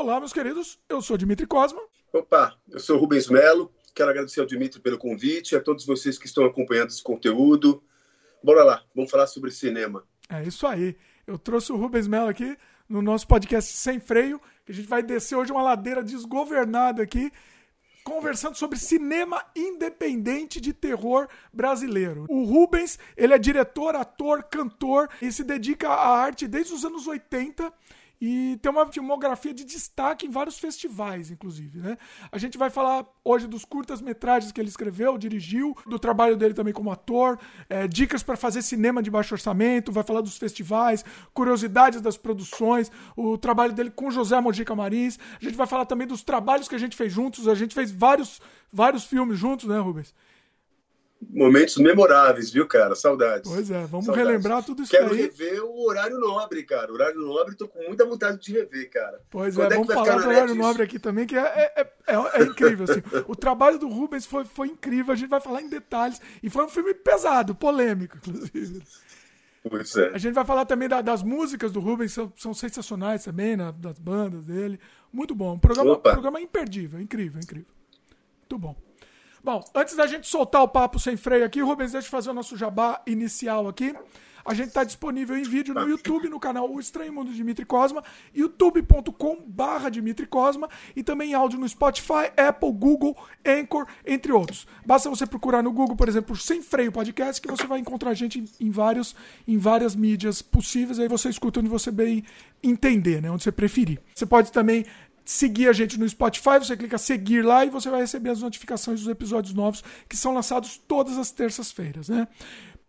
Olá, 0.00 0.18
meus 0.18 0.32
queridos, 0.32 0.78
eu 0.88 1.02
sou 1.02 1.18
Dimitri 1.18 1.46
Cosma. 1.46 1.78
Opa, 2.10 2.56
eu 2.70 2.80
sou 2.80 2.96
Rubens 2.96 3.28
Melo. 3.28 3.70
Quero 3.94 4.08
agradecer 4.08 4.40
ao 4.40 4.46
Dimitri 4.46 4.80
pelo 4.80 4.96
convite, 4.96 5.54
a 5.54 5.60
todos 5.60 5.84
vocês 5.84 6.16
que 6.16 6.24
estão 6.24 6.46
acompanhando 6.46 6.88
esse 6.88 7.02
conteúdo. 7.02 7.82
Bora 8.42 8.64
lá, 8.64 8.82
vamos 8.94 9.10
falar 9.10 9.26
sobre 9.26 9.50
cinema. 9.50 10.02
É 10.30 10.42
isso 10.42 10.66
aí. 10.66 10.96
Eu 11.26 11.38
trouxe 11.38 11.70
o 11.70 11.76
Rubens 11.76 12.08
Melo 12.08 12.30
aqui 12.30 12.56
no 12.88 13.02
nosso 13.02 13.28
podcast 13.28 13.76
Sem 13.76 14.00
Freio, 14.00 14.40
que 14.64 14.72
a 14.72 14.74
gente 14.74 14.88
vai 14.88 15.02
descer 15.02 15.36
hoje 15.36 15.52
uma 15.52 15.60
ladeira 15.60 16.02
desgovernada 16.02 17.02
aqui, 17.02 17.30
conversando 18.02 18.56
sobre 18.56 18.78
cinema 18.78 19.44
independente 19.54 20.62
de 20.62 20.72
terror 20.72 21.28
brasileiro. 21.52 22.24
O 22.30 22.44
Rubens, 22.44 22.98
ele 23.18 23.34
é 23.34 23.38
diretor, 23.38 23.94
ator, 23.94 24.44
cantor 24.44 25.10
e 25.20 25.30
se 25.30 25.44
dedica 25.44 25.90
à 25.90 26.08
arte 26.08 26.48
desde 26.48 26.72
os 26.72 26.86
anos 26.86 27.06
80 27.06 27.70
e 28.20 28.58
tem 28.60 28.70
uma 28.70 28.86
filmografia 28.92 29.54
de 29.54 29.64
destaque 29.64 30.26
em 30.26 30.30
vários 30.30 30.58
festivais, 30.58 31.30
inclusive, 31.30 31.78
né? 31.78 31.96
A 32.30 32.36
gente 32.36 32.58
vai 32.58 32.68
falar 32.68 33.06
hoje 33.24 33.46
dos 33.46 33.64
curtas-metragens 33.64 34.52
que 34.52 34.60
ele 34.60 34.68
escreveu, 34.68 35.16
dirigiu, 35.16 35.74
do 35.86 35.98
trabalho 35.98 36.36
dele 36.36 36.52
também 36.52 36.74
como 36.74 36.92
ator, 36.92 37.38
é, 37.68 37.88
dicas 37.88 38.22
para 38.22 38.36
fazer 38.36 38.60
cinema 38.60 39.02
de 39.02 39.10
baixo 39.10 39.34
orçamento, 39.34 39.90
vai 39.90 40.02
falar 40.02 40.20
dos 40.20 40.36
festivais, 40.36 41.04
curiosidades 41.32 42.00
das 42.00 42.18
produções, 42.18 42.92
o 43.16 43.38
trabalho 43.38 43.72
dele 43.72 43.90
com 43.90 44.10
José 44.10 44.38
Mojica 44.38 44.74
Marins. 44.74 45.18
A 45.40 45.44
gente 45.44 45.56
vai 45.56 45.66
falar 45.66 45.86
também 45.86 46.06
dos 46.06 46.22
trabalhos 46.22 46.68
que 46.68 46.74
a 46.74 46.78
gente 46.78 46.96
fez 46.96 47.12
juntos, 47.12 47.48
a 47.48 47.54
gente 47.54 47.74
fez 47.74 47.90
vários, 47.90 48.40
vários 48.70 49.04
filmes 49.04 49.38
juntos, 49.38 49.66
né, 49.66 49.78
Rubens? 49.78 50.14
Momentos 51.28 51.76
memoráveis, 51.76 52.50
viu, 52.50 52.66
cara? 52.66 52.94
Saudades. 52.94 53.50
Pois 53.50 53.70
é, 53.70 53.84
vamos 53.86 54.06
Saudades. 54.06 54.28
relembrar 54.28 54.64
tudo 54.64 54.82
isso 54.82 54.90
Quero 54.90 55.12
aí. 55.12 55.22
rever 55.22 55.62
o 55.62 55.86
Horário 55.86 56.18
Nobre, 56.18 56.62
cara. 56.62 56.90
O 56.90 56.94
Horário 56.94 57.20
Nobre, 57.20 57.54
tô 57.54 57.68
com 57.68 57.82
muita 57.82 58.06
vontade 58.06 58.38
de 58.38 58.52
rever, 58.52 58.90
cara. 58.90 59.20
Pois 59.30 59.54
Quando 59.54 59.72
é, 59.72 59.74
é 59.74 59.78
vamos 59.78 59.92
falar 59.92 60.18
do 60.18 60.28
Horário 60.28 60.54
Nobre 60.54 60.82
aqui 60.82 60.98
também, 60.98 61.26
que 61.26 61.36
é, 61.36 61.72
é, 61.76 61.80
é, 62.06 62.14
é 62.14 62.42
incrível. 62.42 62.86
Assim. 62.88 63.02
o 63.28 63.36
trabalho 63.36 63.78
do 63.78 63.88
Rubens 63.88 64.24
foi, 64.24 64.44
foi 64.44 64.68
incrível, 64.68 65.12
a 65.12 65.16
gente 65.16 65.28
vai 65.28 65.40
falar 65.40 65.60
em 65.60 65.68
detalhes. 65.68 66.20
E 66.42 66.48
foi 66.48 66.64
um 66.64 66.68
filme 66.68 66.94
pesado, 66.94 67.54
polêmico, 67.54 68.16
inclusive. 68.16 68.82
Pois 69.68 69.94
é. 69.94 70.08
A 70.14 70.18
gente 70.18 70.32
vai 70.32 70.44
falar 70.44 70.64
também 70.64 70.88
da, 70.88 71.02
das 71.02 71.22
músicas 71.22 71.70
do 71.70 71.80
Rubens, 71.80 72.12
são, 72.12 72.32
são 72.36 72.54
sensacionais 72.54 73.24
também, 73.24 73.56
né? 73.56 73.72
das 73.76 73.98
bandas 73.98 74.42
dele. 74.42 74.80
Muito 75.12 75.34
bom. 75.34 75.54
Um 75.54 75.58
programa, 75.58 75.98
programa 75.98 76.40
imperdível, 76.40 76.98
incrível, 76.98 77.40
incrível. 77.42 77.68
Muito 78.40 78.58
bom. 78.58 78.89
Bom, 79.42 79.64
antes 79.74 79.96
da 79.96 80.06
gente 80.06 80.26
soltar 80.26 80.62
o 80.62 80.68
papo 80.68 80.98
sem 80.98 81.16
freio 81.16 81.46
aqui, 81.46 81.62
Rubens, 81.62 81.92
deixa 81.92 82.06
eu 82.06 82.10
fazer 82.10 82.30
o 82.30 82.34
nosso 82.34 82.56
jabá 82.56 83.00
inicial 83.06 83.66
aqui. 83.68 83.94
A 84.44 84.54
gente 84.54 84.68
está 84.68 84.84
disponível 84.84 85.36
em 85.36 85.42
vídeo 85.42 85.74
no 85.74 85.88
YouTube, 85.88 86.28
no 86.28 86.40
canal 86.40 86.70
O 86.70 86.80
Estranho 86.80 87.12
Mundo 87.12 87.30
de 87.30 87.36
Dimitri 87.36 87.64
Cosma, 87.64 88.02
youtube.com 88.34 89.44
barra 89.46 89.90
Dimitri 89.90 90.26
Cosma 90.26 90.68
e 90.96 91.02
também 91.02 91.30
em 91.30 91.34
áudio 91.34 91.58
no 91.58 91.68
Spotify, 91.68 92.32
Apple, 92.36 92.72
Google, 92.72 93.16
Anchor, 93.46 93.86
entre 94.04 94.32
outros. 94.32 94.66
Basta 94.84 95.08
você 95.10 95.26
procurar 95.26 95.62
no 95.62 95.72
Google, 95.72 95.96
por 95.96 96.08
exemplo, 96.08 96.34
Sem 96.36 96.62
Freio 96.62 96.92
Podcast, 96.92 97.40
que 97.40 97.50
você 97.50 97.66
vai 97.66 97.78
encontrar 97.78 98.10
a 98.10 98.14
gente 98.14 98.44
em, 98.58 98.70
vários, 98.70 99.14
em 99.46 99.58
várias 99.58 99.94
mídias 99.94 100.42
possíveis, 100.42 100.98
aí 100.98 101.08
você 101.08 101.28
escuta 101.28 101.60
onde 101.60 101.68
você 101.68 101.90
bem 101.90 102.24
entender, 102.62 103.22
né, 103.22 103.30
onde 103.30 103.42
você 103.42 103.52
preferir. 103.52 104.00
Você 104.14 104.26
pode 104.26 104.52
também 104.52 104.84
seguir 105.30 105.68
a 105.68 105.72
gente 105.72 105.96
no 105.96 106.08
Spotify, 106.08 106.58
você 106.58 106.76
clica 106.76 106.98
seguir 106.98 107.44
lá 107.44 107.64
e 107.64 107.70
você 107.70 107.88
vai 107.88 108.00
receber 108.00 108.30
as 108.30 108.42
notificações 108.42 108.98
dos 109.00 109.08
episódios 109.08 109.54
novos 109.54 109.84
que 110.08 110.16
são 110.16 110.34
lançados 110.34 110.76
todas 110.76 111.16
as 111.16 111.30
terças-feiras, 111.30 112.08
né? 112.08 112.26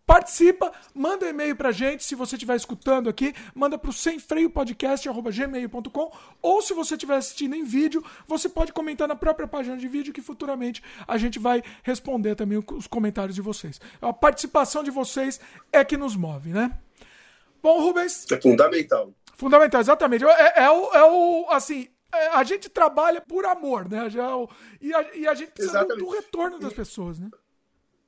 Participa, 0.04 0.72
manda 0.92 1.28
e-mail 1.28 1.54
pra 1.54 1.70
gente, 1.70 2.02
se 2.02 2.16
você 2.16 2.34
estiver 2.34 2.56
escutando 2.56 3.08
aqui, 3.08 3.32
manda 3.54 3.78
pro 3.78 3.92
semfreiopodcast.gmail.com 3.92 6.12
ou 6.42 6.60
se 6.60 6.74
você 6.74 6.94
estiver 6.94 7.14
assistindo 7.14 7.54
em 7.54 7.62
vídeo, 7.62 8.04
você 8.26 8.48
pode 8.48 8.72
comentar 8.72 9.06
na 9.06 9.14
própria 9.14 9.46
página 9.46 9.76
de 9.76 9.86
vídeo 9.86 10.12
que 10.12 10.20
futuramente 10.20 10.82
a 11.06 11.16
gente 11.16 11.38
vai 11.38 11.62
responder 11.84 12.34
também 12.34 12.58
os 12.58 12.88
comentários 12.88 13.36
de 13.36 13.40
vocês. 13.40 13.80
A 14.00 14.12
participação 14.12 14.82
de 14.82 14.90
vocês 14.90 15.38
é 15.72 15.84
que 15.84 15.96
nos 15.96 16.16
move, 16.16 16.50
né? 16.50 16.76
Bom, 17.62 17.80
Rubens... 17.80 18.26
É 18.32 18.40
fundamental. 18.40 19.14
Fundamental, 19.36 19.80
exatamente. 19.80 20.24
É, 20.24 20.64
é, 20.64 20.70
o, 20.70 20.92
é 20.92 21.04
o, 21.04 21.46
assim, 21.50 21.82
é, 21.82 21.88
a 22.12 22.44
gente 22.44 22.68
trabalha 22.68 23.20
por 23.20 23.44
amor, 23.44 23.88
né? 23.88 24.10
Já, 24.10 24.30
e, 24.80 24.94
a, 24.94 25.16
e 25.16 25.26
a 25.26 25.34
gente 25.34 25.52
precisa 25.52 25.84
do, 25.84 25.96
do, 25.96 26.08
retorno 26.10 26.58
das 26.58 26.72
pessoas, 26.72 27.18
né? 27.18 27.30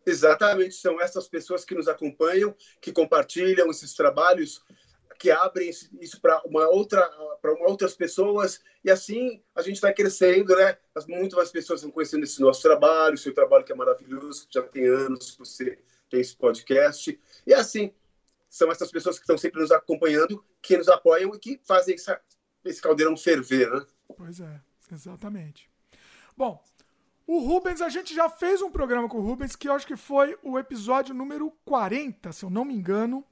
Exatamente, 0.06 0.74
são 0.74 1.00
essas 1.00 1.26
pessoas 1.26 1.64
que 1.64 1.74
nos 1.74 1.88
acompanham, 1.88 2.54
que 2.80 2.92
compartilham 2.92 3.70
esses 3.70 3.94
trabalhos, 3.94 4.62
que 5.18 5.30
abrem 5.30 5.70
isso 5.70 6.20
para 6.20 6.42
uma 6.44 6.68
outra, 6.68 7.08
para 7.40 7.52
outras 7.66 7.94
pessoas 7.94 8.60
e 8.84 8.90
assim 8.90 9.42
a 9.54 9.62
gente 9.62 9.80
vai 9.80 9.94
crescendo, 9.94 10.54
né? 10.54 10.76
Muito 11.08 11.36
mais 11.36 11.50
pessoas 11.50 11.82
vão 11.82 11.90
conhecendo 11.90 12.24
esse 12.24 12.40
nosso 12.40 12.60
trabalho, 12.60 13.16
seu 13.16 13.32
trabalho 13.32 13.64
que 13.64 13.72
é 13.72 13.74
maravilhoso, 13.74 14.46
que 14.46 14.54
já 14.54 14.62
tem 14.62 14.86
anos 14.86 15.30
que 15.30 15.38
você 15.38 15.78
tem 16.10 16.20
esse 16.20 16.36
podcast 16.36 17.18
e 17.46 17.54
assim 17.54 17.94
são 18.50 18.70
essas 18.70 18.90
pessoas 18.90 19.16
que 19.16 19.22
estão 19.22 19.38
sempre 19.38 19.60
nos 19.60 19.72
acompanhando, 19.72 20.44
que 20.60 20.76
nos 20.76 20.88
apoiam 20.88 21.34
e 21.34 21.38
que 21.38 21.60
fazem 21.64 21.94
essa, 21.94 22.20
esse 22.64 22.80
caldeirão 22.80 23.16
ferver, 23.16 23.70
né? 23.70 23.84
Pois 24.16 24.40
é, 24.40 24.60
exatamente. 24.92 25.70
Bom, 26.36 26.62
o 27.26 27.38
Rubens, 27.38 27.80
a 27.80 27.88
gente 27.88 28.14
já 28.14 28.28
fez 28.28 28.60
um 28.60 28.70
programa 28.70 29.08
com 29.08 29.18
o 29.18 29.22
Rubens 29.22 29.56
que 29.56 29.68
eu 29.68 29.72
acho 29.72 29.86
que 29.86 29.96
foi 29.96 30.36
o 30.42 30.58
episódio 30.58 31.14
número 31.14 31.50
40, 31.64 32.32
se 32.32 32.44
eu 32.44 32.50
não 32.50 32.64
me 32.64 32.74
engano. 32.74 33.24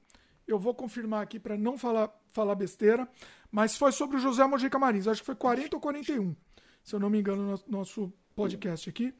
Eu 0.47 0.57
vou 0.57 0.73
confirmar 0.73 1.21
aqui 1.21 1.39
para 1.39 1.55
não 1.55 1.77
falar, 1.77 2.09
falar 2.31 2.55
besteira, 2.55 3.07
mas 3.51 3.77
foi 3.77 3.91
sobre 3.91 4.17
o 4.17 4.19
José 4.19 4.45
Mojica 4.47 4.79
Marins. 4.79 5.07
Acho 5.07 5.21
que 5.21 5.25
foi 5.27 5.35
40 5.35 5.75
ou 5.75 5.79
41, 5.79 6.35
se 6.83 6.95
eu 6.95 6.99
não 6.99 7.09
me 7.09 7.19
engano, 7.19 7.51
no 7.67 7.77
nosso 7.77 8.11
podcast 8.35 8.89
aqui. 8.89 9.13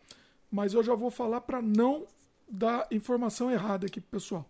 Mas 0.50 0.74
eu 0.74 0.84
já 0.84 0.96
vou 0.96 1.12
falar 1.12 1.42
para 1.42 1.62
não 1.62 2.08
dar 2.50 2.88
informação 2.92 3.52
errada 3.52 3.86
aqui 3.86 4.02
pro 4.02 4.20
pessoal. 4.20 4.50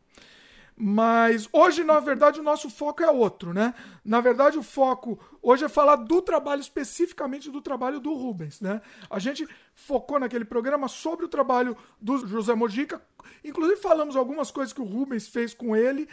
Mas 0.76 1.48
hoje, 1.52 1.84
na 1.84 2.00
verdade, 2.00 2.40
o 2.40 2.44
nosso 2.44 2.70
foco 2.70 3.04
é 3.04 3.10
outro, 3.10 3.54
né? 3.54 3.74
Na 4.04 4.20
verdade, 4.20 4.58
o 4.58 4.64
foco 4.64 5.20
hoje 5.42 5.66
é 5.66 5.70
falar 5.70 5.98
do 5.98 6.22
trabalho, 6.22 6.62
especificamente 6.62 7.52
do 7.52 7.62
trabalho 7.62 8.00
do 8.00 8.14
Rubens, 8.14 8.60
né? 8.60 8.82
A 9.10 9.20
gente 9.20 9.48
focou 9.76 10.20
naquele 10.20 10.46
programa 10.46 10.88
sobre 10.88 11.26
o 11.26 11.30
trabalho 11.30 11.78
do 12.02 12.26
José 12.28 12.56
Mojica. 12.56 13.02
Inclusive, 13.44 13.80
falamos 13.80 14.16
algumas 14.16 14.50
coisas 14.50 14.74
que 14.74 14.82
o 14.82 14.86
Rubens 14.86 15.28
fez 15.28 15.54
com 15.54 15.76
ele. 15.76 16.08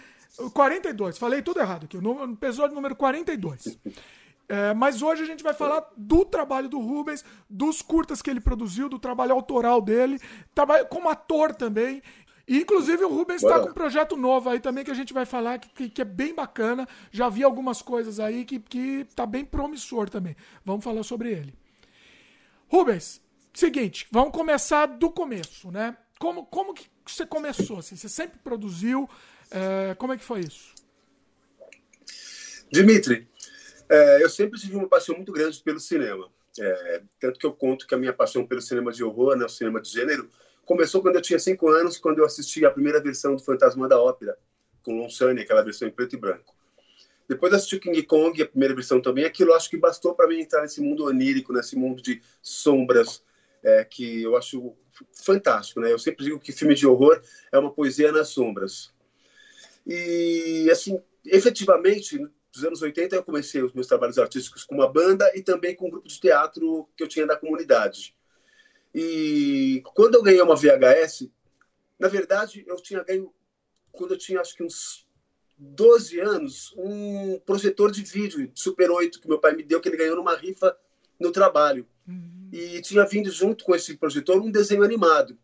42, 0.52 1.18
falei 1.18 1.42
tudo 1.42 1.60
errado 1.60 1.84
aqui, 1.84 1.98
no 1.98 2.22
episódio 2.32 2.74
número 2.74 2.94
42. 2.94 3.78
É, 4.50 4.74
mas 4.74 5.00
hoje 5.00 5.22
a 5.22 5.26
gente 5.26 5.44
vai 5.44 5.54
falar 5.54 5.88
do 5.96 6.24
trabalho 6.24 6.68
do 6.68 6.80
Rubens, 6.80 7.24
dos 7.48 7.80
curtas 7.80 8.20
que 8.20 8.28
ele 8.28 8.40
produziu, 8.40 8.88
do 8.88 8.98
trabalho 8.98 9.32
autoral 9.32 9.80
dele, 9.80 10.20
trabalho 10.52 10.86
como 10.86 11.08
ator 11.08 11.54
também. 11.54 12.02
Inclusive, 12.48 13.04
o 13.04 13.08
Rubens 13.08 13.42
está 13.42 13.60
com 13.60 13.68
um 13.68 13.74
projeto 13.74 14.16
novo 14.16 14.48
aí 14.50 14.58
também 14.58 14.84
que 14.84 14.90
a 14.90 14.94
gente 14.94 15.12
vai 15.12 15.24
falar, 15.24 15.58
que, 15.58 15.88
que, 15.88 16.02
é 16.02 16.04
bem 16.04 16.34
bacana. 16.34 16.88
Já 17.12 17.28
vi 17.28 17.44
algumas 17.44 17.80
coisas 17.80 18.18
aí 18.18 18.44
que, 18.44 18.58
que 18.58 19.06
tá 19.14 19.24
bem 19.24 19.44
promissor 19.44 20.08
também. 20.10 20.36
Vamos 20.64 20.84
falar 20.84 21.02
sobre 21.02 21.30
ele. 21.30 21.54
Rubens, 22.68 23.20
seguinte, 23.52 24.06
vamos 24.10 24.32
começar 24.32 24.86
do 24.86 25.10
começo, 25.10 25.70
né? 25.70 25.96
Como, 26.18 26.44
como 26.46 26.74
que 26.74 26.88
você 27.06 27.24
começou? 27.24 27.78
Assim? 27.78 27.96
Você 27.96 28.08
sempre 28.08 28.38
produziu? 28.38 29.08
É, 29.50 29.94
como 29.94 30.12
é 30.12 30.16
que 30.16 30.24
foi 30.24 30.40
isso? 30.40 30.74
Dimitri, 32.70 33.28
é, 33.88 34.22
eu 34.22 34.30
sempre 34.30 34.60
tive 34.60 34.76
uma 34.76 34.88
paixão 34.88 35.16
muito 35.16 35.32
grande 35.32 35.60
pelo 35.62 35.80
cinema. 35.80 36.30
É, 36.58 37.02
tanto 37.18 37.38
que 37.38 37.46
eu 37.46 37.52
conto 37.52 37.86
que 37.86 37.94
a 37.94 37.98
minha 37.98 38.12
paixão 38.12 38.46
pelo 38.46 38.60
cinema 38.60 38.92
de 38.92 39.02
horror, 39.02 39.36
né, 39.36 39.44
o 39.44 39.48
cinema 39.48 39.80
de 39.80 39.88
gênero, 39.88 40.28
começou 40.70 41.02
quando 41.02 41.16
eu 41.16 41.20
tinha 41.20 41.36
cinco 41.36 41.68
anos, 41.68 41.98
quando 41.98 42.18
eu 42.18 42.24
assisti 42.24 42.64
a 42.64 42.70
primeira 42.70 43.02
versão 43.02 43.34
do 43.34 43.42
Fantasma 43.42 43.88
da 43.88 44.00
Ópera, 44.00 44.38
com 44.84 45.00
Lon 45.00 45.08
Chaney, 45.08 45.42
aquela 45.42 45.62
versão 45.62 45.88
em 45.88 45.90
preto 45.90 46.14
e 46.14 46.16
branco. 46.16 46.54
Depois 47.28 47.52
assisti 47.52 47.80
King 47.80 48.00
Kong, 48.04 48.40
a 48.40 48.46
primeira 48.46 48.72
versão 48.72 49.02
também. 49.02 49.24
Aquilo 49.24 49.52
acho 49.52 49.68
que 49.68 49.76
bastou 49.76 50.14
para 50.14 50.28
mim 50.28 50.38
entrar 50.38 50.62
nesse 50.62 50.80
mundo 50.80 51.06
onírico, 51.06 51.52
nesse 51.52 51.74
mundo 51.74 52.00
de 52.00 52.22
sombras, 52.40 53.20
é, 53.64 53.84
que 53.84 54.22
eu 54.22 54.36
acho 54.36 54.76
fantástico. 55.12 55.80
Né? 55.80 55.90
Eu 55.90 55.98
sempre 55.98 56.24
digo 56.24 56.38
que 56.38 56.52
filme 56.52 56.76
de 56.76 56.86
horror 56.86 57.20
é 57.50 57.58
uma 57.58 57.72
poesia 57.72 58.12
nas 58.12 58.28
sombras. 58.28 58.92
E, 59.84 60.68
assim, 60.70 61.02
efetivamente, 61.26 62.16
nos 62.54 62.64
anos 62.64 62.80
80 62.80 63.16
eu 63.16 63.24
comecei 63.24 63.60
os 63.60 63.72
meus 63.72 63.88
trabalhos 63.88 64.18
artísticos 64.18 64.62
com 64.62 64.76
uma 64.76 64.88
banda 64.88 65.32
e 65.34 65.42
também 65.42 65.74
com 65.74 65.88
um 65.88 65.90
grupo 65.90 66.06
de 66.06 66.20
teatro 66.20 66.88
que 66.96 67.02
eu 67.02 67.08
tinha 67.08 67.26
da 67.26 67.36
comunidade. 67.36 68.14
E 68.94 69.82
quando 69.94 70.16
eu 70.16 70.22
ganhei 70.22 70.42
uma 70.42 70.56
VHS, 70.56 71.30
na 71.98 72.08
verdade, 72.08 72.64
eu 72.66 72.76
tinha 72.76 73.02
ganho, 73.04 73.32
quando 73.92 74.14
eu 74.14 74.18
tinha 74.18 74.40
acho 74.40 74.56
que 74.56 74.64
uns 74.64 75.06
12 75.56 76.18
anos, 76.20 76.74
um 76.76 77.38
projetor 77.40 77.92
de 77.92 78.02
vídeo 78.02 78.50
Super 78.54 78.90
8 78.90 79.20
que 79.20 79.28
meu 79.28 79.38
pai 79.38 79.54
me 79.54 79.62
deu, 79.62 79.80
que 79.80 79.88
ele 79.88 79.98
ganhou 79.98 80.16
numa 80.16 80.34
rifa 80.34 80.76
no 81.18 81.30
trabalho. 81.30 81.86
Uhum. 82.08 82.48
E 82.50 82.80
tinha 82.80 83.04
vindo 83.04 83.30
junto 83.30 83.64
com 83.64 83.74
esse 83.74 83.96
projetor 83.96 84.40
um 84.40 84.50
desenho 84.50 84.82
animado. 84.82 85.38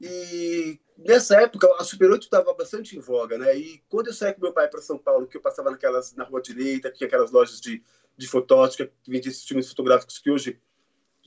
E 0.00 0.80
nessa 0.98 1.40
época, 1.40 1.68
a 1.78 1.84
Super 1.84 2.10
8 2.10 2.24
estava 2.24 2.52
bastante 2.52 2.96
em 2.96 3.00
voga, 3.00 3.38
né? 3.38 3.56
E 3.56 3.82
quando 3.88 4.08
eu 4.08 4.12
saí 4.12 4.34
com 4.34 4.40
meu 4.40 4.52
pai 4.52 4.68
para 4.68 4.82
São 4.82 4.98
Paulo, 4.98 5.26
que 5.26 5.36
eu 5.36 5.40
passava 5.40 5.70
naquelas, 5.70 6.14
na 6.14 6.24
Rua 6.24 6.42
Direita, 6.42 6.90
que 6.90 6.98
tinha 6.98 7.06
aquelas 7.06 7.30
lojas 7.30 7.60
de, 7.60 7.82
de 8.16 8.26
fotótica, 8.26 8.90
que 9.02 9.10
vendia 9.10 9.30
esses 9.30 9.44
filmes 9.44 9.68
fotográficos 9.68 10.18
que 10.18 10.30
hoje 10.30 10.60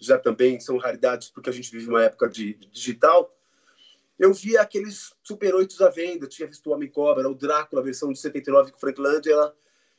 já 0.06 0.18
também 0.18 0.60
são 0.60 0.78
raridades, 0.78 1.30
porque 1.30 1.50
a 1.50 1.54
gente 1.54 1.72
vive 1.72 1.90
uma 1.90 2.04
época 2.04 2.30
de, 2.30 2.54
de 2.54 2.68
digital, 2.68 3.34
eu 4.20 4.34
via 4.34 4.62
aqueles 4.62 5.14
Super 5.24 5.56
8 5.56 5.84
à 5.84 5.90
venda. 5.90 6.28
Tinha 6.28 6.48
visto 6.48 6.68
o 6.68 6.74
Homem-Cobra, 6.74 7.30
o 7.30 7.36
Drácula, 7.36 7.82
a 7.82 7.86
versão 7.86 8.12
de 8.12 8.20
79 8.20 8.72
com 8.72 8.80
Frank 8.80 9.00
Langella. 9.00 9.56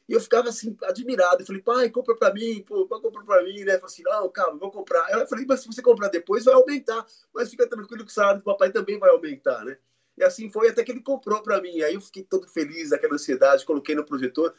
E 0.08 0.12
eu 0.12 0.20
ficava 0.20 0.48
assim, 0.48 0.76
admirado. 0.82 1.42
Eu 1.42 1.46
falei, 1.46 1.62
pai, 1.62 1.90
compra 1.90 2.14
para 2.14 2.32
mim, 2.32 2.62
pô, 2.62 2.86
compra 2.86 3.24
para 3.24 3.42
mim, 3.42 3.64
né? 3.64 3.72
Falei 3.72 3.84
assim, 3.84 4.02
não, 4.02 4.28
calma, 4.30 4.58
vou 4.58 4.70
comprar. 4.70 5.10
Eu 5.10 5.26
falei, 5.26 5.44
mas 5.46 5.60
se 5.60 5.66
você 5.66 5.82
comprar 5.82 6.08
depois, 6.08 6.44
vai 6.44 6.54
aumentar. 6.54 7.04
Mas 7.34 7.50
fica 7.50 7.66
tranquilo 7.66 8.04
que 8.04 8.10
o 8.10 8.14
salário 8.14 8.40
do 8.40 8.44
papai 8.44 8.70
também 8.70 8.98
vai 8.98 9.10
aumentar, 9.10 9.64
né? 9.64 9.76
E 10.16 10.22
assim 10.22 10.48
foi 10.48 10.68
até 10.68 10.84
que 10.84 10.92
ele 10.92 11.02
comprou 11.02 11.42
para 11.42 11.60
mim. 11.60 11.80
Aí 11.82 11.94
eu 11.94 12.00
fiquei 12.00 12.22
todo 12.22 12.46
feliz, 12.46 12.92
aquela 12.92 13.14
ansiedade, 13.14 13.64
coloquei 13.64 13.94
no 13.94 14.04
projetor 14.04 14.54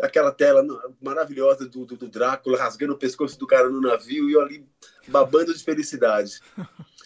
aquela 0.00 0.32
tela 0.32 0.64
maravilhosa 1.00 1.66
do, 1.66 1.84
do, 1.84 1.96
do, 1.96 2.08
Drácula 2.08 2.58
rasgando 2.58 2.92
o 2.92 2.98
pescoço 2.98 3.38
do 3.38 3.46
cara 3.46 3.68
no 3.68 3.80
navio 3.80 4.28
e 4.28 4.32
eu 4.32 4.40
ali 4.40 4.66
babando 5.06 5.54
de 5.54 5.62
felicidade. 5.62 6.40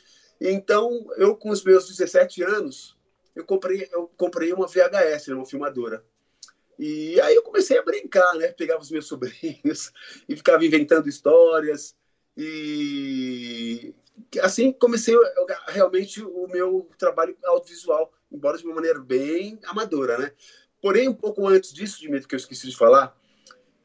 Então, 0.44 1.06
eu 1.18 1.36
com 1.36 1.50
os 1.50 1.62
meus 1.62 1.86
17 1.86 2.42
anos, 2.42 2.96
eu 3.32 3.44
comprei, 3.44 3.88
eu 3.92 4.10
comprei 4.16 4.52
uma 4.52 4.66
VHS, 4.66 5.28
uma 5.28 5.46
filmadora. 5.46 6.04
E 6.76 7.20
aí 7.20 7.36
eu 7.36 7.42
comecei 7.42 7.78
a 7.78 7.82
brincar, 7.84 8.34
né? 8.34 8.48
Pegava 8.48 8.82
os 8.82 8.90
meus 8.90 9.06
sobrinhos 9.08 9.92
e 10.28 10.34
ficava 10.34 10.64
inventando 10.64 11.08
histórias. 11.08 11.94
E 12.36 13.94
assim 14.40 14.72
comecei 14.72 15.14
realmente 15.68 16.22
o 16.22 16.48
meu 16.48 16.90
trabalho 16.98 17.36
audiovisual, 17.44 18.12
embora 18.30 18.58
de 18.58 18.64
uma 18.64 18.74
maneira 18.74 18.98
bem 18.98 19.60
amadora, 19.64 20.18
né? 20.18 20.32
Porém, 20.82 21.08
um 21.08 21.14
pouco 21.14 21.46
antes 21.46 21.72
disso, 21.72 22.00
de 22.00 22.10
medo 22.10 22.28
que 22.28 22.34
eu 22.34 22.38
esqueci 22.38 22.68
de 22.68 22.76
falar, 22.76 23.16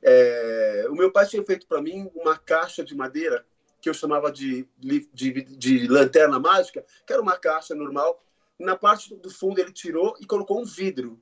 é... 0.02 0.88
o 0.90 0.96
meu 0.96 1.12
pai 1.12 1.28
tinha 1.28 1.44
feito 1.46 1.68
para 1.68 1.82
mim 1.82 2.10
uma 2.16 2.36
caixa 2.38 2.84
de 2.84 2.96
madeira 2.96 3.46
que 3.80 3.88
eu 3.88 3.94
chamava 3.94 4.32
de, 4.32 4.68
de, 4.78 5.44
de 5.44 5.88
lanterna 5.88 6.40
mágica, 6.40 6.84
que 7.06 7.14
era 7.14 7.22
uma 7.22 7.38
caixa 7.38 7.76
normal. 7.76 8.22
Na 8.60 8.76
parte 8.76 9.16
do 9.16 9.30
fundo 9.30 9.60
ele 9.62 9.72
tirou 9.72 10.18
e 10.20 10.26
colocou 10.26 10.60
um 10.60 10.66
vidro 10.66 11.22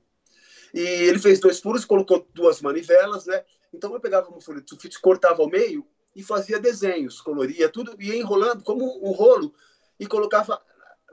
e 0.72 0.80
ele 0.80 1.18
fez 1.18 1.38
dois 1.38 1.60
furos, 1.60 1.84
colocou 1.84 2.26
duas 2.34 2.60
manivelas, 2.60 3.26
né? 3.26 3.44
Então 3.72 3.92
eu 3.92 4.00
pegava 4.00 4.28
uma 4.28 4.40
folha 4.40 4.60
de 4.60 4.68
sulfite, 4.68 5.00
cortava 5.00 5.42
ao 5.42 5.48
meio 5.48 5.86
e 6.14 6.22
fazia 6.22 6.58
desenhos, 6.58 7.20
coloria 7.20 7.68
tudo, 7.68 7.94
ia 8.00 8.16
enrolando 8.16 8.62
como 8.62 8.84
um 9.06 9.12
rolo 9.12 9.54
e 9.98 10.06
colocava 10.06 10.60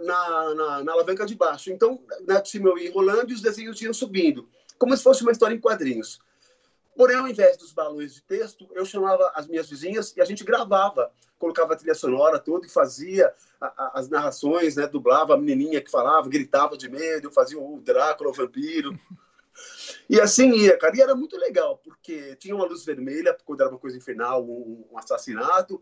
na, 0.03 0.53
na, 0.55 0.83
na 0.83 0.91
alavanca 0.91 1.25
de 1.25 1.35
baixo. 1.35 1.71
Então, 1.71 2.03
na 2.27 2.43
cima 2.43 2.69
eu 2.69 2.77
ia 2.77 2.89
enrolando 2.89 3.31
e 3.31 3.33
os 3.33 3.41
desenhos 3.41 3.81
iam 3.81 3.93
subindo, 3.93 4.47
como 4.77 4.95
se 4.95 5.03
fosse 5.03 5.23
uma 5.23 5.31
história 5.31 5.55
em 5.55 5.59
quadrinhos. 5.59 6.19
Porém, 6.95 7.17
ao 7.17 7.27
invés 7.27 7.57
dos 7.57 7.73
balões 7.73 8.13
de 8.13 8.21
texto, 8.21 8.69
eu 8.73 8.85
chamava 8.85 9.31
as 9.35 9.47
minhas 9.47 9.67
vizinhas 9.69 10.15
e 10.15 10.21
a 10.21 10.25
gente 10.25 10.43
gravava, 10.43 11.11
colocava 11.39 11.73
a 11.73 11.75
trilha 11.75 11.95
sonora 11.95 12.37
toda 12.37 12.67
e 12.67 12.69
fazia 12.69 13.33
a, 13.59 13.65
a, 13.65 13.99
as 13.99 14.09
narrações, 14.09 14.75
né? 14.75 14.85
Dublava 14.85 15.33
a 15.33 15.37
menininha 15.37 15.81
que 15.81 15.89
falava, 15.89 16.29
gritava 16.29 16.77
de 16.77 16.87
medo, 16.87 17.31
fazia 17.31 17.59
o 17.59 17.81
Drácula, 17.81 18.29
o 18.29 18.33
vampiro. 18.33 18.97
E 20.07 20.19
assim 20.19 20.51
ia, 20.51 20.77
cara. 20.77 20.95
E 20.95 21.01
era 21.01 21.15
muito 21.15 21.37
legal, 21.37 21.77
porque 21.83 22.35
tinha 22.35 22.55
uma 22.55 22.65
luz 22.65 22.85
vermelha, 22.85 23.35
quando 23.43 23.61
era 23.61 23.69
uma 23.69 23.79
coisa 23.79 23.97
infernal, 23.97 24.43
um, 24.43 24.85
um 24.91 24.97
assassinato, 24.97 25.81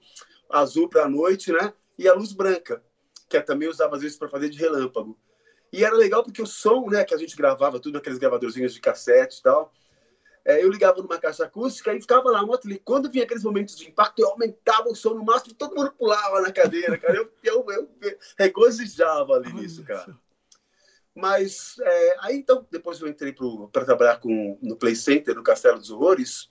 azul 0.49 0.87
para 0.87 1.03
a 1.03 1.09
noite, 1.09 1.51
né? 1.51 1.73
E 1.97 2.07
a 2.07 2.13
luz 2.13 2.31
branca, 2.31 2.81
que 3.31 3.37
eu 3.37 3.45
também 3.45 3.69
usava 3.69 3.95
às 3.95 4.01
vezes 4.01 4.17
para 4.17 4.27
fazer 4.27 4.49
de 4.49 4.57
relâmpago. 4.57 5.17
E 5.71 5.85
era 5.85 5.95
legal 5.95 6.21
porque 6.21 6.41
o 6.41 6.45
som, 6.45 6.89
né, 6.89 7.05
que 7.05 7.15
a 7.15 7.17
gente 7.17 7.35
gravava 7.35 7.79
tudo 7.79 7.93
naqueles 7.93 8.19
gravadorzinhos 8.19 8.73
de 8.73 8.81
cassete 8.81 9.39
e 9.39 9.43
tal, 9.43 9.71
é, 10.43 10.61
eu 10.61 10.69
ligava 10.69 11.01
numa 11.01 11.17
caixa 11.17 11.45
acústica 11.45 11.93
e 11.93 12.01
ficava 12.01 12.29
lá, 12.29 12.43
e 12.65 12.79
quando 12.79 13.09
vinha 13.09 13.23
aqueles 13.23 13.43
momentos 13.43 13.77
de 13.77 13.87
impacto, 13.87 14.19
eu 14.19 14.29
aumentava 14.29 14.89
o 14.89 14.95
som 14.95 15.13
no 15.13 15.23
máximo, 15.23 15.53
todo 15.53 15.75
mundo 15.75 15.93
pulava 15.93 16.41
na 16.41 16.51
cadeira, 16.51 16.97
cara. 16.97 17.15
Eu, 17.15 17.31
eu, 17.43 17.65
eu, 17.69 17.89
eu 18.01 18.17
regozijava 18.37 19.33
ali 19.33 19.53
nisso, 19.53 19.83
cara. 19.83 20.17
Mas 21.15 21.75
é, 21.79 22.17
aí 22.21 22.37
então, 22.37 22.67
depois 22.71 22.99
eu 22.99 23.07
entrei 23.07 23.33
para 23.71 23.85
trabalhar 23.85 24.19
com, 24.19 24.57
no 24.61 24.75
Play 24.75 24.95
Center, 24.95 25.35
no 25.35 25.43
Castelo 25.43 25.77
dos 25.77 25.91
Horrores, 25.91 26.49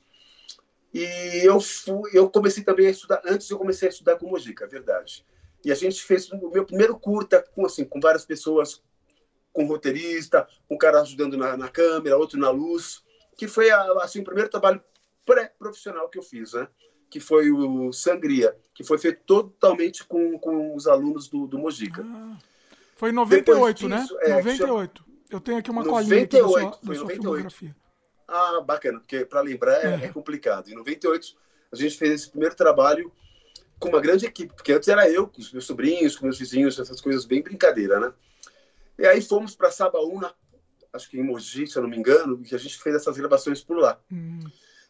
e 0.94 1.04
eu, 1.44 1.60
fui, 1.60 2.10
eu 2.12 2.28
comecei 2.30 2.64
também 2.64 2.86
a 2.86 2.90
estudar, 2.90 3.22
antes 3.24 3.50
eu 3.50 3.58
comecei 3.58 3.88
a 3.88 3.90
estudar 3.90 4.16
com 4.16 4.28
Mojica, 4.28 4.64
é 4.64 4.68
verdade. 4.68 5.24
E 5.64 5.70
a 5.70 5.74
gente 5.74 6.02
fez 6.02 6.30
o 6.30 6.50
meu 6.50 6.64
primeiro 6.64 6.98
curta 6.98 7.44
com, 7.54 7.66
assim, 7.66 7.84
com 7.84 8.00
várias 8.00 8.24
pessoas, 8.24 8.82
com 9.52 9.66
roteirista, 9.66 10.46
um 10.70 10.78
cara 10.78 11.00
ajudando 11.00 11.36
na, 11.36 11.56
na 11.56 11.68
câmera, 11.68 12.16
outro 12.16 12.38
na 12.38 12.50
luz, 12.50 13.02
que 13.36 13.48
foi 13.48 13.70
assim, 13.70 14.20
o 14.20 14.24
primeiro 14.24 14.48
trabalho 14.48 14.82
pré-profissional 15.24 16.08
que 16.08 16.18
eu 16.18 16.22
fiz, 16.22 16.52
né? 16.52 16.68
que 17.10 17.18
foi 17.18 17.50
o 17.50 17.92
Sangria, 17.92 18.56
que 18.72 18.84
foi 18.84 18.96
feito 18.96 19.20
totalmente 19.26 20.04
com, 20.04 20.38
com 20.38 20.74
os 20.74 20.86
alunos 20.86 21.28
do, 21.28 21.46
do 21.46 21.58
Mojica. 21.58 22.02
Ah. 22.06 22.38
Foi 22.96 23.10
em 23.10 23.12
98, 23.12 23.88
né? 23.88 24.00
disso, 24.00 24.14
né? 24.14 24.20
É, 24.22 24.34
98. 24.36 25.04
Eu 25.28 25.40
tenho 25.40 25.58
aqui 25.58 25.70
uma 25.70 25.82
98, 25.82 26.06
colinha 26.08 26.24
aqui 26.24 26.36
da 26.36 26.48
sua, 26.48 26.70
da 26.70 26.94
sua 26.94 27.04
98. 27.04 27.22
filmografia. 27.22 27.76
Ah, 28.28 28.60
bacana, 28.60 29.00
porque 29.00 29.24
para 29.24 29.40
lembrar 29.40 29.84
é, 29.84 30.02
é. 30.02 30.04
é, 30.04 30.08
complicado. 30.08 30.68
Em 30.68 30.74
98, 30.74 31.36
a 31.72 31.76
gente 31.76 31.98
fez 31.98 32.12
esse 32.12 32.30
primeiro 32.30 32.54
trabalho 32.54 33.12
com 33.80 33.88
uma 33.88 34.00
grande 34.00 34.26
equipe, 34.26 34.54
porque 34.54 34.72
antes 34.72 34.88
era 34.88 35.10
eu, 35.10 35.26
com 35.26 35.40
os 35.40 35.50
meus 35.50 35.64
sobrinhos, 35.64 36.14
com 36.14 36.26
meus 36.26 36.38
vizinhos, 36.38 36.78
essas 36.78 37.00
coisas 37.00 37.24
bem 37.24 37.42
brincadeira, 37.42 37.98
né? 37.98 38.12
E 38.98 39.06
aí 39.06 39.22
fomos 39.22 39.56
para 39.56 39.70
Sabaúna, 39.70 40.34
acho 40.92 41.08
que 41.08 41.18
em 41.18 41.22
Mogi, 41.22 41.66
se 41.66 41.76
eu 41.76 41.82
não 41.82 41.88
me 41.88 41.96
engano, 41.96 42.42
e 42.48 42.54
a 42.54 42.58
gente 42.58 42.78
fez 42.78 42.94
essas 42.94 43.16
gravações 43.16 43.64
por 43.64 43.78
lá. 43.78 43.98
Hum. 44.12 44.40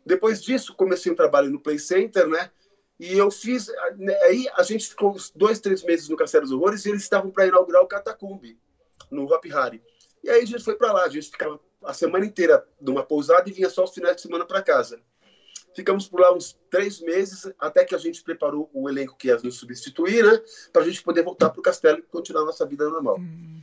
Depois 0.04 0.42
disso, 0.42 0.74
comecei 0.74 1.12
um 1.12 1.14
trabalho 1.14 1.50
no 1.50 1.60
Play 1.60 1.78
Center, 1.78 2.26
né? 2.26 2.50
E 2.98 3.16
eu 3.16 3.30
fiz. 3.30 3.68
Né, 3.96 4.14
aí 4.24 4.46
a 4.56 4.62
gente 4.64 4.88
ficou 4.88 5.16
dois, 5.36 5.60
três 5.60 5.84
meses 5.84 6.08
no 6.08 6.16
Castelo 6.16 6.42
dos 6.42 6.52
Horrores 6.52 6.84
e 6.84 6.90
eles 6.90 7.02
estavam 7.02 7.30
para 7.30 7.46
inaugurar 7.46 7.82
o 7.82 7.86
Catacumbi, 7.86 8.58
no 9.10 9.24
Hop 9.32 9.44
Hari. 9.52 9.82
E 10.24 10.28
aí 10.28 10.42
a 10.42 10.46
gente 10.46 10.64
foi 10.64 10.74
para 10.74 10.92
lá. 10.92 11.04
A 11.04 11.08
gente 11.08 11.30
ficava 11.30 11.60
a 11.84 11.94
semana 11.94 12.26
inteira 12.26 12.66
numa 12.80 13.04
pousada 13.04 13.48
e 13.48 13.52
vinha 13.52 13.70
só 13.70 13.84
os 13.84 13.94
finais 13.94 14.16
de 14.16 14.22
semana 14.22 14.44
para 14.44 14.62
casa. 14.62 15.00
Ficamos 15.74 16.08
por 16.08 16.20
lá 16.20 16.34
uns 16.34 16.58
três 16.68 17.00
meses, 17.00 17.50
até 17.58 17.84
que 17.84 17.94
a 17.94 17.98
gente 17.98 18.22
preparou 18.22 18.68
o 18.72 18.88
elenco 18.88 19.16
que 19.16 19.28
ia 19.28 19.36
nos 19.38 19.56
substituir, 19.56 20.24
né? 20.24 20.42
Para 20.72 20.82
a 20.82 20.84
gente 20.84 21.02
poder 21.02 21.22
voltar 21.22 21.50
para 21.50 21.60
o 21.60 21.62
castelo 21.62 21.98
e 21.98 22.02
continuar 22.02 22.42
a 22.42 22.46
nossa 22.46 22.66
vida 22.66 22.88
normal. 22.88 23.18
Hum. 23.18 23.60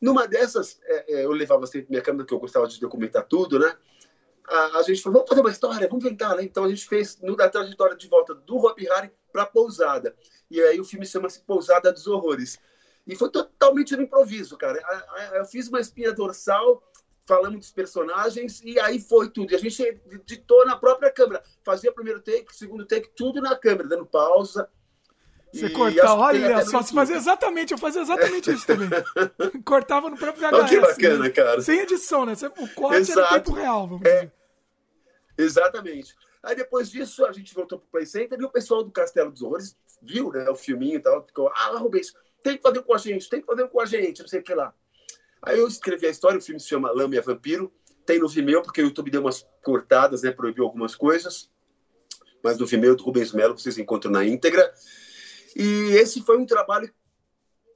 Numa 0.00 0.26
dessas, 0.26 0.80
é, 0.84 1.14
é, 1.14 1.24
eu 1.24 1.30
levava 1.30 1.66
sempre 1.66 1.90
minha 1.90 2.02
câmera, 2.02 2.26
que 2.26 2.34
eu 2.34 2.40
gostava 2.40 2.66
de 2.66 2.80
documentar 2.80 3.24
tudo, 3.24 3.58
né? 3.58 3.76
a, 4.48 4.78
a, 4.78 4.82
gente 4.82 5.02
falou, 5.02 5.18
vamos 5.18 5.28
fazer 5.28 5.40
uma 5.40 5.50
história, 5.50 5.88
vamos 5.88 6.04
inventar, 6.04 6.36
né? 6.36 6.42
Então 6.42 6.64
a 6.64 6.68
gente 6.68 6.86
fez 6.86 7.18
no, 7.20 7.36
da 7.36 7.48
trajetória 7.48 7.96
de 7.96 8.08
volta 8.08 8.34
do 8.34 8.56
Hopi 8.56 8.88
Hari 8.88 9.10
para 9.32 9.46
Pousada. 9.46 10.14
E 10.50 10.60
aí 10.60 10.80
o 10.80 10.84
filme 10.84 11.06
chama-se 11.06 11.40
Pousada 11.40 11.92
dos 11.92 12.06
Horrores. 12.06 12.58
E 13.06 13.16
foi 13.16 13.30
totalmente 13.30 13.96
no 13.96 14.02
improviso, 14.02 14.56
cara. 14.56 14.80
Eu 15.34 15.44
fiz 15.44 15.68
uma 15.68 15.80
espinha 15.80 16.12
dorsal, 16.12 16.82
falamos 17.26 17.60
dos 17.60 17.70
personagens, 17.70 18.60
e 18.64 18.78
aí 18.80 19.00
foi 19.00 19.30
tudo. 19.30 19.52
E 19.52 19.56
a 19.56 19.58
gente 19.58 19.82
editou 20.10 20.66
na 20.66 20.76
própria 20.76 21.10
câmera. 21.10 21.42
Fazia 21.62 21.92
primeiro 21.92 22.20
take, 22.20 22.54
segundo 22.54 22.84
take, 22.84 23.10
tudo 23.16 23.40
na 23.40 23.56
câmera, 23.56 23.88
dando 23.88 24.06
pausa. 24.06 24.68
Você 25.52 25.68
cortava, 25.68 26.14
olha 26.14 26.64
só, 26.64 26.80
você 26.80 26.94
fazia 26.94 27.16
exatamente, 27.16 27.72
eu 27.72 27.78
fazia 27.78 28.00
exatamente 28.00 28.50
isso 28.50 28.66
também. 28.66 28.88
Cortava 29.64 30.08
no 30.08 30.16
próprio 30.16 30.48
VHS. 30.48 30.62
Oh, 30.62 30.66
que 30.66 30.80
bacana, 30.80 31.18
né? 31.18 31.30
cara. 31.30 31.60
Sem 31.60 31.80
edição, 31.80 32.24
né? 32.24 32.32
O 32.58 32.68
corte 32.68 33.00
Exato. 33.10 33.20
era 33.20 33.28
tempo 33.42 33.52
real, 33.52 33.86
vamos 33.86 34.06
é. 34.06 34.14
dizer. 34.14 34.32
Exatamente. 35.36 36.14
Aí 36.42 36.56
depois 36.56 36.90
disso, 36.90 37.26
a 37.26 37.32
gente 37.32 37.54
voltou 37.54 37.78
pro 37.78 37.88
Play 37.88 38.06
Center 38.06 38.40
e 38.40 38.44
o 38.44 38.50
pessoal 38.50 38.82
do 38.82 38.90
Castelo 38.90 39.30
dos 39.30 39.42
Horrores 39.42 39.76
viu, 40.00 40.32
né, 40.32 40.48
o 40.48 40.56
filminho 40.56 40.96
e 40.96 41.00
tal, 41.00 41.22
ficou, 41.24 41.48
ah, 41.54 41.76
Rubens, 41.78 42.14
tem 42.42 42.56
que 42.56 42.62
fazer 42.62 42.82
com 42.82 42.94
a 42.94 42.98
gente, 42.98 43.28
tem 43.28 43.40
que 43.40 43.46
fazer 43.46 43.68
com 43.68 43.80
a 43.80 43.84
gente, 43.84 44.22
não 44.22 44.28
sei 44.28 44.40
o 44.40 44.42
que 44.42 44.54
lá. 44.54 44.74
Aí 45.42 45.58
eu 45.58 45.66
escrevi 45.66 46.06
a 46.06 46.10
história, 46.10 46.38
o 46.38 46.42
filme 46.42 46.60
se 46.60 46.68
chama 46.68 46.92
Lâmina 46.92 47.20
Vampiro, 47.20 47.72
tem 48.06 48.18
no 48.18 48.28
Vimeo, 48.28 48.62
porque 48.62 48.80
o 48.80 48.86
YouTube 48.86 49.10
deu 49.10 49.20
umas 49.20 49.46
cortadas, 49.62 50.22
né, 50.22 50.30
proibiu 50.30 50.64
algumas 50.64 50.94
coisas, 50.94 51.50
mas 52.42 52.58
no 52.58 52.66
Vimeo 52.66 52.94
do 52.94 53.02
Rubens 53.02 53.32
Melo 53.32 53.58
vocês 53.58 53.76
encontram 53.78 54.12
na 54.12 54.24
íntegra. 54.24 54.72
E 55.56 55.92
esse 55.94 56.22
foi 56.22 56.38
um 56.38 56.46
trabalho, 56.46 56.92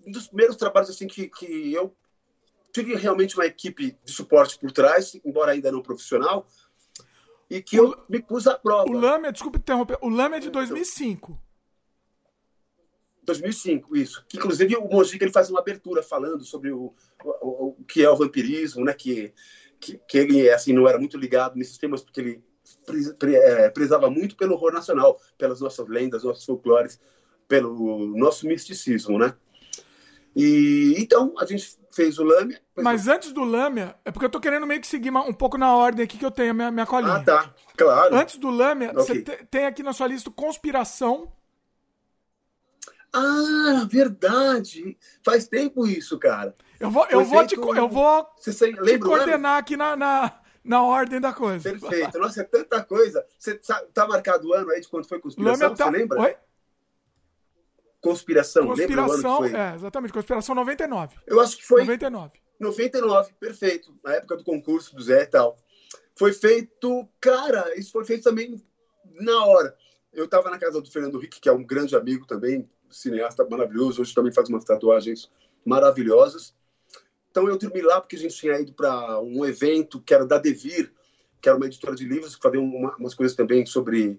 um 0.06 0.10
dos 0.10 0.28
primeiros 0.28 0.56
trabalhos 0.56 0.90
assim 0.90 1.06
que, 1.06 1.28
que 1.28 1.72
eu 1.72 1.94
tive 2.72 2.94
realmente 2.94 3.34
uma 3.34 3.46
equipe 3.46 3.98
de 4.04 4.12
suporte 4.12 4.58
por 4.58 4.70
trás, 4.70 5.18
embora 5.24 5.52
ainda 5.52 5.72
não 5.72 5.82
profissional, 5.82 6.46
e 7.48 7.62
que 7.62 7.80
o, 7.80 7.92
eu 7.92 8.04
me 8.08 8.20
pus 8.20 8.46
à 8.46 8.58
prova. 8.58 8.90
O 8.90 8.92
Lame, 8.92 9.32
desculpe 9.32 9.58
interromper, 9.58 9.98
o 10.00 10.08
Lame 10.08 10.36
é 10.36 10.40
de 10.40 10.50
2005. 10.50 11.45
2005, 13.26 13.96
isso. 13.96 14.24
Que, 14.28 14.38
inclusive, 14.38 14.76
o 14.76 14.88
Mojica 14.88 15.24
ele 15.24 15.32
faz 15.32 15.50
uma 15.50 15.60
abertura 15.60 16.02
falando 16.02 16.44
sobre 16.44 16.70
o, 16.70 16.94
o, 17.22 17.74
o 17.80 17.84
que 17.84 18.02
é 18.02 18.08
o 18.08 18.16
vampirismo, 18.16 18.84
né? 18.84 18.94
Que, 18.94 19.34
que, 19.78 19.98
que, 19.98 20.18
ele 20.18 20.50
assim, 20.50 20.72
não 20.72 20.88
era 20.88 20.98
muito 20.98 21.18
ligado 21.18 21.56
nesses 21.56 21.76
temas, 21.76 22.02
porque 22.02 22.20
ele 22.20 22.42
é, 23.36 23.68
prezava 23.70 24.08
muito 24.08 24.36
pelo 24.36 24.54
horror 24.54 24.72
nacional, 24.72 25.20
pelas 25.36 25.60
nossas 25.60 25.86
lendas, 25.88 26.24
nossos 26.24 26.44
folclores, 26.44 27.00
pelo 27.48 28.16
nosso 28.16 28.46
misticismo, 28.46 29.18
né? 29.18 29.34
E 30.34 30.94
então 30.98 31.34
a 31.38 31.46
gente 31.46 31.78
fez 31.90 32.18
o 32.18 32.24
Lâmia. 32.24 32.60
Mas 32.76 33.08
antes 33.08 33.32
do 33.32 33.42
Lâmia, 33.42 33.96
é 34.04 34.10
porque 34.12 34.26
eu 34.26 34.30
tô 34.30 34.38
querendo 34.38 34.66
meio 34.66 34.80
que 34.80 34.86
seguir 34.86 35.10
um 35.10 35.32
pouco 35.32 35.56
na 35.56 35.74
ordem 35.74 36.04
aqui 36.04 36.18
que 36.18 36.26
eu 36.26 36.30
tenho 36.30 36.50
a 36.50 36.54
minha, 36.54 36.70
minha 36.70 36.86
colinha. 36.86 37.14
Ah, 37.14 37.24
tá. 37.24 37.54
Claro. 37.74 38.14
Antes 38.14 38.36
do 38.36 38.50
Lâmia, 38.50 38.90
okay. 38.90 39.02
você 39.02 39.22
tem 39.50 39.64
aqui 39.64 39.82
na 39.82 39.94
sua 39.94 40.06
lista 40.06 40.30
Conspiração. 40.30 41.32
Ah, 43.16 43.86
verdade. 43.88 44.96
Faz 45.24 45.48
tempo 45.48 45.86
isso, 45.86 46.18
cara. 46.18 46.54
Eu 46.78 46.90
vou, 46.90 47.06
eu 47.06 47.24
vou, 47.24 47.46
te, 47.46 47.56
eu 47.56 47.88
vou 47.88 48.28
você 48.38 48.74
te 48.74 48.98
coordenar 48.98 49.56
aqui 49.56 49.74
na, 49.74 49.96
na, 49.96 50.38
na 50.62 50.82
ordem 50.82 51.18
da 51.18 51.32
coisa. 51.32 51.70
Perfeito. 51.70 52.18
Nossa, 52.18 52.42
é 52.42 52.44
tanta 52.44 52.84
coisa. 52.84 53.24
Você 53.38 53.54
tá, 53.54 53.82
tá 53.94 54.06
marcado 54.06 54.46
o 54.48 54.52
ano 54.52 54.70
aí 54.70 54.82
de 54.82 54.88
quando 54.88 55.08
foi 55.08 55.18
conspiração? 55.18 55.74
Tá... 55.74 55.86
Você 55.86 55.90
lembra? 55.90 56.20
Oi? 56.20 56.36
Conspiração. 58.02 58.66
Conspiração, 58.66 59.44
é, 59.46 59.74
exatamente. 59.74 60.12
Conspiração 60.12 60.54
99. 60.54 61.16
Eu 61.26 61.40
acho 61.40 61.56
que 61.56 61.64
foi. 61.64 61.80
99. 61.80 62.32
99, 62.60 63.32
perfeito. 63.40 63.98
Na 64.04 64.14
época 64.14 64.36
do 64.36 64.44
concurso 64.44 64.94
do 64.94 65.02
Zé 65.02 65.22
e 65.22 65.26
tal. 65.26 65.56
Foi 66.14 66.34
feito. 66.34 67.08
Cara, 67.18 67.74
isso 67.78 67.92
foi 67.92 68.04
feito 68.04 68.24
também 68.24 68.62
na 69.18 69.44
hora. 69.46 69.74
Eu 70.12 70.28
tava 70.28 70.50
na 70.50 70.58
casa 70.58 70.80
do 70.80 70.90
Fernando 70.90 71.18
Rick, 71.18 71.40
que 71.40 71.48
é 71.48 71.52
um 71.52 71.64
grande 71.64 71.96
amigo 71.96 72.26
também, 72.26 72.68
cineasta 72.90 73.46
maravilhoso. 73.48 74.02
Hoje 74.02 74.14
também 74.14 74.32
faz 74.32 74.48
umas 74.48 74.64
tatuagens 74.64 75.30
maravilhosas. 75.64 76.54
Então 77.30 77.48
eu 77.48 77.58
dormi 77.58 77.82
lá 77.82 78.00
porque 78.00 78.16
a 78.16 78.18
gente 78.18 78.34
tinha 78.34 78.58
ido 78.58 78.72
para 78.72 79.20
um 79.20 79.44
evento 79.44 80.00
que 80.00 80.14
era 80.14 80.24
da 80.24 80.38
Devir, 80.38 80.92
que 81.40 81.48
era 81.48 81.56
uma 81.56 81.66
editora 81.66 81.94
de 81.94 82.06
livros 82.06 82.34
que 82.34 82.42
fazia 82.42 82.60
uma, 82.60 82.96
umas 82.96 83.14
coisas 83.14 83.36
também 83.36 83.66
sobre 83.66 84.18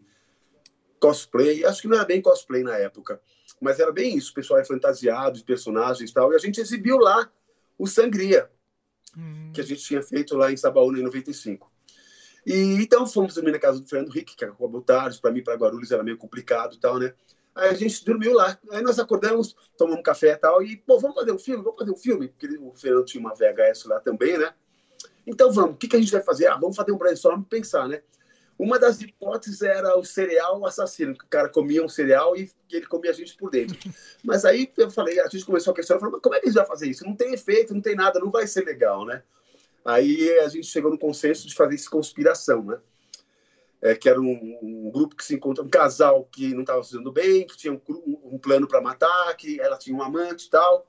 cosplay. 1.00 1.66
Acho 1.66 1.82
que 1.82 1.88
não 1.88 1.98
era 1.98 2.06
bem 2.06 2.22
cosplay 2.22 2.64
na 2.64 2.78
época, 2.78 3.20
mas 3.60 3.80
era 3.80 3.92
bem 3.92 4.16
isso. 4.16 4.32
O 4.32 4.34
pessoal 4.36 4.60
é 4.60 4.66
fantasiado 4.66 5.38
de 5.38 5.44
personagens 5.44 6.10
e 6.10 6.14
tal. 6.14 6.32
E 6.32 6.36
a 6.36 6.40
gente 6.40 6.62
exibiu 6.62 6.98
lá 6.98 7.30
o 7.78 7.88
Sangria, 7.88 8.50
hum. 9.18 9.52
que 9.54 9.62
a 9.62 9.64
gente 9.64 9.82
tinha 9.82 10.02
feito 10.02 10.36
lá 10.36 10.52
em 10.52 10.58
Sabaúna 10.58 11.00
em 11.00 11.04
95. 11.04 11.72
E 12.46 12.54
então 12.82 13.06
fomos 13.06 13.34
dormir 13.34 13.52
na 13.52 13.60
casa 13.60 13.82
do 13.82 13.88
Fernando 13.88 14.12
Rick, 14.12 14.36
que 14.36 14.46
acabou 14.46 14.82
tarde. 14.82 15.20
Para 15.20 15.32
mim, 15.32 15.44
para 15.44 15.56
Guarulhos 15.56 15.92
era 15.92 16.04
meio 16.04 16.18
complicado 16.18 16.76
e 16.76 16.80
tal, 16.80 16.98
né? 16.98 17.14
Aí 17.58 17.70
a 17.70 17.74
gente 17.74 18.06
dormiu 18.06 18.34
lá. 18.34 18.58
Aí 18.72 18.82
nós 18.84 19.00
acordamos, 19.00 19.56
tomamos 19.78 20.04
café 20.04 20.32
e 20.32 20.38
tal, 20.38 20.62
e, 20.62 20.78
pô, 20.78 21.00
vamos 21.00 21.16
fazer 21.16 21.32
um 21.32 21.40
filme? 21.40 21.64
Vamos 21.64 21.80
fazer 21.80 21.92
um 21.92 21.98
filme? 21.98 22.28
Porque 22.28 22.48
o 22.58 22.74
Fernando 22.76 23.06
tinha 23.06 23.20
uma 23.20 23.34
VHS 23.34 23.86
lá 23.86 24.00
também, 24.00 24.38
né? 24.38 24.54
Então 25.26 25.52
vamos, 25.52 25.72
o 25.72 25.78
que, 25.78 25.88
que 25.88 25.96
a 25.96 26.00
gente 26.00 26.12
vai 26.12 26.22
fazer? 26.22 26.48
Ah, 26.48 26.56
vamos 26.56 26.76
fazer 26.76 26.92
um 26.92 26.98
brainstorm 26.98 27.42
e 27.42 27.46
pensar, 27.46 27.88
né? 27.88 28.02
Uma 28.58 28.80
das 28.80 29.02
hipóteses 29.02 29.62
era 29.62 29.98
o 29.98 30.04
cereal 30.04 30.66
assassino, 30.66 31.16
que 31.16 31.26
o 31.26 31.28
cara 31.28 31.50
comia 31.50 31.84
um 31.84 31.90
cereal 31.90 32.36
e 32.36 32.50
ele 32.72 32.88
comia 32.88 33.12
a 33.12 33.14
gente 33.14 33.36
por 33.38 33.52
dentro. 33.52 33.78
Mas 34.24 34.46
aí 34.46 34.72
eu 34.78 34.90
falei, 34.90 35.20
a 35.20 35.28
gente 35.28 35.46
começou 35.46 35.74
a 35.74 35.76
questionar, 35.76 36.00
falei, 36.00 36.14
mas 36.14 36.22
como 36.22 36.36
é 36.36 36.40
que 36.40 36.46
a 36.46 36.50
gente 36.50 36.58
vai 36.58 36.66
fazer 36.66 36.88
isso? 36.88 37.06
Não 37.06 37.16
tem 37.16 37.34
efeito, 37.34 37.74
não 37.74 37.82
tem 37.82 37.96
nada, 37.96 38.20
não 38.20 38.32
vai 38.32 38.48
ser 38.48 38.64
legal, 38.64 39.06
né? 39.06 39.22
Aí 39.86 40.40
a 40.40 40.48
gente 40.48 40.68
chegou 40.68 40.90
no 40.90 40.98
consenso 40.98 41.48
de 41.48 41.54
fazer 41.54 41.76
isso 41.76 41.90
conspiração, 41.90 42.64
né? 42.64 42.80
É, 43.82 43.96
que 43.96 44.10
era 44.10 44.20
um, 44.20 44.60
um, 44.62 44.92
grupo 44.92 45.16
que 45.16 45.24
se 45.24 45.36
encontra, 45.36 45.64
um 45.64 45.70
casal 45.70 46.28
que 46.32 46.54
não 46.54 46.62
estava 46.62 46.84
fazendo 46.84 47.12
bem, 47.12 47.46
que 47.46 47.58
tinha 47.58 47.74
um, 47.74 47.82
um 48.24 48.38
plano 48.38 48.68
para 48.68 48.82
matar, 48.82 49.36
que 49.38 49.60
ela 49.60 49.78
tinha 49.78 49.96
um 49.96 50.02
amante 50.02 50.48
e 50.48 50.50
tal. 50.50 50.88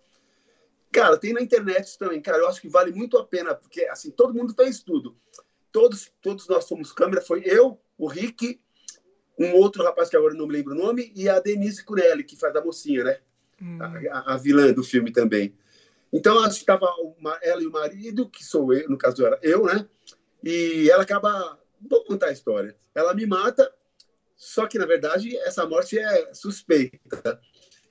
Cara, 0.91 1.19
tem 1.19 1.33
na 1.33 1.43
internet 1.43 1.99
também, 1.99 2.21
cara. 2.21 2.39
Eu 2.39 2.49
acho 2.49 2.61
que 2.61 2.69
vale 2.69 2.93
muito 2.93 3.19
a 3.19 3.27
pena, 3.27 3.55
porque 3.55 3.85
assim, 3.85 4.11
todo 4.11 4.35
mundo 4.35 4.55
fez 4.55 4.83
tudo. 4.83 5.17
Todos, 5.71 6.11
todos 6.23 6.49
nós 6.49 6.67
fomos 6.67 6.93
câmera, 6.93 7.21
foi 7.21 7.43
eu, 7.45 7.79
o 7.99 8.07
Rick, 8.07 8.59
um 9.39 9.55
outro 9.55 9.85
rapaz 9.85 10.09
que 10.09 10.17
agora 10.17 10.35
não 10.35 10.47
me 10.47 10.55
lembro 10.55 10.75
o 10.75 10.79
nome, 10.79 11.13
e 11.15 11.29
a 11.29 11.39
Denise 11.39 11.85
Curelli, 11.85 12.25
que 12.25 12.37
faz 12.37 12.57
a 12.57 12.65
mocinha, 12.65 13.05
né? 13.05 13.19
Hum. 13.61 13.79
A, 14.11 14.35
a, 14.35 14.37
vilã 14.39 14.73
do 14.73 14.83
filme 14.83 15.13
também. 15.13 15.55
Então, 16.13 16.39
acho 16.41 16.57
que 16.57 16.63
estava 16.63 16.89
ela 17.43 17.63
e 17.63 17.67
o 17.67 17.71
marido, 17.71 18.29
que 18.31 18.43
sou 18.43 18.73
eu, 18.73 18.89
no 18.89 18.97
caso 18.97 19.27
era 19.27 19.39
eu, 19.43 19.67
né? 19.67 19.87
E 20.43 20.89
ela 20.91 21.03
acaba 21.03 21.59
vou 21.81 22.05
contar 22.05 22.27
a 22.27 22.33
história. 22.33 22.77
Ela 22.95 23.15
me 23.15 23.27
mata, 23.27 23.73
só 24.37 24.67
que 24.67 24.79
na 24.79 24.87
verdade 24.87 25.37
essa 25.39 25.67
morte 25.67 25.99
é 25.99 26.33
suspeita. 26.35 27.41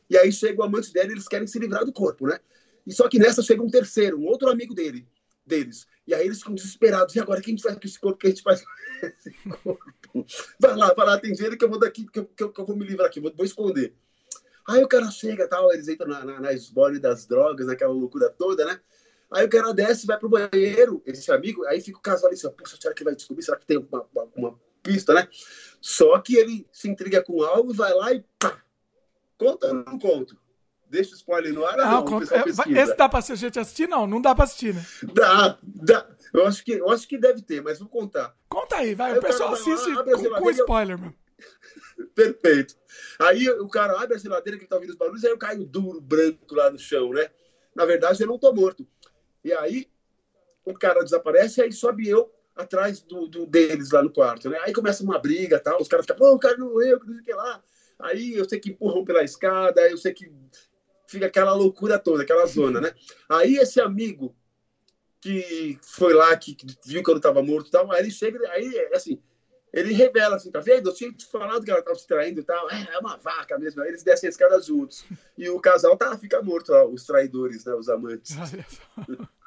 E 0.09 0.17
aí 0.17 0.31
chega 0.31 0.61
o 0.61 0.63
amante 0.63 0.93
dela, 0.93 1.09
e 1.09 1.11
eles 1.11 1.27
querem 1.27 1.47
se 1.47 1.59
livrar 1.59 1.83
do 1.83 1.91
corpo, 1.91 2.27
né? 2.27 2.39
E 2.85 2.93
só 2.93 3.09
que 3.09 3.19
nessa 3.19 3.41
chega 3.41 3.61
um 3.61 3.69
terceiro, 3.69 4.17
um 4.17 4.25
outro 4.25 4.49
amigo 4.49 4.73
dele, 4.73 5.05
deles. 5.45 5.85
E 6.07 6.13
aí 6.13 6.25
eles 6.25 6.39
ficam 6.39 6.55
desesperados. 6.55 7.13
E 7.15 7.19
agora 7.19 7.41
quem 7.41 7.57
faz 7.57 7.75
com 7.75 7.85
esse 7.85 7.99
corpo? 7.99 8.17
que 8.17 8.27
a 8.27 8.29
gente 8.29 8.41
faz 8.41 8.63
com 8.63 9.05
esse 9.05 9.31
corpo? 9.63 10.25
Vai 10.59 10.75
lá, 10.75 10.93
vai 10.93 11.05
lá, 11.05 11.19
tem 11.19 11.33
dinheiro 11.33 11.57
que 11.57 11.65
eu 11.65 11.69
vou 11.69 11.79
daqui, 11.79 12.07
que 12.07 12.19
eu, 12.19 12.25
que 12.25 12.43
eu, 12.43 12.51
que 12.51 12.61
eu 12.61 12.65
vou 12.65 12.77
me 12.77 12.85
livrar 12.85 13.07
aqui, 13.07 13.19
vou, 13.19 13.33
vou 13.35 13.45
esconder. 13.45 13.93
Aí 14.67 14.83
o 14.83 14.87
cara 14.87 15.09
chega, 15.11 15.47
tal, 15.47 15.71
eles 15.73 15.87
entram 15.87 16.07
na, 16.07 16.25
na, 16.25 16.39
na 16.41 16.53
esbole 16.53 16.99
das 16.99 17.25
drogas, 17.25 17.67
naquela 17.67 17.93
loucura 17.93 18.29
toda, 18.29 18.65
né? 18.65 18.79
Aí 19.31 19.45
o 19.45 19.49
cara 19.49 19.73
desce, 19.73 20.07
vai 20.07 20.17
pro 20.17 20.29
banheiro, 20.29 21.01
esse 21.05 21.31
amigo, 21.31 21.65
aí 21.65 21.81
fica 21.81 21.97
o 21.97 22.01
casal 22.01 22.27
ali 22.27 22.35
assim, 22.35 22.49
poxa, 22.49 22.77
será 22.79 22.93
que 22.93 23.03
vai 23.03 23.13
descobrir? 23.13 23.43
Será 23.43 23.57
que 23.57 23.65
tem 23.65 23.77
uma, 23.77 24.05
uma, 24.13 24.27
uma, 24.35 24.59
pista, 24.81 25.13
né? 25.13 25.27
Só 25.81 26.17
que 26.19 26.37
ele 26.37 26.65
se 26.71 26.89
intriga 26.89 27.21
com 27.21 27.43
algo, 27.43 27.73
vai 27.73 27.93
lá 27.93 28.13
e 28.13 28.23
pá! 28.39 28.61
Conta 29.37 29.67
ou 29.67 29.73
não 29.73 29.99
conto? 29.99 30.37
Deixa 30.89 31.11
o 31.11 31.15
spoiler 31.15 31.53
no 31.53 31.65
ar, 31.65 31.75
não, 31.75 32.05
não 32.05 32.21
é, 32.21 32.81
Esse 32.81 32.95
dá 32.95 33.09
pra 33.09 33.19
a 33.19 33.35
gente 33.35 33.59
assistir? 33.59 33.89
Não, 33.89 34.07
não 34.07 34.21
dá 34.21 34.33
pra 34.33 34.45
assistir, 34.45 34.73
né? 34.73 34.85
Dá, 35.13 35.57
dá. 35.61 36.07
Eu 36.33 36.47
acho 36.47 36.63
que, 36.63 36.71
eu 36.71 36.89
acho 36.89 37.07
que 37.07 37.17
deve 37.17 37.41
ter, 37.41 37.61
mas 37.61 37.79
vou 37.79 37.89
contar. 37.89 38.33
Conta 38.47 38.77
aí, 38.77 38.95
vai. 38.95 39.11
Aí 39.11 39.17
o 39.19 39.21
pessoal 39.21 39.53
assiste 39.53 39.89
lá, 39.89 40.03
com, 40.03 40.29
com 40.29 40.49
spoiler, 40.51 40.97
meu. 40.97 41.13
Perfeito. 42.15 42.75
Aí 43.19 43.49
o 43.49 43.67
cara 43.67 44.01
abre 44.01 44.15
a 44.15 44.19
geladeira 44.19 44.57
que 44.57 44.63
ele 44.63 44.69
tá 44.69 44.75
ouvindo 44.75 44.91
os 44.91 44.95
barulhos, 44.95 45.25
aí 45.25 45.31
eu 45.31 45.37
caio 45.37 45.65
duro, 45.65 45.99
branco 45.99 46.55
lá 46.55 46.71
no 46.71 46.79
chão, 46.79 47.11
né? 47.11 47.29
Na 47.75 47.85
verdade, 47.85 48.21
eu 48.21 48.27
não 48.27 48.39
tô 48.39 48.53
morto. 48.53 48.87
E 49.47 49.53
aí 49.53 49.87
o 50.65 50.73
cara 50.73 51.03
desaparece, 51.03 51.61
e 51.61 51.63
aí 51.63 51.71
sobe 51.71 52.09
eu 52.09 52.29
atrás 52.53 52.99
do, 53.01 53.27
do, 53.27 53.45
deles 53.45 53.91
lá 53.91 54.03
no 54.03 54.11
quarto, 54.11 54.49
né? 54.49 54.59
Aí 54.63 54.73
começa 54.73 55.03
uma 55.03 55.17
briga 55.17 55.59
tal, 55.59 55.79
os 55.79 55.87
caras 55.87 56.05
ficam, 56.05 56.17
pô, 56.17 56.33
o 56.33 56.39
cara 56.39 56.57
não 56.57 56.81
eu, 56.81 56.99
não 56.99 57.13
sei 57.13 57.21
o 57.21 57.23
que 57.23 57.33
lá. 57.33 57.63
Aí 57.99 58.33
eu 58.35 58.47
sei 58.47 58.59
que 58.59 58.71
empurram 58.71 59.05
pela 59.05 59.23
escada, 59.23 59.89
eu 59.89 59.97
sei 59.97 60.13
que 60.13 60.29
fica 61.07 61.27
aquela 61.27 61.53
loucura 61.53 61.97
toda, 61.97 62.23
aquela 62.23 62.45
zona, 62.45 62.81
né? 62.81 62.93
Aí 63.29 63.55
esse 63.55 63.79
amigo 63.79 64.35
que 65.21 65.79
foi 65.81 66.13
lá, 66.13 66.35
que 66.35 66.57
viu 66.85 67.01
que 67.01 67.09
eu 67.09 67.13
não 67.13 67.19
estava 67.19 67.41
morto 67.41 67.67
e 67.67 67.71
tal, 67.71 67.89
aí 67.91 68.01
ele 68.01 68.11
chega, 68.11 68.39
aí 68.51 68.89
assim, 68.93 69.21
ele 69.73 69.93
revela 69.93 70.35
assim, 70.35 70.51
tá 70.51 70.59
vendo? 70.59 70.89
Eu 70.89 70.93
tinha 70.93 71.11
te 71.11 71.25
falado 71.25 71.63
que 71.63 71.71
ela 71.71 71.79
estava 71.79 71.97
se 71.97 72.07
traindo 72.07 72.39
e 72.39 72.43
tal, 72.43 72.69
é, 72.69 72.87
é 72.93 72.99
uma 72.99 73.17
vaca 73.17 73.57
mesmo. 73.57 73.81
Aí 73.81 73.89
eles 73.89 74.03
descem 74.03 74.27
as 74.27 74.35
escada 74.35 74.61
juntos. 74.61 75.05
E 75.37 75.49
o 75.49 75.59
casal 75.59 75.95
tá, 75.97 76.17
fica 76.17 76.41
morto 76.41 76.71
lá, 76.71 76.85
os 76.85 77.05
traidores, 77.05 77.65
né, 77.65 77.73
os 77.75 77.89
amantes. 77.89 78.35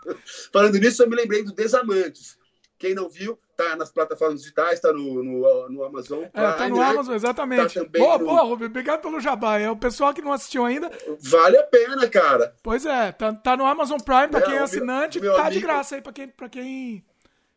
Falando 0.53 0.79
nisso, 0.79 1.03
eu 1.03 1.09
me 1.09 1.17
lembrei 1.17 1.43
do 1.43 1.53
Desamantes. 1.53 2.39
Quem 2.79 2.95
não 2.95 3.11
viu, 3.11 3.39
tá 3.57 3.77
nas 3.77 3.93
plataformas 3.93 4.41
digitais, 4.41 4.81
tá 4.81 4.91
no, 4.91 5.23
no, 5.23 5.69
no 5.69 5.85
Amazon. 5.85 6.25
Prime, 6.29 6.47
é, 6.47 6.53
tá 6.53 6.69
no 6.69 6.79
né? 6.79 6.85
Amazon, 6.85 7.15
exatamente. 7.15 7.75
Tá 7.75 7.85
boa, 7.85 8.19
no... 8.19 8.25
boa, 8.25 8.43
Rubio. 8.43 8.67
Obrigado 8.69 9.03
pelo 9.03 9.21
jabá. 9.21 9.59
É 9.59 9.71
o 9.71 9.77
pessoal 9.77 10.15
que 10.15 10.23
não 10.23 10.33
assistiu 10.33 10.65
ainda. 10.65 10.91
Vale 11.21 11.59
a 11.59 11.63
pena, 11.65 12.09
cara. 12.09 12.55
Pois 12.63 12.87
é, 12.87 13.13
tá, 13.13 13.35
tá 13.35 13.55
no 13.55 13.67
Amazon 13.67 13.99
Prime, 13.99 14.29
pra 14.29 14.41
é, 14.41 14.43
quem 14.43 14.55
é 14.55 14.61
assinante, 14.61 15.21
meu, 15.21 15.33
meu 15.33 15.39
tá 15.39 15.49
amigo... 15.49 15.61
de 15.61 15.67
graça 15.67 15.97
aí, 15.97 16.01
pra 16.01 16.13
quem, 16.13 16.29
pra 16.29 16.49
quem, 16.49 17.05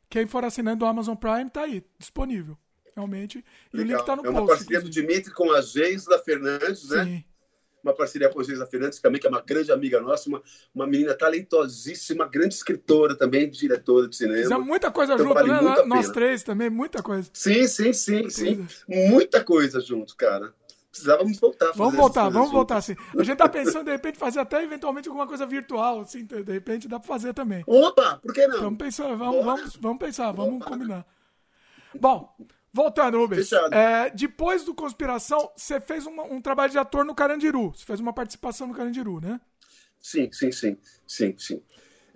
quem 0.10 0.28
for 0.28 0.44
assinante 0.44 0.80
do 0.80 0.86
Amazon 0.86 1.16
Prime, 1.16 1.50
tá 1.50 1.62
aí, 1.62 1.82
disponível. 1.98 2.58
Realmente. 2.94 3.44
E 3.74 3.78
Legal. 3.78 3.96
o 3.96 3.98
link 3.98 4.06
tá 4.06 4.16
no 4.18 4.24
post. 4.24 4.36
É 4.36 4.40
uma 4.40 4.48
parceria 4.48 4.78
inclusive. 4.78 5.04
do 5.04 5.08
Dimitri 5.08 5.34
com 5.34 5.52
a 5.54 5.62
Geisla 5.62 6.20
Fernandes, 6.20 6.90
né? 6.90 7.06
Sim 7.06 7.24
uma 7.84 7.94
parceria 7.94 8.30
com 8.30 8.40
a 8.40 8.44
Geisa 8.44 8.66
Fernandes 8.66 9.00
também, 9.00 9.20
que 9.20 9.28
é 9.28 9.30
uma 9.30 9.42
grande 9.42 9.72
amiga 9.72 10.00
nossa, 10.00 10.30
uma, 10.30 10.42
uma 10.74 10.88
menina 10.88 11.14
talentosíssima, 11.14 12.28
grande 12.28 12.54
escritora 12.54 13.16
também, 13.16 13.50
diretora 13.50 14.08
de 14.08 14.16
cinema. 14.16 14.38
Fizemos 14.38 14.66
muita 14.66 14.90
coisa 14.90 15.14
então, 15.14 15.26
junto, 15.26 15.36
vale 15.36 15.52
né? 15.52 15.84
Nós 15.86 16.10
três 16.10 16.44
também, 16.44 16.70
muita 16.70 17.04
coisa. 17.04 17.30
Sim, 17.34 17.68
sim, 17.68 17.92
sim, 17.94 18.30
sim. 18.30 18.68
Muita 18.88 19.44
coisa 19.44 19.82
junto, 19.82 20.16
cara. 20.16 20.54
Precisávamos 20.90 21.40
voltar. 21.40 21.72
Vamos 21.74 21.96
voltar, 21.96 22.30
vamos 22.30 22.48
junto. 22.48 22.52
voltar, 22.54 22.82
sim. 22.82 22.96
A 23.18 23.24
gente 23.24 23.38
tá 23.38 23.50
pensando, 23.50 23.86
de 23.86 23.92
repente, 23.92 24.18
fazer 24.18 24.40
até 24.40 24.64
eventualmente 24.64 25.10
alguma 25.10 25.28
coisa 25.28 25.46
virtual, 25.46 26.02
assim, 26.02 26.24
de 26.24 26.44
repente 26.44 26.88
dá 26.88 27.00
pra 27.00 27.08
fazer 27.08 27.34
também. 27.34 27.64
Opa, 27.66 28.20
por 28.22 28.32
que 28.32 28.46
não? 28.48 28.62
Vamos 28.62 28.78
pensar, 28.78 29.16
vamos, 29.16 29.44
vamos, 29.44 29.76
vamos 29.78 29.98
pensar, 29.98 30.32
vamos 30.32 30.64
combinar. 30.64 31.06
Bom, 32.00 32.36
Voltando, 32.74 33.20
Rubens. 33.20 33.52
É, 33.72 34.10
depois 34.10 34.64
do 34.64 34.74
Conspiração, 34.74 35.52
você 35.56 35.80
fez 35.80 36.08
uma, 36.08 36.24
um 36.24 36.42
trabalho 36.42 36.72
de 36.72 36.80
ator 36.80 37.06
no 37.06 37.14
Carandiru. 37.14 37.72
Você 37.72 37.86
fez 37.86 38.00
uma 38.00 38.12
participação 38.12 38.66
no 38.66 38.74
Carandiru, 38.74 39.22
né? 39.22 39.40
Sim, 40.02 40.32
sim, 40.32 40.52
sim. 40.52 40.78
Sim, 41.08 41.36
sim. 41.38 41.62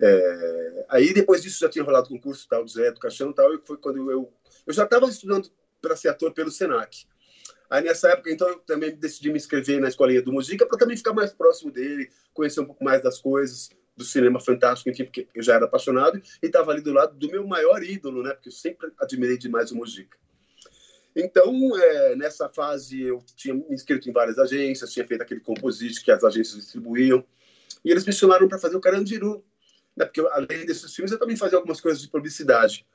É, 0.00 0.86
aí 0.88 1.14
depois 1.14 1.42
disso 1.42 1.60
já 1.60 1.68
tinha 1.68 1.84
rolado 1.84 2.08
concurso 2.08 2.46
tal, 2.48 2.64
do 2.64 2.70
Zé, 2.70 2.90
do 2.90 2.98
Caixão 2.98 3.30
e 3.30 3.34
tal, 3.34 3.54
e 3.54 3.60
foi 3.64 3.76
quando 3.76 4.10
eu. 4.10 4.32
Eu 4.66 4.72
já 4.72 4.82
estava 4.82 5.06
estudando 5.06 5.48
para 5.80 5.94
ser 5.94 6.08
ator 6.08 6.32
pelo 6.32 6.50
Senac. 6.50 7.06
Aí 7.70 7.84
nessa 7.84 8.10
época, 8.10 8.30
então, 8.30 8.48
eu 8.48 8.58
também 8.60 8.94
decidi 8.96 9.30
me 9.30 9.36
inscrever 9.36 9.80
na 9.80 9.88
escolinha 9.88 10.22
do 10.22 10.32
Mujica 10.32 10.66
para 10.66 10.78
também 10.78 10.96
ficar 10.96 11.12
mais 11.12 11.32
próximo 11.32 11.70
dele, 11.70 12.10
conhecer 12.34 12.60
um 12.60 12.64
pouco 12.64 12.82
mais 12.82 13.02
das 13.02 13.20
coisas, 13.20 13.70
do 13.96 14.04
cinema 14.04 14.40
fantástico, 14.40 14.88
enfim, 14.90 15.04
porque 15.04 15.28
eu 15.34 15.42
já 15.42 15.54
era 15.54 15.66
apaixonado 15.66 16.20
e 16.42 16.46
estava 16.46 16.72
ali 16.72 16.80
do 16.80 16.92
lado 16.92 17.14
do 17.16 17.28
meu 17.28 17.46
maior 17.46 17.82
ídolo, 17.82 18.22
né? 18.22 18.32
Porque 18.32 18.48
eu 18.48 18.52
sempre 18.52 18.90
admirei 18.98 19.36
demais 19.36 19.70
o 19.70 19.76
Mujica. 19.76 20.18
Então, 21.14 21.52
é, 21.76 22.16
nessa 22.16 22.48
fase, 22.48 23.02
eu 23.02 23.22
tinha 23.34 23.54
me 23.54 23.64
inscrito 23.70 24.08
em 24.08 24.12
várias 24.12 24.38
agências, 24.38 24.92
tinha 24.92 25.06
feito 25.06 25.22
aquele 25.22 25.40
composite 25.40 26.02
que 26.02 26.10
as 26.10 26.22
agências 26.22 26.56
distribuíam. 26.56 27.24
E 27.84 27.90
eles 27.90 28.04
me 28.04 28.12
chamaram 28.12 28.48
para 28.48 28.58
fazer 28.58 28.76
o 28.76 28.80
Carandiru, 28.80 29.44
né? 29.96 30.04
porque 30.04 30.20
além 30.20 30.64
desses 30.66 30.94
filmes 30.94 31.10
eu 31.12 31.18
também 31.18 31.36
fazia 31.36 31.58
algumas 31.58 31.80
coisas 31.80 32.00
de 32.00 32.08
publicidade. 32.08 32.86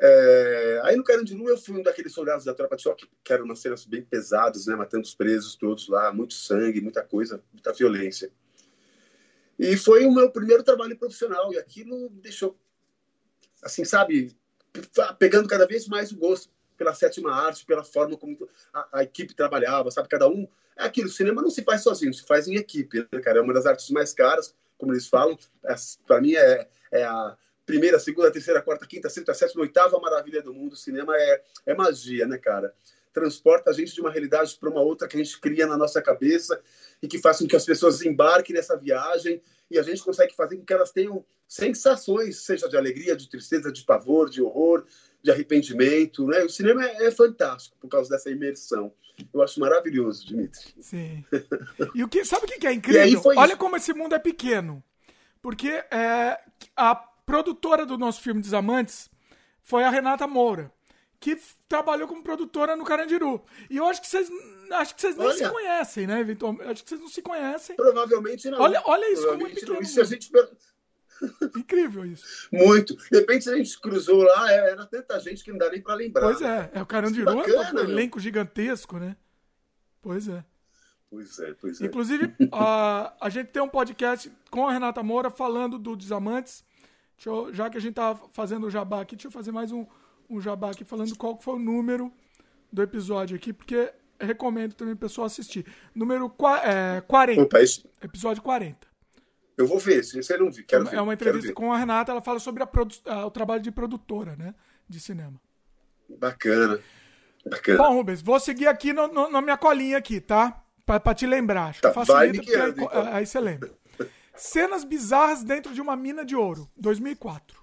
É... 0.00 0.80
Aí 0.84 0.96
no 0.96 1.04
Carandiru 1.04 1.48
eu 1.48 1.58
fui 1.58 1.78
um 1.78 1.82
daqueles 1.82 2.12
soldados 2.12 2.44
da 2.44 2.54
tropa 2.54 2.76
de 2.76 2.82
choque, 2.82 3.08
que 3.22 3.32
eram 3.32 3.44
umas 3.44 3.58
cenas 3.58 3.84
bem 3.84 4.02
pesadas, 4.02 4.66
né? 4.66 4.76
matando 4.76 5.04
os 5.04 5.14
presos 5.14 5.54
todos 5.54 5.88
lá, 5.88 6.12
muito 6.12 6.34
sangue, 6.34 6.80
muita 6.80 7.02
coisa, 7.02 7.42
muita 7.52 7.72
violência. 7.72 8.30
E 9.58 9.76
foi 9.76 10.06
o 10.06 10.12
meu 10.12 10.30
primeiro 10.30 10.62
trabalho 10.62 10.96
profissional, 10.96 11.52
e 11.52 11.58
aquilo 11.58 12.08
deixou, 12.10 12.58
assim, 13.62 13.84
sabe, 13.84 14.34
pegando 15.18 15.46
cada 15.46 15.66
vez 15.66 15.86
mais 15.86 16.10
o 16.12 16.16
gosto 16.16 16.50
pela 16.80 16.94
sétima 16.94 17.30
arte, 17.30 17.66
pela 17.66 17.84
forma 17.84 18.16
como 18.16 18.48
a, 18.72 19.00
a, 19.00 19.02
equipe 19.02 19.34
trabalhava, 19.34 19.90
sabe? 19.90 20.08
Cada 20.08 20.26
um. 20.26 20.48
É 20.74 20.84
aquilo, 20.84 21.10
cinema 21.10 21.42
não 21.42 21.50
se 21.50 21.62
faz 21.62 21.82
sozinho, 21.82 22.14
se 22.14 22.26
faz 22.26 22.48
em 22.48 22.56
equipe, 22.56 23.06
né, 23.12 23.20
cara? 23.20 23.38
É 23.38 23.42
uma 23.42 23.52
das 23.52 23.66
artes 23.66 23.90
mais 23.90 24.14
caras, 24.14 24.54
como 24.78 24.94
eles 24.94 25.06
falam. 25.06 25.38
É, 25.62 25.74
Para 26.06 26.22
mim, 26.22 26.34
é, 26.34 26.66
é 26.90 27.04
a 27.04 27.36
primeira, 27.66 27.98
segunda, 27.98 28.30
terceira, 28.30 28.62
quarta, 28.62 28.86
quinta, 28.86 29.10
sexta, 29.10 29.34
sétima, 29.34 29.60
oitava 29.60 30.00
maravilha 30.00 30.40
do 30.40 30.54
mundo. 30.54 30.72
O 30.72 30.76
cinema 30.76 31.14
é, 31.14 31.42
é 31.66 31.74
magia, 31.74 32.26
né, 32.26 32.38
cara? 32.38 32.72
Transporta 33.12 33.68
a 33.68 33.74
gente 33.74 33.94
de 33.94 34.00
uma 34.00 34.10
realidade 34.10 34.56
para 34.58 34.70
uma 34.70 34.80
outra 34.80 35.06
que 35.06 35.18
a 35.18 35.22
gente 35.22 35.38
cria 35.38 35.66
na 35.66 35.76
nossa 35.76 36.00
cabeça 36.00 36.62
e 37.02 37.06
que 37.06 37.18
faz 37.18 37.40
com 37.40 37.46
que 37.46 37.56
as 37.56 37.66
pessoas 37.66 38.00
embarquem 38.00 38.56
nessa 38.56 38.74
viagem 38.74 39.42
e 39.70 39.78
a 39.78 39.82
gente 39.82 40.02
consegue 40.02 40.34
fazer 40.34 40.56
com 40.56 40.64
que 40.64 40.72
elas 40.72 40.92
tenham 40.92 41.22
sensações, 41.46 42.38
seja 42.38 42.68
de 42.68 42.76
alegria, 42.76 43.14
de 43.14 43.28
tristeza, 43.28 43.70
de 43.70 43.82
pavor, 43.82 44.30
de 44.30 44.40
horror, 44.40 44.86
de 45.22 45.30
arrependimento. 45.30 46.26
Né? 46.26 46.42
O 46.42 46.48
cinema 46.48 46.84
é, 46.84 47.06
é 47.06 47.10
fantástico 47.10 47.76
por 47.80 47.88
causa 47.88 48.10
dessa 48.10 48.30
imersão. 48.30 48.92
Eu 49.32 49.42
acho 49.42 49.60
maravilhoso, 49.60 50.26
Dimitri. 50.26 50.74
Sim. 50.80 51.24
E 51.94 52.02
o 52.02 52.08
que, 52.08 52.24
sabe 52.24 52.46
o 52.46 52.48
que 52.48 52.66
é 52.66 52.72
incrível? 52.72 53.22
Olha 53.36 53.52
isso. 53.52 53.58
como 53.58 53.76
esse 53.76 53.92
mundo 53.92 54.14
é 54.14 54.18
pequeno. 54.18 54.82
Porque 55.42 55.68
é, 55.68 56.38
a 56.76 56.94
produtora 56.94 57.86
do 57.86 57.96
nosso 57.96 58.20
filme 58.20 58.40
Desamantes 58.40 59.10
foi 59.62 59.84
a 59.84 59.90
Renata 59.90 60.26
Moura, 60.26 60.72
que 61.18 61.38
trabalhou 61.68 62.08
como 62.08 62.22
produtora 62.22 62.76
no 62.76 62.84
Carandiru. 62.84 63.42
E 63.68 63.76
eu 63.76 63.86
acho 63.86 64.00
que 64.00 64.08
vocês 64.08 64.28
acho 64.70 64.94
que 64.94 65.00
vocês 65.00 65.16
nem 65.16 65.26
olha, 65.26 65.36
se 65.36 65.48
conhecem, 65.48 66.06
né, 66.06 66.22
Vitor? 66.22 66.56
Acho 66.62 66.82
que 66.82 66.88
vocês 66.88 67.00
não 67.00 67.08
se 67.08 67.22
conhecem. 67.22 67.76
Provavelmente 67.76 68.50
não. 68.50 68.60
Olha, 68.60 68.82
olha 68.84 69.12
isso 69.12 69.26
como 69.26 69.46
é 69.46 69.50
pequeno. 69.50 69.80
Isso 69.80 70.00
a 70.00 70.04
gente 70.04 70.30
Incrível 71.56 72.04
isso. 72.04 72.24
Muito. 72.52 72.96
De 73.10 73.18
repente, 73.18 73.44
se 73.44 73.50
a 73.50 73.56
gente 73.56 73.80
cruzou 73.80 74.22
lá, 74.22 74.52
é, 74.52 74.70
era 74.70 74.86
tanta 74.86 75.18
gente 75.20 75.44
que 75.44 75.50
não 75.50 75.58
dá 75.58 75.70
nem 75.70 75.80
para 75.80 75.94
lembrar. 75.94 76.22
Pois 76.22 76.42
é, 76.42 76.70
é 76.74 76.82
o 76.82 76.86
Carandiru 76.86 77.30
é 77.30 77.72
um 77.72 77.78
elenco 77.78 78.18
gigantesco, 78.18 78.98
né? 78.98 79.16
Pois 80.02 80.28
é. 80.28 80.44
Pois 81.10 81.38
é, 81.40 81.54
pois 81.60 81.80
é. 81.80 81.86
Inclusive, 81.86 82.34
a, 82.52 83.14
a 83.20 83.28
gente 83.28 83.48
tem 83.48 83.62
um 83.62 83.68
podcast 83.68 84.30
com 84.50 84.68
a 84.68 84.72
Renata 84.72 85.02
Moura 85.02 85.30
falando 85.30 85.78
do 85.78 85.96
Desamantes. 85.96 86.64
Eu, 87.24 87.52
já 87.52 87.68
que 87.68 87.76
a 87.76 87.80
gente 87.80 87.94
tá 87.94 88.18
fazendo 88.32 88.66
o 88.66 88.70
jabá 88.70 89.02
aqui, 89.02 89.14
deixa 89.14 89.28
eu 89.28 89.32
fazer 89.32 89.52
mais 89.52 89.72
um, 89.72 89.84
um 90.28 90.40
jabá 90.40 90.70
aqui 90.70 90.84
falando 90.84 91.14
qual 91.16 91.38
foi 91.38 91.54
o 91.54 91.58
número 91.58 92.10
do 92.72 92.82
episódio 92.82 93.36
aqui, 93.36 93.52
porque 93.52 93.92
recomendo 94.18 94.74
também 94.74 94.94
o 94.94 94.96
pessoal 94.96 95.26
assistir. 95.26 95.66
Número 95.94 96.32
é, 96.64 97.00
40. 97.02 97.42
Opa, 97.42 97.60
esse... 97.60 97.84
Episódio 98.02 98.42
40. 98.42 98.89
Eu 99.60 99.66
vou 99.66 99.78
ver, 99.78 100.02
se 100.02 100.16
você 100.16 100.38
não 100.38 100.50
vi. 100.50 100.62
Quero 100.62 100.88
é 100.88 101.00
uma 101.00 101.12
entrevista 101.12 101.52
com 101.52 101.70
a 101.70 101.76
Renata, 101.76 102.10
ela 102.10 102.22
fala 102.22 102.38
sobre 102.38 102.62
a 102.62 103.26
o 103.26 103.30
trabalho 103.30 103.62
de 103.62 103.70
produtora, 103.70 104.34
né? 104.34 104.54
De 104.88 104.98
cinema. 104.98 105.38
Bacana. 106.08 106.80
Bacana. 107.44 107.78
Bom, 107.78 107.94
Rubens, 107.94 108.22
vou 108.22 108.40
seguir 108.40 108.66
aqui 108.66 108.94
no, 108.94 109.08
no, 109.08 109.28
na 109.28 109.42
minha 109.42 109.58
colinha 109.58 109.98
aqui, 109.98 110.18
tá? 110.18 110.62
Pra, 110.86 110.98
pra 110.98 111.14
te 111.14 111.26
lembrar. 111.26 111.68
Acho 111.68 111.82
tá, 111.82 111.90
que 111.90 111.94
facilita, 111.94 112.42
porque 112.42 112.56
aí, 112.56 112.70
então. 112.70 113.14
aí 113.14 113.26
você 113.26 113.38
lembra. 113.38 113.70
Cenas 114.34 114.82
bizarras 114.82 115.44
dentro 115.44 115.74
de 115.74 115.80
uma 115.82 115.94
mina 115.94 116.24
de 116.24 116.34
ouro, 116.34 116.66
2004. 116.78 117.60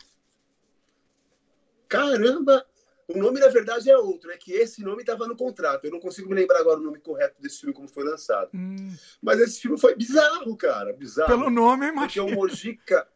Caramba! 1.89 2.63
O 3.07 3.17
nome, 3.17 3.39
na 3.39 3.47
verdade, 3.47 3.89
é 3.89 3.97
outro. 3.97 4.29
É 4.31 4.37
que 4.37 4.51
esse 4.51 4.83
nome 4.83 5.01
estava 5.01 5.27
no 5.27 5.35
contrato. 5.35 5.85
Eu 5.85 5.91
não 5.91 5.99
consigo 5.99 6.27
me 6.27 6.35
lembrar 6.35 6.59
agora 6.59 6.79
o 6.79 6.83
nome 6.83 6.99
correto 6.99 7.41
desse 7.41 7.61
filme, 7.61 7.73
como 7.73 7.87
foi 7.87 8.03
lançado. 8.03 8.49
Hum. 8.53 8.93
Mas 9.21 9.39
esse 9.39 9.61
filme 9.61 9.79
foi 9.79 9.95
bizarro, 9.95 10.55
cara. 10.57 10.91
Bizarro. 10.91 11.29
Pelo 11.29 11.49
nome, 11.49 11.89
mas. 11.91 12.13
Porque 12.13 12.19
o 12.19 12.29
Mojica. 12.35 13.07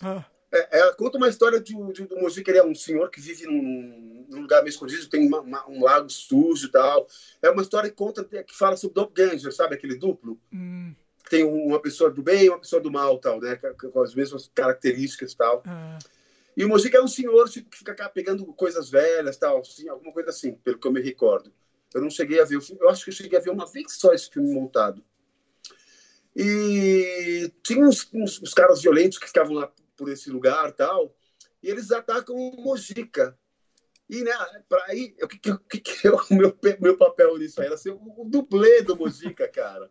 ah. 0.00 0.24
é, 0.50 0.80
é, 0.80 0.92
conta 0.94 1.18
uma 1.18 1.28
história 1.28 1.60
de, 1.60 1.74
de, 1.92 2.06
do 2.06 2.16
Mojica. 2.16 2.50
Ele 2.50 2.58
é 2.58 2.64
um 2.64 2.74
senhor 2.74 3.10
que 3.10 3.20
vive 3.20 3.44
num, 3.46 4.26
num 4.30 4.40
lugar 4.40 4.62
meio 4.62 4.70
escondido, 4.70 5.08
tem 5.08 5.26
uma, 5.26 5.40
uma, 5.40 5.68
um 5.68 5.82
lago 5.84 6.08
sujo 6.08 6.66
e 6.66 6.70
tal. 6.70 7.06
É 7.42 7.50
uma 7.50 7.62
história 7.62 7.90
que 7.90 7.96
conta, 7.96 8.24
que 8.24 8.56
fala 8.56 8.78
sobre 8.78 8.94
doppelganger, 8.94 9.52
sabe? 9.52 9.74
Aquele 9.74 9.96
duplo. 9.96 10.40
Hum. 10.50 10.94
Tem 11.28 11.44
uma 11.44 11.80
pessoa 11.80 12.10
do 12.10 12.22
bem 12.22 12.44
e 12.44 12.48
uma 12.48 12.60
pessoa 12.60 12.80
do 12.80 12.90
mal, 12.90 13.18
tal, 13.18 13.40
né? 13.40 13.56
Com 13.56 14.02
as 14.02 14.14
mesmas 14.14 14.50
características 14.54 15.32
e 15.32 15.36
tal. 15.36 15.62
Ah. 15.66 15.98
E 16.56 16.64
o 16.64 16.68
Mojica 16.68 16.98
é 16.98 17.02
um 17.02 17.08
senhor 17.08 17.48
que 17.50 17.66
fica 17.72 18.08
pegando 18.08 18.46
coisas 18.54 18.88
velhas, 18.88 19.36
tal, 19.36 19.60
assim, 19.60 19.88
alguma 19.88 20.12
coisa 20.12 20.30
assim, 20.30 20.54
pelo 20.54 20.78
que 20.78 20.86
eu 20.86 20.92
me 20.92 21.00
recordo. 21.00 21.52
Eu 21.92 22.00
não 22.00 22.10
cheguei 22.10 22.40
a 22.40 22.44
ver 22.44 22.56
o 22.56 22.60
filme, 22.60 22.80
eu 22.82 22.88
acho 22.88 23.04
que 23.04 23.10
eu 23.10 23.14
cheguei 23.14 23.38
a 23.38 23.42
ver 23.42 23.50
uma 23.50 23.70
vez 23.70 23.92
só 23.92 24.12
esse 24.12 24.30
filme 24.30 24.52
montado. 24.52 25.04
E 26.34 27.52
tinha 27.62 27.84
uns, 27.84 28.08
uns, 28.12 28.42
uns 28.42 28.54
caras 28.54 28.82
violentos 28.82 29.18
que 29.18 29.26
ficavam 29.26 29.54
lá 29.54 29.72
por 29.96 30.08
esse 30.08 30.30
lugar 30.30 30.72
tal, 30.72 31.16
e 31.62 31.70
eles 31.70 31.90
atacam 31.90 32.34
o 32.36 32.60
Mojica. 32.62 33.38
E, 34.08 34.22
né, 34.22 34.32
para 34.68 34.84
aí, 34.86 35.16
o 35.22 35.26
que, 35.26 35.38
que, 35.38 35.80
que 35.80 36.06
é 36.06 36.10
o 36.10 36.22
meu, 36.30 36.56
meu 36.80 36.96
papel 36.96 37.38
nisso 37.38 37.60
aí? 37.60 37.68
Era 37.68 37.76
ser 37.76 37.90
o, 37.90 38.00
o 38.18 38.28
dublê 38.28 38.82
do 38.82 38.96
Mojica, 38.96 39.48
cara. 39.48 39.90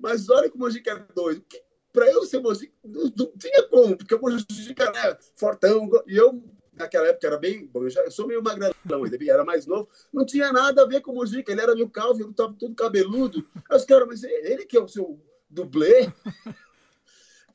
Mas 0.00 0.28
olha 0.28 0.50
como 0.50 0.64
o 0.64 0.66
Mojica 0.66 0.90
é 0.90 1.14
doido. 1.14 1.44
Que 1.48 1.62
para 1.92 2.10
eu 2.10 2.24
ser 2.24 2.40
Mojica, 2.40 2.72
não, 2.84 3.12
não, 3.16 3.32
tinha 3.38 3.62
como, 3.68 3.96
porque 3.96 4.14
o 4.14 4.20
Mojica 4.20 4.84
era 4.84 5.18
fortão, 5.36 5.90
e 6.06 6.16
eu, 6.16 6.42
naquela 6.72 7.08
época, 7.08 7.26
era 7.26 7.36
bem. 7.36 7.66
Bom, 7.66 7.82
eu, 7.82 7.90
já, 7.90 8.02
eu 8.02 8.10
sou 8.10 8.26
meio 8.26 8.42
magrelão 8.42 9.04
ainda, 9.04 9.18
era 9.28 9.44
mais 9.44 9.66
novo, 9.66 9.88
não 10.12 10.24
tinha 10.24 10.52
nada 10.52 10.82
a 10.82 10.86
ver 10.86 11.02
com 11.02 11.12
o 11.12 11.14
Mojica, 11.14 11.52
ele 11.52 11.60
era 11.60 11.74
meio 11.74 11.90
calvo, 11.90 12.20
eu 12.20 12.30
estava 12.30 12.54
todo 12.58 12.74
cabeludo. 12.74 13.46
Aí 13.68 13.76
os 13.76 13.84
caras, 13.84 14.08
mas 14.08 14.24
ele 14.24 14.64
que 14.64 14.76
é 14.76 14.80
o 14.80 14.88
seu 14.88 15.20
dublê? 15.48 16.10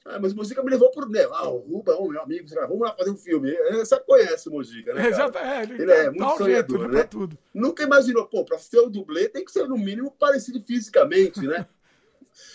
Ah, 0.09 0.19
mas 0.21 0.31
o 0.31 0.37
Mojica 0.37 0.63
me 0.63 0.69
levou 0.69 0.89
por. 0.89 1.09
Né? 1.09 1.27
Ah, 1.33 1.49
o 1.49 1.57
Ruba, 1.57 1.97
oh, 1.99 2.07
meu 2.07 2.21
amigo, 2.21 2.47
vamos 2.47 2.79
lá 2.79 2.95
fazer 2.95 3.11
um 3.11 3.17
filme. 3.17 3.53
Você 3.71 3.99
conhece 3.99 4.47
o 4.47 4.53
Mojica, 4.53 4.93
né? 4.93 5.11
Cara? 5.11 5.59
É, 5.59 5.63
ele, 5.63 5.81
ele 5.81 5.91
é 5.91 6.09
muito 6.09 6.37
sonhador, 6.37 6.79
jeito, 6.79 6.93
né? 6.93 7.03
Tudo. 7.03 7.37
Nunca 7.53 7.83
imaginou, 7.83 8.25
pô, 8.25 8.45
para 8.45 8.57
ser 8.57 8.79
o 8.79 8.89
dublê 8.89 9.27
tem 9.27 9.43
que 9.43 9.51
ser 9.51 9.67
no 9.67 9.77
mínimo 9.77 10.09
parecido 10.17 10.63
fisicamente, 10.65 11.41
né? 11.41 11.67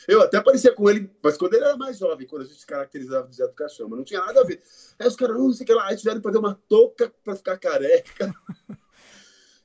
Eu 0.06 0.22
até 0.22 0.40
parecia 0.40 0.74
com 0.74 0.88
ele, 0.88 1.10
mas 1.22 1.36
quando 1.36 1.54
ele 1.54 1.64
era 1.64 1.76
mais 1.76 1.98
jovem, 1.98 2.26
quando 2.26 2.42
a 2.42 2.46
gente 2.46 2.66
caracterizava 2.66 3.28
o 3.28 3.32
Zé 3.32 3.46
do 3.46 3.54
Caixão, 3.54 3.88
mas 3.88 3.98
não 3.98 4.04
tinha 4.04 4.20
nada 4.20 4.40
a 4.40 4.44
ver. 4.44 4.60
Aí 4.98 5.06
os 5.06 5.16
caras, 5.16 5.36
não 5.36 5.52
sei 5.52 5.64
o 5.64 5.66
que 5.66 5.74
lá, 5.74 5.88
aí 5.88 5.96
tiveram 5.96 6.18
que 6.18 6.24
fazer 6.24 6.38
uma 6.38 6.60
touca 6.68 7.12
para 7.24 7.36
ficar 7.36 7.58
careca. 7.58 8.32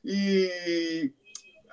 E 0.10 1.12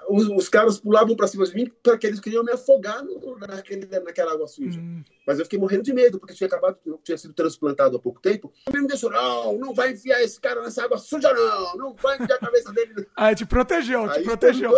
os, 0.09 0.29
os 0.29 0.49
caras 0.49 0.81
pulavam 0.81 1.17
para 1.17 1.27
cima 1.27 1.47
de 1.47 1.55
mim 1.55 1.71
porque 1.83 2.07
eles 2.07 2.21
queriam 2.21 2.43
me 2.43 2.53
afogar 2.53 3.05
no, 3.05 3.39
naquele, 3.39 3.87
naquela 4.01 4.33
água 4.33 4.47
suja. 4.47 4.81
Hum. 4.81 5.03
Mas 5.27 5.39
eu 5.39 5.45
fiquei 5.45 5.59
morrendo 5.59 5.85
de 5.85 5.93
medo, 5.93 6.19
porque 6.19 6.35
tinha 6.35 6.47
acabado, 6.47 6.79
eu 6.85 6.99
tinha 7.03 7.17
sido 7.17 7.33
transplantado 7.33 7.97
há 7.97 8.01
pouco 8.01 8.21
tempo. 8.21 8.53
Ele 8.69 8.83
me 8.83 8.89
deixou, 8.89 9.11
não, 9.11 9.57
não 9.59 9.75
vai 9.75 9.93
enfiar 9.93 10.23
esse 10.23 10.41
cara 10.41 10.63
nessa 10.63 10.85
água 10.85 10.99
suja, 10.99 11.33
não, 11.33 11.77
não 11.77 11.95
vai 11.95 12.17
enfiar 12.17 12.37
a 12.37 12.41
cabeça 12.41 12.73
dele. 12.73 13.07
Ah, 13.15 13.35
te 13.35 13.47
protegeu, 13.47 14.09
te 14.09 14.19
Aí, 14.19 14.25
protegeu. 14.25 14.73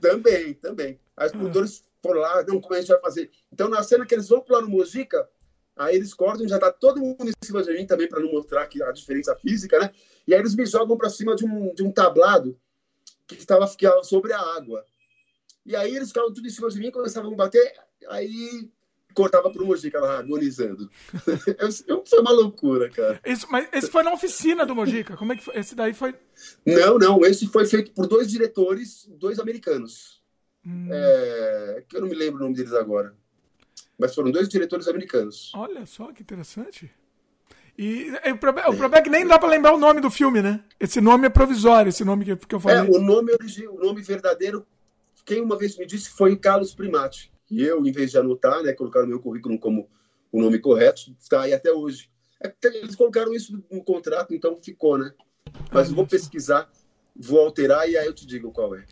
Também, 0.00 0.54
também. 0.54 1.00
As 1.16 1.32
produtores 1.32 1.84
foram 2.06 2.20
lá, 2.20 2.44
não, 2.46 2.60
como 2.60 2.74
a 2.74 2.80
gente 2.80 2.88
vai 2.88 3.00
fazer? 3.00 3.30
Então, 3.52 3.68
na 3.68 3.82
cena 3.82 4.06
que 4.06 4.14
eles 4.14 4.28
vão 4.28 4.40
pular 4.40 4.62
no 4.62 4.68
Mojica, 4.68 5.28
aí 5.76 5.96
eles 5.96 6.14
cortam, 6.14 6.48
já 6.48 6.58
tá 6.58 6.72
todo 6.72 7.00
mundo 7.00 7.28
em 7.28 7.44
cima 7.44 7.62
de 7.62 7.72
mim 7.72 7.86
também, 7.86 8.08
para 8.08 8.20
não 8.20 8.30
mostrar 8.30 8.66
que 8.66 8.82
a 8.82 8.92
diferença 8.92 9.34
física, 9.36 9.78
né? 9.78 9.90
E 10.26 10.34
aí 10.34 10.40
eles 10.40 10.54
me 10.54 10.64
jogam 10.64 10.96
para 10.96 11.10
cima 11.10 11.34
de 11.34 11.44
um, 11.44 11.74
de 11.74 11.82
um 11.82 11.90
tablado 11.90 12.58
que 13.26 13.34
estava 13.34 13.66
sobre 14.02 14.32
a 14.32 14.40
água. 14.40 14.84
E 15.64 15.74
aí 15.74 15.94
eles 15.94 16.08
ficavam 16.08 16.32
tudo 16.32 16.46
em 16.46 16.50
cima 16.50 16.70
de 16.70 16.78
mim, 16.78 16.90
começavam 16.90 17.32
a 17.32 17.36
bater, 17.36 17.74
aí 18.08 18.70
cortava 19.16 19.50
pro 19.50 19.64
Mojica 19.64 19.98
lá, 19.98 20.18
agonizando. 20.18 20.90
foi 22.06 22.20
uma 22.20 22.30
loucura, 22.30 22.90
cara. 22.90 23.18
Isso, 23.24 23.46
mas 23.50 23.66
esse 23.72 23.90
foi 23.90 24.02
na 24.02 24.12
oficina 24.12 24.66
do 24.66 24.74
Mojica? 24.74 25.16
Como 25.16 25.32
é 25.32 25.36
que 25.36 25.42
foi? 25.42 25.56
Esse 25.58 25.74
daí 25.74 25.94
foi. 25.94 26.14
Não, 26.64 26.98
não, 26.98 27.24
esse 27.24 27.46
foi 27.48 27.66
feito 27.66 27.92
por 27.92 28.06
dois 28.06 28.30
diretores, 28.30 29.08
dois 29.18 29.38
americanos. 29.38 30.15
Hum. 30.66 30.88
É, 30.90 31.84
que 31.88 31.96
eu 31.96 32.00
não 32.00 32.08
me 32.08 32.14
lembro 32.14 32.40
o 32.40 32.42
nome 32.42 32.56
deles 32.56 32.72
agora. 32.72 33.14
Mas 33.96 34.14
foram 34.14 34.30
dois 34.30 34.48
diretores 34.48 34.88
americanos. 34.88 35.52
Olha 35.54 35.86
só 35.86 36.12
que 36.12 36.22
interessante. 36.22 36.90
E, 37.78 38.10
e 38.24 38.32
o, 38.32 38.38
problema, 38.38 38.70
o, 38.70 38.76
problema, 38.76 38.98
é 38.98 39.02
que 39.02 39.10
nem 39.10 39.26
dá 39.26 39.38
para 39.38 39.48
lembrar 39.48 39.74
o 39.74 39.78
nome 39.78 40.00
do 40.00 40.10
filme, 40.10 40.42
né? 40.42 40.64
Esse 40.80 41.00
nome 41.00 41.26
é 41.26 41.30
provisório, 41.30 41.90
esse 41.90 42.04
nome 42.04 42.24
que, 42.24 42.34
que 42.36 42.54
eu 42.54 42.60
falei. 42.60 42.78
É, 42.78 42.82
o 42.82 43.00
nome 43.00 43.32
o 43.32 43.78
nome 43.78 44.02
verdadeiro, 44.02 44.66
quem 45.24 45.42
uma 45.42 45.56
vez 45.56 45.76
me 45.76 45.86
disse 45.86 46.10
foi 46.10 46.32
o 46.32 46.38
Carlos 46.38 46.74
Primati. 46.74 47.30
E 47.50 47.62
eu, 47.62 47.86
em 47.86 47.92
vez 47.92 48.10
de 48.10 48.18
anotar, 48.18 48.62
né, 48.62 48.72
colocar 48.72 49.02
no 49.02 49.08
meu 49.08 49.20
currículo 49.20 49.58
como 49.58 49.88
o 50.32 50.40
nome 50.40 50.58
correto, 50.58 51.14
está 51.20 51.42
aí 51.42 51.52
até 51.52 51.70
hoje. 51.70 52.10
É, 52.42 52.52
eles 52.64 52.96
colocaram 52.96 53.32
isso 53.32 53.62
no 53.70 53.84
contrato, 53.84 54.34
então 54.34 54.56
ficou, 54.56 54.98
né? 54.98 55.12
Mas 55.70 55.90
vou 55.90 56.06
pesquisar 56.06 56.68
vou 57.18 57.40
alterar 57.40 57.88
e 57.88 57.96
aí 57.96 58.06
eu 58.06 58.14
te 58.14 58.26
digo 58.26 58.52
qual 58.52 58.74
é. 58.74 58.84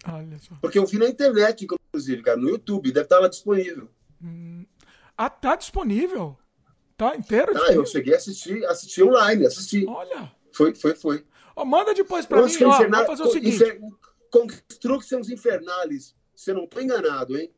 Porque 0.60 0.78
eu 0.78 0.86
vi 0.86 0.98
na 0.98 1.08
internet, 1.08 1.64
inclusive, 1.64 2.22
cara, 2.22 2.36
no 2.36 2.48
YouTube, 2.48 2.92
deve 2.92 3.06
estar 3.06 3.18
lá 3.18 3.28
disponível. 3.28 3.88
Hum. 4.22 4.64
Ah, 5.16 5.30
tá 5.30 5.56
disponível? 5.56 6.36
Tá 6.96 7.16
inteiro? 7.16 7.52
Ah, 7.56 7.72
eu 7.72 7.84
cheguei 7.84 8.14
a 8.14 8.16
assistir, 8.16 8.64
assistir 8.66 9.02
online, 9.02 9.46
assisti. 9.46 9.84
Olha. 9.86 10.30
Foi, 10.52 10.74
foi, 10.74 10.94
foi. 10.94 11.24
Oh, 11.56 11.64
manda 11.64 11.92
depois 11.94 12.26
pra 12.26 12.42
mim, 12.42 12.64
ó, 12.64 12.78
vamos 12.78 13.06
fazer 13.06 13.22
o 13.22 13.30
seguinte. 13.30 13.56
Infer... 13.56 13.80
Constructions 14.30 15.30
Infernales. 15.30 16.16
Se 16.34 16.50
eu 16.50 16.56
não 16.56 16.66
tô 16.66 16.80
enganado, 16.80 17.36
hein? 17.38 17.52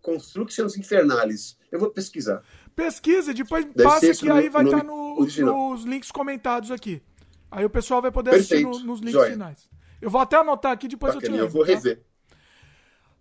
Constructions 0.00 0.76
Infernales. 0.76 1.56
Eu 1.70 1.80
vou 1.80 1.90
pesquisar. 1.90 2.42
Pesquisa, 2.74 3.34
depois 3.34 3.64
Deve 3.64 3.82
passa 3.82 4.14
que 4.14 4.30
aí 4.30 4.48
vai 4.48 4.64
estar 4.64 4.78
tá 4.78 4.84
no, 4.84 5.16
nos 5.16 5.84
links 5.84 6.10
comentados 6.10 6.70
aqui. 6.70 7.02
Aí 7.50 7.64
o 7.64 7.70
pessoal 7.70 8.00
vai 8.00 8.10
poder 8.10 8.30
Perfeito. 8.30 8.68
assistir 8.68 8.84
no, 8.84 8.92
nos 8.92 9.00
links 9.00 9.12
Joia. 9.12 9.32
finais. 9.32 9.68
Eu 10.02 10.10
vou 10.10 10.20
até 10.20 10.36
anotar 10.36 10.72
aqui, 10.72 10.88
depois 10.88 11.14
Bacana, 11.14 11.32
eu 11.32 11.32
te 11.32 11.40
lembro. 11.40 11.46
Eu 11.46 11.64
vou 11.64 11.64
tá? 11.64 11.72
rever. 11.72 12.02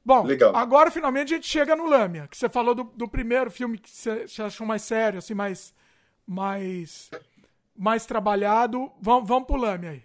Bom, 0.04 0.26
Legal. 0.26 0.56
agora 0.56 0.90
finalmente 0.90 1.32
a 1.32 1.36
gente 1.36 1.48
chega 1.48 1.76
no 1.76 1.86
Lâmia, 1.86 2.28
que 2.28 2.36
você 2.36 2.50
falou 2.50 2.74
do, 2.74 2.86
do 2.86 3.08
primeiro 3.08 3.52
filme 3.52 3.78
que 3.78 3.92
você, 3.92 4.28
você 4.28 4.42
achou 4.42 4.66
mais 4.66 4.82
sério, 4.82 5.20
assim, 5.20 5.36
mais, 5.36 5.76
mais, 6.26 7.12
mais 7.78 8.08
trabalhado. 8.08 8.92
Vamos, 9.00 9.30
vamos 9.30 9.46
pro 9.46 9.58
Lâmia 9.58 9.92
aí. 9.92 10.04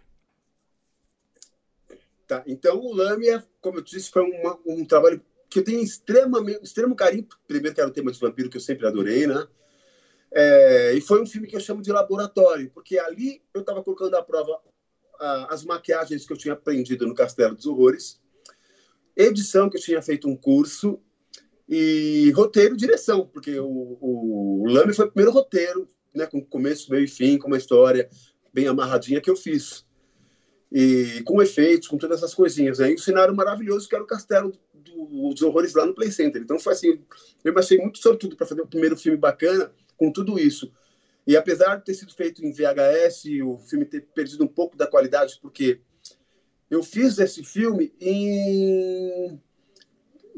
Tá, 2.27 2.43
então 2.47 2.79
o 2.79 2.95
Lâmia, 2.95 3.43
como 3.63 3.79
eu 3.79 3.83
disse, 3.83 4.11
foi 4.11 4.23
uma, 4.23 4.59
um 4.67 4.85
trabalho 4.85 5.23
que 5.49 5.61
eu 5.61 5.65
tenho 5.65 5.81
extremamente, 5.81 6.63
extremo 6.63 6.95
carinho. 6.95 7.27
Primeiro 7.49 7.75
que 7.75 7.81
era 7.81 7.89
o 7.89 7.93
tema 7.93 8.13
de 8.13 8.21
vampiro, 8.21 8.51
que 8.51 8.59
eu 8.59 8.61
sempre 8.61 8.87
adorei, 8.87 9.27
né? 9.27 9.47
É, 10.31 10.93
e 10.93 11.01
foi 11.01 11.23
um 11.23 11.27
filme 11.27 11.47
que 11.47 11.57
eu 11.57 11.61
chamo 11.61 11.81
de 11.81 11.91
laboratório, 11.91 12.71
porque 12.75 12.99
ali 12.99 13.43
eu 13.55 13.63
estava 13.63 13.83
colocando 13.83 14.15
à 14.17 14.23
prova 14.23 14.61
as 15.49 15.65
maquiagens 15.65 16.27
que 16.27 16.33
eu 16.33 16.37
tinha 16.37 16.55
aprendido 16.55 17.07
no 17.07 17.15
Castelo 17.15 17.55
dos 17.55 17.67
Horrores, 17.67 18.21
edição 19.17 19.71
que 19.71 19.79
eu 19.79 19.83
tinha 19.83 20.03
feito 20.03 20.29
um 20.29 20.37
curso 20.37 21.01
e 21.69 22.31
roteiro 22.35 22.75
e 22.75 22.79
direção, 22.79 23.27
porque 23.27 23.59
o, 23.59 23.99
o, 24.01 24.65
Lame 24.69 24.95
foi 24.95 25.07
o 25.07 25.11
primeiro 25.11 25.33
roteiro, 25.33 25.89
né, 26.15 26.27
com 26.27 26.45
começo, 26.45 26.91
meio 26.91 27.05
e 27.05 27.09
fim, 27.09 27.39
com 27.39 27.49
uma 27.49 27.57
história 27.57 28.09
bem 28.53 28.67
amarradinha 28.69 29.21
que 29.21 29.31
eu 29.31 29.37
fiz. 29.37 29.85
E 30.71 31.23
com 31.25 31.43
efeitos, 31.43 31.89
com 31.89 31.97
todas 31.97 32.19
essas 32.19 32.35
coisinhas. 32.35 32.81
Aí 32.81 32.95
o 32.95 32.99
cenário 32.99 33.35
maravilhoso 33.35 33.89
que 33.89 33.95
era 33.95 34.05
o 34.05 34.07
Castelo 34.07 34.53
do, 34.75 35.31
dos 35.31 35.43
Horrores 35.43 35.75
lá 35.75 35.87
no 35.87 35.95
Play 35.95 36.11
Center. 36.11 36.43
Então 36.43 36.59
foi 36.59 36.73
assim, 36.73 37.01
eu 37.45 37.59
achei 37.59 37.79
muito 37.79 37.99
sortudo 37.99 38.37
para 38.37 38.47
fazer 38.47 38.63
o 38.63 38.67
primeiro 38.67 38.97
filme 38.97 39.19
bacana 39.19 39.73
com 39.97 40.11
tudo 40.11 40.39
isso. 40.39 40.71
E 41.27 41.37
apesar 41.37 41.77
de 41.77 41.85
ter 41.85 41.95
sido 41.95 42.15
feito 42.15 42.45
em 42.45 42.53
VHS, 42.53 43.25
o 43.45 43.59
filme 43.59 43.85
ter 43.85 44.03
perdido 44.15 44.45
um 44.45 44.49
pouco 44.49 44.77
da 44.77 44.87
qualidade, 44.87 45.39
porque 45.43 45.81
eu 46.71 46.83
fiz 46.83 47.19
esse 47.19 47.43
filme 47.43 47.93
em, 48.01 49.41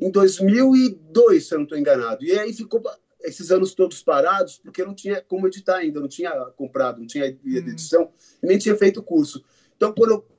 em 0.00 0.10
2002, 0.10 1.46
se 1.46 1.54
eu 1.54 1.58
não 1.58 1.64
estou 1.64 1.78
enganado. 1.78 2.24
E 2.24 2.38
aí 2.38 2.52
ficou 2.52 2.82
esses 3.20 3.50
anos 3.50 3.74
todos 3.74 4.02
parados, 4.02 4.58
porque 4.58 4.80
eu 4.80 4.86
não 4.86 4.94
tinha 4.94 5.20
como 5.20 5.46
editar 5.46 5.76
ainda, 5.76 6.00
não 6.00 6.08
tinha 6.08 6.30
comprado, 6.56 7.00
não 7.00 7.06
tinha 7.06 7.26
hum. 7.26 7.56
edição, 7.56 8.10
e 8.42 8.46
nem 8.46 8.58
tinha 8.58 8.76
feito 8.76 9.00
o 9.00 9.02
curso. 9.02 9.44
Então, 9.76 9.92
quando 9.92 10.12
eu 10.12 10.38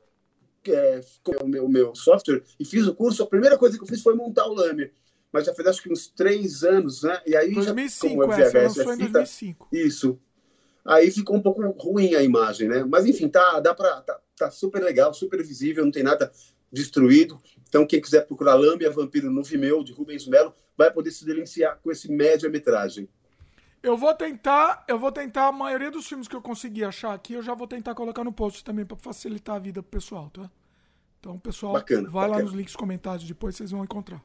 é, 0.67 0.99
o 1.41 1.47
meu, 1.47 1.67
meu 1.67 1.95
software 1.95 2.43
e 2.59 2.65
fiz 2.65 2.85
o 2.85 2.93
curso, 2.93 3.23
a 3.23 3.27
primeira 3.27 3.57
coisa 3.57 3.77
que 3.77 3.83
eu 3.83 3.87
fiz 3.87 4.01
foi 4.01 4.13
montar 4.13 4.45
o 4.45 4.53
Lame. 4.53 4.91
Mas 5.31 5.45
já 5.45 5.53
faz 5.53 5.67
acho 5.67 5.83
que 5.83 5.91
uns 5.91 6.07
três 6.07 6.63
anos, 6.63 7.03
né? 7.03 7.21
E 7.25 7.35
aí 7.35 7.53
2005, 7.53 8.13
já, 8.15 8.21
como 8.21 8.33
é, 8.33 8.49
VHS, 8.49 8.55
é, 8.55 8.97
fita, 8.97 9.09
2005. 9.11 9.67
Isso. 9.71 10.19
Aí 10.85 11.11
ficou 11.11 11.35
um 11.35 11.41
pouco 11.41 11.61
ruim 11.71 12.15
a 12.15 12.23
imagem, 12.23 12.67
né? 12.67 12.83
Mas 12.83 13.05
enfim, 13.05 13.27
tá, 13.27 13.59
dá 13.59 13.73
pra, 13.73 14.01
tá, 14.01 14.19
tá 14.35 14.51
super 14.51 14.81
legal, 14.81 15.13
super 15.13 15.43
visível, 15.43 15.83
não 15.83 15.91
tem 15.91 16.03
nada 16.03 16.31
destruído. 16.71 17.39
Então, 17.67 17.85
quem 17.85 18.01
quiser 18.01 18.25
procurar 18.25 18.55
Lâmbia 18.55 18.89
Vampiro 18.89 19.29
no 19.29 19.43
Vimeo, 19.43 19.83
de 19.83 19.91
Rubens 19.91 20.27
Melo, 20.27 20.53
vai 20.77 20.91
poder 20.91 21.11
se 21.11 21.25
deliciar 21.25 21.79
com 21.83 21.91
esse 21.91 22.11
média-metragem. 22.11 23.07
Eu 23.81 23.95
vou 23.95 24.13
tentar, 24.13 24.83
eu 24.87 24.99
vou 24.99 25.11
tentar 25.11 25.47
a 25.47 25.51
maioria 25.51 25.89
dos 25.89 26.07
filmes 26.07 26.27
que 26.27 26.35
eu 26.35 26.41
consegui 26.41 26.83
achar 26.83 27.13
aqui, 27.13 27.33
eu 27.33 27.41
já 27.41 27.53
vou 27.53 27.67
tentar 27.67 27.95
colocar 27.95 28.23
no 28.23 28.33
post 28.33 28.63
também 28.63 28.85
para 28.85 28.97
facilitar 28.97 29.55
a 29.55 29.59
vida 29.59 29.81
pro 29.81 29.91
pessoal, 29.91 30.29
tá? 30.29 30.49
Então, 31.19 31.37
pessoal, 31.39 31.73
bacana, 31.73 32.09
vai 32.09 32.27
bacana. 32.27 32.37
lá 32.37 32.43
nos 32.43 32.53
links 32.53 32.75
comentários 32.75 33.27
depois 33.27 33.55
vocês 33.55 33.71
vão 33.71 33.83
encontrar. 33.83 34.21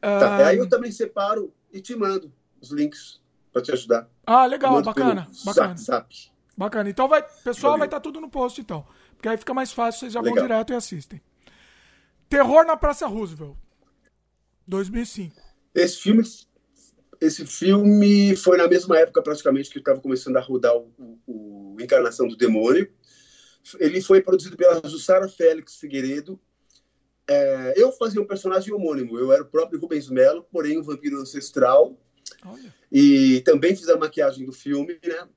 Tá, 0.00 0.38
uh... 0.38 0.44
Aí 0.46 0.58
eu 0.58 0.68
também 0.68 0.90
separo 0.90 1.52
e 1.72 1.80
te 1.80 1.94
mando 1.94 2.32
os 2.60 2.70
links 2.70 3.20
para 3.52 3.62
te 3.62 3.72
ajudar. 3.72 4.08
Ah, 4.26 4.46
legal, 4.46 4.82
bacana, 4.82 5.28
bacana. 5.44 5.76
Zap, 5.76 5.80
zap. 5.80 6.32
Bacana. 6.56 6.90
Então 6.90 7.08
vai, 7.08 7.22
pessoal, 7.22 7.72
Valeu. 7.72 7.78
vai 7.78 7.86
estar 7.86 7.98
tá 7.98 8.02
tudo 8.02 8.20
no 8.20 8.28
post 8.28 8.60
então, 8.60 8.86
porque 9.14 9.28
aí 9.28 9.36
fica 9.36 9.54
mais 9.54 9.72
fácil, 9.72 10.00
vocês 10.00 10.12
já 10.12 10.20
legal. 10.20 10.36
vão 10.36 10.46
direto 10.46 10.72
e 10.72 10.76
assistem. 10.76 11.20
Terror 12.28 12.64
na 12.64 12.76
Praça 12.76 13.06
Roosevelt, 13.06 13.56
2005. 14.66 15.34
Esse 15.74 15.98
filme 15.98 16.22
esse 17.20 17.44
filme 17.46 18.36
foi 18.36 18.56
na 18.56 18.68
mesma 18.68 18.98
época 18.98 19.22
praticamente 19.22 19.70
que 19.70 19.78
estava 19.78 20.00
começando 20.00 20.36
a 20.36 20.40
rodar 20.40 20.76
o, 20.76 20.92
o, 21.26 21.74
o, 21.74 21.76
Encarnação 21.80 22.28
do 22.28 22.36
Demônio. 22.36 22.88
Ele 23.78 24.00
foi 24.00 24.20
produzido 24.22 24.56
pela 24.56 24.80
Jussara 24.88 25.28
Félix 25.28 25.76
Figueiredo. 25.76 26.40
É, 27.28 27.74
eu 27.76 27.92
fazia 27.92 28.22
um 28.22 28.26
personagem 28.26 28.72
homônimo. 28.72 29.18
Eu 29.18 29.32
era 29.32 29.42
o 29.42 29.46
próprio 29.46 29.80
Rubens 29.80 30.08
Melo, 30.08 30.46
porém 30.50 30.78
um 30.78 30.82
vampiro 30.82 31.20
ancestral. 31.20 31.98
Olha. 32.44 32.74
E 32.90 33.40
também 33.42 33.76
fiz 33.76 33.88
a 33.88 33.96
maquiagem 33.96 34.44
do 34.44 34.52
filme, 34.52 34.98
né? 35.04 35.28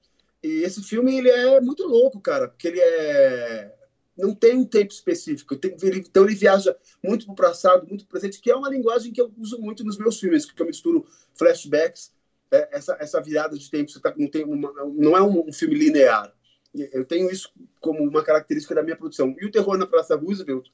E 0.44 0.64
esse 0.64 0.82
filme 0.82 1.18
ele 1.18 1.30
é 1.30 1.62
muito 1.62 1.88
louco, 1.88 2.20
cara, 2.20 2.48
porque 2.48 2.68
ele 2.68 2.80
é 2.80 3.76
não 4.18 4.36
tem 4.36 4.56
um 4.56 4.66
tempo 4.66 4.92
específico. 4.92 5.56
então 5.56 6.24
ele 6.26 6.36
viaja 6.36 6.76
muito 7.04 7.26
para 7.26 7.34
o 7.34 7.36
passado, 7.36 7.88
muito 7.88 8.06
para 8.06 8.10
o 8.10 8.20
presente, 8.20 8.40
que 8.40 8.52
é 8.52 8.56
uma 8.56 8.70
linguagem 8.70 9.12
que 9.12 9.22
eu 9.22 9.34
uso 9.38 9.60
muito 9.60 9.84
nos 9.84 9.98
meus 9.98 10.20
filmes, 10.20 10.46
que 10.46 10.62
eu 10.62 10.66
misturo 10.66 11.08
flashbacks, 11.34 12.14
é, 12.52 12.70
essa, 12.72 12.98
essa 13.00 13.22
virada 13.22 13.58
de 13.58 13.70
tempo. 13.70 13.90
Você 13.90 14.00
tá, 14.00 14.14
não, 14.16 14.28
tem 14.28 14.44
uma, 14.44 14.72
não 14.94 15.18
é 15.18 15.22
um, 15.22 15.52
filme 15.52 15.76
linear. 15.76 16.34
Eu 16.74 17.04
tenho 17.04 17.30
isso 17.30 17.52
como 17.80 18.04
uma 18.04 18.24
característica 18.24 18.76
da 18.76 18.84
minha 18.84 18.96
produção. 18.96 19.36
E 19.40 19.46
o 19.46 19.52
Terror 19.52 19.78
na 19.78 19.88
Praça 19.88 20.16
Roosevelt 20.16 20.70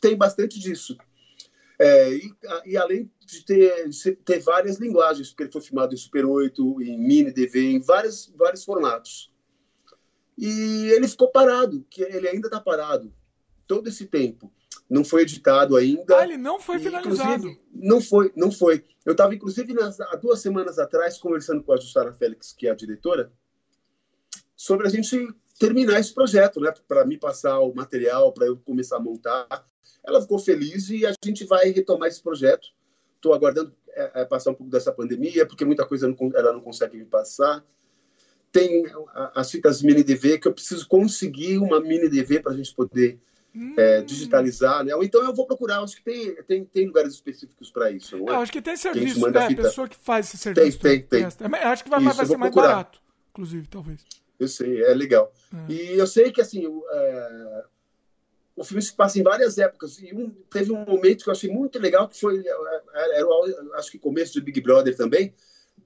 tem 0.00 0.16
bastante 0.16 0.58
disso. 0.58 0.96
É, 1.82 2.12
e, 2.12 2.34
e, 2.66 2.76
além 2.76 3.10
de 3.24 3.42
ter, 3.42 3.88
de 3.88 4.12
ter 4.16 4.38
várias 4.40 4.76
linguagens, 4.76 5.30
porque 5.30 5.44
ele 5.44 5.52
foi 5.52 5.62
filmado 5.62 5.94
em 5.94 5.96
Super 5.96 6.26
8, 6.26 6.82
em 6.82 6.98
Mini 6.98 7.32
DV, 7.32 7.58
em 7.58 7.80
vários, 7.80 8.30
vários 8.36 8.62
formatos. 8.64 9.32
E 10.36 10.90
ele 10.90 11.08
ficou 11.08 11.30
parado, 11.30 11.82
que 11.88 12.02
ele 12.02 12.28
ainda 12.28 12.48
está 12.48 12.60
parado 12.60 13.10
todo 13.66 13.88
esse 13.88 14.04
tempo. 14.04 14.52
Não 14.90 15.02
foi 15.02 15.22
editado 15.22 15.74
ainda. 15.74 16.18
Ah, 16.18 16.24
ele 16.24 16.36
não 16.36 16.60
foi 16.60 16.78
finalizado. 16.78 17.56
Não 17.72 18.00
foi, 18.00 18.30
não 18.36 18.52
foi. 18.52 18.84
Eu 19.06 19.12
estava, 19.12 19.34
inclusive, 19.34 19.72
nas, 19.72 19.98
há 20.00 20.16
duas 20.16 20.40
semanas 20.40 20.78
atrás, 20.78 21.16
conversando 21.16 21.62
com 21.62 21.72
a 21.72 21.78
Jussara 21.78 22.12
Félix, 22.12 22.52
que 22.52 22.66
é 22.66 22.72
a 22.72 22.74
diretora, 22.74 23.32
sobre 24.54 24.86
a 24.86 24.90
gente 24.90 25.28
terminar 25.58 25.98
esse 25.98 26.12
projeto, 26.12 26.60
né? 26.60 26.74
Para 26.86 27.06
me 27.06 27.16
passar 27.16 27.58
o 27.60 27.74
material, 27.74 28.34
para 28.34 28.46
eu 28.46 28.58
começar 28.58 28.96
a 28.96 29.00
montar. 29.00 29.69
Ela 30.04 30.20
ficou 30.20 30.38
feliz 30.38 30.88
e 30.90 31.06
a 31.06 31.12
gente 31.24 31.44
vai 31.44 31.70
retomar 31.70 32.08
esse 32.08 32.22
projeto. 32.22 32.68
Estou 33.16 33.34
aguardando 33.34 33.74
é, 33.90 34.22
é, 34.22 34.24
passar 34.24 34.50
um 34.50 34.54
pouco 34.54 34.70
dessa 34.70 34.92
pandemia, 34.92 35.46
porque 35.46 35.64
muita 35.64 35.86
coisa 35.86 36.08
não, 36.08 36.16
ela 36.34 36.52
não 36.52 36.60
consegue 36.60 36.96
me 36.96 37.04
passar 37.04 37.64
tem 38.52 38.84
as 39.34 39.50
fitas 39.50 39.82
mini 39.82 40.02
DV 40.02 40.38
que 40.38 40.48
eu 40.48 40.52
preciso 40.52 40.86
conseguir 40.86 41.58
uma 41.58 41.80
mini 41.80 42.08
DV 42.08 42.40
para 42.40 42.52
a 42.52 42.56
gente 42.56 42.74
poder 42.74 43.18
hum. 43.54 43.74
é, 43.76 44.02
digitalizar, 44.02 44.84
né? 44.84 44.94
Ou 44.94 45.04
então 45.04 45.22
eu 45.22 45.34
vou 45.34 45.46
procurar, 45.46 45.80
acho 45.82 45.96
que 45.96 46.02
tem, 46.02 46.34
tem, 46.42 46.64
tem 46.64 46.86
lugares 46.86 47.14
específicos 47.14 47.70
para 47.70 47.90
isso. 47.90 48.16
Não 48.16 48.28
é? 48.28 48.30
Eu 48.30 48.40
acho 48.40 48.52
que 48.52 48.60
tem 48.60 48.76
serviço, 48.76 49.28
né? 49.30 49.48
Fita... 49.48 49.62
pessoa 49.62 49.88
que 49.88 49.96
faz 49.96 50.26
esse 50.26 50.38
serviço. 50.38 50.78
Tem, 50.78 51.02
tem, 51.02 51.22
tem. 51.22 51.58
É, 51.58 51.64
acho 51.64 51.84
que 51.84 51.90
vai, 51.90 52.00
isso, 52.00 52.16
vai 52.16 52.26
ser 52.26 52.36
mais 52.36 52.52
procurar. 52.52 52.74
barato, 52.74 53.00
inclusive, 53.30 53.66
talvez. 53.68 54.04
Eu 54.38 54.48
sei, 54.48 54.82
é 54.82 54.94
legal. 54.94 55.32
É. 55.68 55.72
E 55.72 55.98
eu 55.98 56.06
sei 56.06 56.32
que, 56.32 56.40
assim, 56.40 56.64
o, 58.60 58.62
é... 58.62 58.64
filme 58.64 58.82
se 58.82 58.92
passa 58.92 59.18
em 59.18 59.22
várias 59.22 59.58
épocas. 59.58 59.98
E 60.00 60.14
um, 60.14 60.30
teve 60.50 60.72
um 60.72 60.84
momento 60.84 61.24
que 61.24 61.28
eu 61.28 61.32
achei 61.32 61.50
muito 61.50 61.78
legal, 61.78 62.08
que 62.08 62.18
foi, 62.18 62.44
era, 62.46 63.18
era, 63.18 63.26
acho 63.74 63.90
que 63.90 63.98
começo 63.98 64.34
do 64.34 64.44
Big 64.44 64.60
Brother 64.60 64.96
também, 64.96 65.34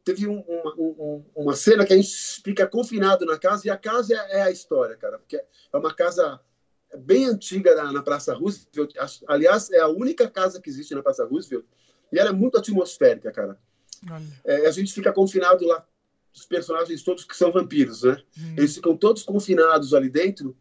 teve 0.05 0.29
um, 0.29 0.41
uma, 0.41 0.75
um, 0.77 1.25
uma 1.35 1.57
cena 1.57 1.87
que 1.87 1.93
a 1.93 1.97
gente 1.97 2.43
fica 2.43 2.67
confinado 2.67 3.25
na 3.25 3.39
casa 3.39 3.67
e 3.67 3.71
a 3.71 3.77
casa 3.77 4.15
é, 4.15 4.39
é, 4.39 4.43
a 4.43 4.51
história, 4.51 4.97
cara, 4.97 5.19
porque 5.19 5.37
é 5.37 5.77
uma 5.77 5.95
casa 5.95 6.41
bem 6.99 7.25
antiga 7.27 7.75
na, 7.75 7.93
na, 7.93 8.03
Praça 8.03 8.35
Roosevelt. 8.35 8.95
Aliás, 9.27 9.71
é 9.71 9.81
a 9.81 9.89
única 9.89 10.29
casa 10.29 10.61
que 10.61 10.69
existe 10.69 10.95
na 10.95 11.03
Praça 11.03 11.25
Roosevelt 11.25 11.65
e 12.13 12.19
ela 12.19 12.31
é 12.31 12.33
muito 12.33 12.59
atmosférica, 12.59 13.33
cara. 13.33 13.59
É, 14.45 14.67
a 14.67 14.71
gente 14.71 14.93
fica 14.93 15.13
confinado 15.13 15.67
lá, 15.67 15.85
os 16.35 16.45
personagens 16.45 17.03
todos 17.03 17.25
que 17.25 17.37
são 17.37 17.51
vampiros, 17.51 18.03
né? 18.03 18.23
Hum. 18.39 18.55
Eles 18.59 18.75
ficam 18.75 18.97
todos 18.97 19.23
confinados 19.23 19.95
ali 19.95 20.11
dentro 20.11 20.55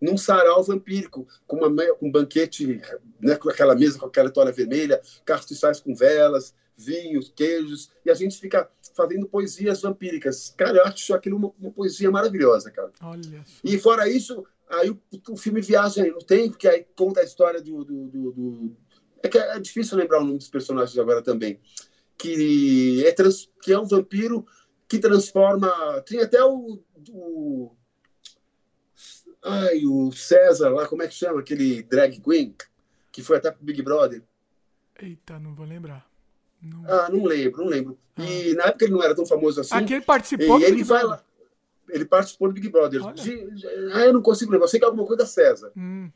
num 0.00 0.16
sarau 0.16 0.62
vampírico, 0.62 1.26
com, 1.46 1.56
uma, 1.56 1.94
com 1.94 2.08
um 2.08 2.10
banquete, 2.10 2.80
né, 3.20 3.36
com 3.36 3.48
aquela 3.48 3.74
mesa 3.74 3.98
com 3.98 4.06
aquela 4.06 4.30
toalha 4.30 4.52
vermelha, 4.52 5.00
castiçais 5.24 5.80
com 5.80 5.94
velas, 5.94 6.54
vinhos, 6.76 7.32
queijos, 7.34 7.90
e 8.04 8.10
a 8.10 8.14
gente 8.14 8.38
fica 8.38 8.68
fazendo 8.94 9.26
poesias 9.26 9.80
vampíricas. 9.80 10.54
Cara, 10.56 10.78
eu 10.78 10.84
acho 10.84 11.14
aquilo 11.14 11.36
uma, 11.36 11.52
uma 11.58 11.70
poesia 11.70 12.10
maravilhosa, 12.10 12.70
cara. 12.70 12.92
Olha. 13.02 13.44
E 13.64 13.78
fora 13.78 14.08
isso, 14.08 14.44
aí 14.68 14.90
o, 14.90 15.00
o, 15.30 15.36
filme 15.36 15.60
viaja 15.60 16.04
no 16.04 16.18
tempo, 16.18 16.56
que 16.56 16.68
aí 16.68 16.86
conta 16.94 17.20
a 17.20 17.24
história 17.24 17.60
do, 17.62 17.84
do, 17.84 18.06
do, 18.08 18.32
do... 18.32 18.76
É 19.22 19.28
que 19.28 19.38
é 19.38 19.58
difícil 19.58 19.96
lembrar 19.96 20.20
o 20.20 20.24
nome 20.24 20.38
dos 20.38 20.48
personagens 20.48 20.98
agora 20.98 21.22
também. 21.22 21.58
Que 22.18 23.04
é, 23.06 23.12
trans, 23.12 23.50
que 23.62 23.72
é 23.72 23.78
um 23.78 23.86
vampiro 23.86 24.46
que 24.88 24.98
transforma. 24.98 25.70
Tinha 26.06 26.24
até 26.24 26.42
o, 26.44 26.82
o. 27.10 27.76
Ai, 29.46 29.86
o 29.86 30.10
César 30.10 30.70
lá, 30.70 30.88
como 30.88 31.02
é 31.02 31.08
que 31.08 31.14
chama? 31.14 31.40
Aquele 31.40 31.82
drag 31.84 32.20
queen 32.20 32.54
que 33.12 33.22
foi 33.22 33.36
até 33.36 33.50
pro 33.50 33.64
Big 33.64 33.80
Brother. 33.80 34.22
Eita, 35.00 35.38
não 35.38 35.54
vou 35.54 35.64
lembrar. 35.64 36.04
Não... 36.60 36.84
Ah, 36.86 37.08
não 37.08 37.24
lembro, 37.24 37.62
não 37.62 37.70
lembro. 37.70 37.98
Ah. 38.16 38.22
E 38.24 38.54
na 38.54 38.64
época 38.64 38.84
ele 38.84 38.94
não 38.94 39.02
era 39.02 39.14
tão 39.14 39.24
famoso 39.24 39.60
assim. 39.60 39.74
Aqui 39.74 39.94
ele 39.94 40.04
participou 40.04 40.58
e 40.58 40.64
ele 40.64 40.82
vai. 40.82 41.04
Lá, 41.04 41.22
ele 41.88 42.04
participou 42.04 42.48
do 42.48 42.54
Big 42.54 42.68
Brother. 42.68 43.00
De, 43.12 43.50
de, 43.52 43.66
ah, 43.92 44.06
eu 44.06 44.12
não 44.12 44.20
consigo 44.20 44.50
lembrar. 44.50 44.64
Eu 44.64 44.68
sei 44.68 44.80
que 44.80 44.84
é 44.84 44.88
alguma 44.88 45.06
coisa 45.06 45.22
da 45.22 45.26
César. 45.26 45.70
Hum. 45.76 46.10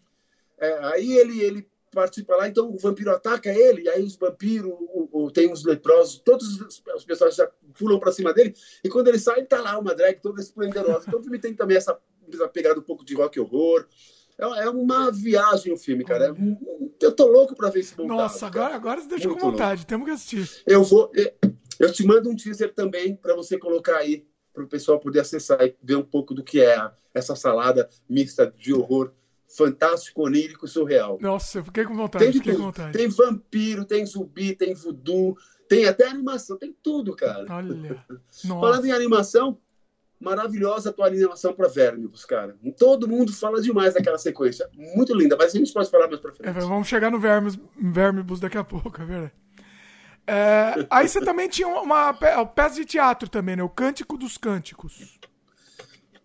É, 0.58 0.84
aí 0.86 1.16
ele, 1.16 1.40
ele 1.40 1.70
participa 1.92 2.36
lá, 2.36 2.48
então 2.48 2.70
o 2.70 2.78
vampiro 2.78 3.10
ataca 3.10 3.50
ele, 3.50 3.88
aí 3.88 4.02
os 4.02 4.16
vampiros, 4.16 4.70
o, 4.70 5.08
o, 5.24 5.30
tem 5.30 5.50
os 5.50 5.64
leprosos, 5.64 6.20
todos 6.20 6.60
os, 6.60 6.82
os 6.94 7.04
pessoas 7.04 7.34
já 7.34 7.50
pulam 7.78 7.98
para 7.98 8.12
cima 8.12 8.32
dele, 8.32 8.54
e 8.84 8.88
quando 8.88 9.08
ele 9.08 9.18
sai, 9.18 9.44
tá 9.44 9.60
lá 9.60 9.78
uma 9.78 9.94
drag 9.94 10.20
toda 10.20 10.40
esplendorosa. 10.40 11.06
Então 11.08 11.18
o 11.18 11.22
filme 11.22 11.38
tem 11.38 11.54
também 11.54 11.76
essa 11.76 11.98
pegada 12.52 12.80
um 12.80 12.82
pouco 12.82 13.04
de 13.04 13.14
rock 13.14 13.38
horror. 13.38 13.86
É, 14.38 14.64
é 14.64 14.70
uma 14.70 15.10
viagem 15.10 15.72
o 15.72 15.76
filme, 15.76 16.04
cara. 16.04 16.26
É, 16.26 17.04
eu 17.04 17.12
tô 17.12 17.26
louco 17.26 17.54
para 17.54 17.70
ver 17.70 17.80
esse 17.80 17.96
montado. 17.98 18.16
Nossa, 18.16 18.46
agora, 18.46 18.74
agora 18.74 19.00
você 19.00 19.28
com 19.28 19.38
vontade, 19.38 19.80
louco. 19.80 19.88
temos 19.88 20.06
que 20.06 20.12
assistir. 20.12 20.62
Eu 20.66 20.82
vou. 20.82 21.12
Eu 21.78 21.92
te 21.92 22.04
mando 22.04 22.30
um 22.30 22.36
teaser 22.36 22.74
também 22.74 23.16
para 23.16 23.34
você 23.34 23.58
colocar 23.58 23.96
aí, 23.96 24.26
para 24.52 24.64
o 24.64 24.68
pessoal 24.68 25.00
poder 25.00 25.20
acessar 25.20 25.62
e 25.62 25.74
ver 25.82 25.96
um 25.96 26.02
pouco 26.02 26.34
do 26.34 26.44
que 26.44 26.60
é 26.60 26.90
essa 27.14 27.34
salada 27.34 27.88
mista 28.08 28.52
de 28.58 28.72
horror 28.72 29.12
fantástico, 29.48 30.22
onírico 30.22 30.64
e 30.64 30.68
surreal. 30.68 31.18
Nossa, 31.20 31.58
eu 31.58 31.64
fiquei 31.64 31.84
com 31.84 31.96
vontade. 31.96 32.24
Tem, 32.24 32.32
fiquei 32.32 32.54
com 32.54 32.62
vontade. 32.62 32.96
tem 32.96 33.08
vampiro, 33.08 33.84
tem 33.84 34.06
zumbi, 34.06 34.54
tem 34.54 34.74
voodoo, 34.74 35.36
tem 35.68 35.86
até 35.86 36.06
animação, 36.06 36.56
tem 36.56 36.74
tudo, 36.82 37.14
cara. 37.14 37.46
Olha. 37.48 38.04
Falando 38.46 38.86
em 38.86 38.92
animação, 38.92 39.58
maravilhosa 40.20 40.90
a 40.90 40.92
tua 40.92 41.06
animação 41.06 41.54
para 41.54 41.66
Vermibus, 41.66 42.24
cara. 42.24 42.56
Todo 42.78 43.08
mundo 43.08 43.32
fala 43.32 43.60
demais 43.60 43.94
daquela 43.94 44.18
sequência. 44.18 44.68
Muito 44.74 45.14
linda, 45.14 45.36
mas 45.36 45.54
a 45.54 45.58
gente 45.58 45.72
pode 45.72 45.90
falar 45.90 46.08
mais 46.08 46.20
pra 46.20 46.32
frente. 46.32 46.56
É, 46.56 46.60
vamos 46.60 46.86
chegar 46.86 47.10
no 47.10 47.18
Vermibus, 47.18 47.58
Vermibus 47.76 48.38
daqui 48.38 48.58
a 48.58 48.64
pouco, 48.64 49.00
é 49.00 49.04
verdade. 49.04 49.32
É, 50.26 50.86
aí 50.90 51.08
você 51.08 51.20
também 51.20 51.48
tinha 51.48 51.66
uma, 51.66 51.80
uma 51.82 52.46
peça 52.46 52.76
de 52.76 52.84
teatro 52.84 53.28
também, 53.28 53.56
né? 53.56 53.62
O 53.62 53.68
Cântico 53.68 54.18
dos 54.18 54.36
Cânticos. 54.36 55.18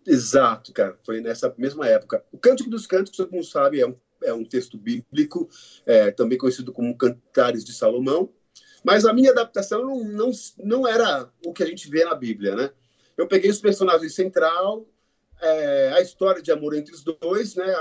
Exato, 0.06 0.72
cara. 0.72 0.96
Foi 1.04 1.20
nessa 1.20 1.52
mesma 1.56 1.88
época. 1.88 2.22
O 2.30 2.38
Cântico 2.38 2.70
dos 2.70 2.86
Cânticos, 2.86 3.16
todo 3.16 3.32
mundo 3.32 3.46
sabe, 3.46 3.80
é 3.80 3.86
um, 3.86 3.96
é 4.22 4.32
um 4.32 4.44
texto 4.44 4.78
bíblico, 4.78 5.48
é, 5.84 6.10
também 6.10 6.38
conhecido 6.38 6.72
como 6.72 6.96
Cantares 6.96 7.64
de 7.64 7.72
Salomão. 7.72 8.30
Mas 8.84 9.04
a 9.04 9.12
minha 9.12 9.32
adaptação 9.32 9.82
não, 9.82 10.04
não, 10.04 10.30
não 10.58 10.86
era 10.86 11.28
o 11.44 11.52
que 11.52 11.62
a 11.62 11.66
gente 11.66 11.90
vê 11.90 12.04
na 12.04 12.14
Bíblia, 12.14 12.54
né? 12.54 12.70
Eu 13.16 13.26
peguei 13.26 13.50
os 13.50 13.60
personagens 13.60 14.14
central, 14.14 14.86
é, 15.40 15.92
a 15.94 16.00
história 16.00 16.42
de 16.42 16.50
amor 16.50 16.74
entre 16.74 16.94
os 16.94 17.02
dois, 17.02 17.54
né? 17.54 17.74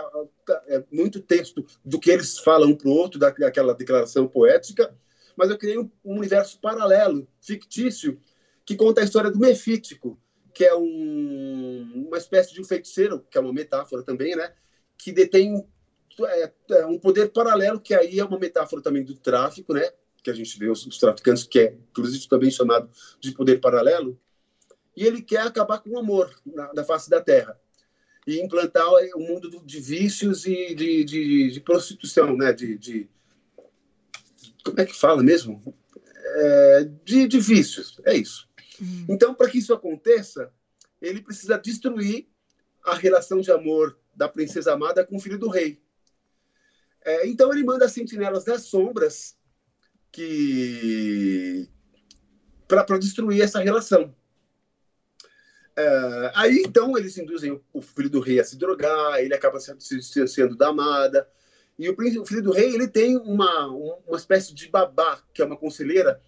É 0.68 0.84
muito 0.92 1.22
texto 1.22 1.66
do 1.84 2.00
que 2.00 2.12
eles 2.12 2.38
falam 2.40 2.70
um 2.70 2.76
para 2.76 2.90
o 2.90 2.94
outro, 2.94 3.20
daquela 3.20 3.74
declaração 3.74 4.28
poética. 4.28 4.96
Mas 5.36 5.50
eu 5.50 5.58
criei 5.58 5.78
um, 5.78 5.90
um 6.04 6.18
universo 6.18 6.60
paralelo, 6.60 7.28
fictício, 7.42 8.20
que 8.66 8.76
conta 8.76 9.02
a 9.02 9.04
história 9.04 9.30
do 9.30 9.40
Mefítico, 9.40 10.20
que 10.54 10.64
é 10.64 10.76
um, 10.76 12.06
uma 12.08 12.18
espécie 12.18 12.54
de 12.54 12.62
um 12.62 12.64
feiticeiro, 12.64 13.26
que 13.30 13.38
é 13.38 13.42
uma 13.42 13.54
metáfora 13.54 14.04
também, 14.04 14.36
né? 14.36 14.54
Que 14.98 15.12
detém 15.12 15.66
é, 16.24 16.52
é 16.72 16.86
um 16.86 16.98
poder 16.98 17.32
paralelo, 17.32 17.80
que 17.80 17.94
aí 17.94 18.20
é 18.20 18.26
uma 18.26 18.40
metáfora 18.40 18.82
também 18.82 19.04
do 19.04 19.16
tráfico, 19.16 19.74
né? 19.74 19.90
Que 20.24 20.30
a 20.30 20.34
gente 20.34 20.58
vê 20.58 20.70
os, 20.70 20.86
os 20.86 20.98
traficantes, 20.98 21.44
que 21.44 21.60
é, 21.60 21.78
inclusive, 21.92 22.28
também 22.28 22.50
chamado 22.50 22.90
de 23.20 23.32
poder 23.34 23.60
paralelo. 23.60 24.20
E 24.96 25.06
ele 25.06 25.22
quer 25.22 25.42
acabar 25.42 25.80
com 25.80 25.92
o 25.92 26.00
amor 26.00 26.34
na, 26.46 26.74
na 26.74 26.84
face 26.84 27.10
da 27.10 27.22
Terra 27.22 27.60
e 28.26 28.40
implantar 28.42 28.88
o 29.16 29.20
mundo 29.20 29.62
de 29.64 29.80
vícios 29.80 30.46
e 30.46 30.74
de, 30.74 31.04
de, 31.04 31.52
de 31.52 31.60
prostituição, 31.62 32.36
né? 32.36 32.54
De, 32.54 32.78
de, 32.78 33.10
como 34.64 34.80
é 34.80 34.86
que 34.86 34.96
fala 34.96 35.22
mesmo? 35.22 35.62
É, 36.38 36.90
de, 37.04 37.28
de 37.28 37.40
vícios, 37.40 38.00
é 38.04 38.16
isso. 38.16 38.50
Hum. 38.82 39.06
Então, 39.10 39.34
para 39.34 39.50
que 39.50 39.60
isso 39.60 39.74
aconteça, 39.74 40.52
ele 41.02 41.22
precisa 41.22 41.58
destruir 41.58 42.28
a 42.84 42.96
relação 42.96 43.42
de 43.42 43.52
amor 43.52 43.98
da 44.16 44.28
princesa 44.28 44.74
amada 44.74 45.06
com 45.06 45.18
o 45.18 45.20
filho 45.20 45.38
do 45.38 45.50
rei. 45.50 45.82
É, 47.04 47.28
então, 47.28 47.52
ele 47.54 47.64
manda 47.64 47.86
as 47.86 47.92
sentinelas 47.92 48.44
das 48.44 48.64
sombras 48.64 49.38
que 50.12 51.70
para 52.68 52.98
destruir 52.98 53.42
essa 53.42 53.60
relação. 53.60 54.16
É, 55.78 56.32
aí, 56.36 56.64
então, 56.66 56.98
eles 56.98 57.18
induzem 57.18 57.62
o 57.74 57.82
filho 57.82 58.10
do 58.10 58.20
rei 58.20 58.40
a 58.40 58.44
se 58.44 58.58
drogar, 58.58 59.20
ele 59.20 59.34
acaba 59.34 59.60
sendo, 59.60 59.82
sendo 59.82 60.56
da 60.56 60.70
amada. 60.70 61.28
E 61.78 61.90
o, 61.90 61.94
o 61.94 62.26
filho 62.26 62.44
do 62.44 62.54
rei 62.54 62.74
ele 62.74 62.88
tem 62.88 63.18
uma, 63.18 63.68
uma 63.68 64.18
espécie 64.18 64.54
de 64.54 64.70
babá, 64.70 65.22
que 65.34 65.42
é 65.42 65.46
uma 65.46 65.58
conselheira, 65.58 66.22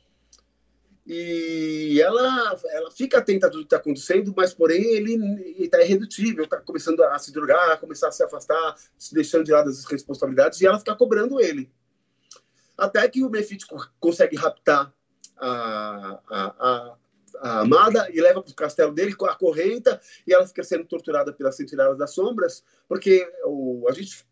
e 1.10 2.02
ela, 2.02 2.60
ela 2.72 2.92
fica 2.92 3.20
atenta 3.20 3.48
a 3.48 3.50
tudo 3.50 3.62
que 3.62 3.68
está 3.68 3.78
acontecendo, 3.78 4.34
mas 4.36 4.54
porém 4.54 4.84
ele 4.84 5.16
está 5.58 5.82
irredutível, 5.82 6.44
está 6.44 6.58
começando 6.58 7.02
a 7.02 7.18
se 7.18 7.32
drogar, 7.32 7.72
a 7.72 7.78
começar 7.78 8.10
a 8.10 8.12
se 8.12 8.22
afastar, 8.22 8.76
se 8.98 9.14
deixando 9.14 9.46
de 9.46 9.54
lado 9.54 9.68
das 9.68 9.86
responsabilidades, 9.86 10.60
e 10.60 10.68
ela 10.68 10.78
fica 10.78 10.94
cobrando 10.96 11.40
ele. 11.40 11.72
Até 12.78 13.08
que 13.08 13.24
o 13.24 13.30
Mefítico 13.30 13.90
consegue 14.02 14.36
raptar 14.36 14.94
a, 15.38 16.20
a, 16.30 16.96
a 17.42 17.60
amada 17.62 18.10
e 18.12 18.20
leva 18.22 18.42
para 18.42 18.52
o 18.52 18.56
castelo 18.56 18.94
dele 18.94 19.16
com 19.16 19.26
a 19.26 19.36
correnta, 19.36 20.00
e 20.26 20.34
ela 20.34 20.48
fica 20.48 20.64
sendo 20.64 20.86
torturada 20.86 21.32
pelas 21.34 21.56
sentinelas 21.56 21.98
das 21.98 22.14
sombras, 22.14 22.64
porque 22.88 23.28
o, 23.46 23.86
a 23.88 23.92
gente 23.92 24.26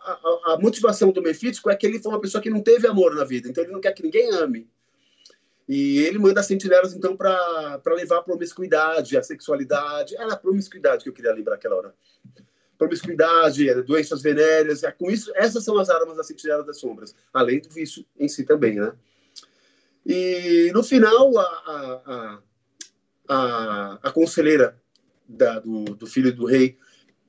a, 0.00 0.52
a, 0.52 0.58
motivação 0.60 1.10
do 1.10 1.22
Mefítico 1.22 1.70
é 1.70 1.76
que 1.76 1.86
ele 1.86 1.98
foi 1.98 2.12
uma 2.12 2.20
pessoa 2.20 2.42
que 2.42 2.50
não 2.50 2.62
teve 2.62 2.86
amor 2.86 3.14
na 3.14 3.24
vida, 3.24 3.48
então 3.48 3.62
ele 3.62 3.72
não 3.72 3.80
quer 3.80 3.92
que 3.92 4.02
ninguém 4.02 4.30
ame. 4.32 4.68
E 5.68 5.98
ele 5.98 6.18
manda 6.18 6.40
as 6.40 6.46
sentinelas, 6.46 6.94
então, 6.94 7.14
para 7.14 7.78
levar 7.88 8.18
a 8.18 8.22
promiscuidade, 8.22 9.18
a 9.18 9.22
sexualidade. 9.22 10.16
Era 10.16 10.32
a 10.32 10.36
promiscuidade 10.36 11.02
que 11.02 11.10
eu 11.10 11.12
queria 11.12 11.34
lembrar 11.34 11.56
aquela 11.56 11.76
hora. 11.76 11.94
Promiscuidade, 12.78 13.68
é, 13.68 13.82
doenças 13.82 14.22
venéreas. 14.22 14.82
É, 14.82 14.90
com 14.90 15.10
isso, 15.10 15.30
essas 15.34 15.62
são 15.62 15.76
as 15.76 15.90
armas 15.90 16.16
das 16.16 16.26
sentinelas 16.26 16.64
das 16.64 16.80
sombras, 16.80 17.14
além 17.34 17.60
do 17.60 17.68
vício 17.68 18.02
em 18.18 18.28
si 18.28 18.44
também, 18.44 18.76
né? 18.76 18.94
E 20.06 20.70
no 20.72 20.82
final, 20.82 21.36
a, 21.36 21.42
a, 21.42 22.42
a, 23.28 23.98
a 24.02 24.10
conselheira 24.10 24.80
da, 25.28 25.60
do, 25.60 25.84
do 25.84 26.06
filho 26.06 26.34
do 26.34 26.46
rei 26.46 26.78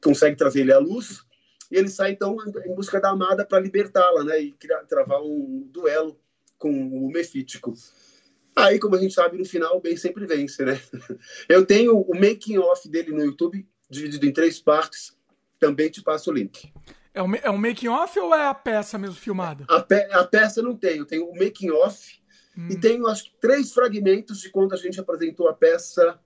consegue 0.01 0.35
trazer 0.35 0.61
ele 0.61 0.73
à 0.73 0.79
luz 0.79 1.25
e 1.69 1.77
ele 1.77 1.89
sai 1.89 2.11
então 2.11 2.37
em 2.65 2.73
busca 2.73 2.99
da 2.99 3.09
amada 3.09 3.45
para 3.45 3.59
libertá-la, 3.59 4.23
né? 4.23 4.41
E 4.41 4.51
criar, 4.53 4.83
travar 4.85 5.21
um 5.21 5.67
duelo 5.71 6.19
com 6.57 6.71
o 6.71 7.11
Mefítico. 7.11 7.73
Aí, 8.55 8.79
como 8.79 8.95
a 8.95 8.99
gente 8.99 9.13
sabe, 9.13 9.37
no 9.37 9.45
final 9.45 9.77
o 9.77 9.81
bem 9.81 9.95
sempre 9.95 10.25
vence, 10.25 10.65
né? 10.65 10.81
Eu 11.47 11.65
tenho 11.65 11.99
o 11.99 12.13
making 12.15 12.57
off 12.57 12.89
dele 12.89 13.11
no 13.11 13.23
YouTube, 13.23 13.67
dividido 13.89 14.25
em 14.25 14.33
três 14.33 14.59
partes. 14.59 15.15
Também 15.59 15.89
te 15.89 16.01
passo 16.01 16.31
o 16.31 16.33
link. 16.33 16.73
É 17.13 17.21
um, 17.21 17.35
é 17.35 17.49
um 17.49 17.57
making 17.57 17.89
off 17.89 18.17
ou 18.19 18.33
é 18.33 18.47
a 18.47 18.53
peça 18.53 18.97
mesmo 18.97 19.15
filmada? 19.15 19.65
A, 19.67 19.81
pe 19.81 20.07
a 20.11 20.23
peça 20.23 20.61
não 20.61 20.75
tenho. 20.75 21.05
Tenho 21.05 21.25
o 21.29 21.37
making 21.37 21.69
off 21.69 22.18
hum. 22.59 22.67
e 22.69 22.79
tenho 22.79 23.07
acho 23.07 23.25
que 23.25 23.35
três 23.39 23.71
fragmentos 23.71 24.41
de 24.41 24.49
quando 24.49 24.73
a 24.73 24.77
gente 24.77 24.99
apresentou 24.99 25.47
a 25.47 25.53
peça 25.53 26.19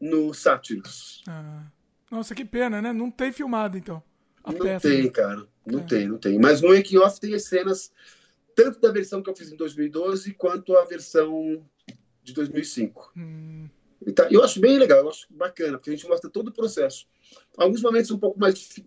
no 0.00 0.32
Sátiros. 0.32 1.22
Ah. 1.28 1.66
Nossa, 2.10 2.34
que 2.34 2.44
pena, 2.44 2.82
né? 2.82 2.92
Não 2.92 3.10
tem 3.10 3.30
filmado 3.30 3.76
então. 3.78 4.02
não 4.44 4.54
peça, 4.54 4.88
tem, 4.88 5.10
cara. 5.10 5.46
Não 5.64 5.80
é. 5.80 5.82
tem, 5.84 6.08
não 6.08 6.18
tem. 6.18 6.38
Mas 6.38 6.60
no 6.60 6.70
making 6.70 6.98
off 6.98 7.20
tem 7.20 7.34
as 7.34 7.44
cenas 7.44 7.92
tanto 8.54 8.80
da 8.80 8.90
versão 8.90 9.22
que 9.22 9.30
eu 9.30 9.36
fiz 9.36 9.52
em 9.52 9.56
2012 9.56 10.34
quanto 10.34 10.76
a 10.76 10.84
versão 10.84 11.64
de 12.22 12.32
2005. 12.32 13.12
Hum. 13.16 13.68
Então, 14.06 14.26
eu 14.30 14.42
acho 14.42 14.60
bem 14.60 14.78
legal, 14.78 15.00
eu 15.00 15.08
acho 15.10 15.26
bacana, 15.30 15.76
porque 15.76 15.90
a 15.90 15.92
gente 15.92 16.08
mostra 16.08 16.30
todo 16.30 16.48
o 16.48 16.52
processo. 16.52 17.06
Alguns 17.56 17.82
momentos 17.82 18.10
um 18.10 18.18
pouco 18.18 18.40
mais, 18.40 18.80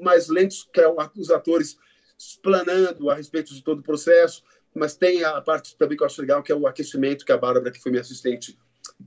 mais 0.00 0.28
lentos, 0.28 0.68
que 0.72 0.80
é 0.80 0.86
os 1.16 1.30
atores 1.30 1.78
explanando 2.18 3.10
a 3.10 3.14
respeito 3.14 3.54
de 3.54 3.62
todo 3.62 3.80
o 3.80 3.82
processo, 3.82 4.44
mas 4.74 4.96
tem 4.96 5.24
a 5.24 5.40
parte 5.40 5.76
também 5.76 5.96
que 5.96 6.02
eu 6.02 6.06
acho 6.06 6.20
legal, 6.20 6.42
que 6.42 6.52
é 6.52 6.54
o 6.54 6.66
aquecimento 6.66 7.24
que 7.24 7.32
a 7.32 7.36
Bárbara, 7.36 7.70
que 7.70 7.80
foi 7.80 7.90
minha 7.90 8.00
assistente, 8.00 8.58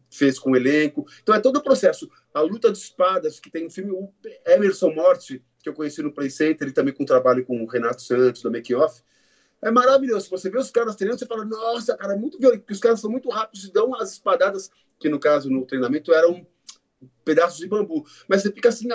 fez 0.09 0.39
com 0.39 0.51
o 0.51 0.55
elenco. 0.55 1.05
Então 1.21 1.33
é 1.35 1.39
todo 1.39 1.57
o 1.57 1.63
processo. 1.63 2.09
A 2.33 2.41
luta 2.41 2.71
de 2.71 2.77
espadas, 2.77 3.39
que 3.39 3.49
tem 3.49 3.65
um 3.65 3.69
filme, 3.69 3.91
o 3.91 4.11
Emerson 4.45 4.91
Morte, 4.91 5.43
que 5.61 5.69
eu 5.69 5.73
conheci 5.73 6.01
no 6.01 6.13
Play 6.13 6.29
Center, 6.29 6.67
e 6.67 6.71
também 6.71 6.93
com 6.93 7.05
trabalho 7.05 7.45
com 7.45 7.61
o 7.63 7.65
Renato 7.65 8.01
Santos, 8.01 8.41
da 8.41 8.49
Make 8.49 8.73
Off, 8.75 9.01
é 9.61 9.71
maravilhoso. 9.71 10.29
Você 10.29 10.49
vê 10.49 10.59
os 10.59 10.69
caras 10.69 10.95
treinando, 10.95 11.19
você 11.19 11.25
fala, 11.25 11.43
nossa, 11.43 11.97
cara, 11.97 12.13
é 12.13 12.17
muito 12.17 12.37
violento, 12.37 12.61
porque 12.61 12.73
os 12.73 12.79
caras 12.79 12.99
são 12.99 13.09
muito 13.09 13.29
rápidos 13.29 13.65
e 13.65 13.73
dão 13.73 13.95
as 13.95 14.11
espadadas, 14.13 14.69
que 14.99 15.09
no 15.09 15.19
caso, 15.19 15.49
no 15.49 15.65
treinamento, 15.65 16.13
eram 16.13 16.45
pedaços 17.23 17.57
de 17.57 17.67
bambu. 17.67 18.05
Mas 18.27 18.43
você 18.43 18.51
fica 18.51 18.69
assim, 18.69 18.87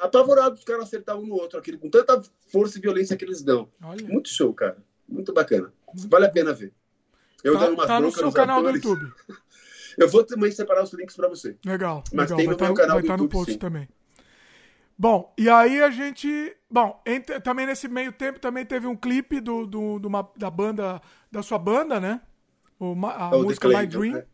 apavorado 0.00 0.56
os 0.56 0.64
caras 0.64 0.84
acertar 0.84 1.18
um 1.18 1.26
no 1.26 1.34
outro, 1.34 1.58
aquele, 1.58 1.78
com 1.78 1.88
tanta 1.88 2.20
força 2.48 2.78
e 2.78 2.80
violência 2.80 3.16
que 3.16 3.24
eles 3.24 3.42
dão. 3.42 3.70
Olha. 3.82 4.06
Muito 4.06 4.28
show, 4.28 4.52
cara. 4.52 4.76
Muito 5.10 5.32
bacana. 5.32 5.72
Vale 6.08 6.26
a 6.26 6.30
pena 6.30 6.52
ver. 6.52 6.72
Eu 7.42 7.54
tá, 7.54 7.60
dando 7.60 7.74
uma 7.74 7.86
tá 7.86 8.00
no 8.00 8.12
seu 8.12 8.30
canal 8.32 8.60
atores. 8.60 8.80
do 8.80 8.88
YouTube. 8.88 9.12
Eu 9.98 10.08
vou 10.08 10.22
também 10.24 10.50
separar 10.52 10.84
os 10.84 10.92
links 10.92 11.16
para 11.16 11.28
você. 11.28 11.56
Legal. 11.66 12.04
Mas 12.12 12.30
legal. 12.30 12.36
tem 12.38 12.46
vai 12.46 12.54
no 12.54 12.60
meu 12.60 12.68
no, 12.68 12.74
canal 12.74 12.96
vai 12.96 13.02
do 13.02 13.08
no 13.08 13.12
YouTube, 13.14 13.30
post 13.32 13.52
sim. 13.52 13.58
também. 13.58 13.88
Bom, 14.96 15.34
e 15.36 15.48
aí 15.48 15.82
a 15.82 15.90
gente. 15.90 16.56
Bom, 16.70 17.02
entre- 17.04 17.40
também 17.40 17.66
nesse 17.66 17.88
meio 17.88 18.12
tempo 18.12 18.38
também 18.38 18.64
teve 18.64 18.86
um 18.86 18.94
clipe 18.96 19.40
do, 19.40 19.66
do, 19.66 19.98
do 19.98 20.08
uma- 20.08 20.30
da 20.36 20.48
banda, 20.50 21.02
da 21.30 21.42
sua 21.42 21.58
banda, 21.58 21.98
né? 21.98 22.20
O, 22.78 22.94
a 23.06 23.28
o 23.28 23.30
The 23.30 23.36
música 23.42 23.68
My 23.68 23.86
Dream. 23.86 24.14
né? 24.14 24.24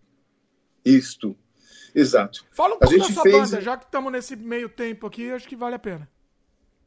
Isto. 0.85 1.37
Exato. 1.95 2.45
Fala 2.53 2.75
um 2.75 2.79
pouco 2.79 2.99
da 2.99 3.05
sua 3.05 3.23
fez- 3.23 3.51
banda, 3.51 3.61
já 3.62 3.77
que 3.77 3.85
estamos 3.87 4.12
nesse 4.12 4.37
meio 4.37 4.69
tempo 4.69 5.07
aqui, 5.07 5.31
acho 5.31 5.49
que 5.49 5.57
vale 5.57 5.75
a 5.75 5.79
pena. 5.79 6.09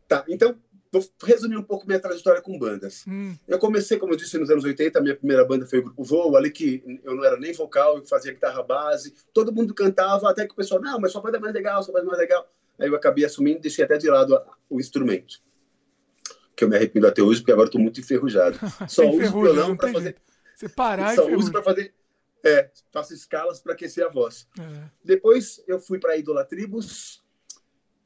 Tá, 0.07 0.23
então, 0.27 0.55
vou 0.91 1.03
resumir 1.23 1.57
um 1.57 1.63
pouco 1.63 1.85
minha 1.85 1.99
trajetória 1.99 2.41
com 2.41 2.57
bandas. 2.57 3.03
Hum, 3.07 3.35
Eu 3.47 3.59
comecei, 3.59 3.97
como 3.97 4.13
eu 4.13 4.17
disse, 4.17 4.37
nos 4.37 4.49
anos 4.49 4.63
80, 4.63 4.97
a 4.97 5.01
minha 5.01 5.15
primeira 5.15 5.45
banda 5.45 5.65
foi 5.65 5.79
o 5.79 5.83
Grupo 5.83 6.03
Voo, 6.03 6.35
ali 6.35 6.51
que 6.51 6.99
eu 7.03 7.15
não 7.15 7.23
era 7.23 7.37
nem 7.37 7.53
vocal, 7.53 7.97
eu 7.97 8.05
fazia 8.05 8.33
guitarra 8.33 8.63
base, 8.63 9.13
todo 9.33 9.53
mundo 9.53 9.73
cantava, 9.73 10.29
até 10.29 10.45
que 10.45 10.53
o 10.53 10.55
pessoal, 10.55 10.81
não, 10.81 10.99
mas 10.99 11.11
sua 11.11 11.21
banda 11.21 11.37
é 11.37 11.39
mais 11.39 11.53
legal, 11.53 11.83
sua 11.83 11.93
banda 11.93 12.05
é 12.05 12.07
mais 12.07 12.19
legal. 12.19 12.51
Aí 12.79 12.87
eu 12.87 12.95
acabei 12.95 13.25
assumindo 13.25 13.57
e 13.59 13.61
deixei 13.61 13.83
até 13.85 13.97
de 13.97 14.09
lado 14.09 14.39
o 14.69 14.79
instrumento. 14.79 15.41
Que 16.55 16.63
eu 16.63 16.69
me 16.69 16.75
arrependo 16.75 17.07
até 17.07 17.21
hoje, 17.21 17.41
porque 17.41 17.51
agora 17.51 17.67
estou 17.67 17.79
muito 17.81 17.99
enferrujado. 17.99 18.57
Só 18.87 19.07
uso 19.09 19.37
o 19.37 19.41
violão 19.41 19.75
para 19.77 19.91
fazer. 19.93 20.15
Você 20.55 20.69
parar 20.69 21.13
e 21.13 21.15
Só 21.15 21.29
uso 21.29 21.51
para 21.51 21.63
fazer. 21.63 21.93
É, 22.43 22.69
faço 22.91 23.13
escalas 23.13 23.59
para 23.59 23.73
aquecer 23.73 24.05
a 24.05 24.09
voz. 24.09 24.47
É. 24.57 24.89
Depois 25.03 25.61
eu 25.67 25.79
fui 25.79 25.99
para 25.99 26.13
a 26.13 26.17
Idolatribus, 26.17 27.21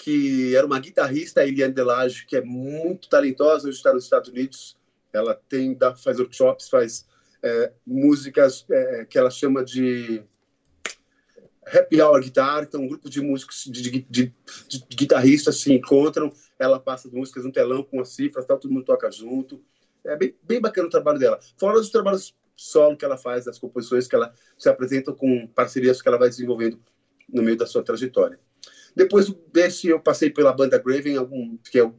que 0.04 0.54
era 0.54 0.68
uma 0.68 0.82
guitarrista, 0.82 1.40
a 1.40 1.48
Eliane 1.48 1.74
Delage, 1.74 2.26
que 2.26 2.36
é 2.36 2.42
muito 2.42 3.08
talentosa, 3.08 3.70
hoje 3.70 3.78
está 3.78 3.94
nos 3.94 4.04
Estados 4.04 4.28
Unidos. 4.30 4.76
Ela 5.14 5.34
tem, 5.48 5.74
dá, 5.74 5.96
faz 5.96 6.20
workshops, 6.20 6.68
faz 6.68 7.08
é, 7.42 7.72
músicas 7.88 8.66
é, 8.70 9.06
que 9.06 9.18
ela 9.18 9.30
chama 9.30 9.64
de 9.64 10.22
happy 11.66 12.02
hour 12.02 12.20
guitar, 12.20 12.64
então 12.64 12.82
um 12.82 12.88
grupo 12.90 13.10
de 13.10 13.22
músicos, 13.22 13.64
de, 13.64 13.82
de, 13.82 14.06
de- 14.10 14.34
de 14.68 14.86
guitarristas 14.94 15.62
se 15.62 15.72
encontram, 15.72 16.34
ela 16.60 16.82
passa 16.82 17.08
as 17.08 17.14
músicas 17.14 17.46
no 17.46 17.52
telão 17.54 17.82
com 17.82 18.02
as 18.02 18.10
cifras, 18.10 18.46
tal, 18.46 18.60
todo 18.60 18.74
mundo 18.74 18.84
toca 18.84 19.10
junto. 19.10 19.64
É 20.04 20.18
bem, 20.18 20.36
bem 20.44 20.60
bacana 20.60 20.88
o 20.90 20.92
trabalho 20.92 21.18
dela. 21.18 21.40
Fora 21.58 21.80
os 21.80 21.90
trabalhos 21.90 22.36
solo 22.58 22.98
que 22.98 23.06
ela 23.06 23.16
faz, 23.16 23.48
as 23.48 23.58
composições 23.58 24.06
que 24.06 24.16
ela 24.16 24.34
se 24.58 24.68
apresenta 24.68 25.14
com 25.14 25.48
parcerias 25.48 26.02
que 26.02 26.10
ela 26.10 26.18
vai 26.18 26.28
desenvolvendo 26.28 26.78
no 27.30 27.42
meio 27.42 27.56
da 27.56 27.66
sua 27.66 27.82
trajetória. 27.82 28.38
Depois 28.96 29.30
desse, 29.52 29.88
eu 29.88 30.00
passei 30.00 30.30
pela 30.30 30.54
banda 30.54 30.78
Graven, 30.78 31.18
algum, 31.18 31.58
que 31.58 31.80
é, 31.80 31.92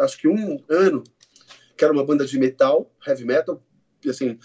acho 0.00 0.18
que 0.18 0.28
um 0.28 0.62
ano, 0.68 1.02
que 1.76 1.84
era 1.84 1.92
uma 1.92 2.04
banda 2.04 2.24
de 2.26 2.38
metal, 2.38 2.90
heavy 3.06 3.24
metal, 3.24 3.62
e 4.04 4.10
assim, 4.10 4.38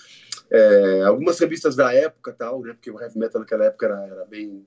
é, 0.49 1.03
algumas 1.03 1.37
revistas 1.39 1.75
da 1.75 1.93
época, 1.93 2.33
tal, 2.33 2.61
né, 2.61 2.73
porque 2.73 2.89
o 2.89 2.99
heavy 2.99 3.19
metal 3.19 3.41
naquela 3.41 3.65
época 3.65 3.85
era, 3.85 4.05
era 4.05 4.25
bem, 4.25 4.65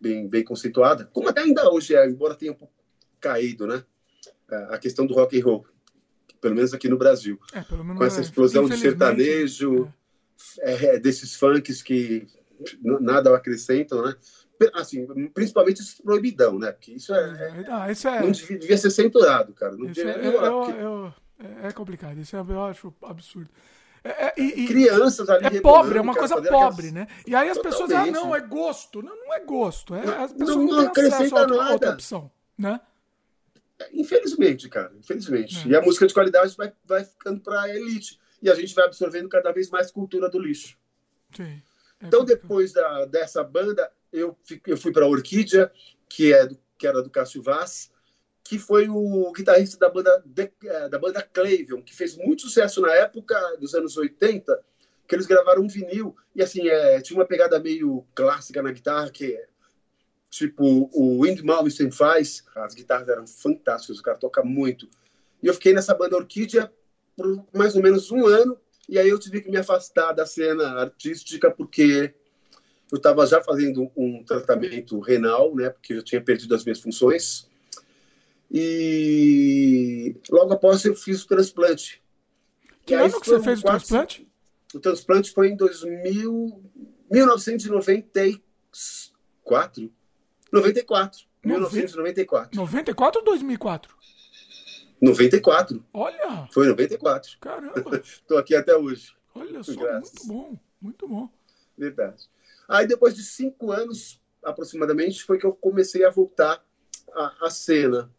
bem, 0.00 0.28
bem 0.28 0.44
conceituada, 0.44 1.06
como 1.12 1.28
até 1.28 1.40
ainda 1.40 1.70
hoje 1.70 1.94
é, 1.94 2.06
embora 2.06 2.34
tenha 2.34 2.52
um 2.52 2.56
pouco 2.56 2.74
caído, 3.20 3.66
né, 3.66 3.82
a 4.68 4.78
questão 4.78 5.06
do 5.06 5.14
rock 5.14 5.40
and 5.40 5.44
roll, 5.44 5.66
pelo 6.40 6.54
menos 6.54 6.72
aqui 6.74 6.88
no 6.88 6.98
Brasil, 6.98 7.38
É, 7.52 7.62
com 7.62 8.04
essa 8.04 8.20
é, 8.20 8.22
explosão 8.22 8.68
de 8.68 8.76
sertanejo, 8.76 9.92
é, 10.60 10.98
desses 10.98 11.34
funks 11.34 11.82
que 11.82 12.26
nada 12.82 13.34
acrescentam, 13.34 14.02
né? 14.02 14.14
Assim, 14.74 15.06
principalmente 15.34 15.80
esse 15.82 16.02
proibidão, 16.02 16.58
né? 16.58 16.72
Porque 16.72 16.92
isso 16.92 17.14
é, 17.14 17.64
É, 17.64 17.64
ah, 17.70 17.90
isso 17.90 18.08
é, 18.08 18.20
não 18.20 18.30
devia, 18.30 18.58
devia 18.58 18.78
ser 18.78 18.90
censurado, 18.90 19.52
cara. 19.52 19.72
Não 19.76 19.84
isso 19.86 19.94
devia 19.94 20.12
é, 20.12 20.26
eu, 20.26 20.32
porque 20.60 20.72
eu- 20.80 21.14
é- 21.62 21.68
é 21.68 21.72
complicado. 21.72 22.18
Isso 22.18 22.36
é, 22.36 22.40
eu 22.40 22.64
acho 22.64 22.94
absurdo. 23.02 23.50
É, 24.04 24.26
é- 24.28 24.34
e- 24.40 24.66
crianças 24.68 25.28
ali 25.28 25.58
é 25.58 25.60
pobre, 25.60 25.98
é 25.98 26.00
uma 26.00 26.14
coisa 26.14 26.36
pobre, 26.36 26.56
aquelas- 26.88 26.92
né? 26.92 27.06
E 27.26 27.34
aí 27.34 27.48
as 27.50 27.58
pessoas, 27.58 27.90
ah, 27.90 28.04
Totalmente. 28.04 28.14
não, 28.14 28.34
é 28.36 28.40
gosto. 28.40 29.02
Não, 29.02 29.16
não 29.16 29.34
é 29.34 29.40
gosto. 29.40 29.94
É, 29.94 30.06
Não, 30.06 30.24
as 30.24 30.32
pessoas 30.32 30.56
não 30.56 30.64
não, 30.66 30.92
têm 30.92 31.06
acesso 31.06 31.36
a 31.36 31.40
outra, 31.40 31.56
nada. 31.56 31.72
outra 31.72 31.90
opção, 31.90 32.30
né? 32.56 32.80
Infelizmente, 33.92 34.68
cara, 34.68 34.92
infelizmente. 34.98 35.66
É. 35.68 35.72
E 35.72 35.76
a 35.76 35.82
música 35.82 36.06
de 36.06 36.14
qualidade 36.14 36.56
vai, 36.56 36.72
vai 36.84 37.04
ficando 37.04 37.40
pra 37.40 37.68
elite. 37.68 38.18
E 38.42 38.48
a 38.50 38.54
gente 38.54 38.74
vai 38.74 38.84
absorvendo 38.86 39.28
cada 39.28 39.52
vez 39.52 39.68
mais 39.70 39.90
cultura 39.90 40.30
do 40.30 40.38
lixo. 40.38 40.78
Sim. 41.34 41.60
É 42.00 42.06
Então, 42.06 42.20
complicado. 42.20 42.42
depois 42.42 42.72
da, 42.72 43.04
dessa 43.06 43.42
banda, 43.42 43.90
eu, 44.12 44.36
eu 44.66 44.76
fui 44.76 44.92
para 44.92 45.06
Orquídea, 45.06 45.70
que, 46.08 46.32
é 46.32 46.46
do, 46.46 46.58
que 46.78 46.86
era 46.86 47.02
do 47.02 47.10
Cássio 47.10 47.42
Vaz, 47.42 47.90
que 48.44 48.58
foi 48.58 48.88
o 48.88 49.32
guitarrista 49.32 49.76
da 49.78 49.88
banda, 49.88 50.24
eh, 50.36 50.88
da 50.88 50.98
banda 50.98 51.22
Clavion, 51.22 51.82
que 51.82 51.94
fez 51.94 52.16
muito 52.16 52.42
sucesso 52.42 52.80
na 52.80 52.92
época 52.94 53.36
dos 53.58 53.74
anos 53.74 53.96
80, 53.96 54.62
que 55.06 55.14
eles 55.14 55.26
gravaram 55.26 55.62
um 55.62 55.68
vinil, 55.68 56.16
e 56.34 56.42
assim, 56.42 56.68
é, 56.68 57.00
tinha 57.00 57.18
uma 57.18 57.26
pegada 57.26 57.58
meio 57.58 58.04
clássica 58.14 58.62
na 58.62 58.72
guitarra, 58.72 59.10
que 59.10 59.34
é 59.34 59.46
tipo 60.30 60.90
o 60.92 61.22
Wind 61.22 61.40
Malmsteen 61.40 61.90
faz, 61.90 62.44
as 62.54 62.74
guitarras 62.74 63.08
eram 63.08 63.26
fantásticas, 63.26 63.98
o 63.98 64.02
cara 64.02 64.18
toca 64.18 64.42
muito. 64.42 64.88
E 65.42 65.46
eu 65.46 65.54
fiquei 65.54 65.72
nessa 65.72 65.94
banda 65.94 66.16
Orquídea 66.16 66.70
por 67.16 67.46
mais 67.52 67.74
ou 67.74 67.82
menos 67.82 68.10
um 68.10 68.26
ano, 68.26 68.58
e 68.88 68.98
aí 68.98 69.08
eu 69.08 69.18
tive 69.18 69.40
que 69.40 69.50
me 69.50 69.56
afastar 69.56 70.12
da 70.12 70.26
cena 70.26 70.80
artística 70.80 71.50
porque 71.50 72.14
eu 72.92 72.96
estava 72.96 73.26
já 73.26 73.42
fazendo 73.42 73.90
um 73.96 74.22
tratamento 74.24 74.98
renal, 75.00 75.54
né? 75.54 75.70
Porque 75.70 75.92
eu 75.94 76.02
tinha 76.02 76.20
perdido 76.20 76.54
as 76.54 76.64
minhas 76.64 76.80
funções. 76.80 77.48
E 78.50 80.16
logo 80.30 80.52
após 80.52 80.84
eu 80.84 80.94
fiz 80.94 81.22
o 81.22 81.26
transplante. 81.26 82.02
Que 82.84 82.94
E 82.94 82.96
ano 82.96 83.20
que 83.20 83.28
você 83.28 83.42
fez 83.42 83.60
o 83.60 83.64
transplante? 83.64 84.28
O 84.74 84.80
transplante 84.80 85.32
foi 85.32 85.48
em 85.48 85.56
2000, 85.56 86.62
1994. 87.10 89.92
94. 90.52 91.26
1994. 91.44 92.56
94 92.56 93.18
ou 93.20 93.24
2004? 93.24 93.96
94. 95.00 95.84
Olha, 95.92 96.48
Foi 96.52 96.66
94. 96.66 97.36
caramba. 97.40 97.74
Estou 98.02 98.38
aqui 98.38 98.54
até 98.54 98.76
hoje. 98.76 99.14
Olha 99.34 99.62
só, 99.62 99.74
Graças. 99.74 100.12
muito 100.12 100.26
bom, 100.26 100.58
muito 100.80 101.08
bom. 101.08 101.28
Verdade. 101.76 102.24
Aí, 102.68 102.86
depois 102.86 103.14
de 103.14 103.22
cinco 103.22 103.72
anos, 103.72 104.20
aproximadamente, 104.42 105.22
foi 105.22 105.38
que 105.38 105.46
eu 105.46 105.52
comecei 105.52 106.04
a 106.04 106.10
voltar 106.10 106.64
à, 107.12 107.46
à 107.46 107.50
cena. 107.50 108.10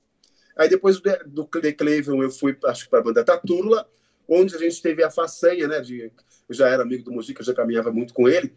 Aí, 0.55 0.69
depois 0.69 0.99
do, 0.99 1.11
do 1.27 1.47
Cleveland, 1.47 2.23
eu 2.23 2.31
fui, 2.31 2.57
acho 2.65 2.89
para 2.89 2.99
a 2.99 3.03
banda 3.03 3.23
Tatula, 3.23 3.87
onde 4.27 4.55
a 4.55 4.59
gente 4.59 4.81
teve 4.81 5.03
a 5.03 5.11
façanha, 5.11 5.67
né? 5.67 5.79
De, 5.79 6.11
eu 6.49 6.55
já 6.55 6.67
era 6.67 6.83
amigo 6.83 7.03
do 7.03 7.11
Mojica, 7.11 7.41
eu 7.41 7.45
já 7.45 7.53
caminhava 7.53 7.91
muito 7.91 8.13
com 8.13 8.27
ele, 8.27 8.53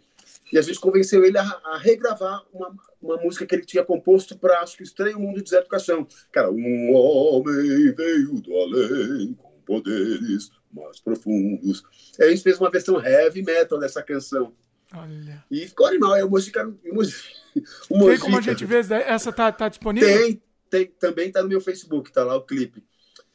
e 0.52 0.58
a 0.58 0.62
gente 0.62 0.80
convenceu 0.80 1.24
ele 1.24 1.38
a, 1.38 1.42
a 1.42 1.78
regravar 1.78 2.44
uma, 2.52 2.74
uma 3.00 3.16
música 3.18 3.46
que 3.46 3.54
ele 3.54 3.64
tinha 3.64 3.84
composto 3.84 4.36
para, 4.36 4.60
acho 4.60 4.76
que, 4.76 4.82
Estranho 4.82 5.18
Mundo 5.18 5.42
de 5.42 5.50
Zé 5.50 5.60
do 5.60 5.68
Caixão. 5.68 6.06
Cara, 6.32 6.50
um 6.50 6.92
homem 6.92 7.92
veio 7.94 8.40
do 8.40 8.56
além, 8.56 9.34
com 9.34 9.60
poderes 9.64 10.50
mais 10.72 11.00
profundos. 11.00 11.84
Aí 12.18 12.28
a 12.28 12.30
gente 12.30 12.42
fez 12.42 12.58
uma 12.58 12.70
versão 12.70 13.04
heavy 13.04 13.42
metal 13.42 13.78
dessa 13.78 14.02
canção. 14.02 14.52
Olha. 14.94 15.44
E 15.50 15.66
ficou 15.66 15.86
animal. 15.86 16.16
É 16.16 16.24
o 16.24 16.30
Mojica. 16.30 16.66
O 16.90 16.94
Mojica, 16.94 17.18
o 17.90 18.04
Tem 18.06 18.18
como 18.18 18.38
a 18.38 18.40
gente 18.40 18.64
ver? 18.64 18.90
Essa 18.90 19.32
tá, 19.32 19.50
tá 19.52 19.68
disponível? 19.68 20.08
tem, 20.08 20.42
tem, 20.68 20.86
também 20.98 21.30
tá 21.30 21.42
no 21.42 21.48
meu 21.48 21.60
Facebook, 21.60 22.12
tá 22.12 22.24
lá 22.24 22.36
o 22.36 22.42
clipe. 22.42 22.82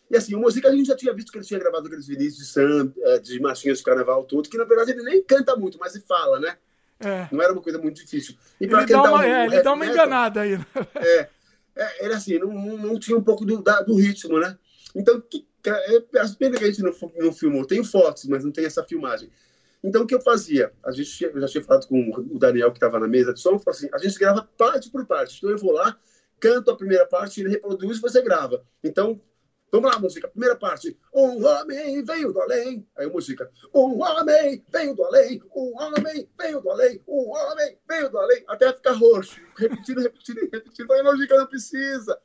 E 0.09 0.15
assim, 0.17 0.35
o 0.35 0.39
Mojica 0.39 0.67
a 0.69 0.75
gente 0.75 0.87
já 0.87 0.95
tinha 0.95 1.13
visto 1.13 1.31
que 1.31 1.37
ele 1.37 1.45
tinha 1.45 1.59
gravado 1.59 1.87
aqueles 1.87 2.07
vinis 2.07 2.35
de 2.35 2.45
samba, 2.45 2.93
eh, 2.97 3.19
de 3.19 3.39
marchinhas 3.39 3.79
de 3.79 3.83
carnaval 3.83 4.23
todo, 4.23 4.47
que 4.49 4.57
na 4.57 4.63
verdade 4.63 4.91
ele 4.91 5.01
nem 5.03 5.23
canta 5.23 5.55
muito, 5.55 5.79
mas 5.79 5.95
ele 5.95 6.03
fala, 6.07 6.39
né? 6.39 6.57
É. 6.99 7.27
Não 7.31 7.41
era 7.41 7.51
uma 7.51 7.61
coisa 7.61 7.77
muito 7.79 8.01
difícil. 8.01 8.35
E 8.59 8.65
Ele 8.65 8.85
dá 8.85 9.01
uma, 9.03 9.19
o- 9.19 9.23
é, 9.23 9.45
ele 9.47 9.61
dá 9.61 9.73
uma 9.73 9.85
enganada 9.85 10.41
aí. 10.41 10.57
né? 10.57 10.65
É, 10.95 11.29
é, 11.75 12.05
ele 12.05 12.13
assim, 12.13 12.37
não, 12.39 12.53
não, 12.77 12.99
tinha 12.99 13.17
um 13.17 13.23
pouco 13.23 13.43
do, 13.45 13.61
da- 13.61 13.81
do 13.81 13.95
ritmo, 13.95 14.39
né? 14.39 14.57
Então, 14.95 15.19
que, 15.19 15.45
é, 15.65 15.95
é, 15.97 16.19
as 16.19 16.35
pena 16.35 16.57
que 16.57 16.63
a 16.63 16.67
gente 16.67 16.81
não, 16.81 16.93
não 17.17 17.33
filmou. 17.33 17.65
Tem 17.65 17.83
fotos, 17.83 18.25
mas 18.25 18.43
não 18.45 18.51
tem 18.51 18.65
essa 18.65 18.83
filmagem. 18.83 19.29
Então, 19.85 20.01
o 20.01 20.07
que 20.07 20.15
eu 20.15 20.21
fazia? 20.21 20.73
A 20.83 20.91
gente, 20.91 21.23
eu 21.23 21.39
já 21.41 21.47
tinha 21.47 21.63
falado 21.63 21.87
com 21.87 22.09
o 22.09 22.39
Daniel, 22.39 22.71
que 22.71 22.77
estava 22.77 22.99
na 22.99 23.07
mesa 23.07 23.31
de 23.31 23.39
som, 23.39 23.61
assim, 23.67 23.87
a 23.93 23.99
gente 23.99 24.17
grava 24.17 24.49
parte 24.57 24.89
por 24.89 25.05
parte. 25.05 25.37
Então, 25.37 25.51
eu 25.51 25.59
vou 25.59 25.71
lá, 25.71 25.95
canto 26.39 26.71
a 26.71 26.75
primeira 26.75 27.05
parte, 27.05 27.39
ele 27.39 27.49
reproduz 27.49 27.99
e 27.99 28.01
você 28.01 28.19
grava. 28.23 28.65
Então, 28.83 29.21
vamos 29.71 29.91
lá, 29.91 29.99
música. 29.99 30.27
Primeira 30.27 30.55
parte. 30.55 30.97
Um 31.13 31.45
homem 31.45 32.03
veio 32.03 32.33
do 32.33 32.41
além. 32.41 32.87
Aí, 32.97 33.05
música. 33.05 33.51
Um 33.71 34.01
homem 34.01 34.65
veio 34.73 34.95
do 34.95 35.03
além. 35.03 35.39
Um 35.55 35.79
homem 35.79 36.27
veio 36.35 36.61
do 36.61 36.71
além. 36.71 37.03
Um 37.07 37.29
homem 37.29 37.77
veio 37.87 38.09
do 38.09 38.17
além. 38.17 38.43
Até 38.47 38.73
ficar 38.73 38.93
roxo. 38.93 39.39
Repetindo, 39.55 40.01
repetindo, 40.01 40.49
repetindo. 40.51 40.87
Falei, 40.87 41.03
música 41.03 41.37
não 41.37 41.45
precisa. 41.45 42.19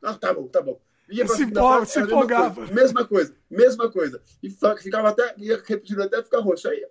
Ah, 0.00 0.14
tá 0.14 0.32
bom, 0.32 0.46
tá 0.46 0.62
bom. 0.62 0.80
Ia 1.12 1.26
Se 1.28 1.42
empolga- 1.42 1.84
se 1.86 2.00
empolgava. 2.00 2.66
Mesma 2.72 3.06
coisa, 3.06 3.34
mesma 3.50 3.90
coisa. 3.90 4.22
E 4.42 4.50
ficava 4.50 5.10
até, 5.10 5.34
ia 5.38 5.62
repetindo 5.64 6.02
até 6.02 6.22
ficar 6.22 6.40
roxo. 6.40 6.68
Aí 6.68 6.86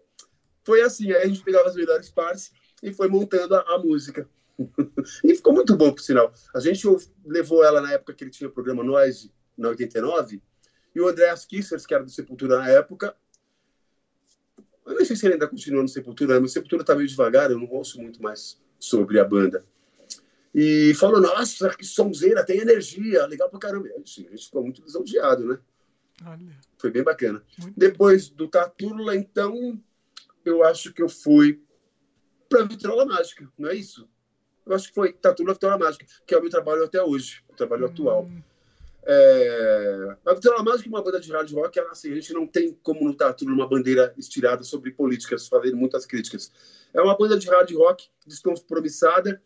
foi 0.64 0.82
assim, 0.82 1.12
aí 1.12 1.24
a 1.24 1.28
gente 1.28 1.44
pegava 1.44 1.68
as 1.68 1.76
melhores 1.76 2.10
partes 2.10 2.52
e 2.84 2.94
foi 2.94 3.08
montando 3.08 3.56
a, 3.56 3.76
a 3.76 3.80
música. 3.80 4.30
e 5.24 5.36
ficou 5.36 5.54
muito 5.54 5.76
bom, 5.76 5.92
por 5.92 6.02
sinal. 6.02 6.32
A 6.54 6.60
gente 6.60 6.88
levou 7.26 7.64
ela 7.64 7.82
na 7.82 7.94
época 7.94 8.14
que 8.14 8.24
ele 8.24 8.32
tinha 8.32 8.48
o 8.48 8.54
programa 8.54 8.84
Noise, 8.84 9.32
na 9.58 9.70
89, 9.70 10.42
e 10.94 11.02
o 11.02 11.08
Andreas 11.08 11.46
Kissers, 11.46 11.86
que 11.86 11.94
era 11.94 12.04
do 12.04 12.10
Sepultura 12.12 12.58
na 12.58 12.70
época, 12.70 13.16
Eu 14.86 14.96
nem 14.96 15.06
sei 15.06 15.16
se 15.16 15.26
ele 15.26 15.36
ainda 15.36 15.48
continua 15.48 15.82
no 15.82 15.88
Sepultura, 15.88 16.40
mas 16.40 16.52
o 16.52 16.54
Sepultura 16.54 16.84
tá 16.84 16.96
meio 16.96 17.08
devagar, 17.08 17.50
eu 17.50 17.58
não 17.58 17.70
ouço 17.72 18.02
muito 18.02 18.22
mais 18.22 18.60
sobre 18.80 19.20
a 19.20 19.24
banda. 19.24 19.64
E 20.54 20.94
falou, 20.96 21.22
nossa, 21.22 21.70
que 21.70 21.86
sonzeira, 21.86 22.46
tem 22.46 22.60
energia, 22.60 23.26
legal 23.26 23.50
pra 23.50 23.60
caramba. 23.60 23.88
A 23.88 23.98
gente, 23.98 24.28
a 24.28 24.32
gente 24.32 24.46
ficou 24.46 24.64
muito 24.64 24.82
lisonjeado, 24.82 25.46
né? 25.46 25.60
Olha. 26.26 26.58
Foi 26.78 26.92
bem 26.92 27.04
bacana. 27.04 27.44
Muito 27.58 27.80
Depois 27.80 28.30
do 28.30 28.48
Tatúrula, 28.48 29.16
então, 29.16 29.82
eu 30.44 30.64
acho 30.64 30.94
que 30.94 31.02
eu 31.02 31.10
fui 31.10 31.62
pra 32.50 32.64
Vitrola 32.64 33.06
Mágica, 33.06 33.50
não 33.58 33.70
é 33.70 33.76
isso? 33.76 34.10
Eu 34.66 34.76
acho 34.76 34.90
que 34.90 34.94
foi 34.94 35.14
Tatúrula 35.14 35.54
Vitrola 35.54 35.78
Mágica, 35.78 36.06
que 36.26 36.36
é 36.36 36.38
o 36.38 36.42
meu 36.42 36.50
trabalho 36.50 36.84
até 36.84 37.02
hoje, 37.02 37.44
o 37.50 37.56
trabalho 37.56 37.86
hum. 37.86 37.90
atual. 37.90 38.30
É... 39.04 40.18
A 40.26 40.34
Vitrola 40.34 40.64
Mágica 40.64 40.90
é 40.90 40.92
uma 40.92 41.02
banda 41.02 41.20
de 41.20 41.32
hard 41.32 41.52
rock, 41.54 41.80
ela, 41.80 41.92
assim, 41.92 42.12
a 42.12 42.16
gente 42.16 42.34
não 42.34 42.46
tem 42.46 42.78
como 42.84 43.04
no 43.04 43.16
Tatúrula 43.16 43.56
uma 43.56 43.70
bandeira 43.70 44.14
estirada 44.18 44.64
sobre 44.64 44.92
políticas, 44.92 45.48
fazendo 45.48 45.78
muitas 45.78 46.06
críticas. 46.06 46.52
É 46.94 47.02
uma 47.02 47.18
banda 47.18 47.40
de 47.40 47.50
hard 47.50 47.72
rock 47.72 48.10
descompromissada, 48.28 49.42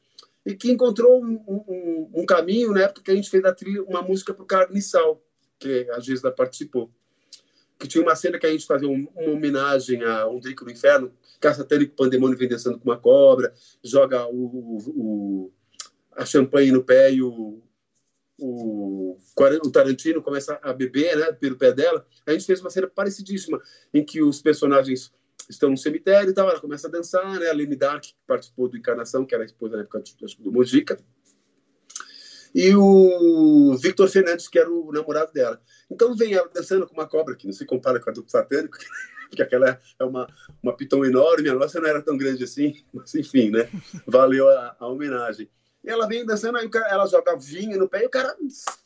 e 0.45 0.55
que 0.55 0.71
encontrou 0.71 1.23
um, 1.23 1.43
um, 1.47 2.11
um, 2.21 2.25
caminho 2.25 2.71
na 2.71 2.81
época 2.81 3.01
que 3.01 3.11
a 3.11 3.15
gente 3.15 3.29
fez 3.29 3.43
a 3.43 3.53
trilha, 3.53 3.83
uma 3.83 4.01
música 4.01 4.33
para 4.33 4.43
o 4.43 4.45
Carniçal, 4.45 5.21
que 5.57 5.89
a 5.91 5.99
Gisela 5.99 6.31
participou. 6.31 6.91
Que 7.79 7.87
tinha 7.87 8.03
uma 8.03 8.15
cena 8.15 8.37
que 8.37 8.45
a 8.45 8.51
gente 8.51 8.65
fazia 8.65 8.87
uma 8.87 9.09
homenagem 9.31 10.03
a 10.03 10.27
Um 10.27 10.39
Drico 10.39 10.63
do 10.63 10.71
Inferno, 10.71 11.11
que 11.41 11.47
a 11.47 11.53
satânico 11.53 11.95
pandemônio 11.95 12.37
vem 12.37 12.47
descendo 12.47 12.77
com 12.77 12.89
uma 12.89 12.97
cobra, 12.97 13.53
joga 13.83 14.27
o, 14.27 14.77
o, 14.87 15.51
a 16.15 16.25
champanhe 16.25 16.71
no 16.71 16.83
pé 16.83 17.11
e 17.11 17.23
o, 17.23 17.61
o, 18.37 19.17
o 19.63 19.71
Tarantino 19.71 20.21
começa 20.21 20.59
a 20.61 20.71
beber 20.71 21.17
né, 21.17 21.31
pelo 21.31 21.57
pé 21.57 21.73
dela. 21.73 22.05
A 22.25 22.31
gente 22.31 22.45
fez 22.45 22.61
uma 22.61 22.69
cena 22.69 22.87
parecidíssima, 22.87 23.59
em 23.93 24.05
que 24.05 24.21
os 24.21 24.41
personagens 24.41 25.11
estão 25.49 25.69
no 25.69 25.77
cemitério 25.77 26.29
e 26.29 26.33
tal, 26.33 26.49
ela 26.49 26.59
começa 26.59 26.87
a 26.87 26.91
dançar, 26.91 27.39
né? 27.39 27.49
A 27.49 27.53
Lene 27.53 27.75
Dark, 27.75 28.03
que 28.03 28.15
participou 28.27 28.67
do 28.67 28.77
Encarnação, 28.77 29.25
que 29.25 29.33
era 29.33 29.43
a 29.43 29.45
esposa 29.45 29.75
na 29.75 29.83
época 29.83 30.03
do 30.39 30.51
Mojica, 30.51 30.97
e 32.55 32.73
o 32.73 33.75
Victor 33.75 34.07
Fernandes, 34.07 34.47
que 34.47 34.57
era 34.57 34.71
o 34.71 34.89
namorado 34.89 35.33
dela. 35.33 35.61
Então 35.91 36.15
vem 36.15 36.33
ela 36.33 36.49
dançando 36.53 36.87
com 36.87 36.93
uma 36.93 37.05
cobra, 37.05 37.35
que 37.35 37.45
não 37.45 37.53
se 37.53 37.65
compara 37.65 37.99
com 37.99 38.09
a 38.09 38.13
do 38.13 38.23
satânico, 38.25 38.77
porque 39.27 39.43
aquela 39.43 39.77
é 39.99 40.03
uma, 40.05 40.25
uma 40.63 40.73
pitão 40.73 41.03
enorme, 41.03 41.49
a 41.49 41.53
nossa 41.53 41.81
não 41.81 41.89
era 41.89 42.01
tão 42.01 42.15
grande 42.15 42.45
assim, 42.45 42.73
mas 42.93 43.13
enfim, 43.13 43.51
né? 43.51 43.69
Valeu 44.07 44.47
a, 44.49 44.73
a 44.79 44.87
homenagem. 44.87 45.49
E 45.83 45.89
ela 45.89 46.07
vem 46.07 46.25
dançando, 46.25 46.57
aí 46.57 46.69
ela 46.89 47.05
joga 47.07 47.35
vinho 47.35 47.77
no 47.77 47.89
pé 47.89 48.03
e 48.03 48.07
o 48.07 48.09
cara 48.09 48.33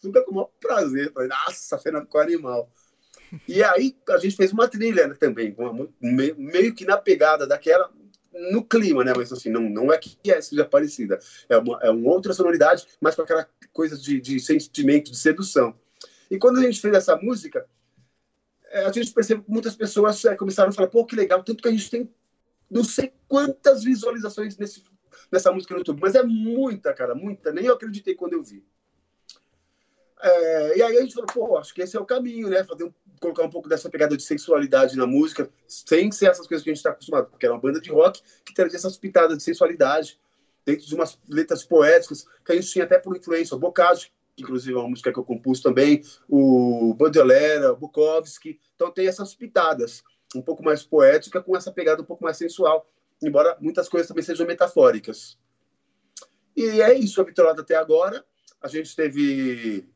fica 0.02 0.24
com 0.24 0.32
o 0.32 0.36
maior 0.36 0.50
prazer. 0.60 1.14
Nossa, 1.16 1.78
Fernando, 1.78 2.08
com 2.08 2.18
animal. 2.18 2.70
E 3.48 3.64
aí 3.64 3.96
a 4.10 4.18
gente 4.18 4.36
fez 4.36 4.52
uma 4.52 4.68
trilha 4.68 5.08
né, 5.08 5.16
também, 5.20 5.56
uma, 5.58 5.88
meio, 6.02 6.36
meio, 6.38 6.74
que 6.74 6.86
na 6.86 6.98
pegada 6.98 7.46
daquela, 7.46 7.92
no 8.52 8.64
clima, 8.64 9.04
né? 9.04 9.14
Mas 9.16 9.32
assim, 9.32 9.50
não, 9.50 9.62
não 9.62 9.92
é 9.92 9.98
que 9.98 10.18
é, 10.32 10.42
seja 10.42 10.66
parecida. 10.66 11.20
É 11.48 11.58
uma, 11.58 11.80
é 11.82 11.90
uma 11.90 12.12
outra 12.12 12.34
sonoridade, 12.34 12.88
mas 13.00 13.16
com 13.16 13.22
aquela 13.22 13.48
coisa 13.74 13.98
de, 13.98 14.20
de 14.20 14.40
sentimento, 14.40 15.12
de 15.12 15.18
sedução. 15.18 15.76
E 16.30 16.38
quando 16.38 16.60
a 16.60 16.62
gente 16.62 16.80
fez 16.80 16.94
essa 16.94 17.16
música, 17.16 17.66
é, 18.72 18.86
a 18.86 18.92
gente 18.92 19.12
percebeu 19.12 19.44
que 19.44 19.52
muitas 19.52 19.76
pessoas 19.76 20.24
é, 20.26 20.36
começaram 20.36 20.70
a 20.70 20.74
falar, 20.74 20.88
pô, 20.88 21.06
que 21.06 21.16
legal, 21.16 21.44
tanto 21.44 21.62
que 21.62 21.70
a 21.70 21.72
gente 21.72 21.90
tem 21.90 22.10
não 22.70 22.84
sei 22.84 23.12
quantas 23.28 23.84
visualizações 23.84 24.58
nesse, 24.58 24.84
nessa 25.32 25.52
música 25.52 25.74
no 25.74 25.80
YouTube, 25.80 26.00
mas 26.02 26.16
é 26.16 26.24
muita, 26.24 26.94
cara, 26.94 27.16
muita. 27.16 27.52
Nem 27.52 27.66
eu 27.66 27.74
acreditei 27.74 28.14
quando 28.14 28.34
eu 28.34 28.44
vi. 28.44 28.64
É, 30.22 30.78
e 30.78 30.84
aí 30.84 30.98
a 30.98 31.02
gente 31.02 31.14
falou, 31.14 31.28
pô, 31.34 31.58
acho 31.58 31.74
que 31.74 31.82
esse 31.82 31.96
é 31.96 32.00
o 32.00 32.06
caminho, 32.06 32.50
né? 32.50 32.64
Fazer 32.64 32.84
um, 32.84 32.94
colocar 33.20 33.44
um 33.44 33.50
pouco 33.50 33.70
dessa 33.70 33.90
pegada 33.90 34.18
de 34.18 34.24
sexualidade 34.24 34.98
na 34.98 35.08
música, 35.08 35.50
sem 35.68 36.12
ser 36.12 36.28
essas 36.28 36.48
coisas 36.48 36.64
que 36.64 36.70
a 36.70 36.74
gente 36.74 36.80
está 36.80 36.92
acostumado, 36.92 37.30
porque 37.30 37.46
era 37.46 37.54
uma 37.54 37.62
banda 37.62 37.80
de 37.80 37.90
rock 37.90 38.22
que 38.46 38.54
trazia 38.54 38.78
essas 38.78 38.98
pitadas 38.98 39.38
de 39.38 39.44
sensualidade, 39.44 40.20
dentro 40.66 40.86
de 40.86 40.94
umas 40.94 41.18
letras 41.28 41.64
poéticas, 41.64 42.26
que 42.46 42.52
a 42.52 42.56
gente 42.56 42.68
tinha 42.68 42.86
até 42.86 43.00
por 43.00 43.16
influência. 43.16 43.56
O 43.56 43.60
Bocage, 43.60 44.12
que 44.36 44.44
inclusive 44.44 44.76
é 44.76 44.80
uma 44.80 44.90
música 44.90 45.12
que 45.12 45.20
eu 45.20 45.24
compus 45.24 45.62
também, 45.62 46.04
o 46.28 46.94
Baudelaire, 46.96 47.66
o 47.66 47.76
Bukowski. 47.78 48.60
Então 48.76 48.92
tem 48.92 49.08
essas 49.08 49.34
pitadas, 49.34 50.04
um 50.36 50.42
pouco 50.42 50.64
mais 50.64 50.84
poética, 50.84 51.42
com 51.42 51.56
essa 51.56 51.72
pegada 51.72 52.02
um 52.02 52.06
pouco 52.06 52.24
mais 52.24 52.38
sensual, 52.38 52.90
embora 53.24 53.58
muitas 53.60 53.88
coisas 53.88 54.08
também 54.08 54.24
sejam 54.24 54.46
metafóricas. 54.46 55.38
E 56.56 56.82
é 56.82 56.94
isso, 56.94 57.22
a 57.22 57.52
até 57.52 57.76
agora. 57.76 58.24
A 58.62 58.68
gente 58.68 58.94
teve 58.94 59.88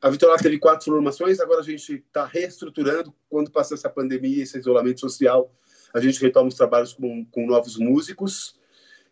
a 0.00 0.10
Vitória 0.10 0.36
teve 0.36 0.58
quatro 0.58 0.92
formações, 0.92 1.40
agora 1.40 1.60
a 1.60 1.64
gente 1.64 1.94
está 1.94 2.24
reestruturando. 2.24 3.14
Quando 3.28 3.50
passar 3.50 3.74
essa 3.74 3.88
pandemia, 3.88 4.42
esse 4.42 4.58
isolamento 4.58 5.00
social, 5.00 5.50
a 5.92 6.00
gente 6.00 6.20
retoma 6.20 6.48
os 6.48 6.54
trabalhos 6.54 6.92
com, 6.92 7.24
com 7.26 7.46
novos 7.46 7.76
músicos 7.76 8.58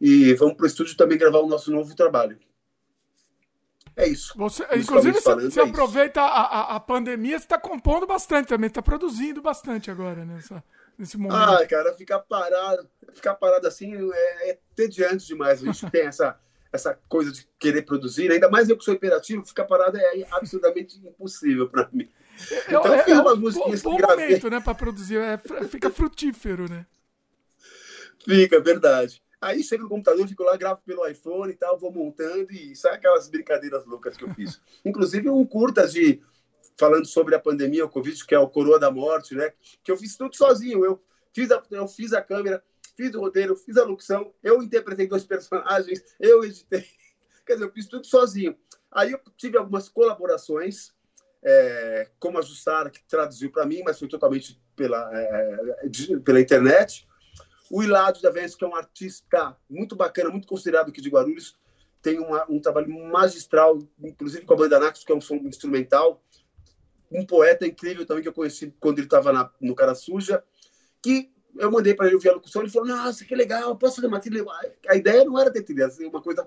e 0.00 0.34
vamos 0.34 0.54
para 0.54 0.64
o 0.64 0.66
estúdio 0.66 0.96
também 0.96 1.16
gravar 1.16 1.38
o 1.38 1.46
nosso 1.46 1.70
novo 1.70 1.94
trabalho. 1.94 2.38
É 3.94 4.06
isso. 4.06 4.32
Você, 4.36 4.64
inclusive, 4.74 5.20
você, 5.20 5.34
você 5.34 5.60
é 5.60 5.64
aproveita 5.64 6.20
a, 6.20 6.26
a, 6.26 6.76
a, 6.76 6.80
pandemia, 6.80 7.38
você 7.38 7.44
está 7.44 7.58
compondo 7.58 8.06
bastante 8.06 8.48
também, 8.48 8.68
está 8.68 8.80
produzindo 8.80 9.42
bastante 9.42 9.90
agora 9.90 10.24
nessa, 10.24 10.64
nesse 10.98 11.18
momento. 11.18 11.36
Ah, 11.36 11.66
cara, 11.66 11.92
ficar 11.94 12.20
parado, 12.20 12.88
ficar 13.12 13.34
parado 13.34 13.66
assim 13.66 13.94
é, 13.94 14.50
é 14.50 14.58
tediante 14.74 15.26
demais. 15.26 15.62
A 15.62 15.66
gente 15.66 15.88
tem 15.92 16.06
essa 16.06 16.38
essa 16.72 16.98
coisa 17.08 17.30
de 17.30 17.46
querer 17.58 17.82
produzir, 17.82 18.30
ainda 18.30 18.48
mais 18.48 18.68
eu 18.68 18.76
que 18.76 18.84
sou 18.84 18.94
imperativo, 18.94 19.44
ficar 19.44 19.64
parado 19.64 19.98
é 19.98 20.26
absolutamente 20.30 20.98
impossível 20.98 21.68
para 21.68 21.88
mim. 21.92 22.08
Então, 22.66 22.82
é, 22.86 23.10
é, 23.10 23.20
umas 23.20 23.38
musiquinhas 23.38 23.82
bom, 23.82 23.98
bom 23.98 24.06
momento, 24.06 24.48
né, 24.48 24.60
para 24.60 24.74
produzir, 24.74 25.18
é, 25.18 25.38
fica 25.68 25.90
frutífero, 25.90 26.68
né? 26.68 26.86
Fica, 28.24 28.60
verdade. 28.60 29.22
Aí 29.40 29.62
chega 29.62 29.82
no 29.82 29.88
computador, 29.88 30.26
fico 30.26 30.44
lá, 30.44 30.56
gravo 30.56 30.80
pelo 30.86 31.06
iPhone 31.06 31.52
e 31.52 31.56
tal, 31.56 31.76
vou 31.76 31.92
montando 31.92 32.52
e 32.52 32.74
sai 32.76 32.94
aquelas 32.94 33.28
brincadeiras 33.28 33.84
loucas 33.84 34.16
que 34.16 34.24
eu 34.24 34.32
fiz. 34.34 34.60
Inclusive 34.84 35.28
um 35.28 35.44
curta 35.44 35.86
de 35.86 36.22
falando 36.78 37.06
sobre 37.06 37.34
a 37.34 37.40
pandemia, 37.40 37.84
o 37.84 37.88
Covid, 37.88 38.24
que 38.24 38.34
é 38.34 38.38
o 38.38 38.48
Coroa 38.48 38.78
da 38.78 38.90
Morte, 38.90 39.34
né? 39.34 39.52
Que 39.82 39.90
eu 39.90 39.96
fiz 39.96 40.16
tudo 40.16 40.36
sozinho. 40.36 40.84
Eu 40.84 41.02
fiz 41.32 41.50
a, 41.50 41.60
eu 41.72 41.88
fiz 41.88 42.12
a 42.12 42.22
câmera, 42.22 42.62
fiz 42.96 43.14
o 43.14 43.20
roteiro, 43.20 43.56
fiz 43.56 43.76
a 43.76 43.84
locução, 43.84 44.32
eu 44.42 44.62
interpretei 44.62 45.06
dois 45.06 45.24
personagens, 45.26 46.02
eu 46.20 46.44
editei. 46.44 46.86
Quer 47.46 47.54
dizer, 47.54 47.64
eu 47.64 47.72
fiz 47.72 47.86
tudo 47.86 48.06
sozinho. 48.06 48.56
Aí 48.90 49.12
eu 49.12 49.20
tive 49.36 49.58
algumas 49.58 49.88
colaborações, 49.88 50.92
é, 51.42 52.08
como 52.18 52.38
a 52.38 52.42
Jussara, 52.42 52.90
que 52.90 53.02
traduziu 53.04 53.50
para 53.50 53.66
mim, 53.66 53.82
mas 53.84 53.98
foi 53.98 54.08
totalmente 54.08 54.60
pela, 54.76 55.10
é, 55.12 55.76
pela 56.24 56.40
internet. 56.40 57.08
O 57.70 57.82
Hiládio 57.82 58.22
da 58.22 58.30
Vence, 58.30 58.56
que 58.56 58.64
é 58.64 58.68
um 58.68 58.76
artista 58.76 59.56
muito 59.68 59.96
bacana, 59.96 60.30
muito 60.30 60.46
considerado 60.46 60.90
aqui 60.90 61.00
de 61.00 61.08
Guarulhos, 61.08 61.58
tem 62.02 62.18
uma, 62.18 62.44
um 62.50 62.60
trabalho 62.60 62.90
magistral, 63.10 63.78
inclusive 64.02 64.44
com 64.44 64.54
a 64.54 64.56
banda 64.56 64.78
Naxos, 64.78 65.04
que 65.04 65.12
é 65.12 65.14
um 65.14 65.20
som 65.20 65.36
instrumental. 65.36 66.22
Um 67.10 67.24
poeta 67.24 67.66
incrível 67.66 68.04
também 68.04 68.22
que 68.22 68.28
eu 68.28 68.32
conheci 68.32 68.74
quando 68.78 68.98
ele 68.98 69.06
estava 69.06 69.52
no 69.60 69.74
Cara 69.74 69.94
Suja, 69.94 70.42
que 71.02 71.31
eu 71.56 71.70
mandei 71.70 71.94
para 71.94 72.06
ele 72.06 72.14
ouvir 72.14 72.30
a 72.30 72.34
locução, 72.34 72.62
ele 72.62 72.70
falou, 72.70 72.88
nossa, 72.88 73.24
que 73.24 73.34
legal, 73.34 73.76
posso 73.76 73.96
fazer 73.96 74.06
uma 74.06 74.20
trilha? 74.20 74.44
A 74.88 74.96
ideia 74.96 75.24
não 75.24 75.38
era 75.38 75.50
ter 75.50 75.62
trilha, 75.62 75.86
assim, 75.86 76.06
uma 76.06 76.22
coisa 76.22 76.46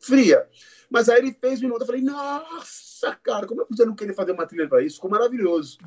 fria. 0.00 0.48
Mas 0.90 1.08
aí 1.08 1.18
ele 1.18 1.32
fez 1.32 1.60
um 1.60 1.64
minuto, 1.64 1.82
eu 1.82 1.86
falei, 1.86 2.02
nossa, 2.02 3.14
cara, 3.22 3.46
como 3.46 3.62
é 3.62 3.64
que 3.64 3.76
você 3.76 3.84
não 3.84 3.94
querer 3.94 4.14
fazer 4.14 4.32
uma 4.32 4.46
trilha 4.46 4.68
para 4.68 4.82
isso? 4.82 4.96
Ficou 4.96 5.10
maravilhoso. 5.10 5.78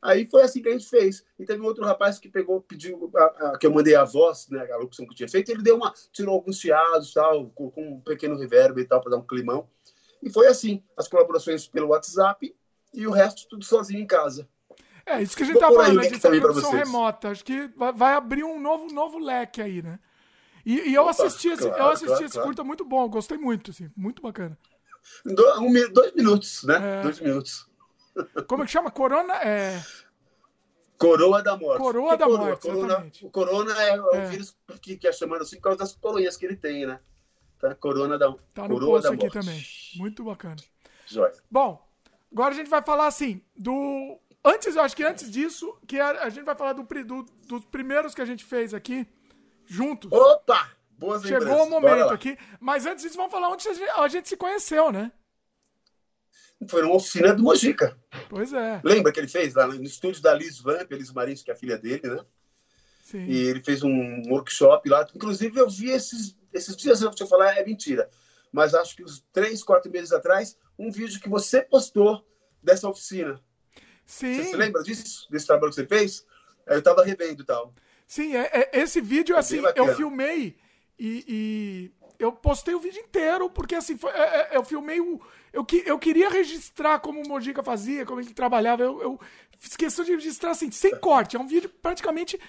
Aí 0.00 0.28
foi 0.30 0.42
assim 0.42 0.62
que 0.62 0.68
a 0.68 0.72
gente 0.72 0.88
fez. 0.88 1.24
E 1.38 1.44
teve 1.44 1.60
outro 1.60 1.84
rapaz 1.84 2.18
que 2.18 2.28
pegou, 2.28 2.60
pediu, 2.62 3.10
a, 3.14 3.24
a, 3.24 3.58
que 3.58 3.66
eu 3.66 3.72
mandei 3.72 3.94
a 3.94 4.04
voz, 4.04 4.48
né, 4.48 4.70
a 4.70 4.76
locução 4.76 5.04
que 5.04 5.12
eu 5.12 5.16
tinha 5.16 5.28
feito, 5.28 5.50
ele 5.50 5.62
deu 5.62 5.76
uma, 5.76 5.92
tirou 6.12 6.34
alguns 6.34 6.58
chiados, 6.58 7.12
tal, 7.12 7.50
com, 7.50 7.70
com 7.70 7.94
um 7.94 8.00
pequeno 8.00 8.38
reverb 8.38 8.80
e 8.80 8.84
tal, 8.84 9.00
para 9.00 9.10
dar 9.10 9.16
um 9.18 9.26
climão. 9.26 9.68
E 10.22 10.30
foi 10.30 10.46
assim, 10.46 10.82
as 10.96 11.08
colaborações 11.08 11.66
pelo 11.66 11.88
WhatsApp 11.88 12.54
e 12.94 13.06
o 13.06 13.10
resto 13.10 13.46
tudo 13.48 13.64
sozinho 13.64 14.00
em 14.00 14.06
casa. 14.06 14.48
É, 15.08 15.22
isso 15.22 15.36
que 15.36 15.42
a 15.42 15.46
gente 15.46 15.58
tá 15.58 15.68
falando, 15.68 15.96
né, 15.96 16.08
de 16.08 16.40
produção 16.40 16.70
remota. 16.70 17.30
Acho 17.30 17.44
que 17.44 17.70
vai, 17.94 18.14
abrir 18.14 18.44
um 18.44 18.60
novo, 18.60 18.92
novo 18.92 19.18
leque 19.18 19.62
aí, 19.62 19.82
né? 19.82 19.98
E, 20.66 20.90
e 20.90 20.94
eu, 20.94 21.02
Opa, 21.02 21.10
assisti 21.12 21.48
esse, 21.48 21.62
claro, 21.62 21.78
eu 21.78 21.86
assisti 21.86 22.06
claro, 22.06 22.24
esse 22.24 22.32
claro. 22.34 22.48
curta 22.48 22.64
muito 22.64 22.84
bom, 22.84 23.08
gostei 23.08 23.38
muito, 23.38 23.70
assim, 23.70 23.90
muito 23.96 24.20
bacana. 24.20 24.58
Do, 25.24 25.60
um, 25.60 25.72
dois 25.92 26.14
minutos, 26.14 26.64
né? 26.64 26.98
É... 26.98 27.02
Dois 27.02 27.20
minutos. 27.20 27.66
Como 28.46 28.62
é 28.62 28.66
que 28.66 28.72
chama? 28.72 28.90
Corona? 28.90 29.34
É... 29.36 29.82
Coroa 30.98 31.42
da 31.42 31.56
morte. 31.56 31.78
Coroa 31.78 32.16
da 32.16 32.26
coroa? 32.26 32.46
morte, 32.48 32.62
corona, 32.62 33.12
O 33.22 33.30
corona 33.30 33.82
é, 33.82 34.00
o 34.00 34.14
é. 34.14 34.26
vírus 34.26 34.56
que, 34.82 34.96
que 34.96 35.06
é 35.06 35.12
chamado 35.12 35.42
assim 35.42 35.56
por 35.56 35.62
causa 35.62 35.78
das 35.78 35.94
coroinhas 35.94 36.36
que 36.36 36.44
ele 36.44 36.56
tem, 36.56 36.86
né? 36.86 36.98
Tá? 37.58 37.74
Corona 37.76 38.18
da 38.18 38.32
Tá 38.52 38.62
no 38.62 38.74
coroa 38.74 39.00
post 39.00 39.08
aqui 39.14 39.24
morte. 39.24 39.32
também. 39.32 39.64
Muito 39.96 40.24
bacana. 40.24 40.56
Joia. 41.06 41.32
Bom, 41.50 41.82
agora 42.32 42.52
a 42.52 42.56
gente 42.56 42.68
vai 42.68 42.82
falar 42.82 43.06
assim 43.06 43.40
do 43.56 44.18
Antes, 44.44 44.76
eu 44.76 44.82
acho 44.82 44.96
que 44.96 45.04
antes 45.04 45.30
disso, 45.30 45.76
que 45.86 45.98
a, 45.98 46.22
a 46.22 46.28
gente 46.28 46.44
vai 46.44 46.54
falar 46.54 46.72
do, 46.72 46.82
do, 46.82 47.22
dos 47.46 47.64
primeiros 47.66 48.14
que 48.14 48.22
a 48.22 48.24
gente 48.24 48.44
fez 48.44 48.72
aqui, 48.72 49.06
juntos. 49.66 50.10
Opa! 50.12 50.70
Boas 50.98 51.22
Chegou 51.22 51.64
o 51.64 51.70
momento 51.70 52.10
aqui. 52.10 52.36
Mas 52.58 52.84
antes 52.84 53.04
disso, 53.04 53.16
vamos 53.16 53.30
falar 53.30 53.50
onde 53.50 53.68
a 53.68 53.72
gente, 53.72 53.88
a 53.88 54.08
gente 54.08 54.28
se 54.28 54.36
conheceu, 54.36 54.90
né? 54.90 55.12
Foi 56.68 56.82
uma 56.82 56.96
oficina 56.96 57.32
do 57.32 57.42
Mojica. 57.42 57.96
Pois 58.28 58.52
é. 58.52 58.80
Lembra 58.82 59.12
que 59.12 59.20
ele 59.20 59.28
fez 59.28 59.54
lá 59.54 59.66
no 59.68 59.80
estúdio 59.84 60.20
da 60.20 60.34
Liz 60.34 60.58
Vamp, 60.58 60.90
Liz 60.90 61.12
Marins, 61.12 61.42
que 61.42 61.52
é 61.52 61.54
a 61.54 61.56
filha 61.56 61.78
dele, 61.78 62.02
né? 62.02 62.18
Sim. 63.04 63.24
E 63.26 63.46
ele 63.46 63.62
fez 63.62 63.84
um 63.84 64.22
workshop 64.28 64.88
lá. 64.88 65.06
Inclusive, 65.14 65.56
eu 65.56 65.70
vi 65.70 65.90
esses, 65.90 66.36
esses 66.52 66.76
dias, 66.76 67.00
eu 67.00 67.08
vou 67.08 67.14
te 67.14 67.26
falar, 67.28 67.56
é 67.56 67.64
mentira. 67.64 68.10
Mas 68.52 68.74
acho 68.74 68.96
que 68.96 69.04
uns 69.04 69.24
três, 69.32 69.62
quatro 69.62 69.90
meses 69.90 70.12
atrás, 70.12 70.58
um 70.76 70.90
vídeo 70.90 71.20
que 71.20 71.28
você 71.28 71.62
postou 71.62 72.26
dessa 72.60 72.88
oficina. 72.88 73.40
Sim. 74.08 74.34
Você 74.42 74.44
se 74.44 74.56
lembra 74.56 74.82
disso? 74.82 75.28
Desse 75.30 75.46
trabalho 75.46 75.68
que 75.68 75.74
você 75.76 75.86
fez? 75.86 76.24
Eu 76.66 76.82
tava 76.82 77.04
revendo 77.04 77.42
e 77.42 77.44
tal. 77.46 77.74
Sim, 78.06 78.34
é, 78.34 78.50
é- 78.72 78.80
esse 78.80 79.02
vídeo, 79.02 79.36
É 79.36 79.38
assim, 79.38 79.56
eu 79.76 79.94
filmei 79.94 80.56
e, 80.98 81.24
e 81.28 81.90
eu 82.18 82.32
postei 82.32 82.74
o 82.74 82.80
vídeo 82.80 83.00
inteiro, 83.02 83.50
porque 83.50 83.74
assim, 83.74 83.98
foi- 83.98 84.10
é- 84.12 84.14
é- 84.52 84.56
eu 84.56 84.64
filmei 84.64 84.98
o. 84.98 85.20
Eu, 85.52 85.62
que- 85.62 85.82
eu 85.84 85.98
queria 85.98 86.30
registrar 86.30 86.98
como 87.00 87.22
o 87.22 87.28
Mojica 87.28 87.62
fazia, 87.62 88.06
como 88.06 88.18
ele 88.20 88.32
trabalhava. 88.32 88.82
Eu, 88.82 89.00
eu 89.02 89.20
questão 89.76 90.04
de 90.04 90.12
registrar 90.12 90.52
assim, 90.52 90.70
sem 90.70 90.96
corte. 90.96 91.36
É 91.36 91.38
um 91.40 91.46
vídeo 91.46 91.68
praticamente. 91.82 92.40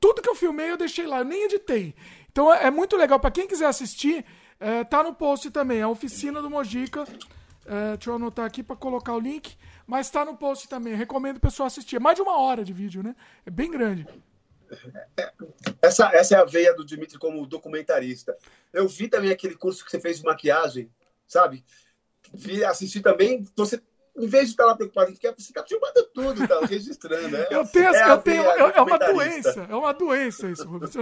Tudo 0.00 0.22
que 0.22 0.28
eu 0.30 0.34
filmei 0.34 0.70
eu 0.70 0.76
deixei 0.78 1.06
lá, 1.06 1.18
eu 1.18 1.24
nem 1.24 1.44
editei. 1.44 1.94
Então 2.30 2.52
é, 2.52 2.64
é 2.66 2.70
muito 2.70 2.96
legal. 2.96 3.20
Pra 3.20 3.30
quem 3.30 3.46
quiser 3.46 3.66
assistir, 3.66 4.24
é, 4.58 4.82
tá 4.82 5.02
no 5.02 5.14
post 5.14 5.50
também. 5.50 5.82
A 5.82 5.88
oficina 5.88 6.40
do 6.40 6.48
Mojica. 6.48 7.04
É, 7.66 7.96
deixa 7.96 8.10
eu 8.10 8.16
anotar 8.16 8.44
aqui 8.44 8.62
pra 8.62 8.76
colocar 8.76 9.14
o 9.14 9.20
link. 9.20 9.56
Mas 9.86 10.10
tá 10.10 10.24
no 10.24 10.36
post 10.36 10.68
também. 10.68 10.94
Recomendo 10.94 11.36
o 11.36 11.40
pessoal 11.40 11.66
assistir. 11.66 11.96
É 11.96 12.00
mais 12.00 12.16
de 12.16 12.22
uma 12.22 12.38
hora 12.38 12.64
de 12.64 12.72
vídeo, 12.72 13.02
né? 13.02 13.14
É 13.44 13.50
bem 13.50 13.70
grande. 13.70 14.06
Essa, 15.80 16.10
essa 16.14 16.36
é 16.36 16.38
a 16.38 16.44
veia 16.44 16.74
do 16.74 16.84
Dimitri 16.84 17.18
como 17.18 17.46
documentarista. 17.46 18.36
Eu 18.72 18.88
vi 18.88 19.08
também 19.08 19.30
aquele 19.30 19.54
curso 19.54 19.84
que 19.84 19.90
você 19.90 20.00
fez 20.00 20.18
de 20.18 20.24
maquiagem, 20.24 20.90
sabe? 21.26 21.64
Vi, 22.32 22.64
assisti 22.64 23.00
também. 23.00 23.46
Você, 23.56 23.82
em 24.16 24.26
vez 24.26 24.44
de 24.46 24.50
estar 24.52 24.66
lá 24.66 24.76
preocupado, 24.76 25.10
você 25.14 25.28
está 25.38 25.64
filmando 25.66 26.02
tudo, 26.14 26.46
tá 26.46 26.60
registrando. 26.66 27.28
né? 27.28 27.46
Eu 27.50 27.66
tenho, 27.66 27.94
É 27.94 28.10
eu 28.10 28.18
tenho, 28.18 28.42
é 28.44 28.80
uma 28.82 28.98
doença, 28.98 29.66
é 29.70 29.74
uma 29.74 29.92
doença 29.94 30.50
isso, 30.50 30.66
Rubens. 30.68 30.92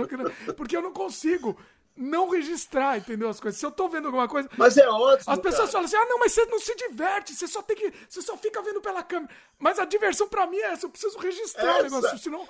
Porque 0.57 0.77
eu 0.77 0.83
não 0.83 0.93
consigo 0.93 1.59
não 1.97 2.29
registrar, 2.31 2.97
entendeu? 2.99 3.29
As 3.29 3.41
coisas. 3.41 3.59
Se 3.61 3.67
eu 3.67 3.71
tô 3.71 3.89
vendo 3.89 4.07
alguma 4.07 4.29
coisa. 4.29 4.49
Mas 4.57 4.77
é 4.79 4.89
ótimo. 4.89 5.33
As 5.35 5.39
pessoas 5.41 5.71
cara. 5.71 5.73
falam 5.73 5.87
assim: 5.87 5.97
ah, 5.97 6.07
não, 6.09 6.19
mas 6.19 6.33
você 6.33 6.45
não 6.47 6.59
se 6.61 6.75
diverte, 6.77 7.35
você 7.35 7.47
só 7.49 7.61
tem 7.63 7.77
que. 7.77 7.93
Você 8.09 8.23
só 8.23 8.37
fica 8.39 8.63
vendo 8.63 8.81
pela 8.81 9.03
câmera. 9.03 9.31
Mas 9.59 9.79
a 9.79 9.85
diversão 9.85 10.29
pra 10.29 10.47
mim 10.47 10.57
é 10.59 10.67
essa, 10.73 10.87
eu 10.87 10.91
preciso 10.91 11.19
registrar 11.19 11.67
o 11.67 11.71
Essa- 11.71 11.83
negócio, 11.83 12.19
senão. 12.19 12.49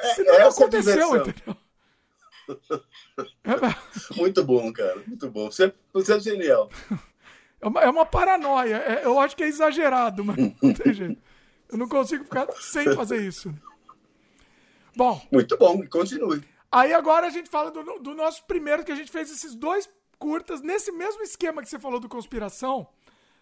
é- 0.00 0.14
senão 0.14 0.32
não 0.34 0.40
é 0.40 0.48
aconteceu, 0.48 1.16
entendeu? 1.16 1.56
É, 3.44 4.14
Muito 4.16 4.42
bom, 4.42 4.72
cara. 4.72 5.02
Muito 5.06 5.28
bom. 5.30 5.50
Você, 5.50 5.72
você 5.92 6.14
é 6.14 6.20
genial. 6.20 6.70
é 7.60 7.66
uma, 7.68 7.80
é 7.82 7.88
uma 7.90 8.06
paranoia. 8.06 8.76
é- 8.76 9.04
eu 9.04 9.18
acho 9.18 9.36
que 9.36 9.42
é 9.42 9.48
exagerado, 9.48 10.24
mas 10.24 10.36
não 10.36 10.72
tem 10.74 10.92
jeito. 10.94 11.22
Eu 11.68 11.76
não 11.78 11.88
consigo 11.88 12.24
ficar 12.24 12.46
sem 12.60 12.94
fazer 12.94 13.20
isso. 13.26 13.54
Bom, 14.96 15.20
Muito 15.30 15.56
bom. 15.56 15.86
Continue. 15.88 16.42
Aí 16.70 16.92
agora 16.92 17.26
a 17.26 17.30
gente 17.30 17.48
fala 17.48 17.70
do, 17.70 17.82
do 17.98 18.14
nosso 18.14 18.44
primeiro, 18.44 18.84
que 18.84 18.92
a 18.92 18.96
gente 18.96 19.10
fez 19.10 19.30
esses 19.30 19.54
dois 19.54 19.88
curtas, 20.18 20.60
nesse 20.60 20.90
mesmo 20.92 21.22
esquema 21.22 21.62
que 21.62 21.68
você 21.68 21.78
falou 21.78 22.00
do 22.00 22.08
Conspiração. 22.08 22.86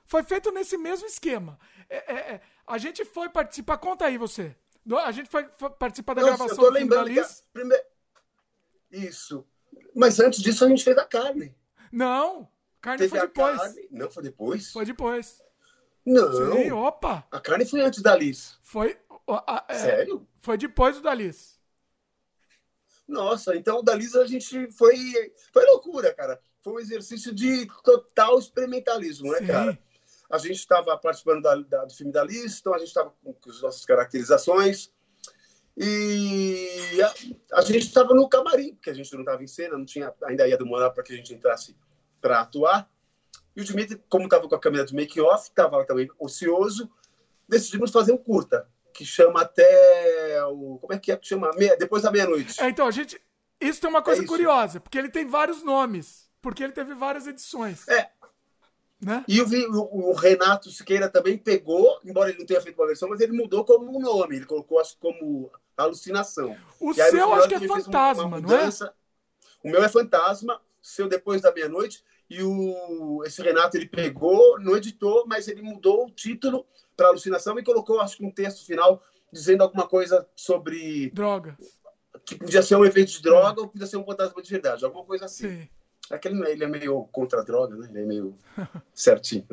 Foi 0.05 0.23
feito 0.23 0.53
nesse 0.53 0.77
mesmo 0.77 1.07
esquema. 1.07 1.59
É, 1.89 1.97
é, 2.13 2.17
é, 2.35 2.41
a 2.67 2.79
gente 2.79 3.05
foi 3.05 3.29
participar. 3.29 3.79
Conta 3.79 4.05
aí 4.07 4.19
você. 4.19 4.55
A 5.05 5.11
gente 5.11 5.29
foi, 5.29 5.49
foi 5.59 5.71
participar 5.71 6.15
da 6.15 6.23
Não, 6.23 6.29
eu 6.29 6.37
gravação 6.37 6.65
tô 6.65 6.71
lembrando 6.71 7.07
que 7.11 7.19
a 7.19 7.23
Liz. 7.23 7.45
prime- 7.53 7.83
Isso. 8.93 9.45
Mas 9.95 10.21
antes 10.21 10.41
disso 10.41 10.65
a 10.65 10.69
gente 10.69 10.85
fez 10.85 10.97
a 10.97 11.05
carne. 11.05 11.53
Não, 11.91 12.49
carne 12.87 12.99
Teve 12.99 13.11
foi 13.11 13.19
a 13.19 13.23
depois. 13.27 13.57
carne. 13.61 13.89
Não, 13.91 14.11
foi 14.11 14.23
depois? 14.23 14.73
Foi 14.73 14.85
depois. 14.85 15.43
Não. 16.05 16.53
Sim, 16.53 16.71
opa. 16.73 17.27
A 17.33 17.41
carne 17.41 17.67
foi 17.67 17.81
antes 17.81 18.01
da 18.03 18.15
Liz. 18.15 18.59
Foi. 18.63 18.97
ó, 19.27 19.43
a- 19.47 19.65
é, 19.69 19.75
Sério? 19.75 20.27
Foi 20.41 20.57
depois 20.57 20.97
do 20.97 21.03
da 21.03 21.13
Liz. 21.13 21.59
Nossa, 23.09 23.55
então 23.57 23.79
o 23.79 23.83
da 23.83 23.95
Liz 23.95 24.15
a 24.15 24.27
gente 24.27 24.71
foi. 24.73 24.97
Foi 25.53 25.65
loucura, 25.67 26.13
cara. 26.15 26.41
Foi 26.63 26.75
um 26.75 26.81
exercício 26.81 27.33
de 27.35 27.67
total 27.85 28.39
experimentalismo, 28.39 29.31
né, 29.33 29.39
Sim. 29.39 29.47
cara? 29.47 29.79
A 30.31 30.39
gente 30.39 30.57
estava 30.57 30.97
participando 30.99 31.43
da- 31.43 31.55
da- 31.57 31.85
do 31.85 31.95
filme 31.95 32.13
da 32.13 32.25
Liz, 32.25 32.59
então 32.59 32.75
a 32.75 32.79
gente 32.79 32.89
estava 32.89 33.11
com, 33.23 33.33
com 33.33 33.51
as 33.51 33.61
nossas 33.63 33.85
caracterizações. 33.85 34.91
E 35.77 37.01
a, 37.03 37.59
a 37.59 37.61
gente 37.61 37.87
estava 37.87 38.15
no 38.15 38.29
camarim, 38.29 38.75
porque 38.75 38.91
a 38.91 38.95
gente 38.95 39.13
não 39.13 39.21
estava 39.21 39.43
em 39.45 39.47
cena, 39.47 39.77
não 39.77 39.85
tinha, 39.85 40.13
ainda 40.25 40.49
ia 40.49 40.57
demorar 40.57 40.91
para 40.91 41.03
que 41.05 41.13
a 41.13 41.17
gente 41.17 41.35
entrasse 41.35 41.77
para 42.21 42.41
atuar. 42.41 42.91
E 43.55 43.61
o 43.61 43.65
Dimitri, 43.65 44.03
como 44.09 44.25
estava 44.25 44.49
com 44.49 44.55
a 44.55 44.61
câmera 44.61 44.85
de 44.85 44.95
make-off, 44.95 45.49
estava 45.49 45.85
também 45.85 46.09
ocioso, 46.19 46.91
decidimos 47.49 47.91
fazer 47.91 48.13
um 48.13 48.19
curta, 48.19 48.69
que 48.93 49.05
chama 49.05 49.43
até 49.43 50.45
o. 50.47 50.79
Como 50.81 50.93
é 50.93 50.99
que 50.99 51.11
é 51.13 51.17
que 51.17 51.27
chama? 51.27 51.51
Meia- 51.57 51.77
depois 51.77 52.03
da 52.03 52.11
meia-noite. 52.11 52.61
É, 52.61 52.69
então, 52.69 52.87
a 52.87 52.91
gente. 52.91 53.21
Isso 53.61 53.81
tem 53.81 53.89
uma 53.89 54.03
coisa 54.03 54.23
É 54.23 54.27
curiosa, 54.27 54.79
porque 54.81 54.99
ele 54.99 55.09
tem 55.09 55.27
vários 55.27 55.63
nomes. 55.63 56.27
Porque 56.43 56.63
ele 56.63 56.73
teve 56.75 56.95
várias 56.95 57.27
edições. 57.27 57.89
É. 57.89 58.11
Né? 59.01 59.25
E 59.27 59.41
o, 59.41 59.47
o- 59.73 60.11
o 60.11 60.15
Renato 60.15 60.71
Siqueira 60.71 61.09
também 61.09 61.37
pegou, 61.39 61.99
embora 62.05 62.31
ele 62.31 62.39
não 62.39 62.47
tenha 62.47 62.61
feito 62.61 62.79
uma 62.81 62.87
versão, 62.87 63.09
mas 63.09 63.21
ele 63.21 63.33
mudou 63.33 63.65
como 63.65 63.97
um 63.97 64.01
nome. 64.01 64.37
Ele 64.37 64.47
colocou, 64.47 64.79
acho 64.79 64.97
como 64.99 65.51
alucinação. 65.77 66.57
O 66.81 66.93
E 66.93 67.01
aí, 67.01 67.11
seu 67.11 67.21
final, 67.21 67.35
acho 67.35 67.49
que 67.49 67.55
é 67.55 67.59
fez 67.59 67.71
uma- 67.71 67.81
fantasma, 67.83 68.25
uma 68.25 68.41
não 68.41 68.55
é? 68.57 68.69
O 69.65 69.71
meu 69.71 69.83
é 69.83 69.89
fantasma, 69.89 70.61
seu 70.87 71.09
depois 71.09 71.41
da 71.43 71.53
meia-noite. 71.53 72.05
E 72.29 72.43
o, 72.43 73.23
esse 73.25 73.41
Renato 73.43 73.77
ele 73.77 73.89
pegou, 73.89 74.59
não 74.61 74.77
editou, 74.77 75.25
mas 75.27 75.49
ele 75.49 75.63
mudou 75.63 76.07
o 76.07 76.11
título 76.11 76.67
para 76.97 77.09
alucinação 77.09 77.59
e 77.59 77.63
colocou, 77.65 78.01
acho 78.01 78.17
que 78.17 78.25
um 78.25 78.31
texto 78.31 78.65
final 78.67 79.03
dizendo 79.33 79.63
alguma 79.63 79.87
coisa 79.87 80.27
sobre 80.35 81.11
Droga. 81.11 81.57
que 82.25 82.37
podia 82.37 82.63
ser 82.63 82.77
um 82.77 82.85
evento 82.85 83.11
de 83.13 83.23
droga 83.23 83.61
ou 83.61 83.69
podia 83.69 83.87
ser 83.87 83.97
um 83.97 84.05
fantasma 84.05 84.41
de 84.43 84.51
verdade, 84.51 84.85
alguma 84.85 85.05
coisa 85.05 85.27
assim. 85.27 85.49
Sim. 85.63 85.69
Aquele, 86.11 86.41
ele 86.51 86.65
é 86.65 86.69
meio 86.69 87.05
contra 87.13 87.41
a 87.41 87.45
droga, 87.45 87.77
né? 87.77 87.89
Ele 87.91 88.01
é 88.03 88.05
meio 88.05 88.39
certinho. 88.95 89.47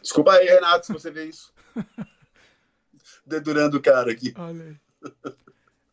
Desculpa 0.00 0.32
aí, 0.34 0.46
Renato, 0.46 0.86
se 0.86 0.92
você 0.92 1.10
vê 1.10 1.24
isso. 1.26 1.52
Dedurando 3.26 3.76
o 3.76 3.82
cara 3.82 4.10
aqui. 4.10 4.32
Olha 4.36 4.64
aí. 4.64 4.76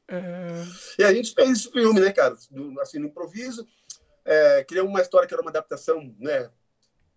É, 0.09 0.63
E 0.99 1.03
a 1.03 1.13
gente 1.13 1.33
fez 1.33 1.49
esse 1.51 1.69
filme, 1.69 1.99
né, 1.99 2.13
cara? 2.13 2.33
No- 2.49 2.79
Assim, 2.79 2.97
no 2.97 3.07
improviso. 3.07 3.67
É, 4.27 4.61
criamos 4.65 4.91
uma 4.91 5.01
história 5.01 5.25
que 5.25 5.33
era 5.33 5.41
uma 5.41 5.49
adaptação, 5.49 6.13
né? 6.19 6.51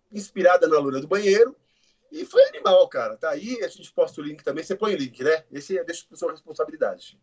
Inspirada 0.09 0.65
na 0.65 0.79
Loura 0.79 1.01
do 1.01 1.09
Banheiro. 1.09 1.53
E 2.09 2.25
foi 2.25 2.41
animal, 2.47 2.87
cara. 2.87 3.17
Tá 3.17 3.31
aí, 3.31 3.61
a 3.61 3.67
gente 3.67 3.91
posta 3.91 4.21
o 4.21 4.23
link 4.23 4.41
também. 4.43 4.63
Você 4.63 4.75
põe 4.75 4.95
o 4.95 4.97
link, 4.97 5.21
né? 5.21 5.43
Esse 5.51 5.77
é, 5.77 5.83
deixa 5.83 6.05
por 6.07 6.17
sua 6.17 6.31
responsabilidade. 6.31 7.19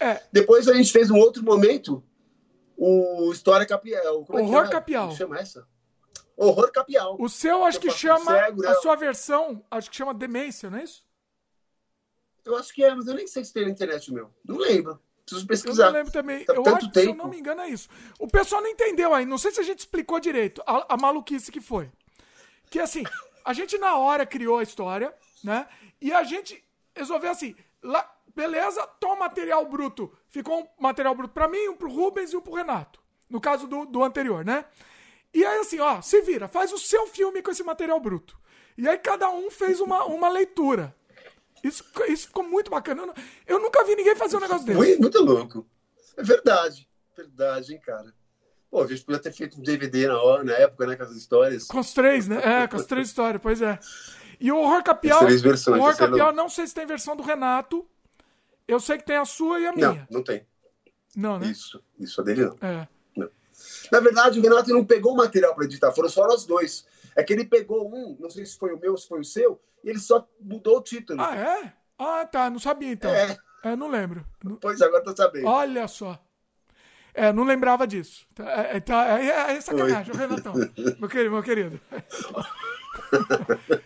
É. 0.00 0.22
Depois 0.32 0.66
a 0.68 0.74
gente 0.74 0.90
fez 0.90 1.10
um 1.10 1.18
outro 1.18 1.44
momento, 1.44 2.02
o 2.76 3.30
História 3.30 3.66
Capial. 3.66 4.24
Como 4.24 4.38
é 4.38 4.42
que 4.42 4.48
Horror? 4.48 4.70
Capial. 4.70 5.06
Como 5.08 5.18
chama 5.18 5.38
essa? 5.38 5.68
Horror 6.34 6.72
Capial. 6.72 7.16
o 7.20 7.28
seu 7.28 7.62
acho 7.62 7.78
que 7.78 7.88
faço 7.88 7.98
chama. 7.98 8.32
cego, 8.32 8.62
né? 8.62 8.68
A 8.68 8.74
sua 8.76 8.96
versão, 8.96 9.62
acho 9.70 9.90
que 9.90 9.96
chama 9.96 10.14
Demência, 10.14 10.70
não 10.70 10.78
é 10.78 10.84
isso? 10.84 11.04
Eu 12.42 12.56
acho 12.56 12.72
que 12.72 12.82
é, 12.82 12.94
mas 12.94 13.06
eu 13.06 13.14
nem 13.14 13.26
sei 13.26 13.44
se 13.44 13.52
tem 13.52 13.66
na 13.66 13.70
internet 13.70 14.10
o 14.10 14.14
meu. 14.14 14.30
Não 14.42 14.56
lembro. 14.56 14.98
Preciso 15.30 15.44
Eu 15.44 15.46
pesquisar. 15.46 15.86
não 15.86 15.92
lembro 15.92 16.12
também. 16.12 16.44
Tá 16.44 16.54
Eu 16.54 16.62
acho 16.66 16.90
que, 16.90 17.00
se 17.00 17.06
eu 17.06 17.14
não 17.14 17.28
me 17.28 17.38
engano, 17.38 17.60
é 17.62 17.68
isso. 17.68 17.88
O 18.18 18.26
pessoal 18.26 18.60
não 18.62 18.68
entendeu 18.68 19.14
aí. 19.14 19.24
Não 19.24 19.38
sei 19.38 19.50
se 19.50 19.60
a 19.60 19.64
gente 19.64 19.80
explicou 19.80 20.18
direito 20.18 20.62
a, 20.66 20.94
a 20.94 20.96
maluquice 20.96 21.52
que 21.52 21.60
foi. 21.60 21.90
Que 22.70 22.78
assim, 22.78 23.04
a 23.44 23.52
gente 23.52 23.78
na 23.78 23.96
hora 23.96 24.26
criou 24.26 24.58
a 24.58 24.62
história, 24.62 25.14
né? 25.42 25.66
E 26.00 26.12
a 26.12 26.22
gente 26.22 26.62
resolveu 26.94 27.30
assim, 27.30 27.54
lá, 27.82 28.08
beleza, 28.34 28.86
toma 28.98 29.16
material 29.16 29.64
bruto. 29.66 30.12
Ficou 30.28 30.60
um 30.62 30.82
material 30.82 31.14
bruto 31.14 31.34
pra 31.34 31.48
mim, 31.48 31.68
um 31.68 31.76
pro 31.76 31.90
Rubens 31.92 32.32
e 32.32 32.36
um 32.36 32.40
pro 32.40 32.54
Renato. 32.54 33.00
No 33.28 33.40
caso 33.40 33.66
do, 33.66 33.86
do 33.86 34.02
anterior, 34.02 34.44
né? 34.44 34.64
E 35.32 35.44
aí 35.44 35.60
assim, 35.60 35.78
ó, 35.78 36.00
se 36.00 36.20
vira, 36.22 36.48
faz 36.48 36.72
o 36.72 36.78
seu 36.78 37.06
filme 37.06 37.42
com 37.42 37.50
esse 37.50 37.62
material 37.62 38.00
bruto. 38.00 38.36
E 38.76 38.88
aí 38.88 38.98
cada 38.98 39.30
um 39.30 39.50
fez 39.50 39.80
uma, 39.80 40.04
uma 40.04 40.28
leitura. 40.28 40.94
Isso, 41.62 41.84
isso 42.08 42.26
ficou 42.28 42.42
muito 42.42 42.70
bacana. 42.70 43.02
Eu, 43.02 43.06
nu- 43.06 43.14
eu 43.46 43.58
nunca 43.60 43.84
vi 43.84 43.94
ninguém 43.94 44.16
fazer 44.16 44.36
um 44.36 44.40
negócio 44.40 44.64
desse. 44.66 44.78
Muito, 44.78 45.00
muito 45.00 45.22
louco. 45.22 45.66
É 46.16 46.22
verdade. 46.22 46.88
Verdade, 47.16 47.74
hein, 47.74 47.80
cara. 47.84 48.12
Pô, 48.70 48.82
a 48.82 48.86
gente 48.86 49.04
podia 49.04 49.20
ter 49.20 49.32
feito 49.32 49.58
um 49.58 49.62
DVD 49.62 50.06
na 50.06 50.22
hora, 50.22 50.44
na 50.44 50.52
época, 50.52 50.86
né, 50.86 50.96
com 50.96 51.02
as 51.02 51.10
histórias. 51.12 51.64
Com 51.66 51.80
os 51.80 51.92
três, 51.92 52.28
né? 52.28 52.40
É, 52.62 52.66
com 52.68 52.76
as 52.76 52.86
três 52.86 53.08
histórias, 53.08 53.42
pois 53.42 53.60
é. 53.60 53.78
E 54.38 54.50
o 54.50 54.56
Horror 54.56 54.82
Capial. 54.82 55.18
Três 55.20 55.42
versões, 55.42 55.76
o 55.76 55.80
Horror 55.80 55.94
é 55.94 55.96
Capial, 55.96 56.32
não 56.32 56.48
sei 56.48 56.66
se 56.66 56.74
tem 56.74 56.86
versão 56.86 57.14
do 57.16 57.22
Renato. 57.22 57.86
Eu 58.66 58.78
sei 58.80 58.96
que 58.96 59.04
tem 59.04 59.16
a 59.16 59.24
sua 59.24 59.58
e 59.60 59.66
a 59.66 59.72
Não, 59.72 59.92
minha. 59.92 60.08
não 60.10 60.22
tem. 60.22 60.46
Não, 61.16 61.38
né? 61.38 61.46
Isso. 61.48 61.82
Isso 61.98 62.20
a 62.20 62.24
dele 62.24 62.44
não. 62.46 62.56
É. 62.62 62.86
Na 63.92 64.00
verdade, 64.00 64.38
o 64.38 64.42
Renato 64.42 64.70
não 64.70 64.84
pegou 64.84 65.12
o 65.12 65.16
material 65.16 65.54
para 65.54 65.64
editar, 65.64 65.92
foram 65.92 66.08
só 66.08 66.26
nós 66.26 66.46
dois. 66.46 66.86
É 67.16 67.22
que 67.22 67.32
ele 67.32 67.44
pegou 67.44 67.88
um, 67.92 68.16
não 68.18 68.30
sei 68.30 68.46
se 68.46 68.58
foi 68.58 68.72
o 68.72 68.78
meu 68.78 68.92
ou 68.92 68.98
se 68.98 69.08
foi 69.08 69.20
o 69.20 69.24
seu, 69.24 69.60
e 69.82 69.90
ele 69.90 69.98
só 69.98 70.26
mudou 70.40 70.78
o 70.78 70.82
título. 70.82 71.20
Ah, 71.20 71.36
é? 71.36 71.72
Ah, 71.98 72.24
tá. 72.24 72.48
Não 72.48 72.58
sabia 72.58 72.92
então. 72.92 73.10
É. 73.10 73.36
É, 73.62 73.76
não 73.76 73.88
lembro. 73.88 74.24
Pois 74.60 74.80
agora 74.80 75.04
tô 75.04 75.14
sabendo. 75.14 75.46
Olha 75.46 75.86
só. 75.86 76.18
É, 77.12 77.32
não 77.32 77.44
lembrava 77.44 77.86
disso. 77.86 78.26
Tá, 78.34 78.44
É, 78.50 78.76
é, 78.76 78.80
tá, 78.80 79.20
é, 79.20 79.56
é 79.56 79.60
sacanagem, 79.60 80.14
o 80.14 80.16
Renatão. 80.16 80.54
Meu 80.98 81.08
querido, 81.08 81.30
meu 81.30 81.42
querido. 81.42 81.80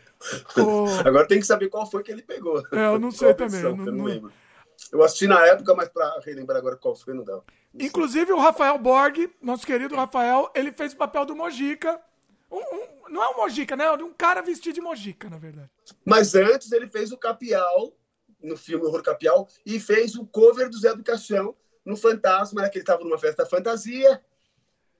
Oh. 0.57 0.87
Agora 1.07 1.29
tem 1.29 1.39
que 1.39 1.47
saber 1.47 1.69
qual 1.69 1.85
foi 1.85 2.03
que 2.03 2.11
ele 2.11 2.23
pegou. 2.23 2.59
É, 2.73 2.87
eu 2.87 2.99
não 2.99 3.11
sei 3.11 3.35
também. 3.35 3.61
eu 3.61 3.77
não, 3.77 3.87
eu 3.87 3.93
não 3.93 4.05
lembro. 4.05 4.33
Eu 4.91 5.03
assisti 5.03 5.27
na 5.27 5.45
época, 5.47 5.75
mas 5.75 5.89
para 5.89 6.19
relembrar 6.25 6.59
agora 6.59 6.77
qual 6.77 6.97
foi, 6.97 7.15
não 7.15 7.25
dá. 7.25 7.41
Inclusive 7.79 8.33
o 8.33 8.39
Rafael 8.39 8.79
Borg, 8.79 9.31
nosso 9.43 9.67
querido 9.67 9.95
Rafael, 9.95 10.51
ele 10.55 10.73
fez 10.73 10.93
o 10.93 10.97
papel 10.97 11.27
do 11.27 11.37
Mojica. 11.37 12.01
Um, 12.51 12.59
um, 12.59 12.87
não 13.09 13.23
é 13.23 13.29
um 13.29 13.37
Mojica, 13.37 13.77
né? 13.77 13.85
É 13.85 13.93
um 13.93 14.13
cara 14.13 14.43
vestido 14.43 14.75
de 14.75 14.81
Mojica, 14.81 15.29
na 15.29 15.39
verdade. 15.39 15.71
Mas 16.05 16.35
antes 16.35 16.73
ele 16.73 16.89
fez 16.89 17.13
o 17.13 17.19
Capial, 17.19 17.97
no 18.41 18.57
filme 18.57 18.85
Horror 18.85 19.03
Capial, 19.03 19.49
e 19.65 19.81
fez 19.81 20.15
o 20.17 20.27
cover 20.27 20.69
do 20.69 20.79
Zé 20.79 20.95
do 20.95 21.03
Caixão 21.03 21.57
no 21.85 21.97
Fantasma, 21.97 22.63
né? 22.63 22.69
Que 22.69 22.79
ele 22.79 22.83
estava 22.83 23.03
numa 23.05 23.19
festa 23.19 23.47
fantasia, 23.47 24.23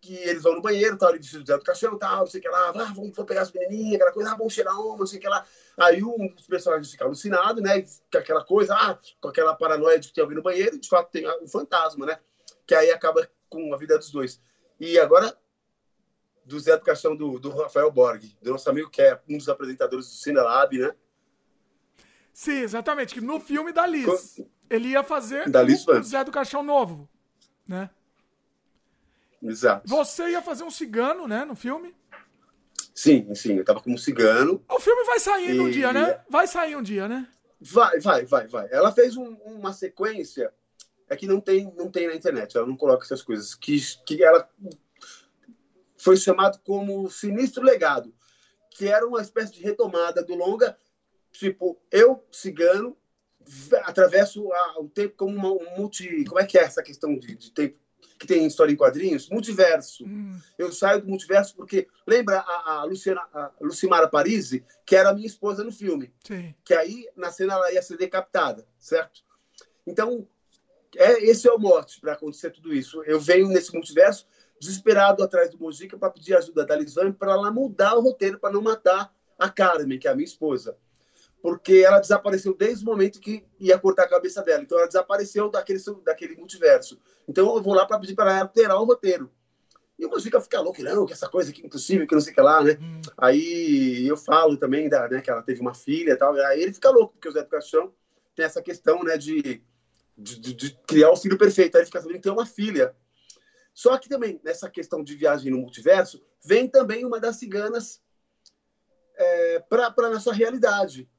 que 0.01 0.15
eles 0.17 0.43
vão 0.43 0.55
no 0.55 0.61
banheiro, 0.61 0.99
tal, 0.99 1.11
ele 1.11 1.19
vestido 1.19 1.43
do 1.43 1.47
Zé 1.47 1.57
do 1.57 1.65
Caixão, 1.65 1.97
tal, 1.97 2.21
não 2.21 2.27
sei 2.27 2.39
o 2.39 2.43
que 2.43 2.49
lá, 2.49 2.69
ah, 2.69 2.73
vamos, 2.73 2.95
vamos 2.95 3.25
pegar 3.25 3.41
as 3.41 3.53
menininhas, 3.53 3.95
aquela 3.95 4.13
coisa, 4.13 4.33
ah, 4.33 4.37
vamos 4.37 4.53
cheirar 4.53 4.79
uma, 4.79 4.99
não 4.99 5.07
sei 5.07 5.19
o 5.19 5.23
que 5.23 5.29
lá. 5.29 5.47
Aí 5.79 6.05
um 6.05 6.29
dos 6.35 6.47
personagens 6.47 6.91
fica 6.91 7.05
alucinado, 7.05 7.63
né? 7.63 7.83
Com 8.13 8.19
aquela 8.19 8.45
coisa, 8.45 8.75
ah, 8.75 8.99
com 9.21 9.29
aquela 9.29 9.55
paranoia 9.55 9.99
de 9.99 10.09
que 10.09 10.15
tem 10.15 10.23
alguém 10.23 10.37
no 10.37 10.43
banheiro, 10.43 10.77
e 10.77 10.81
de 10.81 10.89
fato 10.89 11.11
tem 11.11 11.27
um 11.43 11.49
fantasma, 11.49 12.05
né? 12.05 12.19
Que 12.67 12.75
aí 12.75 12.91
acaba 12.91 13.27
com 13.49 13.73
a 13.73 13.77
vida 13.79 13.97
dos 13.97 14.11
dois. 14.11 14.41
E 14.79 14.99
agora, 14.99 15.35
do 16.45 16.59
Zé 16.61 16.77
do 16.77 16.85
Caixão 16.85 17.17
do, 17.17 17.39
do 17.39 17.51
Rafael 17.51 17.91
Borg, 17.91 18.23
do 18.43 18.51
nosso 18.53 18.69
amigo 18.69 18.91
que 18.91 19.03
é 19.03 19.21
um 19.29 19.39
dos 19.39 19.49
apresentadores 19.49 20.07
do 20.07 20.13
Cinelab, 20.13 20.79
né? 20.79 20.95
Sim, 22.33 22.61
exatamente. 22.61 23.15
Que 23.15 23.21
no 23.21 23.41
filme 23.41 23.73
da 23.73 23.87
Liz, 23.87 24.35
com... 24.37 24.49
ele 24.69 24.89
ia 24.89 25.03
fazer 25.03 25.49
da 25.49 25.63
Liz 25.63 25.87
o 25.87 26.03
Zé 26.03 26.25
do 26.25 26.33
Caixão 26.33 26.63
novo, 26.63 27.09
né? 27.67 27.91
Exato. 29.43 29.89
Você 29.89 30.31
ia 30.31 30.43
fazer 30.43 30.65
um 30.65 30.71
cigano, 30.71 31.29
né, 31.29 31.45
no 31.45 31.55
filme? 31.55 31.95
Sim, 32.95 33.35
sim, 33.35 33.57
eu 33.59 33.65
tava 33.65 33.81
como 33.81 33.99
cigano. 33.99 34.65
O 34.69 34.81
filme 34.81 35.05
vai 35.05 35.21
sair 35.21 35.57
e... 35.57 35.61
um 35.61 35.71
dia, 35.71 35.93
né? 35.93 36.21
Vai 36.29 36.47
sair 36.47 36.77
um 36.77 36.83
dia, 36.83 37.09
né? 37.09 37.29
Vai, 37.61 38.01
vai, 38.01 38.25
vai, 38.25 38.47
vai. 38.47 38.69
Ela 38.71 38.93
fez 38.93 39.17
um, 39.17 39.35
uma 39.45 39.73
sequência, 39.73 40.53
é 41.09 41.17
que 41.17 41.27
não 41.27 41.41
tem, 41.41 41.73
não 41.77 41.91
tem 41.91 42.07
na 42.07 42.15
internet, 42.15 42.57
ela 42.57 42.67
não 42.67 42.77
coloca 42.77 43.05
essas 43.05 43.23
coisas, 43.23 43.55
que, 43.55 43.79
que 44.07 44.23
ela 44.23 44.49
foi 46.05 46.19
chamado 46.19 46.61
como 46.63 47.09
Sinistro 47.09 47.65
Legado, 47.65 48.15
que 48.71 48.87
era 48.87 49.07
uma 49.07 49.23
espécie 49.23 49.55
de 49.55 49.63
retomada 49.63 50.23
do 50.23 50.35
longa, 50.35 50.77
tipo, 51.33 51.81
eu, 51.91 52.23
cigano, 52.31 52.95
atravesso 53.85 54.53
a, 54.53 54.81
o 54.81 54.89
tempo 54.89 55.15
como 55.17 55.35
uma, 55.35 55.51
um 55.51 55.77
multi... 55.79 56.25
Como 56.27 56.39
é 56.39 56.45
que 56.45 56.59
é 56.59 56.63
essa 56.63 56.83
questão 56.83 57.19
de, 57.19 57.35
de 57.35 57.51
tempo? 57.51 57.83
que 58.19 58.29
tem 58.29 58.47
história 58.47 58.73
em 58.73 58.77
quadrinhos, 58.77 59.29
multiverso. 59.29 60.05
Hum. 60.05 60.39
Eu 60.57 60.71
saio 60.71 61.01
do 61.01 61.09
multiverso 61.09 61.57
porque 61.57 61.89
lembra 62.07 62.39
a, 62.39 62.81
a, 62.81 62.85
Luciana, 62.85 63.21
a 63.33 63.51
Lucimara 63.61 64.09
Parisi, 64.09 64.65
que 64.87 64.95
era 64.95 65.13
minha 65.13 65.27
esposa 65.27 65.65
no 65.65 65.73
filme, 65.73 66.13
Sim. 66.25 66.55
que 66.65 66.75
aí 66.75 67.09
na 67.17 67.33
cena 67.33 67.55
ela 67.55 67.73
ia 67.73 67.83
ser 67.83 67.97
decapitada, 67.97 68.69
certo? 68.79 69.23
Então 69.85 70.29
é 70.97 71.25
esse 71.25 71.49
é 71.49 71.53
o 71.53 71.59
mote 71.59 72.01
para 72.01 72.13
acontecer 72.13 72.51
tudo 72.51 72.73
isso. 72.73 73.03
Eu 73.03 73.19
venho 73.19 73.49
nesse 73.49 73.73
multiverso 73.73 74.29
desesperado 74.61 75.23
atrás 75.23 75.51
do 75.51 75.59
Mojica 75.59 75.99
para 75.99 76.11
pedir 76.11 76.37
ajuda 76.37 76.65
da 76.65 76.77
Lisvane 76.77 77.13
para 77.13 77.33
ela 77.33 77.51
mudar 77.51 77.95
o 77.97 78.01
roteiro 78.01 78.39
para 78.39 78.53
não 78.53 78.63
matar 78.63 79.13
a 79.39 79.49
Carmen, 79.51 79.99
que 79.99 80.09
é 80.09 80.11
a 80.11 80.15
minha 80.15 80.25
esposa 80.25 80.77
porque 81.45 81.85
ela 81.87 82.01
desapareceu 82.01 82.57
desde 82.57 82.83
o 82.83 82.87
momento 82.87 83.21
que 83.21 83.45
ia 83.61 83.79
cortar 83.79 84.05
a 84.05 84.09
cabeça 84.09 84.41
dela. 84.41 84.63
Então 84.63 84.79
ela 84.79 84.87
desapareceu 84.87 85.51
daquele, 85.51 85.79
daquele 86.03 86.37
multiverso. 86.37 86.99
Então 87.29 87.55
eu 87.55 87.63
vou 87.63 87.75
lá 87.75 87.85
para 87.85 87.99
pedir 87.99 88.15
para 88.15 88.31
ela 88.31 88.41
alterar 88.45 88.81
o 88.81 88.85
roteiro. 88.85 89.31
E 89.99 90.07
o 90.07 90.09
Mojica 90.09 90.41
fica 90.41 90.59
louco, 90.59 90.83
não, 90.83 91.05
que 91.05 91.13
essa 91.13 91.29
coisa 91.29 91.51
aqui 91.51 91.61
é 91.61 91.67
impossível, 91.67 92.07
que 92.07 92.15
não 92.15 92.23
sei 92.23 92.33
o 92.33 92.35
que 92.35 92.41
lá, 92.41 92.65
né? 92.65 92.79
Hum. 92.81 93.03
Aí 93.19 94.09
eu 94.09 94.17
falo 94.17 94.57
também 94.57 94.89
da, 94.89 95.07
né, 95.07 95.21
que 95.21 95.29
ela 95.29 95.43
teve 95.43 95.61
uma 95.61 95.75
filha 95.75 96.13
e 96.13 96.17
tal. 96.17 96.35
Aí 96.35 96.63
ele 96.63 96.73
fica 96.73 96.89
louco, 96.89 97.13
porque 97.13 97.29
o 97.29 97.33
Zé 97.33 97.43
do 97.43 97.49
Caixão 97.51 97.93
tem 98.35 98.47
essa 98.47 98.63
questão, 98.63 99.05
né, 99.05 99.19
de, 99.19 99.63
de, 100.17 100.55
de 100.55 100.79
criar 100.87 101.11
o 101.11 101.17
filho 101.17 101.37
perfeito. 101.37 101.77
Aí 101.77 101.83
ele 101.83 101.87
fica 101.87 102.01
sabendo 102.01 102.17
que 102.17 102.23
tem 102.23 102.33
uma 102.33 102.47
filha. 102.47 102.97
Só 103.75 103.99
que 103.99 104.09
também, 104.09 104.41
nessa 104.45 104.71
questão 104.71 105.03
de 105.03 105.17
viagem 105.17 105.51
no 105.51 105.59
multiverso, 105.59 106.25
vem 106.43 106.69
também 106.69 107.05
uma 107.05 107.19
das 107.19 107.37
ciganas 107.37 108.01
é, 109.17 109.59
para 109.69 109.93
a 109.97 110.11
nossa 110.11 110.33
realidade. 110.33 111.11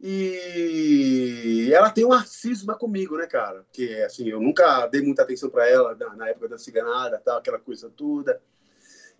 E 0.00 1.70
ela 1.72 1.90
tem 1.90 2.04
uma 2.04 2.24
cisma 2.24 2.76
comigo, 2.76 3.16
né, 3.16 3.26
cara? 3.26 3.62
Porque, 3.62 4.02
assim, 4.06 4.28
eu 4.28 4.40
nunca 4.40 4.86
dei 4.86 5.02
muita 5.02 5.22
atenção 5.22 5.50
para 5.50 5.68
ela 5.68 5.94
na, 5.96 6.14
na, 6.14 6.28
época 6.28 6.48
da 6.48 6.58
ciganada, 6.58 7.18
tal, 7.18 7.38
aquela 7.38 7.58
coisa 7.58 7.90
toda. 7.90 8.40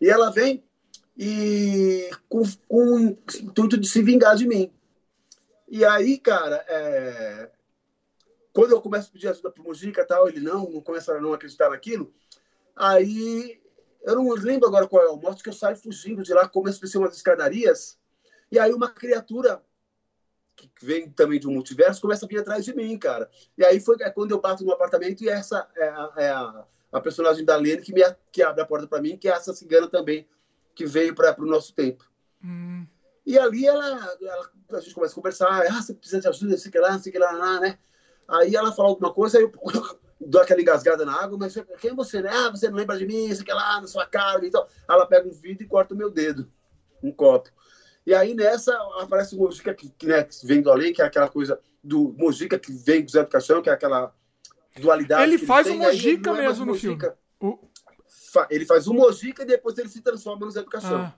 E 0.01 0.09
ela 0.09 0.30
vem 0.30 0.62
e 1.16 2.11
com, 2.28 2.42
com 2.68 3.16
intuito 3.40 3.78
de 3.78 3.88
se 3.88 4.03
vingar 4.03 4.36
de 4.36 4.47
mim. 4.47 4.72
E 5.66 5.84
aí, 5.84 6.18
cara, 6.18 6.64
é... 6.68 7.51
quando 8.53 8.72
eu 8.72 8.80
começo 8.80 9.09
a 9.09 9.12
pedir 9.12 9.28
ajuda 9.28 9.51
pro 9.51 9.64
Mujica 9.64 10.05
tal, 10.05 10.28
ele 10.28 10.40
não, 10.40 10.70
não 10.70 10.80
começa 10.80 11.12
a 11.14 11.20
não 11.20 11.32
acreditar 11.32 11.70
naquilo. 11.70 12.12
Aí, 12.77 13.61
eu 14.03 14.16
não 14.16 14.29
lembro 14.35 14.68
agora 14.68 14.87
qual 14.87 15.03
é 15.03 15.09
o 15.09 15.16
modo 15.16 15.43
que 15.43 15.49
eu 15.49 15.53
saio 15.53 15.77
fugindo 15.77 16.22
de 16.22 16.33
lá, 16.35 16.49
começo 16.49 16.79
a 16.79 16.81
descer 16.83 16.99
umas 16.99 17.16
escadarias, 17.16 17.99
e 18.51 18.59
aí 18.59 18.72
uma 18.72 18.91
criatura 18.91 19.62
que 20.57 20.70
vem 20.81 21.11
também 21.11 21.41
de 21.41 21.49
um 21.49 21.53
multiverso, 21.53 22.01
começa 22.01 22.25
a 22.25 22.29
vir 22.29 22.39
atrás 22.39 22.64
de 22.64 22.75
mim, 22.75 22.97
cara. 22.99 23.29
E 23.59 23.64
aí 23.64 23.81
foi 23.81 23.97
é 24.01 24.11
quando 24.11 24.31
eu 24.31 24.41
bato 24.41 24.64
no 24.64 24.72
apartamento 24.72 25.22
e 25.22 25.29
essa 25.29 25.68
é 25.77 25.89
a, 25.89 26.12
é 26.16 26.31
a, 26.31 26.64
a 26.93 27.01
personagem 27.01 27.45
da 27.45 27.57
Lene 27.57 27.83
que, 27.83 27.93
me, 27.93 28.03
que 28.31 28.43
abre 28.43 28.62
a 28.62 28.66
porta 28.66 28.87
para 28.87 29.03
mim, 29.03 29.16
que 29.16 29.29
é 29.29 29.33
essa 29.33 29.53
cigana 29.53 29.89
também, 29.89 30.29
que 30.75 30.87
veio 30.87 31.14
para 31.14 31.41
o 31.41 31.47
nosso 31.47 31.75
tempo. 31.75 32.09
Hum. 32.43 32.87
E 33.27 33.39
ali 33.39 33.66
ela, 33.66 34.16
ela, 34.20 34.51
a 34.72 34.81
gente 34.81 34.95
começa 34.95 35.12
a 35.12 35.16
conversar, 35.16 35.49
ah, 35.49 35.83
você 35.83 35.95
precisa 35.95 36.20
de 36.20 36.29
ajuda, 36.29 36.59
sei 36.59 36.70
que 36.70 36.79
lá, 36.79 36.99
sei 36.99 37.11
que 37.11 37.18
lá, 37.18 37.61
né? 37.61 37.79
Aí 38.29 38.55
ela 38.55 38.72
fala 38.72 38.91
alguma 38.91 39.12
coisa, 39.12 39.39
aí 39.39 39.45
eu 39.45 39.53
dou 40.27 40.41
aquela 40.41 40.61
engasgada 40.61 41.05
na 41.05 41.22
água, 41.22 41.39
mas 41.39 41.55
quem 41.79 41.91
é 41.91 41.95
você, 41.95 42.20
né? 42.20 42.31
Ah, 42.33 42.51
você 42.51 42.68
não 42.68 42.77
lembra 42.77 42.97
de 42.97 43.07
mim, 43.07 43.35
sei 43.35 43.45
que 43.45 43.53
lá, 43.53 43.81
na 43.81 43.87
sua 43.87 44.07
cara 44.07 44.45
e 44.45 44.51
tal. 44.51 44.68
Ela 44.89 45.07
pega 45.07 45.29
um 45.29 45.33
vidro 45.33 45.64
e 45.64 45.68
corta 45.68 45.95
o 45.95 45.97
meu 45.97 46.11
dedo, 46.11 46.51
um 47.03 47.12
copo. 47.12 47.51
E 48.07 48.14
aí 48.14 48.35
nessa 48.35 48.75
aparece 49.01 49.35
o 49.35 49.39
Mojica 49.39 49.72
que, 49.72 49.89
que, 49.91 50.07
né, 50.07 50.25
que 50.25 50.47
vem 50.47 50.61
do 50.61 50.70
além, 50.70 50.93
que 50.93 51.01
é 51.01 51.05
aquela 51.05 51.29
coisa 51.29 51.59
do 51.83 52.14
Mojica 52.18 52.59
que 52.59 52.72
vem 52.72 53.05
do 53.05 53.11
Zé 53.11 53.22
do 53.22 53.29
Caixão, 53.29 53.62
que 53.62 53.70
é 53.70 53.72
aquela 53.72 54.14
dualidade. 54.79 55.22
Ele 55.22 55.39
faz 55.39 55.66
o 55.68 55.75
Mojica 55.75 56.31
é 56.31 56.35
mesmo 56.35 56.66
no 56.66 56.75
filme. 56.75 56.99
O... 57.41 57.59
Ele 58.51 58.66
faz 58.66 58.87
o 58.87 58.95
Mojica 58.95 59.43
e 59.43 59.47
depois 59.47 59.79
ele 59.79 59.89
se 59.89 60.01
transforma 60.01 60.45
no 60.45 60.51
Zé 60.51 60.62
do 60.62 60.70
Caixão. 60.70 61.03
Ah. 61.03 61.14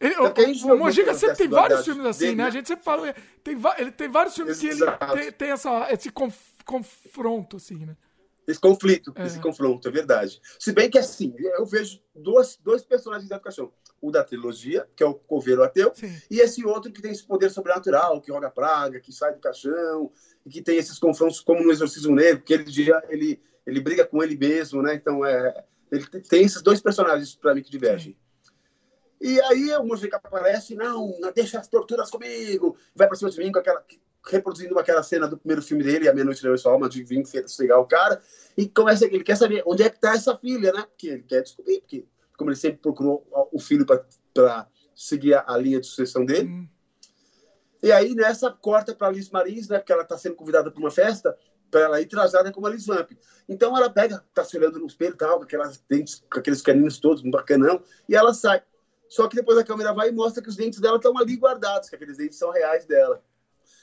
Ele, 0.00 0.14
o, 0.16 0.74
o 0.74 0.78
Mojica 0.78 1.12
sempre 1.12 1.36
tem 1.36 1.48
vários 1.48 1.84
filmes 1.84 2.06
assim, 2.06 2.24
dele, 2.24 2.36
né? 2.36 2.44
A 2.44 2.50
gente 2.50 2.66
sempre 2.66 2.82
fala. 2.82 3.14
Tem, 3.44 3.54
ele 3.76 3.92
tem 3.92 4.08
vários 4.08 4.34
filmes 4.34 4.62
Exato. 4.62 4.98
que 4.98 5.04
ele 5.04 5.22
tem, 5.24 5.32
tem 5.32 5.50
essa, 5.50 5.92
esse 5.92 6.10
conf, 6.10 6.34
confronto, 6.70 7.56
assim, 7.56 7.84
né? 7.84 7.96
Esse 8.46 8.60
conflito, 8.60 9.12
é. 9.16 9.26
esse 9.26 9.40
confronto, 9.40 9.86
é 9.86 9.90
verdade. 9.90 10.40
Se 10.58 10.72
bem 10.72 10.90
que 10.90 10.98
assim, 10.98 11.34
eu 11.38 11.66
vejo 11.66 12.00
dois, 12.14 12.56
dois 12.56 12.82
personagens 12.82 13.28
da 13.28 13.38
Caixão 13.38 13.72
o 14.00 14.10
da 14.10 14.24
trilogia, 14.24 14.88
que 14.96 15.02
é 15.02 15.06
o 15.06 15.14
coveiro 15.14 15.62
ateu, 15.62 15.92
Sim. 15.94 16.10
e 16.30 16.40
esse 16.40 16.64
outro 16.64 16.90
que 16.90 17.02
tem 17.02 17.10
esse 17.12 17.22
poder 17.22 17.50
sobrenatural, 17.50 18.20
que 18.20 18.32
roga 18.32 18.50
praga, 18.50 18.98
que 18.98 19.12
sai 19.12 19.34
do 19.34 19.40
caixão, 19.40 20.10
e 20.44 20.48
que 20.48 20.62
tem 20.62 20.78
esses 20.78 20.98
confrontos 20.98 21.40
como 21.40 21.62
no 21.62 21.70
Exorcismo 21.70 22.14
Negro, 22.14 22.42
que 22.42 22.54
ele 22.54 22.64
ele, 23.10 23.42
ele 23.66 23.80
briga 23.80 24.06
com 24.06 24.22
ele 24.22 24.36
mesmo, 24.36 24.80
né? 24.80 24.94
Então, 24.94 25.24
é, 25.24 25.64
ele 25.92 26.06
tem 26.06 26.44
esses 26.44 26.62
dois 26.62 26.80
personagens 26.80 27.34
para 27.34 27.54
mim 27.54 27.62
que 27.62 27.70
divergem. 27.70 28.16
Sim. 28.42 28.54
E 29.20 29.38
aí 29.42 29.70
o 29.74 29.84
Mojica 29.84 30.16
aparece, 30.16 30.74
não, 30.74 31.14
não 31.20 31.30
deixa 31.30 31.58
as 31.58 31.68
torturas 31.68 32.10
comigo, 32.10 32.74
vai 32.94 33.06
para 33.06 33.16
cima 33.18 33.30
de 33.30 33.38
mim 33.38 33.52
com 33.52 33.58
aquela 33.58 33.84
reproduzindo 34.26 34.78
aquela 34.78 35.02
cena 35.02 35.26
do 35.26 35.36
primeiro 35.36 35.62
filme 35.62 35.82
dele, 35.82 36.08
A 36.08 36.12
Meia 36.12 36.24
Noite 36.24 36.42
Levou 36.42 36.58
Sua 36.58 36.72
Alma, 36.72 36.88
de 36.88 37.02
vir 37.02 37.22
pegar 37.56 37.78
o 37.78 37.86
cara, 37.86 38.20
e 38.56 38.68
começa, 38.68 39.06
ele 39.06 39.24
quer 39.24 39.36
saber 39.36 39.62
onde 39.66 39.82
é 39.82 39.90
que 39.90 40.00
tá 40.00 40.14
essa 40.14 40.36
filha, 40.36 40.72
né? 40.72 40.82
Porque 40.82 41.08
ele 41.08 41.22
quer 41.22 41.42
descobrir, 41.42 41.80
porque 41.80 42.06
como 42.36 42.50
ele 42.50 42.56
sempre 42.56 42.78
procurou 42.78 43.26
o 43.52 43.58
filho 43.58 43.84
para 43.84 44.68
seguir 44.94 45.34
a, 45.34 45.44
a, 45.46 45.56
linha 45.56 45.80
de 45.80 45.86
sucessão 45.86 46.24
dele. 46.24 46.48
Hum. 46.48 46.68
E 47.82 47.92
aí, 47.92 48.14
nessa, 48.14 48.50
corta 48.50 48.94
para 48.94 49.10
Liz 49.10 49.30
Marins, 49.30 49.68
né, 49.68 49.78
porque 49.78 49.92
ela 49.92 50.02
está 50.02 50.16
sendo 50.16 50.36
convidada 50.36 50.70
para 50.70 50.80
uma 50.80 50.90
festa, 50.90 51.36
para 51.70 51.80
ela 51.80 52.00
ir 52.00 52.06
trajada 52.06 52.52
como 52.52 52.66
a 52.66 52.70
Liz 52.70 52.86
Vamp. 52.86 53.12
Então, 53.48 53.76
ela 53.76 53.88
pega, 53.88 54.24
está 54.28 54.44
se 54.44 54.56
olhando 54.58 54.78
no 54.78 54.86
espelho, 54.86 55.16
tal, 55.16 55.38
com, 55.38 55.44
aquelas 55.44 55.82
dentes, 55.88 56.24
com 56.30 56.38
aqueles 56.38 56.60
caninos 56.60 56.98
todos, 56.98 57.22
um 57.22 57.30
bacanão, 57.30 57.82
e 58.08 58.14
ela 58.14 58.34
sai. 58.34 58.62
Só 59.08 59.26
que 59.26 59.36
depois 59.36 59.58
a 59.58 59.64
câmera 59.64 59.92
vai 59.92 60.08
e 60.08 60.12
mostra 60.12 60.42
que 60.42 60.48
os 60.48 60.56
dentes 60.56 60.78
dela 60.78 60.96
estão 60.96 61.16
ali 61.18 61.36
guardados, 61.36 61.88
que 61.88 61.96
aqueles 61.96 62.16
dentes 62.16 62.38
são 62.38 62.50
reais 62.50 62.84
dela. 62.86 63.22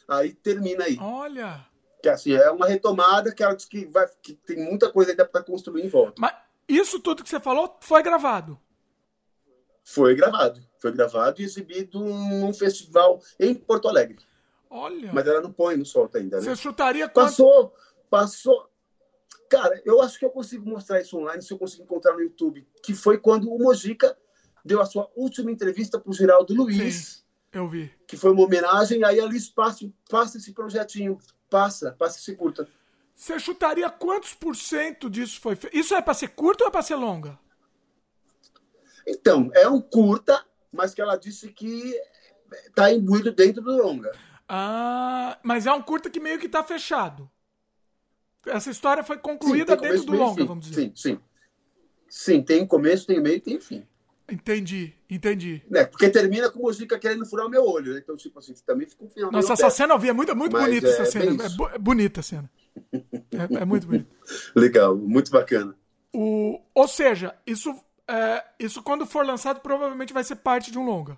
Aí 0.08 0.34
termina 0.34 0.86
aí. 0.86 0.97
Olha! 0.99 1.66
Que 2.01 2.10
assim, 2.10 2.34
é 2.34 2.49
uma 2.51 2.68
retomada 2.68 3.34
que 3.34 3.43
ela 3.43 3.55
diz 3.55 3.66
que, 3.66 3.86
vai, 3.86 4.08
que 4.22 4.34
tem 4.34 4.58
muita 4.58 4.91
coisa 4.91 5.12
ainda 5.12 5.26
para 5.26 5.43
construir 5.43 5.84
em 5.84 5.89
volta. 5.89 6.14
Mas 6.20 6.34
isso 6.68 6.99
tudo 6.99 7.24
que 7.24 7.30
você 7.30 7.39
falou 7.39 7.78
foi 7.82 8.01
gravado? 8.03 8.60
Foi 9.84 10.16
gravado. 10.16 10.62
Foi 10.80 10.91
gravado 10.91 11.41
e 11.41 11.45
exibido 11.45 11.99
num 11.99 12.53
festival 12.53 13.22
em 13.39 13.55
Porto 13.55 13.88
Alegre. 13.88 14.18
Olha. 14.70 15.12
Mas 15.14 15.26
ela 15.26 15.41
não 15.41 15.51
põe, 15.51 15.78
não 15.78 15.86
solta 15.86 16.18
ainda, 16.18 16.38
né? 16.38 16.43
Você 16.43 16.55
chutaria 16.55 17.08
quanto? 17.08 17.30
Passou, 17.30 17.74
passou. 18.10 18.70
Cara, 19.49 19.82
eu 19.86 20.01
acho 20.01 20.20
que 20.20 20.26
eu 20.26 20.30
consigo 20.30 20.70
mostrar 20.70 20.99
isso 20.99 21.18
online 21.18 21.41
se 21.41 21.53
eu 21.53 21.58
conseguir 21.58 21.84
encontrar 21.84 22.14
no 22.14 22.22
YouTube. 22.22 22.68
Que 22.84 22.93
foi 22.93 23.18
quando 23.18 23.49
o 23.49 23.58
Mojica 23.58 24.18
deu 24.64 24.82
a 24.82 24.86
sua 24.86 25.10
última 25.16 25.51
entrevista 25.51 25.97
para 25.97 26.10
o 26.10 26.14
Geraldo 26.14 26.53
Luiz. 26.53 27.26
Eu 27.58 27.68
vi. 27.68 27.91
Que 28.05 28.16
foi 28.16 28.32
uma 28.32 28.43
homenagem, 28.43 29.03
aí 29.03 29.20
a 29.20 29.26
Liz 29.26 29.49
passa, 29.49 29.91
passa 30.10 30.38
esse 30.38 30.53
projetinho. 30.53 31.18
Passa, 31.49 31.91
passa 31.93 32.20
esse 32.20 32.36
curta. 32.36 32.68
Você 33.16 33.39
chutaria 33.39 33.89
quantos 33.89 34.36
por 34.36 34.55
cento 34.55 35.10
disso 35.10 35.39
foi 35.39 35.55
feito? 35.55 35.76
Isso 35.76 35.95
é 35.95 36.01
pra 36.01 36.14
ser 36.14 36.28
curta 36.30 36.64
ou 36.64 36.68
é 36.68 36.72
pra 36.72 36.84
ser 36.84 36.95
longa? 36.95 37.39
Então, 39.08 39.49
é 39.55 39.68
um 39.68 39.82
curta, 39.82 40.45
mas 40.72 40.93
que 40.93 41.01
ela 41.01 41.16
disse 41.16 41.51
que 41.51 41.99
tá 42.76 42.91
imbuído 42.91 43.32
dentro 43.32 43.64
do 43.64 43.76
longa. 43.76 44.12
Ah, 44.47 45.39
mas 45.41 45.66
é 45.66 45.72
um 45.72 45.82
curta 45.82 46.12
que 46.12 46.20
meio 46.20 46.38
que 46.38 46.47
tá 46.47 46.64
fechado. 46.64 47.28
Essa 48.45 48.70
história 48.70 49.03
foi 49.03 49.18
concluída 49.18 49.74
sim, 49.76 49.82
dentro 49.82 50.03
do 50.03 50.16
longa, 50.16 50.45
vamos 50.45 50.70
dizer. 50.70 50.82
Sim, 50.82 50.93
sim. 50.95 51.20
Sim, 52.08 52.43
tem 52.43 52.68
começo, 52.68 53.08
tem 53.08 53.20
meio, 53.20 53.41
tem 53.41 53.60
fim. 53.60 53.88
Entendi, 54.30 54.94
entendi. 55.10 55.62
É, 55.74 55.86
porque 55.86 56.10
termina 56.10 56.50
com 56.50 56.60
o 56.60 56.64
Mojica 56.64 57.00
querendo 57.00 57.26
furar 57.26 57.46
o 57.46 57.50
meu 57.50 57.64
olho, 57.64 57.94
né? 57.94 58.02
Então, 58.04 58.18
tipo 58.18 58.38
assim, 58.40 58.54
também 58.66 58.86
fica 58.86 59.06
um 59.06 59.10
final. 59.10 59.32
Nossa, 59.32 59.54
essa 59.54 59.70
cena 59.70 59.94
eu 59.94 60.00
vi, 60.00 60.10
é 60.10 60.14
muito, 60.14 60.36
muito 60.36 60.52
Mas 60.52 60.66
bonita 60.66 60.88
é, 60.88 60.90
essa 60.90 61.06
cena. 61.06 61.44
É, 61.44 61.76
é, 61.76 61.78
bonita 61.78 62.20
a 62.20 62.24
cena. 62.24 62.52
É, 62.94 63.62
é 63.62 63.66
muito 63.66 63.88
bonita. 63.88 64.10
Legal, 64.54 64.98
muito 64.98 65.32
bacana. 65.32 65.74
O, 66.14 66.60
ou 66.76 66.88
seja, 66.90 67.36
isso, 67.46 67.74
é, 68.06 68.44
isso 68.60 68.84
quando 68.84 69.06
for 69.06 69.26
lançado 69.26 69.62
provavelmente 69.62 70.14
vai 70.14 70.26
ser 70.26 70.36
parte 70.36 70.72
de 70.72 70.78
um 70.78 70.86
longa. 70.86 71.18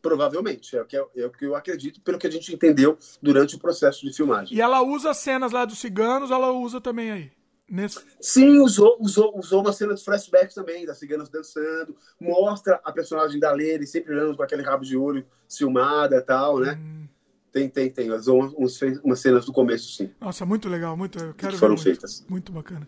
Provavelmente, 0.00 0.76
é 0.76 0.82
o, 0.82 0.84
que, 0.84 0.96
é, 0.96 1.06
é 1.16 1.26
o 1.26 1.30
que 1.30 1.44
eu 1.44 1.54
acredito, 1.54 2.00
pelo 2.00 2.18
que 2.18 2.26
a 2.26 2.30
gente 2.30 2.52
entendeu 2.52 2.98
durante 3.22 3.54
o 3.54 3.58
processo 3.58 4.04
de 4.04 4.12
filmagem. 4.12 4.56
E 4.56 4.60
ela 4.60 4.82
usa 4.82 5.14
cenas 5.14 5.52
lá 5.52 5.64
dos 5.64 5.78
ciganos, 5.78 6.32
ela 6.32 6.50
usa 6.50 6.80
também 6.80 7.12
aí. 7.12 7.32
Nesse... 7.72 8.00
Sim, 8.20 8.58
usou, 8.58 8.98
usou, 9.00 9.34
usou 9.38 9.62
uma 9.62 9.72
cena 9.72 9.94
de 9.94 10.04
flashback 10.04 10.54
também, 10.54 10.84
das 10.84 10.98
ciganas 10.98 11.30
dançando, 11.30 11.96
mostra 12.20 12.78
a 12.84 12.92
personagem 12.92 13.40
da 13.40 13.50
Lene 13.50 13.86
sempre 13.86 14.12
olhando 14.12 14.36
com 14.36 14.42
aquele 14.42 14.60
rabo 14.60 14.84
de 14.84 14.94
olho 14.94 15.24
ciumada 15.48 16.16
e 16.16 16.20
tal, 16.20 16.58
né? 16.58 16.78
Hum. 16.78 17.08
Tem, 17.50 17.70
tem, 17.70 17.90
tem. 17.90 18.12
Usou 18.12 18.42
uns, 18.58 18.78
umas 19.02 19.20
cenas 19.20 19.46
do 19.46 19.54
começo, 19.54 19.90
sim. 19.94 20.10
Nossa, 20.20 20.44
muito 20.44 20.68
legal, 20.68 20.94
muito. 20.98 21.18
Eu 21.18 21.32
quero 21.32 21.54
que 21.54 21.58
foram 21.58 21.74
muito, 21.74 21.84
feitas. 21.84 22.22
Muito 22.28 22.52
bacana. 22.52 22.86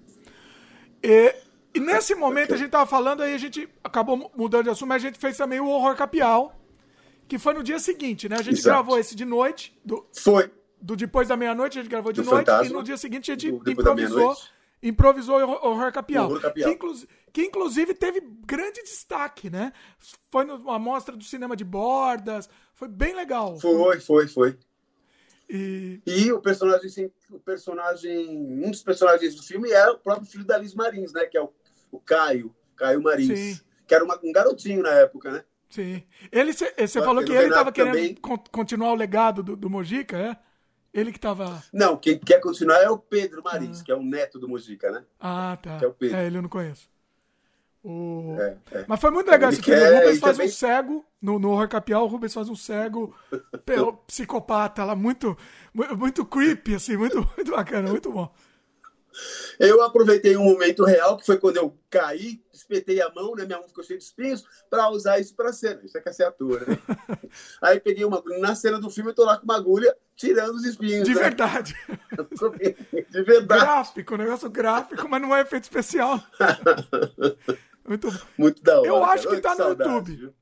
E, 1.03 1.35
e 1.73 1.81
nesse 1.81 2.15
momento 2.15 2.53
a 2.53 2.57
gente 2.59 2.69
tava 2.69 2.85
falando, 2.85 3.23
aí 3.23 3.33
a 3.33 3.39
gente 3.39 3.67
acabou 3.83 4.31
mudando 4.37 4.65
de 4.65 4.71
assunto, 4.71 4.89
mas 4.91 5.03
a 5.03 5.07
gente 5.07 5.19
fez 5.19 5.35
também 5.35 5.61
o 5.61 5.67
Horror 5.67 5.97
Capial, 5.97 6.61
que 7.27 7.39
foi 7.39 7.55
no 7.55 7.63
dia 7.63 7.79
seguinte, 7.79 8.29
né? 8.29 8.37
A 8.39 8.43
gente 8.43 8.59
Exato. 8.59 8.69
gravou 8.69 8.99
esse 8.99 9.17
de 9.17 9.25
noite. 9.25 9.75
Do, 9.83 10.07
foi. 10.13 10.53
Do 10.79 10.95
depois 10.95 11.29
da 11.29 11.39
meia-noite, 11.39 11.79
a 11.79 11.83
gente 11.83 11.91
gravou 11.91 12.13
de 12.13 12.21
do 12.21 12.31
noite. 12.31 12.45
Fantasma, 12.45 12.67
e 12.67 12.69
no 12.75 12.83
dia 12.83 12.99
seguinte 12.99 13.31
a 13.31 13.35
gente 13.35 13.49
improvisou. 13.49 14.37
Improvisou 14.85 15.39
o 15.39 15.51
Horror 15.67 15.91
Capial. 15.91 16.27
Horror 16.27 16.43
Capial. 16.43 16.69
Que, 16.69 16.75
inclu 16.75 16.95
que, 17.33 17.43
inclusive 17.43 17.95
teve 17.95 18.21
grande 18.21 18.83
destaque, 18.83 19.49
né? 19.49 19.73
Foi 20.31 20.45
numa 20.45 20.79
mostra 20.79 21.17
do 21.17 21.25
cinema 21.25 21.57
de 21.57 21.65
bordas. 21.65 22.51
Foi 22.75 22.87
bem 22.87 23.17
legal. 23.17 23.59
Foi, 23.59 23.99
foi, 23.99 24.29
foi. 24.29 24.59
E... 25.49 26.03
e 26.07 26.31
o 26.31 26.41
personagem, 26.41 27.11
o 27.31 27.39
personagem, 27.39 28.29
um 28.29 28.71
dos 28.71 28.83
personagens 28.83 29.35
do 29.35 29.43
filme 29.43 29.71
é 29.71 29.89
o 29.89 29.99
próprio 29.99 30.27
filho 30.27 30.45
da 30.45 30.59
Liz 30.59 30.75
Marins, 30.75 31.15
né? 31.15 31.25
Que 31.25 31.39
é 31.39 31.43
o, 31.43 31.51
o 31.91 31.99
Caio, 31.99 32.55
Caio 32.77 33.03
Marins. 33.03 33.39
Sim. 33.39 33.61
Que 33.87 33.95
era 33.95 34.05
uma, 34.05 34.21
um 34.23 34.33
garotinho 34.33 34.83
na 34.83 34.91
época, 34.91 35.31
né? 35.31 35.45
Sim. 35.71 36.03
Ele, 36.31 36.53
você 36.53 37.01
falou 37.01 37.25
que 37.25 37.33
ele 37.33 37.49
estava 37.49 37.73
querendo 37.73 38.21
continuar 38.53 38.93
o 38.93 38.97
legado 38.97 39.43
do, 39.43 39.57
do 39.57 39.71
Mojica, 39.71 40.19
é? 40.19 40.37
Ele 40.95 41.11
que 41.11 41.19
estava. 41.19 41.61
Não, 41.73 41.97
quem 41.97 42.17
quer 42.17 42.39
continuar 42.41 42.79
é 42.79 42.89
o 42.89 42.97
Pedro 42.97 43.43
Marins, 43.43 43.81
ah. 43.81 43.85
que 43.85 43.91
é 43.91 43.97
o 43.97 44.03
neto 44.03 44.39
do 44.39 44.49
Mojica, 44.49 44.93
né? 44.93 45.05
Ah, 45.19 45.59
tá. 45.61 45.77
Que 45.77 45.85
é 45.85 45.89
o 45.89 45.93
Pedro. 45.93 46.17
É, 46.17 46.27
ele 46.27 46.39
eu 46.39 46.43
não 46.43 46.49
conheço. 46.49 46.89
O... 47.83 48.37
É, 48.39 48.57
é. 48.71 48.85
Mas 48.87 49.01
foi 49.01 49.11
muito 49.11 49.29
legal 49.29 49.51
esse 49.51 49.61
filme. 49.61 49.81
O 49.81 49.97
Rubens 49.97 50.21
faz 50.21 50.37
também... 50.37 50.49
um 50.49 50.53
cego, 50.53 51.05
no, 51.21 51.39
no 51.41 51.51
Horror 51.51 51.69
Capial, 51.69 52.05
o 52.05 52.07
Rubens 52.07 52.33
faz 52.33 52.49
um 52.49 52.55
cego 52.55 53.13
psicopata 54.07 54.85
lá, 54.85 54.95
muito, 54.95 55.37
muito 55.75 56.25
creepy, 56.25 56.77
assim, 56.77 56.97
muito, 56.97 57.17
muito 57.37 57.51
bacana, 57.51 57.91
muito 57.91 58.13
bom. 58.13 58.33
Eu 59.59 59.83
aproveitei 59.83 60.37
um 60.37 60.45
momento 60.45 60.85
real, 60.85 61.17
que 61.17 61.27
foi 61.27 61.39
quando 61.39 61.57
eu 61.57 61.77
caí, 61.91 62.43
espetei 62.53 63.01
a 63.01 63.13
mão, 63.13 63.35
né? 63.35 63.45
Minha 63.45 63.59
mão 63.59 63.69
ficou 63.69 63.85
cheia 63.85 63.99
de 63.99 64.05
espinhos, 64.05 64.45
para 64.69 64.89
usar 64.91 65.19
isso 65.19 65.35
para 65.35 65.53
cena. 65.53 65.81
Isso 65.85 65.97
é 65.97 66.01
que 66.01 66.09
é 66.09 66.13
ser 66.13 66.25
ator, 66.25 66.67
né? 66.67 66.79
Aí 67.63 67.81
peguei 67.81 68.05
uma 68.05 68.23
Na 68.41 68.55
cena 68.55 68.81
do 68.81 68.91
filme, 68.91 69.11
eu 69.11 69.15
tô 69.15 69.25
lá 69.25 69.37
com 69.39 69.45
uma 69.45 69.57
agulha 69.57 69.95
tirando 70.17 70.55
os 70.55 70.65
espinhos. 70.65 71.07
De 71.07 71.15
né? 71.15 71.21
verdade. 71.21 71.75
De 73.11 73.23
verdade. 73.23 73.61
Gráfico, 73.61 74.17
negócio 74.17 74.51
gráfico, 74.51 75.09
mas 75.09 75.21
não 75.21 75.35
é 75.35 75.43
efeito 75.43 75.65
especial. 75.65 76.23
Muito. 77.87 78.09
Muito 78.39 78.63
da 78.63 78.79
hora. 78.79 78.89
Eu 78.89 79.05
acho 79.05 79.29
que 79.29 79.41
tá 79.41 79.55
no 79.55 79.69
YouTube. 79.69 80.17
Viu? 80.17 80.35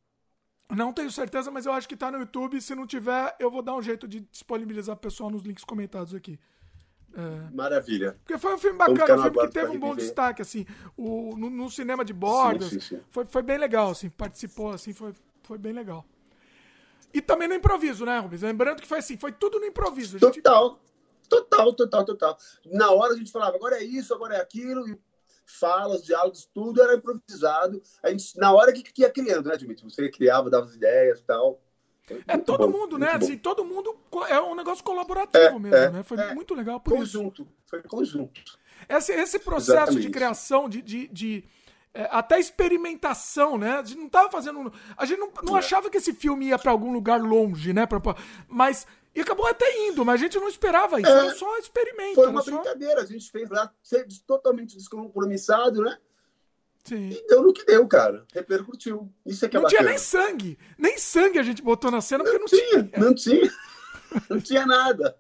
Não 0.71 0.93
tenho 0.93 1.11
certeza, 1.11 1.51
mas 1.51 1.67
eu 1.67 1.73
acho 1.73 1.89
que 1.89 1.97
tá 1.97 2.11
no 2.11 2.19
YouTube. 2.19 2.61
Se 2.61 2.75
não 2.75 2.87
tiver, 2.87 3.35
eu 3.39 3.51
vou 3.51 3.63
dar 3.63 3.75
um 3.75 3.83
jeito 3.83 4.09
de 4.09 4.21
disponibilizar 4.21 4.95
o 4.95 4.99
pessoal 4.99 5.31
nos 5.31 5.43
links 5.43 5.65
comentados 5.65 6.15
aqui. 6.15 6.39
É. 7.15 7.55
Maravilha. 7.55 8.17
Porque 8.25 8.39
foi 8.39 8.55
um 8.55 8.59
filme 8.59 8.79
bacana, 8.79 9.15
um 9.15 9.23
filme 9.23 9.39
que 9.47 9.53
teve 9.53 9.77
um 9.77 9.79
bom 9.79 9.95
destaque, 9.95 10.41
assim. 10.41 10.67
O, 10.97 11.37
no, 11.37 11.51
no 11.51 11.71
cinema 11.71 12.05
de 12.05 12.13
bordas. 12.13 12.71
Sim, 12.71 12.81
sim, 12.81 12.97
sim. 12.97 13.03
Foi, 13.11 13.27
foi 13.27 13.43
bem 13.43 13.59
legal, 13.59 13.91
assim. 13.91 14.09
Participou, 14.09 14.71
assim, 14.71 14.93
foi, 14.93 15.13
foi 15.43 15.59
bem 15.59 15.73
legal. 15.73 16.05
E 17.13 17.21
também 17.21 17.47
no 17.47 17.55
improviso, 17.55 18.07
né, 18.07 18.19
Rubens? 18.19 18.43
Lembrando 18.43 18.81
que 18.81 18.89
foi 18.89 18.99
assim, 18.99 19.19
foi 19.19 19.33
tudo 19.33 19.61
no 19.61 19.67
improviso. 19.67 20.19
Gente... 20.19 20.41
Total. 20.41 20.81
Total, 21.29 21.73
total, 21.73 22.05
total. 22.05 22.39
Na 22.67 22.91
hora 22.91 23.15
a 23.15 23.17
gente 23.17 23.33
falava, 23.33 23.57
agora 23.57 23.77
é 23.77 23.85
isso, 23.85 24.15
agora 24.15 24.37
é 24.37 24.41
aquilo, 24.41 24.87
e 24.89 24.99
falas, 25.47 26.05
diálogos, 26.05 26.49
tudo 26.53 26.83
era 26.83 26.95
improvisado. 26.95 27.83
A 28.03 28.11
gente, 28.11 28.39
na 28.39 28.53
hora 28.53 28.73
que, 28.73 28.83
que 28.83 29.03
ia 29.03 29.11
criando, 29.11 29.49
né, 29.49 29.57
Dimitri? 29.57 29.85
Você 29.85 30.11
criava, 30.11 30.51
dava 30.51 30.67
as 30.67 30.75
ideias 30.75 31.21
e 31.21 31.25
tal. 31.25 31.61
É 32.27 32.37
todo 32.37 32.69
bom, 32.69 32.79
mundo, 32.79 32.99
né? 32.99 33.13
Assim, 33.13 33.39
todo 33.39 33.65
mundo 33.65 33.97
é 34.29 34.41
um 34.41 34.55
negócio 34.55 34.83
colaborativo 34.83 35.45
é, 35.45 35.59
mesmo, 35.59 35.77
é, 35.77 35.91
né? 35.91 36.03
Foi 36.03 36.19
é, 36.19 36.35
muito 36.35 36.55
legal 36.55 36.81
por 36.81 36.97
conjunto, 36.97 37.43
isso. 37.43 37.53
Foi 37.67 37.83
conjunto. 37.83 38.41
Esse, 38.89 39.13
esse 39.13 39.39
processo 39.39 39.73
Exatamente. 39.73 40.07
de 40.07 40.11
criação, 40.11 40.69
de, 40.69 40.83
de, 40.83 41.09
de 41.09 41.45
é, 41.95 42.09
até 42.11 42.41
experimentação, 42.41 43.57
né? 43.57 43.75
A 43.75 43.85
gente 43.85 43.99
não 43.99 44.09
tava 44.09 44.31
fazendo. 44.31 44.73
A 44.97 45.07
gente 45.07 45.19
não, 45.19 45.31
não 45.43 45.57
é. 45.57 45.59
achava 45.61 45.89
que 45.89 45.99
esse 45.99 46.13
filme 46.13 46.47
ia 46.47 46.59
para 46.59 46.71
algum 46.71 46.93
lugar 46.93 47.21
longe, 47.21 47.73
né? 47.73 47.87
Pra, 47.87 48.01
pra, 48.01 48.17
mas. 48.49 48.87
E 49.15 49.21
acabou 49.21 49.47
até 49.47 49.87
indo, 49.89 50.07
mas 50.07 50.21
a 50.21 50.25
gente 50.25 50.39
não 50.39 50.49
esperava 50.49 50.99
isso. 50.99 51.11
É, 51.11 51.19
era 51.19 51.35
só 51.35 51.59
experimento. 51.59 52.15
Foi 52.15 52.29
uma 52.29 52.41
só... 52.41 52.51
brincadeira, 52.51 53.03
a 53.03 53.05
gente 53.05 53.31
fez 53.31 53.51
lá, 53.51 53.71
totalmente 54.27 54.75
descompromissado, 54.75 55.83
né? 55.83 55.99
Sim. 56.85 57.11
E 57.11 57.27
deu 57.29 57.43
no 57.43 57.53
que 57.53 57.65
deu, 57.65 57.87
cara. 57.87 58.27
Repercutiu. 58.35 59.13
Isso 59.25 59.45
é 59.45 59.49
que 59.49 59.57
é 59.57 59.61
Não 59.61 59.65
bacana. 59.65 59.83
tinha 59.83 59.91
nem 59.91 59.99
sangue. 59.99 60.59
Nem 60.77 60.99
sangue 60.99 61.39
a 61.39 61.43
gente 61.43 61.63
botou 61.63 61.91
na 61.91 62.01
cena, 62.01 62.25
porque 62.25 62.39
não, 62.39 62.47
não 62.47 62.49
tinha. 62.49 62.83
tinha. 62.85 62.99
Não 62.99 63.15
tinha. 63.15 63.53
não 64.29 64.41
tinha 64.41 64.67
nada. 64.67 65.17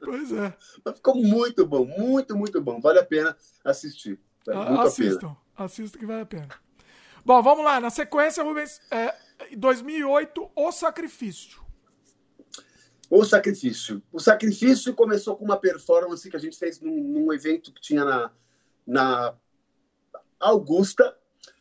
Pois 0.00 0.32
é. 0.32 0.56
Mas 0.84 0.96
ficou 0.96 1.16
muito 1.16 1.66
bom, 1.66 1.84
muito, 1.84 2.36
muito 2.36 2.60
bom. 2.60 2.80
Vale 2.80 3.00
a 3.00 3.04
pena 3.04 3.36
assistir. 3.64 4.20
Vale 4.46 4.80
assistam, 4.80 5.28
pena. 5.28 5.38
assistam 5.56 5.98
que 5.98 6.06
vale 6.06 6.22
a 6.22 6.26
pena. 6.26 6.48
Bom, 7.24 7.42
vamos 7.42 7.64
lá. 7.64 7.80
Na 7.80 7.90
sequência, 7.90 8.42
Rubens, 8.44 8.80
é, 8.90 9.14
2008, 9.56 10.50
O 10.54 10.70
Sacrifício. 10.70 11.62
O 13.10 13.24
Sacrifício. 13.24 14.02
O 14.12 14.20
Sacrifício 14.20 14.94
começou 14.94 15.36
com 15.36 15.44
uma 15.44 15.56
performance 15.56 16.28
que 16.28 16.36
a 16.36 16.40
gente 16.40 16.58
fez 16.58 16.80
num, 16.80 17.02
num 17.02 17.32
evento 17.32 17.72
que 17.72 17.80
tinha 17.80 18.04
na, 18.04 18.30
na 18.86 19.34
Augusta, 20.38 21.16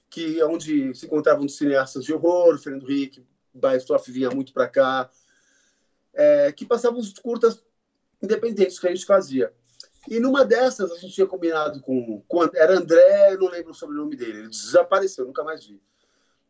que 0.09 0.39
é 0.39 0.45
onde 0.45 0.93
se 0.93 1.05
encontravam 1.05 1.47
cineastas 1.47 2.03
de 2.03 2.13
horror, 2.13 2.57
Fernando 2.57 2.89
Henrique, 2.89 3.25
Baestoff 3.53 4.11
vinha 4.11 4.29
muito 4.29 4.53
para 4.53 4.67
cá, 4.67 5.09
é, 6.13 6.51
que 6.51 6.65
passavam 6.65 6.99
os 6.99 7.13
curtas 7.13 7.63
independentes 8.21 8.79
que 8.79 8.87
a 8.87 8.93
gente 8.93 9.05
fazia. 9.05 9.53
E 10.07 10.19
numa 10.19 10.43
dessas 10.43 10.91
a 10.91 10.97
gente 10.97 11.13
tinha 11.13 11.27
combinado 11.27 11.81
com, 11.81 12.21
com 12.27 12.43
era 12.55 12.77
André, 12.77 13.37
não 13.37 13.49
lembro 13.49 13.71
o 13.71 13.75
sobrenome 13.75 14.15
dele, 14.15 14.39
ele 14.39 14.49
desapareceu, 14.49 15.25
nunca 15.25 15.43
mais 15.43 15.65
vi. 15.65 15.81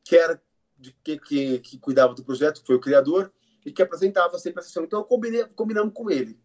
Que 0.04 0.18
era 0.18 0.42
de 0.78 0.92
que, 1.04 1.18
que, 1.20 1.60
que 1.60 1.78
cuidava 1.78 2.14
do 2.14 2.24
projeto, 2.24 2.62
que 2.62 2.68
foi 2.68 2.76
o 2.76 2.82
criador, 2.82 3.32
e 3.66 3.72
que 3.72 3.82
apresentava 3.82 4.38
sempre 4.40 4.60
a 4.60 4.64
sessão. 4.64 4.84
Então 4.84 5.00
eu 5.00 5.06
combinei, 5.06 5.46
combinamos 5.56 5.94
com 5.94 6.10
ele. 6.10 6.38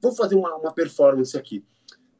Vou 0.00 0.12
fazer 0.14 0.34
uma, 0.34 0.54
uma 0.56 0.72
performance 0.72 1.36
aqui 1.36 1.64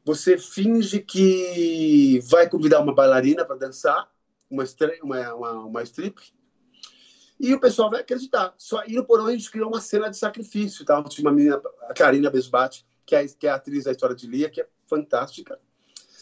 você 0.05 0.37
finge 0.37 0.99
que 0.99 2.19
vai 2.23 2.49
convidar 2.49 2.81
uma 2.81 2.93
bailarina 2.93 3.45
para 3.45 3.55
dançar, 3.55 4.09
uma, 4.49 4.63
uma, 5.01 5.33
uma, 5.33 5.51
uma 5.65 5.83
strip, 5.83 6.21
e 7.39 7.53
o 7.53 7.59
pessoal 7.59 7.89
vai 7.89 8.01
acreditar. 8.01 8.53
Só 8.57 8.83
e 8.85 8.93
no 8.95 9.05
porão 9.05 9.25
a 9.25 9.31
gente 9.31 9.49
criou 9.49 9.67
uma 9.67 9.81
cena 9.81 10.09
de 10.09 10.17
sacrifício, 10.17 10.85
tá? 10.85 11.01
Tinha 11.03 11.27
uma 11.27 11.35
menina, 11.35 11.61
a 11.89 11.93
Karina 11.93 12.29
Besbate, 12.29 12.85
que 13.05 13.15
é, 13.15 13.27
que 13.27 13.47
é 13.47 13.49
atriz 13.49 13.85
da 13.85 13.91
história 13.91 14.15
de 14.15 14.27
Lia, 14.27 14.49
que 14.49 14.61
é 14.61 14.67
fantástica, 14.87 15.59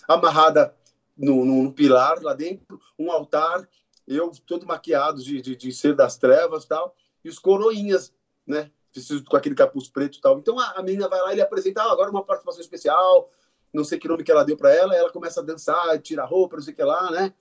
amarrada 0.08 0.76
no, 1.18 1.46
no, 1.46 1.64
no 1.64 1.74
pilar 1.74 2.22
lá 2.22 2.34
dentro, 2.34 2.80
um 2.98 3.12
altar, 3.12 3.68
eu 4.08 4.32
todo 4.46 4.66
maquiado 4.66 5.22
de, 5.22 5.42
de, 5.42 5.56
de 5.56 5.72
ser 5.72 5.96
das 5.96 6.18
trevas 6.18 6.66
tal, 6.66 6.96
e 7.24 7.30
os 7.30 7.38
coroinhas, 7.38 8.14
né? 8.46 8.72
Preciso 8.92 9.24
com 9.24 9.38
aquele 9.38 9.56
capuz 9.56 9.88
preto 9.88 10.18
e 10.18 10.22
tal. 10.22 10.38
Então 10.40 10.60
a, 10.60 10.72
a 10.72 10.84
menina 10.84 11.08
vai 11.08 11.22
lá 11.22 11.30
e 11.30 11.34
ele 11.36 11.42
apresenta 11.42 11.82
ah, 11.82 11.92
agora 11.92 12.10
uma 12.10 12.26
participação 12.26 12.62
especial, 12.62 13.30
não 13.74 13.84
sei 13.84 13.98
que 13.98 14.08
nome 14.08 14.24
que 14.24 14.32
ela 14.32 14.44
deu 14.44 14.58
para 14.58 14.74
ela, 14.74 14.96
ela 14.96 15.12
começa 15.12 15.40
a 15.40 15.44
dançar, 15.44 16.00
tira 16.00 16.24
a 16.24 16.26
roupa, 16.26 16.58
não 16.58 16.64
sei 16.64 16.74
o 16.74 16.76
que 16.76 16.84
lá, 16.84 17.12
né? 17.12 17.34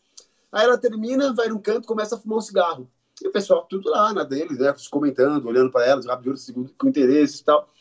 Aí 0.52 0.64
ela 0.64 0.78
termina, 0.78 1.32
vai 1.32 1.48
num 1.48 1.58
canto, 1.58 1.86
começa 1.86 2.16
a 2.16 2.18
fumar 2.18 2.38
um 2.38 2.42
cigarro. 2.42 2.90
E 3.22 3.28
o 3.28 3.32
pessoal 3.32 3.66
tudo 3.66 3.90
lá 3.90 4.12
na 4.12 4.24
deles, 4.24 4.58
né? 4.58 4.74
Comentando, 4.90 5.46
olhando 5.46 5.70
para 5.70 5.86
elas, 5.86 6.06
rápido 6.06 6.36
segundo 6.36 6.72
com 6.78 6.88
interesse 6.88 7.42
e 7.42 7.44
tal. 7.44 7.72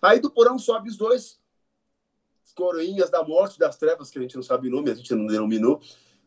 Aí 0.00 0.20
do 0.20 0.30
porão 0.30 0.58
sobe 0.58 0.88
os 0.88 0.96
dois 0.96 1.40
coroinhas 2.54 3.10
da 3.10 3.22
morte 3.24 3.58
das 3.58 3.76
trevas, 3.76 4.10
que 4.10 4.18
a 4.18 4.22
gente 4.22 4.36
não 4.36 4.42
sabe 4.42 4.68
o 4.68 4.70
nome, 4.70 4.90
a 4.90 4.94
gente 4.94 5.12
não 5.14 5.26
denominou. 5.26 5.80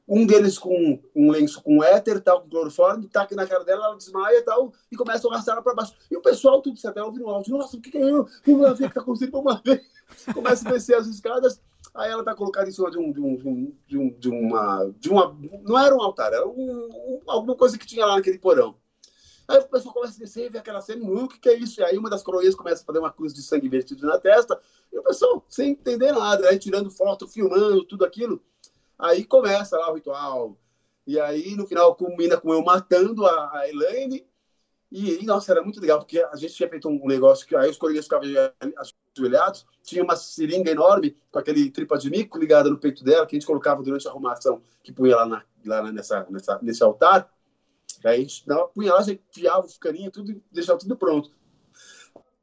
Um 0.08 0.26
deles 0.26 0.58
com 0.58 1.02
um 1.14 1.32
lenço 1.32 1.62
com 1.62 1.84
éter, 1.84 2.22
tal, 2.22 2.42
com 2.42 2.50
cloroforme, 2.50 3.10
taca 3.10 3.36
na 3.36 3.46
cara 3.46 3.66
dela, 3.66 3.88
ela 3.88 3.98
desmaia 3.98 4.38
e 4.38 4.42
tal, 4.42 4.74
e 4.90 4.96
começa 4.96 5.28
a 5.28 5.34
arrastar 5.34 5.56
ela 5.56 5.62
para 5.62 5.74
baixo. 5.74 5.94
E 6.10 6.16
o 6.16 6.22
pessoal, 6.22 6.62
tudo 6.62 6.80
certo, 6.80 6.98
ela 6.98 7.08
ouve 7.08 7.20
no 7.20 7.30
áudio, 7.30 7.58
nossa, 7.58 7.76
o 7.76 7.82
que, 7.82 7.92
que 7.92 7.98
é 7.98 8.10
eu? 8.10 8.26
Vamos 8.46 8.80
ver 8.80 8.86
o 8.86 8.90
que 8.90 8.96
tá 8.96 9.02
acontecendo, 9.02 9.32
vamos 9.32 9.62
ver. 9.66 9.84
Começa 10.34 10.68
a 10.68 10.72
descer 10.72 10.96
as 10.96 11.08
escadas, 11.08 11.62
aí 11.94 12.10
ela 12.10 12.24
tá 12.24 12.34
colocada 12.34 12.70
em 12.70 12.72
cima 12.72 12.90
de 12.90 12.98
um, 12.98 13.12
de 13.12 13.20
um, 13.20 13.36
de 13.86 13.98
um, 13.98 14.10
de 14.18 14.30
uma, 14.30 14.94
de 14.98 15.10
uma, 15.10 15.38
não 15.64 15.78
era 15.78 15.94
um 15.94 16.02
altar, 16.02 16.32
era 16.32 16.48
um, 16.48 16.52
um, 16.54 17.22
alguma 17.28 17.56
coisa 17.56 17.78
que 17.78 17.86
tinha 17.86 18.06
lá 18.06 18.16
naquele 18.16 18.40
porão. 18.40 18.76
Aí 19.48 19.60
o 19.60 19.68
pessoal 19.68 19.94
começa 19.94 20.16
a 20.18 20.20
descer, 20.20 20.52
vê 20.52 20.58
aquela 20.58 20.82
cena, 20.82 21.10
o 21.10 21.28
que, 21.28 21.40
que 21.40 21.50
é 21.50 21.58
isso? 21.58 21.80
E 21.80 21.84
aí 21.84 21.98
uma 21.98 22.10
das 22.10 22.22
coroinhas 22.22 22.54
começa 22.54 22.84
a 22.84 22.86
fazer 22.86 23.00
uma 23.00 23.12
cruz 23.12 23.34
de 23.34 23.42
sangue 23.42 23.70
vertido 23.70 24.06
na 24.06 24.20
testa, 24.20 24.60
e 24.92 25.00
o 25.00 25.04
pessoal, 25.04 25.46
sem 25.48 25.72
entender 25.72 26.12
nada, 26.12 26.50
aí 26.50 26.60
tirando 26.60 26.92
foto, 26.92 27.28
filmando, 27.28 27.86
tudo 27.86 28.04
aquilo. 28.04 28.42
Aí 28.98 29.24
começa 29.24 29.78
lá 29.78 29.92
o 29.92 29.96
ritual. 29.96 30.58
E 31.06 31.20
aí, 31.20 31.56
no 31.56 31.68
final, 31.68 31.96
culmina 31.96 32.38
com 32.38 32.54
eu 32.54 32.64
matando 32.64 33.26
a, 33.26 33.60
a 33.60 33.70
Elaine. 33.70 34.28
E, 34.92 35.26
nossa, 35.26 35.52
era 35.52 35.62
muito 35.62 35.80
legal, 35.82 36.00
porque 36.00 36.20
a 36.20 36.36
gente 36.36 36.54
tinha 36.54 36.70
feito 36.70 36.88
um 36.88 37.08
negócio 37.08 37.46
que 37.46 37.56
aí 37.56 37.70
os 37.70 37.78
corinhas 37.78 38.06
ficavam 38.06 38.28
ajoelhados, 39.18 39.66
tinha 39.84 40.02
uma 40.02 40.16
seringa 40.16 40.72
enorme 40.72 41.18
com 41.30 41.40
aquele 41.40 41.70
tripa 41.70 41.98
de 41.98 42.10
mico 42.10 42.38
ligada 42.38 42.70
no 42.70 42.78
peito 42.78 43.04
dela, 43.04 43.26
que 43.26 43.36
a 43.36 43.40
gente 43.40 43.48
colocava 43.48 43.84
durante 43.84 44.08
a 44.08 44.12
arrumação, 44.12 44.62
que 44.82 44.94
punha 44.94 45.18
lá, 45.18 45.26
na, 45.26 45.44
lá 45.66 45.92
nessa, 45.92 46.26
nessa, 46.30 46.60
nesse 46.62 46.84
altar. 46.84 47.30
Aí 48.06 48.16
a 48.16 48.20
gente 48.20 48.48
dava, 48.48 48.68
punha 48.70 48.94
lá, 48.94 49.02
enfiava 49.02 49.66
os 49.66 49.78
caninhos, 49.78 50.14
tudo 50.14 50.42
deixava 50.52 50.80
tudo 50.80 50.96
pronto. 50.96 51.32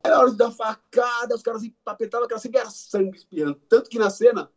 Era 0.03 0.19
hora 0.19 0.31
de 0.31 0.37
dar 0.37 0.51
facada, 0.51 1.35
os 1.35 1.43
caras 1.43 1.63
apertavam 1.87 2.27
aquela 2.27 2.41
sangue, 2.41 2.59
era 2.59 2.71
sangue 2.71 3.17
espirrando. 3.17 3.59
Tanto 3.69 3.89
que 3.89 3.99
na 3.99 4.11
cena, 4.11 4.51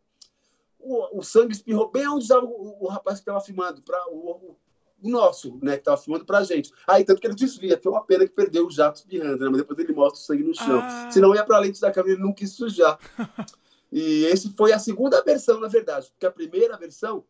o, 0.78 1.18
o 1.18 1.22
sangue 1.22 1.52
espirrou 1.52 1.90
bem 1.90 2.08
onde 2.08 2.22
estava 2.22 2.44
o, 2.44 2.84
o 2.84 2.88
rapaz 2.88 3.18
que 3.18 3.22
estava 3.22 3.40
filmando, 3.40 3.82
para 3.82 3.98
o, 4.08 4.56
o, 5.02 5.08
nosso, 5.08 5.58
né, 5.62 5.72
que 5.72 5.80
estava 5.80 5.96
filmando 5.96 6.24
para 6.24 6.38
a 6.38 6.44
gente. 6.44 6.72
Aí, 6.86 7.04
tanto 7.04 7.20
que 7.20 7.26
ele 7.26 7.34
desvia, 7.34 7.78
foi 7.82 7.92
uma 7.92 8.04
pena 8.04 8.26
que 8.26 8.32
perdeu 8.32 8.66
o 8.66 8.70
jato 8.70 8.98
espirrando, 8.98 9.44
né, 9.44 9.48
mas 9.50 9.58
depois 9.58 9.78
ele 9.78 9.92
mostra 9.92 10.18
o 10.18 10.22
sangue 10.22 10.42
no 10.42 10.54
chão. 10.54 10.80
Ah. 10.82 11.10
Senão 11.10 11.34
ia 11.34 11.44
para 11.44 11.56
a 11.56 11.60
lente 11.60 11.80
da 11.80 11.92
câmera, 11.92 12.14
ele 12.14 12.22
não 12.22 12.32
quis 12.32 12.52
sujar. 12.52 12.98
e 13.92 14.24
esse 14.26 14.52
foi 14.56 14.72
a 14.72 14.78
segunda 14.78 15.22
versão, 15.22 15.60
na 15.60 15.68
verdade, 15.68 16.10
porque 16.10 16.26
a 16.26 16.30
primeira 16.30 16.76
versão 16.76 17.24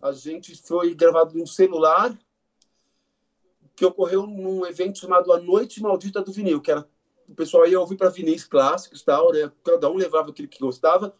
a 0.00 0.12
gente 0.12 0.54
foi 0.62 0.94
gravado 0.94 1.36
num 1.36 1.46
celular 1.46 2.16
que 3.74 3.84
ocorreu 3.84 4.26
num 4.26 4.66
evento 4.66 4.98
chamado 4.98 5.32
A 5.32 5.40
Noite 5.40 5.80
Maldita 5.80 6.22
do 6.22 6.32
Vinil, 6.32 6.60
que 6.60 6.70
era 6.70 6.88
o 7.28 7.34
pessoal 7.34 7.66
ia 7.66 7.78
ouvir 7.78 7.96
para 7.96 8.08
vinis 8.08 8.44
clássicos 8.44 9.02
tal, 9.02 9.30
né? 9.32 9.52
Cada 9.62 9.90
um 9.90 9.96
levava 9.96 10.30
aquilo 10.30 10.48
que 10.48 10.58
gostava. 10.58 11.14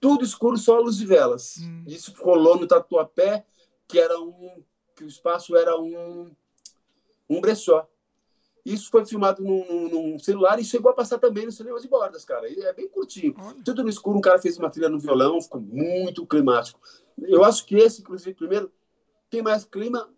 Tudo 0.00 0.24
escuro, 0.24 0.56
só 0.56 0.78
luz 0.78 0.96
de 0.96 1.06
velas. 1.06 1.56
Hum. 1.60 1.84
Isso 1.86 2.14
rolou 2.20 2.58
no 2.58 2.66
Tatuapé, 2.66 3.44
que 3.86 3.98
era 3.98 4.18
um 4.20 4.62
que 4.94 5.04
o 5.04 5.08
espaço 5.08 5.56
era 5.56 5.78
um 5.78 6.30
um 7.28 7.40
brechó. 7.40 7.86
Isso 8.64 8.90
foi 8.90 9.04
filmado 9.06 9.42
num, 9.42 9.88
num, 9.88 10.18
celular 10.18 10.58
e 10.58 10.64
chegou 10.64 10.90
a 10.90 10.94
passar 10.94 11.18
também 11.18 11.46
no 11.46 11.52
cinema 11.52 11.80
de 11.80 11.88
bordas, 11.88 12.24
cara. 12.24 12.48
E 12.48 12.60
é 12.60 12.72
bem 12.72 12.88
curtinho. 12.88 13.34
Olha. 13.38 13.62
Tudo 13.64 13.82
no 13.82 13.88
escuro, 13.88 14.18
um 14.18 14.20
cara 14.20 14.38
fez 14.38 14.58
uma 14.58 14.68
trilha 14.68 14.88
no 14.88 14.98
violão, 14.98 15.40
ficou 15.40 15.60
muito 15.60 16.26
climático. 16.26 16.80
Eu 17.18 17.44
acho 17.44 17.64
que 17.64 17.76
esse, 17.76 18.02
inclusive, 18.02 18.34
primeiro, 18.34 18.70
tem 19.30 19.42
mais 19.42 19.64
clima 19.64 20.10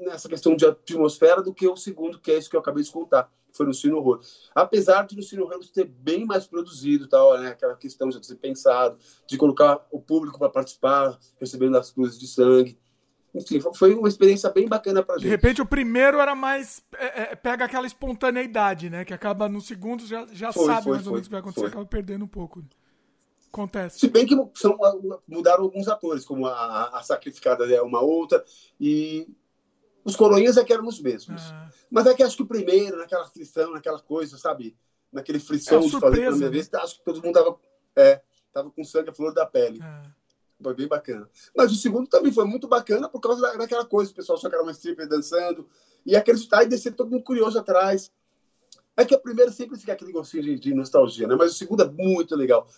nessa 0.00 0.28
questão 0.28 0.56
de 0.56 0.64
atmosfera 0.64 1.42
do 1.42 1.52
que 1.52 1.68
o 1.68 1.76
segundo, 1.76 2.18
que 2.18 2.30
é 2.30 2.38
isso 2.38 2.48
que 2.48 2.56
eu 2.56 2.60
acabei 2.60 2.82
de 2.82 2.90
contar, 2.90 3.30
foi 3.52 3.66
no 3.66 3.74
Cine 3.74 3.94
Horror. 3.94 4.20
Apesar 4.54 5.06
de 5.06 5.16
no 5.16 5.22
Cine 5.22 5.42
Horror 5.42 5.60
ter 5.72 5.84
bem 5.84 6.24
mais 6.24 6.46
produzido, 6.46 7.08
tal, 7.08 7.38
né, 7.38 7.48
aquela 7.48 7.76
questão 7.76 8.08
de 8.08 8.24
ser 8.24 8.36
pensado, 8.36 8.98
de 9.26 9.36
colocar 9.36 9.86
o 9.90 10.00
público 10.00 10.38
para 10.38 10.48
participar, 10.48 11.18
recebendo 11.38 11.76
as 11.76 11.90
cruzes 11.90 12.18
de 12.18 12.26
sangue. 12.26 12.78
Enfim, 13.34 13.60
foi 13.74 13.94
uma 13.94 14.08
experiência 14.08 14.50
bem 14.50 14.68
bacana 14.68 15.02
pra 15.02 15.14
gente. 15.14 15.24
De 15.24 15.28
repente, 15.28 15.62
o 15.62 15.66
primeiro 15.66 16.18
era 16.18 16.34
mais. 16.34 16.82
É, 16.94 17.22
é, 17.22 17.36
pega 17.36 17.64
aquela 17.64 17.86
espontaneidade, 17.86 18.90
né? 18.90 19.04
Que 19.04 19.14
acaba 19.14 19.48
no 19.48 19.60
segundo, 19.60 20.04
já, 20.04 20.26
já 20.32 20.52
foi, 20.52 20.66
sabe 20.66 20.82
foi, 20.82 20.92
mais 20.94 21.06
ou 21.06 21.12
menos 21.12 21.26
o 21.26 21.28
que 21.28 21.32
vai 21.32 21.40
acontecer, 21.40 21.66
acaba 21.66 21.86
perdendo 21.86 22.24
um 22.24 22.28
pouco. 22.28 22.64
Acontece. 23.52 23.98
Se 23.98 24.08
bem 24.08 24.26
que 24.26 24.36
são, 24.54 24.76
mudaram 25.26 25.64
alguns 25.64 25.88
atores, 25.88 26.24
como 26.24 26.46
a, 26.46 26.98
a 26.98 27.02
sacrificada 27.02 27.64
é 27.72 27.82
uma 27.82 28.00
outra, 28.00 28.44
e 28.80 29.28
os 30.04 30.16
coroinhas 30.16 30.56
é 30.56 30.64
que 30.64 30.72
eram 30.72 30.86
os 30.86 31.00
mesmos. 31.00 31.42
Ah. 31.52 31.70
Mas 31.90 32.06
é 32.06 32.14
que 32.14 32.22
acho 32.22 32.36
que 32.36 32.42
o 32.42 32.46
primeiro, 32.46 32.96
naquela 32.96 33.24
aflição, 33.24 33.72
naquela 33.72 34.00
coisa, 34.00 34.38
sabe? 34.38 34.76
Naquele 35.12 35.38
frição 35.38 35.78
é 35.78 35.82
de 35.82 35.90
surpresa, 35.90 36.10
fazer 36.10 36.22
pela 36.22 36.36
minha 36.36 36.50
né? 36.50 36.52
vez, 36.52 36.74
acho 36.74 36.98
que 36.98 37.04
todo 37.04 37.22
mundo 37.22 37.34
tava, 37.34 37.58
é, 37.96 38.22
tava 38.52 38.70
com 38.70 38.84
sangue 38.84 39.10
a 39.10 39.14
flor 39.14 39.34
da 39.34 39.46
pele. 39.46 39.80
Ah. 39.82 40.10
Foi 40.62 40.74
bem 40.74 40.86
bacana. 40.86 41.28
Mas 41.56 41.72
o 41.72 41.74
segundo 41.74 42.06
também 42.06 42.32
foi 42.32 42.44
muito 42.44 42.68
bacana 42.68 43.08
por 43.08 43.20
causa 43.20 43.56
daquela 43.56 43.84
coisa. 43.84 44.10
O 44.10 44.14
pessoal 44.14 44.36
só 44.36 44.48
que 44.48 44.54
era 44.54 44.62
uma 44.62 44.72
stripper 44.72 45.08
dançando. 45.08 45.66
E 46.04 46.14
acreditar 46.14 46.62
e 46.62 46.68
descer 46.68 46.94
todo 46.94 47.10
mundo 47.10 47.24
curioso 47.24 47.58
atrás. 47.58 48.12
É 48.96 49.04
que 49.04 49.14
a 49.14 49.18
primeira 49.18 49.50
sempre 49.50 49.78
fica 49.78 49.92
aquele 49.92 50.12
gostinho 50.12 50.42
de, 50.42 50.58
de 50.58 50.74
nostalgia, 50.74 51.26
né? 51.26 51.34
Mas 51.34 51.52
o 51.52 51.54
segundo 51.54 51.82
é 51.82 51.90
muito 51.90 52.36
legal. 52.36 52.68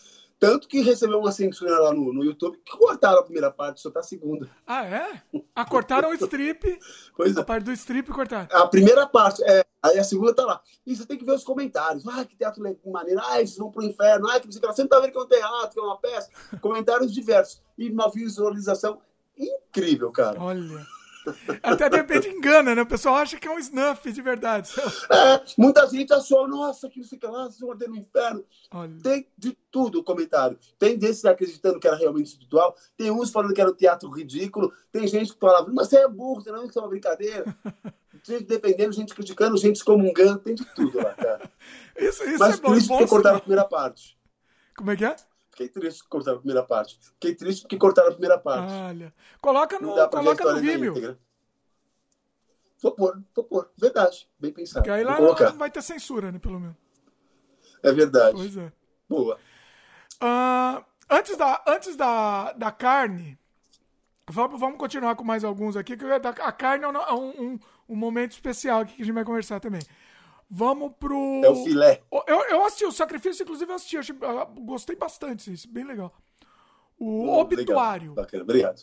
Tanto 0.42 0.66
que 0.66 0.80
recebeu 0.80 1.20
uma 1.20 1.30
censura 1.30 1.78
lá 1.78 1.94
no, 1.94 2.12
no 2.12 2.24
YouTube 2.24 2.58
que 2.64 2.76
cortaram 2.76 3.20
a 3.20 3.22
primeira 3.22 3.48
parte, 3.48 3.80
só 3.80 3.92
tá 3.92 4.00
a 4.00 4.02
segunda. 4.02 4.50
Ah, 4.66 4.84
é? 4.84 5.22
Ah, 5.54 5.64
cortaram 5.64 6.10
o 6.10 6.14
strip. 6.14 6.80
Pois 7.16 7.36
é. 7.36 7.40
A 7.40 7.44
parte 7.44 7.62
do 7.62 7.72
strip 7.72 8.10
cortaram. 8.10 8.48
A 8.50 8.66
primeira 8.66 9.06
parte, 9.06 9.40
é. 9.44 9.64
Aí 9.80 10.00
a 10.00 10.02
segunda 10.02 10.34
tá 10.34 10.44
lá. 10.44 10.60
E 10.84 10.96
você 10.96 11.06
tem 11.06 11.16
que 11.16 11.24
ver 11.24 11.34
os 11.34 11.44
comentários. 11.44 12.04
Ah, 12.08 12.24
que 12.24 12.34
teatro 12.34 12.60
maneiro. 12.86 13.20
Ah, 13.24 13.38
eles 13.38 13.56
vão 13.56 13.70
pro 13.70 13.84
inferno. 13.84 14.28
Ah, 14.28 14.40
que 14.40 14.48
você 14.48 14.82
não 14.82 14.88
tá 14.88 14.98
vendo 14.98 15.12
que 15.12 15.18
é 15.18 15.20
um 15.20 15.28
teatro, 15.28 15.70
que 15.70 15.78
é 15.78 15.82
uma 15.82 15.98
peça. 15.98 16.28
Comentários 16.60 17.12
diversos. 17.12 17.62
E 17.78 17.88
uma 17.88 18.10
visualização 18.10 19.00
incrível, 19.38 20.10
cara. 20.10 20.40
Olha. 20.40 20.84
Até 21.62 21.88
de 21.88 21.96
repente 21.96 22.28
engana, 22.28 22.74
né? 22.74 22.82
O 22.82 22.86
pessoal 22.86 23.16
acha 23.16 23.38
que 23.38 23.46
é 23.46 23.50
um 23.50 23.58
snuff 23.58 24.10
de 24.10 24.22
verdade. 24.22 24.70
É, 25.10 25.42
muita 25.56 25.86
gente 25.88 26.12
achou, 26.12 26.48
nossa, 26.48 26.88
que 26.88 27.00
que 27.00 27.26
lá, 27.26 27.50
se 27.50 27.64
ordem 27.64 27.88
no 27.88 27.96
inferno. 27.96 28.44
Olha. 28.70 28.92
Tem 29.02 29.26
de 29.36 29.56
tudo 29.70 30.00
o 30.00 30.04
comentário. 30.04 30.58
Tem 30.78 30.96
desses 30.96 31.24
acreditando 31.24 31.78
que 31.78 31.86
era 31.86 31.96
realmente 31.96 32.26
espiritual, 32.26 32.74
tem 32.96 33.10
uns 33.10 33.30
falando 33.30 33.54
que 33.54 33.60
era 33.60 33.70
um 33.70 33.74
teatro 33.74 34.10
ridículo, 34.10 34.72
tem 34.90 35.06
gente 35.06 35.32
que 35.32 35.40
falava, 35.40 35.70
mas 35.72 35.88
você 35.88 35.98
é 35.98 36.08
burro, 36.08 36.40
você 36.40 36.50
não, 36.50 36.64
é 36.64 36.68
uma 36.78 36.88
brincadeira. 36.88 37.44
gente 38.22 38.44
defendendo, 38.44 38.92
gente 38.92 39.14
criticando, 39.14 39.56
gente 39.56 39.76
excomungando, 39.76 40.38
tem 40.38 40.54
de 40.54 40.64
tudo 40.74 40.98
lá, 40.98 41.14
cara. 41.14 41.50
Isso, 41.96 42.24
isso 42.24 42.38
mas 42.38 42.58
é 42.58 42.60
bom. 42.60 42.74
isso 42.74 42.88
porque 42.88 43.06
cortaram 43.06 43.36
a 43.36 43.40
primeira 43.40 43.64
parte. 43.64 44.18
Como 44.76 44.90
é 44.90 44.96
que 44.96 45.04
é? 45.04 45.16
Fiquei 45.52 45.68
triste 45.68 46.02
que 46.02 46.08
cortaram 46.08 46.38
a 46.38 46.40
primeira 46.40 46.62
parte. 46.64 46.98
Fiquei 46.98 47.34
triste 47.34 47.62
porque 47.62 47.76
cortaram 47.76 48.08
a 48.08 48.12
primeira 48.12 48.38
parte. 48.38 48.72
Olha. 48.72 49.14
Coloca 49.40 49.78
no, 49.78 50.08
coloca 50.08 50.52
no 50.52 50.60
Vimeo. 50.60 51.18
Vou 52.80 52.92
pôr, 52.92 53.22
vou 53.34 53.44
pôr. 53.44 53.70
Verdade. 53.76 54.28
Bem 54.38 54.50
pensado. 54.50 54.82
Porque 54.82 54.90
aí 54.90 55.04
lá 55.04 55.20
não 55.20 55.58
vai 55.58 55.70
ter 55.70 55.82
censura, 55.82 56.32
né? 56.32 56.38
Pelo 56.38 56.58
menos. 56.58 56.76
É 57.82 57.92
verdade. 57.92 58.34
Pois 58.34 58.56
é. 58.56 58.72
Boa. 59.06 59.38
Uh, 60.22 60.82
antes 61.10 61.36
da, 61.36 61.62
antes 61.66 61.96
da, 61.96 62.52
da 62.52 62.72
carne, 62.72 63.38
vamos, 64.30 64.58
vamos 64.58 64.78
continuar 64.78 65.14
com 65.16 65.24
mais 65.24 65.44
alguns 65.44 65.76
aqui. 65.76 65.98
Que 65.98 66.06
a 66.06 66.52
carne 66.52 66.84
é 66.84 66.88
um, 66.88 67.52
um, 67.52 67.60
um 67.90 67.96
momento 67.96 68.32
especial 68.32 68.80
aqui 68.80 68.96
que 68.96 69.02
a 69.02 69.04
gente 69.04 69.14
vai 69.14 69.24
conversar 69.24 69.60
também. 69.60 69.82
Vamos 70.54 70.92
pro. 71.00 71.40
É 71.42 71.48
o 71.48 71.64
filé. 71.64 72.02
Eu, 72.26 72.40
eu 72.50 72.64
assisti 72.66 72.84
o 72.84 72.92
sacrifício, 72.92 73.42
inclusive 73.42 73.72
eu 73.72 73.74
assisti. 73.74 73.96
Eu 73.96 74.00
achei, 74.00 74.14
eu 74.20 74.46
gostei 74.66 74.94
bastante 74.94 75.50
disso, 75.50 75.66
bem 75.66 75.82
legal. 75.82 76.12
O 76.98 77.28
oh, 77.28 77.40
obituário. 77.40 78.12
Bacana, 78.12 78.42
obrigado. 78.42 78.82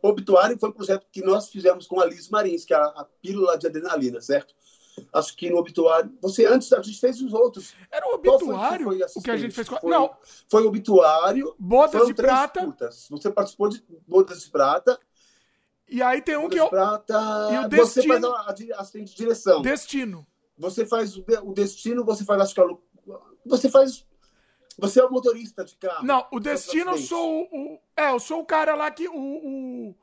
Obituário 0.00 0.56
foi 0.56 0.68
um 0.68 0.72
projeto 0.72 1.04
que 1.10 1.20
nós 1.20 1.48
fizemos 1.48 1.88
com 1.88 2.00
a 2.00 2.04
Liz 2.04 2.28
Marins, 2.28 2.64
que 2.64 2.72
é 2.72 2.76
a, 2.76 2.84
a 2.84 3.04
pílula 3.20 3.58
de 3.58 3.66
adrenalina, 3.66 4.20
certo? 4.20 4.54
Acho 5.12 5.36
que 5.36 5.50
no 5.50 5.58
obituário. 5.58 6.16
Você 6.22 6.46
antes 6.46 6.72
a 6.72 6.80
gente 6.80 7.00
fez 7.00 7.20
os 7.20 7.32
outros. 7.32 7.74
Era 7.90 8.06
o 8.06 8.14
obituário? 8.14 8.84
Foi, 8.84 9.00
o 9.16 9.20
que 9.20 9.30
a 9.32 9.36
gente 9.36 9.52
fez 9.52 9.68
com. 9.68 9.80
Foi, 9.80 9.90
Não. 9.90 10.16
Foi 10.48 10.62
o 10.62 10.68
obituário. 10.68 11.56
Bodas 11.58 12.06
de 12.06 12.14
prata. 12.14 12.64
Curtas. 12.64 13.08
Você 13.10 13.32
participou 13.32 13.68
de 13.68 13.84
Bodas 14.06 14.44
de 14.44 14.50
Prata. 14.50 14.96
E 15.88 16.02
aí 16.02 16.20
tem 16.20 16.36
um 16.36 16.48
que 16.48 16.58
eu. 16.58 16.68
Prata, 16.68 17.48
e 17.50 17.58
o 17.64 17.68
destino... 17.68 18.14
Você 18.14 18.20
faz 18.20 18.24
a, 18.24 18.80
assistente 18.80 19.10
de 19.10 19.16
direção. 19.16 19.62
Destino. 19.62 20.26
Você 20.58 20.84
faz 20.84 21.16
o, 21.16 21.24
o 21.44 21.52
destino, 21.52 22.04
você 22.04 22.24
faz 22.24 22.42
acho 22.42 22.54
que 22.54 22.60
a, 22.60 22.66
você 23.46 23.70
faz 23.70 24.06
você 24.78 25.00
é 25.00 25.04
o 25.04 25.10
motorista 25.10 25.64
de 25.64 25.74
carro. 25.76 26.06
Não, 26.06 26.24
o 26.30 26.38
destino 26.38 26.92
eu 26.92 26.98
sou 26.98 27.48
o, 27.50 27.74
o, 27.74 27.80
É, 27.96 28.10
eu 28.10 28.20
sou 28.20 28.40
o 28.40 28.46
cara 28.46 28.76
lá 28.76 28.88
que. 28.90 29.08
O, 29.08 29.94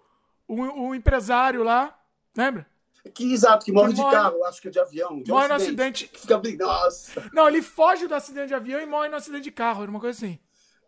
o, 0.48 0.56
o, 0.56 0.94
empresário 0.94 1.64
lá. 1.64 1.98
Lembra? 2.36 2.68
Que 3.14 3.32
exato, 3.32 3.66
que 3.66 3.72
morre 3.72 3.90
que 3.90 3.96
de 3.96 4.02
morre, 4.02 4.16
carro, 4.16 4.44
acho 4.46 4.62
que 4.62 4.68
é 4.68 4.72
de 4.72 4.80
avião. 4.80 5.22
De 5.22 5.32
morre 5.32 5.46
um 5.46 5.50
no 5.50 5.54
acidente. 5.54 6.08
Que 6.08 6.20
fica 6.20 6.42
Nossa. 6.58 7.30
Não, 7.32 7.48
ele 7.48 7.62
foge 7.62 8.08
do 8.08 8.16
acidente 8.16 8.48
de 8.48 8.54
avião 8.54 8.82
e 8.82 8.86
morre 8.86 9.08
no 9.08 9.16
acidente 9.16 9.44
de 9.44 9.52
carro, 9.52 9.84
era 9.84 9.92
uma 9.92 10.00
coisa 10.00 10.18
assim. 10.18 10.38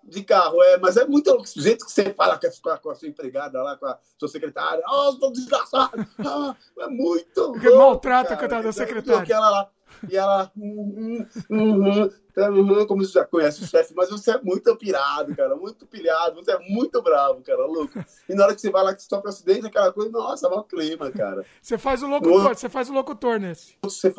De 0.08 0.24
carro, 0.24 0.64
é, 0.64 0.78
mas 0.78 0.96
é 0.96 1.06
muito 1.06 1.30
o 1.30 1.62
jeito 1.62 1.86
que 1.86 1.92
você 1.92 2.14
fala 2.14 2.40
com 2.40 2.70
a, 2.70 2.78
com 2.78 2.90
a 2.90 2.96
sua 2.96 3.10
empregada 3.10 3.62
lá, 3.62 3.76
com 3.76 3.86
a 3.88 4.00
sua 4.18 4.30
secretária. 4.30 4.82
Oh, 4.90 5.10
estou 5.10 5.32
desgraçado! 5.34 6.08
Ah, 6.26 6.56
é 6.80 6.88
muito. 6.88 7.52
Porque 7.52 7.70
maltrata 7.70 8.34
a 8.34 8.38
coitada 8.38 8.64
da 8.64 8.72
secretária. 8.72 9.28
E 9.28 9.34
ela 9.34 9.50
lá. 9.50 9.70
E 10.10 10.16
ela. 10.16 10.52
Hum, 10.56 11.26
hum, 11.50 12.10
hum, 12.40 12.86
como 12.88 13.04
você 13.04 13.14
já 13.14 13.26
conhece 13.26 13.64
o 13.64 13.68
chefe, 13.68 13.94
mas 13.96 14.10
você 14.10 14.32
é 14.32 14.42
muito 14.42 14.76
pirado, 14.76 15.36
cara, 15.36 15.56
muito 15.56 15.86
pilhado, 15.88 16.36
você 16.36 16.52
é 16.52 16.60
muito 16.70 17.02
bravo, 17.02 17.42
cara, 17.42 17.66
louco. 17.66 18.00
E 18.30 18.36
na 18.36 18.46
hora 18.46 18.56
que 18.56 18.62
você 18.62 18.70
vai 18.70 18.84
lá 18.84 18.94
que 18.94 19.02
sofre 19.02 19.28
um 19.28 19.30
acidente, 19.30 19.66
aquela 19.66 19.92
coisa, 19.92 20.12
nossa, 20.12 20.48
o 20.48 20.64
clima, 20.64 21.12
cara. 21.12 21.44
Você 21.62 21.78
faz 21.78 22.04
o 22.04 22.08
locutor, 22.08 22.56
você 22.56 22.70
faz 22.70 22.90
o 22.90 22.94
locutor 22.94 23.40
nesse. 23.40 23.72
Se 23.72 23.78
você 23.84 24.14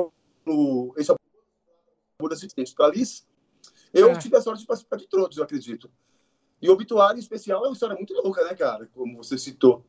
no. 0.45 0.95
Esse 0.97 1.11
é 1.11 1.15
o 1.15 1.17
para 2.75 2.87
Alice, 2.87 3.23
eu 3.93 4.11
é. 4.11 4.19
tive 4.19 4.37
a 4.37 4.41
sorte 4.41 4.61
de 4.61 4.67
participar 4.67 4.97
de 4.97 5.07
todos, 5.07 5.37
eu 5.37 5.45
acredito. 5.45 5.91
E 6.61 6.69
o 6.69 6.73
obituário 6.73 7.17
em 7.17 7.21
especial 7.21 7.65
é 7.65 7.69
uma 7.69 7.73
história 7.73 7.95
muito 7.95 8.13
louca, 8.15 8.45
né, 8.45 8.55
cara? 8.55 8.89
Como 8.95 9.17
você 9.17 9.39
citou. 9.39 9.85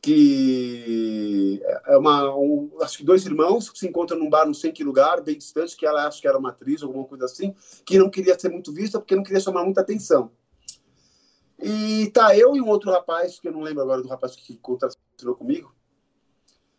Que 0.00 1.60
é 1.86 1.96
uma. 1.96 2.36
Um, 2.36 2.70
acho 2.80 2.98
que 2.98 3.04
dois 3.04 3.24
irmãos 3.24 3.70
que 3.70 3.78
se 3.78 3.88
encontram 3.88 4.18
num 4.18 4.30
bar, 4.30 4.46
não 4.46 4.54
sei 4.54 4.70
em 4.70 4.72
que 4.72 4.84
lugar, 4.84 5.20
bem 5.20 5.36
distante, 5.36 5.76
que 5.76 5.86
ela 5.86 6.06
acha 6.06 6.20
que 6.20 6.28
era 6.28 6.38
uma 6.38 6.50
atriz, 6.50 6.82
alguma 6.82 7.04
coisa 7.04 7.24
assim, 7.24 7.54
que 7.84 7.98
não 7.98 8.10
queria 8.10 8.38
ser 8.38 8.50
muito 8.50 8.72
vista 8.72 8.98
porque 8.98 9.16
não 9.16 9.22
queria 9.22 9.40
chamar 9.40 9.64
muita 9.64 9.80
atenção. 9.80 10.30
E 11.58 12.10
tá 12.10 12.36
eu 12.36 12.54
e 12.54 12.60
um 12.60 12.68
outro 12.68 12.90
rapaz, 12.90 13.40
que 13.40 13.48
eu 13.48 13.52
não 13.52 13.62
lembro 13.62 13.82
agora 13.82 14.02
do 14.02 14.08
rapaz 14.08 14.36
que 14.36 14.56
contracionou 14.58 15.34
comigo, 15.34 15.74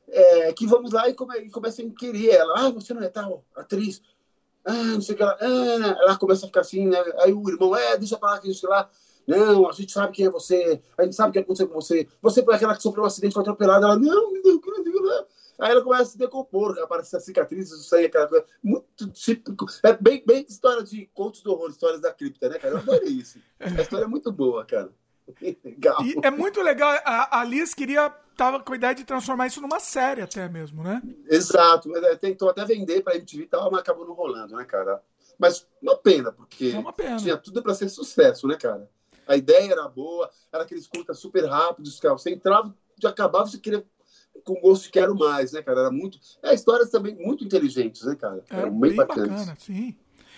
é, 0.07 0.53
que 0.53 0.65
vamos 0.65 0.91
lá 0.91 1.09
e, 1.09 1.13
come, 1.13 1.37
e 1.39 1.49
começa 1.49 1.81
a 1.81 1.89
querer 1.89 2.29
ela. 2.29 2.53
Ah, 2.57 2.69
você 2.69 2.93
não 2.93 3.01
é 3.01 3.09
tal 3.09 3.43
atriz? 3.55 4.01
Ah, 4.67 4.73
não 4.73 5.01
sei 5.01 5.15
o 5.15 5.17
que 5.17 5.23
ela, 5.23 5.37
ah, 5.39 5.97
ela 6.01 6.17
começa 6.17 6.45
a 6.45 6.47
ficar 6.47 6.61
assim, 6.61 6.87
né? 6.87 6.97
Aí 7.19 7.31
o 7.31 7.49
irmão, 7.49 7.73
é, 7.75 7.97
deixa 7.97 8.17
pra 8.17 8.31
lá, 8.31 8.39
que 8.39 8.53
sei 8.53 8.69
lá. 8.69 8.89
Não, 9.25 9.69
a 9.69 9.73
gente 9.73 9.91
sabe 9.91 10.13
quem 10.13 10.25
é 10.25 10.29
você, 10.29 10.81
a 10.97 11.03
gente 11.03 11.15
sabe 11.15 11.29
o 11.29 11.33
que 11.33 11.39
aconteceu 11.39 11.67
com 11.67 11.75
você. 11.75 12.07
Você 12.21 12.43
foi 12.43 12.55
aquela 12.55 12.75
que 12.75 12.81
sofreu 12.81 13.03
um 13.03 13.07
acidente, 13.07 13.33
foi 13.33 13.41
atropelada. 13.41 13.85
Ela, 13.85 13.97
não, 13.97 14.31
não, 14.33 14.61
não, 14.61 15.01
não. 15.01 15.25
Aí 15.59 15.71
ela 15.71 15.81
começa 15.81 16.03
a 16.03 16.05
se 16.05 16.17
decompor, 16.17 16.77
aparece 16.79 17.15
a 17.15 17.19
cicatriz, 17.19 17.71
o 17.71 17.77
sangue, 17.77 18.05
aquela 18.05 18.27
coisa. 18.27 18.45
Muito 18.63 19.09
típico. 19.09 19.65
É 19.83 19.93
bem, 19.93 20.23
bem 20.25 20.45
história 20.47 20.83
de 20.83 21.07
contos 21.13 21.41
do 21.41 21.51
horror, 21.51 21.69
histórias 21.69 21.99
da 21.99 22.13
cripta, 22.13 22.47
né, 22.47 22.59
cara? 22.59 22.75
Eu 22.75 22.79
adorei 22.79 23.09
isso. 23.09 23.39
A 23.59 23.81
história 23.81 24.05
é 24.05 24.07
muito 24.07 24.31
boa, 24.31 24.63
cara. 24.65 24.91
Legal. 25.63 26.03
E 26.03 26.15
é 26.23 26.31
muito 26.31 26.61
legal. 26.61 26.91
A, 27.03 27.41
a 27.41 27.43
Liz 27.43 27.73
queria 27.73 28.09
tava 28.35 28.59
com 28.59 28.71
a 28.71 28.75
ideia 28.75 28.93
de 28.93 29.03
transformar 29.03 29.47
isso 29.47 29.59
numa 29.59 29.79
série 29.79 30.21
até 30.21 30.47
mesmo, 30.47 30.83
né? 30.83 31.01
Exato. 31.27 31.93
É, 31.97 32.15
tentou 32.15 32.49
até 32.49 32.63
vender 32.63 33.01
para 33.01 33.15
MTV 33.15 33.43
e 33.43 33.47
tal, 33.47 33.71
mas 33.71 33.81
acabou 33.81 34.05
não 34.05 34.13
rolando, 34.13 34.55
né, 34.55 34.63
cara? 34.63 35.01
Mas 35.39 35.67
uma 35.81 35.97
pena, 35.97 36.31
porque 36.31 36.71
uma 36.71 36.93
pena. 36.93 37.17
tinha 37.17 37.35
tudo 37.35 37.61
para 37.61 37.73
ser 37.73 37.89
sucesso, 37.89 38.47
né, 38.47 38.55
cara? 38.55 38.89
A 39.27 39.35
ideia 39.35 39.71
era 39.71 39.87
boa, 39.87 40.29
era 40.51 40.63
aqueles 40.63 40.87
curtas 40.87 41.19
super 41.19 41.45
rápidos, 41.45 41.99
cara. 41.99 42.17
Você 42.17 42.31
entrava, 42.31 42.73
já 43.01 43.09
acabava, 43.09 43.47
você 43.47 43.57
queria 43.57 43.83
com 44.43 44.53
gosto 44.61 44.83
de 44.83 44.91
quero 44.91 45.15
mais, 45.15 45.51
né, 45.51 45.61
cara? 45.61 45.81
Era 45.81 45.91
muito. 45.91 46.19
É, 46.43 46.53
histórias 46.53 46.89
também 46.89 47.15
muito 47.15 47.43
inteligentes, 47.43 48.03
né, 48.03 48.15
cara? 48.15 48.43
Era 48.49 48.69
bem, 48.69 48.79
bem 48.79 48.95
bacana, 48.95 49.55
sim. 49.59 49.95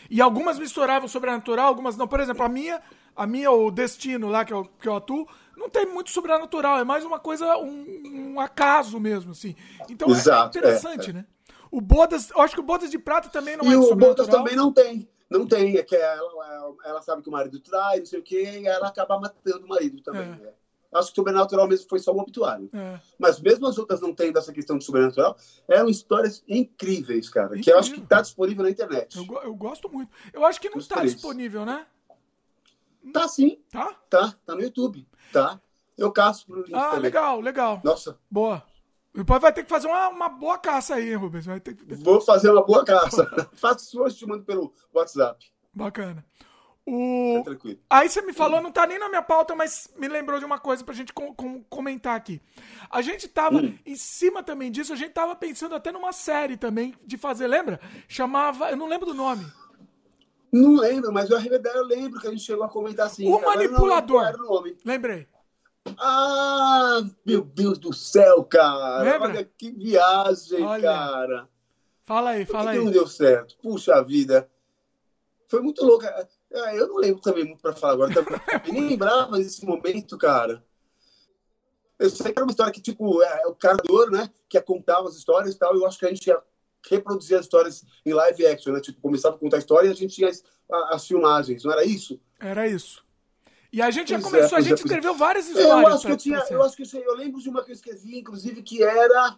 E 0.10 0.22
algumas 0.22 0.58
misturavam 0.58 1.08
sobrenatural, 1.08 1.68
algumas 1.68 1.96
não. 1.96 2.08
Por 2.08 2.20
exemplo, 2.20 2.44
a 2.44 2.50
minha, 2.50 2.82
a 3.20 3.28
minha, 3.28 3.52
o 3.52 3.70
Destino 3.70 4.30
lá, 4.30 4.46
que 4.46 4.54
eu, 4.54 4.64
que 4.80 4.88
eu 4.88 4.96
atuo, 4.96 5.28
não 5.58 5.70
tem 5.70 5.86
muito 5.86 6.10
sobrenatural, 6.10 6.80
é 6.80 6.86
mais 6.86 7.04
uma 7.04 7.20
coisa, 7.20 7.58
um, 7.58 8.34
um 8.34 8.40
acaso 8.40 8.98
mesmo, 8.98 9.32
assim. 9.32 9.58
Então 9.90 10.08
é, 10.08 10.12
Exato, 10.12 10.58
é 10.58 10.62
interessante, 10.62 11.08
é, 11.08 11.10
é. 11.10 11.14
né? 11.14 11.26
O 11.70 11.82
Bodas, 11.82 12.30
eu 12.30 12.42
acho 12.42 12.56
que 12.56 12.62
o 12.62 12.64
Bodas 12.64 12.90
de 12.90 12.98
Prata 12.98 13.28
também 13.28 13.58
não 13.58 13.66
e 13.66 13.74
é 13.74 13.78
o 13.78 13.94
Bodas 13.94 14.26
também 14.26 14.56
não 14.56 14.72
tem. 14.72 15.08
Não 15.30 15.46
tem, 15.46 15.76
é 15.76 15.84
que 15.84 15.98
ela, 15.98 16.76
ela 16.86 17.02
sabe 17.02 17.22
que 17.22 17.28
o 17.28 17.32
marido 17.32 17.60
trai, 17.60 18.00
não 18.00 18.06
sei 18.06 18.20
o 18.20 18.24
quê, 18.24 18.62
e 18.62 18.66
ela 18.66 18.88
acaba 18.88 19.20
matando 19.20 19.66
o 19.66 19.70
marido 19.70 20.02
também. 20.02 20.24
É. 20.24 20.26
Né? 20.26 20.54
Acho 20.94 21.10
que 21.10 21.16
sobrenatural 21.16 21.68
mesmo 21.68 21.88
foi 21.90 22.00
só 22.00 22.14
o 22.14 22.20
obituário. 22.20 22.70
É. 22.74 23.00
Mas 23.20 23.40
mesmo 23.40 23.68
as 23.68 23.78
outras 23.78 24.00
não 24.00 24.16
tendo 24.16 24.40
essa 24.40 24.54
questão 24.54 24.78
de 24.78 24.86
sobrenatural, 24.86 25.36
eram 25.68 25.90
histórias 25.90 26.42
incríveis, 26.48 27.30
cara. 27.30 27.48
Incrível. 27.48 27.64
Que 27.66 27.72
eu 27.72 27.78
acho 27.78 27.94
que 27.94 28.00
está 28.00 28.22
disponível 28.22 28.64
na 28.64 28.72
internet. 28.72 29.18
Eu, 29.18 29.42
eu, 29.44 29.54
gosto 29.54 29.90
muito. 29.90 30.10
Eu 30.34 30.46
acho 30.46 30.60
que 30.60 30.70
não 30.70 30.80
está 30.80 31.04
disponível, 31.04 31.66
né? 31.66 31.86
Tá 33.14 33.28
sim. 33.28 33.62
Tá? 33.72 33.94
Tá, 34.10 34.36
tá 34.46 34.56
no 34.56 34.62
YouTube. 34.62 35.08
Tá. 35.32 35.60
Eu 35.98 36.12
caço 36.12 36.46
pro 36.46 36.62
link 36.62 36.74
Ah, 36.74 36.88
também. 36.92 37.02
legal, 37.02 37.40
legal. 37.42 37.82
Nossa. 37.84 38.18
Boa. 38.30 38.64
Depois 39.14 39.42
vai 39.42 39.52
ter 39.52 39.64
que 39.64 39.70
fazer 39.70 39.88
uma, 39.88 40.08
uma 40.08 40.30
boa 40.30 40.58
caça 40.58 40.96
aí, 40.96 41.14
Rubens. 41.14 41.46
Vai 41.46 41.60
ter 41.60 41.76
que... 41.76 41.96
Vou 41.96 42.22
fazer 42.22 42.52
uma 42.52 42.64
boa 42.64 42.86
caça. 42.86 43.26
Faço 43.54 43.86
suas, 43.86 44.16
te 44.16 44.26
mando 44.26 44.44
pelo 44.46 44.74
WhatsApp. 44.94 45.46
Bacana. 45.74 46.26
O... 46.86 47.42
tranquilo. 47.44 47.80
Aí 47.90 48.10
você 48.10 48.22
me 48.22 48.34
falou, 48.34 48.62
não 48.62 48.72
tá 48.72 48.88
nem 48.88 48.98
na 48.98 49.10
minha 49.10 49.22
pauta, 49.22 49.56
mas 49.56 49.92
me 49.96 50.08
lembrou 50.08 50.40
de 50.40 50.46
uma 50.46 50.58
coisa 50.58 50.84
pra 50.84 50.94
gente 50.94 51.14
com, 51.14 51.34
com, 51.36 51.64
comentar 51.64 52.16
aqui. 52.16 52.42
A 52.90 53.02
gente 53.02 53.28
tava, 53.28 53.58
hum. 53.58 53.78
em 53.86 53.96
cima 53.96 54.42
também 54.42 54.72
disso, 54.72 54.94
a 54.94 54.96
gente 54.96 55.12
tava 55.12 55.36
pensando 55.36 55.76
até 55.76 55.92
numa 55.92 56.12
série 56.12 56.58
também 56.58 56.96
de 57.06 57.18
fazer, 57.18 57.46
lembra? 57.48 57.80
Chamava, 58.08 58.72
eu 58.72 58.78
não 58.78 58.88
lembro 58.88 59.06
do 59.06 59.14
nome. 59.14 59.46
Não 60.52 60.76
lembro, 60.76 61.12
mas 61.12 61.30
eu, 61.30 61.40
eu 61.40 61.86
lembro 61.86 62.20
que 62.20 62.28
a 62.28 62.32
gente 62.32 62.44
chegou 62.44 62.64
a 62.64 62.70
comentar 62.70 63.06
assim. 63.06 63.28
O 63.28 63.40
Manipulador. 63.40 64.34
Lembrei. 64.84 65.28
Ah, 65.98 67.02
meu 67.26 67.44
Deus 67.44 67.78
do 67.78 67.94
céu, 67.94 68.44
cara. 68.44 69.04
Lembra? 69.04 69.30
Olha 69.30 69.52
que 69.58 69.72
viagem, 69.72 70.64
Olha. 70.64 70.84
cara. 70.84 71.50
Fala 72.04 72.32
aí, 72.32 72.46
fala 72.46 72.72
aí. 72.72 72.80
não 72.80 72.92
deu 72.92 73.08
certo. 73.08 73.56
Puxa 73.62 74.04
vida. 74.04 74.50
Foi 75.48 75.62
muito 75.62 75.86
louco. 75.86 76.06
Ah, 76.06 76.76
eu 76.76 76.88
não 76.88 76.98
lembro 76.98 77.22
também 77.22 77.46
muito 77.46 77.62
para 77.62 77.74
falar 77.74 77.94
agora. 77.94 78.14
Eu 78.14 78.24
nem 78.74 78.90
lembrava 78.90 79.38
desse 79.38 79.66
momento, 79.66 80.18
cara. 80.18 80.64
Eu 81.98 82.10
sei 82.10 82.32
que 82.32 82.40
era 82.40 82.46
uma 82.46 82.52
história 82.52 82.72
que, 82.72 82.82
tipo, 82.82 83.22
é, 83.22 83.46
o 83.48 83.54
criador, 83.54 84.10
né? 84.10 84.30
Que 84.48 84.58
ia 84.58 84.62
contar 84.62 85.00
as 85.02 85.16
histórias 85.16 85.54
e 85.54 85.60
tal. 85.60 85.76
Eu 85.76 85.86
acho 85.86 86.00
que 86.00 86.06
a 86.06 86.10
gente 86.10 86.28
ia 86.28 86.42
reproduzir 86.88 87.38
as 87.38 87.46
histórias 87.46 87.84
em 88.06 88.14
live 88.14 88.46
action, 88.48 88.74
né? 88.74 88.82
Tipo, 88.82 89.02
começava 89.02 89.36
a 89.36 89.40
contar 89.40 89.58
a 89.58 89.60
história 89.60 89.88
e 89.88 89.92
a 89.92 89.96
gente 89.96 90.16
tinha 90.16 90.30
as, 90.30 90.44
as 90.90 91.08
filmagens, 91.08 91.64
não 91.64 91.72
era 91.72 91.84
isso? 91.84 92.20
Era 92.40 92.68
isso. 92.68 93.04
E 93.72 93.82
a 93.82 93.92
gente 93.92 94.08
pois 94.08 94.22
já 94.22 94.28
é, 94.28 94.32
começou, 94.32 94.58
é, 94.58 94.62
a 94.62 94.64
gente 94.64 94.80
é, 94.80 94.84
escreveu 94.84 95.14
várias 95.14 95.48
histórias. 95.48 95.70
Eu 95.70 95.88
acho 95.88 96.06
que 96.06 96.12
eu 96.12 96.18
tinha, 96.18 96.46
eu 96.50 96.64
acho 96.64 96.76
que 96.76 96.84
eu, 96.84 97.02
eu 97.02 97.16
lembro 97.16 97.40
de 97.40 97.50
uma 97.50 97.64
que 97.64 97.72
eu 97.72 97.76
escrevi, 97.76 98.18
inclusive, 98.18 98.64
que 98.64 98.84
era. 98.84 99.38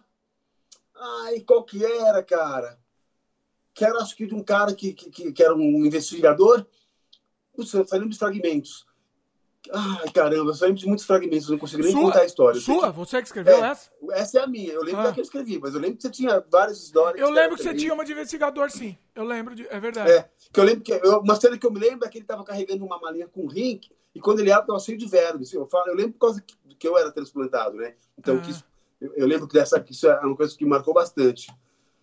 Ai, 0.94 1.40
qual 1.40 1.64
que 1.64 1.84
era, 1.84 2.22
cara? 2.22 2.78
Que 3.74 3.84
era, 3.84 3.98
acho 3.98 4.16
que, 4.16 4.26
de 4.26 4.34
um 4.34 4.42
cara 4.42 4.74
que, 4.74 4.92
que, 4.92 5.32
que 5.32 5.42
era 5.42 5.54
um 5.54 5.84
investigador. 5.84 6.66
Puxa, 7.54 7.78
eu 7.78 7.86
lembro 7.92 8.08
dos 8.08 8.18
fragmentos. 8.18 8.86
Ai, 9.70 10.10
caramba, 10.12 10.50
eu 10.50 10.54
só 10.54 10.64
lembro 10.64 10.80
de 10.80 10.86
muitos 10.86 11.04
fragmentos, 11.04 11.48
não 11.48 11.58
consigo 11.58 11.82
nem 11.82 11.92
sua, 11.92 12.02
contar 12.02 12.20
a 12.20 12.24
história. 12.24 12.60
Sua? 12.60 12.90
Você 12.90 13.20
que 13.20 13.28
escreveu 13.28 13.64
é, 13.64 13.70
essa? 13.70 13.90
Essa 14.10 14.40
é 14.40 14.42
a 14.42 14.46
minha. 14.46 14.72
Eu 14.72 14.82
lembro 14.82 15.00
ah. 15.00 15.04
da 15.04 15.12
que 15.12 15.20
eu 15.20 15.24
escrevi, 15.24 15.58
mas 15.58 15.74
eu 15.74 15.80
lembro 15.80 15.96
que 15.96 16.02
você 16.02 16.10
tinha 16.10 16.44
várias 16.50 16.82
histórias. 16.82 17.20
Eu 17.20 17.30
lembro 17.30 17.56
que 17.56 17.62
você 17.62 17.74
tinha 17.74 17.94
uma 17.94 18.04
de 18.04 18.12
investigador, 18.12 18.70
sim. 18.70 18.98
Eu 19.14 19.24
lembro, 19.24 19.54
de, 19.54 19.66
é 19.68 19.78
verdade. 19.78 20.10
É, 20.10 20.28
que 20.52 20.58
eu 20.58 20.64
lembro 20.64 20.82
que. 20.82 20.92
Eu, 20.92 21.20
uma 21.20 21.36
cena 21.36 21.56
que 21.56 21.66
eu 21.66 21.70
me 21.70 21.78
lembro 21.78 22.06
é 22.06 22.08
que 22.08 22.18
ele 22.18 22.24
estava 22.24 22.42
carregando 22.42 22.84
uma 22.84 22.98
malinha 22.98 23.28
com 23.28 23.46
rink 23.46 23.90
e 24.14 24.20
quando 24.20 24.40
ele 24.40 24.50
abre, 24.50 24.64
estava 24.64 24.80
cheio 24.80 24.98
de 24.98 25.06
vermes. 25.06 25.52
Eu, 25.52 25.66
falo, 25.66 25.88
eu 25.88 25.94
lembro 25.94 26.12
por 26.14 26.26
causa 26.26 26.42
que, 26.42 26.56
que 26.74 26.88
eu 26.88 26.98
era 26.98 27.12
transplantado, 27.12 27.76
né? 27.76 27.94
Então, 28.18 28.40
ah. 28.44 28.50
isso, 28.50 28.64
eu, 29.00 29.14
eu, 29.14 29.26
lembro 29.26 29.46
que, 29.46 29.54
dessa, 29.54 29.80
que 29.80 29.92
isso 29.92 30.08
é 30.08 30.20
uma 30.20 30.36
coisa 30.36 30.56
que 30.56 30.64
marcou 30.66 30.92
bastante. 30.92 31.52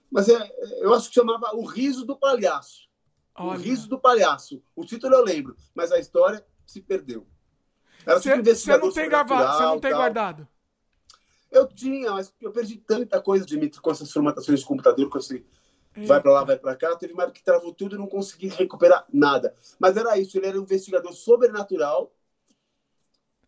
Mas 0.09 0.27
é, 0.27 0.51
eu 0.79 0.93
acho 0.93 1.09
que 1.09 1.15
chamava 1.15 1.55
O 1.55 1.65
Riso 1.65 2.05
do 2.05 2.15
Palhaço. 2.15 2.89
Olha. 3.37 3.57
O 3.57 3.61
Riso 3.61 3.87
do 3.87 3.99
Palhaço. 3.99 4.61
O 4.75 4.83
título 4.85 5.13
eu 5.13 5.23
lembro, 5.23 5.55
mas 5.75 5.91
a 5.91 5.99
história 5.99 6.43
se 6.65 6.81
perdeu. 6.81 7.27
Você 8.05 8.77
não 8.77 8.91
tem 8.91 9.09
gravado, 9.09 9.57
você 9.57 9.63
não 9.63 9.79
tem 9.79 9.93
guardado? 9.93 10.47
Eu 11.51 11.67
tinha, 11.67 12.11
mas 12.11 12.33
eu 12.39 12.51
perdi 12.51 12.77
tanta 12.77 13.19
coisa 13.21 13.45
de 13.45 13.57
mim 13.57 13.69
com 13.69 13.91
essas 13.91 14.11
formatações 14.11 14.59
de 14.59 14.65
computador, 14.65 15.09
com 15.09 15.17
esse 15.17 15.43
vai 16.05 16.21
para 16.21 16.31
lá, 16.31 16.43
vai 16.43 16.57
para 16.57 16.75
cá. 16.75 16.95
Teve 16.95 17.13
uma 17.13 17.23
época 17.23 17.39
que 17.39 17.43
travou 17.43 17.73
tudo 17.73 17.95
e 17.95 17.99
não 17.99 18.07
consegui 18.07 18.47
recuperar 18.47 19.05
nada. 19.11 19.55
Mas 19.79 19.97
era 19.97 20.17
isso, 20.17 20.37
ele 20.37 20.47
era 20.47 20.59
um 20.59 20.63
investigador 20.63 21.11
sobrenatural 21.13 22.11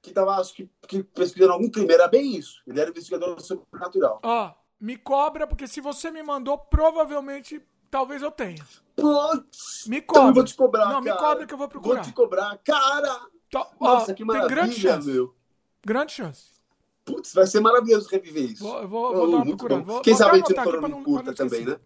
que 0.01 0.09
estava, 0.09 0.35
acho 0.37 0.53
que, 0.55 0.69
que 0.87 1.03
pesquisando 1.03 1.53
algum 1.53 1.69
crime. 1.69 1.93
Era 1.93 2.07
bem 2.07 2.35
isso. 2.35 2.61
Ele 2.65 2.79
era 2.79 2.89
um 2.89 2.91
investigador 2.91 3.39
sobrenatural. 3.39 4.19
Ó, 4.23 4.51
me 4.79 4.97
cobra, 4.97 5.45
porque 5.45 5.67
se 5.67 5.79
você 5.79 6.09
me 6.09 6.23
mandou, 6.23 6.57
provavelmente, 6.57 7.61
talvez 7.89 8.21
eu 8.21 8.31
tenha. 8.31 8.65
Putz, 8.95 9.85
me 9.87 10.01
cobra. 10.01 10.21
Então 10.21 10.27
eu 10.29 10.33
vou 10.33 10.43
te 10.43 10.55
cobrar, 10.55 10.85
Não, 10.85 11.03
cara. 11.03 11.15
me 11.15 11.19
cobra 11.19 11.45
que 11.45 11.53
eu 11.53 11.57
vou 11.57 11.67
procurar. 11.67 11.95
Vou 11.95 12.03
te 12.03 12.13
cobrar. 12.13 12.57
Cara, 12.63 13.27
Tá, 13.51 13.69
Nossa, 13.79 14.13
ó, 14.13 14.15
que 14.15 14.23
maravilha, 14.23 14.55
grande 14.55 14.79
chance. 14.79 15.07
meu. 15.07 15.35
Grande 15.85 16.13
chance. 16.13 16.45
Putz, 17.03 17.33
vai 17.33 17.45
ser 17.45 17.59
maravilhoso 17.59 18.07
reviver 18.09 18.51
isso. 18.51 18.63
Vou, 18.63 18.87
vou, 18.87 19.13
vou 19.13 19.23
oh, 19.23 19.31
dar 19.31 19.37
uma 19.37 19.45
procurada. 19.45 19.81
Vou, 19.81 20.01
Quem 20.01 20.15
sabe 20.15 20.31
a 20.31 20.37
gente 20.37 20.53
não 20.53 20.89
não 20.89 21.03
curta 21.03 21.33
também, 21.33 21.65
né? 21.65 21.77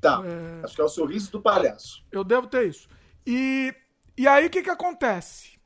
Tá, 0.00 0.22
é... 0.24 0.64
acho 0.64 0.74
que 0.74 0.80
é 0.80 0.84
o 0.84 0.88
sorriso 0.88 1.30
do 1.30 1.40
palhaço. 1.40 2.04
Eu 2.10 2.24
devo 2.24 2.46
ter 2.46 2.68
isso. 2.68 2.88
E, 3.26 3.74
e 4.16 4.26
aí, 4.26 4.46
o 4.46 4.50
que 4.50 4.62
que 4.62 4.70
acontece? 4.70 5.58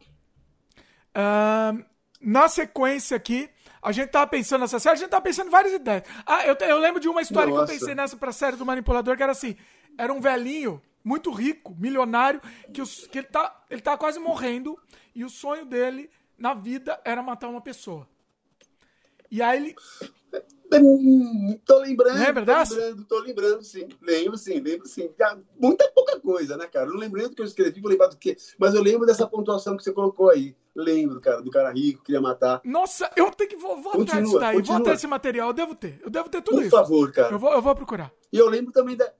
Uh, 1.17 1.83
na 2.21 2.49
sequência 2.49 3.17
aqui, 3.17 3.49
a 3.81 3.93
gente 3.93 4.11
tava 4.11 4.27
pensando 4.27 4.63
nessa 4.63 4.81
série, 4.81 4.97
a 4.97 4.99
gente 4.99 5.11
tava 5.11 5.23
pensando 5.23 5.47
em 5.47 5.51
várias 5.51 5.73
ideias. 5.73 6.03
Ah, 6.27 6.45
eu, 6.45 6.55
eu 6.55 6.79
lembro 6.79 7.01
de 7.01 7.09
uma 7.09 7.23
história 7.23 7.51
Nossa. 7.51 7.67
que 7.67 7.73
eu 7.73 7.79
pensei 7.79 7.95
nessa 7.95 8.17
pra 8.17 8.33
série 8.33 8.57
do 8.57 8.67
Manipulador, 8.67 9.17
que 9.17 9.23
era 9.23 9.33
assim, 9.33 9.57
era 9.97 10.13
um 10.13 10.21
velhinho 10.21 10.83
muito 11.07 11.31
rico, 11.31 11.73
milionário, 11.79 12.41
que, 12.75 12.83
os, 12.83 13.07
que 13.07 13.19
ele, 13.19 13.29
tá, 13.29 13.65
ele 13.71 13.81
tá 13.81 13.97
quase 13.97 14.19
morrendo 14.19 14.77
e 15.15 15.25
o 15.25 15.31
sonho 15.31 15.65
dele 15.65 16.11
na 16.37 16.53
vida 16.53 17.01
era 17.05 17.23
matar 17.23 17.49
uma 17.49 17.61
pessoa. 17.61 18.09
E 19.31 19.41
aí 19.41 19.57
ele. 19.57 19.77
Tô 21.65 21.79
lembrando. 21.79 22.19
Lembra 22.19 22.45
tô 22.45 22.53
dessa? 22.53 22.75
lembrando, 22.75 23.05
tô 23.05 23.19
lembrando, 23.21 23.63
sim. 23.63 23.89
Lembro, 24.03 24.37
sim, 24.37 24.59
lembro, 24.59 24.89
sim. 24.89 25.09
Muita 25.57 25.89
pouca 25.93 26.19
coisa, 26.19 26.57
né, 26.57 26.67
cara? 26.67 26.87
Não 26.87 26.97
lembrei 26.97 27.29
do 27.29 27.37
que 27.37 27.41
eu 27.41 27.47
escrevi, 27.47 27.81
vou 27.81 27.89
lembrar 27.91 28.09
do 28.09 28.17
quê. 28.17 28.37
Mas 28.59 28.75
eu 28.75 28.83
lembro 28.83 29.07
dessa 29.07 29.29
pontuação 29.29 29.77
que 29.77 29.85
você 29.85 29.93
colocou 29.93 30.29
aí. 30.29 30.57
Lembro, 30.75 31.21
cara, 31.21 31.41
do 31.41 31.53
cara 31.53 31.71
rico, 31.71 32.03
queria 32.03 32.21
matar. 32.21 32.61
Nossa, 32.65 33.09
eu 33.17 33.31
tenho 33.31 33.49
que. 33.49 33.57
Vou, 33.57 33.81
vou 33.81 33.93
atrás 33.93 34.09
Continua, 34.09 34.23
disso 34.25 34.39
daí. 34.41 34.53
Vou 34.55 34.61
continua. 34.61 34.81
atrás 34.81 34.99
desse 34.99 35.07
material. 35.07 35.49
Eu 35.51 35.55
devo 35.55 35.75
ter. 35.77 36.01
Eu 36.03 36.11
devo 36.11 36.29
ter 36.29 36.43
tudo 36.43 36.57
Por 36.57 36.63
isso. 36.63 36.71
favor, 36.77 37.13
cara. 37.13 37.33
Eu 37.33 37.39
vou, 37.39 37.53
eu 37.53 37.63
vou 37.63 37.75
procurar. 37.77 38.13
E 38.33 38.37
eu 38.37 38.49
lembro 38.49 38.73
também 38.73 38.97
da. 38.97 39.11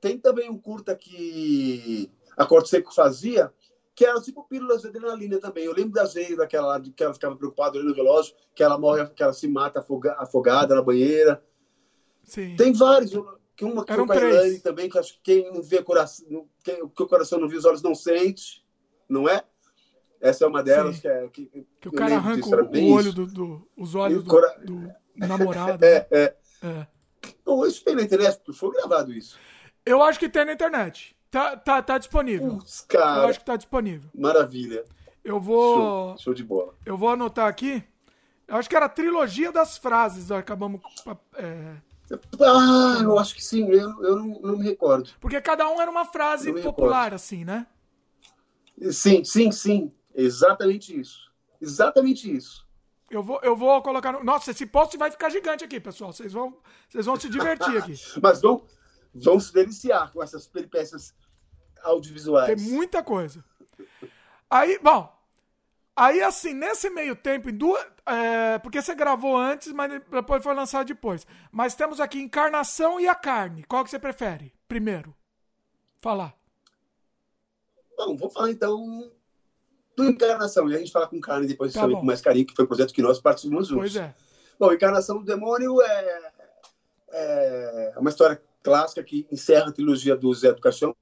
Tem 0.00 0.18
também 0.18 0.50
um 0.50 0.58
curta 0.58 0.94
que 0.94 2.10
a 2.36 2.44
Corte 2.46 2.68
Seco 2.68 2.94
fazia, 2.94 3.52
que 3.94 4.04
era 4.04 4.20
tipo 4.20 4.44
pílulas 4.48 4.82
de 4.82 4.88
adrenalina 4.88 5.38
também. 5.38 5.64
Eu 5.64 5.72
lembro 5.72 5.92
da 5.92 6.04
Zeida, 6.04 6.36
daquela 6.36 6.66
lá, 6.66 6.78
de 6.78 6.90
que 6.92 7.02
ela 7.02 7.14
ficava 7.14 7.34
preocupada 7.36 7.78
olhando 7.78 7.92
o 7.92 7.94
relógio, 7.96 8.34
que 8.54 8.62
ela 8.62 8.78
morre, 8.78 9.06
que 9.08 9.22
ela 9.22 9.32
se 9.32 9.48
mata 9.48 9.80
afoga- 9.80 10.16
afogada 10.18 10.74
na 10.74 10.82
banheira. 10.82 11.42
Sim. 12.22 12.56
Tem 12.56 12.72
vários. 12.72 13.12
eu- 13.12 13.36
Que 13.56 13.64
uma 13.64 13.86
que 13.86 13.90
Eram 13.92 14.06
foi 14.06 14.16
com 14.20 14.22
a 14.22 14.60
também, 14.62 14.86
que 14.90 14.98
acho 14.98 15.14
que 15.14 15.20
quem 15.22 15.50
não 15.50 15.62
vê 15.62 15.82
coração, 15.82 16.26
não- 16.28 16.46
quem, 16.62 16.82
o 16.82 16.90
que 16.90 17.02
o 17.02 17.06
coração 17.06 17.40
não 17.40 17.48
viu, 17.48 17.58
os 17.58 17.64
olhos 17.64 17.80
não 17.80 17.94
sente, 17.94 18.62
não 19.08 19.26
é? 19.26 19.42
Essa 20.20 20.44
é 20.44 20.46
uma 20.46 20.62
delas 20.62 20.96
Sim. 20.96 21.00
que 21.02 21.08
é. 21.08 21.28
Que, 21.28 21.46
Que 21.80 21.88
o 21.88 21.90
eu 21.90 21.92
cara 21.92 22.16
arranca 22.16 22.42
disso, 22.42 22.54
o, 22.54 22.92
olho 22.92 23.12
do, 23.14 23.26
do- 23.26 23.68
os 23.74 23.94
olhos 23.94 24.22
do, 24.24 24.28
cora- 24.30 24.58
do 24.62 24.92
namorado. 25.16 25.80
É, 25.86 26.06
é. 26.10 26.36
É. 26.62 26.86
Isso 27.66 27.82
tem 27.82 27.94
na 27.94 28.02
internet, 28.02 28.36
porque 28.44 28.52
foi 28.52 28.70
gravado 28.72 29.10
isso. 29.10 29.38
Eu 29.86 30.02
acho 30.02 30.18
que 30.18 30.28
tem 30.28 30.44
na 30.44 30.52
internet. 30.52 31.16
Tá, 31.30 31.56
tá, 31.56 31.80
tá 31.82 31.96
disponível. 31.98 32.56
Putz, 32.56 32.80
Eu 32.80 32.86
cara, 32.98 33.28
acho 33.28 33.38
que 33.38 33.44
tá 33.44 33.56
disponível. 33.56 34.10
maravilha. 34.14 34.84
Eu 35.24 35.40
vou. 35.40 35.76
Show, 35.76 36.18
show 36.18 36.34
de 36.34 36.44
bola. 36.44 36.74
Eu 36.84 36.96
vou 36.98 37.08
anotar 37.08 37.48
aqui. 37.48 37.82
Eu 38.48 38.56
acho 38.56 38.68
que 38.68 38.76
era 38.76 38.86
a 38.86 38.88
trilogia 38.88 39.50
das 39.50 39.76
frases. 39.78 40.30
Acabamos. 40.30 40.80
é, 41.34 41.76
Ah, 42.40 42.98
eu 43.02 43.18
acho 43.18 43.34
que 43.34 43.44
sim, 43.44 43.68
eu, 43.70 44.02
eu 44.04 44.16
não, 44.16 44.26
não 44.40 44.56
me 44.58 44.64
recordo. 44.64 45.10
porque 45.20 45.40
cada 45.40 45.68
um 45.68 45.80
era 45.80 45.90
uma 45.90 46.04
frase 46.04 46.52
popular, 46.62 47.12
assim, 47.14 47.44
né? 47.44 47.66
Sim, 48.90 49.24
sim, 49.24 49.50
sim. 49.50 49.92
Exatamente 50.14 50.98
isso. 50.98 51.30
Exatamente 51.60 52.34
isso. 52.34 52.66
Eu 53.10 53.22
vou, 53.22 53.40
eu 53.42 53.56
vou 53.56 53.80
colocar. 53.82 54.12
No... 54.12 54.22
Nossa, 54.24 54.50
esse 54.50 54.66
post 54.66 54.96
vai 54.96 55.10
ficar 55.10 55.28
gigante 55.30 55.64
aqui, 55.64 55.78
pessoal. 55.80 56.12
Vocês 56.12 56.32
vão, 56.32 56.56
vocês 56.88 57.06
vão 57.06 57.16
se 57.16 57.28
divertir 57.28 57.76
aqui. 57.76 57.94
Mas 58.22 58.40
vão, 58.40 58.64
vão 59.22 59.40
se 59.40 59.52
deliciar 59.52 60.12
com 60.12 60.22
essas 60.22 60.46
peripécias 60.46 61.14
audiovisuais. 61.82 62.54
Tem 62.54 62.72
muita 62.72 63.02
coisa. 63.02 63.44
Aí, 64.50 64.78
bom. 64.78 65.12
Aí, 65.94 66.22
assim, 66.22 66.52
nesse 66.52 66.90
meio 66.90 67.16
tempo, 67.16 67.48
em 67.48 67.56
duas. 67.56 67.84
é, 68.04 68.58
porque 68.58 68.82
você 68.82 68.94
gravou 68.94 69.36
antes, 69.36 69.72
mas 69.72 69.90
depois 70.10 70.42
foi 70.42 70.54
lançado 70.54 70.86
depois. 70.86 71.26
Mas 71.50 71.74
temos 71.74 72.00
aqui 72.00 72.20
Encarnação 72.20 73.00
e 73.00 73.08
a 73.08 73.14
Carne. 73.14 73.64
Qual 73.64 73.82
que 73.82 73.90
você 73.90 73.98
prefere? 73.98 74.52
Primeiro. 74.68 75.14
Falar. 76.00 76.34
Bom, 77.96 78.14
vamos 78.16 78.34
falar 78.34 78.50
então 78.50 79.10
do 79.96 80.04
Encarnação. 80.04 80.68
E 80.68 80.74
a 80.74 80.78
gente 80.78 80.92
fala 80.92 81.06
com 81.06 81.18
carne 81.18 81.46
depois 81.46 81.72
Tá 81.72 81.80
também 81.80 81.96
com 81.96 82.04
mais 82.04 82.20
carinho, 82.20 82.46
que 82.46 82.54
foi 82.54 82.66
um 82.66 82.68
projeto 82.68 82.92
que 82.92 83.00
nós 83.00 83.18
participamos 83.18 83.68
juntos. 83.68 83.92
Pois 83.92 83.96
é. 83.96 84.14
Bom, 84.58 84.72
Encarnação 84.72 85.18
do 85.18 85.24
Demônio 85.24 85.80
é, 85.80 86.32
é 87.10 87.94
uma 87.96 88.10
história 88.10 88.40
clássica 88.66 89.00
que 89.00 89.28
encerra 89.30 89.68
a 89.68 89.72
trilogia 89.72 90.16
do 90.16 90.34
Zé 90.34 90.52
do 90.52 90.60
Caixão, 90.60 90.94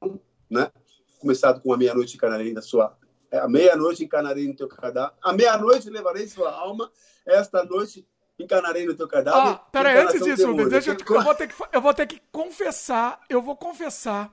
né? 0.51 0.71
Começado 1.19 1.63
com 1.63 1.73
A 1.73 1.79
Meia-Noite 1.79 2.17
Encarnarei 2.17 2.53
na 2.53 2.61
sua... 2.61 2.95
é, 3.31 3.39
A 3.39 3.49
meia-noite 3.49 4.05
encarnarei 4.05 4.47
no 4.47 4.55
teu 4.55 4.69
cadáver. 4.69 5.15
A 5.23 5.33
meia-noite 5.33 5.89
levarei 5.89 6.29
sua 6.29 6.53
alma. 6.53 6.91
Esta 7.25 7.65
noite 7.65 8.07
encarnarei 8.39 8.85
no 8.85 8.95
teu 8.95 9.09
cadáver. 9.09 9.55
Ah, 9.55 9.57
peraí, 9.73 9.97
antes 9.97 10.23
disso. 10.23 10.47
Rubens, 10.47 10.69
deixa 10.69 10.91
eu, 10.91 10.97
eu, 11.17 11.23
vou 11.23 11.35
ter 11.35 11.49
que, 11.49 11.55
eu 11.73 11.81
vou 11.81 11.95
ter 11.95 12.07
que 12.07 12.21
confessar, 12.31 13.21
eu 13.31 13.41
vou 13.41 13.57
confessar 13.57 14.31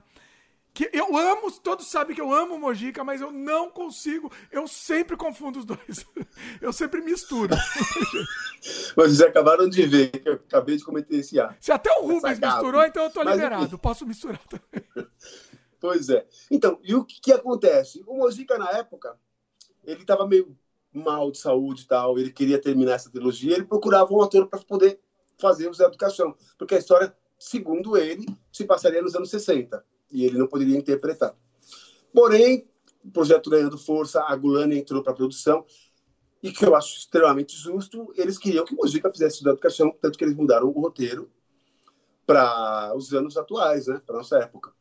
que 0.73 0.89
eu 0.93 1.17
amo, 1.17 1.51
todos 1.51 1.87
sabem 1.87 2.15
que 2.15 2.21
eu 2.21 2.33
amo 2.33 2.55
o 2.55 2.59
Mojica, 2.59 3.03
mas 3.03 3.19
eu 3.19 3.31
não 3.31 3.69
consigo, 3.69 4.31
eu 4.51 4.67
sempre 4.67 5.17
confundo 5.17 5.59
os 5.59 5.65
dois. 5.65 6.05
Eu 6.61 6.71
sempre 6.71 7.01
misturo. 7.01 7.53
Mas 8.95 8.95
vocês 8.95 9.21
acabaram 9.21 9.67
de 9.67 9.85
ver 9.85 10.11
que 10.11 10.27
eu 10.27 10.33
acabei 10.33 10.77
de 10.77 10.83
cometer 10.83 11.17
esse 11.17 11.39
ato. 11.39 11.55
Se 11.59 11.71
até 11.71 11.91
o 11.99 12.07
Rubens 12.07 12.39
misturou, 12.39 12.83
então 12.83 13.03
eu 13.03 13.11
tô 13.11 13.23
Mas, 13.23 13.35
liberado, 13.35 13.65
enfim. 13.65 13.77
posso 13.77 14.05
misturar 14.05 14.41
também. 14.47 14.87
Pois 15.79 16.09
é. 16.09 16.27
Então, 16.51 16.79
e 16.83 16.93
o 16.93 17.03
que, 17.03 17.19
que 17.19 17.31
acontece? 17.31 18.03
O 18.05 18.15
Mojica, 18.17 18.55
na 18.55 18.69
época, 18.69 19.17
ele 19.83 20.01
estava 20.01 20.27
meio 20.27 20.55
mal 20.93 21.31
de 21.31 21.39
saúde 21.39 21.83
e 21.83 21.87
tal, 21.87 22.19
ele 22.19 22.31
queria 22.31 22.61
terminar 22.61 22.93
essa 22.93 23.09
trilogia, 23.09 23.55
ele 23.55 23.65
procurava 23.65 24.13
um 24.13 24.21
ator 24.21 24.47
para 24.47 24.59
poder 24.59 24.99
fazer 25.39 25.67
o 25.67 25.73
Zé 25.73 25.89
do 25.89 25.97
Caixão, 25.97 26.35
porque 26.57 26.75
a 26.75 26.77
história, 26.77 27.15
segundo 27.39 27.97
ele, 27.97 28.25
se 28.51 28.63
passaria 28.63 29.01
nos 29.01 29.15
anos 29.15 29.31
60, 29.31 29.83
e 30.11 30.25
ele 30.25 30.37
não 30.37 30.47
poderia 30.47 30.77
interpretar. 30.77 31.35
Porém, 32.13 32.67
o 33.03 33.11
projeto 33.11 33.49
ganhando 33.49 33.77
força, 33.77 34.23
a 34.23 34.35
Gulani 34.35 34.77
entrou 34.77 35.01
para 35.01 35.13
a 35.13 35.15
produção, 35.15 35.65
e 36.43 36.51
que 36.51 36.65
eu 36.65 36.75
acho 36.75 36.97
extremamente 36.97 37.55
justo, 37.55 38.11
eles 38.15 38.37
queriam 38.37 38.65
que 38.65 38.73
o 38.73 38.77
Mojica 38.77 39.11
fizesse 39.11 39.41
o 39.41 39.43
Zé 39.43 39.51
do 39.51 39.57
Caixão, 39.57 39.95
tanto 40.01 40.17
que 40.17 40.23
eles 40.23 40.35
mudaram 40.35 40.67
o 40.67 40.71
roteiro 40.71 41.29
para 42.25 42.93
os 42.95 43.13
anos 43.13 43.37
atuais, 43.37 43.87
né, 43.87 44.01
para 44.05 44.17
nossa 44.17 44.37
época 44.39 44.73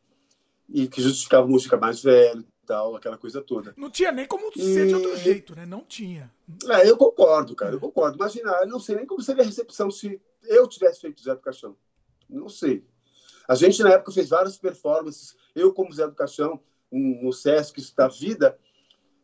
e 0.72 0.87
que 0.89 1.03
justificava 1.03 1.47
música 1.47 1.76
mais 1.76 2.03
velho 2.03 2.41
e 2.41 2.66
tal, 2.66 2.95
aquela 2.95 3.18
coisa 3.18 3.43
toda. 3.43 3.74
Não 3.76 3.91
tinha 3.91 4.12
nem 4.12 4.26
como 4.26 4.53
ser 4.53 4.87
de 4.87 4.95
outro 4.95 5.14
E- 5.14 5.16
jeito, 5.16 5.57
né? 5.57 5.66
Não 5.66 5.85
tinha. 5.85 6.33
É, 6.68 6.89
eu 6.89 6.97
concordo, 6.97 7.55
cara, 7.57 7.74
eu 7.74 7.81
concordo. 7.81 8.16
Imagina, 8.16 8.53
eu 8.62 8.68
não 8.68 8.78
sei 8.78 8.97
nem 8.97 9.07
como 9.07 9.20
seria 9.20 9.43
a 9.43 9.47
recepção 9.47 9.91
se 9.91 10.20
eu 10.45 10.68
tivesse 10.68 11.01
feito 11.01 11.22
Zé 11.22 11.35
do 11.35 11.41
Caixão. 11.41 11.76
Não 12.28 12.49
sei. 12.49 12.85
A 13.51 13.57
gente, 13.57 13.83
na 13.83 13.91
época, 13.91 14.13
fez 14.13 14.29
várias 14.29 14.57
performances, 14.57 15.35
eu 15.57 15.73
como 15.75 15.93
Zé 15.93 16.07
do 16.07 16.15
Caixão, 16.15 16.61
um- 16.93 17.25
no 17.25 17.33
Sesc 17.33 17.81
da 17.97 18.07
Vida, 18.07 18.57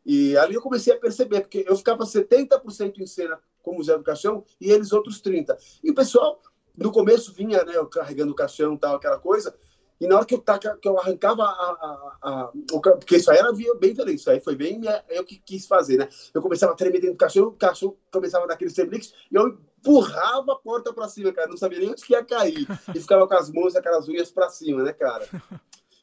e 0.04 0.36
ali 0.36 0.54
eu 0.54 0.60
comecei 0.60 0.92
a 0.92 0.98
perceber, 0.98 1.42
porque 1.42 1.64
eu 1.64 1.76
ficava 1.76 2.04
70% 2.04 3.00
em 3.00 3.06
cena 3.06 3.38
como 3.62 3.80
Zé 3.84 3.96
do 3.96 4.02
Caixão 4.02 4.44
e 4.60 4.68
eles 4.72 4.92
outros 4.92 5.20
30%. 5.20 5.56
E 5.84 5.92
o 5.92 5.94
pessoal, 5.94 6.42
no 6.76 6.90
começo, 6.90 7.32
vinha, 7.32 7.62
né, 7.62 7.76
eu 7.76 7.86
carregando 7.86 8.32
o 8.32 8.34
caixão 8.34 8.76
tal, 8.76 8.96
aquela 8.96 9.16
coisa, 9.16 9.54
e 10.00 10.08
na 10.08 10.16
hora 10.16 10.26
que 10.26 10.34
eu, 10.34 10.40
taca- 10.40 10.76
que 10.76 10.88
eu 10.88 10.98
arrancava 10.98 11.44
a, 11.44 11.46
a- 11.46 12.18
a- 12.22 12.52
ca- 12.80 12.96
porque 12.96 13.18
isso 13.18 13.30
aí 13.30 13.38
era 13.38 13.52
bem 13.52 13.94
violento, 13.94 14.18
isso 14.18 14.28
aí 14.30 14.40
foi 14.40 14.56
bem 14.56 14.80
é, 14.88 15.04
eu 15.08 15.24
que 15.24 15.38
quis 15.38 15.68
fazer, 15.68 15.98
né? 15.98 16.08
Eu 16.34 16.42
começava 16.42 16.72
a 16.72 16.76
tremer 16.76 17.00
dentro 17.00 17.14
do 17.14 17.18
cachorro, 17.18 17.50
o 17.50 17.52
cachorro 17.52 17.96
começava 18.10 18.44
a 18.44 18.48
dar 18.48 18.54
aqueles 18.54 18.74
e 18.76 19.36
eu 19.36 19.56
empurrava 19.86 20.52
a 20.52 20.56
porta 20.56 20.92
pra 20.92 21.08
cima, 21.08 21.32
cara, 21.32 21.48
não 21.48 21.56
sabia 21.56 21.78
nem 21.78 21.90
onde 21.90 22.02
que 22.02 22.12
ia 22.12 22.24
cair, 22.24 22.66
e 22.92 23.00
ficava 23.00 23.26
com 23.28 23.34
as 23.34 23.50
mãos, 23.50 23.76
aquelas 23.76 24.08
unhas 24.08 24.32
pra 24.32 24.48
cima, 24.50 24.82
né, 24.82 24.92
cara? 24.92 25.28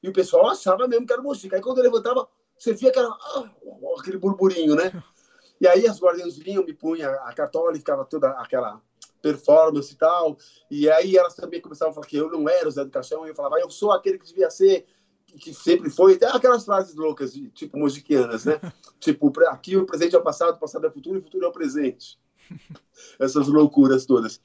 E 0.01 0.07
o 0.07 0.13
pessoal 0.13 0.49
achava 0.49 0.87
mesmo 0.87 1.05
que 1.05 1.13
era 1.13 1.21
mochica. 1.21 1.55
Aí 1.55 1.61
quando 1.61 1.79
eu 1.79 1.83
levantava, 1.83 2.27
você 2.57 2.73
via 2.73 2.89
aquela, 2.89 3.09
ah, 3.09 3.49
aquele 3.99 4.17
burburinho, 4.17 4.75
né? 4.75 5.03
E 5.59 5.67
aí 5.67 5.87
as 5.87 5.99
guardiãs 5.99 6.37
vinham, 6.37 6.63
me 6.63 6.73
punham 6.73 7.11
a 7.11 7.33
cartola 7.33 7.75
e 7.75 7.79
ficava 7.79 8.05
toda 8.05 8.29
aquela 8.31 8.81
performance 9.21 9.93
e 9.93 9.97
tal. 9.97 10.37
E 10.69 10.89
aí 10.89 11.17
elas 11.17 11.35
também 11.35 11.61
começavam 11.61 11.91
a 11.91 11.95
falar 11.95 12.07
que 12.07 12.17
eu 12.17 12.29
não 12.29 12.49
era 12.49 12.67
o 12.67 12.71
Zé 12.71 12.83
do 12.83 12.91
Caixão, 12.91 13.25
e 13.25 13.29
eu 13.29 13.35
falava, 13.35 13.55
ah, 13.55 13.61
eu 13.61 13.69
sou 13.69 13.91
aquele 13.91 14.17
que 14.17 14.25
devia 14.25 14.49
ser, 14.49 14.85
que 15.39 15.53
sempre 15.53 15.89
foi. 15.89 16.15
Até 16.15 16.27
aquelas 16.27 16.65
frases 16.65 16.95
loucas, 16.95 17.33
tipo 17.53 17.77
mojiquianas, 17.77 18.45
né? 18.45 18.59
tipo, 18.99 19.31
aqui 19.47 19.77
o 19.77 19.85
presente 19.85 20.15
é 20.15 20.19
o 20.19 20.23
passado, 20.23 20.55
o 20.55 20.59
passado 20.59 20.85
é 20.85 20.89
o 20.89 20.93
futuro, 20.93 21.17
e 21.17 21.19
o 21.19 21.23
futuro 21.23 21.45
é 21.45 21.47
o 21.47 21.53
presente. 21.53 22.19
Essas 23.19 23.47
loucuras 23.47 24.05
todas. 24.05 24.39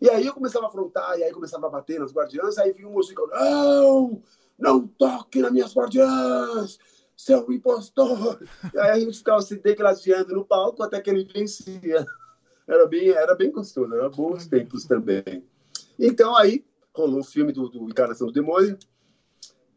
E 0.00 0.10
aí 0.10 0.26
eu 0.26 0.34
começava 0.34 0.66
a 0.66 0.68
afrontar, 0.68 1.16
e 1.18 1.22
aí 1.22 1.32
começava 1.32 1.66
a 1.68 1.70
bater 1.70 2.00
nas 2.00 2.12
guardiãs, 2.12 2.58
aí 2.58 2.72
vinha 2.72 2.88
um 2.88 2.92
mojica, 2.92 3.22
não, 3.28 4.20
não 4.58 4.86
toque 4.86 5.40
nas 5.40 5.52
minhas 5.52 5.72
guardiãs, 5.72 6.78
seu 7.16 7.50
impostor. 7.52 8.42
E 8.74 8.78
aí 8.78 8.90
a 8.90 8.98
gente 8.98 9.18
ficava 9.18 9.40
se 9.42 9.56
degladiando 9.56 10.34
no 10.34 10.44
palco 10.44 10.82
até 10.82 11.00
que 11.00 11.08
ele 11.08 11.24
vencia. 11.24 12.04
Era 12.66 12.86
bem, 12.86 13.10
era 13.10 13.34
bem 13.36 13.52
gostoso, 13.52 13.94
eram 13.94 14.10
bons 14.10 14.46
tempos 14.46 14.84
também. 14.84 15.44
Então 15.98 16.34
aí 16.36 16.64
rolou 16.92 17.20
o 17.20 17.24
filme 17.24 17.52
do, 17.52 17.68
do 17.68 17.84
Encarnação 17.84 18.26
do 18.26 18.32
Demônio, 18.32 18.76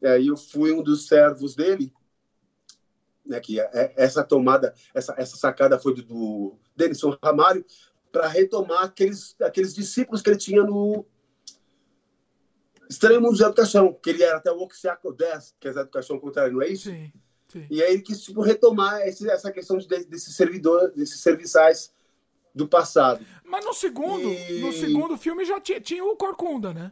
e 0.01 0.07
aí 0.07 0.27
eu 0.27 0.37
fui 0.37 0.71
um 0.71 0.81
dos 0.81 1.07
servos 1.07 1.55
dele, 1.55 1.93
né, 3.25 3.39
que 3.39 3.59
é- 3.59 3.69
é- 3.73 3.93
essa 3.97 4.23
tomada, 4.23 4.73
essa, 4.93 5.13
essa 5.17 5.35
sacada 5.37 5.79
foi 5.79 5.93
do, 5.95 6.03
do 6.03 6.55
Denison 6.75 7.17
Ramalho, 7.23 7.65
para 8.11 8.27
retomar 8.27 8.83
aqueles, 8.85 9.35
aqueles 9.41 9.73
discípulos 9.73 10.21
que 10.21 10.29
ele 10.29 10.37
tinha 10.37 10.63
no 10.63 11.05
Estranho 12.89 13.19
Mundo 13.19 13.33
de 13.33 13.39
Zé 13.39 13.45
do 13.49 13.53
Caixão, 13.55 13.93
que 13.93 14.09
ele 14.11 14.23
era 14.23 14.37
até 14.37 14.51
o 14.51 14.59
Oxiaco 14.61 15.11
10, 15.11 15.55
que 15.59 15.67
é 15.67 15.73
Zé 15.73 15.83
do 15.83 15.89
Caixão 15.89 16.19
contrário, 16.19 16.53
não 16.53 16.61
é 16.61 16.69
isso? 16.69 16.89
Sim, 16.89 17.11
sim. 17.47 17.65
E 17.69 17.81
aí 17.83 17.93
ele 17.93 18.01
quis 18.01 18.21
tipo, 18.21 18.41
retomar 18.41 19.01
esse, 19.01 19.29
essa 19.29 19.51
questão 19.51 19.77
de, 19.77 19.87
desse 19.87 20.31
servidor, 20.31 20.91
desses 20.91 21.19
serviçais 21.19 21.93
do 22.53 22.67
passado. 22.67 23.25
Mas 23.43 23.65
no 23.65 23.73
segundo, 23.73 24.29
E- 24.29 24.61
no 24.61 24.71
segundo 24.71 25.17
filme 25.17 25.43
já 25.43 25.59
tinha, 25.59 25.81
tinha 25.81 26.03
o 26.05 26.15
Corcunda, 26.15 26.73
né? 26.73 26.91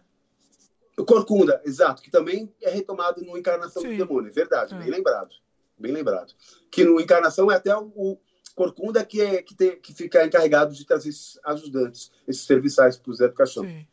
O 0.97 1.05
Corcunda, 1.05 1.61
exato, 1.63 2.01
que 2.01 2.11
também 2.11 2.53
é 2.61 2.69
retomado 2.69 3.21
no 3.23 3.37
Encarnação 3.37 3.81
Sim. 3.81 3.95
do 3.95 4.05
Demônio, 4.05 4.29
é 4.29 4.33
verdade, 4.33 4.73
É. 4.75 4.77
bem 4.77 4.89
lembrado. 4.89 5.33
Bem 5.77 5.91
lembrado. 5.91 6.33
Que 6.71 6.83
no 6.83 6.99
Encarnação 6.99 7.51
é 7.51 7.55
até 7.55 7.75
o, 7.75 7.91
o 7.95 8.19
Corcunda 8.55 9.03
que, 9.03 9.21
é, 9.21 9.41
que, 9.41 9.55
tem, 9.55 9.79
que 9.79 9.93
fica 9.93 10.25
encarregado 10.25 10.73
de 10.73 10.85
trazer 10.85 11.09
esses 11.09 11.39
ajudantes, 11.43 12.11
esses 12.27 12.45
serviçais 12.45 12.97
para 12.97 13.11
o 13.11 13.15
Zé 13.15 13.27
do 13.27 13.33
Caixão. 13.33 13.63
Sim. 13.63 13.87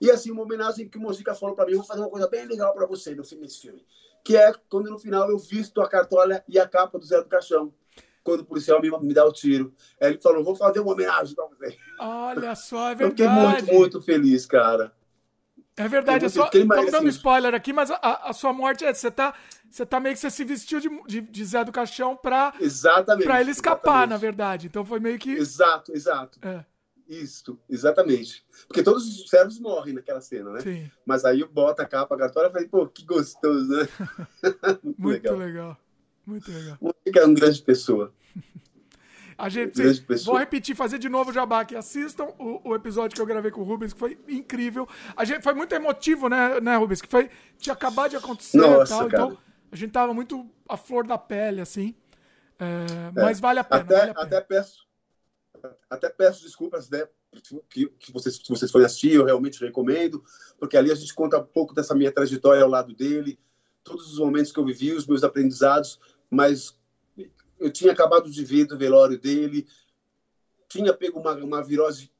E 0.00 0.10
assim, 0.10 0.30
uma 0.30 0.42
homenagem 0.42 0.88
que 0.88 0.98
o 0.98 1.00
Mojica 1.00 1.34
falou 1.34 1.54
para 1.54 1.66
mim, 1.66 1.76
vou 1.76 1.84
fazer 1.84 2.00
uma 2.00 2.10
coisa 2.10 2.28
bem 2.28 2.46
legal 2.46 2.74
para 2.74 2.86
você 2.86 3.14
no 3.14 3.24
filme, 3.24 3.44
nesse 3.44 3.60
filme. 3.60 3.84
Que 4.22 4.36
é 4.36 4.52
quando 4.68 4.90
no 4.90 4.98
final 4.98 5.30
eu 5.30 5.38
visto 5.38 5.80
a 5.80 5.88
cartola 5.88 6.42
e 6.48 6.58
a 6.58 6.68
capa 6.68 6.98
do 6.98 7.06
Zé 7.06 7.22
do 7.22 7.28
Caixão. 7.28 7.72
Quando 8.22 8.40
o 8.40 8.44
policial 8.44 8.80
me, 8.80 8.90
me 9.00 9.14
dá 9.14 9.24
o 9.24 9.32
tiro. 9.32 9.74
Aí 10.00 10.10
ele 10.10 10.20
falou, 10.20 10.42
vou 10.42 10.56
fazer 10.56 10.80
uma 10.80 10.92
homenagem 10.92 11.34
para 11.34 11.46
você. 11.46 11.76
Olha 12.00 12.54
só, 12.54 12.90
é 12.90 12.92
Eu 12.92 13.10
fiquei 13.10 13.26
verdade. 13.26 13.62
muito, 13.62 13.74
muito 13.74 14.02
feliz, 14.02 14.46
cara. 14.46 14.92
É 15.76 15.88
verdade, 15.88 16.28
só, 16.30 16.44
estamos 16.46 16.68
dando 16.92 16.96
assim. 16.98 17.08
spoiler 17.08 17.52
aqui, 17.54 17.72
mas 17.72 17.90
a, 17.90 17.98
a 18.28 18.32
sua 18.32 18.52
morte 18.52 18.84
é. 18.84 18.94
Você 18.94 19.10
tá, 19.10 19.34
você 19.68 19.84
tá 19.84 19.98
meio 19.98 20.14
que 20.14 20.20
você 20.20 20.30
se 20.30 20.44
vestiu 20.44 20.78
de, 20.78 20.88
de, 21.06 21.20
de 21.20 21.44
Zé 21.44 21.64
do 21.64 21.72
Caixão 21.72 22.16
pra, 22.16 22.54
Exatamente. 22.60 23.24
pra 23.24 23.40
ele 23.40 23.50
escapar, 23.50 23.90
exatamente. 23.90 24.10
na 24.10 24.16
verdade. 24.16 24.66
Então 24.68 24.84
foi 24.84 25.00
meio 25.00 25.18
que. 25.18 25.32
Exato, 25.32 25.92
exato. 25.92 26.38
É, 26.46 26.64
Isso, 27.08 27.58
exatamente. 27.68 28.46
Porque 28.68 28.84
todos 28.84 29.04
os 29.04 29.28
servos 29.28 29.58
morrem 29.58 29.94
naquela 29.94 30.20
cena, 30.20 30.52
né? 30.52 30.60
sim. 30.60 30.88
Mas 31.04 31.24
aí 31.24 31.40
eu 31.40 31.48
boto 31.48 31.82
a 31.82 31.86
capa, 31.86 32.14
a 32.14 32.18
cartola 32.18 32.46
e 32.48 32.52
falei, 32.52 32.68
pô, 32.68 32.86
que 32.86 33.04
gostoso, 33.04 33.66
né? 33.68 33.88
muito, 34.82 35.00
Muito 35.00 35.32
legal. 35.32 35.36
legal. 35.36 35.76
Muito 36.24 36.50
legal. 36.52 36.76
O 36.80 36.86
Mojica 36.86 37.20
é 37.20 37.24
uma 37.24 37.34
grande 37.34 37.60
pessoa. 37.62 38.14
A 39.36 39.48
gente, 39.48 39.80
vou 40.24 40.36
repetir, 40.36 40.76
fazer 40.76 40.98
de 40.98 41.08
novo 41.08 41.30
o 41.30 41.32
jabá 41.32 41.60
aqui. 41.60 41.74
Assistam 41.76 42.28
o, 42.38 42.70
o 42.70 42.74
episódio 42.74 43.14
que 43.14 43.20
eu 43.20 43.26
gravei 43.26 43.50
com 43.50 43.60
o 43.60 43.64
Rubens, 43.64 43.92
que 43.92 43.98
foi 43.98 44.18
incrível. 44.28 44.88
A 45.16 45.24
gente, 45.24 45.42
foi 45.42 45.54
muito 45.54 45.74
emotivo, 45.74 46.28
né, 46.28 46.60
né, 46.60 46.76
Rubens? 46.76 47.00
Que 47.00 47.08
foi, 47.08 47.30
tinha 47.58 47.74
acabado 47.74 48.10
de 48.10 48.16
acontecer 48.16 48.58
Nossa, 48.58 48.94
e 48.94 48.98
tal. 48.98 49.08
cara. 49.08 49.24
Então, 49.24 49.38
a 49.72 49.76
gente 49.76 49.90
tava 49.90 50.14
muito 50.14 50.48
à 50.68 50.76
flor 50.76 51.06
da 51.06 51.18
pele, 51.18 51.60
assim. 51.60 51.94
É, 52.58 53.20
Mas 53.20 53.40
vale 53.40 53.58
a 53.58 53.64
pena, 53.64 53.82
Até, 53.82 53.98
vale 53.98 54.10
a 54.10 54.14
pena. 54.14 54.26
até 54.26 54.40
peço 54.40 54.84
até 55.88 56.08
peço 56.08 56.42
desculpas 56.42 56.90
né, 56.90 57.06
que, 57.68 57.86
que 57.98 58.12
vocês, 58.12 58.38
que 58.38 58.48
vocês 58.50 58.70
forem 58.70 58.86
assistir, 58.86 59.12
eu 59.12 59.24
realmente 59.24 59.64
recomendo, 59.64 60.22
porque 60.58 60.76
ali 60.76 60.90
a 60.90 60.94
gente 60.94 61.14
conta 61.14 61.38
um 61.38 61.44
pouco 61.44 61.74
dessa 61.74 61.94
minha 61.94 62.12
trajetória 62.12 62.62
ao 62.62 62.68
lado 62.68 62.94
dele, 62.94 63.38
todos 63.82 64.12
os 64.12 64.18
momentos 64.18 64.52
que 64.52 64.58
eu 64.58 64.64
vivi, 64.64 64.92
os 64.92 65.06
meus 65.06 65.24
aprendizados, 65.24 66.00
mas 66.30 66.78
eu 67.64 67.72
tinha 67.72 67.92
acabado 67.92 68.30
de 68.30 68.44
ver 68.44 68.66
do 68.66 68.76
velório 68.76 69.18
dele, 69.18 69.66
tinha 70.68 70.92
pego 70.92 71.18
uma, 71.18 71.32
uma 71.34 71.62
virose 71.62 72.10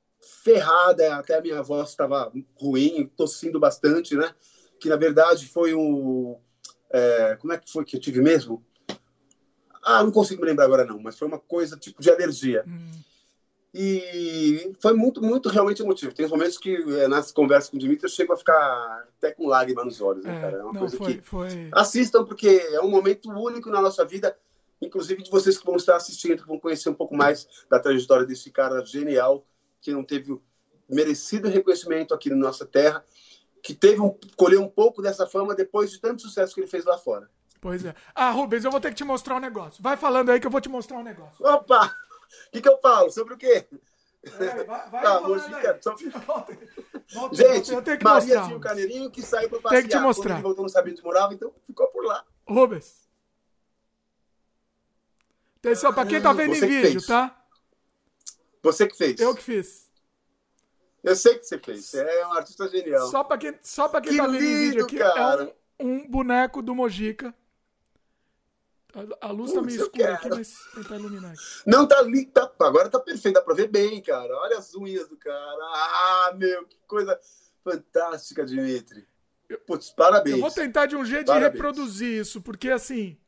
ferrada, 0.43 1.17
até 1.17 1.37
a 1.37 1.41
minha 1.41 1.63
voz 1.63 1.91
estava 1.91 2.33
ruim, 2.57 3.11
tossindo 3.17 3.61
bastante, 3.61 4.17
né? 4.17 4.35
Que 4.81 4.89
na 4.89 4.97
verdade 4.97 5.47
foi 5.47 5.75
um. 5.75 6.39
é, 6.91 7.37
como 7.37 7.53
é 7.53 7.59
que 7.59 7.71
foi 7.71 7.85
que 7.85 7.97
eu 7.97 8.01
tive 8.01 8.21
mesmo? 8.21 8.65
Ah, 9.83 10.03
não 10.03 10.11
consigo 10.11 10.41
me 10.41 10.47
lembrar 10.49 10.65
agora 10.65 10.85
não, 10.85 10.99
mas 10.99 11.19
foi 11.19 11.29
uma 11.29 11.39
coisa 11.39 11.77
tipo 11.77 12.01
de 12.01 12.11
alergia. 12.11 12.65
Hum, 12.67 12.91
E 13.75 14.73
foi 14.81 14.95
muito, 14.95 15.21
muito 15.21 15.51
realmente 15.51 15.83
emotivo. 15.83 16.15
Tem 16.15 16.27
momentos 16.27 16.57
que 16.57 16.75
é, 16.75 17.07
nas 17.07 17.33
conversas 17.33 17.69
com 17.69 17.77
o 17.77 17.81
Dimitri 17.81 18.05
eu 18.05 18.09
chego 18.09 18.33
a 18.33 18.37
ficar 18.37 19.09
até 19.19 19.33
com 19.33 19.47
lágrima 19.47 19.85
nos 19.85 20.01
olhos, 20.01 20.25
né, 20.25 20.39
é, 20.39 20.41
cara? 20.41 20.57
É 20.57 20.63
uma 20.63 20.73
não, 20.73 20.81
coisa 20.81 20.97
foi, 20.97 21.15
que 21.17 21.23
foi. 21.23 21.69
assistam 21.73 22.25
porque 22.25 22.49
é 22.49 22.81
um 22.81 22.89
momento 22.89 23.31
único 23.31 23.69
na 23.69 23.83
nossa 23.83 24.05
vida, 24.07 24.35
inclusive 24.81 25.23
de 25.23 25.31
vocês 25.31 25.57
que 25.59 25.65
vão 25.67 25.77
estar 25.77 25.97
assistindo, 25.97 26.43
que 26.43 26.49
vão 26.49 26.59
conhecer 26.59 26.89
um 26.89 26.95
pouco 26.95 27.17
mais 27.17 27.47
da 27.71 27.79
trajetória 27.79 28.27
desse 28.27 28.51
cara 28.51 28.85
genial 28.85 29.47
que 29.81 29.93
não 29.93 30.03
teve 30.05 30.33
o 30.33 30.43
merecido 30.89 31.49
reconhecimento 31.49 32.13
aqui 32.15 32.29
na 32.31 32.37
nossa 32.37 32.65
terra, 32.67 33.05
que 33.63 33.75
teve 33.75 34.01
um, 34.01 34.17
colheu 34.37 34.61
um 34.63 34.69
pouco 34.69 35.01
dessa 35.03 35.27
fama 35.27 35.55
depois 35.55 35.91
de 35.91 35.99
tanto 36.01 36.23
sucesso 36.23 36.55
que 36.55 36.61
ele 36.61 36.67
fez 36.67 36.85
lá 36.85 36.99
fora. 36.99 37.31
Pois 37.61 37.85
é. 37.85 37.95
Ah, 38.15 38.31
Rubens, 38.31 38.65
eu 38.65 38.71
vou 38.71 38.79
ter 38.81 38.91
que 38.91 38.97
te 38.97 39.05
mostrar 39.05 39.37
um 39.37 39.41
negócio. 39.41 39.83
Vai 39.83 39.97
falando 39.97 40.31
aí 40.31 40.39
que 40.39 40.47
eu 40.47 40.51
vou 40.51 40.61
te 40.61 40.69
mostrar 40.69 40.99
um 40.99 41.03
negócio. 41.03 41.43
Opa! 41.47 41.87
O 42.49 42.51
que, 42.53 42.61
que 42.61 42.69
eu 42.69 42.79
falo? 42.79 43.11
Sobre 43.11 43.33
o 43.35 43.39
quê? 43.39 43.67
Vai, 44.39 44.65
vai, 44.65 44.91
vai 44.91 44.91
Tá, 45.03 45.13
falando 45.21 45.29
Mojica, 45.29 45.73
aí. 45.73 45.83
só- 45.83 45.95
Volta- 46.27 46.59
volta- 47.15 47.35
Gente, 47.37 47.73
eu 47.73 47.81
tenho 47.83 47.99
que 47.99 48.05
Maria 48.05 48.21
mostrar. 48.27 48.45
tinha 48.47 48.57
o 48.57 48.61
Carneirinho 48.61 49.11
que 49.11 49.23
saiu 49.23 49.49
para 49.49 49.59
Tem 49.59 49.63
passear. 49.63 49.83
que 49.83 49.89
te 49.89 49.99
mostrar. 49.99 50.23
Quando 50.25 50.35
ele 50.37 50.43
voltou, 50.43 50.63
não 50.63 50.69
sabia 50.69 50.93
onde 50.93 51.03
morava, 51.03 51.33
então 51.33 51.55
ficou 51.67 51.87
por 51.89 52.05
lá. 52.05 52.23
Rubens. 52.47 53.09
Atenção, 55.65 55.95
pra 55.95 56.05
quem 56.05 56.21
tá 56.21 56.33
vendo 56.33 56.53
em 56.55 56.59
Você 56.61 56.67
que 56.67 56.73
vídeo, 56.73 56.91
fez. 56.93 57.07
tá? 57.07 57.45
Você 58.63 58.87
que 58.87 58.97
fez. 58.97 59.19
Eu 59.21 59.35
que 59.35 59.43
fiz. 59.43 59.91
Eu 61.03 61.17
sei 61.17 61.39
que 61.39 61.45
você 61.45 61.59
fez. 61.59 61.87
Você 61.87 62.01
é 62.01 62.27
um 62.27 62.35
artista 62.35 62.69
genial. 62.69 63.09
Só 63.11 63.25
pra 63.25 63.39
quem, 63.39 63.59
só 63.63 63.89
pra 63.89 64.01
quem 64.01 64.13
Que 64.13 64.19
tá 64.19 64.27
vendo 64.27 64.37
em 64.45 64.57
vídeo 64.71 64.85
aqui, 64.85 64.99
cara. 64.99 65.55
é 65.79 65.85
um, 65.85 65.89
um 66.05 66.09
boneco 66.11 66.61
do 66.63 66.75
Mojica. 66.75 67.35
A, 69.21 69.27
a 69.29 69.31
luz 69.33 69.53
tá 69.53 69.61
Putz, 69.61 69.67
meio 69.75 69.81
eu 69.81 69.87
escura 69.87 70.15
aqui, 70.15 70.29
mas 70.29 70.55
tentar 70.75 70.97
iluminar 70.97 71.33
aqui. 71.33 71.41
Não, 71.67 71.87
tá 71.89 71.99
ali. 71.99 72.27
Tá, 72.27 72.51
agora 72.61 72.89
tá 72.89 73.01
perfeito. 73.01 73.35
Dá 73.35 73.43
pra 73.43 73.55
ver 73.55 73.69
bem, 73.69 74.01
cara. 74.03 74.33
Olha 74.37 74.59
as 74.59 74.75
unhas 74.75 75.09
do 75.09 75.17
cara. 75.17 75.63
Ah, 75.63 76.33
meu, 76.37 76.65
que 76.67 76.77
coisa 76.87 77.19
fantástica, 77.65 78.45
Dimitri. 78.45 79.07
Putz, 79.67 79.91
parabéns. 79.91 80.37
Eu 80.37 80.41
vou 80.43 80.51
tentar 80.51 80.87
de 80.87 80.97
um 80.97 81.05
jeito 81.05 81.27
Parabéns. 81.27 81.53
de 81.53 81.57
reproduzir 81.57 82.21
isso, 82.21 82.41
porque 82.41 82.71
assim. 82.71 83.19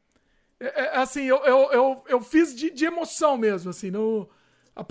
É, 0.59 0.85
é- 0.85 0.97
assim, 0.99 1.25
eu, 1.25 1.37
eu, 1.45 1.73
eu, 1.73 2.05
eu 2.09 2.21
fiz 2.21 2.55
de, 2.55 2.71
de 2.71 2.85
emoção 2.85 3.37
mesmo, 3.37 3.71
assim. 3.71 3.91
No, 3.91 4.29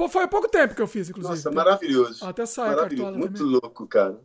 foi 0.10 0.24
há 0.24 0.28
pouco 0.28 0.48
tempo 0.48 0.76
que 0.76 0.82
eu 0.82 0.88
fiz, 0.88 1.10
inclusive. 1.10 1.36
Nossa, 1.36 1.52
maravilhoso. 1.52 2.26
Até 2.26 2.46
sai 2.46 2.74
a 2.74 2.76
cartola 2.76 3.18
Muito 3.18 3.38
também. 3.38 3.52
louco, 3.52 3.88
cara. 3.88 4.20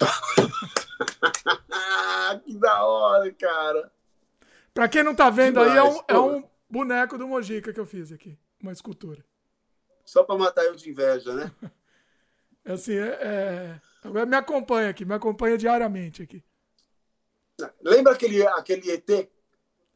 que 2.44 2.58
da 2.58 2.84
hora, 2.84 3.32
cara. 3.32 3.92
Pra 4.74 4.88
quem 4.88 5.02
não 5.02 5.14
tá 5.14 5.30
vendo 5.30 5.60
aí, 5.60 5.76
é 5.76 5.82
um, 5.82 5.88
Demais, 5.90 6.04
é 6.08 6.18
um 6.18 6.44
boneco 6.68 7.16
do 7.16 7.26
Mojica 7.26 7.72
que 7.72 7.80
eu 7.80 7.86
fiz 7.86 8.12
aqui. 8.12 8.38
Uma 8.62 8.72
escultura. 8.72 9.24
Só 10.04 10.22
pra 10.22 10.36
matar 10.36 10.64
eu 10.64 10.74
de 10.76 10.90
inveja, 10.90 11.32
né? 11.34 11.50
Assim, 12.64 12.96
é, 12.96 13.18
é- 13.22 13.80
Agora 14.02 14.26
me 14.26 14.36
acompanha 14.36 14.90
aqui, 14.90 15.04
me 15.04 15.14
acompanha 15.14 15.58
diariamente 15.58 16.22
aqui. 16.22 16.44
Lembra 17.82 18.12
aquele, 18.12 18.46
aquele 18.46 18.90
ET 18.90 19.28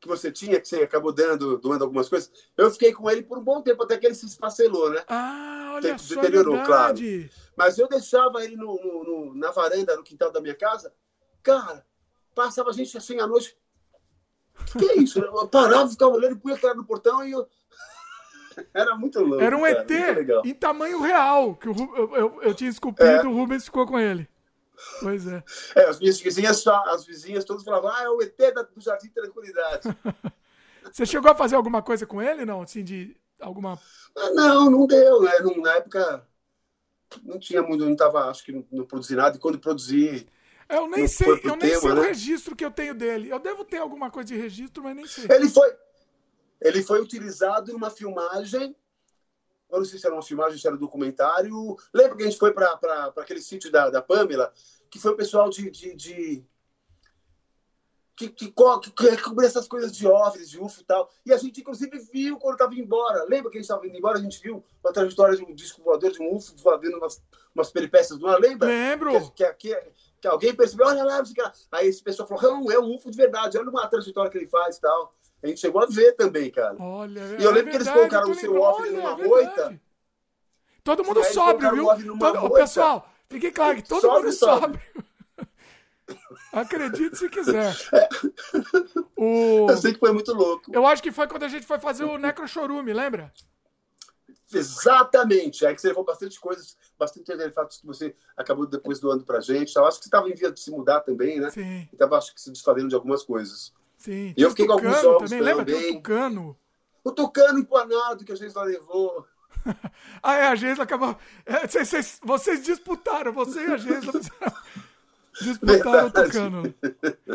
que 0.01 0.09
você 0.09 0.33
tinha, 0.33 0.59
que 0.61 0.67
você 0.67 0.77
acabou 0.83 1.13
dando, 1.13 1.59
doando 1.59 1.85
algumas 1.85 2.09
coisas? 2.09 2.33
Eu 2.57 2.71
fiquei 2.71 2.93
com 2.93 3.09
ele 3.11 3.23
por 3.23 3.39
um 3.39 3.43
bom 3.45 3.61
tempo, 3.61 3.83
até 3.83 3.99
que 3.99 4.07
ele 4.07 4.15
se 4.15 4.27
esfacelou, 4.27 4.91
né? 4.91 5.05
Ah, 5.07 5.73
olha 5.75 5.91
Tem- 5.91 5.99
só, 5.99 6.15
é 6.15 6.17
deteriorou, 6.17 6.57
verdade. 6.57 7.31
Mas 7.57 7.79
eu 7.79 7.87
deixava 7.87 8.43
ele 8.45 8.57
no, 8.57 8.75
no- 8.83 9.05
no- 9.05 9.35
na 9.35 9.51
varanda, 9.51 9.95
no 9.97 10.03
quintal 10.03 10.33
da 10.33 10.41
minha 10.41 10.55
casa. 10.55 10.93
Cara, 11.43 11.85
passava 12.35 12.73
gente 12.73 12.97
assim 12.97 13.21
à 13.21 13.27
noite. 13.27 13.57
O 14.75 14.79
que, 14.79 14.85
é 14.91 14.97
isso? 14.97 15.19
Eu 15.19 15.47
parava, 15.49 15.89
ficava 15.89 16.13
olhando, 16.13 16.39
punha 16.39 16.59
cara 16.59 16.75
no 16.75 16.85
portão 16.85 17.25
e 17.25 17.33
eu. 17.33 17.47
Era 18.75 18.95
muito 18.97 19.21
louco. 19.21 19.43
Era 19.43 19.57
um 19.57 19.63
cara, 19.63 19.81
ET 19.83 20.47
em 20.47 20.55
tamanho 20.55 21.01
real, 21.01 21.55
que 21.55 21.69
o 21.69 21.73
Ru- 21.73 21.97
eu, 21.97 22.17
eu, 22.17 22.43
eu 22.43 22.55
tinha 22.55 22.69
esculpido 22.71 23.09
É. 23.09 23.25
o 23.27 23.33
Rubens 23.35 23.65
ficou 23.65 23.87
com 23.87 23.99
ele. 23.99 24.29
Pois 25.01 25.27
é. 25.27 25.43
É, 25.75 25.85
as 25.85 25.99
minhas 25.99 26.21
vizinhas, 26.21 26.67
as 26.67 27.05
vizinhas 27.05 27.45
todas 27.45 27.65
falavam, 27.65 27.91
ah, 27.91 28.03
é 28.03 28.09
o 28.09 28.21
ET 28.23 28.37
do 28.75 28.81
Jardim 28.81 29.09
Tranquilidade. 29.09 29.89
Você 30.93 31.07
chegou 31.07 31.31
a 31.31 31.35
fazer 31.35 31.57
alguma 31.57 31.83
coisa 31.83 32.07
com 32.07 32.21
ele, 32.21 32.45
não? 32.45 32.63
Assim, 32.63 32.83
de 32.83 33.17
alguma... 33.41 33.79
Ah, 34.17 34.31
não, 34.31 34.71
não 34.71 34.87
deu, 34.87 35.23
né? 35.23 35.33
Na 35.63 35.75
época 35.75 36.27
não 37.23 37.39
tinha 37.39 37.63
muito, 37.63 37.85
não 37.85 37.97
tava, 37.97 38.31
acho 38.31 38.45
que 38.45 38.53
não, 38.53 38.65
não 38.71 38.85
produzi 38.85 39.15
nada, 39.17 39.37
e 39.37 39.41
quando 39.41 39.59
produzi, 39.59 40.29
Eu 40.69 40.87
nem 40.89 41.09
sei, 41.09 41.41
eu 41.45 41.57
nem 41.57 41.71
tema, 41.71 41.81
sei 41.81 41.91
o 41.91 41.95
né? 41.95 42.03
registro 42.03 42.55
que 42.55 42.65
eu 42.65 42.71
tenho 42.71 42.95
dele. 42.95 43.29
Eu 43.29 43.39
devo 43.39 43.65
ter 43.65 43.79
alguma 43.79 44.11
coisa 44.11 44.29
de 44.29 44.37
registro, 44.37 44.83
mas 44.85 44.95
nem 44.95 45.07
sei. 45.07 45.27
ele 45.31 45.49
foi, 45.49 45.77
ele 46.61 46.83
foi 46.83 47.01
utilizado 47.01 47.73
numa 47.73 47.91
filmagem, 47.91 48.77
eu 49.73 49.79
não 49.79 49.85
sei 49.85 49.99
se 49.99 50.07
era 50.07 50.15
uma 50.15 50.23
filmagem, 50.23 50.59
se 50.59 50.67
era 50.67 50.77
um 50.77 50.79
documentário, 50.79 51.77
lembra 51.93 52.17
que 52.17 52.23
a 52.23 52.27
gente 52.27 52.39
foi 52.39 52.53
para 52.53 53.13
aquele 53.17 53.41
sítio 53.41 53.71
da, 53.71 53.91
da 53.91 54.03
Pamela, 54.03 54.53
que 54.91 54.99
foi 54.99 55.13
o 55.13 55.17
pessoal 55.17 55.49
de... 55.49 55.71
de, 55.71 55.95
de 55.95 56.45
que, 58.17 58.29
que, 58.29 58.53
que, 58.53 59.17
que 59.17 59.23
cobria 59.23 59.49
essas 59.49 59.67
coisas 59.67 59.97
de 59.97 60.07
OVNIs, 60.07 60.51
de 60.51 60.61
UFO 60.61 60.83
e 60.83 60.85
tal. 60.85 61.11
E 61.25 61.33
a 61.33 61.39
gente, 61.39 61.63
inclusive, 61.63 61.99
viu 62.13 62.37
quando 62.37 62.53
estava 62.53 62.75
indo 62.75 62.83
embora. 62.83 63.25
Lembra 63.25 63.51
que 63.51 63.57
a 63.57 63.61
gente 63.61 63.71
estava 63.71 63.87
indo 63.87 63.97
embora? 63.97 64.19
A 64.19 64.21
gente 64.21 64.43
viu 64.43 64.63
a 64.85 64.93
trajetória 64.93 65.37
de 65.39 65.43
um 65.43 65.55
disco 65.55 65.83
voador, 65.83 66.11
de 66.11 66.21
um 66.21 66.35
UFO, 66.35 66.55
fazendo 66.59 66.99
umas, 66.99 67.23
umas 67.55 67.71
peripécias 67.71 68.19
do 68.19 68.27
ar. 68.27 68.39
Lembra? 68.39 68.69
Lembro. 68.69 69.31
que, 69.31 69.45
que, 69.55 69.75
que, 69.75 69.93
que 70.21 70.29
alguém 70.29 70.55
percebeu, 70.55 70.87
olha 70.87 71.03
lá, 71.03 71.19
não 71.19 71.25
sei 71.25 71.33
o 71.33 71.35
que 71.37 71.41
lá. 71.41 71.53
aí 71.73 71.89
esse 71.89 72.03
pessoal 72.03 72.29
falou, 72.29 72.61
não, 72.61 72.71
é 72.71 72.79
um 72.79 72.95
UFO 72.95 73.11
de 73.11 73.17
verdade, 73.17 73.57
olha 73.57 73.71
uma 73.71 73.89
trajetória 73.89 74.31
que 74.31 74.37
ele 74.37 74.49
faz 74.49 74.77
e 74.77 74.81
tal. 74.83 75.15
A 75.43 75.47
gente 75.47 75.61
chegou 75.61 75.83
a 75.83 75.87
ver 75.87 76.13
também, 76.13 76.51
cara. 76.51 76.77
Olha, 76.79 77.21
E 77.39 77.43
eu 77.45 77.51
é 77.51 77.55
lembro 77.55 77.71
que 77.71 77.77
eles 77.77 77.87
verdade, 77.87 77.99
colocaram 78.11 78.31
o 78.31 78.35
seu 78.35 78.53
lembrando. 78.53 78.75
OVNI 78.75 78.91
numa 78.97 79.13
Olha, 79.15 79.23
é 79.23 79.27
moita. 79.29 79.55
verdade. 79.55 79.81
Todo 80.85 81.05
mundo 81.05 81.21
E 81.21 81.25
sóbrio, 81.25 81.71
colocaram 81.71 81.97
viu? 81.99 82.07
numa 82.15 82.33
Todo- 82.33 82.47
o 82.47 82.51
pessoal, 82.51 83.09
fique 83.29 83.51
claro 83.51 83.77
que 83.77 83.83
todo 83.89 84.01
Sóbrio, 84.01 84.23
mundo 84.25 84.33
sóbrio. 84.33 84.81
sóbrio. 84.95 85.11
Acredite 86.53 87.17
se 87.17 87.29
quiser. 87.29 87.75
O... 89.17 89.67
Eu 89.69 89.77
sei 89.77 89.93
que 89.93 89.99
foi 90.01 90.13
muito 90.13 90.33
louco. 90.33 90.71
Eu 90.75 90.87
acho 90.87 91.03
que 91.03 91.13
foi 91.13 91.29
quando 91.29 91.43
a 91.43 91.49
gente 91.49 91.67
foi 91.67 91.79
fazer 91.79 92.05
o 92.05 92.17
Necro 92.17 92.49
Chorume, 92.49 92.91
lembra? 92.93 93.31
Exatamente. 94.53 95.65
Aí 95.67 95.75
que 95.75 95.81
você 95.81 95.89
levou 95.89 96.05
bastante 96.05 96.41
coisas, 96.41 96.77
bastante 96.99 97.31
artefatos 97.31 97.79
que 97.81 97.87
você 97.87 98.15
acabou 98.37 98.67
depois 98.67 98.99
doando 98.99 99.23
pra 99.25 99.41
gente. 99.41 99.77
Eu 99.77 99.85
acho 99.85 99.99
que 99.99 100.05
você 100.05 100.09
estava 100.09 100.29
em 100.31 100.35
via 100.35 100.51
de 100.51 100.59
se 100.59 100.71
mudar 100.71 101.01
também, 101.01 101.39
né? 101.39 101.51
Sim. 101.51 101.87
E 101.93 101.97
tava, 101.97 102.17
acho 102.17 102.35
que, 102.35 102.41
se 102.41 102.51
desfazendo 102.51 102.89
de 102.89 102.95
algumas 102.95 103.23
coisas. 103.23 103.73
Sim. 104.01 104.33
E 104.37 104.43
eu 104.43 104.51
fiquei 104.51 104.67
com 104.67 104.73
alguns 104.73 105.01
jogos 105.03 105.31
também. 105.31 105.45
Lembra? 105.45 105.63
O 105.63 105.67
também. 105.67 105.93
Tucano. 105.95 106.57
O 107.05 107.13
Tucano 107.13 107.59
empanado 107.59 108.25
que 108.25 108.33
a 108.33 108.35
gente 108.35 108.55
lá 108.55 108.65
levou. 108.65 109.27
Ah, 110.23 110.37
é, 110.37 110.47
a 110.49 110.55
Geisla 110.55 110.85
acabou. 110.85 111.17
é, 111.45 111.67
vocês, 111.67 111.89
vocês- 111.89 112.21
vocês 112.23 112.63
disputaram, 112.63 113.31
você 113.33 113.61
e 113.67 113.73
a 113.73 113.77
Geisla 113.77 114.13
disputaram 115.43 116.09
o 116.09 116.11
Verdade. 116.11 116.31
Tucano. 116.31 116.75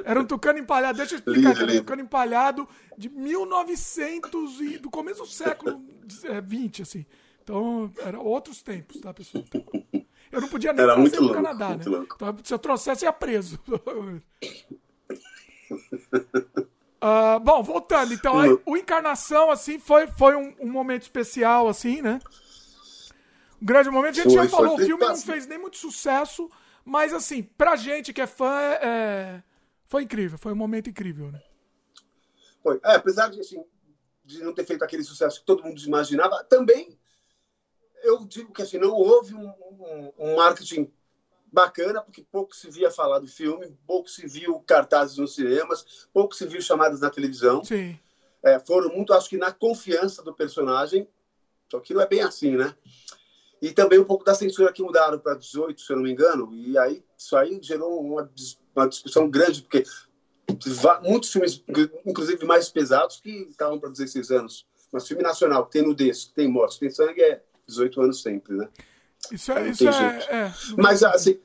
Era 0.04 0.20
um 0.20 0.26
Tucano 0.26 0.58
empalhado, 0.60 0.98
deixa 0.98 1.16
eu 1.16 1.20
explicar, 1.20 1.50
Lindo, 1.50 1.60
cara. 1.60 1.72
Um. 1.72 1.78
Tucano 1.78 2.02
empalhado 2.02 2.68
de 2.98 3.10
1900 3.10 4.60
e 4.62 4.78
do 4.80 4.90
começo 4.90 5.22
do 5.22 5.28
século 5.28 5.84
é, 6.24 6.42
20, 6.42 6.82
assim. 6.82 7.06
Então, 7.44 7.92
eram 7.98 8.22
outros 8.24 8.64
tempos, 8.64 9.00
tá, 9.00 9.14
pessoal? 9.14 9.44
Então, 9.54 10.06
eu 10.32 10.42
não 10.42 10.48
podia 10.48 10.74
nem 10.74 10.82
Era 10.84 10.94
trazer 10.94 11.02
muito 11.02 11.22
louco, 11.22 11.36
Canadá, 11.36 11.78
né? 11.78 11.84
louco. 11.86 12.16
Então, 12.16 12.38
se 12.44 12.54
eu 12.54 12.60
trouxesse, 12.60 13.06
ia 13.06 13.14
preso. 13.14 13.60
Ah, 17.02 17.38
bom, 17.40 17.62
voltando, 17.62 18.14
então, 18.14 18.36
aí, 18.38 18.60
o 18.66 18.76
Encarnação, 18.78 19.52
assim, 19.52 19.78
foi, 19.78 20.08
foi 20.08 20.36
um, 20.36 20.56
um 20.60 20.70
momento 20.72 21.04
especial, 21.04 21.68
assim, 21.68 22.02
né? 22.02 22.22
Um 23.62 23.66
grande 23.66 23.90
momento. 23.90 24.20
A 24.20 24.24
gente 24.24 24.34
Foi, 24.34 24.34
já 24.34 24.46
falou, 24.46 24.76
o 24.76 24.80
filme 24.80 25.06
não 25.06 25.22
fez 25.22 25.48
nem 25.48 25.58
muito 25.58 25.78
sucesso, 25.78 26.50
mas, 26.84 27.14
assim, 27.14 27.44
pra 27.44 27.76
gente 27.76 28.14
que 28.14 28.22
é 28.22 28.28
fã, 28.28 28.52
é, 28.82 29.42
foi 29.88 30.04
incrível, 30.04 30.38
foi 30.38 30.52
um 30.54 30.56
momento 30.56 30.90
incrível, 30.90 31.32
né? 31.32 31.42
Foi. 32.62 32.80
É, 32.84 32.96
apesar 32.96 33.30
de, 33.30 33.40
assim, 33.40 33.64
de 34.26 34.44
não 34.44 34.54
ter 34.54 34.66
feito 34.66 34.84
aquele 34.84 35.04
sucesso 35.04 35.40
que 35.40 35.46
todo 35.46 35.64
mundo 35.64 35.82
imaginava, 35.82 36.44
também 36.46 36.98
eu 38.04 38.26
digo 38.26 38.54
que 38.54 38.62
assim, 38.62 38.78
não 38.78 38.92
houve 38.94 39.34
um, 39.34 39.48
um- 39.50 40.12
um 40.18 40.36
marketing 40.36 40.92
bacana, 41.56 42.02
porque 42.02 42.24
pouco 42.30 42.56
se 42.56 42.70
via 42.70 42.92
falar 42.92 43.20
do 43.20 43.28
filme, 43.28 43.76
pouco 43.88 44.10
se 44.10 44.28
viu 44.28 44.60
cartazes 44.60 45.18
nos 45.18 45.34
cinemas, 45.34 46.08
pouco 46.14 46.36
se 46.36 46.46
viu 46.46 46.62
chamadas 46.62 47.00
na 47.00 47.10
televisão. 47.10 47.64
Sim, 47.64 47.98
É, 48.44 48.60
foram 48.60 48.94
muito, 48.94 49.14
acho 49.14 49.30
que, 49.30 49.38
na 49.38 49.52
confiança 49.52 50.22
do 50.22 50.34
personagem, 50.34 51.08
só 51.72 51.80
que 51.80 51.94
não 51.94 52.02
é 52.02 52.08
bem 52.08 52.22
assim, 52.22 52.56
né? 52.56 52.76
E 53.62 53.72
também 53.72 53.98
um 53.98 54.04
pouco 54.04 54.24
da 54.24 54.36
censura 54.36 54.72
que 54.72 54.84
mudaram 54.84 55.18
para 55.18 55.34
18, 55.34 55.82
se 55.82 55.92
eu 55.92 55.96
não 55.96 56.04
me 56.04 56.12
engano, 56.12 56.54
e 56.54 56.78
aí 56.78 57.04
isso 57.18 57.36
aí 57.36 57.58
gerou 57.64 58.00
uma, 58.00 58.30
uma 58.76 58.88
discussão 58.88 59.28
grande, 59.28 59.64
porque 59.64 59.84
muitos 61.02 61.32
filmes, 61.32 61.64
inclusive 62.06 62.46
mais 62.46 62.70
pesados, 62.70 63.20
que 63.20 63.32
estavam 63.50 63.80
para 63.80 63.90
16 63.90 64.30
anos. 64.32 64.68
Mas 64.92 65.08
filme 65.08 65.24
nacional, 65.24 65.66
que 65.66 65.72
tem 65.72 65.82
nudez, 65.82 66.26
que 66.26 66.34
tem 66.34 66.48
morte, 66.48 66.74
que 66.74 66.82
tem 66.82 66.92
sangue, 66.92 67.22
é 67.22 67.42
18 67.68 68.02
anos 68.02 68.22
sempre, 68.22 68.56
né? 68.56 68.70
isso 69.32 69.52
é. 69.52 69.70
Isso 69.70 69.88
é, 69.88 70.20
é, 70.30 70.54
Mas, 70.78 71.04
assim, 71.04 71.40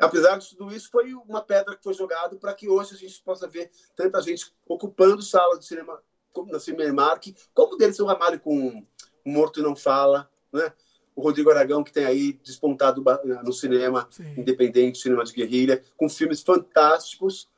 apesar 0.00 0.38
de 0.38 0.48
tudo 0.48 0.74
isso, 0.74 0.90
foi 0.90 1.14
uma 1.14 1.42
pedra 1.42 1.76
que 1.76 1.82
foi 1.82 1.94
jogada 1.94 2.36
para 2.36 2.54
que 2.54 2.68
hoje 2.68 2.94
a 2.94 2.98
gente 2.98 3.22
possa 3.22 3.46
ver 3.46 3.70
tanta 3.94 4.20
gente 4.20 4.52
ocupando 4.66 5.22
sala 5.22 5.58
de 5.58 5.66
cinema 5.66 6.02
como 6.32 6.52
na 6.52 6.60
Cinemark, 6.60 7.34
como 7.52 7.74
o 7.74 7.76
Derson 7.76 8.06
Ramalho 8.06 8.40
com 8.40 8.86
Morto 9.24 9.62
Não 9.62 9.74
Fala, 9.74 10.30
né? 10.52 10.72
O 11.14 11.22
Rodrigo 11.22 11.50
Aragão, 11.50 11.82
que 11.82 11.92
tem 11.92 12.04
aí 12.04 12.32
despontado 12.44 13.04
no 13.44 13.52
cinema 13.52 14.06
Sim. 14.10 14.34
independente, 14.38 14.98
cinema 14.98 15.24
de 15.24 15.32
guerrilha, 15.32 15.82
com 15.96 16.08
filmes 16.08 16.40
fantásticos, 16.40 17.50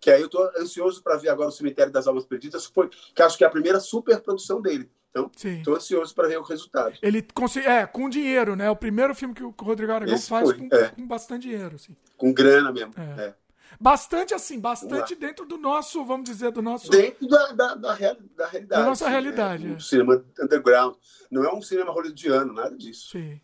que 0.00 0.10
aí 0.10 0.20
eu 0.20 0.26
estou 0.26 0.50
ansioso 0.58 1.02
para 1.02 1.16
ver 1.16 1.28
agora 1.28 1.48
o 1.48 1.52
Cemitério 1.52 1.92
das 1.92 2.06
Almas 2.06 2.24
Perdidas, 2.24 2.66
foi, 2.66 2.88
que 2.88 3.22
acho 3.22 3.38
que 3.38 3.44
é 3.44 3.46
a 3.46 3.50
primeira 3.50 3.78
superprodução 3.78 4.60
dele. 4.60 4.90
Então, 5.10 5.30
estou 5.34 5.74
ansioso 5.74 6.14
para 6.14 6.28
ver 6.28 6.38
o 6.38 6.42
resultado. 6.42 6.96
Ele 7.02 7.20
conseguiu. 7.34 7.68
É, 7.70 7.84
com 7.86 8.08
dinheiro, 8.08 8.54
né? 8.54 8.70
O 8.70 8.76
primeiro 8.76 9.12
filme 9.14 9.34
que 9.34 9.42
o 9.42 9.52
Rodrigo 9.60 9.92
Aragão 9.92 10.14
Esse 10.14 10.28
faz 10.28 10.48
foi, 10.48 10.56
com, 10.68 10.74
é. 10.74 10.88
com 10.90 11.06
bastante 11.06 11.48
dinheiro, 11.48 11.74
assim. 11.74 11.96
Com 12.16 12.32
grana 12.32 12.70
mesmo. 12.72 12.94
É. 12.96 13.22
é. 13.24 13.34
Bastante 13.80 14.34
assim, 14.34 14.58
bastante 14.60 15.14
dentro 15.14 15.46
do 15.46 15.56
nosso, 15.56 16.04
vamos 16.04 16.28
dizer, 16.28 16.50
do 16.52 16.60
nosso. 16.60 16.90
dentro 16.90 17.26
da, 17.26 17.52
da, 17.52 17.74
da, 17.74 17.94
real- 17.94 18.16
da 18.36 18.46
realidade. 18.46 18.82
Da 18.82 18.84
nossa 18.84 19.04
né? 19.06 19.10
realidade, 19.10 19.66
Um 19.68 19.76
é. 19.76 19.80
cinema 19.80 20.24
underground. 20.40 20.94
Não 21.30 21.44
é 21.44 21.52
um 21.54 21.62
cinema 21.62 21.90
hollywoodiano, 21.92 22.52
nada 22.52 22.76
disso. 22.76 23.10
Sim. 23.10 23.40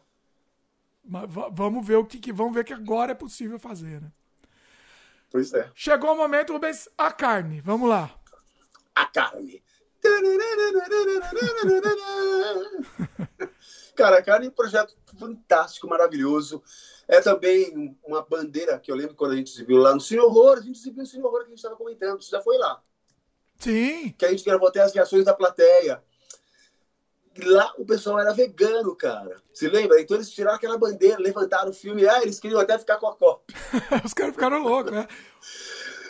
Mas 1.05 1.32
va- 1.32 1.48
vamos 1.51 1.86
ver 1.86 1.97
o 1.97 2.05
que, 2.05 2.18
que 2.18 2.32
vamos 2.32 2.55
ver 2.55 2.64
que 2.64 2.72
agora 2.72 3.12
é 3.12 3.14
possível 3.14 3.59
fazer, 3.59 4.01
né? 4.01 4.10
Pois 5.30 5.52
é. 5.52 5.70
Chegou 5.74 6.12
o 6.12 6.16
momento, 6.16 6.52
Rubens, 6.52 6.88
a 6.98 7.10
carne. 7.12 7.60
Vamos 7.60 7.88
lá. 7.88 8.10
A 8.94 9.06
carne. 9.06 9.62
Cara, 13.97 14.19
a 14.19 14.23
carne 14.23 14.47
é 14.47 14.49
um 14.51 14.53
projeto 14.53 14.95
fantástico, 15.19 15.89
maravilhoso. 15.89 16.62
É 17.09 17.20
também 17.20 17.97
uma 18.05 18.23
bandeira 18.23 18.78
que 18.78 18.91
eu 18.91 18.97
lembro 18.97 19.15
quando 19.15 19.33
a 19.33 19.37
gente 19.37 19.51
se 19.51 19.65
viu 19.65 19.78
lá 19.78 19.95
no 19.95 20.01
Cine 20.01 20.20
Horror, 20.20 20.59
a 20.59 20.61
gente 20.61 20.78
se 20.78 20.91
viu 20.91 21.03
no 21.03 21.07
Cine 21.07 21.23
Horror 21.23 21.41
que 21.41 21.47
a 21.47 21.49
gente 21.51 21.59
estava 21.59 21.77
comentando, 21.77 22.23
você 22.23 22.31
já 22.31 22.43
foi 22.43 22.59
lá. 22.59 22.83
Sim. 23.59 24.15
Que 24.19 24.27
a 24.27 24.31
gente 24.31 24.45
gravou 24.45 24.69
até 24.69 24.81
as 24.81 24.93
reações 24.93 25.24
da 25.24 25.33
plateia. 25.33 26.03
Lá 27.43 27.73
o 27.78 27.85
pessoal 27.85 28.19
era 28.19 28.33
vegano, 28.33 28.95
cara. 28.97 29.41
Se 29.53 29.69
lembra? 29.69 30.01
Então 30.01 30.16
eles 30.16 30.31
tiraram 30.31 30.57
aquela 30.57 30.78
bandeira, 30.78 31.19
levantaram 31.19 31.70
o 31.70 31.74
filme. 31.74 32.07
Ah, 32.07 32.23
eles 32.23 32.41
queriam 32.41 32.61
até 32.61 32.78
ficar 32.78 32.99
com 32.99 33.07
a 33.07 33.16
copa. 33.16 33.45
Os 34.05 34.15
caras 34.15 34.35
ficaram 34.35 34.62
loucos, 34.62 34.93
né? 34.93 35.07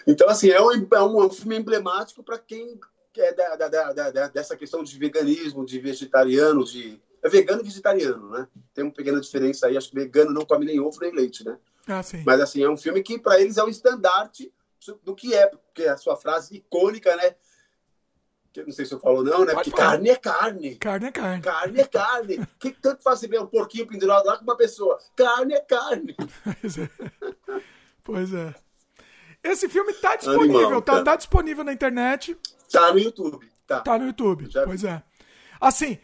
Então, 0.07 0.29
assim, 0.29 0.51
é 0.51 0.63
um, 0.63 0.71
é 0.71 1.03
um 1.03 1.31
filme 1.31 1.57
emblemático 1.57 2.23
para 2.23 2.39
quem 2.39 2.79
é 3.21 3.33
da, 3.33 3.57
da, 3.57 3.69
da, 3.69 4.11
da- 4.11 4.29
dessa 4.29 4.57
questão 4.57 4.83
de 4.83 4.99
veganismo, 4.99 5.65
de 5.65 5.79
vegetariano, 5.79 6.65
de. 6.65 7.01
É 7.23 7.29
vegano 7.29 7.61
e 7.63 7.65
vegetariano, 7.65 8.31
né? 8.31 8.47
Tem 8.73 8.85
uma 8.85 8.93
pequena 8.93 9.21
diferença 9.21 9.67
aí. 9.67 9.77
Acho 9.77 9.89
que 9.91 9.95
vegano 9.97 10.31
não 10.33 10.45
come 10.45 10.65
nem 10.67 10.79
ovo 10.79 10.99
nem 11.01 11.13
leite, 11.15 11.45
né? 11.45 11.59
Ah, 11.89 12.03
sim. 12.03 12.23
Mas, 12.25 12.41
assim, 12.41 12.63
é 12.63 12.69
um 12.71 12.77
filme 12.77 13.03
que 13.03 13.19
para 13.19 13.41
eles 13.41 13.57
é 13.57 13.65
o 13.65 13.69
estandarte 13.69 14.53
do 15.03 15.15
que 15.15 15.35
é, 15.35 15.47
porque 15.49 15.85
a 15.85 15.97
sua 15.97 16.17
frase 16.17 16.57
icônica, 16.57 17.15
né? 17.17 17.35
Que 18.53 18.61
eu 18.61 18.67
não 18.67 18.73
sei 18.73 18.87
se 18.87 18.95
eu 18.95 19.01
falo 19.01 19.23
não, 19.25 19.45
né? 19.45 19.53
Porque 19.55 19.71
carne 19.73 20.11
é 20.11 20.17
carne. 20.17 20.77
Carne 20.77 21.07
é 21.07 21.13
carne. 21.13 21.43
Carne 21.43 21.81
é 21.81 21.85
carne. 21.87 22.37
O 22.39 22.47
que 22.61 22.71
tanto 22.73 23.03
faz 23.03 23.19
você 23.19 23.27
ver 23.29 23.41
um 23.41 23.47
porquinho 23.47 23.87
pendurado 23.87 24.25
lá 24.27 24.37
com 24.37 24.45
uma 24.45 24.57
pessoa? 24.57 24.99
Carne 25.17 25.55
é 25.55 25.61
carne. 25.61 26.15
Pois 26.63 26.79
é. 26.79 26.91
Pois 28.05 28.33
é. 28.33 28.55
Esse 29.47 29.69
filme 29.69 29.93
tá 29.95 30.17
disponível, 30.17 30.61
Animal, 30.61 30.83
tá, 30.83 31.03
tá 31.03 31.17
disponível 31.17 31.65
na 31.65 31.73
internet, 31.73 32.37
Tá 32.71 32.93
no 32.93 32.99
YouTube. 32.99 33.49
Tá. 33.67 33.81
tá 33.81 33.99
no 33.99 34.07
YouTube. 34.07 34.49
Pois 34.65 34.85
é. 34.85 35.03
Assim, 35.61 35.99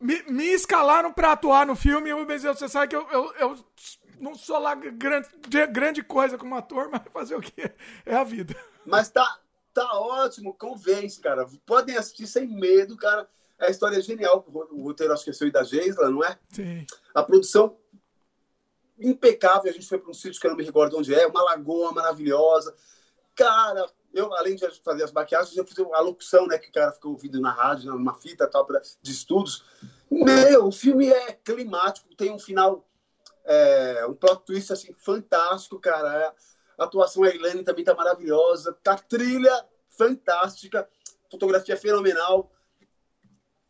me, 0.00 0.22
me 0.24 0.46
escalaram 0.46 1.12
pra 1.12 1.32
atuar 1.32 1.66
no 1.66 1.74
filme, 1.74 2.12
Rubens, 2.12 2.42
você 2.42 2.68
sabe 2.68 2.88
que 2.88 2.96
eu, 2.96 3.06
eu, 3.10 3.32
eu 3.34 3.64
não 4.20 4.34
sou 4.34 4.58
lá 4.58 4.74
grande, 4.74 5.28
grande 5.70 6.02
coisa 6.02 6.36
como 6.36 6.54
ator, 6.54 6.88
mas 6.92 7.02
fazer 7.12 7.36
o 7.36 7.40
quê? 7.40 7.72
É 8.04 8.14
a 8.14 8.24
vida. 8.24 8.54
Mas 8.84 9.08
tá, 9.08 9.38
tá 9.72 9.98
ótimo, 9.98 10.54
convence, 10.54 11.20
cara. 11.20 11.46
Podem 11.66 11.96
assistir 11.96 12.26
sem 12.26 12.46
medo, 12.46 12.96
cara. 12.96 13.28
A 13.58 13.68
história 13.68 13.98
é 13.98 14.02
genial. 14.02 14.46
O 14.70 14.82
roteiro 14.82 15.12
acho 15.12 15.24
que 15.24 15.30
é 15.30 15.32
seu 15.34 15.48
e 15.48 15.52
da 15.52 15.62
Geisla, 15.62 16.08
não 16.10 16.24
é? 16.24 16.38
Sim. 16.48 16.86
A 17.14 17.22
produção 17.22 17.76
impecável. 19.00 19.70
A 19.70 19.72
gente 19.72 19.88
foi 19.88 19.98
para 19.98 20.10
um 20.10 20.14
sítio 20.14 20.40
que 20.40 20.46
eu 20.46 20.50
não 20.50 20.56
me 20.56 20.64
recordo 20.64 20.98
onde 20.98 21.14
é, 21.14 21.26
uma 21.26 21.42
lagoa 21.42 21.92
maravilhosa. 21.92 22.74
Cara, 23.34 23.86
eu, 24.12 24.32
além 24.34 24.56
de 24.56 24.68
fazer 24.82 25.04
as 25.04 25.12
maquiagens, 25.12 25.56
eu 25.56 25.66
fiz 25.66 25.78
a 25.78 26.00
locução, 26.00 26.46
né? 26.46 26.58
Que 26.58 26.68
o 26.68 26.72
cara 26.72 26.92
ficou 26.92 27.12
ouvindo 27.12 27.40
na 27.40 27.52
rádio, 27.52 27.92
numa 27.92 28.14
fita 28.14 28.46
tal, 28.46 28.66
pra, 28.66 28.80
de 29.00 29.10
estudos. 29.10 29.64
Meu, 30.10 30.66
o 30.66 30.72
filme 30.72 31.08
é 31.08 31.32
climático, 31.32 32.14
tem 32.16 32.32
um 32.32 32.38
final, 32.38 32.88
é, 33.44 34.04
um 34.06 34.14
plot 34.14 34.44
twist 34.44 34.72
assim, 34.72 34.92
fantástico, 34.94 35.78
cara. 35.78 36.34
A 36.76 36.84
atuação 36.84 37.22
da 37.22 37.34
Elaine 37.34 37.62
também 37.62 37.84
tá 37.84 37.94
maravilhosa. 37.94 38.76
Tá 38.82 38.96
trilha 38.96 39.64
fantástica, 39.90 40.88
fotografia 41.30 41.76
fenomenal. 41.76 42.50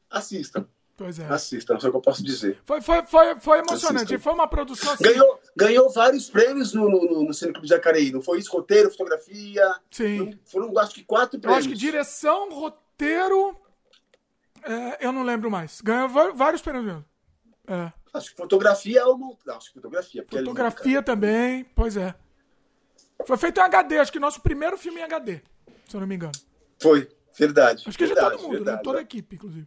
Assistam, 0.08 0.66
Pois 1.00 1.18
é. 1.18 1.24
assistam, 1.28 1.72
não 1.72 1.80
sei 1.80 1.88
o 1.88 1.92
que 1.92 1.96
eu 1.96 2.02
posso 2.02 2.22
dizer. 2.22 2.60
Foi, 2.62 2.82
foi, 2.82 3.06
foi, 3.06 3.40
foi 3.40 3.58
emocionante. 3.60 4.14
Assistam. 4.14 4.18
Foi 4.18 4.34
uma 4.34 4.46
produção 4.46 4.92
assim. 4.92 5.02
Ganhou, 5.02 5.40
ganhou 5.56 5.88
vários 5.88 6.28
prêmios 6.28 6.74
no, 6.74 6.90
no, 6.90 7.24
no, 7.24 7.32
Cine 7.32 7.52
Clube 7.52 7.66
de 7.66 7.72
Jacareí, 7.72 8.12
não 8.12 8.20
foi 8.20 8.38
isso? 8.38 8.52
Roteiro, 8.52 8.90
fotografia. 8.90 9.76
Sim. 9.90 10.18
Não- 10.18 10.38
Foram, 10.44 10.78
acho 10.78 10.92
que, 10.92 11.02
quatro 11.02 11.38
Eu 11.38 11.40
prêmios. 11.40 11.60
acho 11.60 11.68
que 11.70 11.74
direção, 11.74 12.50
roteiro. 12.52 13.56
é, 14.62 15.06
eu 15.06 15.10
não 15.10 15.22
lembro 15.22 15.50
mais. 15.50 15.80
Ganhou 15.80 16.06
vários 16.34 16.60
prêmios 16.60 16.84
mesmo. 16.84 17.04
É. 17.66 17.90
Acho 18.12 18.32
que 18.32 18.36
fotografia 18.36 19.00
é 19.00 19.04
uma. 19.06 19.34
não, 19.46 19.56
Acho 19.56 19.68
que 19.68 19.74
fotografia. 19.76 20.22
porque 20.22 20.36
é 20.36 20.40
lindo, 20.40 20.50
Fotografia 20.50 21.02
também, 21.02 21.64
pois 21.64 21.96
é. 21.96 22.14
Foi 23.26 23.38
feito 23.38 23.58
em 23.58 23.62
HD, 23.62 23.98
acho 24.00 24.12
que 24.12 24.20
nosso 24.20 24.42
primeiro 24.42 24.76
filme 24.76 25.00
em 25.00 25.04
HD, 25.04 25.40
se 25.88 25.96
eu 25.96 26.00
não 26.00 26.06
me 26.06 26.16
engano. 26.16 26.32
Foi, 26.78 27.08
verdade. 27.38 27.84
Acho 27.86 27.96
que 27.96 28.06
já 28.06 28.12
verdade, 28.12 28.36
todo 28.36 28.42
mundo, 28.42 28.52
né? 28.52 28.56
verdade. 28.58 28.82
Toda 28.82 28.98
a 28.98 29.02
equipe, 29.02 29.36
inclusive. 29.36 29.66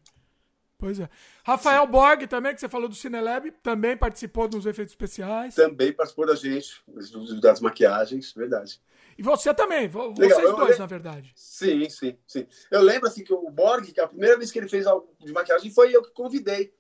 Pois 0.84 1.00
é. 1.00 1.10
Rafael 1.46 1.88
Borg 1.88 2.28
também, 2.28 2.54
que 2.54 2.60
você 2.60 2.68
falou 2.68 2.90
do 2.90 2.94
Cinelab, 2.96 3.50
também 3.64 3.96
participou 3.96 4.50
dos 4.50 4.66
efeitos 4.66 4.92
especiais. 4.92 5.56
Também 5.56 5.94
participou 5.94 6.26
da 6.28 6.36
gente, 6.36 6.84
das 7.40 7.62
maquiagens, 7.62 8.34
verdade. 8.34 8.82
E 9.18 9.24
você 9.24 9.54
também, 9.54 9.88
vo- 9.88 10.14
Legal, 10.20 10.38
vocês 10.38 10.50
eu- 10.50 10.56
dois, 10.58 10.72
eu- 10.74 10.80
na 10.80 10.86
verdade. 10.86 11.32
Sim, 11.38 11.90
sim, 11.90 12.18
sim. 12.28 12.46
Eu 12.70 12.82
lembro 12.82 13.08
assim 13.08 13.24
que 13.24 13.34
o 13.34 13.50
Borg, 13.50 13.94
que 13.94 14.02
a 14.02 14.08
primeira 14.10 14.38
vez 14.38 14.52
que 14.52 14.60
ele 14.60 14.68
fez 14.68 14.86
algo 14.86 15.10
de 15.22 15.32
maquiagem 15.32 15.72
foi 15.72 15.96
eu 15.96 16.02
que 16.04 16.12
convidei 16.12 16.74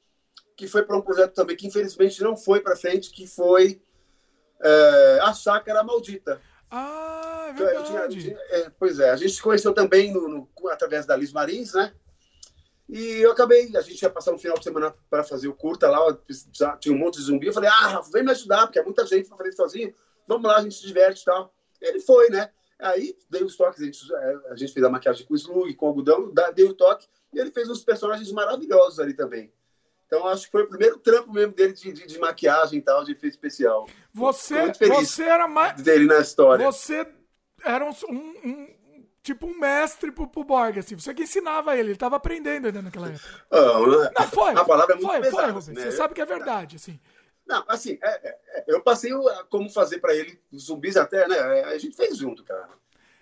que 0.57 0.67
foi 0.67 0.84
para 0.84 0.97
um 0.97 1.01
projeto 1.01 1.34
também 1.34 1.55
que 1.55 1.65
infelizmente 1.65 2.21
não 2.21 2.35
foi 2.35 2.59
para 2.59 2.75
frente, 2.75 3.09
que 3.09 3.25
foi 3.25 3.81
é, 4.61 5.19
a 5.21 5.34
Chácara 5.34 5.81
Maldita. 5.81 6.41
Ah, 6.69 7.45
é 7.47 7.51
Então, 7.51 7.67
eu 7.67 7.84
verdade. 7.85 8.17
tinha- 8.17 8.35
tinha- 8.35 8.38
é, 8.49 8.69
pois 8.77 8.99
é, 8.99 9.11
a 9.11 9.15
gente 9.15 9.31
se 9.31 9.41
conheceu 9.41 9.73
também 9.73 10.11
no, 10.11 10.27
no- 10.27 10.49
através 10.69 11.05
da 11.05 11.15
Liz 11.15 11.31
Marins, 11.31 11.73
né? 11.73 11.93
E 12.95 13.22
eu 13.22 13.32
acabei, 13.32 13.76
a 13.76 13.82
gente 13.82 13.99
ia 14.02 14.10
passar 14.10 14.32
um 14.32 14.38
final 14.38 14.56
de 14.56 14.64
semana 14.64 14.94
para 15.10 15.24
fazer 15.24 15.48
o 15.48 15.53
curta 15.56 15.90
lá, 15.90 15.99
tinha 16.80 16.94
um 16.94 16.98
monte 16.99 17.15
de 17.15 17.24
zumbi. 17.24 17.48
Eu 17.48 17.53
falei, 17.53 17.68
ah, 17.70 17.88
Rafa, 17.88 18.11
vem 18.11 18.24
me 18.24 18.30
ajudar, 18.30 18.68
porque 18.68 18.78
é 18.78 18.84
muita 18.84 19.03
gente 19.07 19.28
para 19.28 19.38
fazer 19.38 19.52
sozinho. 19.53 19.94
Vamos 20.28 20.48
lá, 20.48 20.57
a 20.57 20.61
gente 20.61 20.76
se 20.76 20.86
diverte 20.86 21.24
e 21.24 21.26
tal. 21.26 21.52
Ele 21.82 21.99
foi, 21.99 22.30
né? 22.30 22.52
Aí 22.80 23.18
dei 23.32 23.44
os 23.44 23.56
toques, 23.57 23.82
a 23.82 23.86
gente, 23.86 24.14
é, 24.14 24.36
a 24.52 24.56
gente 24.56 24.72
fez 24.74 24.86
a 24.86 24.90
maquiagem 24.90 25.26
com 25.26 25.34
slug, 25.36 25.74
com 25.74 25.88
algodão, 25.88 26.32
dei 26.53 26.65
o 26.65 26.74
toque, 26.76 27.07
e 27.34 27.40
ele 27.40 27.49
fez 27.52 27.68
uns 27.68 27.84
personagens 27.84 28.32
maravilhosos 28.32 28.99
ali 28.99 29.15
também. 29.15 29.52
Então 30.06 30.28
acho 30.28 30.45
que 30.45 30.52
foi 30.52 30.61
o 30.61 30.70
primeiro 30.70 30.99
trampo 30.99 31.34
mesmo 31.34 31.53
dele 31.53 31.74
de, 31.74 31.91
de, 31.91 32.06
de 32.06 32.20
maquiagem 32.20 32.78
e 32.78 32.82
tal, 32.84 33.03
de 33.03 33.14
efeito 33.14 33.34
especial. 33.34 33.88
Você, 34.14 34.72
você 34.88 35.24
era 35.24 35.48
mais. 35.48 35.82
Dele 35.82 36.06
na 36.06 36.20
história. 36.20 36.64
Você 36.64 37.07
era 37.64 37.86
um- 37.86 37.94
um- 38.44 38.76
tipo 39.24 39.48
um 39.48 39.58
mestre 39.58 40.12
pro, 40.12 40.28
pro 40.28 40.44
Borg, 40.44 40.78
assim. 40.78 40.95
Você 40.95 41.14
que 41.14 41.24
ensinava 41.24 41.76
ele, 41.78 41.90
ele 41.91 41.98
tava 41.98 42.18
aprendendo 42.18 42.66
ainda 42.68 42.82
naquela 42.82 43.08
época. 43.08 43.45
Ah? 43.50 44.12
Não, 44.20 44.28
foi. 44.28 44.52
A 44.54 44.66
palavra 44.66 44.94
é 44.94 44.98
muito 44.98 45.08
foi, 45.10 45.22
pesada, 45.22 45.41
foi, 45.44 45.52
Rubens. 45.54 45.68
né? 45.70 45.82
Você 45.82 45.91
sabe 45.94 46.14
que 46.14 46.22
é 46.22 46.26
verdade, 46.26 46.76
assim. 46.76 47.00
Não, 47.45 47.64
assim, 47.68 47.98
é, 48.02 48.30
é, 48.30 48.40
é, 48.48 48.64
eu 48.68 48.82
passei 48.82 49.12
como 49.50 49.70
fazer 49.70 50.00
pra 50.00 50.14
ele 50.16 50.40
zumbis 50.56 50.95
até, 50.95 51.28
né? 51.28 51.60
é, 51.60 51.64
A 51.66 51.78
gente 51.78 51.95
fez 51.95 52.18
junto, 52.18 52.44
cara. 52.44 52.70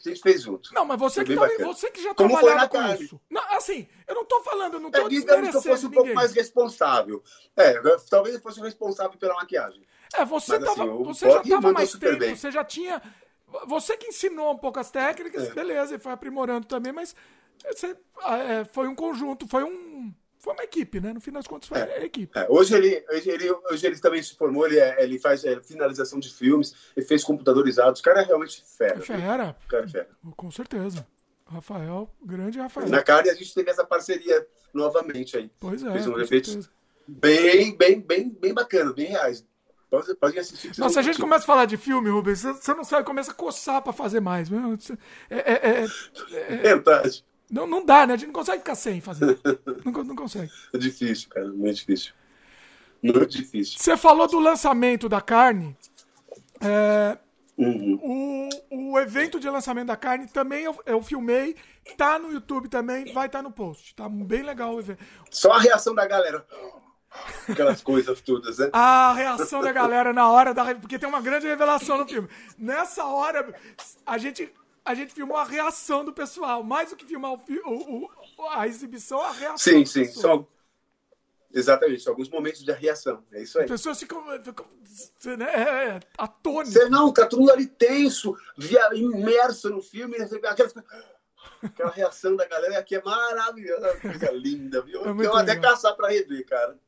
A 0.03 0.09
gente 0.09 0.19
fez 0.21 0.41
junto. 0.41 0.73
Não, 0.73 0.83
mas 0.83 0.99
você 0.99 1.23
que, 1.23 1.35
tava- 1.35 1.47
bacana. 1.47 1.67
você 1.73 1.91
que 1.91 2.01
já 2.01 2.13
Como 2.15 2.29
trabalhava 2.35 2.67
com 2.69 3.03
isso. 3.03 3.21
Não, 3.29 3.41
assim, 3.55 3.87
eu 4.07 4.15
não 4.15 4.25
tô 4.25 4.41
falando, 4.41 4.73
eu 4.75 4.79
não 4.79 4.89
tô 4.89 4.99
É, 5.05 5.09
digamos 5.09 5.25
que 5.25 5.31
eu 5.31 5.35
desmerecendo 5.41 5.75
fosse 5.75 5.85
um 5.85 5.89
ninguém. 5.89 6.03
pouco 6.05 6.15
mais 6.15 6.33
responsável. 6.33 7.23
É, 7.55 7.77
eu- 7.77 7.99
talvez 8.09 8.33
eu 8.35 8.41
fosse 8.41 8.59
o 8.59 8.63
responsável 8.63 9.15
pela 9.19 9.35
maquiagem. 9.35 9.83
É, 10.15 10.25
você, 10.25 10.57
Mas, 10.57 10.65
tava, 10.75 10.83
assim, 10.91 11.03
você 11.03 11.29
já 11.31 11.43
tava 11.43 11.71
mais 11.71 11.91
tempo, 11.93 12.17
bem. 12.17 12.35
você 12.35 12.51
já 12.51 12.63
tinha. 12.63 13.01
Você 13.67 13.97
que 13.97 14.07
ensinou 14.07 14.53
um 14.53 14.57
pouco 14.57 14.79
as 14.79 14.89
técnicas, 14.91 15.49
É. 15.49 15.53
beleza, 15.53 15.95
e 15.95 15.99
foi 15.99 16.11
aprimorando 16.11 16.65
também, 16.67 16.91
mas 16.93 17.15
você, 17.73 17.95
ah, 18.23 18.37
é, 18.37 18.65
foi 18.65 18.87
um 18.87 18.95
conjunto, 18.95 19.47
foi 19.47 19.63
um. 19.63 20.13
Foi 20.39 20.53
uma 20.53 20.63
equipe, 20.63 20.99
né? 20.99 21.13
No 21.13 21.21
fim 21.21 21.31
das 21.31 21.45
contas, 21.45 21.69
foi 21.69 21.77
É. 21.77 21.97
a 21.97 22.03
equipe. 22.03 22.35
É, 22.35 22.47
hoje, 22.49 22.73
ele, 22.73 23.05
hoje, 23.11 23.29
ele, 23.29 23.51
hoje 23.71 23.85
ele 23.85 23.99
também 23.99 24.23
se 24.23 24.35
formou, 24.35 24.65
ele, 24.65 24.79
é- 24.79 25.03
ele 25.03 25.19
faz 25.19 25.45
é, 25.45 25.61
finalização 25.61 26.19
de 26.19 26.33
filmes, 26.33 26.73
ele 26.97 27.05
fez 27.05 27.23
computadorizados. 27.23 27.99
O 27.99 28.03
cara 28.03 28.21
é 28.21 28.25
realmente 28.25 28.63
fera. 28.65 28.95
viu? 28.95 29.03
Fera, 29.05 29.55
O 29.63 29.67
cara 29.69 29.85
é 29.85 29.87
fera. 29.87 30.09
com 30.35 30.49
certeza. 30.49 31.05
Rafael, 31.45 32.09
grande 32.23 32.57
Rafael. 32.59 32.89
Na 32.89 33.03
carne 33.03 33.29
a 33.29 33.35
gente 33.35 33.53
teve 33.53 33.69
essa 33.69 33.85
parceria 33.85 34.47
novamente 34.73 35.37
aí. 35.37 35.51
Pois 35.59 35.83
é, 35.83 35.91
Fez 35.91 36.07
um 36.07 36.19
efeito 36.19 36.67
bem, 37.07 37.75
bem, 37.77 37.99
bem, 37.99 38.29
bem 38.29 38.53
bacana, 38.53 38.93
bem 38.93 39.07
reais. 39.07 39.45
Pode, 39.91 40.15
pode 40.15 40.39
assistir. 40.39 40.69
que 40.69 40.75
vocês 40.75 40.77
Nossa, 40.79 40.99
a 41.01 41.03
gente 41.03 41.15
curtir. 41.15 41.21
começa 41.23 41.43
a 41.43 41.47
falar 41.47 41.65
de 41.65 41.75
filme, 41.77 42.09
Rubens, 42.09 42.41
você- 42.43 42.73
não 42.73 42.83
sabe, 42.85 43.05
começa 43.05 43.31
a 43.31 43.35
coçar 43.35 43.81
pra 43.81 43.91
fazer 43.93 44.21
mais. 44.21 44.49
meu. 44.49 44.73
É- 45.29 45.35
é- 45.83 45.83
é- 45.83 46.57
Verdade. 46.57 47.25
não, 47.51 47.67
não 47.67 47.85
dá, 47.85 48.07
né? 48.07 48.13
A 48.13 48.17
gente 48.17 48.27
não 48.27 48.33
consegue 48.33 48.59
ficar 48.59 48.75
sem 48.75 49.01
fazer. 49.01 49.37
Não, 49.85 49.91
não 50.05 50.15
consegue. 50.15 50.49
É 50.73 50.77
difícil, 50.77 51.29
cara. 51.29 51.47
Muito 51.49 51.75
difícil. 51.75 52.13
Muito 53.03 53.25
difícil. 53.27 53.77
Você 53.79 53.97
falou 53.97 54.27
do 54.27 54.39
lançamento 54.39 55.09
da 55.09 55.19
carne. 55.19 55.75
É, 56.61 57.17
Uhum. 57.57 58.49
o, 58.71 58.91
o 58.93 58.99
evento 58.99 59.39
de 59.39 59.49
lançamento 59.49 59.87
da 59.87 59.97
carne 59.97 60.25
também 60.27 60.63
eu, 60.63 60.75
eu 60.85 61.01
filmei. 61.01 61.55
Tá 61.97 62.17
no 62.17 62.31
YouTube 62.31 62.69
também, 62.69 63.11
vai 63.13 63.25
estar 63.25 63.41
no 63.41 63.51
post. 63.51 63.93
Tá 63.95 64.07
bem 64.07 64.41
legal 64.43 64.73
o 64.75 64.79
evento. 64.79 65.03
Só 65.29 65.51
a 65.51 65.59
reação 65.59 65.93
da 65.93 66.07
galera. 66.07 66.45
Aquelas 67.49 67.81
coisas 67.81 68.21
todas, 68.21 68.57
né? 68.57 68.69
A 68.73 69.13
reação 69.13 69.61
da 69.61 69.71
galera 69.71 70.13
na 70.13 70.29
hora 70.29 70.53
da. 70.53 70.73
Porque 70.75 70.97
tem 70.97 71.09
uma 71.09 71.21
grande 71.21 71.47
revelação 71.47 71.97
no 71.97 72.07
filme. 72.07 72.29
Nessa 72.57 73.03
hora, 73.05 73.53
a 74.05 74.17
gente, 74.17 74.53
a 74.85 74.95
gente 74.95 75.13
filmou 75.13 75.35
a 75.37 75.43
reação 75.43 76.05
do 76.05 76.13
pessoal. 76.13 76.63
Mais 76.63 76.89
do 76.89 76.95
que 76.95 77.05
filmar 77.05 77.33
o, 77.33 77.41
o- 77.65 78.05
o- 78.05 78.49
a 78.49 78.67
exibição, 78.67 79.21
a 79.21 79.31
reação. 79.31 79.57
Sim, 79.57 79.85
sim. 79.85 80.05
São... 80.05 80.47
Exatamente, 81.53 82.07
alguns 82.07 82.29
momentos 82.29 82.63
de 82.63 82.71
reação. 82.71 83.25
É 83.29 83.41
isso 83.41 83.57
aí. 83.57 83.65
As 83.65 83.71
pessoas 83.71 83.99
ficam, 83.99 84.23
ficam 84.41 84.65
né, 85.37 85.45
é, 85.53 85.61
é, 85.89 85.99
atônitas. 86.17 86.71
Você 86.73 86.87
não, 86.87 87.11
tá 87.11 87.25
todo 87.25 87.39
mundo 87.41 87.51
ali 87.51 87.67
tenso, 87.67 88.37
via, 88.57 88.87
imerso 88.93 89.69
no 89.69 89.81
filme, 89.81 90.15
aquela, 90.15 90.71
aquela 91.61 91.91
reação 91.91 92.37
da 92.37 92.47
galera 92.47 92.79
aqui 92.79 92.95
é 92.95 93.01
maravilhosa, 93.03 93.99
coisa 93.99 94.31
linda, 94.31 94.81
viu? 94.81 95.03
É 95.03 95.09
eu 95.25 95.35
até 95.35 95.55
legal. 95.55 95.71
caçar 95.73 95.93
pra 95.93 96.07
rever, 96.07 96.45
cara. 96.45 96.79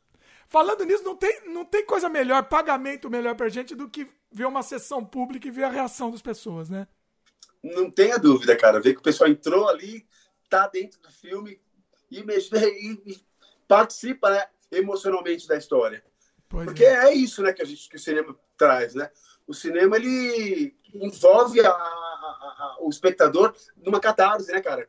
Falando 0.54 0.86
nisso, 0.86 1.04
não 1.04 1.16
tem, 1.16 1.50
não 1.50 1.66
tem 1.66 1.84
coisa 1.84 2.08
melhor, 2.08 2.44
pagamento 2.44 3.10
melhor 3.10 3.34
pra 3.34 3.50
gente 3.50 3.74
do 3.74 3.90
que 3.90 4.08
ver 4.32 4.46
uma 4.46 4.62
sessão 4.62 5.04
pública 5.04 5.48
e 5.48 5.52
ver 5.52 5.64
a 5.64 5.70
reação 5.70 6.12
das 6.12 6.22
pessoas, 6.22 6.70
né? 6.70 6.88
Não 7.64 7.90
tenha 7.90 8.20
dúvida, 8.20 8.56
cara. 8.56 8.80
Ver 8.80 8.94
que 8.94 9.00
o 9.00 9.04
pessoal 9.04 9.32
entrou 9.32 9.68
ali, 9.68 10.06
tá 10.48 10.68
dentro 10.68 11.02
do 11.02 11.12
filme 11.12 11.60
e, 12.12 12.20
e 12.20 13.26
participa 13.68 14.30
né, 14.30 14.46
emocionalmente 14.72 15.48
da 15.48 15.58
história. 15.58 16.06
Pois 16.48 16.66
Porque 16.66 16.86
é. 16.86 17.06
é 17.06 17.14
isso 17.16 17.42
né, 17.42 17.52
que, 17.52 17.64
a 17.64 17.66
gente, 17.66 17.90
que 17.90 17.96
o 17.96 18.00
cinema 18.00 18.38
traz, 18.56 18.94
né? 18.94 19.10
O 19.48 19.56
cinema, 19.56 19.96
ele 19.96 20.78
envolve 20.94 21.62
a- 21.62 21.68
a- 21.68 21.74
a- 21.74 22.78
o 22.80 22.90
espectador 22.92 23.56
numa 23.78 24.00
catarse, 24.00 24.52
né, 24.52 24.62
cara? 24.62 24.88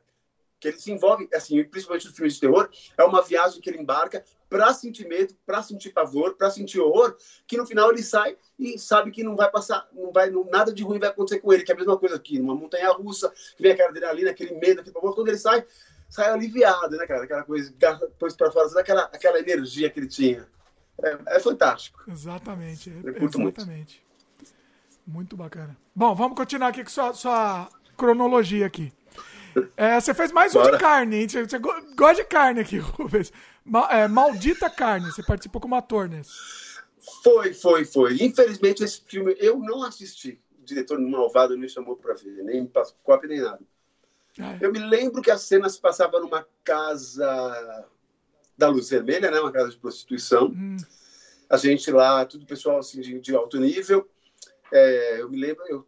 Que 0.64 0.68
ele 0.68 0.78
se 0.80 0.90
envolve, 0.90 1.28
assim, 1.34 1.62
principalmente 1.62 2.06
no 2.08 2.14
filme 2.14 2.30
de 2.30 2.40
terror, 2.40 2.70
é 2.96 3.04
uma 3.04 3.20
viagem 3.20 3.60
que 3.60 3.68
ele 3.68 3.82
embarca 3.82 4.24
pra 4.48 4.72
sentir 4.72 5.06
medo, 5.06 5.34
pra 5.44 5.62
sentir 5.62 5.90
pavor, 5.90 6.36
pra 6.36 6.48
sentir 6.50 6.80
horror, 6.80 7.18
que 7.46 7.58
no 7.58 7.66
final 7.66 7.90
ele 7.90 8.02
sai 8.02 8.34
e 8.58 8.78
sabe 8.78 9.10
que 9.10 9.22
não 9.22 9.36
vai 9.36 9.50
passar, 9.50 9.86
não 9.92 10.10
vai, 10.10 10.30
não- 10.30 10.46
nada 10.46 10.72
de 10.72 10.82
ruim 10.82 10.98
vai 10.98 11.10
acontecer 11.10 11.40
com 11.40 11.52
ele, 11.52 11.64
que 11.64 11.70
é 11.70 11.74
a 11.74 11.76
mesma 11.76 11.98
coisa 11.98 12.16
aqui, 12.16 12.38
numa 12.38 12.54
montanha 12.54 12.90
russa, 12.92 13.30
que 13.54 13.62
vem 13.62 13.72
aquela 13.72 13.90
adrenalina, 13.90 14.30
aquele 14.30 14.54
medo, 14.54 14.80
aquele 14.80 14.94
pavor, 14.94 15.14
quando 15.14 15.28
ele 15.28 15.36
sai, 15.36 15.66
sai 16.08 16.30
aliviado, 16.30 16.96
né, 16.96 17.06
cara? 17.06 17.24
Aquela 17.24 17.42
coisa, 17.44 17.70
depois 18.00 18.34
pra 18.34 18.50
fora, 18.50 18.80
aquela, 18.80 19.02
aquela 19.02 19.38
energia 19.38 19.90
que 19.90 20.00
ele 20.00 20.08
tinha. 20.08 20.48
É, 21.02 21.36
é 21.36 21.40
fantástico. 21.40 22.02
Exatamente. 22.08 22.88
é- 23.04 23.12
curto 23.12 23.38
muito. 23.38 23.60
exatamente. 23.60 24.02
Muito. 25.06 25.36
bacana. 25.36 25.76
Bom, 25.94 26.14
vamos 26.14 26.38
continuar 26.38 26.68
aqui 26.68 26.82
com 26.82 26.88
sua, 26.88 27.12
sua 27.12 27.68
cronologia 27.98 28.64
aqui. 28.64 28.90
É, 29.76 30.00
você 30.00 30.14
fez 30.14 30.30
mais 30.32 30.54
um 30.54 30.60
Bora. 30.60 30.72
de 30.72 30.78
carne, 30.78 31.16
hein? 31.16 31.28
Você, 31.28 31.42
você 31.46 31.58
go- 31.58 31.74
gosta 31.96 32.22
de 32.22 32.28
carne 32.28 32.60
aqui, 32.60 32.78
Rubens. 32.78 33.32
Ma- 33.64 33.88
é, 33.90 34.06
Maldita 34.08 34.68
Carne. 34.70 35.10
Você 35.10 35.22
participou 35.22 35.60
como 35.60 35.74
ator 35.74 36.08
nesse. 36.08 36.30
Foi, 37.22 37.52
foi, 37.52 37.84
foi. 37.84 38.16
Infelizmente, 38.22 38.82
esse 38.84 39.02
filme 39.06 39.36
eu 39.38 39.58
não 39.58 39.82
assisti. 39.82 40.40
O 40.60 40.64
diretor 40.64 40.98
malvado 41.00 41.58
me 41.58 41.68
chamou 41.68 41.96
para 41.96 42.14
ver, 42.14 42.42
nem 42.42 42.64
passou 42.66 42.96
cópia 43.02 43.28
nem 43.28 43.40
nada. 43.40 43.60
Ah, 44.40 44.52
é. 44.54 44.58
Eu 44.60 44.72
me 44.72 44.78
lembro 44.78 45.20
que 45.22 45.30
a 45.30 45.38
cena 45.38 45.68
se 45.68 45.80
passava 45.80 46.18
numa 46.20 46.46
casa 46.62 47.86
da 48.56 48.68
Luz 48.68 48.88
Vermelha, 48.90 49.30
né? 49.30 49.40
Uma 49.40 49.52
casa 49.52 49.70
de 49.70 49.76
prostituição. 49.76 50.46
Hum, 50.48 50.76
A 51.50 51.56
gente 51.56 51.90
lá, 51.90 52.24
tudo 52.24 52.46
pessoal 52.46 52.78
assim, 52.78 53.00
de, 53.00 53.20
de 53.20 53.34
alto 53.34 53.58
nível. 53.60 54.08
É, 54.72 55.20
eu 55.20 55.28
me 55.30 55.38
lembro, 55.38 55.62
eu- 55.68 55.86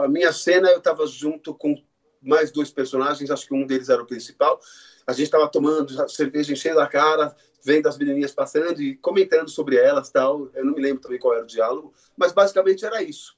a 0.00 0.08
minha 0.08 0.32
cena 0.32 0.68
eu 0.70 0.78
estava 0.78 1.06
junto 1.06 1.54
com 1.54 1.82
mais 2.22 2.50
dois 2.50 2.70
personagens, 2.70 3.30
acho 3.30 3.46
que 3.46 3.54
um 3.54 3.66
deles 3.66 3.88
era 3.88 4.02
o 4.02 4.06
principal. 4.06 4.60
A 5.06 5.12
gente 5.12 5.24
estava 5.24 5.48
tomando 5.48 6.08
cerveja, 6.08 6.52
enchendo 6.52 6.80
a 6.80 6.86
cara, 6.86 7.34
vendo 7.64 7.88
as 7.88 7.98
menininhas 7.98 8.32
passando 8.32 8.80
e 8.80 8.96
comentando 8.96 9.48
sobre 9.48 9.76
elas 9.76 10.10
tal. 10.10 10.48
Eu 10.54 10.64
não 10.64 10.74
me 10.74 10.80
lembro 10.80 11.02
também 11.02 11.18
qual 11.18 11.34
era 11.34 11.42
o 11.42 11.46
diálogo, 11.46 11.92
mas 12.16 12.32
basicamente 12.32 12.84
era 12.84 13.02
isso. 13.02 13.36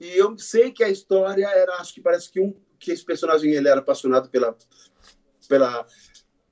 E 0.00 0.16
eu 0.16 0.36
sei 0.38 0.70
que 0.70 0.84
a 0.84 0.88
história 0.88 1.46
era, 1.46 1.76
acho 1.76 1.94
que 1.94 2.00
parece 2.00 2.30
que 2.30 2.40
um 2.40 2.54
que 2.78 2.92
esse 2.92 3.04
personagem 3.04 3.52
ele 3.52 3.68
era 3.68 3.80
apaixonado 3.80 4.28
pela 4.28 4.54
pela 5.48 5.86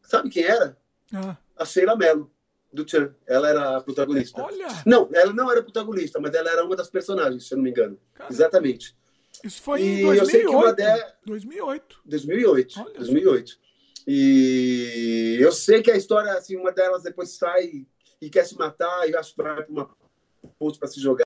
sabe 0.02 0.30
quem 0.30 0.44
era? 0.44 0.76
ah, 1.14 1.36
A 1.56 1.64
Sheila 1.64 1.96
Mello 1.96 2.30
do 2.72 2.84
Tchan. 2.84 3.14
Ela 3.26 3.50
era 3.50 3.76
a 3.76 3.80
protagonista. 3.82 4.42
olha, 4.42 4.66
Não, 4.86 5.08
ela 5.12 5.32
não 5.32 5.50
era 5.50 5.62
protagonista, 5.62 6.18
mas 6.18 6.32
ela 6.34 6.50
era 6.50 6.64
uma 6.64 6.74
das 6.74 6.88
personagens, 6.88 7.46
se 7.46 7.52
eu 7.54 7.56
não 7.58 7.64
me 7.64 7.70
engano. 7.70 7.98
Caramba. 8.14 8.34
Exatamente. 8.34 8.96
Isso 9.44 9.62
foi 9.62 9.80
E 9.82 9.84
em 9.84 10.00
eu 10.16 10.24
sei 10.26 10.40
que 10.40 10.46
2008. 10.46 10.50
uma 10.52 10.72
de- 10.72 11.12
2008. 11.26 12.00
2008. 12.04 12.74
Olha 12.80 12.86
só. 12.86 12.92
2008. 12.98 13.58
E 14.06 15.38
eu 15.40 15.52
sei 15.52 15.82
que 15.82 15.90
a 15.90 15.96
história, 15.96 16.32
assim, 16.34 16.56
uma 16.56 16.72
delas 16.72 17.02
depois 17.02 17.30
sai 17.30 17.86
e 18.20 18.30
quer 18.30 18.44
se 18.44 18.56
matar 18.56 19.08
e 19.08 19.16
acho 19.16 19.34
que 19.34 19.42
vai 19.42 19.54
para 19.62 19.66
uma 19.72 19.90
posto 20.58 20.78
para 20.78 20.88
se 20.88 21.00
jogar. 21.00 21.24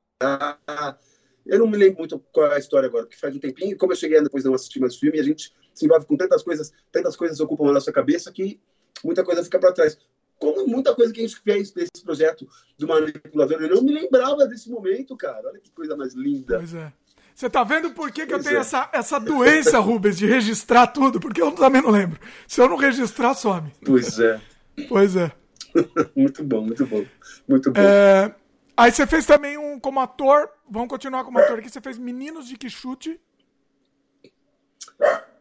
Eu 1.45 1.59
não 1.61 1.67
me 1.67 1.77
lembro 1.77 1.99
muito 1.99 2.19
qual 2.33 2.51
é 2.53 2.57
a 2.57 2.59
história 2.59 2.87
agora, 2.89 3.05
porque 3.05 3.19
faz 3.19 3.35
um 3.35 3.39
tempinho, 3.39 3.73
e 3.73 3.77
como 3.77 3.93
eu 3.93 3.97
cheguei 3.97 4.21
depois 4.21 4.45
não 4.45 4.55
assisti 4.55 4.81
mais 4.81 4.97
o 4.97 4.99
filme, 5.01 5.17
e 5.17 5.21
a 5.21 5.25
gente 5.25 5.53
se 5.73 5.85
envolve 5.85 6.05
com 6.07 6.17
tantas 6.17 6.43
coisas, 6.43 6.73
tantas 6.91 7.15
coisas 7.17 7.39
ocupam 7.41 7.69
a 7.69 7.73
nossa 7.73 7.93
cabeça 7.93 8.33
que 8.33 8.61
muita 9.05 9.23
coisa 9.25 9.45
fica 9.45 9.59
para 9.59 9.73
trás. 9.73 9.97
Como 10.39 10.67
muita 10.67 10.95
coisa 10.95 11.13
que 11.13 11.21
a 11.21 11.23
gente 11.23 11.39
fez 11.41 11.71
desse 11.71 12.03
projeto 12.05 12.47
do 12.77 12.87
manipulador, 12.89 13.63
eu 13.63 13.75
não 13.75 13.83
me 13.83 13.93
lembrava 13.93 14.47
desse 14.47 14.69
momento, 14.69 15.17
cara. 15.17 15.49
Olha 15.49 15.61
que 15.61 15.71
coisa 15.71 15.97
mais 15.97 16.15
linda. 16.15 16.59
Pois 16.59 16.75
é. 16.75 16.93
Você 17.37 17.51
tá 17.51 17.63
vendo 17.63 17.91
por 17.91 18.11
que, 18.11 18.25
que 18.25 18.33
eu 18.33 18.43
tenho 18.43 18.57
é. 18.57 18.61
essa, 18.61 18.89
essa 18.95 19.21
doença, 19.21 19.79
Rubens, 19.79 20.17
de 20.17 20.25
registrar 20.25 20.87
tudo? 20.87 21.21
Porque 21.21 21.43
eu 21.43 21.53
também 21.53 21.83
não 21.83 21.91
lembro. 21.91 22.19
Se 22.49 22.63
eu 22.63 22.67
não 22.67 22.79
registrar, 22.79 23.35
some. 23.35 23.71
Pois 23.85 24.19
é. 24.19 24.41
Pois 24.89 25.17
é. 25.17 25.31
muito 26.17 26.43
bom, 26.43 26.63
muito 26.63 26.87
bom. 26.87 27.05
Muito 27.47 27.71
bom. 27.71 27.79
É, 27.79 28.35
aí 28.75 28.91
você 28.91 29.07
fez 29.07 29.27
também 29.27 29.59
um 29.59 29.79
como 29.79 30.01
ator. 30.01 30.49
Vamos 30.67 30.89
continuar 30.89 31.25
como 31.25 31.39
ator 31.39 31.59
aqui. 31.59 31.69
Você 31.69 31.79
fez 31.79 31.99
Meninos 31.99 32.49
de 32.49 32.57
Quixute. 32.57 33.21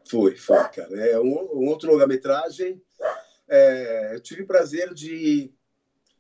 Foi, 0.10 0.36
foi, 0.36 0.64
cara. 0.66 1.00
É 1.00 1.18
um, 1.18 1.50
um 1.54 1.66
outro 1.70 1.90
longa-metragem. 1.90 2.82
É, 3.48 4.16
eu 4.16 4.20
tive 4.20 4.42
o 4.42 4.48
prazer 4.48 4.94
de, 4.94 5.50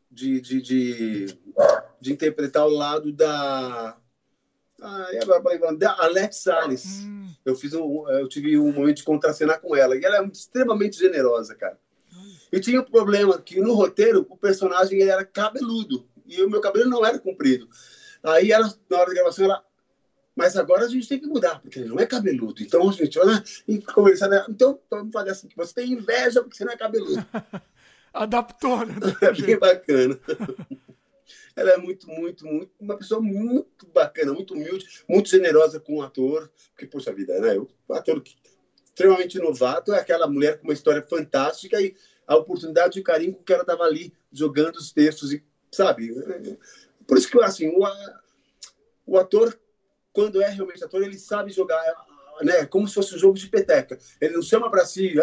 de, 0.10 0.39
de, 0.39 0.61
de, 0.61 1.26
de 1.99 2.14
interpretar 2.14 2.64
ao 2.64 2.69
lado 2.69 3.11
da. 3.11 3.97
Ah, 4.81 5.07
da 5.77 5.95
Alex 5.99 6.38
Salles. 6.38 7.03
Hum. 7.06 7.34
Eu, 7.45 7.56
fiz 7.56 7.73
um, 7.73 8.10
eu 8.10 8.27
tive 8.27 8.57
um 8.57 8.72
momento 8.72 8.97
de 8.97 9.03
contracenar 9.03 9.61
com 9.61 9.76
ela. 9.76 9.95
E 9.95 10.03
ela 10.03 10.18
é 10.18 10.26
extremamente 10.27 10.97
generosa, 10.97 11.56
cara. 11.56 11.80
E 12.52 12.60
tinha 12.60 12.81
um 12.81 12.85
problema 12.85 13.41
que 13.41 13.60
no 13.60 13.73
roteiro 13.73 14.26
o 14.30 14.38
personagem 14.38 14.99
ele 14.99 15.10
era 15.10 15.26
cabeludo 15.26 16.07
e 16.26 16.41
o 16.41 16.49
meu 16.49 16.61
cabelo 16.61 16.89
não 16.89 17.06
era 17.06 17.19
comprido. 17.19 17.68
Aí 18.23 18.52
ela, 18.52 18.73
na 18.89 18.97
hora 18.97 19.07
da 19.07 19.14
gravação, 19.14 19.45
ela. 19.45 19.64
Mas 20.35 20.57
agora 20.57 20.85
a 20.85 20.89
gente 20.89 21.07
tem 21.07 21.19
que 21.19 21.27
mudar, 21.27 21.61
porque 21.61 21.80
ele 21.80 21.88
não 21.88 21.99
é 21.99 22.06
cabeludo. 22.06 22.61
Então 22.61 22.89
a 22.89 22.91
gente 22.91 23.18
vai 23.18 23.41
e 23.68 23.81
conversar. 23.81 24.27
Né? 24.27 24.45
Então 24.49 24.80
vamos 24.89 25.11
fazer 25.14 25.31
assim: 25.31 25.47
que 25.47 25.56
você 25.56 25.73
tem 25.73 25.91
inveja 25.91 26.41
porque 26.41 26.57
você 26.57 26.65
não 26.65 26.73
é 26.73 26.77
cabeludo. 26.77 27.26
Adaptou, 28.14 28.85
né? 28.85 28.95
É 29.22 29.31
bem 29.34 29.57
bacana. 29.60 30.19
Ela 31.56 31.72
é 31.72 31.77
muito, 31.77 32.07
muito, 32.10 32.45
muito, 32.45 32.72
uma 32.80 32.98
pessoa 32.98 33.22
muito 33.22 33.88
bacana, 33.88 34.34
muito 34.34 34.53
humilde, 34.53 34.86
muito 35.07 35.30
generosa 35.30 35.80
com 35.80 35.98
o 35.98 36.02
ator. 36.02 36.52
Porque, 36.72 36.86
poxa 36.86 37.14
vida, 37.14 37.40
né? 37.40 37.57
O 37.57 37.94
ator 37.94 38.22
extremamente 38.95 39.38
novato 39.40 39.94
é 39.94 39.99
aquela 39.99 40.27
mulher 40.27 40.57
com 40.57 40.64
uma 40.64 40.73
história 40.73 41.02
fantástica 41.02 41.82
e 41.82 41.94
a 42.26 42.36
oportunidade 42.38 42.98
e 42.98 43.02
o 43.02 43.03
carinho 43.03 43.36
que 43.45 43.53
ela 43.53 43.61
estava 43.61 43.84
ali 43.84 44.14
jogando 44.32 44.77
os 44.77 44.91
textos 44.91 45.34
e 45.34 45.44
sabe 45.72 46.14
por 47.06 47.18
isso 47.18 47.30
que 47.30 47.44
assim 47.44 47.68
o, 47.68 47.82
o 49.06 49.18
ator 49.18 49.60
quando 50.14 50.41
é 50.41 50.49
realmente 50.49 50.84
ator 50.84 51.03
ele 51.03 51.19
sabe 51.19 51.52
jogar 51.52 51.84
né 52.41 52.65
como 52.65 52.88
se 52.88 52.95
fosse 52.95 53.15
um 53.15 53.19
jogo 53.19 53.38
de 53.38 53.48
peteca 53.48 53.99
ele 54.19 54.34
não 54.34 54.41
chama 54.41 54.72
para 54.72 54.86
si 54.86 55.14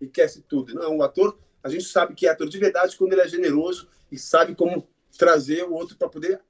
e 0.00 0.06
quer 0.08 0.28
se 0.28 0.42
tudo 0.42 0.74
não 0.74 0.98
o 0.98 1.02
ator 1.02 1.38
a 1.62 1.68
gente 1.68 1.84
sabe 1.84 2.14
que 2.14 2.26
é 2.26 2.30
ator 2.30 2.48
de 2.48 2.58
verdade 2.58 2.96
quando 2.96 3.12
ele 3.12 3.22
é 3.22 3.28
generoso 3.28 3.88
e 4.10 4.18
sabe 4.18 4.54
como 4.54 4.88
trazer 5.16 5.64
o 5.64 5.72
outro 5.72 5.96
para 5.96 6.08
poder 6.08 6.40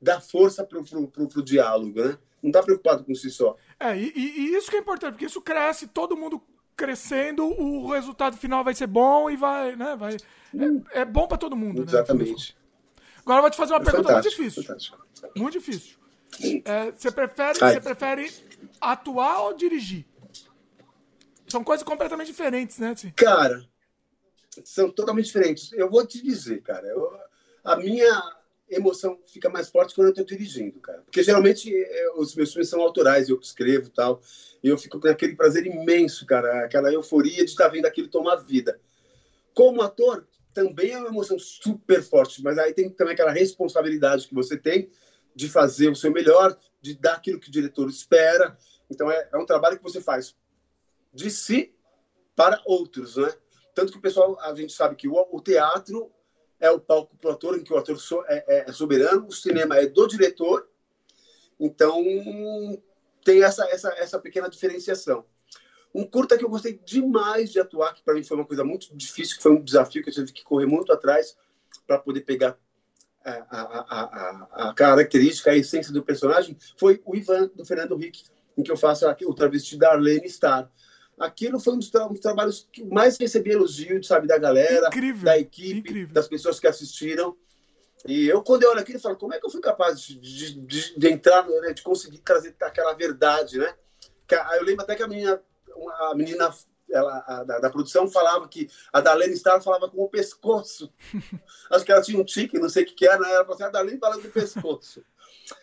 dar 0.00 0.20
força 0.20 0.64
para 0.64 0.78
o 0.78 1.42
diálogo 1.42 2.02
né 2.02 2.18
não 2.42 2.50
está 2.50 2.62
preocupado 2.62 3.04
com 3.04 3.14
si 3.14 3.30
só 3.30 3.56
é 3.78 3.96
e, 3.96 4.12
e 4.16 4.54
isso 4.54 4.70
que 4.70 4.76
é 4.76 4.80
importante 4.80 5.12
porque 5.12 5.26
isso 5.26 5.40
cresce 5.40 5.86
todo 5.86 6.16
mundo 6.16 6.42
crescendo, 6.74 7.44
o 7.44 7.92
resultado 7.92 8.36
final 8.36 8.64
vai 8.64 8.74
ser 8.74 8.86
bom 8.86 9.30
e 9.30 9.36
vai, 9.36 9.76
né, 9.76 9.94
vai 9.94 10.16
é, 10.94 11.00
é 11.00 11.04
bom 11.04 11.28
para 11.28 11.38
todo 11.38 11.54
mundo, 11.54 11.82
Exatamente. 11.82 12.54
Né? 12.54 12.62
Agora 13.24 13.38
eu 13.38 13.42
vou 13.42 13.50
te 13.50 13.56
fazer 13.56 13.72
uma 13.72 13.80
é 13.80 13.84
pergunta 13.84 14.12
muito 14.12 14.28
difícil. 14.28 14.62
Fantástico. 14.62 15.06
Muito 15.36 15.52
difícil. 15.52 15.96
É, 16.64 16.90
você 16.90 17.10
prefere, 17.10 17.58
você 17.58 17.80
prefere 17.80 18.32
atuar 18.80 19.42
ou 19.42 19.54
dirigir? 19.54 20.04
São 21.46 21.62
coisas 21.62 21.84
completamente 21.84 22.28
diferentes, 22.28 22.78
né? 22.78 22.90
Assim. 22.90 23.10
Cara, 23.10 23.62
são 24.64 24.90
totalmente 24.90 25.26
diferentes. 25.26 25.72
Eu 25.72 25.88
vou 25.88 26.04
te 26.04 26.22
dizer, 26.22 26.62
cara, 26.62 26.86
eu, 26.88 27.12
a 27.64 27.76
minha 27.76 28.22
emoção 28.68 29.18
fica 29.26 29.48
mais 29.48 29.68
forte 29.68 29.94
quando 29.94 30.08
eu 30.08 30.10
estou 30.12 30.24
dirigindo, 30.24 30.80
cara. 30.80 31.02
Porque 31.02 31.22
geralmente 31.22 31.72
é, 31.74 32.12
os 32.16 32.34
meus 32.34 32.52
filmes 32.52 32.68
são 32.68 32.80
autorais, 32.80 33.28
eu 33.28 33.38
escrevo 33.38 33.88
e 33.88 33.90
tal. 33.90 34.20
E 34.62 34.68
eu 34.68 34.78
fico 34.78 34.98
com 34.98 35.08
aquele 35.08 35.36
prazer 35.36 35.66
imenso, 35.66 36.24
cara, 36.26 36.64
aquela 36.64 36.92
euforia 36.92 37.44
de 37.44 37.50
estar 37.50 37.68
vendo 37.68 37.86
aquilo 37.86 38.08
tomar 38.08 38.36
vida. 38.36 38.80
Como 39.54 39.82
ator, 39.82 40.26
também 40.54 40.92
é 40.92 40.98
uma 40.98 41.08
emoção 41.08 41.38
super 41.38 42.02
forte, 42.02 42.42
mas 42.42 42.58
aí 42.58 42.72
tem 42.72 42.90
também 42.90 43.14
aquela 43.14 43.32
responsabilidade 43.32 44.28
que 44.28 44.34
você 44.34 44.56
tem 44.56 44.90
de 45.34 45.48
fazer 45.48 45.88
o 45.88 45.96
seu 45.96 46.10
melhor, 46.10 46.58
de 46.80 46.94
dar 46.94 47.14
aquilo 47.14 47.40
que 47.40 47.48
o 47.48 47.52
diretor 47.52 47.88
espera. 47.88 48.56
Então 48.90 49.10
é, 49.10 49.28
é 49.32 49.36
um 49.36 49.46
trabalho 49.46 49.78
que 49.78 49.82
você 49.82 50.00
faz 50.00 50.34
de 51.12 51.30
si 51.30 51.74
para 52.34 52.60
outros, 52.64 53.16
né? 53.16 53.32
Tanto 53.74 53.92
que 53.92 53.98
o 53.98 54.02
pessoal, 54.02 54.38
a 54.40 54.54
gente 54.54 54.72
sabe 54.72 54.96
que 54.96 55.08
o, 55.08 55.28
o 55.30 55.40
teatro 55.40 56.12
é 56.62 56.70
o 56.70 56.80
palco 56.80 57.16
para 57.16 57.30
o 57.30 57.32
ator, 57.32 57.58
em 57.58 57.64
que 57.64 57.72
o 57.72 57.76
ator 57.76 57.98
so, 57.98 58.22
é, 58.28 58.44
é, 58.46 58.70
é 58.70 58.72
soberano, 58.72 59.26
o 59.26 59.32
cinema 59.32 59.76
é 59.76 59.86
do 59.86 60.06
diretor. 60.06 60.68
Então, 61.58 62.00
tem 63.24 63.42
essa, 63.42 63.64
essa, 63.66 63.88
essa 63.98 64.18
pequena 64.20 64.48
diferenciação. 64.48 65.24
Um 65.92 66.04
curta 66.04 66.38
que 66.38 66.44
eu 66.44 66.48
gostei 66.48 66.80
demais 66.84 67.50
de 67.50 67.58
atuar, 67.58 67.92
que 67.92 68.02
para 68.02 68.14
mim 68.14 68.22
foi 68.22 68.36
uma 68.36 68.46
coisa 68.46 68.64
muito 68.64 68.96
difícil, 68.96 69.36
que 69.36 69.42
foi 69.42 69.52
um 69.52 69.62
desafio 69.62 70.04
que 70.04 70.08
eu 70.08 70.14
tive 70.14 70.32
que 70.32 70.44
correr 70.44 70.66
muito 70.66 70.92
atrás 70.92 71.36
para 71.84 71.98
poder 71.98 72.20
pegar 72.20 72.56
a, 73.24 73.30
a, 73.30 73.60
a, 73.90 74.68
a, 74.68 74.74
característica, 74.74 75.50
a 75.50 75.56
essência 75.56 75.92
do 75.92 76.02
personagem, 76.02 76.56
foi 76.78 77.02
o 77.04 77.16
Ivan, 77.16 77.50
do 77.54 77.64
Fernando 77.64 77.94
Henrique, 77.94 78.24
em 78.56 78.62
que 78.62 78.70
eu 78.70 78.76
faço 78.76 79.06
aqui, 79.08 79.26
o 79.26 79.34
travesti 79.34 79.76
da 79.76 79.90
Arlene 79.90 80.28
Star. 80.28 80.70
Aquilo 81.18 81.60
foi 81.60 81.74
um 81.74 81.78
dos, 81.78 81.90
tra 81.90 82.06
um 82.06 82.12
dos, 82.12 82.20
trabalhos 82.20 82.68
que 82.72 82.84
mais 82.84 83.18
recebi 83.18 83.50
elogio, 83.50 84.02
sabe, 84.02 84.26
da 84.26 84.38
galera, 84.38 84.88
incrível, 84.88 85.24
da 85.24 85.38
equipe, 85.38 85.90
incrível. 85.90 86.14
das 86.14 86.26
pessoas 86.26 86.58
que 86.58 86.66
assistiram. 86.66 87.36
E 88.06 88.26
eu, 88.26 88.42
quando 88.42 88.64
eu 88.64 88.70
olho 88.70 88.80
aquilo, 88.80 88.98
eu 88.98 89.02
falo, 89.02 89.16
como 89.16 89.32
é 89.32 89.38
que 89.38 89.46
eu 89.46 89.50
fui 89.50 89.60
capaz 89.60 90.00
de, 90.00 90.18
de, 90.18 90.98
de, 90.98 91.08
entrar, 91.08 91.46
né, 91.46 91.72
de 91.72 91.82
conseguir 91.82 92.18
trazer 92.18 92.56
aquela 92.60 92.94
verdade, 92.94 93.58
né? 93.58 93.74
Eu 94.56 94.64
lembro 94.64 94.82
até 94.82 94.96
que 94.96 95.02
a 95.02 95.06
menina, 95.06 95.40
a 96.00 96.14
menina 96.14 96.52
ela, 96.90 97.24
a, 97.26 97.44
da, 97.44 97.58
da, 97.58 97.70
produção 97.70 98.08
falava 98.08 98.48
que 98.48 98.68
a 98.92 99.00
Darlene 99.00 99.36
Star 99.36 99.62
falava 99.62 99.88
com 99.88 100.02
o 100.02 100.08
pescoço. 100.08 100.92
Acho 101.70 101.84
que 101.84 101.92
ela 101.92 102.02
tinha 102.02 102.20
um 102.20 102.24
tique, 102.24 102.58
não 102.58 102.68
sei 102.68 102.82
o 102.82 102.86
que, 102.86 102.94
que 102.94 103.06
era, 103.06 103.18
né? 103.18 103.28
ela 103.28 103.44
falou 103.44 103.54
assim, 103.54 103.64
a 103.64 103.70
Darlene 103.70 103.98
falando 103.98 104.22
com 104.22 104.28
o 104.28 104.32
pescoço. 104.32 105.04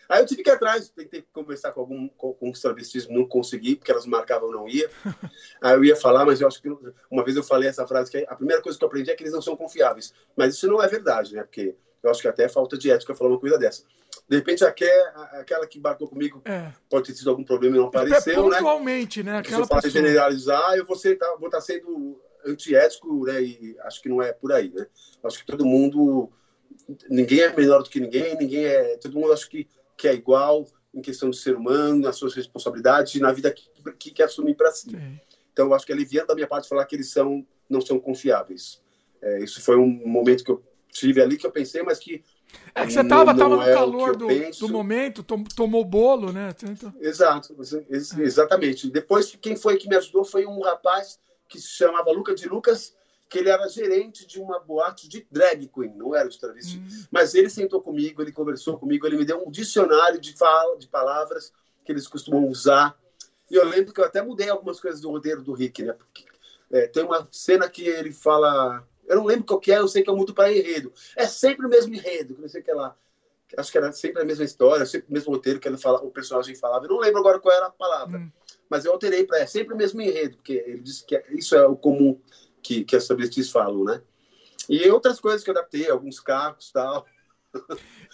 Aí 0.08 0.22
eu 0.22 0.26
tive 0.26 0.42
que 0.42 0.50
ir 0.50 0.52
atrás, 0.52 0.88
tentei 0.88 1.24
conversar 1.32 1.72
com 1.72 1.80
algum 1.80 2.08
com, 2.08 2.34
com 2.34 2.50
os 2.50 2.60
travestis, 2.60 3.08
não 3.08 3.26
consegui, 3.26 3.76
porque 3.76 3.90
elas 3.90 4.06
marcavam 4.06 4.50
não 4.50 4.68
ia. 4.68 4.88
Aí 5.62 5.74
eu 5.74 5.84
ia 5.84 5.96
falar, 5.96 6.24
mas 6.24 6.40
eu 6.40 6.48
acho 6.48 6.60
que 6.60 6.68
uma 7.10 7.24
vez 7.24 7.36
eu 7.36 7.42
falei 7.42 7.68
essa 7.68 7.86
frase, 7.86 8.10
que 8.10 8.26
a 8.28 8.36
primeira 8.36 8.62
coisa 8.62 8.78
que 8.78 8.84
eu 8.84 8.88
aprendi 8.88 9.10
é 9.10 9.14
que 9.14 9.22
eles 9.22 9.32
não 9.32 9.42
são 9.42 9.56
confiáveis. 9.56 10.12
Mas 10.36 10.54
isso 10.54 10.66
não 10.66 10.82
é 10.82 10.88
verdade, 10.88 11.34
né? 11.34 11.42
Porque 11.42 11.74
eu 12.02 12.10
acho 12.10 12.22
que 12.22 12.28
até 12.28 12.44
é 12.44 12.48
falta 12.48 12.78
de 12.78 12.90
ética 12.90 13.14
falar 13.14 13.30
uma 13.30 13.40
coisa 13.40 13.58
dessa. 13.58 13.84
De 14.28 14.36
repente, 14.36 14.64
aquela 14.64 15.66
que 15.66 15.78
embarcou 15.78 16.08
comigo 16.08 16.40
é. 16.44 16.72
pode 16.88 17.08
ter 17.08 17.14
tido 17.14 17.30
algum 17.30 17.44
problema 17.44 17.76
e 17.76 17.78
não 17.80 17.86
apareceu, 17.86 18.48
né? 18.48 18.58
Pontualmente, 18.58 19.22
né? 19.22 19.38
Aquela 19.38 19.66
Se 19.66 19.86
eu 19.88 19.90
generalizar, 19.90 20.76
eu 20.76 20.86
vou, 20.86 20.96
ser, 20.96 21.16
tá, 21.16 21.26
vou 21.38 21.48
estar 21.48 21.58
tá 21.58 21.60
sendo 21.60 22.20
antiético, 22.46 23.24
né? 23.26 23.42
E 23.42 23.76
acho 23.80 24.00
que 24.00 24.08
não 24.08 24.22
é 24.22 24.32
por 24.32 24.52
aí, 24.52 24.70
né? 24.70 24.86
Acho 25.24 25.38
que 25.38 25.46
todo 25.46 25.64
mundo... 25.64 26.30
Ninguém 27.08 27.40
é 27.40 27.54
melhor 27.54 27.82
do 27.82 27.90
que 27.90 28.00
ninguém, 28.00 28.36
ninguém 28.36 28.64
é... 28.64 28.96
Todo 28.96 29.18
mundo 29.18 29.32
acho 29.32 29.48
que, 29.48 29.68
que 30.00 30.08
é 30.08 30.14
igual 30.14 30.66
em 30.94 31.02
questão 31.02 31.28
do 31.28 31.36
ser 31.36 31.54
humano, 31.54 32.00
nas 32.00 32.16
suas 32.16 32.34
responsabilidades 32.34 33.14
e 33.14 33.20
na 33.20 33.30
vida 33.32 33.52
que, 33.52 33.68
que 33.98 34.10
quer 34.10 34.24
assumir 34.24 34.54
para 34.56 34.72
si. 34.72 34.90
Sim. 34.90 35.20
Então, 35.52 35.66
eu 35.66 35.74
acho 35.74 35.84
que 35.84 35.92
é 35.92 35.94
aliviando 35.94 36.28
da 36.28 36.34
minha 36.34 36.46
parte 36.46 36.68
falar 36.68 36.84
que 36.86 36.96
eles 36.96 37.10
são, 37.10 37.46
não 37.68 37.80
são 37.80 38.00
confiáveis. 38.00 38.80
É, 39.20 39.44
isso 39.44 39.60
foi 39.60 39.76
um 39.76 39.86
momento 39.86 40.42
que 40.42 40.50
eu 40.50 40.62
tive 40.90 41.20
ali 41.20 41.36
que 41.36 41.46
eu 41.46 41.52
pensei, 41.52 41.82
mas 41.82 41.98
que. 41.98 42.24
É 42.74 42.84
que 42.84 42.92
você 42.92 43.02
estava 43.02 43.34
tava 43.34 43.56
no 43.56 43.62
é 43.62 43.72
calor 43.72 44.16
do, 44.16 44.26
do 44.26 44.68
momento, 44.68 45.22
tom, 45.22 45.44
tomou 45.44 45.84
bolo, 45.84 46.32
né? 46.32 46.52
Então... 46.64 46.92
Exato, 46.98 47.54
é. 47.54 47.96
exatamente. 48.22 48.90
Depois, 48.90 49.36
quem 49.40 49.54
foi 49.54 49.76
que 49.76 49.88
me 49.88 49.96
ajudou 49.96 50.24
foi 50.24 50.46
um 50.46 50.60
rapaz 50.60 51.20
que 51.48 51.60
se 51.60 51.68
chamava 51.68 52.10
Luca 52.10 52.34
de 52.34 52.48
Lucas, 52.48 52.96
que 53.30 53.38
ele 53.38 53.48
era 53.48 53.68
gerente 53.68 54.26
de 54.26 54.40
uma 54.40 54.58
boate 54.58 55.08
de 55.08 55.26
drag 55.30 55.68
queen, 55.68 55.94
não 55.94 56.14
era 56.14 56.28
de 56.28 56.38
travesti. 56.38 56.78
Hum. 56.78 57.04
Mas 57.10 57.34
ele 57.34 57.48
sentou 57.48 57.80
comigo, 57.80 58.20
ele 58.20 58.32
conversou 58.32 58.76
comigo, 58.76 59.06
ele 59.06 59.16
me 59.16 59.24
deu 59.24 59.46
um 59.46 59.50
dicionário 59.50 60.20
de, 60.20 60.36
fala, 60.36 60.76
de 60.76 60.88
palavras 60.88 61.52
que 61.84 61.92
eles 61.92 62.08
costumam 62.08 62.48
usar. 62.48 62.98
E 63.48 63.54
eu 63.54 63.64
lembro 63.66 63.94
que 63.94 64.00
eu 64.00 64.04
até 64.04 64.20
mudei 64.20 64.48
algumas 64.48 64.80
coisas 64.80 65.00
do 65.00 65.10
roteiro 65.10 65.42
do 65.42 65.52
Rick, 65.52 65.82
né? 65.82 65.92
Porque, 65.92 66.24
é, 66.72 66.88
tem 66.88 67.04
uma 67.04 67.26
cena 67.30 67.68
que 67.68 67.86
ele 67.86 68.12
fala 68.12 68.84
eu 69.10 69.16
não 69.16 69.24
lembro 69.24 69.44
qual 69.44 69.58
que 69.58 69.72
é, 69.72 69.78
eu 69.78 69.88
sei 69.88 70.04
que 70.04 70.08
eu 70.08 70.16
mudo 70.16 70.32
para 70.32 70.52
enredo. 70.52 70.92
É 71.16 71.26
sempre 71.26 71.66
o 71.66 71.68
mesmo 71.68 71.92
enredo, 71.92 72.36
não 72.38 72.48
sei 72.48 72.60
o 72.60 72.64
que 72.64 72.72
lá. 72.72 72.96
Acho 73.56 73.72
que 73.72 73.78
era 73.78 73.90
sempre 73.90 74.22
a 74.22 74.24
mesma 74.24 74.44
história, 74.44 74.86
sempre 74.86 75.08
o 75.10 75.12
mesmo 75.12 75.32
roteiro 75.32 75.58
que 75.58 75.66
ele 75.66 75.76
fala, 75.76 76.00
o 76.00 76.12
personagem 76.12 76.54
falava. 76.54 76.84
Eu 76.84 76.90
não 76.90 77.00
lembro 77.00 77.18
agora 77.18 77.40
qual 77.40 77.52
era 77.52 77.66
a 77.66 77.70
palavra. 77.70 78.20
Hum. 78.20 78.30
Mas 78.68 78.84
eu 78.84 78.92
alterei 78.92 79.26
para 79.26 79.40
é 79.40 79.46
sempre 79.46 79.74
o 79.74 79.76
mesmo 79.76 80.00
enredo, 80.00 80.36
porque 80.36 80.52
ele 80.64 80.78
disse 80.78 81.04
que 81.04 81.16
é, 81.16 81.24
isso 81.30 81.56
é 81.56 81.66
o 81.66 81.74
comum 81.74 82.20
que, 82.62 82.84
que 82.84 82.96
as 82.96 83.06
travestis 83.06 83.50
falam, 83.50 83.84
né? 83.84 84.02
E 84.68 84.88
outras 84.88 85.20
coisas 85.20 85.42
que 85.42 85.50
eu 85.50 85.56
adaptei, 85.56 85.90
alguns 85.90 86.20
carros 86.20 86.68
e 86.68 86.72
tal. 86.72 87.06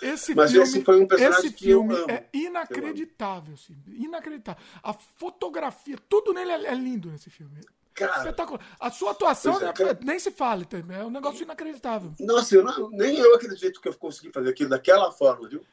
Esse 0.01 0.35
Mas 0.35 0.51
filme, 0.51 0.67
esse 0.67 0.85
foi 0.85 1.01
um 1.01 1.07
personagem 1.07 1.53
que 1.53 1.71
eu 1.71 1.83
amo. 1.83 2.11
É 2.11 2.27
inacreditável, 2.33 3.57
sim, 3.57 3.77
inacreditável. 3.87 4.63
A 4.83 4.93
fotografia, 4.93 5.97
tudo 6.09 6.33
nele 6.33 6.53
é, 6.53 6.67
é 6.67 6.75
lindo 6.75 7.11
nesse 7.11 7.29
filme. 7.31 7.61
Cara, 7.95 8.19
Espetacular. 8.19 8.61
A 8.79 8.91
sua 8.91 9.13
atuação 9.13 9.59
é, 9.61 9.73
cara, 9.73 9.99
nem 10.03 10.19
se 10.19 10.31
fale, 10.31 10.67
é 10.91 11.05
um 11.05 11.11
negócio 11.11 11.43
inacreditável. 11.43 12.15
Nossa, 12.21 12.55
eu 12.55 12.63
não, 12.63 12.91
nem 12.91 13.17
eu 13.19 13.35
acredito 13.35 13.81
que 13.81 13.89
eu 13.89 13.95
consegui 13.95 14.31
fazer 14.31 14.51
aquilo 14.51 14.71
daquela 14.71 15.11
forma, 15.11 15.49
viu? 15.49 15.65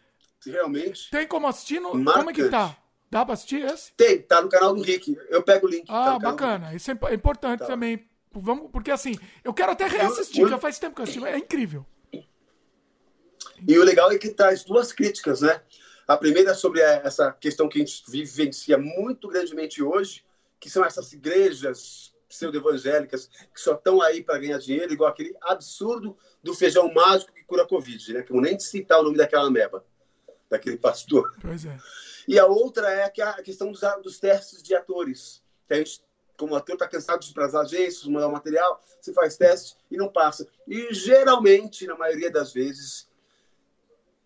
Realmente. 0.45 1.09
Tem 1.09 1.27
como 1.27 1.47
assistir? 1.47 1.79
No, 1.79 1.91
como 1.91 2.29
é 2.29 2.33
que 2.33 2.49
tá? 2.49 2.77
Dá 3.09 3.23
pra 3.23 3.33
assistir 3.33 3.63
esse? 3.63 3.93
Tem, 3.93 4.21
tá 4.21 4.41
no 4.41 4.49
canal 4.49 4.73
do 4.73 4.81
Rick. 4.81 5.15
Eu 5.29 5.43
pego 5.43 5.67
o 5.67 5.69
link. 5.69 5.85
Ah, 5.87 6.17
tá 6.17 6.19
bacana. 6.19 6.73
Isso 6.73 6.89
é 6.89 7.13
importante 7.13 7.59
tá. 7.59 7.67
também. 7.67 8.07
Vamos, 8.33 8.71
porque 8.71 8.91
assim, 8.91 9.17
eu 9.43 9.53
quero 9.53 9.71
até 9.71 9.85
reassistir, 9.85 10.47
já 10.47 10.57
faz 10.57 10.79
tempo 10.79 10.95
que 10.95 11.01
eu 11.01 11.03
assisti, 11.03 11.25
é 11.25 11.37
incrível. 11.37 11.85
E 13.67 13.77
o 13.77 13.83
legal 13.83 14.11
é 14.11 14.17
que 14.17 14.29
traz 14.29 14.63
duas 14.63 14.91
críticas, 14.91 15.41
né? 15.41 15.61
A 16.07 16.17
primeira 16.17 16.51
é 16.51 16.53
sobre 16.53 16.81
essa 16.81 17.31
questão 17.31 17.69
que 17.69 17.77
a 17.77 17.85
gente 17.85 18.03
vivencia 18.09 18.77
muito 18.77 19.27
grandemente 19.27 19.81
hoje, 19.81 20.25
que 20.59 20.69
são 20.69 20.83
essas 20.83 21.13
igrejas 21.13 22.13
pseudo-evangélicas 22.27 23.27
que 23.53 23.61
só 23.61 23.75
estão 23.75 24.01
aí 24.01 24.23
para 24.23 24.39
ganhar 24.39 24.57
dinheiro, 24.57 24.91
igual 24.91 25.11
aquele 25.11 25.35
absurdo 25.41 26.17
do 26.41 26.53
feijão 26.53 26.91
mágico 26.91 27.31
que 27.31 27.43
cura 27.43 27.63
a 27.63 27.67
Covid, 27.67 28.13
né? 28.13 28.23
Que 28.23 28.33
eu 28.33 28.41
nem 28.41 28.59
citar 28.59 28.99
o 28.99 29.03
nome 29.03 29.17
daquela 29.17 29.49
meba, 29.49 29.85
daquele 30.49 30.77
pastor. 30.77 31.35
Pois 31.39 31.65
é. 31.65 31.77
E 32.27 32.39
a 32.39 32.45
outra 32.45 32.89
é 32.89 33.03
a 33.03 33.43
questão 33.43 33.71
dos, 33.71 33.81
dos 34.01 34.19
testes 34.19 34.63
de 34.63 34.75
atores. 34.75 35.43
Que 35.67 35.73
a 35.73 35.77
gente, 35.77 36.01
como 36.37 36.55
ator, 36.55 36.73
está 36.73 36.87
cansado 36.87 37.21
de 37.21 37.31
ir 37.31 37.33
para 37.33 37.45
as 37.45 37.55
agências, 37.55 38.05
mandar 38.05 38.27
o 38.27 38.31
material, 38.31 38.81
você 38.99 39.13
faz 39.13 39.37
teste 39.37 39.75
e 39.89 39.97
não 39.97 40.11
passa. 40.11 40.47
E 40.67 40.93
geralmente, 40.93 41.85
na 41.85 41.95
maioria 41.95 42.31
das 42.31 42.53
vezes, 42.53 43.09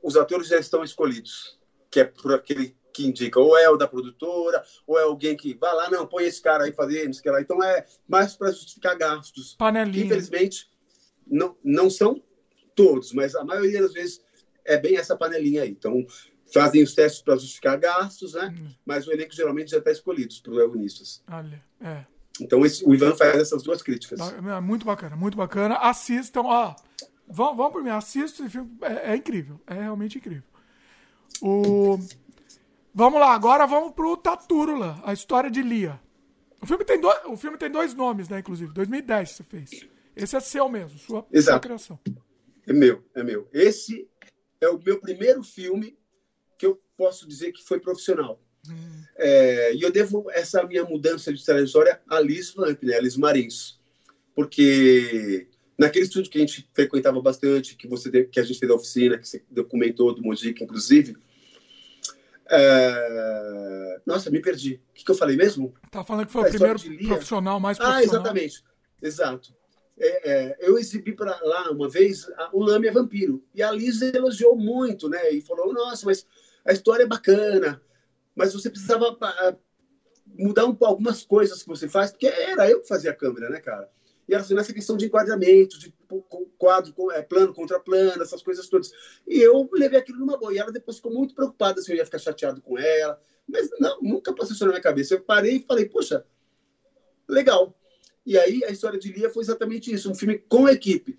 os 0.01 0.15
atores 0.15 0.47
já 0.47 0.57
estão 0.57 0.83
escolhidos, 0.83 1.59
que 1.89 1.99
é 1.99 2.05
por 2.05 2.33
aquele 2.33 2.75
que 2.93 3.05
indica, 3.05 3.39
ou 3.39 3.55
é 3.55 3.69
o 3.69 3.77
da 3.77 3.87
produtora, 3.87 4.63
ou 4.87 4.97
é 4.97 5.03
alguém 5.03 5.37
que 5.37 5.53
vai 5.53 5.73
lá, 5.75 5.89
não, 5.89 6.07
põe 6.07 6.25
esse 6.25 6.41
cara 6.41 6.63
aí 6.63 6.71
fazer, 6.71 7.07
não 7.07 7.31
lá. 7.31 7.41
Então 7.41 7.63
é 7.63 7.85
mais 8.07 8.35
para 8.35 8.51
justificar 8.51 8.97
gastos. 8.97 9.55
Panelinha. 9.55 10.05
Infelizmente, 10.05 10.67
não, 11.27 11.55
não 11.63 11.89
são 11.89 12.23
todos, 12.73 13.13
mas 13.13 13.35
a 13.35 13.43
maioria 13.43 13.81
das 13.81 13.93
vezes 13.93 14.21
é 14.65 14.77
bem 14.77 14.97
essa 14.97 15.15
panelinha 15.15 15.61
aí. 15.63 15.69
Então, 15.69 16.05
fazem 16.53 16.83
os 16.83 16.93
testes 16.93 17.21
para 17.21 17.35
justificar 17.35 17.77
gastos, 17.77 18.33
né? 18.33 18.53
Hum. 18.57 18.69
Mas 18.85 19.07
o 19.07 19.11
elenco 19.11 19.33
geralmente 19.33 19.71
já 19.71 19.77
está 19.77 19.91
escolhido 19.91 20.27
para 20.27 20.33
os 20.33 20.41
protagonistas. 20.41 21.23
Olha, 21.29 21.63
é. 21.81 22.05
Então 22.39 22.65
esse, 22.65 22.85
o 22.85 22.93
Ivan 22.93 23.15
faz 23.15 23.35
essas 23.35 23.63
duas 23.63 23.81
críticas. 23.81 24.19
É, 24.19 24.61
muito 24.61 24.85
bacana, 24.85 25.15
muito 25.15 25.37
bacana. 25.37 25.75
Assistam, 25.77 26.43
ó. 26.43 26.75
Vão, 27.27 27.55
vão 27.55 27.71
por 27.71 27.83
mim, 27.83 27.89
assistam 27.89 28.45
esse 28.45 28.53
filme. 28.53 28.77
É, 28.81 29.11
é, 29.11 29.15
incrível, 29.15 29.59
é 29.67 29.73
realmente 29.73 30.17
incrível. 30.17 30.43
O... 31.41 31.99
Vamos 32.93 33.19
lá, 33.19 33.33
agora 33.33 33.67
vamos 33.67 33.93
pro 33.93 34.17
Tatúrula, 34.17 34.99
a 35.03 35.13
história 35.13 35.51
de 35.51 35.61
Lia. 35.61 35.99
O 36.61 36.65
filme 36.65 36.83
tem, 36.83 36.99
do... 36.99 37.07
o 37.27 37.37
filme 37.37 37.57
tem 37.57 37.69
dois 37.69 37.93
nomes, 37.93 38.29
né, 38.29 38.39
inclusive. 38.39 38.73
2010 38.73 39.31
você 39.31 39.43
fez. 39.43 39.87
Esse 40.15 40.35
é 40.35 40.39
seu 40.39 40.67
mesmo, 40.67 40.97
sua, 40.97 41.25
Exato. 41.31 41.51
sua 41.51 41.59
criação. 41.59 41.99
É 42.65 42.73
meu, 42.73 43.03
é 43.13 43.23
meu. 43.23 43.47
Esse 43.53 44.09
é 44.59 44.67
o 44.69 44.79
meu 44.79 44.99
primeiro 44.99 45.43
filme 45.43 45.96
posso 46.97 47.27
dizer 47.27 47.51
que 47.51 47.63
foi 47.63 47.79
profissional. 47.79 48.41
Hum. 48.69 49.03
É, 49.17 49.75
e 49.75 49.81
eu 49.81 49.91
devo 49.91 50.29
essa 50.31 50.63
minha 50.63 50.83
mudança 50.83 51.31
de 51.31 51.43
trajetória 51.43 52.01
a 52.09 52.19
Liz 52.19 52.53
Vamp, 52.53 52.83
né, 52.83 52.95
a 52.95 53.01
Liz 53.01 53.15
Marins. 53.15 53.79
Porque 54.35 55.47
naquele 55.77 56.05
estúdio 56.05 56.31
que 56.31 56.37
a 56.37 56.41
gente 56.41 56.67
frequentava 56.73 57.21
bastante, 57.21 57.75
que 57.75 57.87
você 57.87 58.25
que 58.25 58.39
a 58.39 58.43
gente 58.43 58.59
fez 58.59 58.69
da 58.69 58.75
oficina, 58.75 59.17
que 59.17 59.27
você 59.27 59.43
documentou 59.49 60.13
do 60.13 60.21
Mojica, 60.21 60.63
inclusive. 60.63 61.15
É... 62.49 64.01
Nossa, 64.05 64.29
me 64.29 64.41
perdi. 64.41 64.81
O 64.89 64.93
que, 64.93 65.05
que 65.05 65.11
eu 65.11 65.15
falei 65.15 65.35
mesmo? 65.35 65.73
Tá 65.91 66.03
falando 66.03 66.27
que 66.27 66.31
foi 66.31 66.43
a 66.43 66.47
o 66.47 66.49
primeiro 66.49 67.07
profissional 67.07 67.59
mais 67.59 67.79
ah, 67.79 67.83
profissional. 67.83 68.21
Ah, 68.21 68.23
exatamente. 68.23 68.63
Exato. 69.01 69.55
É, 69.99 70.31
é, 70.31 70.57
eu 70.59 70.77
exibi 70.77 71.13
para 71.13 71.39
lá 71.41 71.71
uma 71.71 71.89
vez 71.89 72.27
o 72.53 72.63
Lame 72.63 72.87
é 72.87 72.91
Vampiro. 72.91 73.43
E 73.53 73.63
a 73.63 73.71
Liz 73.71 74.01
elogiou 74.01 74.55
muito, 74.55 75.09
né? 75.09 75.31
E 75.31 75.41
falou: 75.41 75.73
Nossa, 75.73 76.05
mas 76.05 76.25
a 76.67 76.73
história 76.73 77.03
é 77.03 77.07
bacana, 77.07 77.81
mas 78.35 78.53
você 78.53 78.69
precisava 78.69 79.17
ah, 79.21 79.55
mudar 80.25 80.65
um, 80.65 80.77
algumas 80.81 81.23
coisas 81.23 81.63
que 81.63 81.69
você 81.69 81.87
faz, 81.87 82.11
porque 82.11 82.27
era 82.27 82.69
eu 82.69 82.81
que 82.81 82.87
fazia 82.87 83.11
a 83.11 83.15
câmera, 83.15 83.49
né, 83.49 83.59
cara? 83.59 83.89
E 84.27 84.33
era 84.33 84.43
assim, 84.43 84.53
nessa 84.53 84.73
questão 84.73 84.97
de 84.97 85.05
enquadramento, 85.05 85.79
de 85.79 85.93
quadro, 86.57 86.93
é, 87.11 87.21
plano 87.21 87.53
contra 87.53 87.79
plano, 87.79 88.21
essas 88.21 88.43
coisas 88.43 88.67
todas. 88.67 88.91
E 89.25 89.39
eu 89.39 89.69
levei 89.71 89.99
aquilo 89.99 90.19
numa 90.19 90.37
boa. 90.37 90.53
E 90.53 90.57
ela 90.57 90.71
depois 90.71 90.97
ficou 90.97 91.13
muito 91.13 91.33
preocupada 91.33 91.81
se 91.81 91.91
eu 91.91 91.95
ia 91.95 92.03
ficar 92.03 92.19
chateado 92.19 92.61
com 92.61 92.77
ela. 92.77 93.17
Mas 93.47 93.69
não, 93.79 94.01
nunca 94.01 94.33
passou 94.33 94.53
isso 94.53 94.65
na 94.65 94.71
minha 94.71 94.81
cabeça. 94.81 95.13
Eu 95.13 95.21
parei 95.21 95.55
e 95.55 95.65
falei, 95.65 95.85
poxa, 95.85 96.25
legal. 97.25 97.73
E 98.25 98.37
aí 98.37 98.65
a 98.65 98.69
história 98.69 98.99
de 98.99 99.13
Lia 99.13 99.29
foi 99.29 99.43
exatamente 99.43 99.93
isso: 99.93 100.11
um 100.11 100.15
filme 100.15 100.37
com 100.37 100.67
equipe, 100.67 101.17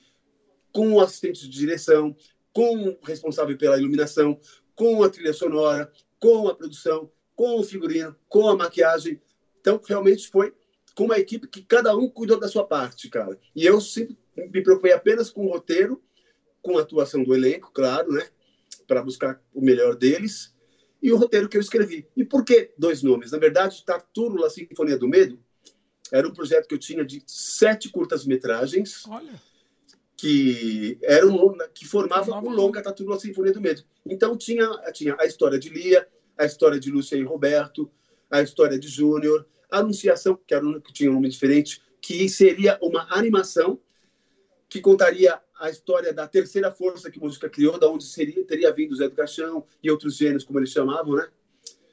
com 0.71 0.93
o 0.93 1.01
assistente 1.01 1.49
de 1.49 1.49
direção, 1.49 2.15
com 2.53 2.91
o 2.91 2.99
responsável 3.03 3.57
pela 3.57 3.79
iluminação, 3.79 4.39
com 4.79 5.03
a 5.03 5.11
trilha 5.11 5.33
sonora, 5.33 5.91
com 6.21 6.47
a 6.47 6.55
produção, 6.55 7.11
com 7.35 7.59
o 7.59 7.65
figurino, 7.65 8.15
com 8.29 8.49
a 8.49 8.57
maquiagem. 8.57 9.21
Então, 9.61 9.81
realmente 9.85 10.29
foi 10.29 10.55
com 10.95 11.05
uma 11.05 11.19
equipe 11.19 11.49
que 11.49 11.63
cada 11.63 11.97
um 11.97 12.09
cuidou 12.09 12.39
da 12.39 12.47
sua 12.47 12.65
parte, 12.65 13.11
cara. 13.11 13.37
E 13.55 13.67
eu 13.67 13.81
sempre 13.81 14.17
me 14.37 14.63
preocupei 14.63 14.93
apenas 14.93 15.31
com 15.31 15.45
o 15.45 15.51
roteiro, 15.51 16.01
com 16.63 16.79
a 16.79 16.83
atuação 16.83 17.25
do 17.25 17.35
elenco, 17.35 17.73
claro, 17.73 18.13
né? 18.13 18.29
Para 18.87 19.03
buscar 19.03 19.43
o 19.53 19.61
melhor 19.61 19.97
deles. 19.97 20.55
E 21.03 21.13
o 21.13 21.17
roteiro 21.17 21.49
que 21.49 21.57
eu 21.57 21.61
escrevi. 21.61 22.07
E 22.17 22.25
por 22.25 22.45
que 22.45 22.73
dois 22.79 23.03
nomes? 23.03 23.33
Na 23.33 23.39
verdade, 23.39 23.85
Tartúrula 23.85 24.49
Sinfonia 24.49 24.97
do 24.97 25.09
Medo 25.09 25.41
era 26.13 26.27
um 26.27 26.33
projeto 26.33 26.69
que 26.69 26.75
eu 26.75 26.79
tinha 26.79 27.05
de 27.05 27.23
sete 27.27 27.91
curtas-metragens. 27.91 29.05
Olha 29.09 29.48
que 30.19 30.99
era 31.01 31.25
um 31.25 31.57
que 31.73 31.87
formava 31.87 32.33
o 32.33 32.51
longa 32.51 32.83
Tatu 32.83 33.19
Sinfonia 33.21 33.53
do 33.53 33.61
Medo. 33.61 33.85
Então 34.05 34.37
tinha 34.37 34.69
tinha 34.93 35.17
a 35.19 35.25
história 35.25 35.59
de 35.61 35.69
Lia, 35.69 36.07
a 36.37 36.45
história 36.45 36.79
de 36.79 36.91
Lúcia 36.91 37.17
e 37.17 37.23
Roberto, 37.23 37.89
a 38.29 38.43
história 38.43 38.77
de 38.77 38.89
Júnior, 38.89 39.47
a 39.71 39.79
Anunciação, 39.79 40.37
que 40.45 40.53
era 40.53 40.67
um, 40.67 40.81
que 40.81 40.93
tinha 40.93 41.09
um 41.09 41.15
nome 41.15 41.29
diferente, 41.29 41.81
que 42.01 42.29
seria 42.29 42.77
uma 42.83 43.07
animação 43.11 43.81
que 44.69 44.81
contaria 44.81 45.41
a 45.59 45.71
história 45.71 46.13
da 46.13 46.27
terceira 46.27 46.73
força 46.73 47.11
que 47.11 47.19
a 47.19 47.23
música 47.23 47.49
criou, 47.49 47.79
da 47.79 47.89
onde 47.89 48.05
seria 48.05 48.45
teria 48.45 48.73
vindo 48.73 48.97
Zé 48.97 49.09
do 49.09 49.15
Caixão 49.15 49.65
e 49.81 49.89
outros 49.89 50.17
gêneros 50.17 50.43
como 50.43 50.59
eles 50.59 50.71
chamavam, 50.71 51.15
né? 51.15 51.29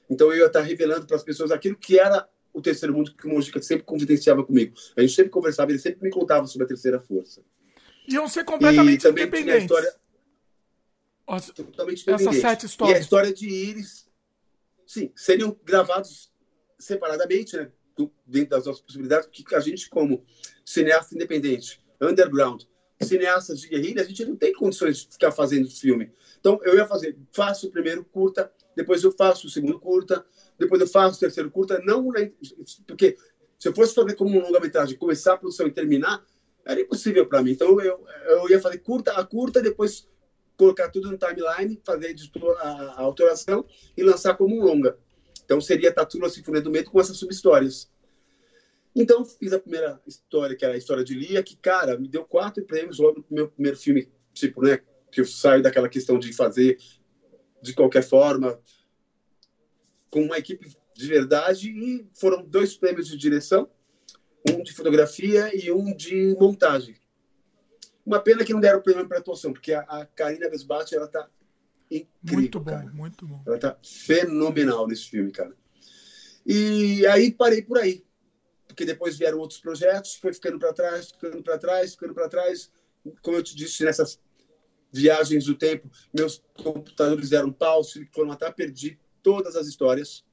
Então 0.09 0.31
eu 0.31 0.39
ia 0.39 0.45
estar 0.47 0.61
revelando 0.61 1.05
para 1.05 1.15
as 1.15 1.23
pessoas 1.23 1.51
aquilo 1.51 1.77
que 1.77 1.99
era 1.99 2.27
o 2.51 2.61
terceiro 2.61 2.93
mundo 2.93 3.13
que 3.13 3.27
a 3.27 3.31
música 3.31 3.61
sempre 3.61 3.85
confidenciava 3.85 4.43
comigo. 4.43 4.73
A 4.97 5.01
gente 5.01 5.13
sempre 5.13 5.29
conversava, 5.29 5.71
ele 5.71 5.79
sempre 5.79 6.01
me 6.01 6.09
contava 6.09 6.47
sobre 6.47 6.65
a 6.65 6.67
terceira 6.67 6.99
força. 6.99 7.43
Iam 8.07 8.27
ser 8.27 8.43
completamente 8.43 9.07
independentes. 9.07 9.63
História... 9.63 9.93
As... 11.27 11.47
Totalmente 11.47 12.03
independentes. 12.03 12.27
Essas 12.27 12.41
sete 12.41 12.65
histórias. 12.65 12.97
E 12.97 12.99
a 12.99 13.01
história 13.01 13.33
de 13.33 13.49
Iris, 13.49 14.07
sim, 14.85 15.11
seriam 15.15 15.57
gravados 15.63 16.31
separadamente, 16.77 17.57
né? 17.57 17.71
dentro 18.25 18.49
das 18.49 18.65
nossas 18.65 18.81
possibilidades, 18.81 19.27
porque 19.27 19.55
a 19.55 19.59
gente, 19.59 19.89
como 19.89 20.25
cineasta 20.65 21.15
independente, 21.15 21.81
underground, 22.01 22.63
cineastas 23.01 23.61
de 23.61 23.69
guerrilha, 23.69 24.01
a 24.01 24.05
gente 24.05 24.25
não 24.25 24.35
tem 24.35 24.53
condições 24.53 24.97
de 24.99 25.13
ficar 25.13 25.31
fazendo 25.31 25.69
filme. 25.69 26.11
Então, 26.39 26.59
eu 26.63 26.75
ia 26.75 26.85
fazer, 26.87 27.17
faço 27.31 27.67
o 27.67 27.71
primeiro 27.71 28.03
curta, 28.03 28.51
depois 28.75 29.03
eu 29.03 29.11
faço 29.11 29.47
o 29.47 29.49
segundo 29.49 29.79
curta, 29.79 30.25
depois 30.57 30.81
eu 30.81 30.87
faço 30.87 31.17
o 31.17 31.19
terceiro 31.19 31.51
curta, 31.51 31.79
não 31.85 32.11
porque 32.87 33.17
se 33.57 33.69
eu 33.69 33.73
fosse 33.73 33.95
fazer 33.95 34.15
como 34.15 34.37
um 34.37 34.41
longa-metragem, 34.41 34.97
começar 34.97 35.33
a 35.33 35.37
produção 35.37 35.67
e 35.67 35.71
terminar, 35.71 36.23
era 36.65 36.81
impossível 36.81 37.25
para 37.27 37.43
mim. 37.43 37.51
Então 37.51 37.79
eu, 37.79 38.05
eu 38.27 38.49
ia 38.49 38.59
fazer 38.59 38.79
curta 38.79 39.13
a 39.13 39.23
curta, 39.23 39.61
depois 39.61 40.07
colocar 40.57 40.89
tudo 40.89 41.11
no 41.11 41.17
timeline, 41.17 41.79
fazer 41.85 42.15
a, 42.59 42.69
a 42.69 43.01
autoração 43.01 43.65
e 43.95 44.03
lançar 44.03 44.35
como 44.35 44.55
um 44.55 44.63
longa. 44.63 44.97
Então 45.43 45.61
seria 45.61 45.93
Tatu 45.93 46.17
na 46.17 46.29
Sinfonia 46.29 46.61
do 46.61 46.71
Medo 46.71 46.89
com 46.89 46.99
essas 46.99 47.17
subhistórias. 47.17 47.91
Então 48.95 49.23
fiz 49.25 49.53
a 49.53 49.59
primeira 49.59 50.01
história, 50.07 50.55
que 50.55 50.63
era 50.65 50.73
a 50.73 50.77
história 50.77 51.03
de 51.03 51.13
Lia, 51.13 51.43
que, 51.43 51.55
cara, 51.57 51.97
me 51.97 52.07
deu 52.07 52.23
quatro 52.23 52.63
prêmios 52.65 52.97
logo 52.97 53.23
no 53.29 53.35
meu 53.35 53.47
primeiro 53.47 53.77
filme, 53.77 54.09
tipo, 54.33 54.61
né? 54.61 54.79
Que 55.11 55.21
eu 55.21 55.25
saio 55.25 55.61
daquela 55.61 55.89
questão 55.89 56.17
de 56.17 56.33
fazer 56.33 56.77
de 57.61 57.73
qualquer 57.73 58.03
forma, 58.03 58.59
com 60.09 60.21
uma 60.21 60.37
equipe 60.37 60.73
de 60.95 61.07
verdade, 61.07 61.69
e 61.69 62.07
foram 62.13 62.45
dois 62.45 62.77
prêmios 62.77 63.07
de 63.07 63.17
direção 63.17 63.69
um 64.51 64.63
de 64.63 64.73
fotografia 64.73 65.51
e 65.55 65.71
um 65.71 65.95
de 65.95 66.35
montagem. 66.39 66.95
Uma 68.05 68.19
pena 68.19 68.45
que 68.45 68.53
não 68.53 68.59
deram 68.59 68.81
prêmio 68.81 69.07
para 69.07 69.17
atuação, 69.17 69.51
porque 69.51 69.73
a, 69.73 69.81
a 69.81 70.05
Karina 70.05 70.49
Vesbati, 70.49 70.95
ela 70.95 71.07
tá 71.07 71.27
incrível, 71.89 72.39
Muito 72.39 72.59
bom, 72.59 72.71
cara. 72.71 72.91
muito 72.93 73.27
bom. 73.27 73.41
Ela 73.45 73.57
tá 73.57 73.77
fenomenal 73.83 74.87
nesse 74.87 75.09
filme, 75.09 75.31
cara. 75.31 75.55
E 76.45 77.05
aí 77.07 77.31
parei 77.31 77.63
por 77.63 77.79
aí, 77.79 78.05
porque 78.67 78.85
depois 78.85 79.17
vieram 79.17 79.39
outros 79.39 79.59
projetos, 79.59 80.15
foi 80.15 80.31
ficando 80.31 80.59
para 80.59 80.73
trás, 80.73 81.09
ficando 81.09 81.41
para 81.41 81.57
trás, 81.57 81.91
ficando 81.93 82.13
para 82.13 82.29
trás. 82.29 82.71
Como 83.21 83.37
eu 83.37 83.43
te 83.43 83.55
disse, 83.55 83.83
nessas 83.83 84.19
viagens 84.91 85.45
do 85.45 85.55
tempo, 85.55 85.89
meus 86.13 86.43
computadores 86.53 87.29
deram 87.29 87.51
pau, 87.51 87.83
se 87.83 88.05
formatar, 88.13 88.53
perdi 88.53 88.99
todas 89.23 89.55
as 89.55 89.67
histórias. 89.67 90.23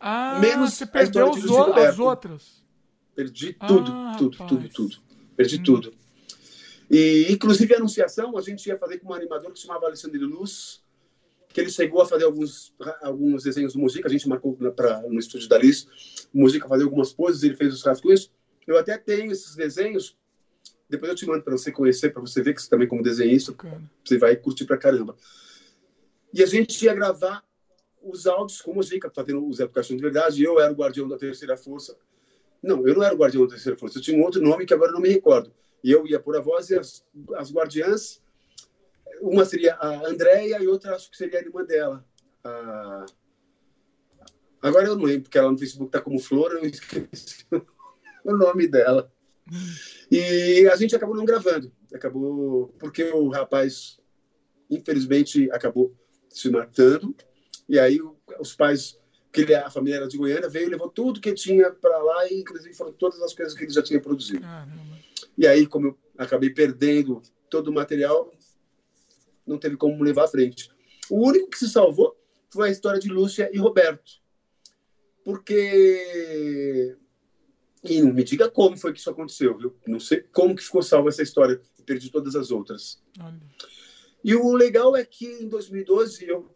Ah, 0.00 0.38
menos 0.40 0.74
você 0.74 0.86
perdeu 0.86 1.30
as 1.30 1.98
outras. 1.98 2.65
Perdi 3.16 3.54
tudo, 3.54 3.90
ah, 3.90 4.14
tudo, 4.18 4.36
rapaz. 4.36 4.50
tudo, 4.50 4.68
tudo. 4.68 4.96
Perdi 5.34 5.56
hum. 5.56 5.62
tudo. 5.62 5.94
E, 6.90 7.26
inclusive, 7.30 7.74
a 7.74 7.78
anunciação 7.78 8.36
a 8.36 8.42
gente 8.42 8.66
ia 8.66 8.78
fazer 8.78 8.98
com 8.98 9.10
um 9.10 9.14
animador 9.14 9.50
que 9.50 9.58
se 9.58 9.66
chamava 9.66 9.86
Alexandre 9.86 10.18
Luz, 10.18 10.84
que 11.48 11.60
ele 11.60 11.70
chegou 11.70 12.02
a 12.02 12.06
fazer 12.06 12.24
alguns, 12.24 12.74
alguns 13.00 13.44
desenhos 13.44 13.72
do 13.72 13.78
Mujica, 13.78 14.06
a 14.06 14.12
gente 14.12 14.28
marcou 14.28 14.54
pra, 14.54 15.00
no 15.08 15.18
estúdio 15.18 15.48
da 15.48 15.56
Liz, 15.56 15.88
o 16.32 16.38
Mujica 16.38 16.68
fazer 16.68 16.84
algumas 16.84 17.12
poses, 17.14 17.42
ele 17.42 17.56
fez 17.56 17.72
os 17.72 17.82
rascunhos, 17.82 18.30
Eu 18.66 18.76
até 18.78 18.98
tenho 18.98 19.32
esses 19.32 19.56
desenhos. 19.56 20.16
Depois 20.88 21.08
eu 21.08 21.16
te 21.16 21.26
mando 21.26 21.42
para 21.42 21.56
você 21.56 21.72
conhecer, 21.72 22.12
para 22.12 22.20
você 22.20 22.42
ver 22.42 22.54
que 22.54 22.60
você 22.60 22.68
também 22.68 22.86
como 22.86 23.02
desenhista, 23.02 23.52
Bacana. 23.52 23.90
você 24.04 24.18
vai 24.18 24.36
curtir 24.36 24.66
pra 24.66 24.76
caramba. 24.76 25.16
E 26.34 26.42
a 26.42 26.46
gente 26.46 26.84
ia 26.84 26.92
gravar 26.92 27.42
os 28.02 28.26
áudios 28.26 28.60
com 28.60 28.74
música, 28.74 29.10
fazendo 29.10 29.46
os 29.46 29.60
aplicações 29.60 29.96
de 29.96 30.02
verdade. 30.02 30.44
Eu 30.44 30.60
era 30.60 30.72
o 30.72 30.76
guardião 30.76 31.08
da 31.08 31.16
terceira 31.16 31.56
força. 31.56 31.96
Não, 32.62 32.86
eu 32.86 32.94
não 32.94 33.02
era 33.02 33.14
o 33.14 33.18
guardião 33.18 33.44
da 33.44 33.50
terceira 33.50 33.78
força. 33.78 33.98
Eu 33.98 34.02
tinha 34.02 34.18
um 34.18 34.24
outro 34.24 34.42
nome 34.42 34.66
que 34.66 34.74
agora 34.74 34.92
não 34.92 35.00
me 35.00 35.08
recordo. 35.08 35.52
E 35.82 35.90
eu 35.90 36.06
ia 36.06 36.18
pôr 36.18 36.36
a 36.36 36.40
voz 36.40 36.70
e 36.70 36.78
as, 36.78 37.04
as 37.36 37.52
guardiãs, 37.52 38.22
uma 39.20 39.44
seria 39.44 39.74
a 39.74 40.06
Andréia 40.06 40.60
e 40.60 40.66
outra 40.66 40.94
acho 40.94 41.10
que 41.10 41.16
seria 41.16 41.38
a 41.38 41.42
irmã 41.42 41.64
dela. 41.64 42.04
A... 42.42 43.06
Agora 44.62 44.86
eu 44.86 44.96
não 44.96 45.04
lembro, 45.04 45.22
porque 45.22 45.38
ela 45.38 45.52
no 45.52 45.58
Facebook 45.58 45.88
está 45.88 46.00
como 46.00 46.18
Flor, 46.18 46.52
eu 46.52 46.66
esqueci 46.66 47.46
o 48.24 48.36
nome 48.36 48.66
dela. 48.66 49.12
E 50.10 50.68
a 50.72 50.76
gente 50.76 50.96
acabou 50.96 51.14
não 51.14 51.24
gravando. 51.24 51.72
Acabou 51.94 52.74
porque 52.78 53.04
o 53.04 53.28
rapaz, 53.28 54.00
infelizmente, 54.68 55.50
acabou 55.52 55.94
se 56.28 56.50
matando. 56.50 57.14
E 57.68 57.78
aí 57.78 58.00
os 58.40 58.54
pais, 58.54 58.98
que 59.36 59.42
ele, 59.42 59.54
a 59.54 59.70
família 59.70 59.98
era 59.98 60.08
de 60.08 60.16
Goiânia, 60.16 60.48
veio 60.48 60.66
e 60.66 60.70
levou 60.70 60.88
tudo 60.88 61.20
que 61.20 61.34
tinha 61.34 61.70
para 61.70 61.98
lá, 61.98 62.26
e 62.30 62.40
inclusive 62.40 62.74
foram 62.74 62.92
todas 62.92 63.20
as 63.20 63.34
coisas 63.34 63.54
que 63.54 63.64
ele 63.64 63.72
já 63.72 63.82
tinha 63.82 64.00
produzido. 64.00 64.40
Caramba. 64.40 64.96
E 65.36 65.46
aí, 65.46 65.66
como 65.66 65.88
eu 65.88 65.98
acabei 66.16 66.48
perdendo 66.48 67.20
todo 67.50 67.68
o 67.68 67.72
material, 67.72 68.32
não 69.46 69.58
teve 69.58 69.76
como 69.76 70.02
levar 70.02 70.24
à 70.24 70.28
frente. 70.28 70.70
O 71.10 71.26
único 71.28 71.50
que 71.50 71.58
se 71.58 71.68
salvou 71.68 72.16
foi 72.48 72.68
a 72.68 72.72
história 72.72 72.98
de 72.98 73.08
Lúcia 73.08 73.50
e 73.52 73.58
Roberto. 73.58 74.12
Porque. 75.22 76.96
E 77.84 78.00
não 78.00 78.12
me 78.12 78.24
diga 78.24 78.50
como 78.50 78.76
foi 78.76 78.92
que 78.92 78.98
isso 78.98 79.10
aconteceu, 79.10 79.56
viu? 79.56 79.76
Não 79.86 80.00
sei 80.00 80.22
como 80.32 80.56
que 80.56 80.62
ficou 80.62 80.82
salva 80.82 81.10
essa 81.10 81.22
história. 81.22 81.60
perdi 81.84 82.10
todas 82.10 82.34
as 82.34 82.50
outras. 82.50 83.02
Olha. 83.20 83.40
E 84.24 84.34
o 84.34 84.54
legal 84.54 84.96
é 84.96 85.04
que 85.04 85.26
em 85.26 85.48
2012 85.48 86.26
eu, 86.26 86.50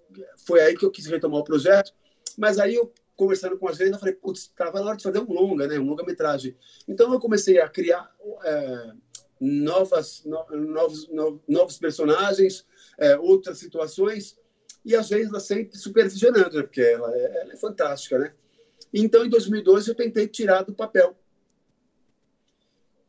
foi 0.45 0.61
aí 0.61 0.77
que 0.77 0.85
eu 0.85 0.91
quis 0.91 1.07
retomar 1.07 1.41
o 1.41 1.45
projeto, 1.45 1.93
mas 2.41 2.59
aí 2.59 2.75
eu 2.75 2.91
conversando 3.15 3.59
com 3.59 3.69
a 3.69 3.73
gente, 3.73 3.93
eu 3.93 3.99
falei, 3.99 4.15
putz, 4.15 4.45
estava 4.45 4.81
na 4.81 4.87
hora 4.87 4.97
de 4.97 5.03
fazer 5.03 5.19
um 5.19 5.31
longa, 5.31 5.67
né, 5.67 5.79
um 5.79 5.85
longa-metragem. 5.85 6.57
Então 6.89 7.13
eu 7.13 7.21
comecei 7.21 7.61
a 7.61 7.69
criar 7.69 8.11
é, 8.43 8.93
novas, 9.39 10.25
no, 10.25 10.47
novos, 10.57 11.07
no, 11.11 11.39
novos 11.47 11.77
personagens, 11.77 12.67
é, 12.97 13.19
outras 13.19 13.59
situações, 13.59 14.39
e 14.83 14.97
a 14.97 15.03
Geisla 15.03 15.39
sempre 15.39 15.77
supervisionando, 15.77 16.57
né, 16.57 16.63
porque 16.63 16.81
ela 16.81 17.15
é, 17.15 17.43
ela 17.43 17.53
é 17.53 17.57
fantástica, 17.57 18.19
né? 18.19 18.33
Então, 18.93 19.23
em 19.25 19.29
2012, 19.29 19.91
eu 19.91 19.95
tentei 19.95 20.27
tirar 20.27 20.63
do 20.63 20.73
papel. 20.73 21.15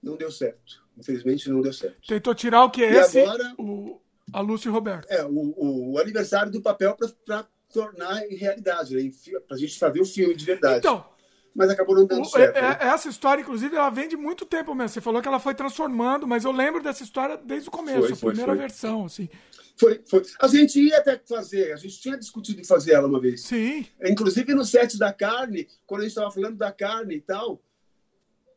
Não 0.03 0.18
deu 0.18 0.30
certo. 0.30 0.84
Infelizmente, 0.98 1.49
não 1.49 1.62
deu 1.62 1.72
certo. 1.72 2.06
Tentou 2.06 2.36
tirar 2.36 2.66
o 2.66 2.70
que 2.70 2.84
é 2.84 2.91
e 2.91 2.98
esse? 2.98 3.22
Agora, 3.22 3.56
o, 3.58 4.02
a 4.34 4.41
Lúcia 4.41 4.68
e 4.68 4.72
Roberto. 4.72 5.10
É, 5.10 5.26
o, 5.26 5.94
o 5.94 5.98
aniversário 5.98 6.52
do 6.52 6.62
papel 6.62 6.98
para 7.26 7.48
tornar 7.72 8.26
em 8.26 8.35
realidade, 8.35 8.95
né? 8.95 9.11
para 9.48 9.56
a 9.56 9.60
gente 9.60 9.77
fazer 9.77 10.02
o 10.02 10.06
filme 10.06 10.35
de 10.35 10.45
verdade. 10.45 10.80
Então, 10.80 11.06
mas 11.53 11.69
acabou 11.69 11.95
não 11.95 12.06
dando 12.06 12.26
certo. 12.26 12.56
É, 12.56 12.61
né? 12.61 12.77
Essa 12.80 13.10
história, 13.10 13.41
inclusive, 13.41 13.76
ela 13.76 13.89
vem 13.89 14.07
de 14.07 14.15
muito 14.15 14.45
tempo 14.45 14.73
mesmo. 14.73 14.89
Você 14.89 15.02
falou 15.02 15.22
que 15.22 15.27
ela 15.27 15.39
foi 15.39 15.53
transformando, 15.53 16.26
mas 16.26 16.45
eu 16.45 16.52
lembro 16.52 16.81
dessa 16.81 17.03
história 17.03 17.38
desde 17.38 17.68
o 17.68 17.72
começo, 17.72 18.07
foi, 18.07 18.15
foi, 18.15 18.30
a 18.30 18.31
primeira 18.31 18.52
foi. 18.53 18.61
versão, 18.61 19.06
assim. 19.06 19.30
Foi, 19.77 20.02
foi. 20.06 20.23
A 20.39 20.48
gente 20.48 20.80
ia 20.80 20.98
até 20.98 21.19
fazer, 21.27 21.73
a 21.73 21.76
gente 21.76 21.99
tinha 21.99 22.18
discutido 22.18 22.61
em 22.61 22.64
fazer 22.64 22.93
ela 22.93 23.07
uma 23.07 23.19
vez. 23.19 23.41
Sim. 23.41 23.85
Inclusive 24.03 24.53
no 24.53 24.64
set 24.64 24.98
da 24.98 25.11
carne, 25.11 25.68
quando 25.85 26.02
a 26.02 26.03
gente 26.03 26.11
estava 26.11 26.31
falando 26.31 26.56
da 26.56 26.72
carne 26.72 27.15
e 27.15 27.22
tal, 27.22 27.61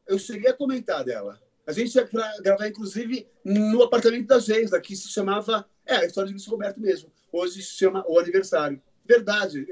eu 0.06 0.18
cheguei 0.18 0.50
a 0.50 0.54
comentar 0.54 1.02
dela. 1.02 1.40
A 1.66 1.72
gente 1.72 1.94
ia 1.94 2.08
gravar, 2.42 2.68
inclusive, 2.68 3.26
no 3.42 3.82
apartamento 3.82 4.26
da 4.26 4.38
Geisa, 4.38 4.80
que 4.80 4.94
se 4.94 5.08
chamava. 5.08 5.66
É, 5.86 5.96
a 5.96 6.04
história 6.04 6.28
de 6.28 6.34
Luiz 6.34 6.46
Roberto 6.46 6.80
mesmo. 6.80 7.10
Hoje 7.32 7.62
se 7.62 7.76
chama 7.76 8.04
O 8.06 8.18
Aniversário. 8.18 8.80
Verdade. 9.06 9.66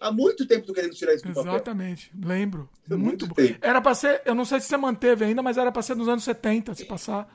Há 0.00 0.10
muito 0.10 0.46
tempo 0.46 0.66
tô 0.66 0.72
querendo 0.72 0.94
tirar 0.94 1.14
isso 1.14 1.26
do 1.26 1.34
papel. 1.34 1.52
Exatamente. 1.52 2.10
Lembro. 2.24 2.68
muito, 2.88 3.04
muito 3.04 3.26
bom. 3.26 3.34
Tempo. 3.34 3.58
Era 3.60 3.80
para 3.80 3.94
ser, 3.94 4.22
eu 4.24 4.34
não 4.34 4.44
sei 4.44 4.60
se 4.60 4.66
você 4.66 4.76
manteve 4.76 5.24
ainda, 5.24 5.42
mas 5.42 5.58
era 5.58 5.70
para 5.70 5.82
ser 5.82 5.94
nos 5.94 6.08
anos 6.08 6.24
70, 6.24 6.74
se 6.74 6.84
passar. 6.86 7.28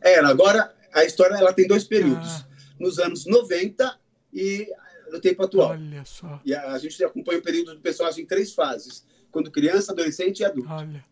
Era. 0.00 0.28
Agora, 0.28 0.74
a 0.92 1.04
história 1.04 1.34
ela 1.34 1.52
tem 1.52 1.66
dois 1.66 1.84
períodos. 1.84 2.28
Ah. 2.28 2.48
Nos 2.80 2.98
anos 2.98 3.26
90 3.26 3.98
e 4.32 4.68
no 5.10 5.20
tempo 5.20 5.42
atual. 5.42 5.70
Olha 5.70 6.04
só. 6.04 6.40
E 6.44 6.54
a, 6.54 6.72
a 6.72 6.78
gente 6.78 7.02
acompanha 7.04 7.38
o 7.38 7.42
período 7.42 7.74
do 7.74 7.80
personagem 7.80 8.24
em 8.24 8.26
três 8.26 8.54
fases. 8.54 9.06
Quando 9.30 9.50
criança, 9.50 9.92
adolescente 9.92 10.40
e 10.40 10.44
adulto. 10.44 10.70
Olha. 10.70 11.04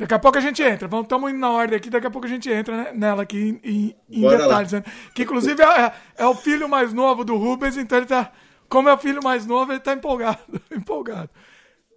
Daqui 0.00 0.14
a 0.14 0.18
pouco 0.18 0.38
a 0.38 0.40
gente 0.40 0.62
entra. 0.62 0.88
Vamos, 0.88 1.04
estamos 1.04 1.30
indo 1.30 1.38
na 1.38 1.50
ordem 1.50 1.76
aqui, 1.76 1.90
daqui 1.90 2.06
a 2.06 2.10
pouco 2.10 2.26
a 2.26 2.30
gente 2.30 2.48
entra 2.50 2.74
né, 2.74 2.92
nela 2.94 3.22
aqui 3.22 3.60
em, 3.62 3.94
em 4.08 4.20
detalhes. 4.22 4.72
Né? 4.72 4.82
Que 5.14 5.24
inclusive 5.24 5.62
é, 5.62 5.92
é, 6.16 6.26
o 6.26 6.34
filho 6.34 6.66
mais 6.66 6.94
novo 6.94 7.22
do 7.22 7.36
Rubens, 7.36 7.76
então 7.76 7.98
ele 7.98 8.06
tá. 8.06 8.32
Como 8.66 8.88
é 8.88 8.94
o 8.94 8.98
filho 8.98 9.22
mais 9.22 9.44
novo, 9.44 9.72
ele 9.72 9.78
está 9.78 9.92
empolgado. 9.92 10.40
empolgado. 10.72 11.28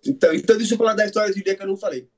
Então, 0.06 0.34
então, 0.34 0.58
deixa 0.58 0.74
eu 0.74 0.78
falar 0.78 0.96
da 0.96 1.06
história 1.06 1.34
de 1.34 1.42
Lia 1.42 1.56
que 1.56 1.64
eu 1.64 1.68
não 1.68 1.78
falei. 1.78 2.10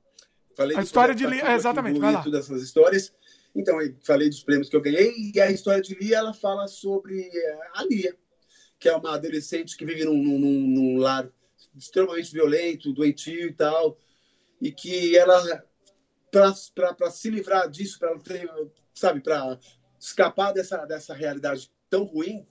falei 0.56 0.76
a 0.76 0.82
história 0.82 1.14
de 1.14 1.28
Lia, 1.28 1.54
exatamente, 1.54 2.00
vai 2.00 2.14
lá. 2.14 2.22
Dessas 2.22 2.64
histórias. 2.64 3.14
Então, 3.56 3.80
eu 3.80 3.96
falei 4.04 4.28
dos 4.28 4.44
prêmios 4.44 4.68
que 4.68 4.76
eu 4.76 4.82
ganhei, 4.82 5.14
e 5.36 5.40
a 5.40 5.52
história 5.52 5.84
de 5.84 5.94
Lia, 5.94 6.18
ela 6.18 6.34
fala 6.34 6.68
sobre 6.68 7.30
eh, 7.32 7.60
a 7.76 7.84
Lia, 7.84 8.16
que 8.80 8.90
é 8.90 8.96
uma 8.96 9.14
adolescente 9.14 9.78
que 9.78 9.86
vive 9.86 10.04
num, 10.04 10.18
num, 10.18 10.40
num 10.40 10.98
lar 10.98 11.30
extremamente 11.78 12.34
violento, 12.34 12.92
doentio 12.92 13.48
e 13.48 13.54
tal, 13.54 13.98
e 14.60 14.72
que 14.72 15.16
ela 15.16 15.64
para 16.74 17.12
se 17.12 17.30
livrar 17.30 17.70
disso, 17.70 17.98
para 17.98 18.18
sabe, 18.94 19.22
para 19.22 19.60
escapar 20.00 20.52
dessa 20.52 20.86
dessa 20.86 21.14
realidade 21.14 21.72
tão 21.90 22.04
ruim, 22.04 22.46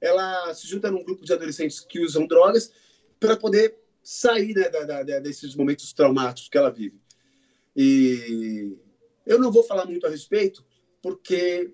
ela 0.00 0.52
se 0.54 0.66
junta 0.66 0.90
num 0.90 1.04
grupo 1.04 1.24
de 1.24 1.32
adolescentes 1.32 1.80
que 1.80 2.00
usam 2.00 2.26
drogas 2.26 2.72
para 3.18 3.36
poder 3.36 3.78
sair 4.02 4.54
né, 4.54 4.68
da, 4.68 5.02
da, 5.02 5.20
desses 5.20 5.54
momentos 5.54 5.92
traumáticos 5.92 6.48
que 6.48 6.58
ela 6.58 6.70
vive. 6.70 7.00
E 7.74 8.76
eu 9.24 9.38
não 9.38 9.50
vou 9.50 9.62
falar 9.62 9.86
muito 9.86 10.06
a 10.06 10.10
respeito, 10.10 10.64
porque 11.00 11.72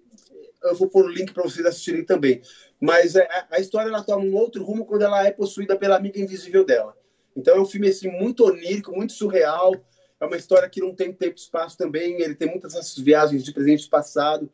eu 0.62 0.74
vou 0.74 0.88
pôr 0.88 1.06
o 1.06 1.08
link 1.08 1.32
para 1.32 1.42
vocês 1.42 1.64
assistirem 1.64 2.04
também. 2.04 2.42
Mas 2.80 3.16
a, 3.16 3.22
é, 3.22 3.46
a, 3.50 3.58
história 3.58 3.88
ela 3.88 4.04
toma 4.04 4.24
um 4.24 4.36
outro 4.36 4.62
rumo 4.62 4.84
quando 4.84 5.02
ela 5.02 5.26
é 5.26 5.30
possuída 5.32 5.76
pela 5.76 5.96
amiga 5.96 6.20
invisível 6.20 6.64
dela. 6.64 6.96
Então 7.34 7.56
é 7.56 7.60
um 7.60 7.66
filme 7.66 7.88
assim 7.88 8.10
muito 8.10 8.44
onírico, 8.44 8.92
muito 8.92 9.12
surreal. 9.12 9.72
É 10.20 10.26
uma 10.26 10.36
história 10.36 10.68
que 10.68 10.80
não 10.80 10.94
tem 10.94 11.12
tempo 11.12 11.34
e 11.36 11.40
espaço 11.40 11.76
também. 11.76 12.20
Ele 12.20 12.34
tem 12.34 12.48
muitas 12.48 12.74
essas 12.74 12.96
viagens 12.98 13.44
de 13.44 13.52
presente 13.52 13.84
e 13.84 13.90
passado. 13.90 14.50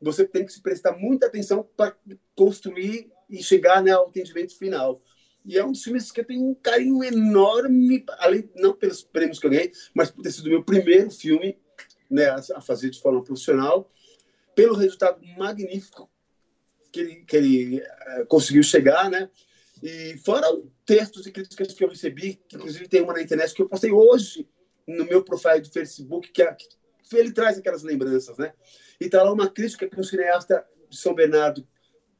Você 0.00 0.24
tem 0.24 0.44
que 0.44 0.52
se 0.52 0.60
prestar 0.60 0.96
muita 0.96 1.26
atenção 1.26 1.68
para 1.76 1.96
construir 2.34 3.10
e 3.28 3.42
chegar 3.42 3.82
né, 3.82 3.92
ao 3.92 4.08
entendimento 4.08 4.56
final. 4.56 5.02
E 5.44 5.58
é 5.58 5.64
um 5.64 5.72
dos 5.72 5.82
filmes 5.82 6.10
que 6.10 6.20
eu 6.20 6.24
tenho 6.24 6.44
um 6.48 6.54
carinho 6.54 7.02
enorme, 7.02 8.04
além 8.18 8.48
não 8.54 8.72
pelos 8.72 9.02
prêmios 9.02 9.38
que 9.38 9.46
eu 9.46 9.50
ganhei, 9.50 9.72
mas 9.94 10.10
por 10.10 10.22
ter 10.22 10.30
sido 10.30 10.48
meu 10.48 10.62
primeiro 10.62 11.10
filme 11.10 11.58
né, 12.10 12.28
a 12.28 12.60
fazer 12.60 12.90
de 12.90 13.00
forma 13.00 13.22
profissional, 13.24 13.90
pelo 14.54 14.74
resultado 14.74 15.20
magnífico 15.36 16.10
que 16.92 17.00
ele, 17.00 17.16
que 17.24 17.36
ele 17.36 17.78
uh, 17.78 18.26
conseguiu 18.28 18.62
chegar, 18.62 19.10
né? 19.10 19.30
E 19.82 20.16
fora 20.18 20.46
textos 20.84 21.26
e 21.26 21.32
críticas 21.32 21.72
que 21.72 21.82
eu 21.82 21.88
recebi, 21.88 22.38
que 22.46 22.56
inclusive 22.56 22.86
tem 22.86 23.00
uma 23.00 23.14
na 23.14 23.22
internet 23.22 23.54
que 23.54 23.62
eu 23.62 23.68
postei 23.68 23.90
hoje 23.90 24.46
no 24.86 25.04
meu 25.04 25.22
profile 25.22 25.60
do 25.60 25.70
Facebook, 25.70 26.30
que, 26.30 26.42
é, 26.42 26.54
que 26.54 27.16
ele 27.16 27.32
traz 27.32 27.58
aquelas 27.58 27.82
lembranças, 27.82 28.36
né? 28.38 28.52
E 29.00 29.08
tá 29.08 29.22
lá 29.22 29.32
uma 29.32 29.48
crítica 29.48 29.88
que 29.88 29.98
um 29.98 30.02
cineasta 30.02 30.64
de 30.88 30.96
São 30.96 31.14
Bernardo 31.14 31.66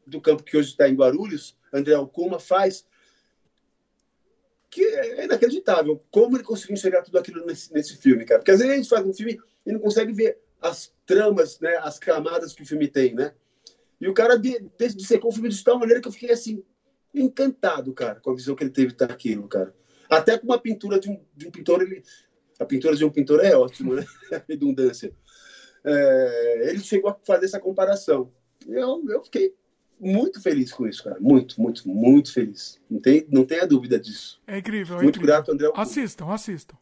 do 0.06 0.20
campo 0.20 0.43
que 0.43 0.56
hoje 0.56 0.70
está 0.70 0.89
em 0.89 0.94
Guarulhos, 0.94 1.56
André 1.72 1.94
Alcuma, 1.94 2.39
faz, 2.39 2.86
que 4.70 4.82
é 4.82 5.24
inacreditável. 5.24 6.02
Como 6.10 6.36
ele 6.36 6.44
conseguiu 6.44 6.74
enxergar 6.74 7.02
tudo 7.02 7.18
aquilo 7.18 7.44
nesse, 7.47 7.72
nesse 7.72 7.97
filme, 7.97 8.24
cara? 8.24 8.40
Porque 8.40 8.51
às 8.51 8.59
vezes 8.59 8.72
a 8.72 8.76
gente 8.76 8.89
faz 8.89 9.06
um 9.06 9.12
filme 9.12 9.39
e 9.64 9.72
não 9.72 9.78
consegue 9.78 10.12
ver 10.12 10.39
as 10.60 10.93
tramas, 11.05 11.59
né, 11.60 11.76
as 11.78 11.98
camadas 11.98 12.52
que 12.52 12.62
o 12.62 12.66
filme 12.66 12.89
tem, 12.89 13.14
né? 13.14 13.34
E 14.01 14.09
o 14.09 14.14
cara 14.14 14.36
dissecou 14.36 15.30
o 15.30 15.32
filme 15.32 15.48
de 15.48 15.62
tal 15.62 15.78
maneira 15.78 16.01
que 16.01 16.09
eu 16.09 16.12
fiquei 16.12 16.30
assim, 16.30 16.64
encantado, 17.14 17.93
cara, 17.93 18.20
com 18.20 18.30
a 18.30 18.34
visão 18.34 18.55
que 18.55 18.64
ele 18.64 18.70
teve 18.70 18.94
daquilo, 18.94 19.47
cara. 19.47 19.74
Até 20.09 20.39
com 20.39 20.47
uma 20.47 20.59
pintura 20.59 20.98
de 20.98 21.10
um, 21.10 21.24
de 21.36 21.47
um 21.47 21.51
pintor, 21.51 21.82
ele, 21.82 22.02
a 22.62 22.66
pintura 22.66 22.97
de 22.97 23.05
um 23.05 23.10
pintor 23.10 23.44
é 23.44 23.56
ótima, 23.56 23.97
né? 23.97 24.06
A 24.32 24.43
redundância. 24.48 25.12
É, 25.84 26.70
ele 26.70 26.80
chegou 26.80 27.10
a 27.10 27.16
fazer 27.26 27.47
essa 27.47 27.59
comparação. 27.59 28.32
Eu, 28.66 29.02
eu 29.09 29.24
fiquei 29.24 29.55
muito 29.98 30.40
feliz 30.40 30.72
com 30.72 30.86
isso, 30.86 31.02
cara. 31.02 31.16
Muito, 31.20 31.60
muito, 31.60 31.89
muito 31.89 32.32
feliz. 32.32 32.80
Não, 32.89 33.01
tem, 33.01 33.26
não 33.30 33.44
tenha 33.44 33.66
dúvida 33.66 33.98
disso. 33.98 34.40
É 34.47 34.59
incrível. 34.59 34.98
É 34.98 35.02
muito 35.02 35.18
incrível. 35.18 35.36
grato, 35.36 35.52
André. 35.52 35.70
Assistam, 35.74 36.28
assistam. 36.28 36.76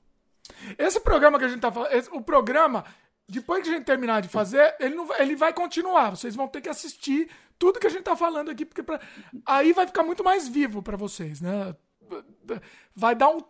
Esse 0.78 1.00
programa 1.00 1.38
que 1.38 1.44
a 1.44 1.48
gente 1.48 1.60
tá 1.60 1.72
falando, 1.72 1.92
esse, 1.92 2.10
o 2.10 2.20
programa, 2.20 2.84
depois 3.28 3.62
que 3.62 3.70
a 3.70 3.72
gente 3.72 3.84
terminar 3.84 4.20
de 4.20 4.28
fazer, 4.28 4.74
ele, 4.80 4.94
não, 4.94 5.08
ele 5.18 5.36
vai 5.36 5.52
continuar. 5.52 6.10
Vocês 6.10 6.34
vão 6.34 6.48
ter 6.48 6.60
que 6.60 6.68
assistir 6.68 7.28
tudo 7.58 7.78
que 7.78 7.86
a 7.86 7.90
gente 7.90 8.02
tá 8.02 8.16
falando 8.16 8.50
aqui, 8.50 8.64
porque 8.64 8.82
pra, 8.82 9.00
aí 9.46 9.72
vai 9.72 9.86
ficar 9.86 10.02
muito 10.02 10.24
mais 10.24 10.48
vivo 10.48 10.82
para 10.82 10.96
vocês, 10.96 11.40
né? 11.40 11.74
Vai 12.94 13.14
dar 13.14 13.28
um. 13.28 13.40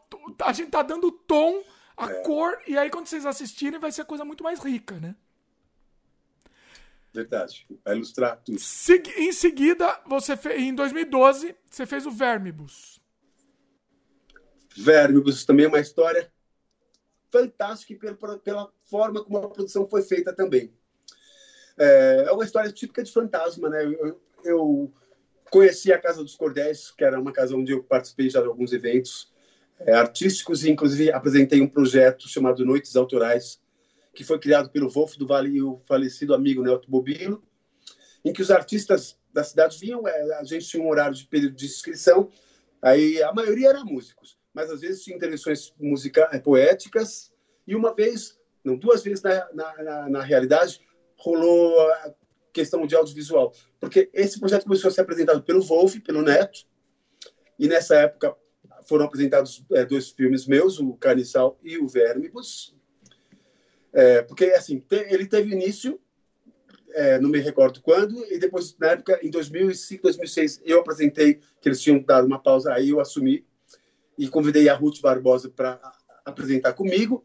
A 0.43 0.53
gente 0.53 0.71
tá 0.71 0.83
dando 0.83 1.11
tom 1.11 1.63
a 2.01 2.11
é. 2.11 2.23
cor, 2.23 2.59
e 2.67 2.77
aí 2.77 2.91
quando 2.91 3.07
vocês 3.07 3.27
assistirem 3.27 3.79
vai 3.79 3.93
ser 3.93 4.03
a 4.03 4.07
coisa 4.07 4.25
muito 4.25 4.43
mais 4.43 4.61
rica, 4.61 4.99
né? 4.99 5.15
Verdade. 7.13 7.67
Vai 7.85 7.97
ilustrar 7.97 8.41
tudo. 8.45 8.59
em 9.17 9.33
seguida, 9.33 10.01
você 10.07 10.37
fez, 10.37 10.61
em 10.61 10.75
2012, 10.75 11.55
você 11.69 11.85
fez 11.85 12.07
o 12.07 12.11
Vermibus. 12.11 13.01
Vermibus 14.77 15.45
também 15.45 15.67
é 15.67 15.69
uma 15.69 15.81
história 15.81 16.33
fantástica 17.31 18.15
pela, 18.15 18.39
pela 18.39 18.73
forma 18.85 19.23
como 19.25 19.39
a 19.39 19.51
produção 19.51 19.89
foi 19.89 20.03
feita 20.03 20.33
também. 20.33 20.73
É, 21.77 22.25
é 22.29 22.33
uma 22.33 22.45
história 22.45 22.71
típica 22.73 23.03
de 23.03 23.13
fantasma, 23.13 23.69
né? 23.69 23.85
Eu, 23.85 24.21
eu, 24.45 24.93
conheci 25.51 25.93
a 25.93 26.01
Casa 26.01 26.23
dos 26.23 26.37
Cordéis, 26.37 26.93
que 26.93 27.03
era 27.03 27.21
uma 27.21 27.33
casa 27.33 27.57
onde 27.57 27.73
eu 27.73 27.83
participei 27.83 28.31
já 28.31 28.41
de 28.41 28.47
alguns 28.47 28.73
eventos 28.73 29.30
é, 29.81 29.93
artísticos 29.93 30.65
e, 30.65 30.71
inclusive, 30.71 31.11
apresentei 31.11 31.61
um 31.61 31.69
projeto 31.69 32.29
chamado 32.29 32.65
Noites 32.65 32.97
Autorais, 32.97 33.61
que 34.15 34.25
foi 34.25 34.39
criado 34.39 34.71
pelo 34.71 34.89
Wolf 34.89 35.17
do 35.17 35.27
Vale 35.27 35.51
e 35.51 35.63
o 35.63 35.81
falecido 35.87 36.35
amigo 36.35 36.63
Nelto 36.63 36.91
Bobilo, 36.91 37.43
em 38.25 38.33
que 38.33 38.43
os 38.43 38.51
artistas 38.51 39.19
da 39.33 39.43
cidade 39.43 39.79
vinham, 39.79 40.07
é, 40.07 40.35
a 40.39 40.45
gente 40.45 40.67
tinha 40.67 40.83
um 40.83 40.89
horário 40.89 41.15
de 41.15 41.27
período 41.27 41.55
de 41.55 41.65
inscrição, 41.65 42.31
aí 42.83 43.23
a 43.23 43.33
maioria 43.33 43.71
era 43.71 43.85
músicos, 43.85 44.39
mas 44.53 44.71
às 44.71 44.81
vezes 44.81 45.03
tinha 45.03 45.17
intervenções 45.17 45.73
musica, 45.79 46.29
é, 46.33 46.39
poéticas, 46.39 47.33
e 47.67 47.75
uma 47.75 47.95
vez, 47.95 48.39
não, 48.65 48.77
duas 48.77 49.03
vezes 49.03 49.23
na, 49.23 49.49
na, 49.55 49.83
na, 49.83 50.09
na 50.09 50.23
realidade, 50.23 50.81
rolou 51.17 51.81
a 51.81 52.15
questão 52.53 52.87
de 52.87 52.97
audiovisual, 52.97 53.55
porque 53.79 54.11
esse 54.13 54.39
projeto 54.39 54.65
começou 54.65 54.89
a 54.89 54.91
ser 54.91 55.03
apresentado 55.03 55.43
pelo 55.43 55.63
Wolf, 55.63 55.97
pelo 56.01 56.23
Neto, 56.23 56.67
e 57.59 57.69
nessa 57.69 57.95
época 57.95 58.35
foram 58.87 59.05
apresentados 59.05 59.65
é, 59.73 59.85
dois 59.85 60.11
filmes 60.11 60.47
meus, 60.47 60.79
o 60.79 60.95
Carniçal 60.95 61.59
e 61.63 61.79
o 61.79 61.89
Vermibus, 61.89 62.75
é, 63.93 64.23
porque, 64.23 64.47
assim, 64.47 64.83
ele 64.91 65.27
teve 65.27 65.53
início, 65.53 66.01
é, 66.93 67.19
não 67.19 67.29
me 67.29 67.39
recordo 67.39 67.81
quando, 67.81 68.25
e 68.33 68.39
depois, 68.39 68.77
na 68.79 68.89
época, 68.89 69.19
em 69.23 69.31
2005, 69.31 70.03
2006, 70.03 70.63
eu 70.65 70.81
apresentei, 70.81 71.41
que 71.61 71.69
eles 71.69 71.81
tinham 71.81 72.01
dado 72.01 72.27
uma 72.27 72.41
pausa, 72.41 72.73
aí 72.73 72.91
eu 72.91 73.01
assumi 73.01 73.45
e 74.17 74.29
convidei 74.29 74.69
a 74.69 74.75
Ruth 74.75 75.01
Barbosa 75.01 75.49
para 75.49 75.81
apresentar 76.25 76.73
comigo. 76.73 77.25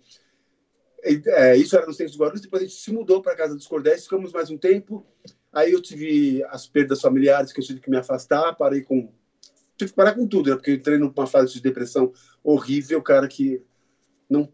E, 1.03 1.22
é, 1.27 1.56
isso 1.56 1.76
era 1.76 1.86
no 1.86 1.94
centro 1.94 2.14
de 2.14 2.19
Guarulhos, 2.19 2.41
depois 2.41 2.64
a 2.64 2.65
gente 2.65 2.77
se 2.77 2.91
mudou 2.91 3.22
para 3.22 3.34
a 3.34 3.38
Casa 3.38 3.56
dos 3.56 3.68
Cordéis, 3.68 4.03
ficamos 4.03 4.32
mais 4.32 4.49
um 4.49 4.57
tempo, 4.57 5.06
aí 5.53 5.72
eu 5.72 5.82
tive 5.82 6.44
as 6.45 6.68
perdas 6.68 7.02
familiares 7.02 7.53
que 7.53 7.60
eu 7.60 7.65
tive 7.65 7.80
que 7.80 7.90
me 7.90 7.98
afastar, 7.98 8.56
parei 8.56 8.82
com... 8.82 9.14
Tive 9.78 9.92
que 9.92 9.96
parar 9.96 10.14
com 10.14 10.28
tudo, 10.28 10.50
né? 10.50 10.56
porque 10.56 10.72
eu 10.72 10.76
entrei 10.76 10.98
numa 10.98 11.28
fase 11.28 11.54
de 11.54 11.62
depressão 11.62 12.14
horrível, 12.44 13.02
cara, 13.02 13.28
que 13.28 13.62
não 14.30 14.52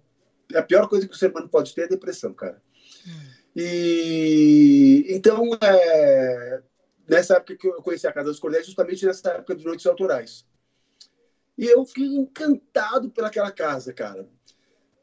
a 0.56 0.62
pior 0.62 0.88
coisa 0.88 1.08
que 1.08 1.14
o 1.14 1.18
ser 1.18 1.32
humano 1.32 1.48
pode 1.48 1.74
ter 1.74 1.84
é 1.84 1.88
depressão, 1.88 2.34
cara. 2.34 2.62
Hum. 3.08 3.32
E 3.56 5.06
então, 5.10 5.52
é, 5.62 6.62
nessa 7.08 7.36
época 7.36 7.56
que 7.56 7.68
eu 7.68 7.82
conheci 7.82 8.08
a 8.08 8.14
Casa 8.14 8.30
dos 8.30 8.40
Cordéis, 8.40 8.66
justamente 8.66 9.06
nessa 9.06 9.32
época 9.32 9.56
de 9.56 9.66
Noites 9.66 9.86
Autorais. 9.86 10.46
E 11.58 11.66
eu 11.66 11.86
fiquei 11.86 12.06
encantado 12.06 13.10
pelaquela 13.12 13.52
casa, 13.52 13.94
cara. 13.94 14.28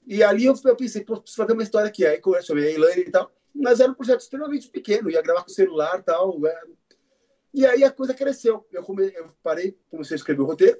E 0.06 0.22
ali 0.22 0.46
eu, 0.46 0.54
eu 0.64 0.76
pensei, 0.76 1.04
pô, 1.04 1.20
preciso 1.20 1.36
fazer 1.36 1.52
uma 1.52 1.62
história 1.62 1.88
aqui. 1.88 2.06
Aí 2.06 2.20
eu 2.24 2.42
chamei 2.42 2.66
a 2.66 2.70
Elaine 2.70 3.02
e 3.02 3.10
tal. 3.10 3.30
Mas 3.54 3.80
era 3.80 3.92
um 3.92 3.94
projeto 3.94 4.20
extremamente 4.20 4.68
pequeno, 4.68 5.10
ia 5.10 5.20
gravar 5.20 5.42
com 5.42 5.50
celular 5.50 5.98
e 5.98 6.02
tal. 6.02 6.46
É. 6.46 6.62
E 7.52 7.66
aí 7.66 7.82
a 7.84 7.90
coisa 7.90 8.14
cresceu. 8.14 8.66
Eu, 8.70 8.82
come, 8.82 9.10
eu 9.14 9.30
parei, 9.42 9.78
comecei 9.90 10.14
a 10.14 10.18
escrever 10.18 10.42
o 10.42 10.46
roteiro. 10.46 10.78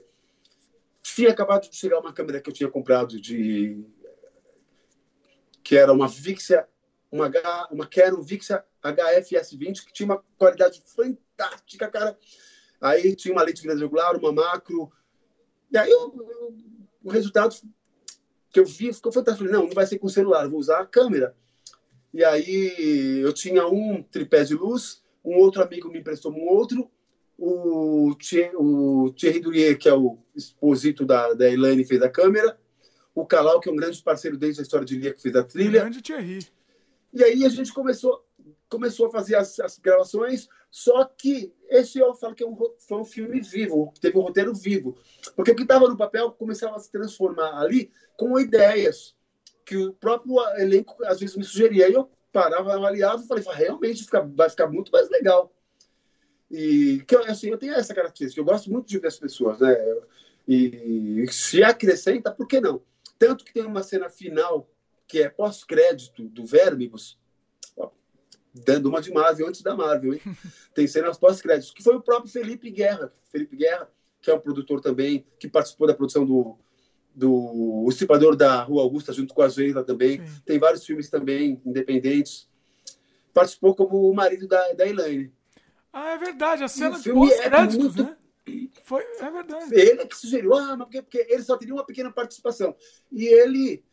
Tinha 1.03 1.31
acabado 1.31 1.69
de 1.69 1.77
chegar 1.77 1.99
uma 1.99 2.13
câmera 2.13 2.41
que 2.41 2.49
eu 2.49 2.55
tinha 2.55 2.71
comprado 2.71 3.21
de 3.21 3.85
que 5.63 5.77
era 5.77 5.93
uma 5.93 6.09
Vixia, 6.09 6.67
uma, 7.11 7.27
H, 7.27 7.69
uma 7.71 7.87
Canon 7.87 8.23
Vixia 8.23 8.65
HFS20, 8.83 9.85
que 9.85 9.93
tinha 9.93 10.07
uma 10.07 10.25
qualidade 10.37 10.83
fantástica, 10.87 11.89
cara. 11.89 12.19
Aí 12.81 13.15
tinha 13.15 13.35
uma 13.35 13.43
lente 13.43 13.67
regular, 13.67 14.17
uma 14.17 14.33
macro. 14.33 14.91
E 15.71 15.77
aí 15.77 15.91
eu, 15.91 16.65
o 17.03 17.11
resultado 17.11 17.55
que 18.51 18.61
eu 18.61 18.65
vi 18.65 18.93
ficou 18.93 19.13
fantástico. 19.13 19.51
Não, 19.51 19.67
não 19.67 19.75
vai 19.75 19.87
ser 19.87 19.99
com 19.99 20.09
celular, 20.09 20.49
vou 20.49 20.59
usar 20.59 20.81
a 20.81 20.87
câmera. 20.87 21.37
E 22.13 22.25
aí 22.25 23.21
eu 23.21 23.33
tinha 23.33 23.67
um 23.67 24.03
tripé 24.03 24.45
de 24.45 24.55
luz, 24.55 25.03
um 25.25 25.37
outro 25.37 25.63
amigo 25.63 25.91
me 25.91 25.99
emprestou 25.99 26.33
um 26.33 26.49
outro, 26.49 26.91
o, 27.37 28.11
o 28.11 29.13
Thierry 29.13 29.41
Durier, 29.41 29.79
que 29.79 29.89
é 29.89 29.95
o 29.95 30.19
exposito 30.35 31.07
da, 31.07 31.33
da 31.35 31.49
Elaine, 31.49 31.85
fez 31.85 32.03
a 32.03 32.11
câmera, 32.11 32.59
o 33.15 33.25
Calau, 33.25 33.61
que 33.61 33.69
é 33.69 33.73
um 33.73 33.77
grande 33.77 34.03
parceiro 34.03 34.37
desde 34.37 34.61
a 34.61 34.63
história 34.63 34.87
de 34.87 34.97
Lia, 34.97 35.15
que 35.15 35.23
fez 35.23 35.35
a 35.37 35.45
trilha. 35.45 35.81
Grande 35.81 36.03
Thierry. 36.03 36.47
E 37.13 37.23
aí 37.23 37.45
a 37.45 37.49
gente 37.49 37.73
começou, 37.73 38.25
começou 38.69 39.07
a 39.07 39.11
fazer 39.11 39.37
as, 39.37 39.59
as 39.61 39.79
gravações, 39.79 40.49
só 40.71 41.05
que 41.05 41.53
esse 41.69 41.99
eu 41.99 42.15
falo 42.15 42.35
que 42.35 42.43
é 42.43 42.47
um, 42.47 42.57
foi 42.79 42.99
um 42.99 43.05
filme 43.05 43.41
vivo, 43.41 43.93
teve 44.01 44.19
um 44.19 44.23
roteiro 44.23 44.55
vivo. 44.55 44.97
Porque 45.35 45.53
o 45.53 45.57
que 45.57 45.63
estava 45.63 45.89
no 45.89 45.97
papel 45.97 46.33
começava 46.33 46.77
a 46.77 46.81
se 46.81 46.91
transformar 46.91 47.61
ali 47.61 47.91
com 48.17 48.39
ideias 48.39 49.17
que 49.65 49.77
o 49.77 49.93
próprio 49.93 50.39
elenco 50.57 50.97
às 51.05 51.21
vezes 51.21 51.37
me 51.37 51.45
sugeria. 51.45 51.89
E 51.89 51.93
eu 51.93 52.11
parava, 52.33 52.75
avaliava 52.75 53.23
e 53.23 53.27
falei, 53.27 53.45
realmente 53.47 54.05
fica, 54.05 54.21
vai 54.23 54.49
ficar 54.49 54.67
muito 54.67 54.91
mais 54.93 55.09
legal. 55.09 55.53
E 56.51 57.03
que 57.07 57.17
assim, 57.17 57.49
eu 57.49 57.59
tenho 57.59 57.75
essa 57.75 57.95
característica, 57.95 58.41
eu 58.41 58.45
gosto 58.45 58.71
muito 58.71 58.89
de 58.89 58.99
ver 58.99 59.09
as 59.09 59.19
pessoas, 59.19 59.61
né? 59.61 59.77
E 60.47 61.27
se 61.31 61.63
acrescenta, 61.63 62.33
por 62.33 62.47
que 62.47 62.61
não? 62.61 62.83
Tanto 63.19 63.45
que 63.45 63.53
tem 63.53 63.67
uma 63.67 63.83
cena 63.83 64.09
final, 64.09 64.71
que 65.07 65.21
é 65.21 65.29
pós-crédito 65.29 66.29
do 66.29 66.47
Vermibus, 66.47 67.19
dando 68.55 68.89
uma 68.89 69.01
de 69.01 69.13
Marvel 69.13 69.47
antes 69.47 69.63
da 69.63 69.77
Marvel, 69.77 70.15
hein? 70.15 70.21
Tem 70.75 70.87
cenas 70.87 71.19
pós-créditos, 71.19 71.71
que 71.71 71.83
foi 71.83 71.97
o 71.97 72.03
próprio 72.03 72.31
Felipe 72.31 72.71
Guerra. 72.71 73.13
Felipe 73.31 73.57
Guerra, 73.57 73.91
que 74.21 74.31
é 74.31 74.35
um 74.35 74.41
produtor 74.41 74.81
também, 74.81 75.27
que 75.39 75.49
participou 75.49 75.87
da 75.87 75.95
produção 75.95 76.25
do, 76.25 76.59
do 77.19 77.85
O 77.85 77.89
Estripador 77.89 78.37
da 78.37 78.63
Rua 78.63 78.83
Augusta, 78.83 79.13
junto 79.13 79.35
com 79.35 79.43
a 79.43 79.49
Zeila 79.49 79.83
também. 79.83 80.25
Sim. 80.25 80.43
Tem 80.47 80.59
vários 80.59 80.87
filmes 80.87 81.11
também 81.11 81.61
independentes. 81.67 82.49
Participou 83.35 83.75
como 83.75 84.09
o 84.09 84.15
marido 84.15 84.47
da, 84.47 84.73
da 84.73 84.87
Elaine. 84.87 85.33
Ah, 85.93 86.11
é 86.11 86.19
verdade, 86.19 86.63
a 86.63 86.69
cena 86.69 86.99
de 86.99 87.13
pós-créditos, 87.13 87.97
é 87.97 88.03
muito... 88.03 88.03
né? 88.05 88.17
Foi, 88.85 89.03
é 89.03 89.31
verdade. 89.31 89.75
Ele 89.75 90.01
é 90.01 90.07
que 90.07 90.17
sugeriu, 90.17 90.55
ah, 90.55 90.77
mas 90.77 90.87
porque, 90.87 91.03
porque 91.03 91.27
ele 91.29 91.43
só 91.43 91.57
teria 91.57 91.75
uma 91.75 91.85
pequena 91.85 92.11
participação. 92.11 92.75
E 93.11 93.27
ele 93.27 93.85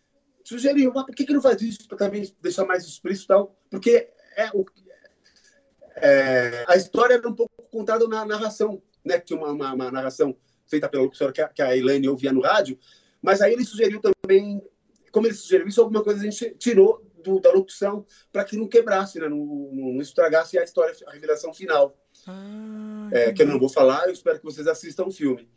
sugeriu, 0.43 0.91
mas 0.93 1.05
por 1.05 1.15
que, 1.15 1.25
que 1.25 1.33
não 1.33 1.41
faz 1.41 1.61
isso 1.61 1.87
para 1.87 1.97
também 1.97 2.31
deixar 2.41 2.63
mais 2.65 2.85
explícito 2.85 3.27
tal? 3.27 3.57
Porque 3.69 4.09
é, 4.37 4.49
o, 4.53 4.63
é, 5.95 6.63
a 6.67 6.75
história 6.75 7.15
era 7.15 7.27
um 7.27 7.33
pouco 7.33 7.51
contada 7.71 8.07
na 8.07 8.23
narração, 8.23 8.81
né? 9.03 9.19
Tinha 9.19 9.37
uma, 9.37 9.51
uma, 9.51 9.73
uma 9.73 9.91
narração 9.91 10.37
feita 10.67 10.87
pela 10.87 11.03
locutora 11.03 11.31
que 11.31 11.41
a, 11.41 11.47
que 11.49 11.61
a 11.61 11.75
Elaine 11.75 12.07
ouvia 12.07 12.31
no 12.31 12.41
rádio, 12.41 12.77
mas 13.25 13.41
aí 13.41 13.53
ele 13.53 13.65
sugeriu 13.65 13.99
também, 13.99 14.61
como 15.11 15.25
ele 15.25 15.33
sugeriu 15.33 15.67
isso, 15.67 15.81
alguma 15.81 16.03
coisa 16.03 16.21
a 16.21 16.29
gente 16.29 16.55
tirou 16.59 17.03
do, 17.23 17.39
da 17.39 17.51
locução 17.51 18.05
para 18.31 18.43
que 18.43 18.55
não 18.55 18.67
quebrasse, 18.67 19.19
né? 19.19 19.27
não, 19.27 19.43
não, 19.73 19.99
estragasse 19.99 20.59
a 20.59 20.63
história, 20.63 20.95
a 21.07 21.11
revelação 21.11 21.51
final. 21.51 21.97
Ah, 22.27 23.09
é, 23.11 23.33
que 23.33 23.41
eu 23.41 23.47
não 23.47 23.59
vou 23.59 23.67
falar, 23.67 24.05
eu 24.05 24.13
espero 24.13 24.37
que 24.37 24.45
vocês 24.45 24.67
assistam 24.67 25.05
o 25.05 25.11
filme. 25.11 25.49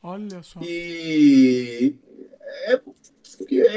Olha 0.00 0.42
só. 0.42 0.60
E 0.62 1.98
é, 2.66 2.80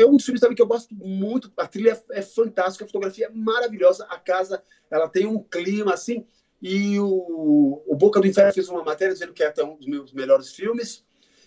é 0.02 0.06
um 0.06 0.15
dos 0.15 0.26
filmes 0.26 0.41
também 0.41 0.56
que 0.56 0.61
eu 0.61 0.68
gosto 0.68 0.93
muito. 0.93 1.52
A 1.57 1.68
trilha 1.68 1.99
é 2.11 2.22
fantástica, 2.22 2.85
a 2.85 2.88
fotografia 2.88 3.26
é 3.26 3.30
maravilhosa, 3.30 4.06
a 4.06 4.19
casa 4.19 4.64
ela 4.91 5.10
tem 5.10 5.26
um 5.26 5.39
clima 5.39 5.93
assim. 5.93 6.26
E 6.61 6.99
o, 6.99 7.84
o 7.85 7.95
Boca 7.95 8.19
do 8.19 8.27
Inferno 8.27 8.53
fez 8.53 8.69
uma 8.69 8.84
matéria 8.84 9.14
dizendo 9.14 9.34
que 9.34 9.43
é 9.43 9.47
até 9.47 9.64
um 9.64 9.76
dos 9.76 9.88
meus 9.88 10.14
melhores 10.14 10.52
filmes 10.53 11.03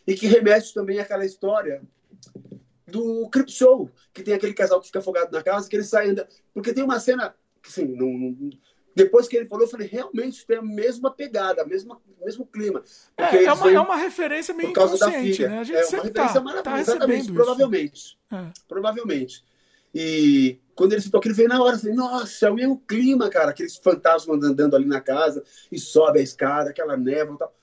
e 0.09 0.15
que 0.15 0.27
remete 0.27 0.73
também 0.73 0.99
àquela 0.99 1.27
história 1.27 1.83
do 2.87 3.29
Crip 3.29 3.53
Show, 3.53 3.91
que 4.15 4.23
tem 4.23 4.33
aquele 4.33 4.55
casal 4.55 4.81
que 4.81 4.87
fica 4.87 5.01
afogado 5.01 5.31
na 5.31 5.43
casa, 5.43 5.69
que 5.69 5.77
ele 5.77 5.85
sai 5.85 6.07
ainda. 6.07 6.27
Porque 6.55 6.73
tem 6.73 6.83
uma 6.83 6.99
cena 6.99 7.35
que, 7.63 7.69
assim, 7.69 7.85
não, 7.85 8.51
depois 8.97 9.29
que 9.29 9.37
ele 9.37 9.47
falou, 9.47 9.67
eu 9.67 9.71
falei, 9.71 9.87
realmente 9.87 10.47
tem 10.47 10.57
a 10.57 10.63
mesma 10.63 11.11
pegada, 11.11 11.61
a 11.61 11.67
mesma, 11.67 12.01
o 12.19 12.25
mesmo 12.25 12.47
clima. 12.47 12.83
É, 13.19 13.45
é, 13.45 13.53
uma, 13.53 13.71
é 13.71 13.81
uma 13.81 13.97
referência 13.97 14.55
meio 14.55 14.71
inconsciente, 14.71 15.47
né? 15.47 15.59
A 15.59 15.65
gente 15.65 15.77
é 15.77 15.85
uma 15.85 16.03
referência 16.03 16.13
tá, 16.13 16.41
maravilhosa, 16.41 16.63
tá 16.63 16.81
exatamente, 16.81 17.31
provavelmente. 17.31 18.19
É. 18.33 18.47
Provavelmente. 18.67 19.45
E 19.95 20.59
quando 20.75 20.95
ele 20.95 21.03
citou 21.03 21.19
aquilo, 21.19 21.35
veio 21.35 21.51
na 21.51 21.63
hora, 21.63 21.77
eu 21.77 21.81
falei, 21.81 21.95
nossa, 21.95 22.47
é 22.47 22.51
o 22.51 22.55
mesmo 22.55 22.83
clima, 22.89 23.29
cara, 23.29 23.51
aqueles 23.51 23.77
fantasmas 23.77 24.43
andando 24.43 24.75
ali 24.75 24.87
na 24.87 25.03
casa, 25.03 25.45
e 25.71 25.79
sobe 25.79 26.21
a 26.21 26.23
escada, 26.23 26.71
aquela 26.71 26.97
névoa 26.97 27.35
e 27.35 27.39
tal. 27.39 27.59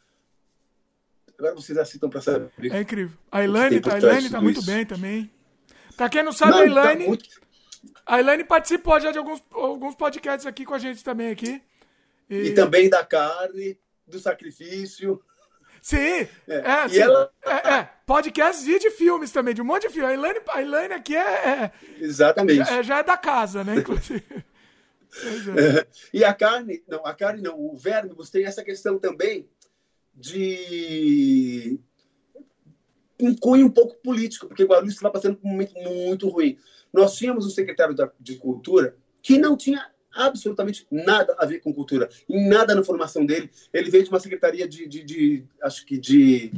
Agora 1.38 1.54
vocês 1.56 1.78
assistam 1.78 2.10
pra 2.10 2.22
saber. 2.22 2.50
É 2.72 2.82
incrível. 2.82 3.18
A 3.32 3.44
Elaine, 3.44 3.82
a 3.92 3.98
Elaine 3.98 4.30
tá 4.30 4.42
muito 4.42 4.64
bem 4.64 4.86
também. 4.86 5.32
Pra 5.96 6.10
quem 6.10 6.24
não 6.24 6.32
sabe, 6.32 6.52
não, 6.52 6.60
a 6.60 6.66
Elaine... 6.66 7.04
Tá 7.04 7.08
muito... 7.08 7.46
A 8.06 8.20
Elaine 8.20 8.44
participou 8.44 9.00
já 9.00 9.12
de 9.12 9.18
alguns, 9.18 9.44
alguns 9.52 9.96
podcasts 9.96 10.46
aqui 10.46 10.66
com 10.66 10.74
a 10.74 10.80
gente 10.80 11.04
também 11.04 11.32
aqui. 11.32 11.62
E... 12.30 12.36
e 12.36 12.54
também 12.54 12.90
da 12.90 13.04
carne, 13.04 13.78
do 14.08 14.20
sacrifício. 14.20 15.22
Sim, 15.82 15.98
é, 15.98 16.30
é, 16.48 16.88
sim. 16.88 17.00
Ela... 17.00 17.32
é, 17.46 17.70
é. 17.76 17.90
Podcast 18.06 18.70
e 18.70 18.80
de 18.80 18.92
filmes 18.92 19.32
também, 19.32 19.54
de 19.54 19.62
um 19.62 19.66
monte 19.66 19.88
de 19.88 19.94
filmes. 19.94 20.10
A 20.10 20.14
Elaine, 20.14 20.40
a 20.48 20.62
Elaine 20.62 20.94
aqui 20.94 21.16
é, 21.16 21.22
é 21.22 21.72
Exatamente. 22.00 22.58
Já, 22.58 22.78
é, 22.78 22.84
já, 22.84 22.98
é 23.00 23.04
da 23.04 23.18
casa, 23.18 23.64
né, 23.64 23.76
inclusive. 23.76 24.24
É. 25.18 25.88
e 26.14 26.26
a 26.26 26.34
carne, 26.34 26.84
não, 26.86 27.06
a 27.06 27.14
carne 27.14 27.42
não, 27.42 27.58
o 27.58 27.78
Vermos 27.78 28.30
tem 28.30 28.44
essa 28.44 28.62
questão 28.62 29.00
também 29.00 29.48
de 30.16 31.80
um 33.20 33.36
cunho 33.36 33.66
um 33.66 33.72
pouco 33.72 33.96
político, 34.02 34.48
porque 34.48 34.64
Guarulhos 34.64 34.94
estava 34.94 35.14
passando 35.14 35.38
por 35.38 35.48
um 35.48 35.52
momento 35.52 35.74
muito 35.76 36.30
ruim. 36.30 36.58
Nós 36.94 37.16
tínhamos 37.16 37.46
um 37.46 37.50
secretário 37.50 37.96
de 38.20 38.36
Cultura 38.36 38.96
que 39.22 39.38
não 39.38 39.58
tinha 39.58 39.92
absolutamente 40.14 40.88
nada 40.90 41.36
a 41.38 41.46
ver 41.46 41.60
com 41.60 41.74
cultura, 41.74 42.08
nada 42.30 42.74
na 42.74 42.84
formação 42.84 43.26
dele. 43.26 43.52
Ele 43.74 43.92
veio 43.92 44.04
de 44.06 44.10
uma 44.10 44.20
secretaria 44.20 44.66
de, 44.68 44.88
de, 44.88 45.04
de 45.04 45.46
acho 45.62 45.86
que 45.86 45.98
de 45.98 46.54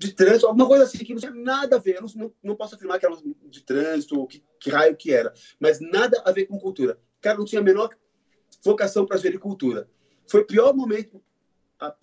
de 0.00 0.14
trânsito, 0.14 0.46
alguma 0.46 0.66
coisa 0.66 0.84
assim 0.84 0.96
que 0.96 1.12
não 1.12 1.20
tinha 1.20 1.30
nada 1.30 1.76
a 1.76 1.78
ver. 1.78 1.96
Eu 1.96 2.02
não, 2.16 2.32
não, 2.42 2.56
posso 2.56 2.74
afirmar 2.74 2.98
que 2.98 3.04
era 3.04 3.14
de 3.50 3.62
trânsito 3.62 4.18
ou 4.18 4.26
que, 4.26 4.42
que, 4.58 4.70
raio 4.70 4.96
que 4.96 5.12
era, 5.12 5.30
mas 5.60 5.78
nada 5.78 6.22
a 6.24 6.32
ver 6.32 6.46
com 6.46 6.58
cultura. 6.58 6.98
O 7.18 7.20
cara 7.20 7.36
não 7.36 7.44
tinha 7.44 7.60
a 7.60 7.64
menor 7.64 7.90
vocação 8.64 9.04
para 9.04 9.18
ver 9.18 9.38
cultura. 9.38 9.86
Foi 10.26 10.40
o 10.40 10.46
pior 10.46 10.74
momento 10.74 11.22
a, 11.80 11.94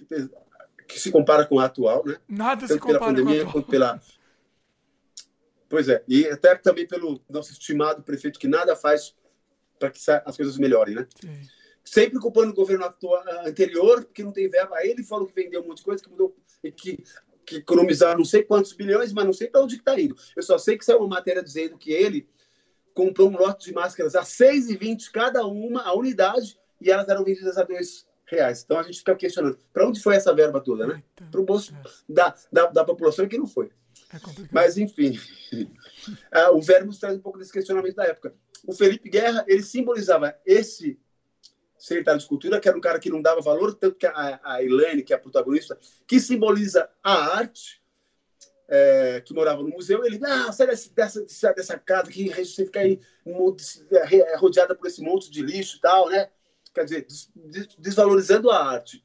que 0.88 1.00
se 1.00 1.12
compara 1.12 1.46
com 1.46 1.56
o 1.56 1.60
atual, 1.60 2.04
né? 2.06 2.18
Nada 2.28 2.62
Tanto 2.62 2.74
se 2.74 2.80
compara 2.80 3.00
pela 3.00 3.14
pandemia 3.14 3.46
com 3.46 3.52
quanto 3.52 3.70
pela 3.70 4.02
Pois 5.70 5.90
é, 5.90 6.02
e 6.08 6.26
até 6.28 6.56
também 6.56 6.88
pelo 6.88 7.22
nosso 7.30 7.52
estimado 7.52 8.02
prefeito 8.02 8.40
que 8.40 8.48
nada 8.48 8.76
faz 8.76 9.14
para 9.78 9.92
que 9.92 10.00
as 10.26 10.38
coisas 10.38 10.58
melhorem, 10.58 10.96
né? 10.96 11.08
Sim. 11.20 11.42
Sempre 11.84 12.20
culpando 12.20 12.52
o 12.52 12.56
governo 12.56 12.86
atual, 12.86 13.24
anterior, 13.46 14.04
porque 14.04 14.24
não 14.24 14.32
tem 14.32 14.50
verba. 14.50 14.76
Ele 14.86 15.04
falou 15.04 15.28
que 15.28 15.34
vendeu 15.34 15.62
um 15.62 15.68
monte 15.68 15.78
de 15.78 15.84
coisa, 15.84 16.04
que 16.04 16.10
mudou, 16.10 16.36
que, 16.76 17.04
que 17.46 17.56
economizaram 17.58 18.18
não 18.18 18.26
sei 18.26 18.44
quantos 18.44 18.74
bilhões, 18.74 19.14
mas 19.14 19.26
não 19.26 19.34
sei 19.34 19.48
para 19.48 19.62
onde 19.62 19.76
está 19.76 20.00
indo. 20.00 20.16
Eu 20.36 20.44
só 20.44 20.58
sei 20.58 20.78
que 20.78 20.86
saiu 20.86 21.00
uma 21.00 21.08
matéria 21.08 21.44
dizendo 21.44 21.78
que 21.78 21.92
ele 21.92 22.28
comprou 22.94 23.30
um 23.30 23.38
lote 23.38 23.68
de 23.68 23.74
máscaras 23.74 24.16
a 24.16 24.24
6,20 24.24 25.12
cada 25.12 25.46
uma, 25.46 25.84
a 25.84 25.94
unidade, 25.94 26.60
e 26.82 26.90
elas 26.90 27.08
eram 27.08 27.24
vendidas 27.24 27.58
a 27.58 27.64
dois 27.64 28.08
reais. 28.28 28.64
Então 28.64 28.78
a 28.78 28.84
gente 28.84 29.00
fica 29.00 29.16
questionando, 29.16 29.58
para 29.74 29.88
onde 29.88 30.02
foi 30.02 30.16
essa 30.16 30.34
verba 30.34 30.62
toda, 30.62 30.86
né? 30.86 31.04
Para 31.32 31.42
o 31.42 31.46
bolso 31.46 31.74
é. 31.74 31.90
da, 32.08 32.36
da, 32.52 32.66
da 32.68 32.86
população 32.86 33.28
que 33.28 33.38
não 33.38 33.48
foi. 33.48 33.72
É 34.14 34.20
Mas, 34.52 34.78
enfim, 34.78 35.20
ah, 36.32 36.52
o 36.52 36.62
Vermos 36.62 37.00
traz 37.00 37.18
um 37.18 37.22
pouco 37.22 37.40
desse 37.40 37.52
questionamento 37.52 37.96
da 37.96 38.06
época 38.06 38.34
o 38.66 38.74
Felipe 38.74 39.10
Guerra, 39.10 39.46
ele 39.48 39.64
simbolizava 39.64 40.38
esse 40.46 41.00
secretário 41.78 42.20
de 42.20 42.28
cultura, 42.28 42.60
que 42.60 42.68
era 42.68 42.78
um 42.78 42.82
cara 42.82 43.00
que 43.00 43.10
não 43.10 43.22
dava 43.22 43.40
valor, 43.40 43.74
tanto 43.74 43.96
que 43.96 44.06
a, 44.06 44.40
a 44.44 44.64
Elaine, 44.64 45.04
que 45.04 45.14
é 45.14 45.16
a 45.16 45.20
protagonista, 45.20 45.78
que 46.06 46.20
simboliza 46.20 46.90
a 47.04 47.38
arte, 47.38 47.82
é, 48.68 49.22
que 49.22 49.34
morava 49.34 49.64
no 49.64 49.70
museu, 49.70 50.04
ele, 50.04 50.20
ah, 50.26 50.52
sai 50.52 50.68
dessa, 50.68 50.90
dessa, 50.94 51.54
dessa 51.54 51.80
casa 51.80 52.12
que 52.12 52.28
você 52.30 52.66
fica 52.66 52.82
aí 52.82 53.00
é, 53.92 54.36
rodeada 54.36 54.76
por 54.76 54.88
esse 54.88 55.02
monte 55.02 55.32
de 55.32 55.42
lixo 55.42 55.78
e 55.78 55.80
tal, 55.80 56.10
né? 56.10 56.30
Quer 56.78 56.84
dizer, 56.84 57.08
des, 57.08 57.68
desvalorizando 57.80 58.52
a 58.52 58.64
arte. 58.64 59.02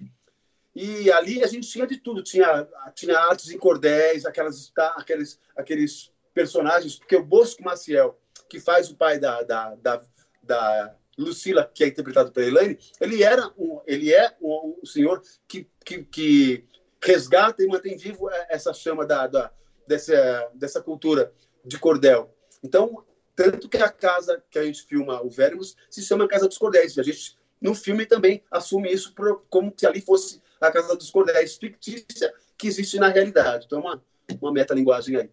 E 0.75 1.11
ali 1.11 1.43
a 1.43 1.47
gente 1.47 1.67
tinha 1.67 1.87
de 1.87 1.97
tudo, 1.97 2.23
tinha, 2.23 2.69
tinha 2.95 3.19
artes 3.19 3.51
em 3.51 3.57
cordéis, 3.57 4.27
aquelas, 4.27 4.71
aqueles, 4.77 5.41
aqueles 5.57 6.13
personagens, 6.35 6.97
porque 6.97 7.17
o 7.17 7.25
Bosco 7.25 7.65
Maciel 7.65 8.19
que 8.47 8.61
faz 8.61 8.91
o 8.91 8.97
pai 8.97 9.19
da, 9.19 9.41
da, 9.43 9.75
da, 9.77 10.05
da 10.43 10.95
Lucila, 11.17 11.71
que 11.75 11.83
é 11.83 11.87
interpretado 11.87 12.31
pela 12.31 12.47
Elaine, 12.47 12.79
ele, 13.01 13.23
era 13.23 13.51
um, 13.57 13.81
ele 13.87 14.13
é 14.13 14.37
um, 14.43 14.79
um 14.83 14.87
senhor 14.87 15.23
que, 15.49 15.67
que, 15.83 16.03
que, 16.05 16.65
resgata 17.03 17.63
e 17.63 17.67
mantém 17.67 17.97
vivo 17.97 18.29
essa 18.51 18.75
chama 18.75 19.07
da, 19.07 19.27
da, 19.27 19.51
dessa, 19.87 20.51
dessa 20.55 20.83
cultura 20.83 21.33
de 21.65 21.79
cordel. 21.79 22.37
Então, 22.63 23.03
tanto 23.35 23.71
que 23.71 23.79
a 23.79 23.89
casa 23.89 24.45
que 24.51 24.59
a 24.59 24.65
gente 24.65 24.83
filma, 24.83 25.23
o 25.23 25.31
Vermos, 25.31 25.75
se 25.89 26.03
chama 26.03 26.29
Casa 26.29 26.47
dos 26.47 26.59
Cordéis. 26.59 26.99
A 26.99 27.03
gente, 27.03 27.39
no 27.63 27.75
filme, 27.75 28.05
também 28.05 28.43
assume 28.51 28.93
isso 28.93 29.15
como 29.49 29.73
se 29.77 29.87
ali 29.87 30.01
fosse 30.01 30.43
a 30.61 30.71
Casa 30.71 30.97
dos 30.97 31.11
Cordéis 31.11 31.57
fictícia 31.57 32.33
que 32.59 32.67
existe 32.67 32.99
na 32.99 33.09
realidade. 33.09 33.67
Então, 33.67 33.79
é 33.79 33.83
uma, 33.83 34.05
uma 34.41 34.53
metalinguagem 34.53 35.17
aí. 35.17 35.31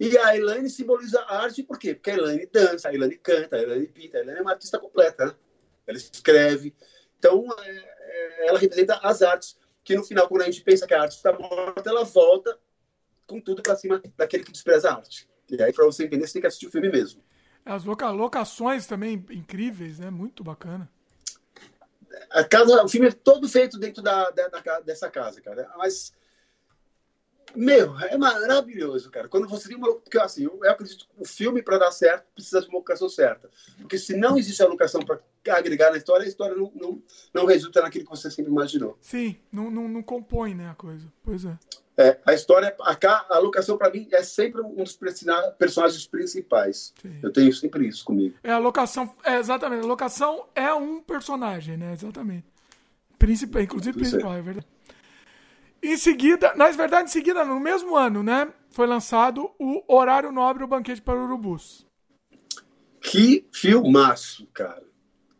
E 0.00 0.18
a 0.18 0.36
Elaine 0.36 0.68
simboliza 0.68 1.20
a 1.20 1.42
arte, 1.42 1.62
por 1.62 1.78
quê? 1.78 1.94
Porque 1.94 2.10
a 2.10 2.14
Elaine 2.14 2.46
dança, 2.46 2.88
a 2.88 2.94
Elaine 2.94 3.16
canta, 3.18 3.56
a 3.56 3.62
Elaine 3.62 3.86
pinta, 3.86 4.18
a 4.18 4.20
Elaine 4.20 4.40
é 4.40 4.42
uma 4.42 4.52
artista 4.52 4.78
completa, 4.78 5.26
né? 5.26 5.34
Ela 5.86 5.98
escreve. 5.98 6.74
Então, 7.18 7.46
é, 7.60 7.70
é, 7.70 8.48
ela 8.48 8.58
representa 8.58 8.96
as 9.02 9.22
artes, 9.22 9.56
que 9.84 9.94
no 9.94 10.02
final, 10.02 10.26
quando 10.28 10.42
a 10.42 10.46
gente 10.46 10.62
pensa 10.62 10.86
que 10.86 10.94
a 10.94 11.02
arte 11.02 11.16
está 11.16 11.32
morta, 11.32 11.88
ela 11.88 12.04
volta 12.04 12.58
com 13.26 13.40
tudo 13.40 13.62
para 13.62 13.76
cima 13.76 14.02
daquele 14.16 14.44
que 14.44 14.52
despreza 14.52 14.90
a 14.90 14.94
arte. 14.96 15.28
E 15.50 15.62
aí, 15.62 15.72
para 15.72 15.84
você 15.84 16.04
entender, 16.04 16.26
você 16.26 16.32
tem 16.32 16.42
que 16.42 16.48
assistir 16.48 16.66
o 16.66 16.70
filme 16.70 16.90
mesmo. 16.90 17.22
As 17.64 17.84
locações 17.84 18.86
também 18.86 19.24
incríveis, 19.30 19.98
né? 19.98 20.10
Muito 20.10 20.42
bacana. 20.42 20.90
A 22.30 22.44
casa, 22.44 22.82
o 22.82 22.88
filme 22.88 23.08
é 23.08 23.12
todo 23.12 23.48
feito 23.48 23.78
dentro 23.78 24.02
da, 24.02 24.30
da, 24.30 24.48
da 24.48 24.80
dessa 24.80 25.10
casa, 25.10 25.40
cara. 25.40 25.70
Mas 25.76 26.12
meu, 27.54 27.98
é 28.00 28.16
maravilhoso, 28.16 29.10
cara. 29.10 29.28
Quando 29.28 29.48
você 29.48 29.68
tem 29.68 29.76
uma. 29.76 29.94
Porque 29.94 30.18
assim, 30.18 30.44
eu 30.44 30.58
acredito 30.70 31.06
que 31.06 31.22
o 31.22 31.24
filme, 31.24 31.62
para 31.62 31.78
dar 31.78 31.92
certo, 31.92 32.24
precisa 32.34 32.60
de 32.60 32.68
uma 32.68 32.78
locação 32.78 33.08
certa. 33.08 33.50
Porque 33.78 33.98
se 33.98 34.16
não 34.16 34.38
existe 34.38 34.62
a 34.62 34.66
locação 34.66 35.02
para 35.02 35.20
agregar 35.50 35.90
na 35.90 35.98
história, 35.98 36.24
a 36.24 36.28
história 36.28 36.56
não, 36.56 36.72
não, 36.74 37.02
não 37.32 37.46
resulta 37.46 37.82
naquilo 37.82 38.04
que 38.04 38.10
você 38.10 38.30
sempre 38.30 38.50
imaginou. 38.50 38.96
Sim, 39.00 39.36
não, 39.50 39.70
não, 39.70 39.88
não 39.88 40.02
compõe 40.02 40.54
né, 40.54 40.70
a 40.70 40.74
coisa. 40.74 41.12
Pois 41.22 41.44
é. 41.44 41.58
É, 41.96 42.18
a 42.24 42.32
história, 42.32 42.74
a, 42.80 43.26
a 43.36 43.38
locação 43.38 43.76
para 43.76 43.90
mim 43.90 44.08
é 44.12 44.22
sempre 44.22 44.62
um 44.62 44.74
dos 44.76 44.98
personagens 45.58 46.06
principais. 46.06 46.94
Sim. 47.00 47.18
Eu 47.22 47.30
tenho 47.30 47.52
sempre 47.52 47.86
isso 47.86 48.04
comigo. 48.04 48.36
É 48.42 48.52
a 48.52 48.58
locação, 48.58 49.14
é, 49.22 49.38
exatamente. 49.38 49.84
A 49.84 49.86
locação 49.86 50.46
é 50.54 50.72
um 50.72 51.02
personagem, 51.02 51.76
né? 51.76 51.92
Exatamente. 51.92 52.46
Principal, 53.18 53.62
inclusive 53.62 53.96
principal, 53.96 54.34
é. 54.34 54.38
é 54.38 54.42
verdade. 54.42 54.66
Em 55.82 55.96
seguida, 55.96 56.54
na 56.54 56.70
verdade, 56.70 57.08
em 57.08 57.12
seguida, 57.12 57.44
no 57.44 57.60
mesmo 57.60 57.96
ano, 57.96 58.22
né? 58.22 58.52
Foi 58.70 58.86
lançado 58.86 59.50
o 59.58 59.82
Horário 59.86 60.32
Nobre, 60.32 60.64
o 60.64 60.68
Banquete 60.68 61.02
para 61.02 61.20
Urubus. 61.20 61.86
Que 63.00 63.46
filmaço, 63.52 64.46
cara. 64.54 64.82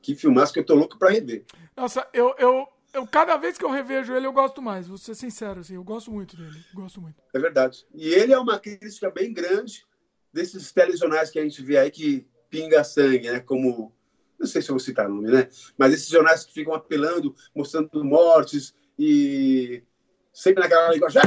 Que 0.03 0.17
filmaço 0.17 0.53
que 0.53 0.59
eu 0.59 0.67
tô 0.67 0.75
louco 0.75 0.99
pra 0.99 1.11
rever. 1.11 1.45
Nossa, 1.77 2.07
eu, 2.13 2.35
eu, 2.39 2.67
eu 2.93 3.07
cada 3.07 3.37
vez 3.37 3.57
que 3.57 3.65
eu 3.65 3.71
revejo 3.71 4.15
ele, 4.15 4.27
eu 4.27 4.33
gosto 4.33 4.61
mais. 4.61 4.87
Vou 4.87 4.99
ser 4.99 5.15
sincero, 5.15 5.61
assim, 5.61 5.75
eu 5.75 5.85
gosto 5.85 6.11
muito 6.11 6.37
dele. 6.37 6.63
Gosto 6.75 7.01
muito. 7.01 7.23
É 7.33 7.39
verdade. 7.39 7.87
E 7.95 8.09
ele 8.13 8.33
é 8.33 8.39
uma 8.39 8.59
crítica 8.59 9.11
bem 9.11 9.33
grande 9.33 9.87
desses 10.33 10.73
telejornais 10.73 11.31
que 11.31 11.39
a 11.39 11.43
gente 11.43 11.63
vê 11.63 11.79
aí 11.79 11.91
que 11.91 12.27
pinga 12.51 12.85
sangue, 12.85 13.31
né? 13.31 13.41
Como. 13.41 13.93
Não 14.39 14.47
sei 14.47 14.61
se 14.61 14.71
eu 14.71 14.75
vou 14.75 14.81
citar 14.81 15.09
o 15.09 15.15
nome, 15.15 15.31
né? 15.31 15.49
Mas 15.79 15.95
esses 15.95 16.09
jornais 16.09 16.45
que 16.45 16.53
ficam 16.53 16.75
apelando, 16.75 17.35
mostrando 17.55 18.05
mortes 18.05 18.75
e 18.99 19.85
sempre 20.33 20.63
naquela 20.63 20.91
linguagem, 20.91 21.23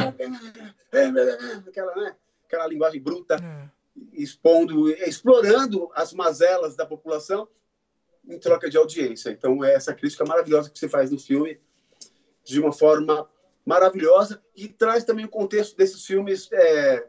aquela, 1.68 1.96
né? 1.96 2.16
aquela 2.46 2.68
linguagem 2.68 3.02
bruta, 3.02 3.36
é. 3.36 3.70
expondo, 4.14 4.90
explorando 4.90 5.90
as 5.96 6.14
mazelas 6.14 6.76
da 6.76 6.86
população 6.86 7.48
em 8.28 8.40
troca 8.40 8.70
de 8.70 8.78
audiência. 8.78 9.30
Então, 9.30 9.64
é 9.64 9.74
essa 9.74 9.94
crítica 9.94 10.26
maravilhosa 10.26 10.70
que 10.70 10.78
você 10.78 10.90
faz 10.90 11.12
no 11.12 11.20
filme, 11.20 11.60
de 12.44 12.60
uma 12.60 12.72
forma 12.72 13.30
maravilhosa, 13.66 14.42
e 14.56 14.68
traz 14.68 15.04
também 15.04 15.26
o 15.26 15.30
contexto 15.30 15.76
desses 15.76 16.06
filmes 16.06 16.50
é, 16.52 17.08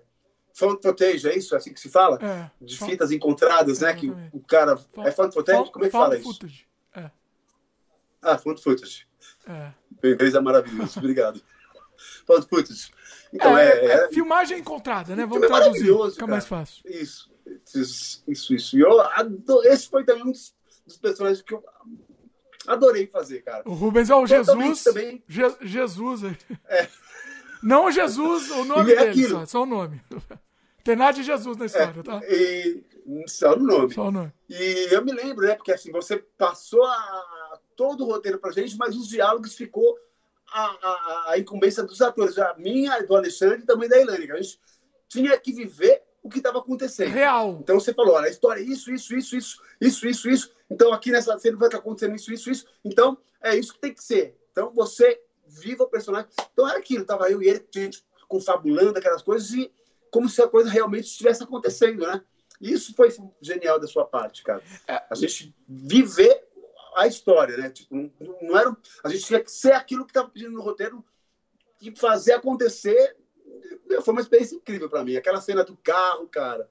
found 0.54 0.80
footage, 0.82 1.28
é 1.28 1.36
isso? 1.36 1.54
É 1.54 1.58
assim 1.58 1.72
que 1.72 1.80
se 1.80 1.90
fala? 1.90 2.18
É. 2.22 2.50
De 2.60 2.78
fitas 2.78 3.12
encontradas, 3.12 3.80
né? 3.80 3.94
Que 3.94 4.10
o 4.32 4.40
cara... 4.40 4.78
É 4.98 5.10
found 5.10 5.34
footage? 5.34 5.70
Como 5.70 5.84
é 5.84 5.88
que 5.88 5.92
fala 5.92 6.16
isso? 6.16 6.32
Footage. 6.32 6.66
É. 6.94 7.10
Ah, 8.22 8.38
found 8.38 8.62
footage. 8.62 9.06
É. 9.46 9.72
Inglês 10.02 10.34
é 10.34 10.40
maravilhoso. 10.40 10.98
Obrigado. 10.98 11.40
Fala, 12.26 12.42
putz. 12.42 12.90
Então, 13.32 13.56
é, 13.56 13.68
é, 13.68 13.86
é, 13.86 14.08
filmagem 14.08 14.58
encontrada, 14.58 15.14
né? 15.14 15.26
Vamos 15.26 15.44
é 15.44 15.46
traduzir, 15.46 15.86
fica 15.86 16.10
cara. 16.16 16.30
mais 16.30 16.46
fácil. 16.46 16.82
Isso, 16.84 17.30
isso, 17.74 18.22
isso. 18.26 18.54
isso. 18.54 18.76
E 18.76 18.80
eu 18.80 19.00
adoro, 19.00 19.66
esse 19.66 19.88
foi 19.88 20.04
também 20.04 20.24
um 20.24 20.32
dos, 20.32 20.54
dos, 20.86 20.96
personagens 20.96 21.42
que 21.42 21.54
eu 21.54 21.64
adorei 22.66 23.06
fazer, 23.06 23.42
cara. 23.42 23.62
O 23.66 23.74
Rubens 23.74 24.10
é 24.10 24.14
o 24.14 24.26
Jesus. 24.26 24.84
Também... 24.84 25.22
Je, 25.26 25.42
Jesus. 25.62 26.22
É. 26.68 26.88
Não 27.62 27.86
o 27.86 27.90
Jesus, 27.90 28.50
o 28.50 28.64
nome 28.64 28.92
é 28.92 29.06
dele, 29.06 29.28
só, 29.28 29.46
só, 29.46 29.62
o 29.62 29.66
nome. 29.66 30.00
Tem 30.84 30.94
nada 30.94 31.14
de 31.14 31.24
Jesus 31.24 31.56
na 31.56 31.66
história, 31.66 32.02
tá? 32.02 32.20
E, 32.28 32.84
só 33.26 33.56
no 33.56 33.64
nome. 33.64 33.94
Só 33.94 34.06
o 34.06 34.10
nome. 34.12 34.32
E 34.48 34.88
eu 34.92 35.04
me 35.04 35.12
lembro, 35.12 35.46
né? 35.46 35.54
Porque 35.56 35.72
assim, 35.72 35.90
você 35.90 36.18
passou 36.38 36.84
a, 36.84 37.58
todo 37.74 38.04
o 38.04 38.06
roteiro 38.06 38.38
pra 38.38 38.52
gente, 38.52 38.76
mas 38.76 38.96
os 38.96 39.08
diálogos 39.08 39.54
ficou 39.54 39.98
a, 40.52 40.62
a, 40.64 41.24
a 41.32 41.38
incumbência 41.38 41.82
dos 41.82 42.00
atores, 42.00 42.38
a 42.38 42.54
minha, 42.56 43.00
do 43.02 43.16
Alexandre 43.16 43.62
e 43.62 43.66
também 43.66 43.88
da 43.88 44.00
Elaine. 44.00 44.30
A 44.30 44.40
gente 44.40 44.60
tinha 45.08 45.36
que 45.38 45.52
viver 45.52 46.02
o 46.22 46.28
que 46.28 46.38
estava 46.38 46.58
acontecendo. 46.58 47.12
Real. 47.12 47.58
Então 47.60 47.78
você 47.78 47.94
falou, 47.94 48.14
olha, 48.14 48.26
a 48.26 48.30
história 48.30 48.60
é 48.60 48.64
isso, 48.64 48.92
isso, 48.92 49.14
isso, 49.14 49.36
isso, 49.36 49.62
isso, 49.80 50.06
isso, 50.06 50.30
isso. 50.30 50.55
Então 50.70 50.92
aqui 50.92 51.10
nessa 51.10 51.38
cena 51.38 51.56
vai 51.56 51.68
estar 51.68 51.78
acontecendo 51.78 52.14
isso, 52.16 52.32
isso, 52.32 52.50
isso. 52.50 52.66
Então 52.84 53.18
é 53.42 53.56
isso 53.56 53.72
que 53.72 53.80
tem 53.80 53.94
que 53.94 54.02
ser. 54.02 54.36
Então 54.52 54.72
você 54.72 55.20
viva 55.46 55.84
o 55.84 55.88
personagem. 55.88 56.28
Então 56.52 56.68
era 56.68 56.78
aquilo, 56.78 57.04
tava 57.04 57.30
eu 57.30 57.42
e 57.42 57.48
ele 57.48 57.66
gente, 57.72 58.04
confabulando 58.28 58.98
aquelas 58.98 59.22
coisas 59.22 59.50
e 59.52 59.72
como 60.10 60.28
se 60.28 60.42
a 60.42 60.48
coisa 60.48 60.70
realmente 60.70 61.04
estivesse 61.04 61.42
acontecendo, 61.42 62.06
né? 62.06 62.22
Isso 62.60 62.94
foi 62.94 63.14
genial 63.40 63.78
da 63.78 63.86
sua 63.86 64.04
parte, 64.04 64.42
cara. 64.42 64.62
É. 64.88 65.02
A 65.10 65.14
gente 65.14 65.54
viver 65.68 66.46
a 66.96 67.06
história, 67.06 67.56
né? 67.56 67.70
Tipo, 67.70 67.94
não, 67.94 68.10
não 68.40 68.58
era, 68.58 68.74
a 69.04 69.08
gente 69.10 69.24
tinha 69.24 69.40
que 69.40 69.50
ser 69.50 69.72
aquilo 69.72 70.04
que 70.04 70.10
estava 70.10 70.30
pedindo 70.30 70.52
no 70.52 70.62
roteiro 70.62 71.04
e 71.80 71.94
fazer 71.94 72.32
acontecer. 72.32 73.16
Foi 74.02 74.12
uma 74.12 74.22
experiência 74.22 74.56
incrível 74.56 74.88
para 74.88 75.04
mim. 75.04 75.16
Aquela 75.16 75.40
cena 75.40 75.62
do 75.62 75.76
carro, 75.76 76.26
cara, 76.28 76.68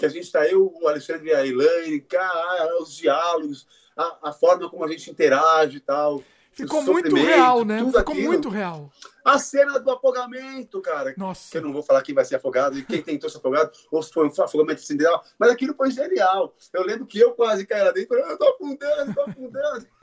que 0.00 0.06
a 0.06 0.08
gente 0.08 0.24
está 0.24 0.46
eu, 0.46 0.72
o 0.80 0.88
Alexandre 0.88 1.28
e 1.28 1.34
a 1.34 1.46
Elaine, 1.46 2.00
cara, 2.00 2.82
os 2.82 2.96
diálogos, 2.96 3.66
a, 3.94 4.30
a 4.30 4.32
forma 4.32 4.68
como 4.70 4.82
a 4.82 4.88
gente 4.88 5.10
interage 5.10 5.76
e 5.76 5.80
tal. 5.80 6.22
Ficou 6.52 6.82
muito 6.82 7.14
real, 7.14 7.66
né? 7.66 7.84
Ficou 7.84 8.00
aquilo. 8.00 8.26
muito 8.26 8.48
real. 8.48 8.90
A 9.22 9.38
cena 9.38 9.78
do 9.78 9.90
afogamento, 9.90 10.80
cara. 10.80 11.14
Nossa. 11.18 11.50
Que 11.50 11.58
eu 11.58 11.62
não 11.62 11.72
vou 11.72 11.82
falar 11.82 12.00
quem 12.02 12.14
vai 12.14 12.24
ser 12.24 12.36
afogado 12.36 12.78
e 12.78 12.84
quem 12.84 13.02
tentou 13.02 13.28
ser 13.28 13.38
afogado, 13.38 13.70
ou 13.92 14.02
se 14.02 14.10
foi 14.10 14.26
um 14.26 14.42
afogamento 14.42 14.80
acidental, 14.80 15.22
mas 15.38 15.50
aquilo 15.50 15.74
foi 15.74 15.90
genial. 15.90 16.54
Eu 16.72 16.82
lembro 16.82 17.06
que 17.06 17.18
eu 17.18 17.32
quase 17.32 17.66
caí 17.66 17.82
lá 17.82 17.92
dentro, 17.92 18.18
eu 18.18 18.38
tô 18.38 18.48
afundando, 18.48 19.14
tô 19.14 19.20
afundando. 19.20 19.86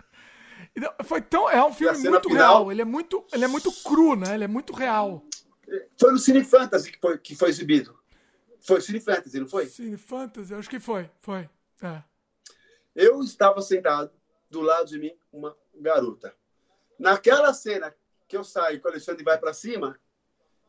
Foi 1.05 1.21
tão, 1.21 1.49
é 1.49 1.63
um 1.63 1.73
filme 1.73 1.97
muito 1.97 2.29
final, 2.29 2.57
real. 2.57 2.71
Ele 2.71 2.81
é 2.83 2.85
muito, 2.85 3.25
ele 3.33 3.45
é 3.45 3.47
muito 3.47 3.71
cru, 3.83 4.15
né? 4.15 4.35
Ele 4.35 4.43
é 4.43 4.47
muito 4.47 4.73
real. 4.73 5.23
Foi 5.99 6.11
no 6.11 6.19
Cine 6.19 6.43
Fantasy 6.43 6.91
que 6.91 6.99
foi, 6.99 7.17
que 7.17 7.35
foi 7.35 7.49
exibido. 7.49 7.97
Foi 8.67 8.81
Cine 8.81 8.99
Fantasy, 8.99 9.39
não 9.39 9.47
foi? 9.47 9.65
Cine 9.67 9.95
Fantasy, 9.95 10.53
acho 10.53 10.69
que 10.69 10.77
foi, 10.77 11.09
foi. 11.21 11.49
É. 11.81 12.03
Eu 12.93 13.21
estava 13.21 13.61
sentado 13.61 14.11
do 14.49 14.59
lado 14.59 14.87
de 14.87 14.99
mim 14.99 15.17
uma 15.31 15.55
garota. 15.73 16.35
Naquela 16.99 17.53
cena 17.53 17.95
que 18.27 18.35
eu 18.35 18.43
saio 18.43 18.81
com 18.81 18.89
o 18.89 18.91
Alexandre 18.91 19.23
vai 19.23 19.37
para 19.37 19.53
cima, 19.53 19.97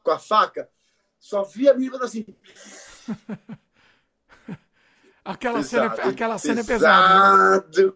com 0.04 0.12
a 0.12 0.18
faca, 0.18 0.70
só 1.18 1.42
vi 1.42 1.68
a 1.68 1.74
menina 1.74 2.04
assim. 2.04 2.24
aquela, 5.24 5.58
pesado, 5.58 5.96
cena, 5.96 6.08
aquela 6.08 6.38
cena 6.38 6.60
é 6.60 6.64
pesada. 6.64 7.66
Né? 7.66 7.92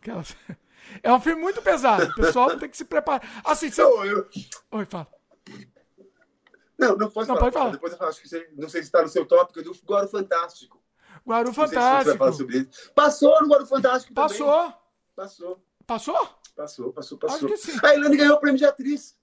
Aquela... 0.00 0.24
É 1.02 1.12
um 1.12 1.20
filme 1.20 1.40
muito 1.42 1.60
pesado. 1.60 2.04
O 2.04 2.14
pessoal 2.14 2.56
tem 2.56 2.68
que 2.68 2.76
se 2.76 2.84
preparar. 2.84 3.42
Assim, 3.44 3.70
você... 3.70 3.82
Eu... 3.82 4.28
Oi, 4.70 4.86
fala. 4.86 5.08
Não, 6.88 6.96
não 6.96 7.10
posso 7.10 7.28
não, 7.28 7.36
falar. 7.36 7.40
Pode 7.40 7.54
falar. 7.54 7.70
Depois 7.70 7.92
eu 7.92 7.98
falo, 7.98 8.10
acho 8.10 8.20
que 8.20 8.28
você, 8.28 8.48
não 8.56 8.68
sei 8.68 8.82
se 8.82 8.88
está 8.88 9.02
no 9.02 9.08
seu 9.08 9.24
tópico, 9.26 9.62
do 9.62 9.72
Guaro 9.84 10.08
Fantástico. 10.08 10.82
Guaro 11.26 11.52
Fantástico. 11.52 12.32
Se 12.32 12.90
Passou 12.94 13.40
no 13.42 13.48
Guaro 13.48 13.66
Fantástico 13.66 14.12
Passou. 14.14 14.46
Também. 14.46 14.74
Passou. 15.16 15.64
Passou? 15.86 16.28
Passou, 16.56 16.92
passou, 16.92 17.18
passou. 17.18 17.50
A 17.82 17.94
Elaine 17.94 18.16
ganhou 18.16 18.36
o 18.36 18.40
prêmio 18.40 18.58
de 18.58 18.64
atriz. 18.64 19.16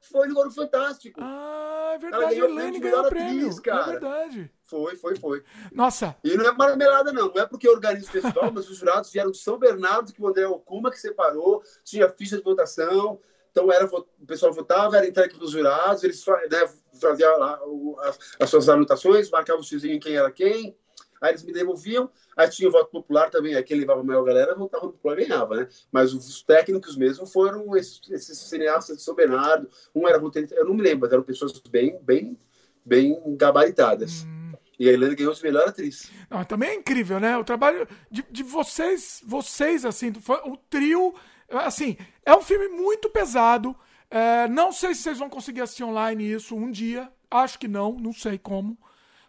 Foi 0.00 0.26
no 0.26 0.34
Guaro 0.34 0.50
Fantástico. 0.50 1.20
Ah, 1.22 1.92
é 1.94 1.98
verdade. 1.98 2.24
A 2.24 2.32
Elaine 2.32 2.80
ganhou 2.80 3.04
o 3.04 3.08
prêmio. 3.08 3.46
Atriz, 3.46 3.60
cara. 3.60 3.82
É 3.82 3.92
verdade. 3.92 4.52
Foi, 4.64 4.96
foi, 4.96 5.16
foi. 5.16 5.44
Nossa. 5.70 6.16
E 6.24 6.36
não 6.36 6.46
é 6.46 6.52
marmelada, 6.52 7.12
não. 7.12 7.32
Não 7.32 7.42
é 7.42 7.46
porque 7.46 7.68
organiza 7.68 8.08
o 8.08 8.10
festival, 8.10 8.50
mas 8.52 8.68
os 8.68 8.78
jurados 8.78 9.12
vieram 9.12 9.30
de 9.30 9.38
São 9.38 9.58
Bernardo, 9.58 10.12
que 10.12 10.22
o 10.22 10.26
André 10.26 10.46
Okuma 10.46 10.90
que 10.90 10.98
separou, 10.98 11.62
tinha 11.84 12.08
ficha 12.08 12.36
de 12.36 12.42
votação. 12.42 13.20
Então 13.52 13.70
era, 13.70 13.84
o 13.84 14.26
pessoal 14.26 14.52
votava, 14.52 14.96
era 14.96 15.06
entregue 15.06 15.36
para 15.36 15.44
os 15.44 15.50
jurados, 15.50 16.02
eles 16.02 16.24
né, 16.50 16.68
faziam 17.02 17.38
lá 17.38 17.60
as, 18.00 18.18
as 18.40 18.50
suas 18.50 18.68
anotações, 18.68 19.30
marcavam 19.30 19.60
o 19.60 19.64
xizinho 19.64 20.00
quem 20.00 20.16
era 20.16 20.30
quem. 20.30 20.74
Aí 21.20 21.30
eles 21.30 21.44
me 21.44 21.52
devolviam, 21.52 22.10
aí 22.36 22.50
tinha 22.50 22.68
o 22.68 22.72
voto 22.72 22.90
popular 22.90 23.30
também, 23.30 23.54
aí 23.54 23.62
quem 23.62 23.78
levava 23.78 24.00
a 24.00 24.04
maior 24.04 24.24
galera, 24.24 24.56
votava 24.56 24.86
no 24.86 24.92
popular 24.92 25.16
ganhava, 25.16 25.54
né? 25.54 25.68
Mas 25.92 26.12
os 26.12 26.42
técnicos 26.42 26.96
mesmo 26.96 27.24
foram 27.26 27.76
esses, 27.76 28.00
esses 28.10 28.36
cineastas 28.38 28.96
de 28.96 29.04
São 29.04 29.14
Bernardo, 29.14 29.70
um 29.94 30.08
era 30.08 30.18
roteirista, 30.18 30.56
eu 30.56 30.64
não 30.64 30.74
me 30.74 30.82
lembro, 30.82 31.02
mas 31.02 31.12
eram 31.12 31.22
pessoas 31.22 31.52
bem, 31.70 31.96
bem, 32.02 32.36
bem 32.84 33.36
gabaritadas. 33.36 34.24
Hum. 34.24 34.52
E 34.76 34.88
a 34.88 34.92
Helena 34.92 35.14
ganhou 35.14 35.32
de 35.32 35.42
melhor 35.44 35.68
atriz. 35.68 36.10
Não, 36.28 36.44
também 36.44 36.70
é 36.70 36.74
incrível, 36.74 37.20
né? 37.20 37.38
O 37.38 37.44
trabalho 37.44 37.86
de, 38.10 38.24
de 38.28 38.42
vocês, 38.42 39.22
vocês, 39.24 39.84
assim, 39.84 40.12
foi, 40.14 40.38
o 40.38 40.56
trio, 40.56 41.14
assim, 41.50 41.96
é 42.26 42.34
um 42.34 42.42
filme 42.42 42.66
muito 42.66 43.08
pesado. 43.08 43.76
É, 44.12 44.46
não 44.46 44.70
sei 44.70 44.94
se 44.94 45.02
vocês 45.02 45.18
vão 45.18 45.30
conseguir 45.30 45.62
assistir 45.62 45.84
online 45.84 46.32
isso 46.32 46.54
um 46.54 46.70
dia. 46.70 47.10
Acho 47.30 47.58
que 47.58 47.66
não, 47.66 47.94
não 47.94 48.12
sei 48.12 48.36
como. 48.36 48.78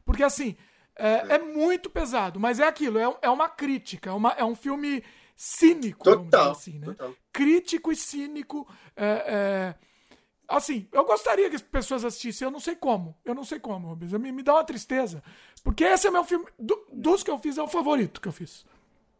Porque, 0.06 0.22
assim, 0.22 0.58
é, 0.96 1.36
é, 1.36 1.40
muito 1.40 1.90
pesado, 1.90 2.38
mas 2.38 2.60
é 2.60 2.68
aquilo, 2.68 3.00
é, 3.00 3.18
é 3.22 3.30
uma 3.30 3.50
crítica, 3.50 4.10
é, 4.10 4.14
uma, 4.14 4.32
é 4.34 4.44
um 4.44 4.56
filme 4.56 5.04
cínico, 5.36 6.04
total, 6.04 6.52
assim, 6.52 6.78
né? 6.80 6.88
Total. 6.88 7.16
Crítico 7.32 7.92
e 7.92 7.96
cínico. 7.96 8.68
É, 8.96 9.06
é, 9.06 9.76
assim, 10.48 10.88
eu 10.92 11.04
gostaria 11.06 11.50
que 11.50 11.56
as 11.56 11.62
pessoas 11.62 12.06
assistissem, 12.06 12.46
eu 12.46 12.52
não 12.52 12.60
sei 12.60 12.76
como, 12.76 13.18
eu 13.26 13.34
não 13.34 13.44
sei 13.44 13.60
como, 13.60 13.88
Rubens, 13.88 14.12
me, 14.14 14.32
me 14.32 14.44
dá 14.44 14.54
uma 14.54 14.64
tristeza, 14.64 15.24
porque 15.64 15.84
esse 15.84 16.08
é 16.08 16.12
meu 16.12 16.24
filme, 16.24 16.46
do, 16.60 16.86
dos 16.92 17.24
que 17.24 17.32
eu 17.32 17.40
fiz, 17.40 17.58
é 17.58 17.64
o 17.64 17.68
favorito 17.68 18.22
que 18.22 18.28
eu 18.28 18.34
fiz, 18.34 18.66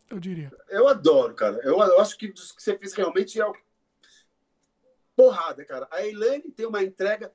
eu 0.10 0.20
diria. 0.20 0.52
Eu 0.70 0.88
adoro, 0.88 1.34
cara, 1.34 1.60
eu, 1.64 1.80
eu 1.80 2.02
acho 2.02 2.18
que 2.18 2.28
dos 2.28 2.52
que 2.52 2.62
você 2.62 2.78
fez 2.78 2.94
realmente 2.94 3.40
é 3.40 3.46
o 3.46 3.56
porrada, 5.16 5.64
cara. 5.66 5.88
A 5.92 6.06
Elaine 6.06 6.52
tem 6.52 6.66
uma 6.66 6.84
entrega 6.84 7.32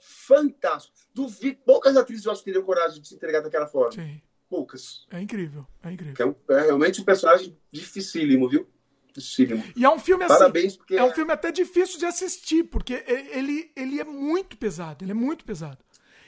fantástico. 0.00 0.96
Duvido, 1.14 1.58
poucas 1.64 1.96
atrizes 1.96 2.24
eu 2.24 2.32
acho 2.32 2.42
que 2.42 2.46
teriam 2.46 2.64
coragem 2.64 3.00
de 3.00 3.08
se 3.08 3.14
entregar 3.14 3.40
daquela 3.40 3.66
forma. 3.66 3.92
Sim. 3.92 4.20
Poucas. 4.48 5.06
É 5.10 5.20
incrível, 5.20 5.66
é 5.82 5.92
incrível. 5.92 6.14
É, 6.18 6.24
um, 6.26 6.56
é, 6.56 6.62
realmente 6.62 7.00
um 7.02 7.04
personagem 7.04 7.56
dificílimo, 7.70 8.48
viu? 8.48 8.66
Dificílimo. 9.12 9.62
E 9.76 9.84
é 9.84 9.90
um 9.90 9.98
filme 9.98 10.24
assim. 10.24 10.38
Parabéns, 10.38 10.76
porque 10.76 10.96
é 10.96 11.04
um 11.04 11.12
filme 11.12 11.32
até 11.32 11.52
difícil 11.52 11.98
de 11.98 12.06
assistir, 12.06 12.64
porque 12.64 13.04
ele, 13.06 13.70
ele 13.76 14.00
é 14.00 14.04
muito 14.04 14.56
pesado, 14.56 15.04
ele 15.04 15.10
é 15.10 15.14
muito 15.14 15.44
pesado. 15.44 15.78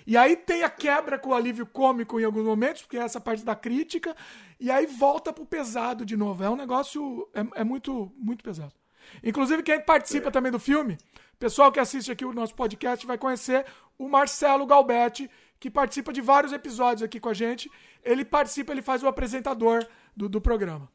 E 0.06 0.16
aí 0.16 0.36
tem 0.36 0.62
a 0.62 0.68
quebra 0.68 1.18
com 1.18 1.30
o 1.30 1.34
alívio 1.34 1.66
cômico 1.66 2.20
em 2.20 2.24
alguns 2.24 2.44
momentos, 2.44 2.82
porque 2.82 2.98
é 2.98 3.02
essa 3.02 3.20
parte 3.20 3.44
da 3.44 3.54
crítica, 3.54 4.14
e 4.58 4.70
aí 4.70 4.84
volta 4.84 5.32
pro 5.32 5.46
pesado 5.46 6.04
de 6.04 6.16
novo. 6.16 6.44
É 6.44 6.50
um 6.50 6.56
negócio. 6.56 7.28
É, 7.32 7.60
é 7.60 7.64
muito, 7.64 8.12
muito 8.16 8.44
pesado. 8.44 8.74
Inclusive, 9.22 9.62
quem 9.62 9.80
participa 9.80 10.28
é. 10.28 10.30
também 10.30 10.52
do 10.52 10.58
filme 10.58 10.98
pessoal 11.40 11.72
que 11.72 11.80
assiste 11.80 12.12
aqui 12.12 12.24
o 12.24 12.34
nosso 12.34 12.54
podcast 12.54 13.04
vai 13.06 13.16
conhecer 13.16 13.64
o 13.98 14.06
Marcelo 14.06 14.66
Galbetti, 14.66 15.28
que 15.58 15.70
participa 15.70 16.12
de 16.12 16.20
vários 16.20 16.52
episódios 16.52 17.02
aqui 17.02 17.18
com 17.18 17.30
a 17.30 17.34
gente. 17.34 17.70
Ele 18.04 18.24
participa, 18.24 18.72
ele 18.72 18.82
faz 18.82 19.02
o 19.02 19.08
apopresentador 19.08 19.84
do, 20.14 20.28
do 20.28 20.40
programa. 20.40 20.88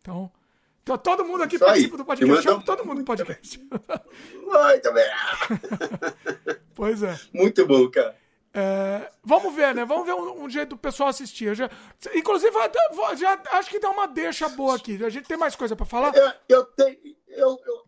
Então, 0.00 0.30
então, 0.82 0.96
todo 0.98 1.24
mundo 1.24 1.42
aqui 1.42 1.58
participa 1.58 1.96
do 1.96 2.04
podcast. 2.04 2.42
Chama 2.42 2.62
todo 2.62 2.84
mundo 2.84 2.98
do 2.98 3.04
podcast. 3.04 3.58
Muito 3.58 4.92
bem. 4.92 5.10
pois 6.74 7.02
é. 7.02 7.18
Muito 7.32 7.66
bom, 7.66 7.90
cara. 7.90 8.16
É, 8.52 9.10
vamos 9.22 9.54
ver, 9.54 9.74
né? 9.74 9.84
Vamos 9.84 10.06
ver 10.06 10.14
um, 10.14 10.44
um, 10.44 10.50
jeito 10.50 10.70
do 10.70 10.76
pessoal 10.76 11.08
assistir. 11.08 11.54
Já, 11.54 11.70
inclusive, 12.14 12.52
já, 13.16 13.40
acho 13.52 13.70
que 13.70 13.78
dá 13.78 13.90
uma 13.90 14.08
deixa 14.08 14.48
boa 14.48 14.76
aqui. 14.76 15.02
A 15.04 15.08
gente 15.08 15.28
tem 15.28 15.36
mais 15.36 15.54
coisa 15.54 15.76
para 15.76 15.86
falar? 15.86 16.14
Eu, 16.16 16.32
eu 16.48 16.64
tenho. 16.64 17.16
Eu, 17.28 17.60
eu 17.64 17.84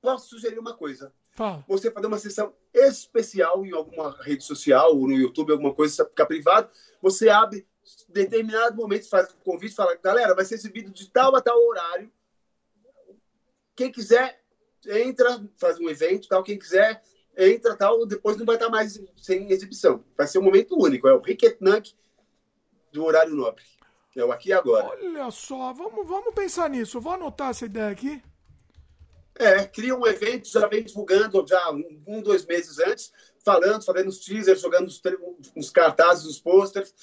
posso 0.00 0.30
sugerir 0.30 0.58
uma 0.58 0.74
coisa. 0.74 1.12
Fala. 1.32 1.62
Você 1.68 1.90
fazer 1.90 2.06
uma 2.06 2.18
sessão 2.18 2.54
especial 2.72 3.66
em 3.66 3.72
alguma 3.72 4.16
rede 4.22 4.42
social 4.42 4.96
ou 4.96 5.06
no 5.06 5.12
YouTube, 5.12 5.52
alguma 5.52 5.74
coisa, 5.74 6.06
ficar 6.06 6.24
privado, 6.24 6.70
você 7.02 7.28
abre 7.28 7.66
determinado 8.08 8.76
momento, 8.76 9.08
faz 9.08 9.32
um 9.32 9.44
convite, 9.44 9.74
fala, 9.74 9.94
galera, 9.96 10.34
vai 10.34 10.44
ser 10.44 10.54
exibido 10.54 10.90
de 10.90 11.10
tal 11.10 11.36
a 11.36 11.42
tal 11.42 11.58
horário. 11.62 12.10
Quem 13.74 13.92
quiser, 13.92 14.42
entra, 14.86 15.44
faz 15.58 15.78
um 15.78 15.88
evento, 15.88 16.28
tal, 16.28 16.42
quem 16.42 16.58
quiser, 16.58 17.02
entra, 17.36 17.76
tal, 17.76 18.06
depois 18.06 18.36
não 18.36 18.46
vai 18.46 18.56
estar 18.56 18.68
mais 18.68 19.00
sem 19.16 19.50
exibição. 19.50 20.02
Vai 20.16 20.26
ser 20.26 20.38
um 20.38 20.42
momento 20.42 20.76
único, 20.80 21.06
é 21.06 21.12
o 21.12 21.20
Ricketnank 21.20 21.92
do 22.92 23.04
horário 23.04 23.34
nobre. 23.34 23.62
É 24.16 24.24
o 24.24 24.32
aqui 24.32 24.48
e 24.48 24.52
agora. 24.52 24.98
Olha 24.98 25.30
só, 25.30 25.74
vamos, 25.74 26.06
vamos 26.06 26.34
pensar 26.34 26.70
nisso. 26.70 26.98
Vou 26.98 27.12
anotar 27.12 27.50
essa 27.50 27.66
ideia 27.66 27.90
aqui. 27.90 28.22
É, 29.38 29.66
cria 29.66 29.94
um 29.94 30.06
evento, 30.06 30.48
já 30.48 30.66
vem 30.66 30.82
divulgando 30.82 31.44
já 31.46 31.70
um, 31.70 32.22
dois 32.22 32.46
meses 32.46 32.78
antes, 32.78 33.12
falando, 33.44 33.84
fazendo 33.84 34.08
os 34.08 34.18
teasers, 34.18 34.62
jogando 34.62 34.86
os, 34.86 35.02
os 35.54 35.68
cartazes, 35.68 36.24
os 36.24 36.40
posters, 36.40 36.94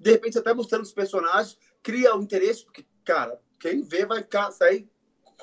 de 0.00 0.10
repente 0.10 0.36
até 0.36 0.52
mostrando 0.52 0.82
os 0.82 0.92
personagens, 0.92 1.56
cria 1.84 2.12
o 2.16 2.18
um 2.18 2.22
interesse, 2.22 2.64
porque, 2.64 2.84
cara, 3.04 3.40
quem 3.60 3.82
vê 3.82 4.04
vai 4.04 4.22
ficar, 4.22 4.50
sair 4.50 4.88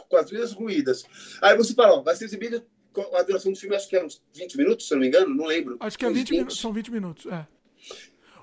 com 0.09 0.17
as 0.17 0.29
vidas 0.29 0.51
ruídas. 0.51 1.03
Aí 1.41 1.55
você 1.55 1.73
fala, 1.73 1.99
ó, 1.99 2.01
vai 2.01 2.15
ser 2.17 2.25
exibido, 2.25 2.61
a 3.13 3.23
duração 3.23 3.51
do 3.51 3.57
filme 3.57 3.75
acho 3.75 3.89
que 3.89 3.95
é 3.95 4.03
uns 4.03 4.21
20 4.33 4.57
minutos, 4.57 4.87
se 4.87 4.93
eu 4.93 4.97
não 4.97 5.01
me 5.01 5.07
engano, 5.07 5.33
não 5.33 5.45
lembro. 5.45 5.77
Acho 5.79 5.97
que 5.97 6.05
é 6.05 6.09
20 6.09 6.31
minutos, 6.31 6.59
são 6.59 6.73
20 6.73 6.91
minutos, 6.91 7.25
é. 7.25 7.47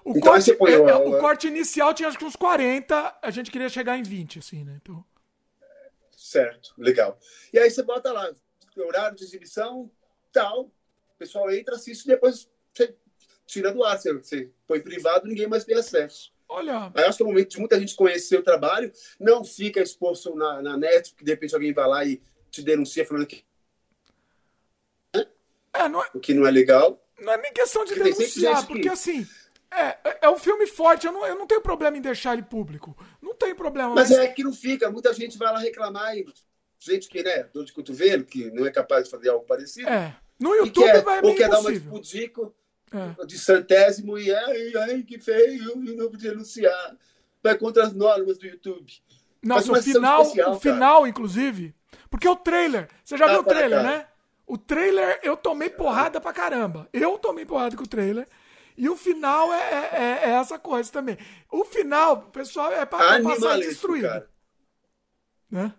O, 0.05 0.11
então, 0.17 0.33
corte, 0.33 0.55
põe, 0.55 0.73
é, 0.73 0.95
o 0.95 1.19
corte 1.19 1.47
inicial 1.47 1.93
tinha 1.93 2.09
acho 2.09 2.19
que 2.19 2.25
uns 2.25 2.37
40, 2.37 3.19
a 3.21 3.31
gente 3.31 3.51
queria 3.51 3.69
chegar 3.69 3.99
em 3.99 4.03
20, 4.03 4.39
assim, 4.39 4.65
né? 4.65 4.79
Então... 4.81 5.05
Certo, 6.17 6.75
legal. 6.79 7.19
E 7.53 7.59
aí 7.59 7.71
você 7.71 7.83
bota 7.83 8.13
lá, 8.13 8.33
horário 8.77 9.17
de 9.17 9.25
exibição, 9.25 9.91
tal, 10.33 10.65
o 10.65 11.19
pessoal 11.19 11.51
entra, 11.51 11.75
assiste, 11.75 12.07
depois 12.07 12.49
você 12.73 12.95
tira 13.47 13.73
do 13.73 13.85
ar, 13.85 13.99
você, 13.99 14.13
você 14.13 14.51
põe 14.67 14.81
privado, 14.81 15.27
ninguém 15.27 15.47
mais 15.47 15.65
tem 15.65 15.77
acesso. 15.77 16.33
Olha. 16.49 16.91
Aí 16.95 17.05
acho 17.05 17.17
que 17.17 17.23
é 17.23 17.27
o 17.27 17.29
momento 17.29 17.51
de 17.51 17.59
muita 17.59 17.79
gente 17.79 17.95
conhecer 17.95 18.39
o 18.39 18.43
trabalho, 18.43 18.93
não 19.19 19.45
fica 19.45 19.81
exposto 19.81 20.35
na, 20.35 20.61
na 20.63 20.77
net, 20.77 21.11
porque 21.11 21.25
de 21.25 21.31
repente 21.31 21.55
alguém 21.55 21.73
vai 21.73 21.87
lá 21.87 22.05
e 22.05 22.21
te 22.51 22.63
denuncia 22.63 23.07
falando 23.07 23.27
que 23.27 23.45
é, 25.85 25.89
não 25.89 26.03
é, 26.03 26.09
o 26.15 26.21
que 26.21 26.35
não 26.35 26.47
é 26.47 26.51
legal. 26.51 27.01
Não 27.21 27.33
é 27.33 27.37
nem 27.37 27.53
questão 27.53 27.85
de 27.85 27.95
denunciar, 27.95 28.67
porque 28.67 28.83
que... 28.83 28.89
assim, 28.89 29.27
é, 29.71 29.97
é, 30.05 30.19
é 30.23 30.31
um 30.31 30.39
filme 30.39 30.67
forte, 30.67 31.07
eu 31.07 31.13
não, 31.13 31.27
eu 31.27 31.37
não 31.37 31.47
tenho 31.47 31.61
problema 31.61 31.97
em 31.97 32.01
deixar 32.01 32.33
ele 32.33 32.43
público. 32.43 32.97
Não 33.23 33.35
tem 33.35 33.55
problema. 33.55 33.95
Mas, 33.95 34.11
mas... 34.11 34.19
é 34.19 34.29
que 34.29 34.43
não 34.43 34.53
fica, 34.53 34.91
muita 34.91 35.13
gente 35.13 35.39
vai 35.39 35.53
lá 35.53 35.59
reclamar 35.59 36.17
e 36.17 36.27
gente 36.79 37.09
que, 37.09 37.23
né, 37.23 37.45
dor 37.45 37.65
de 37.65 37.73
cotovelo, 37.73 38.25
que 38.25 38.51
não 38.51 38.67
é 38.67 38.71
capaz 38.71 39.05
de 39.05 39.11
fazer 39.11 39.29
algo 39.29 39.45
parecido. 39.45 39.89
É. 39.89 40.17
No 40.39 40.55
YouTube 40.55 40.85
quer, 40.85 41.03
vai 41.03 41.21
Ou 41.23 41.35
quer 41.35 41.49
dar 41.49 41.61
uma 41.61 41.71
dispudico 41.71 42.55
é. 42.91 43.27
de 43.27 43.39
centésimo 43.39 44.19
e 44.19 44.35
ai, 44.35 44.73
ai, 44.77 45.03
que 45.03 45.19
feio, 45.19 45.85
e 45.85 45.95
não 45.95 46.11
podia 46.11 46.31
denunciar. 46.31 46.97
Vai 47.43 47.57
contra 47.57 47.85
as 47.85 47.93
normas 47.93 48.39
do 48.39 48.47
YouTube. 48.47 48.91
Nossa, 49.43 49.73
o 49.73 49.83
final, 49.83 50.23
especial, 50.23 50.53
o 50.53 50.61
final, 50.61 51.07
inclusive. 51.07 51.75
Porque 52.11 52.29
o 52.29 52.37
trailer. 52.37 52.89
Você 53.05 53.17
já 53.17 53.27
ah, 53.27 53.29
viu 53.29 53.41
o 53.41 53.45
trailer, 53.45 53.83
né? 53.83 54.07
O 54.51 54.59
trailer 54.59 55.21
eu 55.23 55.37
tomei 55.37 55.71
porrada 55.71 56.21
pra 56.21 56.33
caramba. 56.33 56.89
Eu 56.93 57.17
tomei 57.17 57.47
porrada 57.47 57.77
com 57.77 57.85
o 57.85 57.89
trailer. 57.89 58.27
E 58.77 58.89
o 58.89 58.97
final 58.97 59.53
é, 59.53 59.61
é, 59.61 59.91
é, 59.93 60.21
é 60.25 60.31
essa 60.31 60.59
coisa 60.59 60.91
também. 60.91 61.17
O 61.49 61.65
final, 61.65 62.23
pessoal, 62.33 62.73
é 62.73 62.85
pra, 62.85 63.23
passar 63.23 63.59
destruído. 63.59 64.09
Cara. 64.09 64.29
Né? 65.49 65.73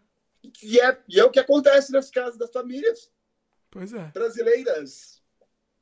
E 0.64 0.80
é, 0.80 0.98
e 1.10 1.19
é 1.19 1.23
o 1.26 1.30
que 1.30 1.39
acontece 1.41 1.91
nas 1.91 2.10
casas 2.10 2.38
das 2.38 2.49
famílias 2.49 3.11
pois 3.69 3.93
é. 3.93 4.06
brasileiras. 4.14 5.22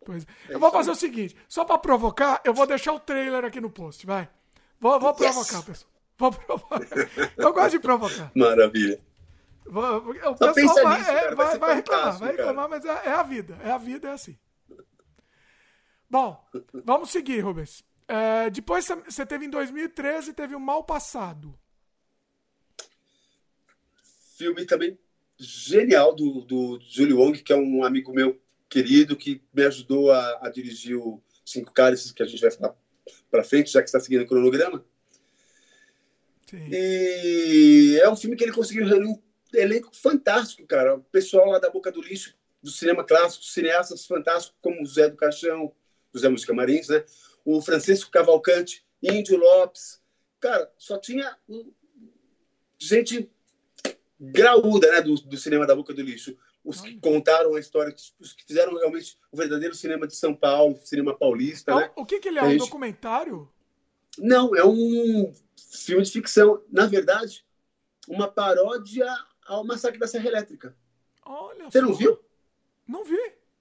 Pois 0.04 0.24
é. 0.24 0.56
Eu 0.56 0.60
vou 0.60 0.72
fazer 0.72 0.90
o 0.90 0.96
seguinte: 0.96 1.38
só 1.48 1.64
pra 1.64 1.78
provocar, 1.78 2.42
eu 2.44 2.56
vou 2.56 2.66
deixar 2.66 2.94
o 2.94 3.00
trailer 3.00 3.46
aqui 3.46 3.62
no 3.62 3.70
post, 3.70 4.04
vai. 4.04 4.28
Vou, 4.80 5.00
vou 5.00 5.14
provocar, 5.14 5.58
yes. 5.58 5.66
pessoal. 5.66 5.92
Vou 6.18 6.32
provocar. 6.32 6.80
Eu 7.38 7.54
gosto 7.54 7.72
de 7.72 7.80
provocar. 7.80 8.32
Maravilha. 8.34 9.00
O 9.66 10.36
pessoal 10.54 10.84
vai, 10.84 11.00
nisso, 11.00 11.12
é, 11.12 11.36
vai, 11.36 11.58
vai 11.58 11.76
reclamar, 11.76 12.18
vai 12.18 12.32
reclamar, 12.32 12.70
mas 12.70 12.86
é, 12.86 12.90
é, 12.90 13.12
a 13.12 13.24
vida. 13.24 13.58
É 13.64 13.72
a 13.72 13.78
vida, 13.78 14.10
é 14.10 14.12
assim. 14.14 14.38
Bom, 16.10 16.44
vamos 16.84 17.12
seguir, 17.12 17.42
Rubens. 17.42 17.84
É, 18.08 18.50
depois 18.50 18.88
você 19.06 19.26
teve 19.26 19.46
em 19.46 19.50
2013, 19.50 20.34
teve 20.34 20.56
o 20.56 20.60
Mal 20.60 20.84
Passado. 20.84 21.54
Filme 24.36 24.66
também 24.66 24.98
genial 25.38 26.16
do, 26.16 26.42
do 26.42 26.80
Julio 26.82 27.20
Wong, 27.20 27.42
que 27.42 27.54
é 27.54 27.56
um 27.56 27.84
amigo 27.84 28.12
meu 28.12 28.42
querido, 28.68 29.16
que 29.16 29.42
me 29.54 29.64
ajudou 29.64 30.12
a, 30.12 30.48
a 30.48 30.50
dirigir 30.50 30.98
o 30.98 31.22
Cinco 31.46 31.72
Cálices, 31.72 32.12
que 32.12 32.24
a 32.24 32.26
gente 32.26 32.42
vai 32.42 32.52
falar 32.52 32.76
para 33.30 33.44
frente, 33.44 33.72
já 33.72 33.82
que 33.82 33.88
está 33.88 34.00
seguindo 34.00 34.24
o 34.24 34.28
cronograma. 34.28 34.84
Sim. 36.48 36.68
E 36.72 38.00
é 38.02 38.10
um 38.10 38.16
filme 38.16 38.36
que 38.36 38.44
ele 38.44 38.52
conseguiu 38.52 38.88
reunir 38.88 39.08
um 39.08 39.22
elenco 39.54 39.96
fantástico, 39.96 40.68
cara. 40.68 40.96
O 40.96 41.04
pessoal 41.04 41.50
lá 41.50 41.60
da 41.60 41.70
Boca 41.70 41.92
do 41.92 42.02
Lixo, 42.02 42.36
do 42.62 42.70
cinema 42.70 43.04
clássico, 43.04 43.44
cineastas 43.46 44.06
fantásticos, 44.06 44.58
como 44.62 44.82
o 44.82 44.86
Zé 44.86 45.10
do 45.10 45.18
Caixão, 45.18 45.74
José 46.14 46.30
Música 46.30 46.54
Marins, 46.54 46.90
né? 46.90 47.04
O 47.46 47.62
Francisco 47.62 48.12
Cavalcante, 48.12 48.86
Índio 49.02 49.38
Lopes. 49.38 50.02
Cara, 50.40 50.72
só 50.78 50.98
tinha 50.98 51.38
gente 52.78 53.30
graúda, 54.20 54.92
né, 54.92 55.02
do, 55.02 55.16
do 55.16 55.38
cinema 55.38 55.66
da 55.66 55.76
Boca 55.76 55.94
do 55.94 56.02
Lixo. 56.02 56.36
Os 56.64 56.82
que 56.82 57.00
contaram 57.00 57.56
a 57.56 57.60
história, 57.60 57.96
os 58.20 58.34
que 58.34 58.44
fizeram 58.46 58.78
realmente 58.78 59.18
o 59.32 59.38
verdadeiro 59.38 59.74
cinema 59.74 60.06
de 60.06 60.16
São 60.16 60.36
Paulo, 60.36 60.80
cinema 60.84 61.18
paulista, 61.18 61.72
então, 61.72 61.80
né? 61.80 61.92
O 61.96 62.06
que, 62.06 62.20
que 62.20 62.28
ele 62.28 62.38
é? 62.38 62.44
Um 62.44 62.50
gente... 62.52 62.60
documentário? 62.60 63.50
Não, 64.18 64.54
é 64.56 64.66
um 64.66 65.34
filme 65.72 66.04
de 66.04 66.12
ficção. 66.12 66.62
Na 66.70 66.86
verdade, 66.86 67.46
uma 68.08 68.28
paródia 68.28 69.08
ao 69.50 69.66
Massacre 69.66 70.00
da 70.00 70.08
Serra 70.08 70.28
Elétrica. 70.28 70.76
Olha 71.26 71.70
Você 71.70 71.82
não 71.82 71.94
viu? 71.94 72.20
Não 72.88 73.04
vi. 73.04 73.18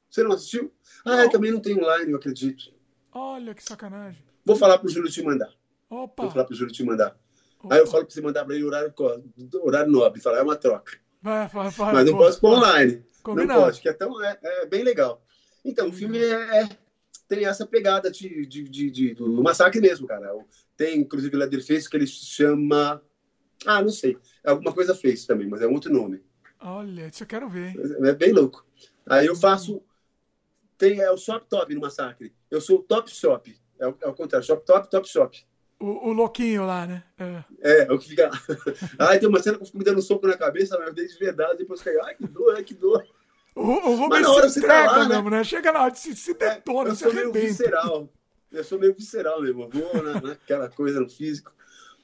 Você 0.09 0.23
não 0.23 0.33
assistiu? 0.33 0.73
Ah, 1.05 1.25
não. 1.25 1.31
Também 1.31 1.51
não 1.51 1.61
tem 1.61 1.77
online, 1.77 2.13
eu 2.13 2.19
acredito. 2.19 2.73
Olha 3.13 3.55
que 3.55 3.63
sacanagem. 3.63 4.23
Vou 4.45 4.57
falar 4.57 4.79
pro 4.79 4.89
Júlio 4.89 5.11
te 5.11 5.23
mandar. 5.23 5.53
Opa. 5.89 6.25
Vou 6.25 6.33
falar 6.33 6.45
pro 6.45 6.55
Júlio 6.55 6.73
te 6.73 6.85
mandar. 6.85 7.19
Opa. 7.63 7.75
Aí 7.75 7.81
eu 7.81 7.87
falo 7.87 8.05
pra 8.05 8.15
você 8.15 8.21
mandar 8.21 8.45
pra 8.45 8.55
ele 8.55 8.65
horário, 8.65 8.93
horário 9.63 9.91
nobre. 9.91 10.21
Falar, 10.21 10.39
é 10.39 10.43
uma 10.43 10.57
troca. 10.57 10.99
Vai, 11.23 11.49
vai, 11.49 11.71
vai. 11.71 11.93
Mas 11.95 12.07
não 12.07 12.13
pô, 12.13 12.19
posso 12.19 12.41
pôr 12.41 12.57
online. 12.57 13.05
Combinado. 13.23 13.61
Não 13.61 13.67
pode, 13.67 13.81
que 13.81 13.89
é, 13.89 13.93
tão, 13.93 14.23
é, 14.25 14.39
é 14.43 14.67
bem 14.67 14.85
legal. 14.85 15.23
Então, 15.65 15.89
o 15.89 15.93
filme 15.93 16.19
é, 16.19 16.63
é, 16.63 16.69
tem 17.27 17.47
essa 17.47 17.67
pegada 17.67 18.11
de, 18.11 18.47
de, 18.47 18.63
de, 18.63 18.91
de, 18.91 19.15
do 19.15 19.43
massacre 19.43 19.81
mesmo, 19.81 20.07
cara. 20.07 20.33
Tem, 20.77 20.99
inclusive, 20.99 21.35
o 21.35 21.39
Leatherface, 21.39 21.89
que 21.89 21.97
ele 21.97 22.07
chama... 22.07 23.03
Ah, 23.67 23.83
não 23.83 23.91
sei. 23.91 24.17
Alguma 24.45 24.73
coisa 24.73 24.95
fez 24.95 25.27
também, 25.27 25.49
mas 25.49 25.63
é 25.63 25.67
um 25.67 25.73
outro 25.73 25.93
nome. 25.93 26.23
Olha, 26.61 27.09
isso 27.09 27.23
eu 27.23 27.27
quero 27.27 27.49
ver. 27.49 27.75
É 28.05 28.13
bem 28.13 28.33
louco. 28.33 28.65
Aí 29.07 29.27
eu 29.27 29.37
faço 29.37 29.83
tem 30.79 31.01
é 31.01 31.11
o 31.11 31.17
shop 31.17 31.45
top 31.49 31.75
no 31.75 31.81
massacre. 31.81 32.33
Eu 32.49 32.61
sou 32.61 32.79
o 32.79 32.83
top 32.83 33.11
shop. 33.11 33.55
É 33.79 33.87
o, 33.87 33.97
é 34.01 34.09
o 34.09 34.15
contrário, 34.15 34.47
shop 34.47 34.65
top, 34.65 34.89
top 34.89 35.09
shop. 35.09 35.45
O, 35.81 36.09
o 36.09 36.13
louquinho 36.13 36.65
lá, 36.65 36.87
né? 36.87 37.05
É, 37.19 37.45
é, 37.61 37.83
é 37.85 37.93
o 37.93 37.99
que 37.99 38.09
fica. 38.09 38.31
Ai, 38.99 39.19
tem 39.19 39.29
uma 39.29 39.43
cena 39.43 39.59
que 39.59 39.65
eu 39.65 39.71
me 39.75 39.85
dando 39.85 39.99
um 39.99 40.03
soco 40.03 40.27
na 40.27 40.37
cabeça, 40.37 40.79
mas 40.79 40.89
eu 40.89 40.95
dei 40.95 41.07
de 41.07 41.19
verdade, 41.19 41.59
depois 41.59 41.83
cai, 41.83 41.97
ai, 42.03 42.17
que 42.17 42.27
dor, 42.27 42.55
ai, 42.57 42.65
que 42.65 42.75
dor. 42.75 43.05
O, 43.55 43.63
o 43.63 43.95
Rubens 43.97 44.27
se 44.53 44.61
tá 44.61 44.67
entrega 44.67 44.89
tá 44.89 44.97
lá, 44.97 45.09
mesmo, 45.09 45.31
né? 45.31 45.39
né? 45.39 45.45
Chega 45.45 45.73
na 45.73 45.83
hora 45.83 45.95
se, 45.95 46.17
se 46.17 46.31
é, 46.33 46.35
detona, 46.35 46.89
é, 46.89 46.93
eu 46.93 46.97
se 46.97 47.05
sou 47.05 47.13
meio 47.13 47.33
visceral. 47.33 48.09
Eu 48.51 48.65
sou 48.65 48.79
meio 48.79 48.95
visceral 48.95 49.43
mesmo. 49.43 49.65
Eu 49.65 49.71
vou 49.71 50.03
na, 50.03 50.21
naquela 50.21 50.69
coisa 50.69 51.01
no 51.01 51.09
físico. 51.09 51.53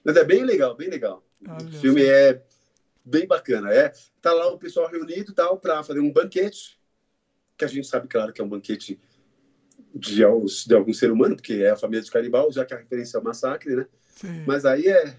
Mas 0.04 0.16
é 0.16 0.24
bem 0.24 0.44
legal, 0.44 0.76
bem 0.76 0.88
legal. 0.88 1.23
O 1.42 1.80
filme 1.80 2.02
é 2.04 2.42
bem 3.04 3.26
bacana. 3.26 3.72
É, 3.72 3.92
tá 4.20 4.32
lá 4.32 4.48
o 4.48 4.58
pessoal 4.58 4.88
reunido 4.88 5.32
tal 5.32 5.58
para 5.58 5.82
fazer 5.82 6.00
um 6.00 6.12
banquete 6.12 6.78
que 7.56 7.64
a 7.64 7.68
gente 7.68 7.86
sabe, 7.86 8.08
claro, 8.08 8.32
que 8.32 8.40
é 8.40 8.44
um 8.44 8.48
banquete 8.48 8.98
de, 9.94 10.16
de 10.16 10.74
algum 10.74 10.92
ser 10.92 11.10
humano, 11.10 11.36
porque 11.36 11.54
é 11.54 11.70
a 11.70 11.76
família 11.76 12.02
de 12.02 12.10
Caribal, 12.10 12.50
já 12.50 12.64
que 12.64 12.74
a 12.74 12.78
referência 12.78 13.16
é 13.16 13.20
o 13.20 13.24
massacre, 13.24 13.76
né? 13.76 13.86
Sim. 14.16 14.44
Mas 14.46 14.64
aí 14.64 14.88
é, 14.88 15.16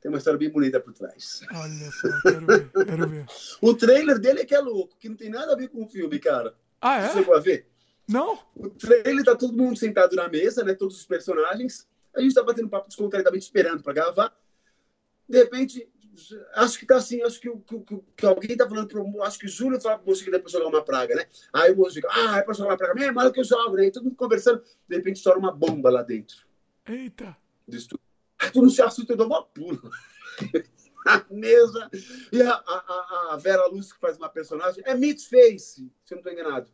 tem 0.00 0.10
uma 0.10 0.18
história 0.18 0.38
bem 0.38 0.50
bonita 0.50 0.80
por 0.80 0.92
trás. 0.92 1.40
Olha 1.50 1.90
só, 1.90 2.08
quero 2.22 2.46
ver, 2.46 2.70
quero 2.70 3.08
ver. 3.08 3.26
o 3.62 3.74
trailer 3.74 4.18
dele 4.18 4.40
é 4.40 4.44
que 4.44 4.54
é 4.54 4.60
louco, 4.60 4.96
que 4.98 5.08
não 5.08 5.16
tem 5.16 5.30
nada 5.30 5.52
a 5.52 5.56
ver 5.56 5.68
com 5.68 5.82
o 5.82 5.88
filme, 5.88 6.18
cara. 6.18 6.54
Ah, 6.80 6.98
é? 6.98 7.08
Você 7.08 7.18
chegou 7.18 7.34
a 7.34 7.40
ver? 7.40 7.66
Não. 8.06 8.38
O 8.54 8.70
trailer 8.70 9.24
tá 9.24 9.34
todo 9.36 9.56
mundo 9.56 9.78
sentado 9.78 10.14
na 10.16 10.28
mesa, 10.28 10.64
né? 10.64 10.74
Todos 10.74 10.96
os 10.96 11.06
personagens. 11.06 11.86
A 12.14 12.20
gente 12.20 12.34
tá 12.34 12.42
batendo 12.42 12.68
papo 12.68 12.88
descontraidamente 12.88 13.44
esperando 13.44 13.82
para 13.82 13.92
gravar. 13.92 14.34
De 15.28 15.38
repente, 15.38 15.88
acho 16.54 16.78
que 16.78 16.86
tá 16.86 16.96
assim, 16.96 17.22
acho 17.22 17.40
que, 17.40 17.50
que, 17.50 18.00
que 18.16 18.26
alguém 18.26 18.56
tá 18.56 18.68
falando 18.68 18.88
pro 18.88 19.22
acho 19.22 19.38
que 19.38 19.46
o 19.46 19.48
Júlio 19.48 19.80
fala 19.80 19.98
pro 19.98 20.08
moço 20.08 20.24
que 20.24 20.30
dá 20.30 20.38
pra 20.38 20.50
jogar 20.50 20.68
uma 20.68 20.84
praga, 20.84 21.14
né? 21.14 21.26
Aí 21.52 21.72
o 21.72 21.76
moço 21.76 21.94
fica, 21.94 22.08
ah, 22.10 22.38
é 22.38 22.42
pra 22.42 22.54
jogar 22.54 22.70
uma 22.70 22.76
praga 22.76 22.94
mesmo? 22.94 23.14
Mas 23.14 23.30
que 23.32 23.40
eu 23.40 23.44
jogo, 23.44 23.76
né? 23.76 23.86
E 23.86 23.90
todo 23.90 24.04
mundo 24.04 24.16
conversando, 24.16 24.62
de 24.88 24.96
repente 24.96 25.16
estoura 25.16 25.38
uma 25.38 25.52
bomba 25.52 25.90
lá 25.90 26.02
dentro. 26.02 26.46
Eita! 26.86 27.36
Diz 27.66 27.86
tu, 27.86 28.00
tu 28.52 28.62
não 28.62 28.70
se 28.70 28.82
assusta, 28.82 29.12
eu 29.12 29.16
dou 29.16 29.26
uma 29.26 29.44
pula. 29.44 29.78
a 31.06 31.24
mesa. 31.30 31.90
E 32.32 32.42
a, 32.42 32.52
a, 32.52 33.28
a, 33.32 33.36
Vera 33.36 33.66
Lúcia, 33.66 33.94
que 33.94 34.00
faz 34.00 34.16
uma 34.16 34.28
personagem, 34.28 34.82
é 34.86 34.94
Meat 34.94 35.28
Face, 35.28 35.90
se 36.04 36.14
eu 36.14 36.16
não 36.16 36.22
tô 36.22 36.30
enganado. 36.30 36.70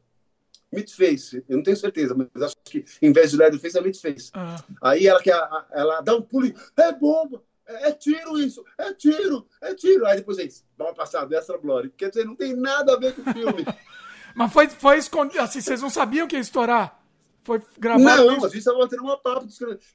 Meat 0.72 0.92
Face, 0.94 1.44
eu 1.48 1.56
não 1.56 1.62
tenho 1.62 1.76
certeza, 1.76 2.14
mas 2.14 2.42
acho 2.42 2.56
que 2.64 2.84
em 3.00 3.12
vez 3.12 3.30
de 3.30 3.36
Leatherface 3.36 3.78
é 3.78 3.80
Meat 3.80 4.00
Face. 4.00 4.30
Ah. 4.34 4.62
Aí 4.82 5.06
ela, 5.06 5.22
quer, 5.22 5.36
ela 5.70 6.00
dá 6.00 6.16
um 6.16 6.22
pulo 6.22 6.46
e, 6.46 6.54
é 6.76 6.92
bomba! 6.92 7.42
É, 7.66 7.88
é 7.88 7.92
tiro 7.92 8.38
isso, 8.38 8.64
é 8.78 8.92
tiro, 8.92 9.46
é 9.60 9.74
tiro. 9.74 10.06
Aí 10.06 10.16
depois 10.16 10.38
é 10.38 10.44
isso, 10.44 10.64
mal 10.78 10.94
passado, 10.94 11.34
essa 11.34 11.56
glória. 11.56 11.92
Quer 11.96 12.08
dizer, 12.10 12.24
não 12.24 12.36
tem 12.36 12.54
nada 12.54 12.94
a 12.94 12.98
ver 12.98 13.14
com 13.14 13.22
o 13.22 13.32
filme. 13.32 13.64
Mas 14.34 14.52
foi, 14.52 14.68
foi 14.68 14.98
escondido, 14.98 15.40
assim, 15.40 15.60
vocês 15.60 15.80
não 15.80 15.90
sabiam 15.90 16.26
que 16.26 16.34
ia 16.34 16.40
estourar? 16.40 17.00
Foi 17.44 17.62
gravado? 17.78 18.04
Não, 18.04 18.36
isso? 18.36 18.46
a 18.46 18.48
gente 18.48 18.58
estava 18.58 18.78
batendo 18.78 19.02
uma 19.02 19.18
papo. 19.18 19.46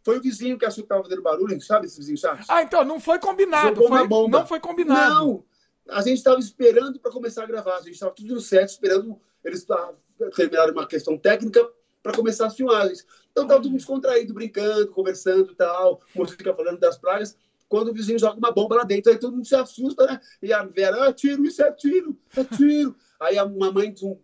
Foi 0.04 0.18
o 0.18 0.22
vizinho 0.22 0.58
que 0.58 0.66
achou 0.66 0.84
que 0.84 0.86
estava 0.86 1.04
fazendo 1.04 1.22
barulho, 1.22 1.60
sabe 1.62 1.88
esse 1.88 1.98
vizinho 1.98 2.18
chato? 2.18 2.46
Ah, 2.48 2.62
então, 2.62 2.86
não 2.86 3.00
foi 3.00 3.20
combinado. 3.20 3.84
Foi, 3.88 4.08
não 4.30 4.46
foi 4.46 4.60
combinado. 4.60 5.16
Não, 5.16 5.44
a 5.90 6.02
gente 6.02 6.20
estava 6.20 6.40
esperando 6.40 7.00
para 7.00 7.12
começar 7.12 7.44
a 7.44 7.48
gravar. 7.48 7.78
A 7.78 7.82
gente 7.82 7.94
estava 7.94 8.14
tudo 8.14 8.36
no 8.36 8.40
set, 8.40 8.70
esperando 8.70 9.20
eles 9.44 9.66
terminarem 10.36 10.72
uma 10.72 10.88
questão 10.88 11.18
técnica 11.18 11.68
para 12.04 12.14
começar 12.14 12.46
as 12.46 12.56
filmagens. 12.56 13.06
Então 13.32 13.44
estava 13.44 13.62
todo 13.62 13.72
mundo 13.72 13.80
descontraído, 13.80 14.34
brincando, 14.34 14.88
conversando 14.92 15.52
e 15.52 15.56
tal. 15.56 16.02
O 16.16 16.28
fica 16.28 16.54
falando 16.54 16.80
das 16.80 16.98
pragas 16.98 17.36
quando 17.70 17.90
o 17.90 17.94
vizinho 17.94 18.20
joga 18.20 18.38
uma 18.38 18.52
bomba 18.52 18.78
lá 18.78 18.84
dentro, 18.84 19.12
aí 19.12 19.18
todo 19.18 19.34
mundo 19.34 19.48
se 19.48 19.56
assusta, 19.56 20.06
né? 20.06 20.20
E 20.42 20.52
a 20.52 20.66
Vera, 20.66 21.08
ah, 21.08 21.14
tiro, 21.14 21.46
isso 21.46 21.62
é 21.62 21.72
tiro, 21.72 22.18
é 22.36 22.44
tiro. 22.44 22.96
aí 23.20 23.38
a 23.38 23.48
mamãe 23.48 23.94
de 23.94 24.06
um, 24.06 24.20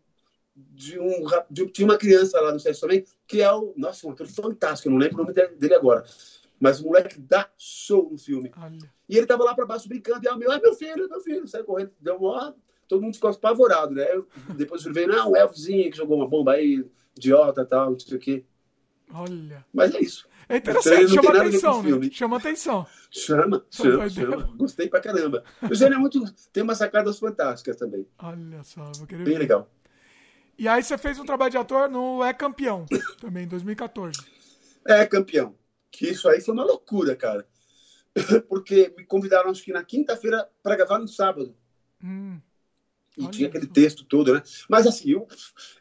de 0.56 1.00
um 1.00 1.26
de, 1.50 1.68
tinha 1.68 1.88
uma 1.88 1.98
criança 1.98 2.42
lá 2.42 2.52
no 2.52 2.60
sexo 2.60 2.82
também, 2.82 3.06
que 3.28 3.42
é 3.42 3.52
o. 3.52 3.74
Nossa, 3.78 4.08
um 4.08 4.12
ator 4.12 4.28
fantástico, 4.28 4.90
eu 4.90 4.94
não 4.94 5.00
lembro 5.00 5.22
o 5.22 5.26
nome 5.26 5.34
dele 5.34 5.76
agora. 5.76 6.04
Mas 6.60 6.80
o 6.80 6.86
moleque 6.86 7.20
dá 7.20 7.50
show 7.58 8.10
no 8.12 8.18
filme. 8.18 8.52
Olha. 8.58 8.92
E 9.08 9.18
ele 9.18 9.28
tava 9.28 9.44
lá 9.44 9.54
para 9.54 9.66
baixo 9.66 9.88
brincando, 9.88 10.26
e 10.26 10.28
ah, 10.28 10.36
meu, 10.36 10.52
é 10.52 10.60
meu 10.60 10.74
filho, 10.74 11.08
meu 11.08 11.22
filho, 11.22 11.48
sai 11.48 11.64
correndo, 11.64 11.92
deu 12.00 12.18
uma. 12.18 12.56
Todo 12.88 13.02
mundo 13.02 13.16
ficou 13.16 13.30
apavorado, 13.30 13.94
né? 13.94 14.08
Eu, 14.12 14.28
depois 14.56 14.84
ele 14.86 14.94
veio, 14.94 15.08
não, 15.08 15.36
é 15.36 15.46
o 15.46 15.50
vizinho 15.50 15.92
que 15.92 15.98
jogou 15.98 16.18
uma 16.18 16.28
bomba 16.28 16.54
aí, 16.54 16.86
idiota 17.16 17.62
e 17.62 17.66
tal, 17.66 17.92
não 17.92 18.00
sei 18.00 18.18
o 18.18 18.20
quê. 18.20 18.46
Olha. 19.14 19.66
Mas 19.74 19.94
é 19.94 20.00
isso. 20.00 20.28
É 20.48 20.58
interessante, 20.58 21.14
chama 21.14 21.32
atenção, 21.42 21.84
né? 21.84 22.10
Chama 22.12 22.38
atenção. 22.38 22.88
Chama, 23.10 23.66
chama, 23.72 24.10
chama. 24.10 24.44
Gostei 24.56 24.88
pra 24.88 25.02
caramba. 25.02 25.44
O 25.70 25.74
Gênio 25.74 25.96
é 25.96 26.00
muito. 26.00 26.24
Tem 26.54 26.62
umas 26.64 26.78
sacadas 26.78 27.18
fantásticas 27.18 27.76
também. 27.78 28.08
Olha 28.20 28.64
só, 28.64 28.92
vou 28.98 29.08
querer 29.08 29.24
Bem 29.24 29.34
ver. 29.34 29.40
legal. 29.40 29.70
E 30.58 30.68
aí 30.68 30.82
você 30.84 30.98
fez 30.98 31.20
um 31.20 31.26
trabalho 31.26 31.52
de 31.52 31.58
ator 31.58 31.90
no 31.90 32.24
É 32.24 32.34
Campeão, 32.34 32.86
também, 33.20 33.44
em 33.44 33.48
2014. 33.48 34.20
É 34.86 35.06
Campeão. 35.06 35.56
Que 35.92 36.10
isso 36.10 36.30
aí 36.30 36.40
foi 36.42 36.54
uma 36.54 36.64
loucura, 36.64 37.16
cara. 37.16 37.48
Porque 38.48 38.94
me 38.98 39.04
convidaram, 39.06 39.50
acho 39.50 39.64
que 39.64 39.74
na 39.74 39.84
quinta-feira, 39.84 40.48
para 40.62 40.76
gravar 40.76 41.00
no 41.00 41.08
sábado. 41.08 41.56
Hum, 42.04 42.40
E 43.18 43.24
Olha 43.24 43.32
tinha 43.32 43.48
isso. 43.50 43.58
aquele 43.58 43.72
texto 43.72 44.06
todo, 44.06 44.34
né? 44.34 44.44
Mas 44.70 44.86
assim, 44.86 45.12
eu, 45.12 45.28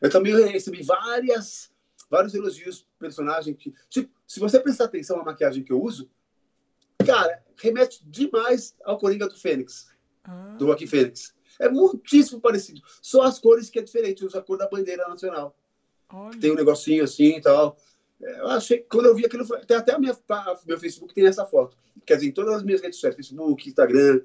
eu 0.00 0.10
também 0.10 0.34
recebi 0.48 0.82
várias, 0.82 1.70
vários 2.14 2.34
elogios 2.34 2.86
personagem. 2.98 3.54
Que, 3.54 3.74
tipo, 3.88 4.12
se 4.26 4.38
você 4.40 4.60
prestar 4.60 4.84
atenção 4.84 5.16
na 5.16 5.24
maquiagem 5.24 5.62
que 5.64 5.72
eu 5.72 5.82
uso, 5.82 6.08
cara, 7.04 7.42
remete 7.60 8.00
demais 8.08 8.74
ao 8.84 8.98
Coringa 8.98 9.28
do 9.28 9.36
Fênix, 9.36 9.88
ah, 10.24 10.54
do 10.58 10.66
Joaquim 10.66 10.86
Fênix. 10.86 11.34
É 11.60 11.68
muitíssimo 11.68 12.40
parecido. 12.40 12.80
Só 13.02 13.22
as 13.22 13.38
cores 13.38 13.70
que 13.70 13.78
é 13.78 13.82
diferente, 13.82 14.24
uso 14.24 14.36
a 14.38 14.42
cor 14.42 14.58
da 14.58 14.68
bandeira 14.68 15.06
nacional. 15.08 15.56
olha. 16.12 16.38
Tem 16.38 16.50
um 16.52 16.56
negocinho 16.56 17.04
assim 17.04 17.36
e 17.36 17.40
tal. 17.40 17.76
É, 18.22 18.40
Eu 18.40 18.48
achei 18.48 18.78
quando 18.80 19.06
eu 19.06 19.14
vi 19.14 19.24
aquilo, 19.26 19.44
tem 19.66 19.76
até 19.76 19.92
a 19.94 19.98
minha, 19.98 20.16
a- 20.28 20.60
meu 20.66 20.78
Facebook 20.78 21.12
tem 21.14 21.26
essa 21.26 21.44
foto. 21.46 21.76
Quer 22.06 22.16
dizer, 22.16 22.28
em 22.28 22.32
todas 22.32 22.54
as 22.54 22.62
minhas 22.62 22.80
redes 22.80 22.96
sociais, 22.96 23.16
Facebook, 23.16 23.68
Instagram, 23.68 24.20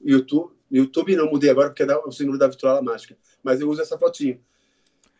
YouTube. 0.00 0.52
YouTube 0.70 1.16
não 1.16 1.30
mudei 1.30 1.50
agora 1.50 1.68
porque 1.70 1.82
é 1.84 1.96
o 1.96 2.10
símbolo 2.10 2.38
da 2.38 2.48
vitrola 2.48 2.82
mágica. 2.82 3.16
Mas 3.42 3.60
eu 3.60 3.68
uso 3.68 3.80
essa 3.80 3.96
fotinho. 3.98 4.40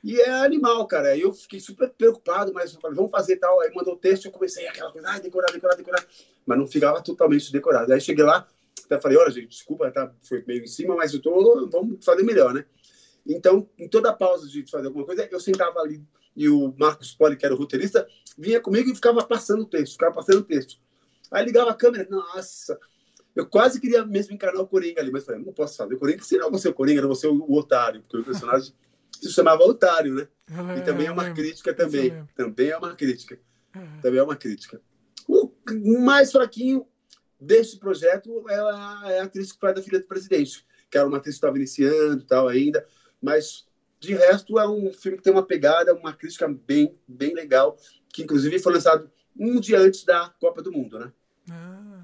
E 0.04 0.20
é 0.20 0.30
animal, 0.30 0.86
cara. 0.86 1.16
Eu 1.16 1.32
fiquei 1.32 1.58
super 1.58 1.88
preocupado, 1.88 2.52
mas 2.52 2.74
eu 2.74 2.80
falei, 2.80 2.94
vamos 2.94 3.10
fazer 3.10 3.36
tal. 3.36 3.58
Aí 3.62 3.72
mandou 3.74 3.94
o 3.94 3.98
texto, 3.98 4.26
eu 4.26 4.30
comecei 4.30 4.68
aquela 4.68 4.92
coisa, 4.92 5.08
ai, 5.08 5.18
decorar, 5.18 5.50
decorar, 5.50 5.74
decorar. 5.76 6.06
Mas 6.44 6.58
não 6.58 6.66
ficava 6.66 7.02
totalmente 7.02 7.50
decorado. 7.50 7.90
Aí 7.90 7.98
cheguei 7.98 8.22
lá, 8.22 8.46
até 8.84 9.00
falei, 9.00 9.16
olha, 9.16 9.30
gente, 9.30 9.48
desculpa, 9.48 9.90
tá, 9.90 10.14
foi 10.22 10.44
meio 10.46 10.62
em 10.62 10.66
cima, 10.66 10.94
mas 10.94 11.14
eu 11.14 11.22
tô, 11.22 11.66
vamos 11.70 12.04
fazer 12.04 12.22
melhor, 12.22 12.52
né? 12.52 12.66
Então, 13.26 13.66
em 13.78 13.88
toda 13.88 14.12
pausa 14.12 14.46
de 14.46 14.70
fazer 14.70 14.88
alguma 14.88 15.06
coisa, 15.06 15.26
eu 15.30 15.40
sentava 15.40 15.80
ali 15.80 16.04
e 16.36 16.50
o 16.50 16.74
Marcos 16.78 17.14
Poli, 17.14 17.36
que 17.36 17.46
era 17.46 17.54
o 17.54 17.58
roteirista, 17.58 18.06
vinha 18.36 18.60
comigo 18.60 18.90
e 18.90 18.94
ficava 18.94 19.24
passando 19.24 19.62
o 19.62 19.66
texto, 19.66 19.92
ficava 19.92 20.14
passando 20.14 20.40
o 20.40 20.44
texto. 20.44 20.78
Aí 21.30 21.46
ligava 21.46 21.70
a 21.70 21.74
câmera, 21.74 22.06
nossa, 22.10 22.78
eu 23.34 23.46
quase 23.46 23.80
queria 23.80 24.04
mesmo 24.04 24.34
encarnar 24.34 24.60
o 24.60 24.66
Coringa 24.66 25.00
ali, 25.00 25.10
mas 25.10 25.24
falei, 25.24 25.42
não 25.42 25.52
posso 25.54 25.78
fazer 25.78 25.94
o 25.94 25.98
Coringa, 25.98 26.22
senão 26.22 26.52
ser 26.58 26.68
o 26.68 26.74
Coringa, 26.74 27.00
não 27.00 27.10
o, 27.10 27.52
o 27.52 27.58
otário, 27.58 28.02
porque 28.02 28.18
o 28.18 28.24
personagem 28.24 28.74
se 29.20 29.32
chamava 29.32 29.62
Otário, 29.64 30.14
né? 30.14 30.28
E 30.78 30.82
também 30.82 31.06
é 31.06 31.08
eu 31.08 31.12
uma 31.14 31.22
lembro. 31.24 31.42
crítica 31.42 31.72
também. 31.74 32.26
Também 32.34 32.68
é 32.70 32.76
uma 32.76 32.94
crítica. 32.94 33.38
É. 33.74 34.00
Também 34.02 34.20
é 34.20 34.22
uma 34.22 34.36
crítica. 34.36 34.80
O 35.28 35.98
mais 36.00 36.30
fraquinho 36.32 36.86
desse 37.40 37.78
projeto 37.78 38.44
é 38.48 38.54
a, 38.56 39.02
é 39.06 39.20
a 39.20 39.24
atriz 39.24 39.52
que 39.52 39.58
faz 39.60 39.74
da 39.74 39.82
filha 39.82 40.00
do 40.00 40.06
presidente, 40.06 40.64
que 40.90 40.96
era 40.98 41.06
uma 41.06 41.16
atriz 41.18 41.34
que 41.34 41.38
estava 41.38 41.56
iniciando 41.56 42.22
e 42.22 42.26
tal 42.26 42.48
ainda, 42.48 42.86
mas 43.20 43.66
de 43.98 44.14
resto 44.14 44.58
é 44.58 44.68
um 44.68 44.92
filme 44.92 45.16
que 45.18 45.24
tem 45.24 45.32
uma 45.32 45.42
pegada, 45.46 45.94
uma 45.94 46.12
crítica 46.12 46.46
bem, 46.46 46.98
bem 47.08 47.34
legal, 47.34 47.76
que 48.12 48.22
inclusive 48.22 48.58
foi 48.58 48.74
lançado 48.74 49.10
um 49.38 49.58
dia 49.58 49.78
antes 49.80 50.04
da 50.04 50.28
Copa 50.40 50.62
do 50.62 50.70
Mundo, 50.70 50.98
né? 50.98 51.12
Ah. 51.50 52.02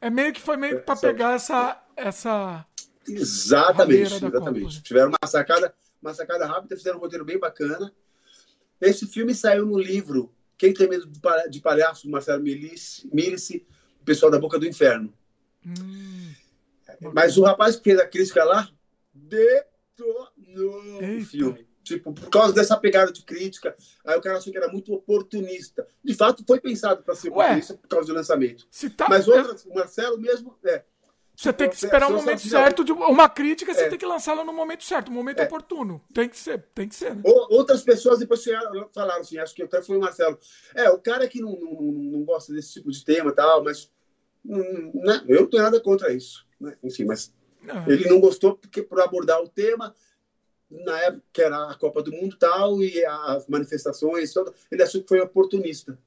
É 0.00 0.10
meio 0.10 0.32
que 0.32 0.40
foi 0.40 0.56
meio 0.56 0.78
É, 0.78 0.80
pra 0.80 0.96
sabe? 0.96 1.12
pegar 1.12 1.34
essa. 1.34 1.82
essa... 1.96 2.66
Exatamente, 3.06 4.14
exatamente. 4.14 4.32
Copa, 4.40 4.50
né? 4.52 4.80
Tiveram 4.82 5.08
uma 5.10 5.28
sacada, 5.28 5.74
uma 6.04 6.14
sacada 6.14 6.46
rápida, 6.46 6.76
fizeram 6.76 6.98
um 6.98 7.00
roteiro 7.00 7.24
bem 7.24 7.38
bacana. 7.38 7.92
Esse 8.80 9.06
filme 9.06 9.34
saiu 9.34 9.64
no 9.64 9.78
livro 9.78 10.32
Quem 10.58 10.72
Tem 10.74 10.88
Medo 10.88 11.06
de 11.06 11.18
Palha- 11.20 11.48
de 11.48 11.60
Palhaço, 11.60 12.06
do 12.06 12.10
Marcelo 12.10 12.42
Milice, 12.42 13.66
o 14.00 14.04
pessoal 14.04 14.30
da 14.30 14.38
Boca 14.38 14.58
do 14.58 14.66
Inferno. 14.66 15.12
Hum, 15.66 16.32
Mas 17.12 17.36
o 17.38 17.42
rapaz 17.42 17.76
que 17.76 17.82
fez 17.84 17.98
a 17.98 18.06
crítica 18.06 18.44
lá 18.44 18.68
detonou 19.14 20.28
Eita. 21.02 21.22
o 21.22 21.26
filme. 21.26 21.66
Tipo, 21.82 22.14
por 22.14 22.30
causa 22.30 22.54
dessa 22.54 22.76
pegada 22.78 23.12
de 23.12 23.22
crítica, 23.22 23.76
aí 24.06 24.16
o 24.16 24.20
cara 24.22 24.38
achou 24.38 24.50
que 24.50 24.56
era 24.56 24.68
muito 24.68 24.92
oportunista. 24.94 25.86
De 26.02 26.14
fato, 26.14 26.42
foi 26.46 26.58
pensado 26.58 27.02
para 27.02 27.14
ser 27.14 27.28
Ué. 27.28 27.34
oportunista 27.36 27.74
por 27.74 27.88
causa 27.88 28.06
do 28.08 28.14
lançamento. 28.14 28.66
tá, 28.96 29.06
Mas 29.08 29.28
outras, 29.28 29.66
o 29.66 29.74
Marcelo 29.74 30.18
mesmo, 30.18 30.56
é. 30.64 30.82
Você 31.36 31.52
tem 31.52 31.68
que 31.68 31.74
Tipo, 31.74 31.86
esperar 31.86 32.08
o 32.10 32.14
momento 32.14 32.38
certo 32.40 32.84
de 32.84 32.92
uma 32.92 33.28
crítica, 33.28 33.74
você 33.74 33.84
É. 33.84 33.88
tem 33.88 33.98
que 33.98 34.06
lançá-la 34.06 34.44
no 34.44 34.52
momento 34.52 34.84
certo, 34.84 35.08
no 35.08 35.14
momento 35.16 35.40
É. 35.40 35.44
oportuno. 35.44 36.00
Tem 36.12 36.28
que 36.28 36.36
ser, 36.38 36.62
tem 36.74 36.88
que 36.88 36.94
ser, 36.94 37.16
né? 37.16 37.22
Ou- 37.24 37.48
Outras 37.54 37.82
pessoas 37.82 38.20
depois 38.20 38.44
falaram 38.94 39.20
assim, 39.20 39.38
acho 39.38 39.52
que 39.54 39.62
até 39.64 39.82
foi 39.82 39.96
o 39.96 40.00
Marcelo. 40.00 40.38
É, 40.74 40.88
o 40.90 40.98
cara 40.98 41.26
que 41.26 41.40
não, 41.42 41.50
não, 41.58 41.80
não 41.82 42.24
gosta 42.24 42.52
desse 42.52 42.74
tipo 42.74 42.90
de 42.90 43.04
tema 43.04 43.30
e 43.30 43.34
tal, 43.34 43.64
mas 43.64 43.90
hum, 44.46 44.92
né, 44.94 45.24
eu 45.26 45.40
não 45.40 45.50
tenho 45.50 45.62
nada 45.64 45.80
contra 45.80 46.12
isso. 46.12 46.46
Né? 46.60 46.76
Enfim, 46.84 47.04
mas 47.04 47.34
É. 47.66 47.90
ele 47.92 48.08
não 48.08 48.20
gostou 48.20 48.56
porque 48.56 48.82
por 48.82 49.00
abordar 49.00 49.42
o 49.42 49.48
tema, 49.48 49.92
na 50.70 50.98
época 51.00 51.24
que 51.32 51.42
era 51.42 51.70
a 51.70 51.74
Copa 51.74 52.00
do 52.02 52.12
Mundo 52.12 52.34
e 52.36 52.38
tal, 52.38 52.80
e 52.82 53.04
as 53.04 53.48
manifestações, 53.48 54.32
ele 54.70 54.82
achou 54.84 55.02
que 55.02 55.08
foi 55.08 55.20
oportunista. 55.20 55.98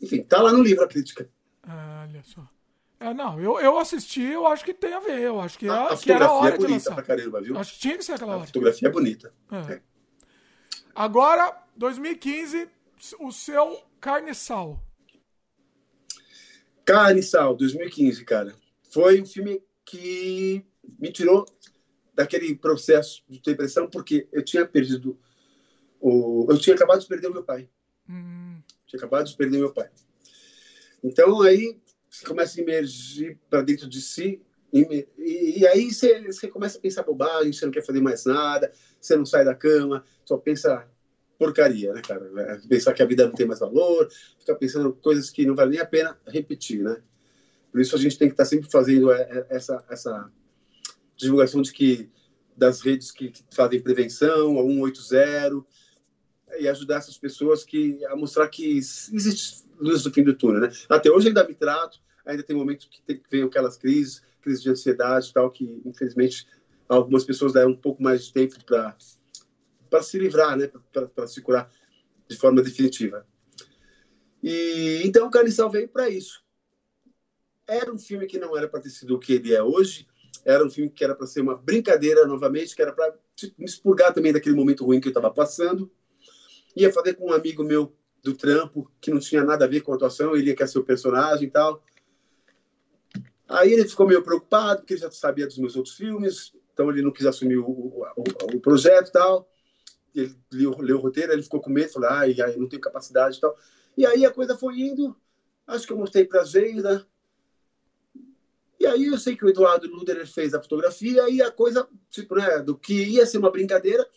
Enfim, 0.00 0.22
tá 0.22 0.40
lá 0.42 0.52
no 0.52 0.62
livro 0.62 0.82
a 0.82 0.88
crítica. 0.88 1.28
Olha 1.64 2.22
só. 2.24 2.48
É, 3.00 3.14
não, 3.14 3.40
eu, 3.40 3.60
eu 3.60 3.78
assisti, 3.78 4.22
eu 4.22 4.46
acho 4.46 4.64
que 4.64 4.74
tem 4.74 4.92
a 4.92 4.98
ver. 5.00 5.20
Eu 5.20 5.40
acho 5.40 5.56
que, 5.58 5.68
A, 5.68 5.72
é- 5.90 5.92
a 5.92 5.96
que 5.96 6.10
era 6.10 6.24
a 6.24 6.28
fotografia 6.28 6.30
hora 6.30 6.48
é 6.54 6.58
de 6.58 6.64
bonita 6.66 6.74
lançar. 6.90 6.94
pra 6.94 7.04
caramba, 7.04 7.40
viu? 7.40 7.56
Acho 7.58 7.72
que 7.74 7.78
tinha 7.78 7.96
que 7.96 8.04
ser 8.04 8.12
aquela 8.14 8.32
A 8.32 8.36
hora. 8.38 8.46
fotografia 8.46 8.88
é 8.88 8.90
bonita. 8.90 9.34
É. 9.52 9.80
Agora, 10.94 11.64
2015, 11.76 12.68
o 13.20 13.30
seu 13.30 13.80
Carne 14.00 14.34
Sal. 14.34 14.82
Carne 16.84 17.22
Sal, 17.22 17.54
2015, 17.56 18.24
cara. 18.24 18.54
Foi 18.90 19.20
um 19.20 19.26
filme 19.26 19.62
que 19.84 20.64
me 20.98 21.12
tirou 21.12 21.44
daquele 22.14 22.54
processo 22.56 23.22
de 23.28 23.40
depressão, 23.40 23.88
porque 23.88 24.26
eu 24.32 24.44
tinha 24.44 24.66
perdido. 24.66 25.18
O... 26.00 26.46
Eu 26.50 26.58
tinha 26.58 26.74
acabado 26.74 27.00
de 27.00 27.06
perder 27.06 27.28
o 27.28 27.32
meu 27.32 27.44
pai. 27.44 27.68
Hum, 28.08 28.60
Tinha 28.86 28.98
acabado 28.98 29.26
de 29.28 29.36
perder 29.36 29.58
meu 29.58 29.72
pai. 29.72 29.88
Então, 31.04 31.42
aí, 31.42 31.78
você 32.10 32.24
começa 32.24 32.58
a 32.58 32.62
emergir 32.62 33.38
para 33.48 33.62
dentro 33.62 33.88
de 33.88 34.00
si, 34.00 34.40
e, 34.72 35.08
e, 35.16 35.66
aí 35.66 35.90
você, 35.90 36.20
você 36.26 36.46
começa 36.46 36.76
a 36.76 36.80
pensar 36.80 37.02
bobagem, 37.02 37.52
você 37.52 37.64
não 37.64 37.72
quer 37.72 37.84
fazer 37.84 38.00
mais 38.00 38.24
nada, 38.26 38.70
você 39.00 39.16
não 39.16 39.24
sai 39.24 39.44
da 39.44 39.54
cama, 39.54 40.04
só 40.24 40.36
pensa 40.36 40.86
porcaria, 41.38 41.92
né, 41.92 42.02
cara? 42.02 42.30
É, 42.36 42.68
Pensar 42.68 42.92
que 42.92 43.02
a 43.02 43.06
vida 43.06 43.26
não 43.26 43.34
tem 43.34 43.46
mais 43.46 43.60
valor, 43.60 44.10
ficar 44.38 44.56
pensando 44.56 44.92
coisas 44.92 45.30
que 45.30 45.46
não 45.46 45.54
vale 45.54 45.70
nem 45.70 45.80
a 45.80 45.86
pena 45.86 46.18
repetir, 46.26 46.82
né? 46.82 47.00
Por 47.70 47.80
isso 47.80 47.94
a 47.94 47.98
gente 47.98 48.18
tem 48.18 48.28
que 48.28 48.34
estar 48.34 48.44
sempre 48.44 48.70
fazendo 48.70 49.12
é, 49.12 49.22
é, 49.22 49.46
essa, 49.50 49.84
essa 49.88 50.30
divulgação 51.16 51.62
de 51.62 51.72
que 51.72 52.10
das 52.56 52.80
redes 52.80 53.12
que, 53.12 53.30
que 53.30 53.44
fazem 53.52 53.80
prevenção, 53.80 54.58
a 54.58 54.62
180, 54.62 55.64
e 56.58 56.68
ajudar 56.68 56.96
essas 56.96 57.16
pessoas 57.16 57.62
que 57.62 58.04
a 58.06 58.16
mostrar 58.16 58.48
que 58.48 58.76
existe 58.76 59.67
luz 59.78 60.04
no 60.04 60.12
fim 60.12 60.22
do 60.22 60.34
túnel, 60.34 60.60
né? 60.60 60.72
Até 60.88 61.10
hoje 61.10 61.28
ainda 61.28 61.46
me 61.46 61.54
trato, 61.54 62.00
ainda 62.24 62.42
tem 62.42 62.56
momentos 62.56 62.86
que 62.86 63.02
tem, 63.02 63.20
vem 63.30 63.42
aquelas 63.42 63.76
crises, 63.76 64.22
crises 64.40 64.62
de 64.62 64.70
ansiedade 64.70 65.30
e 65.30 65.32
tal, 65.32 65.50
que 65.50 65.80
infelizmente 65.84 66.46
algumas 66.88 67.24
pessoas 67.24 67.52
dão 67.52 67.70
um 67.70 67.76
pouco 67.76 68.02
mais 68.02 68.26
de 68.26 68.32
tempo 68.32 68.64
para 68.64 68.96
para 69.90 70.02
se 70.02 70.18
livrar, 70.18 70.56
né? 70.56 70.70
Para 70.92 71.26
se 71.26 71.40
curar 71.40 71.70
de 72.28 72.36
forma 72.36 72.62
definitiva. 72.62 73.26
E 74.42 75.00
então 75.04 75.26
o 75.26 75.30
Carniçal 75.30 75.70
veio 75.70 75.88
para 75.88 76.08
isso. 76.08 76.42
Era 77.66 77.92
um 77.92 77.98
filme 77.98 78.26
que 78.26 78.38
não 78.38 78.56
era 78.56 78.68
para 78.68 78.80
ter 78.80 78.90
sido 78.90 79.14
o 79.14 79.18
que 79.18 79.34
ele 79.34 79.54
é 79.54 79.62
hoje. 79.62 80.06
Era 80.44 80.64
um 80.64 80.70
filme 80.70 80.90
que 80.90 81.02
era 81.02 81.14
para 81.14 81.26
ser 81.26 81.40
uma 81.40 81.56
brincadeira 81.56 82.26
novamente, 82.26 82.74
que 82.74 82.82
era 82.82 82.92
para 82.92 83.14
me 83.58 83.64
expurgar 83.64 84.12
também 84.12 84.32
daquele 84.32 84.54
momento 84.54 84.84
ruim 84.84 85.00
que 85.00 85.08
eu 85.08 85.10
estava 85.10 85.30
passando. 85.30 85.90
Ia 86.76 86.92
fazer 86.92 87.14
com 87.14 87.30
um 87.30 87.32
amigo 87.32 87.64
meu 87.64 87.92
do 88.28 88.36
trampo, 88.36 88.90
que 89.00 89.10
não 89.10 89.18
tinha 89.18 89.42
nada 89.42 89.64
a 89.64 89.68
ver 89.68 89.80
com 89.80 89.92
a 89.92 89.96
atuação, 89.96 90.36
ele 90.36 90.48
ia 90.48 90.56
querer 90.56 90.68
ser 90.68 90.78
o 90.78 90.84
personagem 90.84 91.48
e 91.48 91.50
tal. 91.50 91.82
Aí 93.48 93.72
ele 93.72 93.88
ficou 93.88 94.06
meio 94.06 94.22
preocupado, 94.22 94.80
porque 94.80 94.94
ele 94.94 95.00
já 95.00 95.10
sabia 95.10 95.46
dos 95.46 95.58
meus 95.58 95.74
outros 95.74 95.94
filmes, 95.94 96.52
então 96.72 96.90
ele 96.90 97.02
não 97.02 97.10
quis 97.10 97.24
assumir 97.24 97.56
o, 97.56 97.66
o, 97.66 98.04
o, 98.54 98.60
projeto 98.60 99.08
e 99.08 99.12
tal. 99.12 99.50
Ele 100.14 100.36
leu, 100.52 100.76
leu, 100.78 100.98
o 100.98 101.00
roteiro, 101.00 101.32
ele 101.32 101.42
ficou 101.42 101.60
com 101.60 101.70
medo, 101.70 101.92
falou, 101.92 102.10
ai, 102.10 102.36
ai, 102.40 102.56
não 102.56 102.68
tenho 102.68 102.82
capacidade 102.82 103.38
e 103.38 103.40
tal. 103.40 103.56
E 103.96 104.04
aí 104.04 104.26
a 104.26 104.30
coisa 104.30 104.56
foi 104.56 104.78
indo, 104.80 105.16
acho 105.66 105.86
que 105.86 105.92
eu 105.92 105.96
mostrei 105.96 106.24
para 106.24 106.42
a 106.42 106.44
Geida. 106.44 107.06
E 108.78 108.86
aí 108.86 109.06
eu 109.06 109.18
sei 109.18 109.34
que 109.34 109.44
o 109.44 109.48
Eduardo 109.48 109.88
Luder 109.88 110.24
fez 110.26 110.54
a 110.54 110.62
fotografia 110.62 111.28
e 111.28 111.42
a 111.42 111.50
coisa, 111.50 111.88
tipo, 112.10 112.36
né, 112.36 112.60
do 112.60 112.76
que 112.76 112.94
ia 112.94 113.26
ser 113.26 113.38
uma 113.38 113.50
brincadeira, 113.50 114.08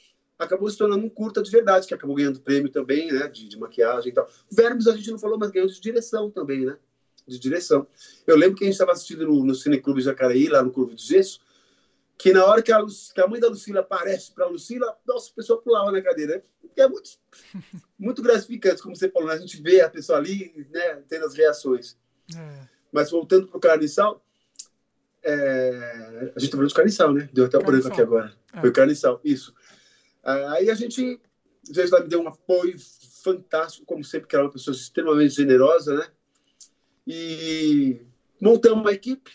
acabou 0.41 0.69
se 0.69 0.77
tornando 0.77 1.05
um 1.05 1.09
curta 1.09 1.41
de 1.41 1.51
verdade, 1.51 1.88
que 1.88 1.93
acabou 1.93 2.15
ganhando 2.15 2.41
prêmio 2.41 2.72
também, 2.72 3.11
né, 3.11 3.27
de, 3.27 3.47
de 3.47 3.57
maquiagem 3.57 4.11
e 4.11 4.13
tal. 4.13 4.27
Verbos 4.51 4.88
a 4.88 4.95
gente 4.95 5.11
não 5.11 5.19
falou, 5.19 5.38
mas 5.38 5.51
ganhou 5.51 5.68
de 5.68 5.80
direção 5.80 6.30
também, 6.31 6.65
né, 6.65 6.77
de 7.27 7.39
direção. 7.39 7.88
Eu 8.26 8.35
lembro 8.35 8.57
que 8.57 8.63
a 8.63 8.68
gente 8.68 8.73
estava 8.73 8.91
assistindo 8.91 9.27
no, 9.27 9.45
no 9.45 9.53
Cineclube 9.55 10.01
Jacareí, 10.01 10.47
lá 10.47 10.63
no 10.63 10.72
Curvo 10.72 10.95
de 10.95 11.03
Gesso, 11.03 11.39
que 12.18 12.34
na 12.34 12.45
hora 12.45 12.61
que 12.61 12.72
a, 12.72 12.80
Lu, 12.80 12.88
que 13.13 13.22
a 13.22 13.27
mãe 13.27 13.39
da 13.39 13.47
Lucila 13.47 13.81
aparece 13.81 14.31
para 14.31 14.45
a 14.45 14.47
Lucila, 14.47 14.95
nossa, 15.07 15.31
a 15.31 15.35
pessoa 15.35 15.61
pulava 15.61 15.91
na 15.91 16.01
cadeira. 16.01 16.43
É 16.76 16.88
muito, 16.88 17.11
muito 17.97 18.22
gratificante, 18.22 18.81
como 18.81 18.95
você 18.95 19.09
falou, 19.09 19.30
né? 19.30 19.35
a 19.35 19.39
gente 19.39 19.61
vê 19.61 19.81
a 19.81 19.89
pessoa 19.89 20.18
ali, 20.18 20.68
né, 20.72 21.01
tendo 21.07 21.26
as 21.26 21.34
reações. 21.35 21.97
é. 22.35 22.68
Mas 22.91 23.09
voltando 23.09 23.47
para 23.47 23.57
o 23.57 23.59
carniçal, 23.59 24.22
é... 25.23 26.31
a 26.35 26.39
gente 26.39 26.45
está 26.45 26.57
falando 26.57 26.68
de 26.68 26.76
carniçal, 26.76 27.13
né? 27.13 27.30
Deu 27.31 27.45
até 27.45 27.57
o 27.57 27.63
branco 27.63 27.88
aqui 27.88 28.01
agora. 28.01 28.34
É. 28.53 28.59
Foi 28.59 28.72
carniçal, 28.72 29.22
isso. 29.23 29.53
Aí 30.23 30.69
a 30.69 30.76
gente, 30.76 31.19
às 31.68 31.76
vezes, 31.76 31.91
ela 31.91 32.03
me 32.03 32.10
deu 32.10 32.22
um 32.22 32.27
apoio 32.27 32.76
fantástico, 33.23 33.85
como 33.85 34.03
sempre, 34.03 34.27
que 34.27 34.35
ela 34.35 34.45
é 34.45 34.48
uma 34.48 34.53
pessoa 34.53 34.76
extremamente 34.76 35.35
generosa, 35.35 35.95
né? 35.95 36.07
E 37.07 38.02
montamos 38.39 38.81
uma 38.81 38.91
equipe, 38.91 39.31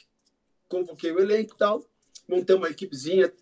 convoquei 0.68 1.12
o 1.12 1.20
elenco 1.20 1.54
e 1.54 1.58
tal, 1.58 1.84
montamos 2.28 2.62
uma 2.62 2.70
equipezinha 2.70 3.32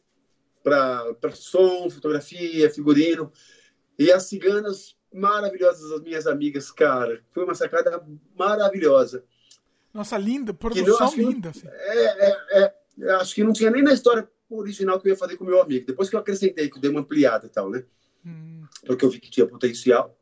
para 0.63 1.31
som, 1.33 1.89
fotografia, 1.91 2.71
figurino. 2.71 3.31
E 3.99 4.11
as 4.11 4.25
ciganas 4.25 4.97
maravilhosas, 5.13 5.93
as 5.93 6.01
minhas 6.01 6.27
amigas, 6.27 6.71
cara. 6.71 7.23
Foi 7.33 7.45
uma 7.45 7.55
sacada 7.55 8.05
maravilhosa. 8.37 9.25
Nossa, 9.93 10.19
linda, 10.19 10.53
produção 10.53 11.11
não, 11.11 11.17
linda. 11.17 11.51
Assim. 11.51 11.69
É, 11.69 12.31
é, 12.31 12.75
é, 12.99 13.11
acho 13.13 13.35
que 13.35 13.45
não 13.45 13.53
tinha 13.53 13.71
nem 13.71 13.83
na 13.83 13.93
história 13.93 14.29
original 14.57 15.01
que 15.01 15.09
eu 15.09 15.13
ia 15.13 15.19
fazer 15.19 15.37
com 15.37 15.45
meu 15.45 15.61
amigo. 15.61 15.87
Depois 15.87 16.09
que 16.09 16.17
eu 16.17 16.21
acrescentei, 16.21 16.69
que 16.69 16.77
eu 16.77 16.81
dei 16.81 16.91
uma 16.91 17.01
ampliada 17.01 17.47
e 17.47 17.51
tal, 17.51 17.71
né? 17.71 17.85
Hum. 18.25 18.65
Porque 18.87 19.05
eu 19.05 19.11
vi 19.11 19.21
que 19.21 19.31
tinha 19.31 19.47
potencial. 19.47 20.19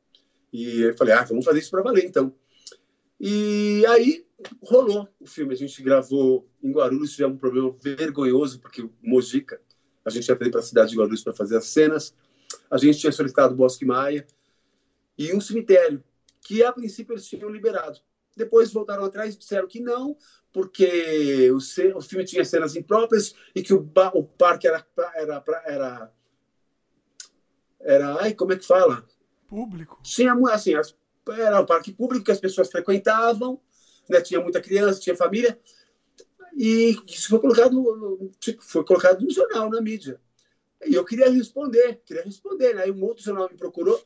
E 0.53 0.83
eu 0.83 0.97
falei, 0.97 1.15
ah, 1.15 1.25
vamos 1.25 1.45
fazer 1.45 1.61
isso 1.61 1.71
para 1.71 1.83
valer, 1.83 2.05
então. 2.05 2.35
E 3.19 3.85
aí 3.87 4.27
rolou 4.63 5.09
o 5.21 5.27
filme. 5.27 5.55
A 5.55 5.57
gente 5.57 5.83
gravou 5.83 6.49
em 6.63 6.73
Guarulhos, 6.73 7.13
tivemos 7.13 7.37
um 7.37 7.39
problema 7.39 7.75
vergonhoso, 7.81 8.61
porque 8.61 8.83
o 8.83 8.93
Mojica, 9.01 9.61
a 10.05 10.11
gente 10.11 10.29
ia 10.29 10.37
para 10.37 10.59
a 10.59 10.63
cidade 10.63 10.91
de 10.91 10.97
Guarulhos 10.97 11.23
para 11.23 11.33
fazer 11.33 11.57
as 11.57 11.67
cenas. 11.67 12.15
A 12.71 12.77
gente 12.77 12.99
tinha 12.99 13.13
solicitado 13.13 13.55
Bosque 13.55 13.85
Maia 13.85 14.27
e 15.17 15.33
um 15.33 15.41
cemitério, 15.41 16.03
que 16.41 16.63
a 16.63 16.73
princípio 16.73 17.13
eles 17.13 17.27
tinham 17.27 17.49
liberado. 17.49 18.01
Depois 18.37 18.73
voltaram 18.73 19.05
atrás 19.05 19.35
e 19.35 19.39
disseram 19.39 19.67
que 19.67 19.81
não, 19.81 20.17
porque 20.53 21.51
o, 21.51 21.57
o 21.97 22.01
filme 22.01 22.25
tinha 22.25 22.45
cenas 22.45 22.75
impróprias 22.75 23.33
e 23.55 23.63
que 23.63 23.73
o, 23.73 23.87
o 24.15 24.23
parque 24.23 24.67
era, 24.67 24.83
era, 25.15 25.43
era, 25.65 26.13
era. 27.81 28.15
Ai, 28.17 28.33
como 28.33 28.53
é 28.53 28.57
que 28.57 28.67
fala? 28.67 29.05
Público. 29.47 29.99
Tinha, 30.03 30.33
assim, 30.51 30.73
era 31.29 31.61
um 31.61 31.65
parque 31.65 31.93
público 31.93 32.25
que 32.25 32.31
as 32.31 32.41
pessoas 32.41 32.69
frequentavam, 32.69 33.59
né, 34.09 34.21
tinha 34.21 34.41
muita 34.41 34.61
criança, 34.61 35.01
tinha 35.01 35.15
família, 35.15 35.57
e 36.55 36.95
isso 37.07 37.29
foi 37.29 37.39
colocado, 37.39 38.31
tipo, 38.39 38.63
foi 38.63 38.85
colocado 38.85 39.21
no 39.21 39.31
jornal, 39.31 39.71
na 39.71 39.81
mídia. 39.81 40.19
E 40.85 40.95
eu 40.95 41.05
queria 41.05 41.31
responder, 41.31 41.99
queria 42.05 42.23
responder, 42.23 42.75
né? 42.75 42.83
Aí 42.83 42.91
um 42.91 43.03
outro 43.05 43.23
jornal 43.23 43.49
me 43.49 43.57
procurou 43.57 43.99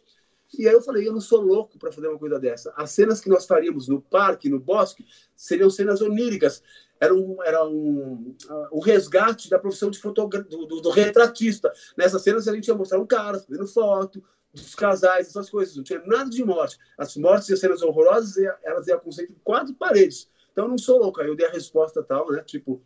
e 0.55 0.67
aí 0.67 0.75
eu 0.75 0.83
falei, 0.83 1.07
eu 1.07 1.13
não 1.13 1.21
sou 1.21 1.41
louco 1.41 1.79
para 1.79 1.91
fazer 1.91 2.09
uma 2.09 2.19
coisa 2.19 2.39
dessa. 2.39 2.73
As 2.77 2.91
cenas 2.91 3.21
que 3.21 3.29
nós 3.29 3.47
faríamos 3.47 3.89
no 3.89 4.01
parque, 4.01 4.49
no 4.49 4.61
bosque, 4.61 5.05
seriam 5.35 5.69
cenas 5.71 6.01
oníricas. 6.01 6.63
Era 7.01 7.15
um, 7.15 7.43
era 7.43 7.67
um, 7.67 8.35
uh, 8.49 8.77
um 8.77 8.81
resgate 8.81 9.51
da 9.51 9.59
profissão 9.59 9.91
de 9.91 9.99
fotogra 9.99 10.43
do, 10.43 10.67
do, 10.67 10.81
do, 10.81 10.91
retratista. 10.91 11.71
Nessas 11.97 12.23
cenas 12.23 12.49
a 12.49 12.55
gente 12.55 12.69
ia 12.69 12.75
mostrar 12.75 12.99
um 12.99 13.07
cara 13.07 13.39
fazendo 13.39 13.67
foto, 13.67 14.23
dos 14.55 14.75
casais, 14.75 15.29
essas 15.29 15.51
coisas. 15.51 15.77
Não 15.77 15.85
tinha 15.85 16.03
nada 16.07 16.31
de 16.31 16.43
morte. 16.45 16.79
As 16.97 17.17
mortes 17.17 17.49
e 17.49 17.53
as 17.53 17.61
cenas 17.61 17.83
horrorosas, 17.83 18.37
elas 18.65 18.87
iam 18.87 19.01
em 19.21 19.37
quatro 19.45 19.75
paredes. 19.75 20.29
Então 20.53 20.65
eu 20.65 20.71
não 20.71 20.79
sou 20.79 20.99
louco. 20.99 21.21
Aí 21.21 21.29
eu 21.29 21.37
dei 21.37 21.47
a 21.47 21.51
resposta 21.51 22.03
tal, 22.03 22.31
né? 22.31 22.43
Tipo, 22.43 22.83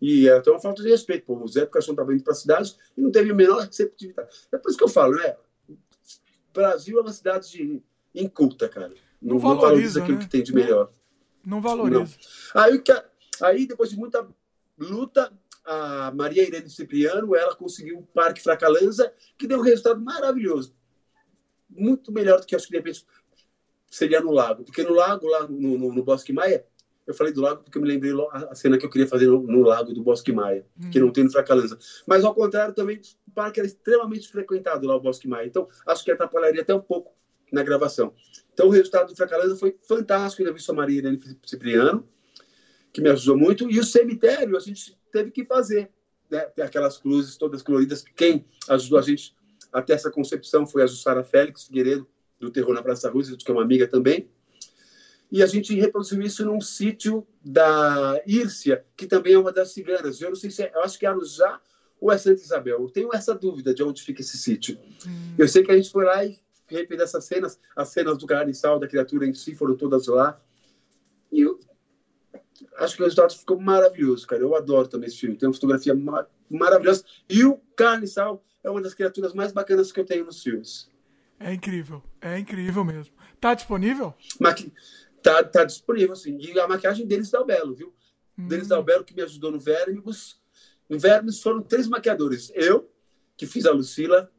e 0.00 0.26
é 0.26 0.32
até 0.32 0.50
uma 0.50 0.60
falta 0.60 0.82
de 0.82 0.88
respeito. 0.88 1.26
Pô, 1.26 1.36
o 1.36 1.46
Zé 1.46 1.66
Caixão 1.66 1.92
estava 1.92 2.14
indo 2.14 2.24
para 2.24 2.32
a 2.32 2.36
cidade 2.36 2.74
e 2.96 3.02
não 3.02 3.10
teve 3.10 3.30
a 3.30 3.34
menor 3.34 3.60
receptividade. 3.60 4.30
É 4.50 4.56
por 4.56 4.70
isso 4.70 4.78
que 4.78 4.84
eu 4.84 4.88
falo, 4.88 5.16
né? 5.16 5.36
Brasil 6.52 6.98
é 6.98 7.02
uma 7.02 7.12
cidade 7.12 7.50
de 7.50 7.82
inculta, 8.14 8.68
cara. 8.68 8.92
Não, 9.20 9.34
não 9.34 9.38
valoriza, 9.38 9.66
valoriza 9.66 10.02
aquilo 10.02 10.18
né? 10.18 10.24
que 10.24 10.30
tem 10.30 10.42
de 10.42 10.54
melhor. 10.54 10.92
Não, 11.44 11.56
não 11.56 11.60
valoriza. 11.60 12.16
Não. 12.54 12.62
Aí, 12.62 12.82
aí, 13.42 13.66
depois 13.66 13.90
de 13.90 13.96
muita 13.96 14.26
luta, 14.78 15.32
a 15.64 16.10
Maria 16.14 16.42
Irene 16.42 16.70
Cipriano, 16.70 17.36
ela 17.36 17.54
conseguiu 17.54 17.98
o 17.98 18.06
Parque 18.06 18.42
Fracalanza, 18.42 19.12
que 19.36 19.46
deu 19.46 19.58
um 19.58 19.62
resultado 19.62 20.00
maravilhoso. 20.00 20.74
Muito 21.68 22.10
melhor 22.10 22.40
do 22.40 22.46
que 22.46 22.56
acho 22.56 22.66
que 22.66 22.72
de 22.72 22.78
repente 22.78 23.06
seria 23.88 24.20
no 24.20 24.32
lago. 24.32 24.64
Porque 24.64 24.82
no 24.82 24.92
lago, 24.92 25.26
lá 25.28 25.46
no, 25.46 25.78
no, 25.78 25.92
no 25.92 26.02
Bosque 26.02 26.32
Maia, 26.32 26.64
eu 27.06 27.14
falei 27.14 27.32
do 27.32 27.40
lago 27.40 27.62
porque 27.62 27.76
eu 27.76 27.82
me 27.82 27.88
lembrei 27.88 28.12
a 28.32 28.54
cena 28.54 28.78
que 28.78 28.84
eu 28.84 28.90
queria 28.90 29.06
fazer 29.06 29.26
no, 29.26 29.42
no 29.42 29.62
lago 29.62 29.92
do 29.92 30.02
Bosque 30.02 30.32
Maia, 30.32 30.64
hum. 30.78 30.90
que 30.90 31.00
não 31.00 31.10
tem 31.10 31.24
no 31.24 31.32
Fracalanza. 31.32 31.78
Mas 32.06 32.24
ao 32.24 32.34
contrário, 32.34 32.74
também 32.74 33.00
o 33.26 33.30
parque 33.32 33.60
era 33.60 33.66
extremamente 33.66 34.28
frequentado 34.28 34.86
lá, 34.86 34.96
o 34.96 35.00
Bosque 35.00 35.26
Maia. 35.26 35.46
Então, 35.46 35.68
acho 35.86 36.04
que 36.04 36.10
atrapalharia 36.10 36.62
até 36.62 36.74
um 36.74 36.80
pouco 36.80 37.12
na 37.52 37.62
gravação. 37.62 38.14
Então, 38.52 38.68
o 38.68 38.70
resultado 38.70 39.08
do 39.08 39.16
Fracalanza 39.16 39.56
foi 39.56 39.76
fantástico. 39.82 40.42
Ainda 40.42 40.52
vi 40.52 40.60
sua 40.60 40.74
Maria 40.74 40.98
Irene 40.98 41.20
Cipriano, 41.44 42.08
que 42.92 43.00
me 43.00 43.08
ajudou 43.10 43.36
muito. 43.36 43.70
E 43.70 43.78
o 43.80 43.84
cemitério 43.84 44.56
a 44.56 44.60
gente 44.60 44.96
teve 45.10 45.30
que 45.30 45.44
fazer. 45.44 45.90
Né? 46.30 46.46
Aquelas 46.62 46.98
cruzes 46.98 47.36
todas 47.36 47.62
coloridas. 47.62 48.04
Quem 48.14 48.44
ajudou 48.68 48.98
a 48.98 49.02
gente 49.02 49.34
até 49.72 49.94
essa 49.94 50.10
concepção 50.10 50.66
foi 50.66 50.82
a 50.82 50.86
Jussara 50.86 51.24
Félix 51.24 51.64
Figueiredo, 51.64 52.06
do 52.38 52.50
Terror 52.50 52.72
na 52.72 52.82
Praça 52.82 53.10
Rússia, 53.10 53.36
que 53.36 53.50
é 53.50 53.54
uma 53.54 53.62
amiga 53.62 53.86
também 53.86 54.30
e 55.30 55.42
a 55.42 55.46
gente 55.46 55.74
reproduziu 55.74 56.20
isso 56.22 56.44
num 56.44 56.60
sítio 56.60 57.26
da 57.44 58.20
Írcia, 58.26 58.84
que 58.96 59.06
também 59.06 59.34
é 59.34 59.38
uma 59.38 59.52
das 59.52 59.72
ciganas. 59.72 60.20
Eu 60.20 60.30
não 60.30 60.36
sei 60.36 60.50
se 60.50 60.62
é, 60.62 60.72
eu 60.74 60.82
acho 60.82 60.98
que 60.98 61.06
é 61.06 61.08
Arujá 61.08 61.60
ou 62.00 62.10
é 62.10 62.18
Santa 62.18 62.40
Isabel. 62.40 62.80
Eu 62.80 62.90
tenho 62.90 63.14
essa 63.14 63.34
dúvida 63.34 63.72
de 63.72 63.82
onde 63.82 64.02
fica 64.02 64.22
esse 64.22 64.36
sítio. 64.36 64.76
Hum. 65.06 65.34
Eu 65.38 65.46
sei 65.46 65.62
que 65.62 65.70
a 65.70 65.76
gente 65.76 65.90
foi 65.90 66.04
lá 66.04 66.24
e 66.24 66.40
repetiu 66.66 67.04
essas 67.04 67.24
cenas, 67.24 67.60
as 67.76 67.88
cenas 67.90 68.18
do 68.18 68.26
carniçal, 68.26 68.80
da 68.80 68.88
criatura 68.88 69.24
em 69.24 69.32
si, 69.32 69.54
foram 69.54 69.76
todas 69.76 70.08
lá. 70.08 70.40
E 71.30 71.42
eu 71.42 71.60
acho 72.78 72.96
que 72.96 73.02
o 73.02 73.04
resultado 73.04 73.32
ficou 73.32 73.60
maravilhoso, 73.60 74.26
cara. 74.26 74.42
Eu 74.42 74.56
adoro 74.56 74.88
também 74.88 75.06
esse 75.06 75.18
filme. 75.18 75.36
Tem 75.36 75.48
uma 75.48 75.54
fotografia 75.54 75.94
mar 75.94 76.26
maravilhosa. 76.50 77.04
E 77.28 77.44
o 77.44 77.56
carniçal 77.76 78.44
é 78.64 78.70
uma 78.70 78.82
das 78.82 78.94
criaturas 78.94 79.32
mais 79.32 79.52
bacanas 79.52 79.92
que 79.92 80.00
eu 80.00 80.04
tenho 80.04 80.24
nos 80.24 80.42
filmes. 80.42 80.90
É 81.38 81.54
incrível, 81.54 82.02
é 82.20 82.38
incrível 82.38 82.84
mesmo. 82.84 83.14
Tá 83.40 83.54
disponível? 83.54 84.12
Maqui 84.38 84.72
tá, 85.22 85.42
tá 85.42 85.64
disponível, 85.64 86.12
assim. 86.12 86.36
E 86.38 86.58
a 86.58 86.66
maquiagem 86.66 87.06
deles 87.06 87.30
Del 87.30 87.44
Belo, 87.44 87.74
viu? 87.74 87.94
Hum. 88.38 88.48
Deles 88.48 88.68
Del 88.68 88.82
Belo, 88.82 89.04
que 89.04 89.14
me 89.14 89.22
ajudou 89.22 89.50
no 89.50 89.58
Vermibus. 89.58 90.40
No 90.88 90.98
Vermibus 90.98 91.40
foram 91.40 91.62
três 91.62 91.86
maquiadores. 91.86 92.50
Eu, 92.54 92.90
que 93.36 93.46
fiz 93.46 93.66
a 93.66 93.70
Lucila, 93.70 94.30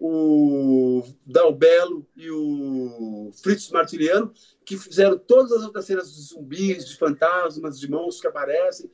o 0.00 1.04
Dalbelo 1.26 2.06
e 2.16 2.30
o 2.30 3.30
Fritz 3.42 3.70
Martiliano, 3.70 4.32
que 4.64 4.78
fizeram 4.78 5.18
todas 5.18 5.52
as 5.52 5.62
outras 5.62 5.84
cenas 5.84 6.14
de 6.14 6.22
zumbis, 6.22 6.88
de 6.88 6.96
fantasmas, 6.96 7.78
de 7.78 7.90
monstros 7.90 8.20
que 8.22 8.26
aparecem, 8.26 8.90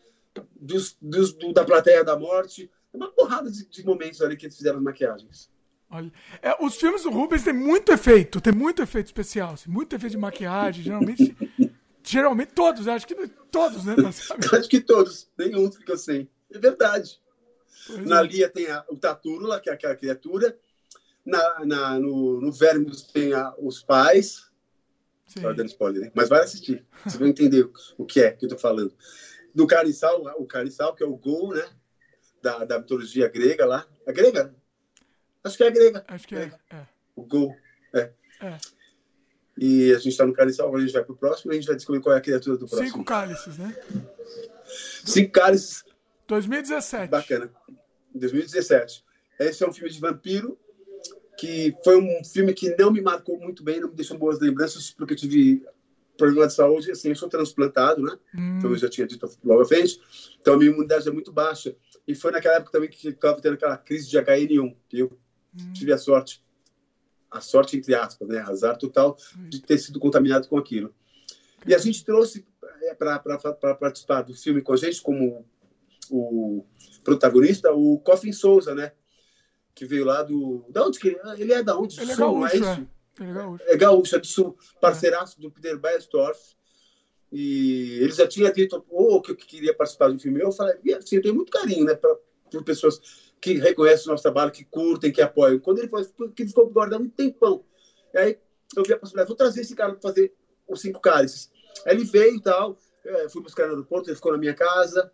dos, 0.57 0.97
dos 1.01 1.33
do, 1.33 1.53
da 1.53 1.65
plateia 1.65 2.03
da 2.03 2.19
morte. 2.19 2.69
Uma 2.93 3.13
porrada 3.13 3.51
de, 3.51 3.65
de 3.67 3.85
momentos 3.85 4.21
ali 4.21 4.37
que 4.37 4.47
eles 4.47 4.57
fizeram 4.57 4.79
as 4.79 4.85
maquiagens. 4.85 5.49
Olha, 5.91 6.13
é, 6.43 6.57
os 6.65 6.77
filmes 6.77 7.05
do 7.05 7.11
Rubens 7.11 7.45
tem 7.45 7.53
muito 7.53 7.93
efeito, 7.93 8.41
tem 8.41 8.53
muito 8.53 8.83
efeito 8.83 9.07
especial, 9.07 9.53
assim, 9.53 9.71
muito 9.71 9.95
efeito 9.95 10.13
de 10.13 10.19
maquiagem, 10.19 10.83
geralmente, 10.83 11.37
geralmente 12.03 12.53
todos, 12.53 12.89
acho 12.89 13.07
que 13.07 13.15
todos, 13.51 13.85
né? 13.85 13.95
acho 14.53 14.69
que 14.69 14.81
todos, 14.81 15.31
nenhum 15.39 15.71
fica 15.71 15.97
sem. 15.97 16.29
É 16.51 16.59
verdade. 16.59 17.21
Pois 17.87 18.05
na 18.05 18.21
é. 18.21 18.27
Lia 18.27 18.49
tem 18.49 18.69
a, 18.69 18.85
o 18.89 18.97
Tatúrula, 18.97 19.61
que 19.61 19.71
é 19.71 19.73
aquela 19.73 19.95
criatura. 19.95 20.59
Na, 21.25 21.65
na, 21.65 21.99
no, 21.99 22.41
no 22.41 22.53
Vermes 22.53 23.03
tem 23.03 23.33
a, 23.33 23.55
os 23.59 23.83
pais. 23.83 24.51
Só 25.27 25.53
dando 25.53 25.69
spoiler, 25.69 26.03
né? 26.03 26.13
Mas 26.15 26.29
vai 26.29 26.41
assistir. 26.41 26.85
Você 27.05 27.19
vai 27.19 27.29
entender 27.29 27.69
o 27.99 28.05
que 28.05 28.21
é 28.21 28.31
que 28.31 28.45
eu 28.45 28.49
tô 28.49 28.59
falando. 28.59 28.95
Do 29.55 29.67
Carissal, 29.67 30.23
o 30.39 30.47
Carissal, 30.47 30.95
que 30.95 31.03
é 31.03 31.07
o 31.07 31.17
Gol, 31.17 31.55
né? 31.55 31.65
Da, 32.43 32.65
da 32.65 32.79
mitologia 32.79 33.29
grega 33.29 33.67
lá. 33.67 33.87
É 34.07 34.13
grega? 34.13 34.55
Acho 35.47 35.57
que 35.57 35.65
é 35.65 35.71
grega. 35.71 36.05
Acho 36.09 36.27
que 36.27 36.35
é. 36.35 36.53
é. 36.71 36.83
O 37.15 37.23
gol. 37.23 37.55
É. 37.95 38.11
é. 38.41 38.59
E 39.57 39.93
a 39.93 39.99
gente 39.99 40.09
está 40.09 40.27
no 40.27 40.35
cálice 40.35 40.61
a 40.61 40.79
gente 40.79 40.93
vai 40.93 41.05
pro 41.05 41.17
próximo 41.17 41.53
e 41.53 41.55
a 41.55 41.57
gente 41.57 41.67
vai 41.67 41.77
descobrir 41.77 42.03
qual 42.03 42.15
é 42.15 42.19
a 42.19 42.21
criatura 42.21 42.59
do 42.59 42.67
próximo. 42.67 42.89
Cinco 42.89 43.05
cálices, 43.05 43.57
né? 43.57 43.75
Cinco 45.05 45.33
cálices. 45.33 45.85
2017. 46.27 47.09
Bacana. 47.09 47.51
2017. 48.13 49.05
Esse 49.39 49.63
é 49.63 49.69
um 49.69 49.73
filme 49.73 49.91
de 49.91 50.01
vampiro 50.01 50.59
que 51.39 51.75
foi 51.85 51.97
um 51.97 52.25
filme 52.25 52.53
que 52.53 52.75
não 52.77 52.91
me 52.91 53.01
marcou 53.01 53.39
muito 53.39 53.63
bem, 53.63 53.81
não 53.81 53.89
me 53.89 53.95
deixou 53.95 54.19
boas 54.19 54.41
lembranças, 54.41 54.91
porque 54.91 55.13
eu 55.13 55.19
tive 55.19 55.65
problema 56.17 56.47
de 56.47 56.55
saúde, 56.55 56.91
assim, 56.91 57.11
eu 57.11 57.17
sou 57.17 57.29
transplantado, 57.29 58.03
né? 58.03 58.19
Hum. 58.35 58.57
Então 58.59 58.71
eu 58.71 58.77
já 58.77 58.89
tinha 58.89 59.07
dito 59.07 59.31
logo 59.45 59.63
à 59.63 59.67
frente. 59.67 60.01
Então 60.41 60.55
a 60.55 60.57
minha 60.57 60.71
imunidade 60.71 61.09
é 61.09 61.13
muito 61.13 61.31
baixa. 61.31 61.77
E 62.09 62.15
foi 62.15 62.33
naquela 62.33 62.57
época 62.57 62.73
também 62.73 62.89
que 62.89 63.09
estava 63.09 63.41
tendo 63.41 63.55
aquela 63.55 63.77
crise 63.77 64.09
de 64.09 64.19
HN1, 64.19 64.75
viu? 64.91 65.19
Hum. 65.59 65.73
Tive 65.73 65.93
a 65.93 65.99
sorte, 65.99 66.43
a 67.31 67.41
sorte 67.41 67.77
entre 67.77 67.95
aspas, 67.95 68.29
né? 68.29 68.39
Azar 68.41 68.77
total 68.77 69.17
de 69.49 69.61
ter 69.61 69.79
sido 69.79 69.99
contaminado 69.99 70.49
com 70.49 70.59
aquilo. 70.59 70.95
E 71.67 71.75
a 71.75 71.79
gente 71.79 72.05
trouxe 72.05 72.47
é, 72.83 72.95
para 72.95 73.19
participar 73.75 74.23
do 74.23 74.35
filme 74.35 74.63
com 74.63 74.73
a 74.73 74.77
gente, 74.77 75.03
como 75.03 75.45
o 76.11 76.65
protagonista, 77.03 77.73
o 77.73 77.99
Coffin 78.01 78.33
Souza, 78.33 78.75
né? 78.75 78.93
Que 79.75 79.85
veio 79.85 80.05
lá 80.05 80.23
do. 80.23 80.65
Da 80.69 80.87
onde 80.87 80.99
que 80.99 81.17
ele 81.39 81.53
é? 81.53 81.63
da 81.63 81.77
onde? 81.77 82.01
Ele 82.01 82.13
é 82.13 82.17
gaúcho, 82.17 82.57
é, 82.57 82.59
é. 82.59 82.87
Ele 83.21 83.31
é 83.31 83.35
gaúcho. 83.35 83.65
É 83.67 83.77
gaúcho, 83.77 84.17
é 84.17 84.19
do 84.19 84.27
sul, 84.27 84.57
parceiraço 84.81 85.37
é. 85.39 85.43
do 85.43 85.51
Peter 85.51 85.79
Beiersdorf. 85.79 86.57
E 87.33 87.99
ele 88.01 88.13
já 88.13 88.27
tinha 88.27 88.53
dito 88.53 88.85
oh, 88.89 89.21
que 89.21 89.33
eu 89.33 89.37
queria 89.37 89.75
participar 89.75 90.09
do 90.09 90.19
filme. 90.19 90.41
Eu 90.41 90.53
falei, 90.53 90.77
assim, 90.95 91.17
eu 91.17 91.23
tenho 91.23 91.35
muito 91.35 91.51
carinho, 91.51 91.85
né? 91.85 91.95
Pra, 91.95 92.17
por 92.51 92.63
pessoas 92.63 93.01
que 93.41 93.55
reconhecem 93.55 94.07
o 94.07 94.11
nosso 94.11 94.23
trabalho, 94.23 94.51
que 94.51 94.65
curtem, 94.65 95.13
que 95.13 95.23
apoiam. 95.23 95.59
Quando 95.59 95.79
ele 95.79 95.89
falou 95.89 96.07
que 96.35 96.47
ficou 96.47 96.69
guardando 96.71 97.05
um 97.05 97.11
tempão. 97.11 97.65
E 98.15 98.19
aí 98.19 98.39
eu 98.77 98.83
vi 98.83 98.93
a 98.93 98.99
possibilidade, 98.99 99.29
vou 99.29 99.37
trazer 99.37 99.61
esse 99.61 99.75
cara 99.75 99.93
para 99.93 100.01
fazer 100.01 100.35
os 100.69 100.81
cinco 100.81 101.01
cálices. 101.01 101.51
Aí 101.85 101.95
ele 101.95 102.05
veio 102.05 102.37
e 102.37 102.43
tal, 102.43 102.79
é, 103.05 103.29
fui 103.29 103.43
buscar 103.43 103.67
no 103.67 103.75
aeroporto, 103.75 104.09
ele 104.09 104.17
ficou 104.17 104.33
na 104.33 104.39
minha 104.39 104.55
casa 104.55 105.13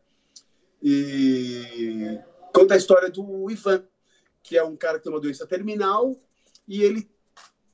e 0.83 2.19
conta 2.55 2.75
a 2.75 2.77
história 2.77 3.11
do 3.11 3.51
Ivan, 3.51 3.85
que 4.43 4.57
é 4.57 4.65
um 4.65 4.77
cara 4.77 4.99
que 4.99 5.05
tem 5.05 5.13
uma 5.13 5.21
doença 5.21 5.47
terminal 5.47 6.17
e 6.67 6.83
ele 6.83 7.11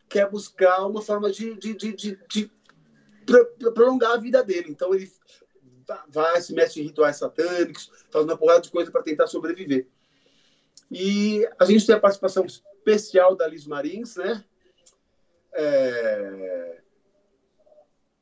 quer 0.09 0.29
buscar 0.29 0.87
uma 0.87 1.03
forma 1.03 1.31
de, 1.31 1.55
de, 1.55 1.75
de, 1.75 1.93
de, 1.93 2.19
de 2.29 2.51
prolongar 3.75 4.13
a 4.13 4.17
vida 4.17 4.43
dele. 4.43 4.71
Então 4.71 4.95
ele 4.95 5.11
vai, 6.09 6.41
se 6.41 6.55
mete 6.55 6.81
em 6.81 6.85
rituais 6.85 7.17
satânicos, 7.17 7.91
faz 8.11 8.25
uma 8.25 8.37
porrada 8.37 8.63
de 8.63 8.71
coisa 8.71 8.91
para 8.91 9.03
tentar 9.03 9.27
sobreviver. 9.27 9.87
E 10.91 11.47
a 11.59 11.65
gente 11.65 11.87
tem 11.87 11.95
a 11.95 12.01
participação 12.01 12.45
especial 12.47 13.37
da 13.37 13.47
Liz 13.47 13.67
Marins, 13.67 14.17
né? 14.17 14.45
É... 15.53 16.83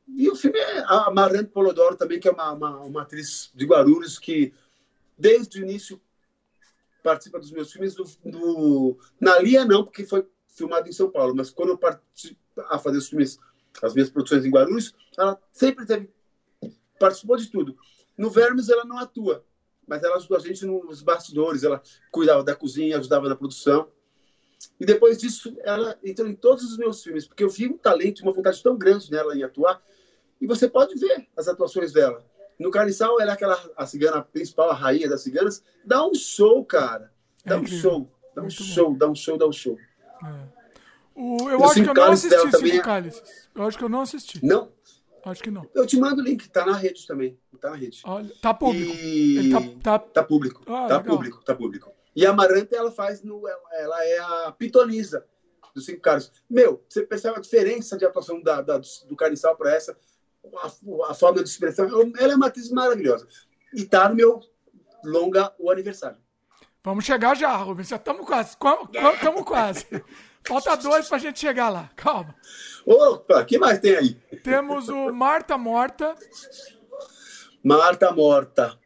E 0.07 0.29
o 0.29 0.35
filme 0.35 0.57
é 0.57 0.79
a 0.87 1.11
Marante 1.11 1.51
Polodoro 1.51 1.95
também, 1.95 2.19
que 2.19 2.27
é 2.27 2.31
uma, 2.31 2.51
uma, 2.53 2.79
uma, 2.81 3.01
atriz 3.01 3.51
de 3.53 3.65
Guarulhos 3.65 4.17
que, 4.17 4.53
desde 5.17 5.59
o 5.59 5.63
início, 5.63 6.01
participa 7.03 7.39
dos 7.39 7.51
meus 7.51 7.71
filmes. 7.71 7.93
Do, 7.93 8.05
do... 8.25 8.97
Na 9.19 9.37
Lia, 9.39 9.65
não, 9.65 9.83
porque 9.83 10.05
foi 10.05 10.25
filmado 10.47 10.87
em 10.87 10.93
São 10.93 11.11
Paulo, 11.11 11.35
mas 11.35 11.49
quando 11.49 11.69
eu 11.69 11.77
participo 11.77 12.39
a 12.69 12.79
fazer 12.79 12.97
os 12.97 13.09
filmes, 13.09 13.37
as 13.81 13.93
minhas 13.93 14.09
produções 14.09 14.45
em 14.45 14.49
Guarulhos, 14.49 14.93
ela 15.17 15.39
sempre 15.51 15.85
teve, 15.85 16.09
participou 16.97 17.37
de 17.37 17.51
tudo. 17.51 17.77
No 18.17 18.29
Vermes, 18.29 18.69
ela 18.69 18.85
não 18.85 18.97
atua, 18.97 19.45
mas 19.87 20.03
ela 20.03 20.17
ajudou 20.17 20.37
a 20.37 20.39
gente 20.41 20.65
nos 20.65 21.01
bastidores, 21.01 21.63
ela 21.63 21.81
cuidava 22.11 22.43
da 22.43 22.55
cozinha, 22.55 22.97
ajudava 22.97 23.29
na 23.29 23.35
produção. 23.35 23.87
E 24.79 24.85
depois 24.85 25.17
disso, 25.17 25.55
ela 25.63 25.97
entrou 26.03 26.27
em 26.27 26.35
todos 26.35 26.63
os 26.63 26.77
meus 26.77 27.01
filmes, 27.01 27.25
porque 27.27 27.43
eu 27.43 27.49
vi 27.49 27.67
um 27.67 27.77
talento, 27.77 28.21
uma 28.21 28.33
vontade 28.33 28.61
tão 28.61 28.77
grande 28.77 29.09
nela 29.11 29.35
em 29.35 29.43
atuar, 29.43 29.81
e 30.39 30.45
você 30.45 30.67
pode 30.67 30.95
ver 30.95 31.27
as 31.35 31.47
atuações 31.47 31.91
dela. 31.91 32.23
No 32.59 32.71
Carniçal, 32.71 33.21
ela 33.21 33.31
é 33.31 33.33
aquela 33.33 33.59
a 33.75 33.85
cigana 33.85 34.21
principal, 34.21 34.71
a 34.71 34.73
rainha 34.73 35.07
das 35.07 35.21
ciganas. 35.21 35.63
Dá 35.85 36.05
um 36.05 36.13
show, 36.13 36.65
cara. 36.65 37.11
Dá 37.45 37.55
é 37.55 37.59
um 37.59 37.65
show. 37.65 38.11
Dá 38.35 38.41
um 38.41 38.49
show, 38.49 38.95
dá 38.95 39.07
um 39.07 39.15
show, 39.15 39.37
dá 39.37 39.47
um 39.47 39.51
show. 39.51 39.77
É. 40.23 40.57
O, 41.15 41.49
eu 41.49 41.63
acho 41.63 41.83
que 41.83 41.89
eu 41.89 41.93
não 41.93 42.11
assisti 42.11 42.51
Cinco 42.51 42.67
é... 42.67 42.79
Cálices. 42.79 43.49
Eu 43.55 43.63
acho 43.63 43.77
que 43.77 43.83
eu 43.83 43.89
não 43.89 44.01
assisti. 44.01 44.45
Não? 44.45 44.71
Acho 45.25 45.43
que 45.43 45.51
não. 45.51 45.67
Eu 45.73 45.85
te 45.85 45.99
mando 45.99 46.21
o 46.21 46.23
link, 46.23 46.49
tá 46.49 46.65
na 46.65 46.75
rede 46.75 47.05
também. 47.05 47.37
Tá 47.59 47.71
na 47.71 47.75
rede. 47.75 48.01
Olha, 48.05 48.31
tá 48.41 48.53
público. 48.53 48.93
E... 48.95 49.49
Tá, 49.51 49.97
tá... 49.97 49.99
tá, 49.99 50.23
público. 50.23 50.61
Ah, 50.67 50.87
tá 50.87 50.97
legal. 50.97 51.03
público, 51.03 51.43
tá 51.43 51.55
público. 51.55 51.91
E 52.15 52.25
a 52.25 52.31
Amaranta, 52.31 52.75
ela 52.75 52.91
faz 52.91 53.23
no. 53.23 53.43
Ela 53.47 54.05
é 54.05 54.19
a 54.19 54.51
pitonisa 54.51 55.25
dos 55.73 55.85
cinco 55.85 56.01
caras. 56.01 56.31
Meu, 56.49 56.83
você 56.87 57.03
percebe 57.03 57.37
a 57.37 57.41
diferença 57.41 57.97
de 57.97 58.05
atuação 58.05 58.41
da, 58.41 58.61
da 58.61 58.77
do 58.77 59.15
Carniçal 59.15 59.55
para 59.55 59.75
essa, 59.75 59.95
a, 60.55 61.11
a, 61.11 61.13
forma 61.13 61.43
de 61.43 61.49
expressão. 61.49 61.87
Ela 62.17 62.33
é 62.33 62.35
uma 62.35 62.47
atriz 62.47 62.71
maravilhosa. 62.71 63.27
E 63.73 63.85
tá 63.85 64.09
no 64.09 64.15
meu 64.15 64.41
longa 65.03 65.53
o 65.59 65.69
aniversário. 65.69 66.17
Vamos 66.83 67.05
chegar 67.05 67.35
já, 67.35 67.55
Rubens. 67.55 67.89
Já 67.89 67.97
estamos 67.97 68.25
quase. 68.25 68.51
Estamos 68.51 69.43
quase. 69.43 69.85
Falta 70.47 70.77
dois 70.77 71.09
pra 71.09 71.17
gente 71.17 71.39
chegar 71.39 71.69
lá. 71.69 71.89
Calma. 71.95 72.33
Opa, 72.85 73.43
que 73.43 73.57
mais 73.57 73.79
tem 73.79 73.95
aí? 73.97 74.13
Temos 74.43 74.87
o 74.87 75.11
Marta 75.11 75.57
Morta. 75.57 76.15
Marta 77.61 78.11
Morta. 78.13 78.79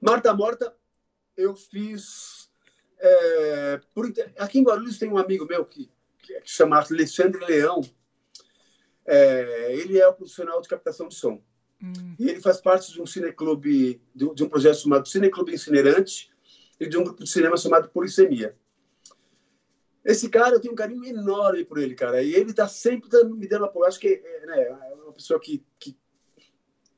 Marta 0.00 0.32
Morta, 0.32 0.76
eu 1.36 1.56
fiz. 1.56 2.48
É, 2.98 3.80
por, 3.92 4.12
aqui 4.38 4.60
em 4.60 4.62
Guarulhos 4.62 4.98
tem 4.98 5.10
um 5.10 5.18
amigo 5.18 5.44
meu 5.44 5.64
que, 5.64 5.90
que 6.22 6.40
chama 6.44 6.78
Alexandre 6.78 7.44
Leão. 7.44 7.80
É, 9.04 9.74
ele 9.74 9.98
é 9.98 10.06
o 10.06 10.14
profissional 10.14 10.60
de 10.60 10.68
captação 10.68 11.08
de 11.08 11.16
som. 11.16 11.42
Hum. 11.82 12.14
E 12.18 12.30
ele 12.30 12.40
faz 12.40 12.60
parte 12.60 12.92
de 12.92 13.02
um 13.02 13.06
cineclube, 13.06 14.00
de, 14.14 14.34
de 14.34 14.44
um 14.44 14.48
projeto 14.48 14.78
chamado 14.78 15.08
Cineclube 15.08 15.52
Incinerante 15.52 16.30
e 16.78 16.88
de 16.88 16.96
um 16.96 17.02
grupo 17.02 17.24
de 17.24 17.30
cinema 17.30 17.56
chamado 17.56 17.88
Polissemia. 17.88 18.56
Esse 20.06 20.30
cara, 20.30 20.54
eu 20.54 20.60
tenho 20.60 20.72
um 20.72 20.76
carinho 20.76 21.04
enorme 21.04 21.64
por 21.64 21.78
ele, 21.78 21.94
cara. 21.94 22.22
E 22.22 22.34
ele 22.34 22.54
tá 22.54 22.68
sempre 22.68 23.10
me 23.24 23.46
dando 23.46 23.64
apoio. 23.64 23.86
Acho 23.86 23.98
que 23.98 24.22
é, 24.24 24.46
né, 24.46 24.62
é 24.62 24.94
uma 24.94 25.12
pessoa 25.12 25.38
que, 25.38 25.62
que. 25.78 25.96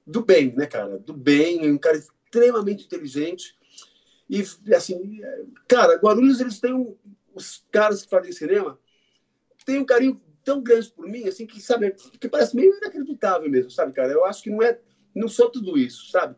do 0.07 0.23
bem, 0.23 0.55
né, 0.55 0.67
cara? 0.67 0.99
Do 0.99 1.15
bem, 1.15 1.71
um 1.73 1.79
cara 1.79 1.97
extremamente 1.97 2.85
inteligente. 2.85 3.57
E, 4.29 4.45
assim, 4.75 5.21
cara, 5.67 5.97
Guarulhos, 5.97 6.39
eles 6.39 6.61
têm 6.61 6.75
um, 6.75 6.95
os 7.35 7.65
caras 7.73 8.03
que 8.03 8.11
fazem 8.11 8.31
cinema 8.31 8.79
têm 9.69 9.79
um 9.79 9.85
carinho 9.85 10.19
tão 10.43 10.63
grande 10.63 10.91
por 10.91 11.07
mim, 11.07 11.29
assim, 11.29 11.47
que, 11.47 11.61
sabe, 11.61 11.95
que 12.19 12.27
parece 12.27 12.57
meio 12.57 12.75
inacreditável 12.79 13.51
mesmo, 13.51 13.71
sabe, 13.71 13.93
cara? 13.93 14.11
Eu 14.11 14.25
acho 14.25 14.43
que 14.43 14.49
não 14.49 14.63
é, 14.63 14.81
não 15.15 15.29
sou 15.29 15.51
tudo 15.51 15.77
isso, 15.77 16.11
sabe? 16.11 16.35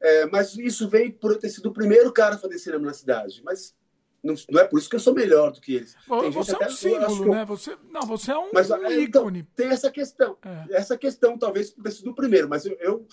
É, 0.00 0.24
mas 0.24 0.56
isso 0.56 0.88
vem 0.88 1.10
por 1.10 1.32
eu 1.32 1.38
ter 1.38 1.50
sido 1.50 1.68
o 1.68 1.72
primeiro 1.72 2.10
cara 2.14 2.36
a 2.36 2.38
fazer 2.38 2.58
cinema 2.58 2.86
na 2.86 2.94
cidade. 2.94 3.42
Mas 3.44 3.76
não, 4.22 4.34
não, 4.50 4.60
é 4.60 4.64
por 4.64 4.78
isso 4.78 4.88
que 4.88 4.96
eu 4.96 5.00
sou 5.00 5.14
melhor 5.14 5.50
do 5.50 5.60
que 5.60 5.76
eles. 5.76 5.96
Tem 6.06 6.30
você 6.30 6.52
é 6.52 6.66
um 6.66 6.70
símbolo, 6.70 7.24
eu... 7.24 7.30
né? 7.30 7.44
Você, 7.46 7.76
não, 7.90 8.02
você 8.02 8.32
é 8.32 8.38
um, 8.38 8.50
mas, 8.52 8.70
é, 8.70 8.74
então, 8.74 9.22
ícone. 9.22 9.38
Então, 9.40 9.52
tem 9.56 9.68
essa 9.68 9.90
questão. 9.90 10.36
É. 10.42 10.76
Essa 10.76 10.96
questão, 10.96 11.38
talvez, 11.38 11.70
ter 11.70 11.90
sido 11.90 12.10
o 12.10 12.14
primeiro, 12.14 12.48
mas 12.48 12.66
eu, 12.66 12.76
eu 12.80 13.06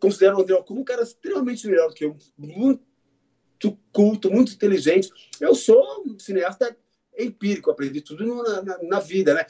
considero 0.00 0.38
o 0.38 0.40
André 0.40 0.62
como 0.62 0.80
um 0.80 0.84
cara 0.84 1.02
extremamente 1.02 1.66
melhor 1.66 1.88
do 1.88 1.94
que 1.94 2.04
eu. 2.04 2.16
Muito 2.36 3.78
culto, 3.92 4.30
muito 4.30 4.52
inteligente. 4.52 5.10
Eu 5.38 5.54
sou 5.54 6.04
um 6.06 6.18
cineasta 6.18 6.74
empírico, 7.18 7.70
aprendi 7.70 8.00
tudo 8.00 8.42
na, 8.42 8.62
na, 8.62 8.78
na 8.82 9.00
vida, 9.00 9.34
né? 9.34 9.44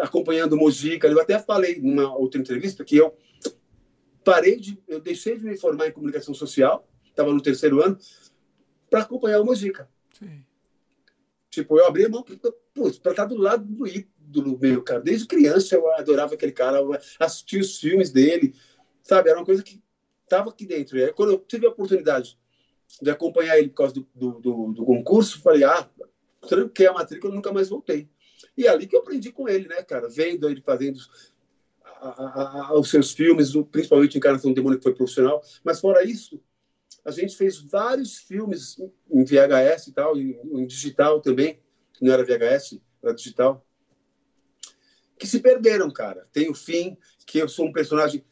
Acompanhando 0.00 0.54
o 0.54 0.56
Mojica. 0.56 1.08
Eu 1.08 1.20
até 1.20 1.38
falei 1.38 1.78
numa 1.78 2.16
outra 2.16 2.40
entrevista 2.40 2.84
que 2.84 2.96
eu 2.96 3.14
parei 4.24 4.56
de. 4.56 4.82
Eu 4.88 5.00
deixei 5.00 5.36
de 5.38 5.44
me 5.44 5.58
formar 5.58 5.88
em 5.88 5.92
comunicação 5.92 6.32
social, 6.32 6.88
estava 7.04 7.32
no 7.34 7.42
terceiro 7.42 7.82
ano, 7.82 7.98
para 8.88 9.02
acompanhar 9.02 9.40
o 9.40 9.44
Mojica. 9.44 9.90
Sim. 10.18 10.44
Tipo, 11.50 11.78
eu 11.78 11.86
abri 11.86 12.04
a 12.04 12.08
mão 12.08 12.22
para 12.22 13.10
estar 13.10 13.24
do 13.24 13.36
lado 13.36 13.64
do 13.64 13.86
ídolo 13.86 14.58
meu, 14.58 14.82
cara. 14.82 15.00
Desde 15.00 15.26
criança 15.26 15.74
eu 15.74 15.90
adorava 15.94 16.34
aquele 16.34 16.52
cara, 16.52 16.80
assistia 17.18 17.60
os 17.60 17.78
filmes 17.78 18.10
dele, 18.10 18.54
sabe? 19.02 19.30
Era 19.30 19.38
uma 19.38 19.44
coisa 19.44 19.62
que 19.62 19.82
estava 20.22 20.50
aqui 20.50 20.66
dentro. 20.66 20.98
E 20.98 21.04
aí, 21.04 21.12
quando 21.12 21.32
eu 21.32 21.38
tive 21.38 21.66
a 21.66 21.70
oportunidade 21.70 22.38
de 23.00 23.10
acompanhar 23.10 23.58
ele 23.58 23.68
por 23.68 23.76
causa 23.76 23.94
do, 23.94 24.06
do, 24.14 24.32
do, 24.40 24.72
do 24.72 24.84
concurso, 24.84 25.40
falei, 25.40 25.64
ah, 25.64 25.88
tranquei 26.46 26.86
a 26.86 26.92
matrícula 26.92 27.34
nunca 27.34 27.52
mais 27.52 27.68
voltei. 27.68 28.08
E 28.56 28.66
é 28.66 28.68
ali 28.68 28.86
que 28.86 28.96
eu 28.96 29.00
aprendi 29.00 29.32
com 29.32 29.48
ele, 29.48 29.68
né, 29.68 29.82
cara? 29.82 30.08
Vendo 30.08 30.48
ele 30.48 30.60
fazendo 30.60 30.98
a, 31.84 32.08
a, 32.08 32.66
a, 32.68 32.78
os 32.78 32.90
seus 32.90 33.12
filmes, 33.12 33.52
principalmente 33.70 34.18
Encarnação 34.18 34.50
do 34.50 34.54
Demônio, 34.54 34.78
que 34.78 34.84
foi 34.84 34.94
profissional. 34.94 35.42
Mas 35.64 35.80
fora 35.80 36.04
isso, 36.04 36.40
a 37.06 37.12
gente 37.12 37.36
fez 37.36 37.56
vários 37.56 38.16
filmes 38.16 38.76
em 39.08 39.24
VHS 39.24 39.86
e 39.86 39.92
tal, 39.92 40.18
em, 40.18 40.66
digital 40.66 41.20
também, 41.20 41.62
não 42.02 42.12
era 42.12 42.24
VHS, 42.24 42.80
era 43.02 43.14
digital, 43.14 43.64
que 45.16 45.26
se 45.26 45.38
perderam, 45.38 45.88
cara. 45.90 46.26
Tem 46.32 46.50
o 46.50 46.54
fim, 46.54 46.98
que 47.24 47.38
eu 47.38 47.48
sou 47.48 47.66
um 47.66 47.72
personagem. 47.72 48.24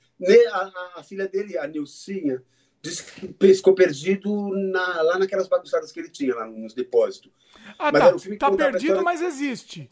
A, 0.50 0.58
a, 0.58 0.92
a 0.96 1.02
filha 1.04 1.28
dele, 1.28 1.56
a 1.56 1.66
Nilcinha, 1.68 2.42
disse 2.82 3.04
que 3.04 3.54
ficou 3.54 3.74
perdido 3.74 4.50
na, 4.52 5.02
lá 5.02 5.18
naquelas 5.18 5.48
bagunçadas 5.48 5.92
que 5.92 6.00
ele 6.00 6.10
tinha 6.10 6.34
lá 6.34 6.46
nos 6.46 6.74
depósitos. 6.74 7.30
Ah, 7.78 7.92
mas 7.92 8.02
tá. 8.02 8.30
Um 8.30 8.36
tá 8.36 8.52
perdido, 8.52 9.02
mas 9.04 9.22
existe. 9.22 9.90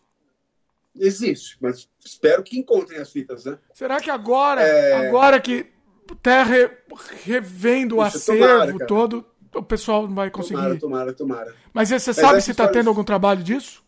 Existe, 0.95 1.57
mas 1.61 1.89
espero 2.05 2.43
que 2.43 2.59
encontrem 2.59 3.01
as 3.01 3.11
fitas, 3.11 3.47
né? 3.47 3.59
Será 3.73 3.99
que 3.99 4.11
agora, 4.11 4.61
é... 4.61 5.09
agora 5.09 5.41
que 5.41 5.73
até 6.13 6.43
re, 6.43 6.71
revendo 7.25 7.97
o 7.97 8.01
acervo 8.01 8.41
tomara, 8.41 8.87
todo, 8.87 9.27
o 9.55 9.63
pessoal 9.63 10.07
não 10.07 10.15
vai 10.15 10.31
conseguir. 10.31 10.57
Tomara, 10.57 10.79
tomara, 10.79 11.13
tomara. 11.13 11.55
Mas 11.73 11.89
você 11.89 12.11
Mas 12.11 12.17
sabe 12.17 12.41
se 12.41 12.51
está 12.51 12.69
tendo 12.69 12.89
algum 12.89 13.05
trabalho 13.05 13.43
disso? 13.43 13.83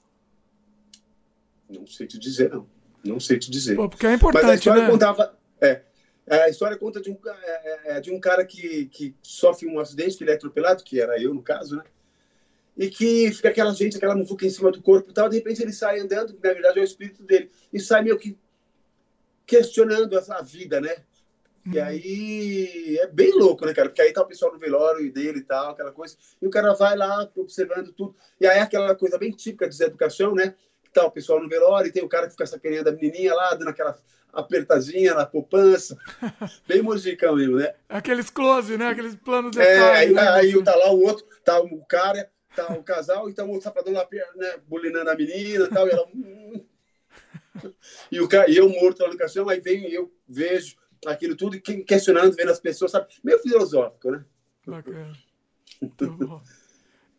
Não 1.69 1.87
sei 1.87 2.07
te 2.07 2.19
dizer, 2.19 2.51
não. 2.51 2.67
Não 3.05 3.21
sei 3.21 3.39
te 3.39 3.51
dizer. 3.51 3.77
Pô, 3.77 3.89
porque 3.89 4.07
é 4.07 4.15
importante, 4.15 4.45
Mas 4.45 4.53
a 4.53 4.55
história 4.55 4.83
né? 4.83 4.91
contava. 4.91 5.37
É, 5.61 5.83
a 6.27 6.49
história 6.49 6.77
conta 6.77 7.01
de 7.01 7.11
um, 7.11 7.19
é, 7.27 7.31
é, 7.93 7.97
é, 7.97 8.01
de 8.01 8.11
um 8.11 8.19
cara 8.19 8.45
que, 8.45 8.87
que 8.87 9.15
sofre 9.23 9.69
um 9.69 9.79
acidente, 9.79 10.17
que 10.17 10.25
ele 10.25 10.31
é 10.31 10.35
atropelado, 10.35 10.83
que 10.83 11.01
era 11.01 11.21
eu 11.21 11.35
no 11.35 11.43
caso, 11.43 11.77
né? 11.77 11.85
E 12.77 12.89
que 12.89 13.31
fica 13.31 13.51
aquela 13.51 13.73
gente, 13.73 13.97
aquela 13.97 14.17
muvuca 14.17 14.45
em 14.45 14.51
cima 14.51 14.73
do 14.73 14.83
corpo 14.83 15.11
e 15.11 15.15
tal, 15.15 15.29
de 15.29 15.37
repente 15.37 15.63
ele 15.63 15.73
sai 15.73 16.01
andando, 16.01 16.35
que 16.35 16.43
na 16.43 16.53
verdade 16.55 16.79
é 16.79 16.83
o 16.83 16.85
espírito 16.85 17.23
dele, 17.23 17.51
e 17.73 17.79
sai 17.79 18.03
meio 18.03 18.19
que 18.19 18.37
questionando 19.47 20.19
a 20.19 20.43
vida, 20.43 20.81
né? 20.81 20.97
E 21.67 21.79
uhum. 21.79 21.85
aí 21.85 22.99
é 23.01 23.07
bem 23.07 23.33
louco, 23.33 23.65
né, 23.65 23.73
cara? 23.73 23.89
Porque 23.89 24.03
aí 24.03 24.13
tá 24.13 24.23
o 24.23 24.27
pessoal 24.27 24.53
no 24.53 24.59
velório 24.59 25.11
dele 25.13 25.39
e 25.39 25.45
tal, 25.45 25.71
aquela 25.71 25.93
coisa. 25.93 26.17
E 26.41 26.47
o 26.47 26.51
cara 26.51 26.75
vai 26.75 26.97
lá 26.97 27.31
observando 27.37 27.93
tudo. 27.93 28.15
E 28.41 28.47
aí 28.47 28.59
aquela 28.59 28.95
coisa 28.95 29.19
bem 29.19 29.31
típica 29.31 29.69
de 29.69 29.83
educação, 29.83 30.35
né? 30.35 30.55
tá 30.95 31.05
o 31.05 31.11
pessoal 31.11 31.43
no 31.43 31.49
velório, 31.49 31.89
e 31.89 31.93
tem 31.93 32.03
o 32.03 32.09
cara 32.09 32.27
que 32.27 32.33
fica 32.33 32.47
sacaneando 32.47 32.89
a 32.89 32.93
menininha 32.93 33.35
lá, 33.35 33.55
dando 33.55 33.69
aquela 33.69 33.99
apertadinha 34.33 35.15
na 35.15 35.27
poupança. 35.27 35.99
Bem 36.67 36.81
mojicão 36.81 37.37
mesmo, 37.37 37.57
né? 37.57 37.75
Aqueles 37.89 38.31
close, 38.31 38.79
né? 38.79 38.89
Aqueles 38.89 39.17
planos 39.17 39.51
de 39.51 39.61
é, 39.61 39.93
aí, 39.93 40.13
né? 40.13 40.29
aí 40.29 40.63
tá 40.63 40.75
lá 40.75 40.93
o 40.93 41.03
outro, 41.03 41.27
tá 41.45 41.61
o 41.61 41.85
cara, 41.85 42.31
tá 42.55 42.73
o 42.73 42.83
casal, 42.83 43.29
e 43.29 43.35
tá 43.35 43.45
o 43.45 43.49
outro 43.49 43.65
sapadão 43.65 43.93
lá, 43.93 44.07
né, 44.37 44.55
bulinando 44.67 45.11
a 45.11 45.17
menina 45.17 45.65
e 45.65 45.69
tal, 45.69 45.87
e 45.87 45.91
ela... 45.91 46.07
Hum. 46.15 46.65
e, 48.11 48.21
o 48.21 48.29
cara, 48.29 48.51
e 48.51 48.57
eu 48.57 48.69
morto 48.69 49.03
lá 49.03 49.09
no 49.09 49.19
caixão, 49.19 49.49
aí 49.49 49.61
vem 49.61 49.91
eu 49.91 50.13
vejo 50.29 50.77
aquilo 51.07 51.37
tudo, 51.37 51.61
questionando, 51.61 52.35
vendo 52.35 52.51
as 52.51 52.61
pessoas, 52.61 52.91
sabe? 52.91 53.07
Meio 53.23 53.39
filosófico, 53.39 54.11
né? 54.11 54.25
Bacana. 54.67 55.13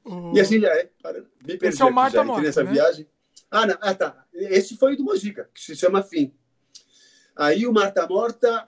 Bom. 0.03 0.33
E 0.35 0.39
assim 0.39 0.59
já 0.59 0.69
é. 0.69 0.89
Para, 1.01 1.21
me 1.21 1.57
Esse 1.61 1.81
é 1.81 1.85
o 1.85 1.93
Marta 1.93 2.23
Morta, 2.23 2.43
nessa 2.43 2.63
né? 2.63 2.71
viagem. 2.71 3.07
Ah, 3.49 3.65
não, 3.65 3.75
ah, 3.81 3.95
tá. 3.95 4.25
Esse 4.33 4.77
foi 4.77 4.95
do 4.95 5.03
Mojica, 5.03 5.49
que 5.53 5.61
se 5.61 5.75
chama 5.75 6.03
Fim. 6.03 6.33
Aí 7.35 7.65
o 7.65 7.73
Marta 7.73 8.07
Morta 8.07 8.65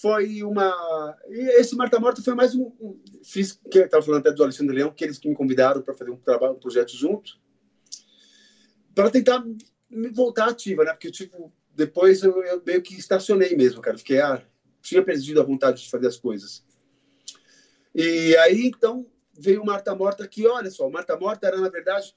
foi 0.00 0.42
uma. 0.42 1.16
Esse 1.28 1.76
Marta 1.76 2.00
Morta 2.00 2.20
foi 2.20 2.34
mais 2.34 2.54
um. 2.54 2.72
um 2.80 3.00
fiz, 3.22 3.52
que 3.70 3.78
eu 3.78 3.84
estava 3.84 4.02
falando 4.02 4.20
até 4.20 4.32
do 4.32 4.42
Alexandre 4.42 4.74
Leão, 4.74 4.92
que 4.92 5.04
eles 5.04 5.18
que 5.18 5.28
me 5.28 5.34
convidaram 5.34 5.82
para 5.82 5.94
fazer 5.94 6.10
um 6.10 6.16
trabalho, 6.16 6.54
um 6.54 6.58
projeto 6.58 6.96
junto, 6.96 7.38
para 8.94 9.10
tentar 9.10 9.44
me 9.88 10.08
voltar 10.08 10.48
ativa, 10.48 10.84
né? 10.84 10.92
Porque, 10.92 11.10
tipo, 11.10 11.52
depois 11.74 12.22
eu, 12.22 12.42
eu, 12.42 12.62
meio 12.66 12.82
que 12.82 12.98
estacionei 12.98 13.54
mesmo, 13.56 13.80
cara. 13.80 13.96
Fiquei, 13.96 14.20
ah, 14.20 14.42
tinha 14.82 15.02
perdido 15.02 15.40
a 15.40 15.44
vontade 15.44 15.82
de 15.82 15.90
fazer 15.90 16.08
as 16.08 16.16
coisas. 16.16 16.64
E 17.94 18.36
aí, 18.38 18.66
então, 18.66 19.06
veio 19.38 19.64
Marta 19.64 19.94
Morta, 19.94 20.26
que, 20.26 20.46
olha 20.46 20.70
só, 20.70 20.88
Marta 20.90 21.16
Morta 21.16 21.46
era, 21.46 21.58
na 21.58 21.68
verdade, 21.68 22.14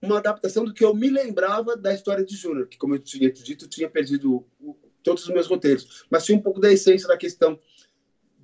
uma 0.00 0.18
adaptação 0.18 0.64
do 0.64 0.74
que 0.74 0.84
eu 0.84 0.94
me 0.94 1.08
lembrava 1.08 1.76
da 1.76 1.94
história 1.94 2.24
de 2.24 2.34
Júnior, 2.34 2.66
que, 2.66 2.76
como 2.76 2.94
eu 2.94 2.98
tinha 2.98 3.30
dito, 3.30 3.68
tinha 3.68 3.88
perdido 3.88 4.44
todos 5.02 5.24
os 5.24 5.34
meus 5.34 5.46
roteiros, 5.46 6.04
mas 6.10 6.24
tinha 6.24 6.36
um 6.36 6.42
pouco 6.42 6.60
da 6.60 6.72
essência 6.72 7.06
da 7.06 7.16
questão 7.16 7.58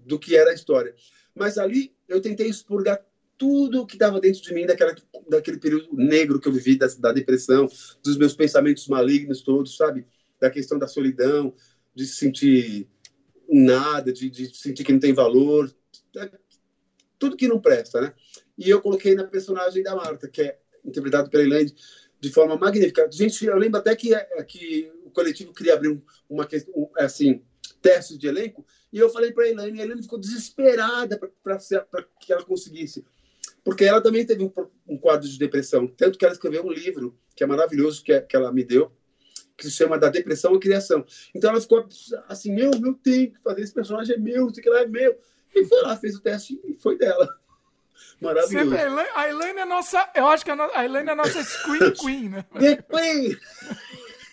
do 0.07 0.19
que 0.19 0.37
era 0.37 0.51
a 0.51 0.55
história. 0.55 0.95
Mas 1.35 1.59
ali 1.59 1.95
eu 2.09 2.21
tentei 2.21 2.49
expurgar 2.49 3.05
tudo 3.37 3.87
que 3.87 3.95
estava 3.95 4.21
dentro 4.21 4.43
de 4.43 4.53
mim 4.53 4.67
daquela, 4.67 4.95
daquele 5.29 5.59
período 5.59 5.95
negro 5.95 6.41
que 6.41 6.49
eu 6.49 6.53
vivi, 6.53 6.77
da, 6.77 6.89
da, 6.99 7.13
depressão, 7.13 7.69
dos 8.03 8.17
meus 8.17 8.35
pensamentos 8.35 8.89
malignos 8.89 9.43
todos, 9.43 9.77
sabe? 9.77 10.05
Da 10.41 10.51
questão 10.51 10.79
da 10.79 10.89
solidão, 10.89 11.55
de 11.95 12.05
se 12.05 12.17
sentir 12.17 12.89
nada, 13.49 14.13
de, 14.13 14.29
de 14.29 14.55
sentir 14.55 14.85
que 14.85 14.93
não 14.93 15.01
tem 15.01 15.13
valor, 15.13 15.73
tudo 17.19 17.37
que 17.37 17.49
não 17.49 17.61
presta, 17.61 18.01
né? 18.01 18.15
E 18.57 18.69
eu 18.69 18.81
coloquei 18.81 19.15
na 19.15 19.25
personagem 19.25 19.83
da 19.83 19.95
Marta, 19.95 20.29
que 20.29 20.43
é 20.43 20.59
interpretado 20.85 21.31
pela 21.31 21.45
Elaine 21.45 21.75
de 22.21 22.31
forma 22.31 22.57
magnífica. 22.57 23.09
Gente, 23.11 23.45
eu 23.45 23.57
lembro 23.57 23.79
até 23.79 23.95
que, 23.95 24.15
é, 24.15 24.43
que 24.45 24.91
o 25.05 25.11
coletivo 25.11 25.53
queria 25.53 25.75
abrir 25.75 26.01
uma 26.29 26.47
questão, 26.47 26.91
assim, 26.97 27.43
testes 27.81 28.19
de 28.19 28.27
elenco, 28.27 28.67
e 28.93 28.99
eu 28.99 29.09
falei 29.09 29.33
para 29.33 29.45
a 29.45 29.49
Elaine, 29.49 29.79
e 29.79 29.81
a 29.81 29.85
Elaine 29.85 30.03
ficou 30.03 30.19
desesperada 30.19 31.19
para 31.19 31.59
que 32.21 32.33
ela 32.33 32.45
conseguisse. 32.45 33.05
Porque 33.65 33.85
ela 33.85 34.01
também 34.01 34.25
teve 34.25 34.43
um, 34.43 34.53
um, 34.89 34.97
quadro 34.97 35.29
de 35.29 35.39
depressão, 35.39 35.87
tanto 35.87 36.19
que 36.19 36.25
ela 36.25 36.35
escreveu 36.35 36.65
um 36.65 36.73
livro, 36.73 37.19
que 37.37 37.45
é 37.45 37.47
maravilhoso, 37.47 38.03
que, 38.03 38.13
é, 38.13 38.21
que 38.21 38.35
ela 38.35 38.53
me 38.53 38.65
deu, 38.65 38.91
que 39.59 39.65
se 39.65 39.73
chama 39.73 39.99
Da 39.99 40.09
Depressão 40.09 40.55
à 40.55 40.61
Criação. 40.61 41.05
Então 41.35 41.51
ela 41.51 41.61
ficou 41.61 41.87
assim, 42.29 42.55
meu, 42.55 42.71
eu 42.71 42.95
tenho 42.95 43.33
que 43.33 43.43
fazer 43.43 43.63
esse 43.63 43.75
personagem, 43.75 44.15
é 44.15 44.19
meu, 44.19 44.47
isso 44.47 44.63
que 44.63 44.69
ela 44.69 44.83
é 44.83 44.87
meu. 44.87 45.19
E 45.55 45.65
foi 45.65 45.83
lá, 45.83 45.97
fez 45.97 46.15
o 46.15 46.21
teste 46.21 46.59
e 46.65 46.75
foi 46.75 46.97
dela. 46.97 47.29
Maravilhoso. 48.23 48.71
Sempre, 48.71 49.11
a 49.15 49.29
Elaine 49.29 49.61
é 49.61 49.65
nossa. 49.65 50.11
Eu 50.15 50.29
acho 50.29 50.45
que 50.45 50.51
a 50.51 50.85
Elaine 50.85 51.11
é 51.11 51.15
nossa 51.15 51.43
Screen 51.43 51.93
Queen, 51.99 52.29
né? 52.29 52.45
Queen! 52.53 53.37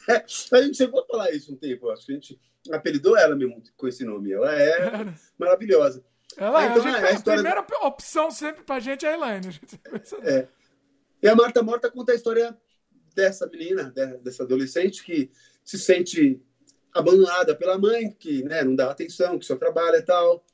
É, 0.07 0.23
a 0.53 0.61
gente 0.61 0.77
chegou 0.77 1.01
a 1.01 1.05
falar 1.07 1.31
isso 1.31 1.51
um 1.51 1.57
tempo, 1.57 1.89
acho 1.89 2.05
que 2.05 2.11
a 2.11 2.15
gente 2.15 2.39
apelidou 2.71 3.17
ela 3.17 3.35
mesmo 3.35 3.61
com 3.75 3.87
esse 3.87 4.05
nome. 4.05 4.31
Ela 4.31 4.55
é 4.55 5.13
maravilhosa. 5.37 6.03
Ela 6.37 6.63
é, 6.63 6.67
então, 6.67 6.83
a, 6.83 6.87
gente, 6.87 6.95
a, 6.95 7.07
a, 7.07 7.11
história... 7.11 7.39
a, 7.39 7.43
primeira 7.43 7.87
opção 7.87 8.29
sempre 8.29 8.63
pra 8.63 8.79
gente 8.79 9.05
é 9.05 9.09
a 9.09 9.13
Elaine. 9.13 9.59
É. 10.23 10.47
E 11.21 11.27
a 11.27 11.35
Marta 11.35 11.63
Morta 11.63 11.89
conta 11.89 12.11
a 12.11 12.15
história 12.15 12.55
dessa 13.15 13.47
menina, 13.47 13.91
dessa 14.21 14.43
adolescente 14.43 15.03
que 15.03 15.31
se 15.63 15.79
sente 15.79 16.41
abandonada 16.93 17.55
pela 17.55 17.77
mãe, 17.77 18.11
que 18.11 18.43
né, 18.43 18.63
não 18.63 18.75
dá 18.75 18.91
atenção, 18.91 19.39
que 19.39 19.45
só 19.45 19.55
trabalha 19.55 19.97
e 19.97 20.03
tal 20.03 20.45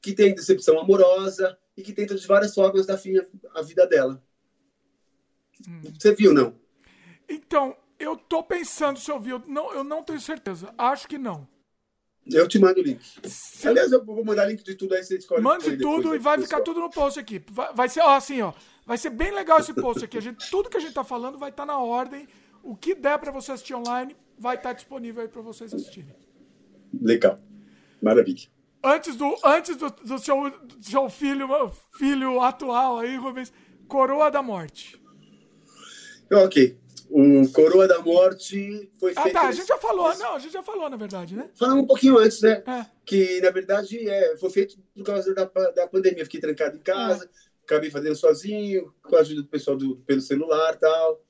que 0.00 0.12
tem 0.12 0.34
decepção 0.34 0.78
amorosa 0.78 1.58
e 1.76 1.82
que 1.82 1.92
tenta 1.92 2.14
de 2.14 2.26
várias 2.26 2.54
formas 2.54 2.86
dar 2.86 2.98
fim 2.98 3.14
à 3.54 3.62
vida 3.62 3.86
dela. 3.86 4.22
Hum. 5.68 5.82
Você 5.98 6.14
viu, 6.14 6.32
não? 6.32 6.54
Então, 7.28 7.76
eu 7.98 8.16
tô 8.16 8.42
pensando 8.42 8.98
se 8.98 9.10
eu 9.10 9.20
vi. 9.20 9.30
Eu 9.30 9.42
não, 9.46 9.72
eu 9.72 9.84
não 9.84 10.02
tenho 10.02 10.20
certeza. 10.20 10.72
Acho 10.78 11.08
que 11.08 11.18
não. 11.18 11.46
Eu 12.26 12.46
te 12.46 12.58
mando 12.58 12.80
o 12.80 12.82
link. 12.82 13.00
Se... 13.24 13.66
Aliás, 13.66 13.90
eu 13.90 14.04
vou 14.04 14.24
mandar 14.24 14.46
link 14.46 14.62
de 14.62 14.74
tudo 14.74 14.94
aí, 14.94 15.02
você 15.02 15.16
escolhe. 15.16 15.42
Mande 15.42 15.76
tudo 15.78 16.14
e 16.14 16.18
vai 16.18 16.38
ficar 16.40 16.60
tudo 16.60 16.80
no 16.80 16.90
post 16.90 17.18
aqui. 17.18 17.42
Vai, 17.50 17.72
vai, 17.74 17.88
ser, 17.88 18.00
ó, 18.00 18.14
assim, 18.14 18.40
ó. 18.42 18.52
Vai 18.88 18.96
ser 18.96 19.10
bem 19.10 19.30
legal 19.30 19.58
esse 19.60 19.74
post 19.74 20.02
aqui. 20.02 20.16
A 20.16 20.20
gente, 20.22 20.50
tudo 20.50 20.70
que 20.70 20.78
a 20.78 20.80
gente 20.80 20.94
tá 20.94 21.04
falando 21.04 21.36
vai 21.36 21.50
estar 21.50 21.66
tá 21.66 21.72
na 21.74 21.78
ordem. 21.78 22.26
O 22.62 22.74
que 22.74 22.94
der 22.94 23.18
para 23.18 23.30
você 23.30 23.52
assistir 23.52 23.74
online 23.74 24.16
vai 24.38 24.56
estar 24.56 24.70
tá 24.70 24.74
disponível 24.74 25.20
aí 25.20 25.28
para 25.28 25.42
vocês 25.42 25.74
assistirem. 25.74 26.16
Legal. 26.98 27.38
Maravilha. 28.00 28.48
Antes 28.82 29.14
do, 29.14 29.36
antes 29.44 29.76
do, 29.76 29.90
do 29.90 30.18
seu, 30.18 30.50
do 30.50 30.82
seu 30.82 31.10
filho, 31.10 31.48
filho 31.98 32.40
atual 32.40 33.00
aí, 33.00 33.14
Rubens, 33.16 33.52
Coroa 33.86 34.30
da 34.30 34.42
Morte. 34.42 34.98
Ok. 36.32 36.78
O 37.10 37.46
Coroa 37.52 37.86
da 37.86 38.00
Morte 38.00 38.90
foi 38.98 39.12
feito. 39.12 39.28
Ah, 39.28 39.30
tá. 39.30 39.48
A 39.48 39.52
gente 39.52 39.68
já 39.68 39.76
falou. 39.76 40.16
Não, 40.16 40.34
a 40.34 40.38
gente 40.38 40.52
já 40.52 40.62
falou, 40.62 40.88
na 40.88 40.96
verdade, 40.96 41.36
né? 41.36 41.50
Falamos 41.54 41.84
um 41.84 41.86
pouquinho 41.86 42.16
antes, 42.16 42.40
né? 42.40 42.62
É. 42.66 42.86
Que, 43.04 43.38
na 43.42 43.50
verdade, 43.50 44.08
é, 44.08 44.34
foi 44.38 44.48
feito 44.48 44.78
por 44.94 45.04
causa 45.04 45.34
da, 45.34 45.44
da 45.44 45.86
pandemia. 45.86 46.24
Fiquei 46.24 46.40
trancado 46.40 46.76
em 46.76 46.80
casa, 46.80 47.24
é. 47.24 47.47
Acabei 47.68 47.90
fazendo 47.90 48.16
sozinho, 48.16 48.92
com 49.02 49.16
a 49.16 49.20
ajuda 49.20 49.42
do 49.42 49.48
pessoal 49.48 49.76
do, 49.76 49.96
pelo 49.98 50.20
celular 50.22 50.74
e 50.74 50.78
tal. 50.78 51.20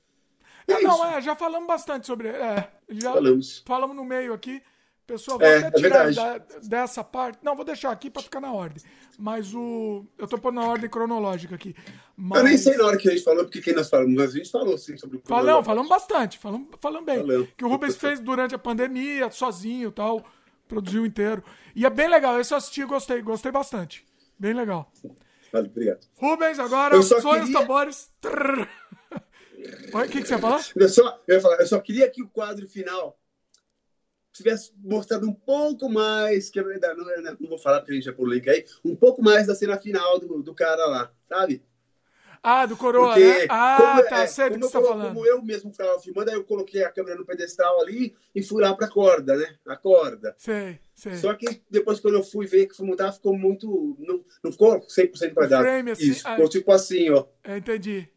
É, 0.68 0.72
é 0.74 0.80
não, 0.82 1.04
é, 1.04 1.20
já 1.20 1.34
falamos 1.34 1.66
bastante 1.66 2.06
sobre. 2.06 2.28
É, 2.28 2.70
já 2.88 3.12
falamos. 3.12 3.62
Falamos 3.66 3.96
no 3.96 4.04
meio 4.04 4.32
aqui. 4.32 4.62
Pessoal, 5.06 5.38
vou 5.38 5.48
é, 5.48 5.56
até 5.56 5.68
é 5.68 5.82
tirar 5.82 6.12
da, 6.12 6.38
dessa 6.62 7.02
parte. 7.02 7.38
Não, 7.42 7.56
vou 7.56 7.64
deixar 7.64 7.90
aqui 7.90 8.10
para 8.10 8.22
ficar 8.22 8.40
na 8.40 8.52
ordem. 8.52 8.82
Mas 9.18 9.54
o. 9.54 10.04
Eu 10.18 10.28
tô 10.28 10.38
pondo 10.38 10.56
na 10.56 10.66
ordem 10.66 10.88
cronológica 10.88 11.54
aqui. 11.54 11.74
Mas... 12.14 12.38
Eu 12.38 12.44
nem 12.44 12.58
sei 12.58 12.76
na 12.76 12.84
hora 12.84 12.98
que 12.98 13.08
a 13.08 13.12
gente 13.12 13.24
falou, 13.24 13.44
porque 13.44 13.62
quem 13.62 13.74
nós 13.74 13.88
falamos, 13.88 14.14
mas 14.14 14.34
a 14.34 14.36
gente 14.36 14.50
falou 14.50 14.76
sim 14.76 14.96
sobre 14.98 15.16
o 15.16 15.22
Falamos, 15.24 15.64
falamos 15.64 15.88
bastante, 15.88 16.38
falamos, 16.38 16.68
falamos 16.78 17.06
bem. 17.06 17.20
Falamos. 17.20 17.48
Que 17.56 17.64
o 17.64 17.68
Rubens 17.68 17.96
fez 17.96 18.20
durante 18.20 18.54
a 18.54 18.58
pandemia, 18.58 19.30
sozinho 19.30 19.88
e 19.88 19.92
tal. 19.92 20.24
Produziu 20.68 21.06
inteiro. 21.06 21.42
E 21.74 21.86
é 21.86 21.90
bem 21.90 22.08
legal. 22.08 22.38
Esse 22.38 22.52
eu 22.52 22.58
assisti 22.58 22.84
gostei, 22.84 23.22
gostei 23.22 23.50
bastante. 23.50 24.04
Bem 24.38 24.52
legal. 24.52 24.92
Vale, 25.52 25.68
obrigado. 25.68 26.06
Rubens, 26.16 26.58
agora, 26.58 27.02
sonhos 27.02 27.46
queria... 27.46 27.60
tambores. 27.60 28.10
O 29.92 30.02
que, 30.08 30.20
que 30.20 30.26
você 30.26 30.34
ia 30.34 30.38
falar? 30.38 30.64
Eu 30.76 30.88
só, 30.88 31.22
eu, 31.26 31.34
ia 31.34 31.40
falar, 31.40 31.60
eu 31.60 31.66
só 31.66 31.80
queria 31.80 32.08
que 32.10 32.22
o 32.22 32.28
quadro 32.28 32.68
final 32.68 33.18
tivesse 34.32 34.72
mostrado 34.76 35.28
um 35.28 35.34
pouco 35.34 35.88
mais, 35.88 36.48
que 36.48 36.62
não, 36.62 36.70
não, 36.70 37.36
não 37.40 37.48
vou 37.48 37.58
falar 37.58 37.80
porque 37.80 37.92
a 37.92 37.94
gente 37.96 38.04
já 38.04 38.14
link 38.16 38.48
aí, 38.48 38.64
um 38.84 38.94
pouco 38.94 39.22
mais 39.22 39.46
da 39.46 39.54
cena 39.54 39.76
final 39.78 40.18
do, 40.18 40.42
do 40.42 40.54
cara 40.54 40.86
lá, 40.86 41.12
sabe? 41.28 41.62
Ah, 42.42 42.66
do 42.66 42.76
Coroa, 42.76 43.08
Porque, 43.08 43.24
né? 43.24 43.46
Ah, 43.48 44.02
tá, 44.08 44.22
é, 44.22 44.26
sei 44.26 44.50
do 44.50 44.58
que 44.58 44.66
você 44.66 44.72
tá 44.72 44.80
falando. 44.80 45.14
Como 45.14 45.26
eu 45.26 45.42
mesmo 45.42 45.70
estava 45.70 45.98
filmando, 46.00 46.30
aí 46.30 46.36
eu 46.36 46.44
coloquei 46.44 46.84
a 46.84 46.90
câmera 46.90 47.16
no 47.16 47.26
pedestal 47.26 47.80
ali 47.80 48.16
e 48.34 48.42
fui 48.42 48.62
lá 48.62 48.74
pra 48.74 48.88
corda, 48.88 49.36
né? 49.36 49.56
A 49.66 49.76
corda. 49.76 50.34
Sei, 50.38 50.78
sei. 50.94 51.16
Só 51.16 51.34
que 51.34 51.62
depois 51.70 52.00
quando 52.00 52.14
eu 52.14 52.22
fui 52.22 52.46
ver 52.46 52.66
que 52.66 52.76
fui 52.76 52.86
montar, 52.86 53.12
ficou 53.12 53.36
muito... 53.36 53.96
Não, 53.98 54.24
não 54.42 54.52
ficou 54.52 54.80
100% 54.80 55.34
quadrado. 55.34 55.64
Frame, 55.64 55.90
assim, 55.90 56.10
Isso, 56.10 56.26
ah, 56.26 56.32
ficou 56.32 56.48
tipo 56.48 56.72
assim, 56.72 57.10
ó. 57.10 57.24
Entendi. 57.44 58.08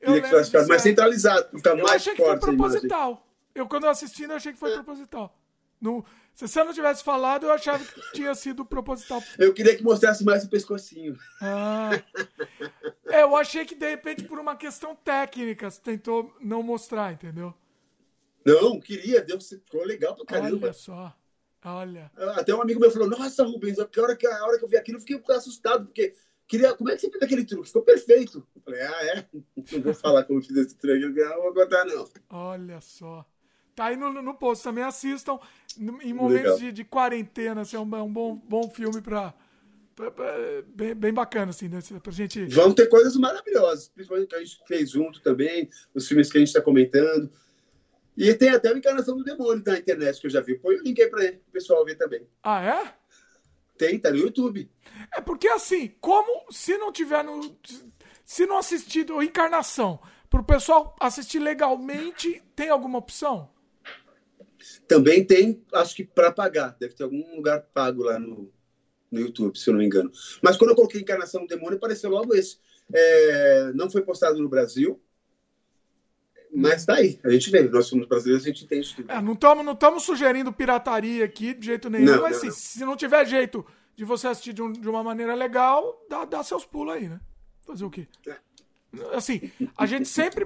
Eu 0.00 0.14
Queria 0.14 0.22
que 0.22 0.44
ficasse 0.44 0.68
mais 0.68 0.82
centralizado, 0.82 1.56
ficar 1.56 1.74
mais 1.74 1.96
achei 1.96 2.14
que 2.14 2.22
foi 2.22 2.38
proposital. 2.38 3.26
Eu, 3.54 3.66
quando 3.66 3.84
eu 3.84 3.90
assistindo, 3.90 4.30
eu 4.30 4.36
achei 4.36 4.52
que 4.52 4.58
foi 4.58 4.72
proposital. 4.72 5.34
No, 5.80 6.04
se 6.34 6.46
você 6.46 6.62
não 6.62 6.72
tivesse 6.72 7.02
falado, 7.02 7.46
eu 7.46 7.52
achava 7.52 7.84
que 7.84 8.12
tinha 8.12 8.34
sido 8.34 8.64
proposital. 8.64 9.22
Eu 9.38 9.52
queria 9.52 9.76
que 9.76 9.82
mostrasse 9.82 10.24
mais 10.24 10.44
o 10.44 10.48
pescocinho. 10.48 11.18
Ah. 11.40 11.90
É, 13.06 13.22
eu 13.22 13.34
achei 13.34 13.64
que, 13.64 13.74
de 13.74 13.88
repente, 13.88 14.24
por 14.24 14.38
uma 14.38 14.54
questão 14.54 14.94
técnica, 14.94 15.70
você 15.70 15.80
tentou 15.80 16.34
não 16.40 16.62
mostrar, 16.62 17.12
entendeu? 17.12 17.54
Não, 18.44 18.78
queria. 18.80 19.20
Deu, 19.22 19.40
ficou 19.40 19.84
legal 19.84 20.14
pra 20.14 20.24
caramba. 20.26 20.66
Olha 20.66 20.72
só. 20.72 21.14
Olha. 21.64 22.10
Até 22.36 22.54
um 22.54 22.62
amigo 22.62 22.80
meu 22.80 22.90
falou, 22.90 23.08
nossa, 23.08 23.44
Rubens, 23.44 23.78
a 23.78 23.88
hora 23.98 24.16
que, 24.16 24.26
a 24.26 24.44
hora 24.44 24.58
que 24.58 24.64
eu 24.64 24.68
vi 24.68 24.76
aquilo, 24.76 24.98
eu 24.98 25.00
fiquei 25.00 25.20
assustado, 25.34 25.86
porque 25.86 26.14
queria. 26.46 26.74
Como 26.74 26.90
é 26.90 26.94
que 26.94 27.00
você 27.00 27.10
fez 27.10 27.22
aquele 27.22 27.44
truque? 27.44 27.66
Ficou 27.66 27.82
perfeito. 27.82 28.46
Eu 28.54 28.62
falei, 28.62 28.82
ah, 28.82 29.06
é? 29.06 29.26
Não 29.72 29.82
vou 29.82 29.94
falar 29.94 30.24
como 30.24 30.38
eu 30.38 30.42
fiz 30.42 30.56
esse 30.56 30.76
truque, 30.76 31.02
eu 31.02 31.28
não 31.30 31.42
vou 31.42 31.54
contar, 31.54 31.84
não. 31.84 32.08
Olha 32.30 32.80
só. 32.80 33.26
Tá 33.78 33.84
aí 33.86 33.96
no, 33.96 34.10
no 34.10 34.34
post, 34.34 34.64
também 34.64 34.82
assistam. 34.82 35.38
Em 35.78 36.12
momentos 36.12 36.58
de, 36.58 36.72
de, 36.72 36.82
quarentena, 36.82 37.60
assim, 37.60 37.76
é 37.76 37.78
um, 37.78 37.84
um 37.84 38.12
bom, 38.12 38.34
bom 38.34 38.68
filme 38.68 39.00
pra, 39.00 39.32
bem, 40.74 40.96
bem 40.96 41.12
bacana, 41.12 41.50
assim, 41.50 41.68
né? 41.68 41.78
Pra 42.02 42.10
gente. 42.10 42.44
Vão 42.46 42.74
ter 42.74 42.88
coisas 42.88 43.14
maravilhosas, 43.14 43.88
principalmente 43.88 44.30
que 44.30 44.34
a 44.34 44.40
gente 44.40 44.58
fez 44.66 44.90
junto 44.90 45.20
também, 45.20 45.70
os 45.94 46.08
filmes 46.08 46.28
que 46.28 46.38
a 46.38 46.40
gente 46.40 46.48
está 46.48 46.60
comentando. 46.60 47.30
E 48.16 48.34
tem 48.34 48.48
até 48.48 48.68
a 48.68 48.76
encarnação 48.76 49.16
do 49.16 49.22
demônio 49.22 49.62
na 49.64 49.78
internet 49.78 50.20
que 50.20 50.26
eu 50.26 50.30
já 50.32 50.40
vi. 50.40 50.58
Põe 50.58 50.74
o 50.74 50.82
link 50.82 51.00
aí 51.00 51.08
para 51.08 51.30
o 51.30 51.52
pessoal 51.52 51.84
ver 51.84 51.94
também. 51.94 52.26
Ah, 52.42 52.60
é? 52.60 52.94
Tem, 53.78 53.96
tá 53.96 54.10
no 54.10 54.16
YouTube. 54.16 54.68
É 55.14 55.20
porque 55.20 55.46
assim, 55.46 55.94
como 56.00 56.50
se 56.50 56.76
não 56.78 56.90
tiver 56.90 57.22
no. 57.22 57.56
Se 58.24 58.44
não 58.44 58.58
assistir 58.58 59.08
o 59.12 59.22
Encarnação, 59.22 60.00
pro 60.28 60.42
pessoal 60.42 60.96
assistir 60.98 61.38
legalmente, 61.38 62.42
tem 62.56 62.70
alguma 62.70 62.98
opção? 62.98 63.56
Também 64.86 65.24
tem, 65.24 65.62
acho 65.74 65.94
que 65.94 66.04
para 66.04 66.32
pagar. 66.32 66.76
Deve 66.78 66.94
ter 66.94 67.04
algum 67.04 67.36
lugar 67.36 67.62
pago 67.72 68.02
lá 68.02 68.18
no, 68.18 68.52
no 69.10 69.20
YouTube, 69.20 69.58
se 69.58 69.68
eu 69.68 69.72
não 69.72 69.80
me 69.80 69.86
engano. 69.86 70.10
Mas 70.42 70.56
quando 70.56 70.70
eu 70.70 70.76
coloquei 70.76 71.00
Encarnação 71.00 71.42
do 71.42 71.48
Demônio, 71.48 71.76
apareceu 71.76 72.10
logo 72.10 72.34
esse. 72.34 72.58
É, 72.92 73.72
não 73.74 73.90
foi 73.90 74.02
postado 74.02 74.38
no 74.38 74.48
Brasil, 74.48 75.00
mas 76.54 76.84
tá 76.84 76.94
aí. 76.94 77.18
A 77.24 77.30
gente 77.30 77.50
vê. 77.50 77.62
Nós 77.62 77.86
somos 77.86 78.06
brasileiros, 78.06 78.44
a 78.44 78.48
gente 78.48 78.64
entende 78.64 78.94
tudo. 78.94 79.10
É, 79.10 79.20
não 79.20 79.34
estamos 79.34 79.64
não 79.64 79.76
tamo 79.76 80.00
sugerindo 80.00 80.52
pirataria 80.52 81.24
aqui 81.24 81.54
de 81.54 81.66
jeito 81.66 81.90
nenhum, 81.90 82.06
não, 82.06 82.22
mas 82.22 82.30
não, 82.32 82.38
assim, 82.38 82.46
não. 82.46 82.54
se 82.54 82.84
não 82.84 82.96
tiver 82.96 83.26
jeito 83.26 83.64
de 83.94 84.04
você 84.04 84.28
assistir 84.28 84.52
de, 84.52 84.62
um, 84.62 84.72
de, 84.72 84.88
uma 84.88 85.02
maneira 85.02 85.34
legal, 85.34 86.04
dá, 86.08 86.24
dá 86.24 86.42
seus 86.42 86.64
pulos 86.64 86.94
aí, 86.94 87.08
né? 87.08 87.20
Fazer 87.62 87.84
o 87.84 87.90
quê? 87.90 88.06
É. 88.26 88.36
Assim, 89.12 89.50
a 89.76 89.84
gente 89.84 90.08
sempre. 90.08 90.44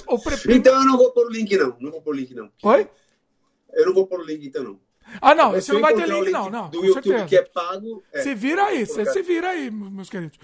Então 0.48 0.74
eu 0.74 0.84
não 0.84 0.96
vou 0.96 1.12
pôr 1.12 1.26
o 1.26 1.30
link, 1.30 1.56
não. 1.56 1.76
Não 1.78 1.90
vou 1.90 2.02
pôr 2.02 2.14
o 2.14 2.16
link, 2.16 2.34
não. 2.34 2.50
Oi? 2.62 2.88
Eu 3.72 3.86
não 3.86 3.94
vou 3.94 4.06
pôr 4.06 4.20
o 4.20 4.24
link, 4.24 4.46
então, 4.46 4.62
não. 4.62 4.80
Ah, 5.20 5.34
não, 5.34 5.52
você 5.52 5.72
não 5.72 5.80
vai 5.80 5.94
ter 5.94 6.08
link, 6.08 6.30
não, 6.30 6.48
não. 6.48 6.70
Do 6.70 6.84
YouTube 6.84 7.04
certeza. 7.04 7.26
que 7.26 7.36
é 7.36 7.42
pago. 7.42 8.02
É. 8.12 8.22
Se 8.22 8.34
vira 8.34 8.64
aí, 8.64 8.86
você 8.86 9.04
se 9.06 9.22
vira 9.22 9.48
aí, 9.50 9.70
meus 9.70 10.08
queridos. 10.08 10.38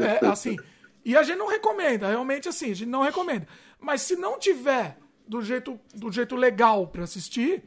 É, 0.00 0.24
assim, 0.26 0.56
e 1.04 1.16
a 1.16 1.22
gente 1.22 1.36
não 1.36 1.46
recomenda, 1.46 2.08
realmente 2.08 2.48
assim, 2.48 2.70
a 2.70 2.74
gente 2.74 2.88
não 2.88 3.02
recomenda. 3.02 3.46
Mas 3.78 4.02
se 4.02 4.16
não 4.16 4.38
tiver 4.38 4.96
do 5.26 5.42
jeito, 5.42 5.78
do 5.94 6.10
jeito 6.10 6.36
legal 6.36 6.86
para 6.88 7.04
assistir, 7.04 7.62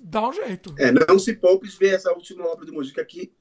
dá 0.00 0.28
um 0.28 0.32
jeito. 0.32 0.74
É, 0.78 0.90
não 0.90 1.18
se 1.18 1.34
poupe 1.34 1.68
ver 1.68 1.94
essa 1.94 2.12
última 2.12 2.46
obra 2.46 2.66
do 2.66 2.72
Mojica 2.72 3.00
aqui. 3.00 3.32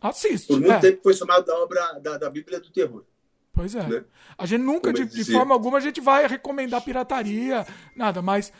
Assiste. 0.00 0.46
Por 0.46 0.60
muito 0.60 0.72
é. 0.72 0.78
tempo 0.78 1.02
foi 1.02 1.14
chamada 1.14 1.52
a 1.52 1.58
obra 1.58 1.98
da, 2.00 2.18
da 2.18 2.30
Bíblia 2.30 2.60
do 2.60 2.70
Terror. 2.70 3.04
Pois 3.52 3.74
é. 3.74 3.82
Né? 3.82 4.04
A 4.36 4.46
gente 4.46 4.62
nunca, 4.62 4.92
de, 4.92 5.04
de, 5.04 5.24
forma 5.24 5.52
alguma, 5.54 5.78
a 5.78 5.80
gente 5.80 6.00
vai 6.00 6.26
recomendar 6.26 6.84
pirataria, 6.84 7.66
nada, 7.96 8.22
mas 8.22 8.52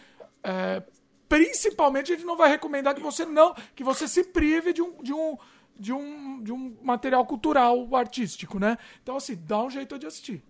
é, 0.42 0.82
principalmente 1.28 2.12
a 2.12 2.16
gente 2.16 2.26
não 2.26 2.36
vai 2.36 2.48
recomendar 2.48 2.94
que 2.94 3.00
você 3.00 3.24
não, 3.24 3.54
que 3.74 3.84
você 3.84 4.08
se 4.08 4.24
prive 4.24 4.72
de 4.72 4.82
um, 4.82 5.02
de 5.02 5.12
um, 5.12 5.36
de 5.78 5.92
um, 5.92 6.42
de 6.42 6.52
um 6.52 6.76
material 6.82 7.24
cultural 7.26 7.94
artístico, 7.94 8.58
né? 8.58 8.78
Então, 9.02 9.16
assim, 9.16 9.36
dá 9.46 9.62
um 9.62 9.70
jeito 9.70 9.98
de 9.98 10.06
assistir. 10.06 10.42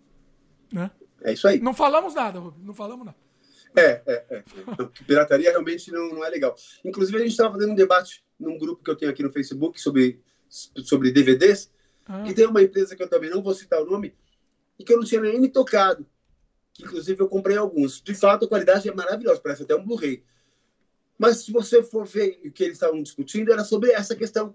Né? 0.72 0.90
É 1.22 1.32
isso 1.32 1.48
aí. 1.48 1.58
Não 1.60 1.74
falamos 1.74 2.14
nada, 2.14 2.40
não 2.40 2.74
falamos 2.74 3.06
nada. 3.06 3.16
É, 3.76 4.02
é, 4.06 4.24
é. 4.30 4.44
Pirataria 5.06 5.50
realmente 5.50 5.90
não, 5.90 6.08
não 6.10 6.24
é 6.24 6.30
legal. 6.30 6.54
Inclusive, 6.84 7.16
a 7.16 7.20
gente 7.20 7.30
estava 7.30 7.52
fazendo 7.52 7.72
um 7.72 7.76
debate 7.76 8.24
num 8.38 8.58
grupo 8.58 8.82
que 8.82 8.90
eu 8.90 8.96
tenho 8.96 9.10
aqui 9.10 9.22
no 9.22 9.32
Facebook 9.32 9.80
sobre, 9.80 10.20
sobre 10.48 11.10
DVDs, 11.10 11.70
ah. 12.06 12.24
e 12.26 12.32
tem 12.32 12.46
uma 12.46 12.62
empresa 12.62 12.96
que 12.96 13.02
eu 13.02 13.08
também 13.08 13.30
não 13.30 13.42
vou 13.42 13.54
citar 13.54 13.82
o 13.82 13.86
nome, 13.86 14.14
e 14.78 14.84
que 14.84 14.92
eu 14.92 14.96
não 14.96 15.04
tinha 15.04 15.20
nem 15.20 15.40
me 15.40 15.48
tocado. 15.48 16.06
Que, 16.72 16.84
inclusive, 16.84 17.20
eu 17.20 17.28
comprei 17.28 17.56
alguns. 17.56 18.00
De 18.00 18.14
fato, 18.14 18.44
a 18.44 18.48
qualidade 18.48 18.88
é 18.88 18.94
maravilhosa, 18.94 19.40
parece 19.40 19.64
até 19.64 19.74
um 19.74 19.84
Blu-ray. 19.84 20.24
Mas 21.18 21.38
se 21.38 21.52
você 21.52 21.82
for 21.82 22.06
ver 22.06 22.40
o 22.44 22.50
que 22.50 22.64
eles 22.64 22.76
estavam 22.76 23.02
discutindo, 23.02 23.52
era 23.52 23.64
sobre 23.64 23.90
essa 23.90 24.14
questão 24.14 24.54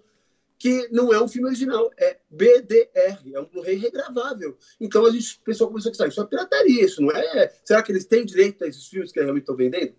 que 0.57 0.87
não 0.91 1.13
é 1.13 1.21
um 1.21 1.27
filme 1.27 1.49
original, 1.49 1.91
é 1.97 2.19
BDR, 2.29 3.33
é 3.33 3.39
um 3.39 3.45
Blu-ray 3.45 3.75
regravável. 3.75 4.57
Então 4.79 5.05
a 5.05 5.11
gente, 5.11 5.35
o 5.35 5.43
pessoal 5.43 5.69
começou 5.69 5.89
a 5.89 5.91
pensar, 5.91 6.07
isso 6.07 6.21
é 6.21 6.25
pirataria, 6.25 6.85
isso 6.85 7.01
não 7.01 7.11
é? 7.11 7.51
Será 7.65 7.83
que 7.83 7.91
eles 7.91 8.05
têm 8.05 8.25
direito 8.25 8.63
a 8.63 8.67
esses 8.67 8.87
filmes 8.87 9.11
que 9.11 9.19
realmente 9.19 9.43
estão 9.43 9.57
vendendo? 9.57 9.93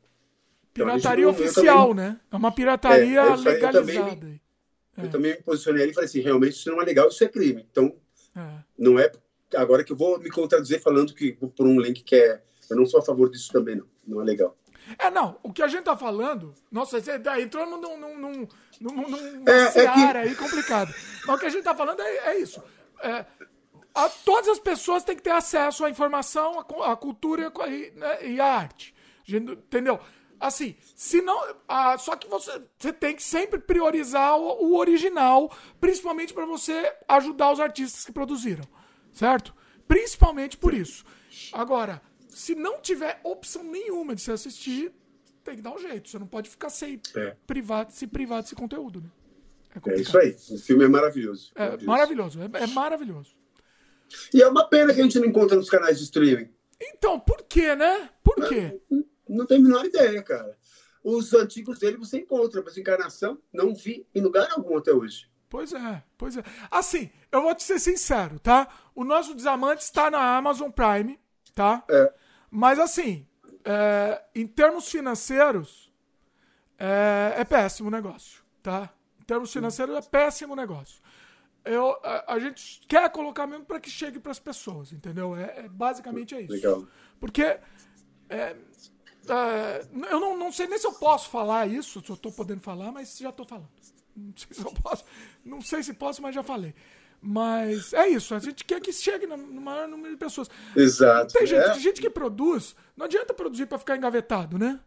Então, 0.73 0.87
pirataria 0.87 1.29
então, 1.29 1.45
oficial, 1.45 1.89
também, 1.89 2.05
né? 2.07 2.21
É 2.33 2.37
uma 2.37 2.51
pirataria 2.51 3.21
é, 3.21 3.37
legalizada. 3.37 3.79
Eu 3.79 4.17
também, 4.17 4.41
é. 4.97 5.05
eu 5.05 5.11
também 5.11 5.33
me 5.33 5.43
posicionei 5.43 5.83
ali 5.83 5.93
e 5.93 5.95
falei 5.95 6.09
assim, 6.09 6.21
realmente 6.21 6.53
isso 6.55 6.71
não 6.71 6.81
é 6.81 6.85
legal, 6.85 7.09
isso 7.09 7.23
é 7.23 7.29
crime. 7.29 7.67
Então, 7.71 7.95
é. 8.35 8.59
não 8.79 8.99
é 8.99 9.13
agora 9.55 9.85
que 9.85 9.93
eu 9.93 9.97
vou 9.97 10.19
me 10.19 10.31
contradizer 10.31 10.81
falando 10.81 11.15
que 11.15 11.33
por 11.33 11.67
um 11.67 11.79
link 11.79 12.03
que 12.03 12.17
é, 12.17 12.43
eu 12.71 12.77
não 12.77 12.87
sou 12.87 13.01
a 13.01 13.05
favor 13.05 13.31
disso 13.31 13.53
também, 13.53 13.77
não. 13.77 13.87
Não 14.07 14.21
é 14.21 14.25
legal. 14.25 14.57
É, 14.99 15.11
não, 15.11 15.39
o 15.43 15.53
que 15.53 15.63
a 15.63 15.69
gente 15.69 15.85
tá 15.85 15.97
falando, 15.97 16.55
nossa, 16.71 17.01
você 17.01 17.21
entrou 17.41 17.67
num, 17.67 17.81
num, 17.81 18.19
num, 18.19 18.49
num, 18.81 19.09
num 19.09 19.45
é, 19.47 19.71
seara 19.71 20.21
é 20.21 20.23
que... 20.23 20.29
aí 20.29 20.35
complicado. 20.35 20.95
Mas 21.27 21.37
o 21.37 21.39
que 21.39 21.47
a 21.47 21.51
gente 21.51 21.65
tá 21.65 21.75
falando 21.75 22.01
é, 22.01 22.17
é 22.33 22.39
isso. 22.39 22.63
É, 23.03 23.25
a, 23.95 24.09
todas 24.09 24.49
as 24.49 24.59
pessoas 24.59 25.05
têm 25.05 25.17
que 25.17 25.23
ter 25.23 25.31
acesso 25.31 25.85
à 25.85 25.91
informação, 25.91 26.59
à, 26.59 26.93
à 26.93 26.97
cultura 26.97 27.53
e, 27.69 27.91
né, 27.93 28.27
e 28.27 28.41
à 28.41 28.47
arte. 28.47 28.95
Entendeu? 29.27 29.99
Assim, 30.39 30.77
se 30.95 31.23
não. 31.23 31.41
Ah, 31.67 31.97
só 31.97 32.17
que 32.17 32.29
você, 32.29 32.63
você 32.79 32.93
tem 32.93 33.15
que 33.15 33.23
sempre 33.23 33.59
priorizar 33.59 34.37
o, 34.37 34.67
o 34.67 34.77
original, 34.77 35.51
principalmente 35.81 36.35
para 36.35 36.45
você 36.45 36.95
ajudar 37.09 37.53
os 37.53 37.61
artistas 37.61 38.05
que 38.05 38.13
produziram. 38.13 38.65
Certo? 39.13 39.55
Principalmente 39.87 40.57
por 40.57 40.75
isso. 40.75 41.05
Agora, 41.53 42.03
se 42.35 42.55
não 42.55 42.81
tiver 42.81 43.21
opção 43.23 43.63
nenhuma 43.63 44.15
de 44.15 44.21
se 44.21 44.33
assistir, 44.33 44.93
tem 45.43 45.57
que 45.57 45.63
dar 45.63 45.75
um 45.75 45.79
jeito. 45.79 46.09
Você 46.09 46.19
não 46.19 46.27
pode 46.27 46.51
ficar 46.51 46.71
sem 46.71 47.01
é. 47.17 47.37
privado, 47.47 47.93
se 47.93 48.07
privar 48.07 48.43
desse 48.43 48.55
conteúdo, 48.55 49.01
né? 49.01 49.11
É, 49.87 49.91
é, 49.91 50.01
isso 50.01 50.19
aí. 50.19 50.37
O 50.51 50.59
filme 50.59 50.85
é 50.85 50.89
maravilhoso. 50.89 51.53
É 51.55 51.77
maravilhoso. 51.85 52.41
É, 52.41 52.63
é, 52.63 52.67
maravilhoso. 52.69 53.37
E 54.33 54.43
é 54.43 54.49
uma 54.49 54.69
pena 54.69 54.93
que 54.93 55.01
a 55.01 55.03
gente 55.03 55.19
não 55.19 55.27
encontra 55.27 55.57
nos 55.57 55.71
canais 55.71 55.99
de 55.99 56.05
streaming. 56.05 56.49
Então, 56.81 57.19
por 57.19 57.43
quê, 57.43 57.75
né? 57.75 58.11
Por 58.23 58.49
quê? 58.49 58.81
Não, 58.91 59.05
não 59.29 59.47
tenho 59.47 59.61
a 59.61 59.65
menor 59.65 59.85
ideia, 59.85 60.23
cara. 60.23 60.57
Os 61.03 61.35
antigos 61.35 61.79
dele 61.79 61.97
você 61.97 62.19
encontra, 62.19 62.63
mas 62.65 62.79
encarnação 62.79 63.39
não 63.53 63.75
vi 63.75 64.07
em 64.15 64.21
lugar 64.21 64.49
algum 64.53 64.77
até 64.79 64.93
hoje. 64.93 65.29
Pois 65.49 65.73
é, 65.73 66.03
pois 66.17 66.37
é. 66.37 66.43
Assim, 66.71 67.11
eu 67.31 67.43
vou 67.43 67.55
te 67.55 67.63
ser 67.63 67.79
sincero, 67.79 68.39
tá? 68.41 68.69
O 68.95 69.05
nosso 69.05 69.35
Desamante 69.35 69.83
está 69.83 70.11
na 70.11 70.37
Amazon 70.37 70.71
Prime, 70.71 71.19
tá? 71.55 71.85
É. 71.89 72.13
Mas 72.57 72.79
assim, 72.79 73.27
é, 73.65 74.23
em 74.33 74.47
termos 74.47 74.89
financeiros, 74.89 75.93
é, 76.79 77.35
é, 77.39 77.45
péssimo 77.45 77.89
o 77.89 77.91
negócio, 77.91 78.45
tá? 78.63 78.95
Em 79.21 79.25
termos 79.25 79.53
financeiros, 79.53 79.97
é 79.97 80.01
péssimo 80.01 80.53
o 80.53 80.57
negócio. 80.57 81.03
Eu, 81.65 81.99
a, 82.05 82.35
a 82.35 82.39
gente 82.39 82.83
quer 82.87 83.11
colocar 83.11 83.45
mesmo 83.49 83.65
para 83.65 83.81
que 83.81 83.91
chegue 83.91 84.21
para 84.21 84.31
as 84.31 84.39
pessoas, 84.39 84.93
entendeu? 84.93 85.35
É, 85.35 85.65
é, 85.65 85.69
basicamente 85.69 86.37
é 86.37 86.43
isso. 86.43 86.53
Legal. 86.53 86.87
Porque 87.19 87.43
é, 87.43 87.61
é, 88.29 88.57
eu 90.13 90.21
não, 90.21 90.37
não 90.37 90.53
sei 90.53 90.69
nem 90.69 90.79
se 90.79 90.87
eu 90.87 90.93
posso 90.93 91.29
falar 91.31 91.67
isso, 91.67 92.01
se 92.01 92.09
eu 92.09 92.15
estou 92.15 92.31
podendo 92.31 92.61
falar, 92.61 92.93
mas 92.93 93.19
já 93.19 93.31
estou 93.31 93.45
falando. 93.45 93.69
Não 94.15 94.33
sei 94.37 94.49
se 94.53 94.65
eu 94.65 94.73
posso, 94.75 95.05
não 95.45 95.61
sei 95.61 95.83
se 95.83 95.93
posso, 95.93 96.23
mas 96.23 96.33
já 96.33 96.45
falei. 96.45 96.73
Mas 97.27 97.95
é 97.95 98.07
isso, 98.07 98.35
a 98.35 98.39
gente 98.39 98.63
quer 98.67 98.79
que 98.83 98.93
chegue 98.93 99.27
no 99.27 99.39
maior 99.39 99.89
número 99.89 100.11
de 100.11 100.19
pessoas. 100.19 100.51
Exato. 100.77 101.33
Tem 101.33 101.47
gente, 101.47 101.71
é. 101.71 101.79
gente 101.79 101.99
que 101.99 102.11
produz, 102.11 102.77
não 102.95 103.07
adianta 103.07 103.33
produzir 103.33 103.65
para 103.65 103.79
ficar 103.79 103.97
engavetado, 103.97 104.59
né? 104.59 104.79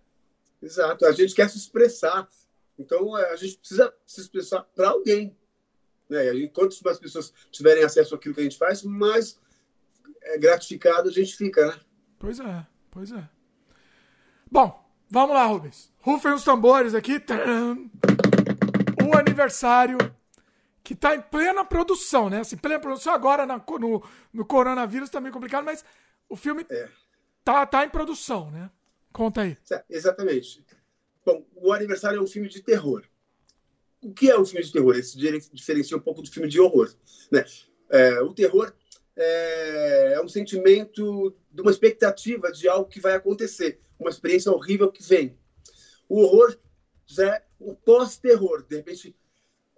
Exato, 0.62 1.04
a 1.08 1.12
gente 1.12 1.34
quer 1.34 1.50
se 1.50 1.58
expressar. 1.58 2.30
Então 2.78 3.18
é, 3.18 3.32
a 3.32 3.36
gente 3.36 3.58
precisa 3.58 3.92
se 4.06 4.22
expressar 4.22 4.62
para 4.76 4.90
alguém. 4.90 5.36
Né? 6.08 6.32
E 6.36 6.48
quanto 6.50 6.78
mais 6.84 7.00
pessoas 7.00 7.34
tiverem 7.50 7.84
acesso 7.84 8.14
àquilo 8.14 8.36
que 8.36 8.42
a 8.42 8.44
gente 8.44 8.58
faz, 8.58 8.84
mais 8.84 9.40
é, 10.22 10.38
gratificado 10.38 11.10
a 11.10 11.12
gente 11.12 11.36
fica, 11.36 11.66
né? 11.66 11.80
Pois 12.20 12.40
é, 12.40 12.68
pois 12.92 13.12
é. 13.12 13.28
Bom, 14.52 14.88
vamos 15.10 15.36
lá, 15.36 15.44
Rubens. 15.46 15.92
Rufem 16.02 16.34
os 16.34 16.44
tambores 16.44 16.94
aqui. 16.94 17.20
O 19.04 19.18
aniversário 19.18 19.98
que 20.88 20.94
está 20.94 21.14
em 21.14 21.22
plena 21.22 21.66
produção, 21.66 22.30
né? 22.30 22.40
Assim, 22.40 22.56
plena 22.56 22.80
produção 22.80 23.12
agora 23.12 23.46
na, 23.46 23.58
no, 23.58 24.02
no 24.32 24.46
coronavírus 24.46 25.10
tá 25.10 25.20
meio 25.20 25.34
complicado, 25.34 25.66
mas 25.66 25.84
o 26.30 26.36
filme 26.38 26.66
é. 26.70 26.88
tá, 27.44 27.66
tá 27.66 27.84
em 27.84 27.90
produção, 27.90 28.50
né? 28.50 28.72
Conta 29.12 29.42
aí. 29.42 29.58
Exatamente. 29.90 30.66
Bom, 31.26 31.46
o 31.56 31.74
Aniversário 31.74 32.20
é 32.20 32.22
um 32.22 32.28
filme 32.28 32.48
de 32.48 32.62
terror. 32.62 33.04
O 34.02 34.14
que 34.14 34.32
é 34.32 34.40
um 34.40 34.46
filme 34.46 34.64
de 34.64 34.72
terror? 34.72 34.96
Se 35.04 35.18
diferencia 35.52 35.98
um 35.98 36.00
pouco 36.00 36.22
do 36.22 36.32
filme 36.32 36.48
de 36.48 36.58
horror. 36.58 36.90
Né? 37.30 37.44
É, 37.90 38.22
o 38.22 38.34
terror 38.34 38.74
é, 39.14 40.14
é 40.14 40.22
um 40.22 40.30
sentimento 40.30 41.36
de 41.52 41.62
uma 41.62 41.72
expectativa 41.72 42.50
de 42.50 42.70
algo 42.70 42.88
que 42.88 43.02
vai 43.02 43.14
acontecer, 43.14 43.82
uma 44.00 44.10
experiência 44.10 44.54
horrível 44.54 44.90
que 44.90 45.04
vem. 45.04 45.38
O 46.08 46.22
horror 46.22 46.58
é 47.20 47.44
o 47.60 47.76
pós-terror. 47.76 48.64
De 48.64 48.78
repente, 48.78 49.14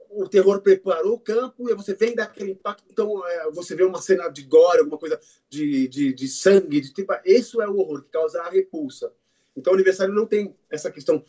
o 0.09 0.27
terror 0.27 0.61
preparou 0.61 1.13
o 1.13 1.19
campo 1.19 1.69
e 1.69 1.75
você 1.75 1.93
vem 1.93 2.15
daquele 2.15 2.51
impacto. 2.51 2.83
Então, 2.89 3.25
é, 3.27 3.51
você 3.51 3.75
vê 3.75 3.83
uma 3.83 4.01
cena 4.01 4.27
de 4.29 4.43
gore, 4.43 4.79
alguma 4.79 4.97
coisa 4.97 5.19
de, 5.49 5.87
de, 5.87 6.13
de 6.13 6.27
sangue, 6.27 6.81
de 6.81 6.93
tipo. 6.93 7.13
Isso 7.25 7.61
é 7.61 7.67
o 7.67 7.77
horror 7.77 8.03
que 8.03 8.09
causa 8.09 8.41
a 8.41 8.49
repulsa. 8.49 9.13
Então, 9.55 9.71
o 9.71 9.75
aniversário 9.75 10.13
não 10.13 10.25
tem 10.25 10.55
essa 10.69 10.91
questão 10.91 11.23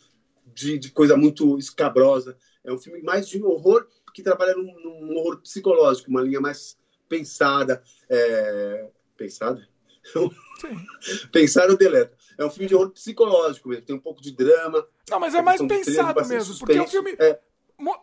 de, 0.45 0.77
de 0.77 0.91
coisa 0.91 1.15
muito 1.15 1.57
escabrosa. 1.57 2.37
É 2.63 2.71
um 2.71 2.77
filme 2.77 3.01
mais 3.01 3.27
de 3.27 3.41
horror 3.43 3.87
que 4.13 4.23
trabalha 4.23 4.55
num, 4.55 4.73
num 4.79 5.17
horror 5.17 5.39
psicológico, 5.41 6.09
uma 6.09 6.21
linha 6.21 6.41
mais 6.41 6.77
pensada. 7.07 7.83
É... 8.09 8.89
Pensada? 9.17 9.67
Pensar 11.31 11.69
o 11.69 11.77
deleta. 11.77 12.15
É 12.37 12.45
um 12.45 12.49
filme 12.49 12.67
de 12.67 12.75
horror 12.75 12.89
psicológico 12.89 13.69
mesmo, 13.69 13.85
tem 13.85 13.95
um 13.95 13.99
pouco 13.99 14.21
de 14.21 14.31
drama. 14.31 14.87
Não, 15.09 15.19
mas 15.19 15.35
é 15.35 15.41
mais 15.41 15.61
pensado 15.61 16.27
mesmo, 16.27 16.57
porque 16.57 16.79
o 16.79 16.87
filme. 16.87 17.15
É. 17.19 17.39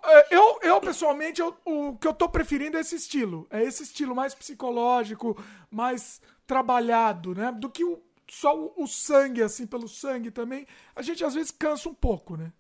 é. 0.05 0.36
Eu, 0.36 0.58
eu 0.62 0.81
pessoalmente, 0.81 1.40
eu, 1.40 1.57
o 1.65 1.97
que 1.97 2.07
eu 2.07 2.15
tô 2.15 2.28
preferindo 2.28 2.76
é 2.76 2.81
esse 2.81 2.97
estilo. 2.97 3.47
É 3.50 3.62
esse 3.62 3.82
estilo 3.82 4.15
mais 4.15 4.34
psicológico, 4.34 5.36
mais 5.70 6.20
trabalhado, 6.47 7.34
né? 7.34 7.52
Do 7.52 7.70
que 7.70 7.84
o, 7.84 8.02
só 8.28 8.58
o, 8.58 8.73
o 8.76 8.86
sangue, 8.86 9.42
assim, 9.42 9.66
pelo 9.66 9.89
sangue 9.89 10.31
também. 10.31 10.66
A 10.94 11.02
gente 11.02 11.24
às 11.24 11.34
vezes 11.34 11.50
cansa 11.50 11.89
um 11.89 11.94
pouco, 11.94 12.36
né? 12.36 12.52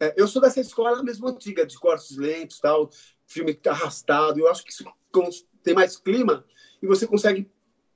É, 0.00 0.14
eu 0.16 0.26
sou 0.26 0.42
dessa 0.42 0.60
escola 0.60 1.02
mesmo 1.02 1.28
antiga, 1.28 1.64
de 1.64 1.78
cortes 1.78 2.16
lentos 2.16 2.58
tal, 2.58 2.90
filme 3.26 3.58
arrastado. 3.66 4.40
Eu 4.40 4.48
acho 4.48 4.64
que 4.64 4.72
isso 4.72 4.84
tem 5.62 5.74
mais 5.74 5.96
clima 5.96 6.44
e 6.82 6.86
você 6.86 7.06
consegue 7.06 7.50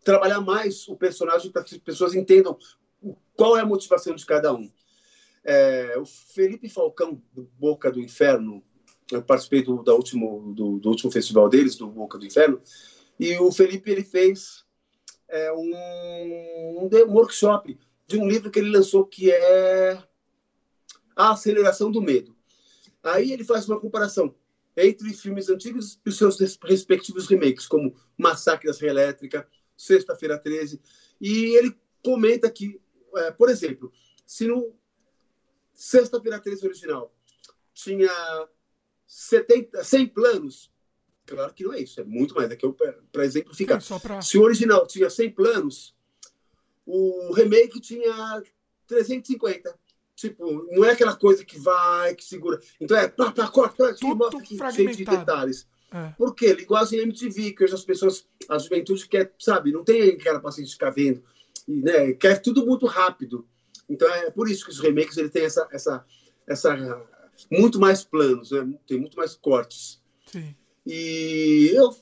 trabalhar 0.05 0.41
mais 0.41 0.89
o 0.89 0.97
personagem 0.97 1.51
para 1.51 1.63
que 1.65 1.75
as 1.75 1.81
pessoas 1.81 2.15
entendam 2.15 2.57
qual 3.37 3.57
é 3.57 3.61
a 3.61 3.67
motivação 3.67 4.15
de 4.15 4.25
cada 4.25 4.53
um. 4.55 4.71
É, 5.45 5.97
o 5.99 6.05
Felipe 6.05 6.69
Falcão, 6.69 7.23
do 7.33 7.49
Boca 7.59 7.91
do 7.91 8.01
Inferno, 8.01 8.63
eu 9.11 9.23
participei 9.23 9.63
do, 9.63 9.83
da 9.83 9.95
último, 9.95 10.53
do, 10.55 10.79
do, 10.79 10.89
último 10.89 11.11
festival 11.11 11.49
deles, 11.49 11.77
do 11.77 11.87
Boca 11.87 12.19
do 12.19 12.27
Inferno, 12.27 12.61
e 13.19 13.37
o 13.39 13.51
Felipe 13.51 13.91
ele 13.91 14.05
fez 14.05 14.65
é, 15.29 15.53
um, 15.53 15.73
um, 16.85 17.13
workshop 17.13 17.79
de 18.07 18.19
um 18.19 18.29
livro 18.29 18.51
que 18.51 18.59
ele 18.59 18.71
lançou 18.71 19.05
que 19.05 19.31
é 19.31 20.03
A 21.17 21.33
Aceleração 21.33 21.91
do 21.91 22.03
Medo. 22.03 22.37
Aí 23.03 23.33
ele 23.33 23.45
faz 23.45 23.69
uma 23.69 23.81
comparação 23.81 24.35
entre 24.77 25.13
filmes 25.13 25.49
antigos 25.49 26.01
e 26.05 26.09
os 26.09 26.17
seus 26.17 26.39
respectivos 26.63 27.27
remakes, 27.27 27.67
como 27.67 27.95
Massacre 28.17 28.69
da 28.69 28.75
Serra 28.75 28.93
Elétrica, 28.93 29.49
Sexta-feira 29.77 30.39
13, 30.39 30.81
e 31.21 31.57
ele 31.57 31.77
comenta 32.03 32.51
que 32.51 32.81
é, 33.17 33.31
por 33.31 33.49
exemplo, 33.49 33.93
se 34.27 34.47
no 34.47 34.75
Sexta-feira 35.79 36.41
13 36.41 36.67
original 36.67 37.15
tinha 37.73 38.11
70, 39.07 39.85
100 39.85 40.07
planos, 40.09 40.73
claro 41.25 41.55
que 41.55 41.63
não 41.63 41.73
é 41.73 41.81
isso, 41.81 42.01
é 42.01 42.05
muito 42.05 42.35
mais, 42.35 42.51
é 42.51 42.57
que 42.57 42.67
eu 42.67 42.73
para 42.73 43.25
exemplificar. 43.25 43.81
Pra... 44.03 44.21
Se 44.21 44.37
o 44.37 44.43
original 44.43 44.85
tinha 44.89 45.09
100 45.09 45.31
planos, 45.31 45.95
o 46.85 47.33
remake 47.33 47.81
tinha 47.81 48.43
350. 48.89 49.79
Tipo, 50.17 50.67
não 50.73 50.85
é 50.85 50.91
aquela 50.91 51.15
coisa 51.15 51.45
que 51.45 51.57
vai, 51.57 52.13
que 52.17 52.25
segura. 52.25 52.61
Então 52.81 52.97
é 52.97 53.07
pá, 53.07 53.31
pá, 53.31 53.47
corta, 53.47 53.91
aqui, 53.91 54.05
mostra 54.05 54.41
aqui, 54.41 54.59
cheio 54.75 54.97
de 54.97 55.05
detalhes. 55.05 55.69
É. 55.93 56.09
Por 56.19 56.35
quê? 56.35 56.55
Linguagem 56.55 56.99
MTV, 56.99 57.53
que 57.53 57.63
hoje 57.63 57.75
as 57.75 57.85
pessoas, 57.85 58.27
a 58.49 58.59
juventude 58.59 59.07
quer, 59.07 59.33
sabe, 59.39 59.71
não 59.71 59.85
tem 59.85 60.11
aquela 60.11 60.41
paciência 60.41 60.71
de 60.71 60.75
ficar 60.75 60.91
vendo 60.91 61.23
e, 61.69 61.81
né, 61.81 62.13
quer 62.15 62.43
tudo 62.43 62.67
muito 62.67 62.85
rápido. 62.85 63.47
Então 63.89 64.09
é 64.13 64.31
por 64.31 64.49
isso 64.49 64.65
que 64.65 64.71
os 64.71 64.81
remakes 64.81 65.17
ele 65.17 65.31
tem 65.31 65.45
essa, 65.45 65.67
essa, 65.73 66.05
essa 66.47 67.07
muito 67.51 67.81
mais 67.81 68.05
planos, 68.05 68.51
né? 68.51 68.69
tem 68.87 68.99
muito 68.99 69.17
mais 69.17 69.35
cortes. 69.35 70.03
Sim. 70.27 70.55
E 70.87 71.71
eu 71.75 71.95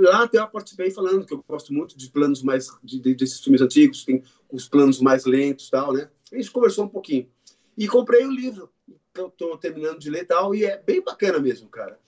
lá 0.00 0.24
até 0.24 0.38
eu 0.38 0.46
participei 0.48 0.90
falando 0.90 1.24
que 1.24 1.32
eu 1.32 1.44
gosto 1.48 1.72
muito 1.72 1.96
de 1.96 2.10
planos 2.10 2.42
mais 2.42 2.68
de, 2.82 3.00
de, 3.00 3.14
desses 3.14 3.40
filmes 3.40 3.62
antigos, 3.62 4.04
tem 4.04 4.22
os 4.50 4.68
planos 4.68 5.00
mais 5.00 5.24
lentos, 5.24 5.70
tal, 5.70 5.92
né? 5.92 6.10
A 6.30 6.36
gente 6.36 6.50
conversou 6.50 6.84
um 6.84 6.88
pouquinho 6.88 7.28
e 7.76 7.88
comprei 7.88 8.24
o 8.26 8.30
livro 8.30 8.70
que 9.14 9.20
eu 9.20 9.28
estou 9.28 9.56
terminando 9.56 9.98
de 9.98 10.10
ler 10.10 10.26
tal 10.26 10.54
e 10.54 10.64
é 10.64 10.78
bem 10.78 11.02
bacana 11.02 11.38
mesmo, 11.38 11.68
cara. 11.68 11.98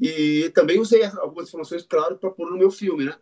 E 0.00 0.50
também 0.54 0.80
usei 0.80 1.04
algumas 1.04 1.48
informações, 1.48 1.84
claro, 1.84 2.18
para 2.18 2.30
pôr 2.30 2.50
no 2.50 2.58
meu 2.58 2.70
filme, 2.70 3.04
né? 3.04 3.16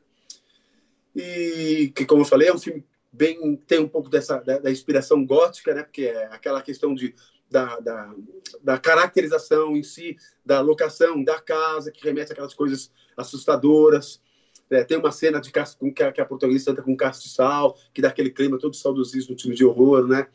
E 1.15 1.93
que, 1.95 2.07
como 2.07 2.23
eu 2.23 2.27
falei, 2.27 2.49
é 2.49 2.55
um 2.55 2.59
filme 2.59 2.85
bem 3.13 3.57
tem 3.67 3.81
um 3.81 3.89
pouco 3.89 4.09
dessa 4.09 4.39
da, 4.39 4.59
da, 4.59 4.71
inspiração 4.71 5.25
gótica, 5.25 5.75
né? 5.75 5.83
Porque 5.83 6.07
é 6.07 6.27
aquela 6.27 6.63
questão 6.63 6.95
de 6.95 7.15
da, 7.51 7.79
da, 7.81 8.15
da, 8.63 8.79
caracterização 8.79 9.77
em 9.77 9.83
si, 9.83 10.17
da 10.45 10.61
locação 10.61 11.23
da 11.23 11.39
casa, 11.39 11.93
que 11.93 12.03
remete 12.03 12.33
aquelas 12.33 12.55
coisas 12.55 12.91
assustadoras. 13.15 14.23
É, 14.71 14.83
tem 14.85 14.97
uma 14.97 15.13
cena 15.13 15.39
de 15.39 15.53
com 15.79 15.93
que 15.93 16.03
a, 16.03 16.11
que 16.11 16.21
a 16.23 16.25
protagonista 16.25 16.71
anda 16.71 16.81
com 16.81 16.97
castiçal, 16.97 17.77
que 17.93 18.01
dá 18.01 18.09
aquele 18.09 18.31
clima 18.31 18.59
todo 18.59 18.75
saudosismo, 18.75 19.37
time 19.37 19.55
de 19.55 19.67
horror, 19.67 20.09
né? 20.09 20.27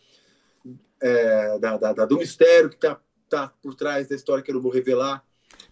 É, 1.02 1.58
da, 1.58 1.78
da, 1.78 2.06
do 2.06 2.18
mistério 2.18 2.70
que 2.70 2.76
está 2.76 3.00
tá 3.28 3.52
por 3.62 3.74
trás 3.74 4.08
da 4.08 4.16
história 4.16 4.44
que 4.44 4.52
eu 4.52 4.56
não 4.56 4.62
vou 4.62 4.72
revelar. 4.72 5.24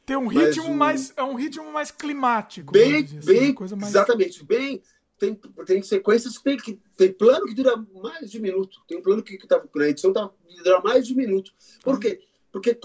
Tem 0.03 0.16
um 0.16 0.27
ritmo 0.27 0.74
mais 0.74 1.14
é 1.16 1.24
um 1.24 1.35
ritmo 1.35 1.72
mais 1.72 1.92
climático. 1.92 2.72
Bem, 2.72 3.03
assim, 3.03 3.19
bem, 3.19 3.53
coisa 3.53 3.75
mais... 3.75 3.90
exatamente, 3.93 4.43
bem 4.43 4.82
tem, 5.18 5.35
tem 5.66 5.82
sequências 5.82 6.38
que 6.38 6.44
tem, 6.44 6.58
que 6.58 6.80
tem 6.98 7.11
plano 7.11 7.45
que 7.45 7.53
dura 7.53 7.76
mais 7.94 8.30
de 8.30 8.38
um 8.38 8.42
minuto. 8.42 8.82
Tem 8.88 8.98
um 8.98 9.02
plano 9.02 9.24
que, 9.24 9.38
que 9.38 9.48
tá, 9.48 9.64
na 9.76 9.88
edição 9.88 10.11
tá, 10.11 10.30
dura 10.64 10.82
mais 10.82 11.08
de 11.08 11.14
um 11.14 11.18
minuto. 11.18 11.52
Por 11.84 12.00
quê? 12.00 12.22
Porque 12.52 12.77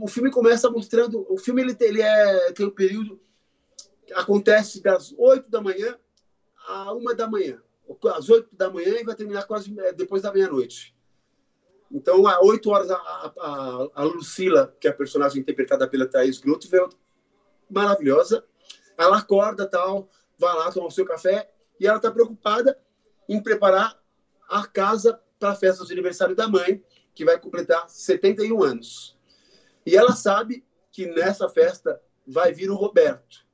o 0.00 0.08
filme 0.08 0.30
começa 0.30 0.70
mostrando. 0.70 1.26
O 1.28 1.36
filme 1.36 1.62
ele, 1.62 1.76
ele 1.80 2.02
é, 2.02 2.52
tem 2.52 2.66
um 2.66 2.70
período. 2.70 3.20
Acontece 4.14 4.82
das 4.82 5.12
8 5.16 5.50
da 5.50 5.60
manhã 5.60 5.98
a 6.66 6.94
1 6.94 7.04
da 7.16 7.28
manhã. 7.28 7.60
Às 8.14 8.28
8 8.28 8.54
da 8.54 8.70
manhã 8.70 8.98
e 8.98 9.04
vai 9.04 9.14
terminar 9.14 9.46
quase 9.46 9.78
é, 9.80 9.92
depois 9.92 10.22
da 10.22 10.32
meia-noite. 10.32 10.94
Então, 11.90 12.26
às 12.26 12.38
8 12.40 12.70
horas, 12.70 12.90
a, 12.90 12.96
a, 12.96 13.88
a, 13.94 14.02
Lucila, 14.02 14.74
que 14.80 14.88
é 14.88 14.90
a 14.90 14.94
personagem 14.94 15.40
interpretada 15.40 15.86
pela 15.86 16.06
Thaís 16.06 16.38
Grutfeld, 16.38 16.96
maravilhosa, 17.70 18.44
ela 18.96 19.18
acorda 19.18 19.66
tal, 19.66 20.08
vai 20.38 20.54
lá 20.54 20.72
tomar 20.72 20.86
o 20.86 20.90
seu 20.90 21.04
café 21.04 21.48
e 21.78 21.86
ela 21.86 21.96
está 21.96 22.10
preocupada 22.10 22.78
em 23.28 23.42
preparar 23.42 24.00
a 24.48 24.66
casa 24.66 25.20
para 25.38 25.50
a 25.50 25.54
festa 25.54 25.84
de 25.84 25.92
aniversário 25.92 26.34
da 26.34 26.48
mãe, 26.48 26.82
que 27.14 27.24
vai 27.24 27.38
completar 27.38 27.88
71 27.88 28.62
anos. 28.62 29.16
E 29.84 29.96
ela 29.96 30.12
sabe 30.12 30.64
que 30.90 31.06
nessa 31.06 31.48
festa 31.48 32.00
vai 32.26 32.52
vir 32.52 32.70
o 32.70 32.74
Roberto, 32.74 33.46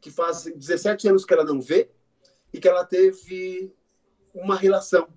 que 0.00 0.10
faz 0.10 0.44
17 0.44 1.08
anos 1.08 1.24
que 1.24 1.32
ela 1.32 1.44
não 1.44 1.60
vê 1.60 1.90
e 2.52 2.60
que 2.60 2.68
ela 2.68 2.84
teve 2.84 3.72
uma 4.32 4.56
relação 4.56 5.08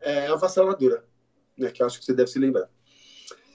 é, 0.00 0.26
avassaladora, 0.26 1.04
né, 1.56 1.70
que 1.70 1.82
acho 1.82 1.98
que 1.98 2.04
você 2.04 2.12
deve 2.12 2.30
se 2.30 2.38
lembrar. 2.38 2.68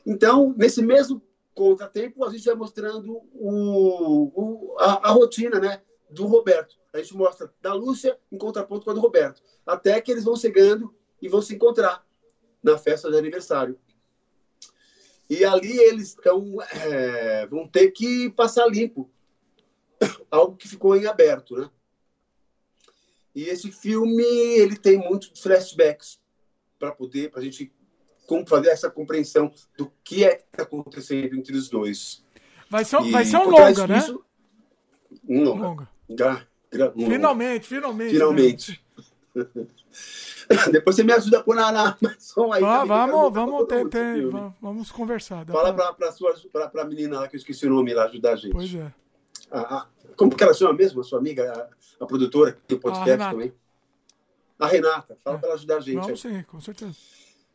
Então, 0.06 0.54
nesse 0.58 0.82
mesmo 0.82 1.22
contratempo, 1.54 2.24
a 2.24 2.32
gente 2.32 2.46
vai 2.46 2.56
mostrando 2.56 3.22
o, 3.34 4.32
o 4.34 4.76
a, 4.80 5.10
a, 5.10 5.12
rotina 5.12 5.60
né, 5.60 5.82
do 6.10 6.26
Roberto 6.26 6.80
a 6.94 6.98
gente 6.98 7.16
mostra 7.16 7.52
da 7.62 7.74
Lúcia 7.74 8.18
em 8.32 8.38
contraponto 8.38 8.86
com 8.86 8.92
a 8.92 8.94
do 8.94 9.00
Roberto. 9.00 9.42
Até 9.66 10.02
que 10.02 10.12
eles 10.12 10.24
vão 10.24 10.36
chegando 10.36 10.94
e 11.22 11.28
vão 11.28 11.42
se 11.42 11.54
encontrar 11.54 12.06
na 12.64 12.78
festa 12.78 13.10
de 13.10 13.18
aniversário. 13.18 13.80
E 15.30 15.46
ali 15.46 15.78
eles 15.78 16.16
tão, 16.16 16.60
é, 16.62 17.46
vão 17.48 17.68
ter 17.68 17.92
que 17.92 18.32
passar 18.32 18.68
limpo 18.68 19.10
algo 20.32 20.56
que 20.56 20.68
ficou 20.68 20.96
em 20.96 21.06
aberto, 21.06 21.56
né? 21.56 21.70
E 23.36 23.44
esse 23.44 23.72
filme 23.72 24.24
ele 24.24 24.76
tem 24.76 24.98
muitos 24.98 25.40
flashbacks 25.40 26.20
para 26.80 26.92
poder 26.92 27.30
para 27.30 27.40
a 27.40 27.44
gente 27.44 27.72
fazer 28.48 28.70
essa 28.70 28.90
compreensão 28.90 29.52
do 29.78 29.92
que 30.04 30.24
é 30.24 30.36
que 30.36 30.44
está 30.52 30.64
acontecendo 30.64 31.36
entre 31.36 31.56
os 31.56 31.70
dois. 31.70 32.24
Vai 32.70 32.86
ser, 32.86 33.02
e, 33.02 33.12
vai 33.12 33.26
ser 33.26 33.38
um 33.38 33.50
longa, 33.50 33.88
né? 33.88 34.00
Um 35.28 35.44
longa. 35.44 35.64
longa. 35.64 35.90
Já, 36.18 36.46
Finalmente, 36.96 37.68
finalmente. 37.68 38.12
Finalmente. 38.12 38.86
Né? 39.36 39.46
Depois 40.72 40.96
você 40.96 41.04
me 41.04 41.14
ajuda 41.14 41.40
a 41.40 41.44
pôr 41.44 41.56
na, 41.56 41.72
na 41.72 41.98
som 42.18 42.52
aí. 42.52 42.64
Ah, 42.64 42.84
vamos, 42.84 43.34
vamos, 43.34 43.68
ter, 43.68 43.88
ter, 43.88 44.30
vamos 44.60 44.92
conversar. 44.92 45.46
Fala 45.46 45.74
pra, 45.74 45.94
pra, 45.94 46.12
sua, 46.12 46.36
pra, 46.52 46.68
pra 46.68 46.86
menina 46.86 47.20
lá 47.20 47.28
que 47.28 47.36
eu 47.36 47.40
esqueci 47.40 47.68
o 47.68 47.70
nome 47.70 47.94
lá, 47.94 48.06
ajudar 48.06 48.34
a 48.34 48.36
gente. 48.36 48.52
Pois 48.52 48.74
é. 48.74 48.92
A, 49.52 49.78
a, 49.78 49.88
como 50.16 50.36
que 50.36 50.44
ela 50.44 50.54
chama 50.54 50.74
mesmo, 50.74 51.02
a 51.02 51.04
sua 51.04 51.20
amiga, 51.20 51.52
a, 51.52 52.04
a 52.04 52.08
produtora, 52.08 52.58
tem 52.68 52.80
podcast 52.80 53.22
a 53.22 53.32
também? 53.32 53.54
A 54.58 54.68
Renata. 54.68 55.18
Fala 55.24 55.38
é. 55.38 55.40
pra 55.40 55.50
ela 55.50 55.56
ajudar 55.56 55.78
a 55.78 55.82
gente. 55.82 56.02
Vamos 56.02 56.22
sim, 56.22 56.44
com 56.44 56.60
certeza. 56.60 56.96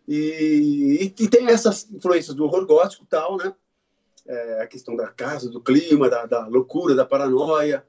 E, 0.07 1.12
e, 1.16 1.24
e, 1.24 1.28
tem 1.28 1.47
essas 1.47 1.91
influências 1.91 2.34
do 2.34 2.44
horror 2.44 2.66
gótico 2.66 3.05
e 3.05 3.07
tal, 3.07 3.36
né? 3.39 3.52
É, 4.27 4.62
a 4.62 4.67
questão 4.67 4.97
da 4.97 5.09
casa, 5.09 5.51
do 5.51 5.61
clima, 5.61 6.09
da, 6.09 6.25
da 6.25 6.47
loucura, 6.47 6.94
da 6.94 7.05
paranoia 7.05 7.86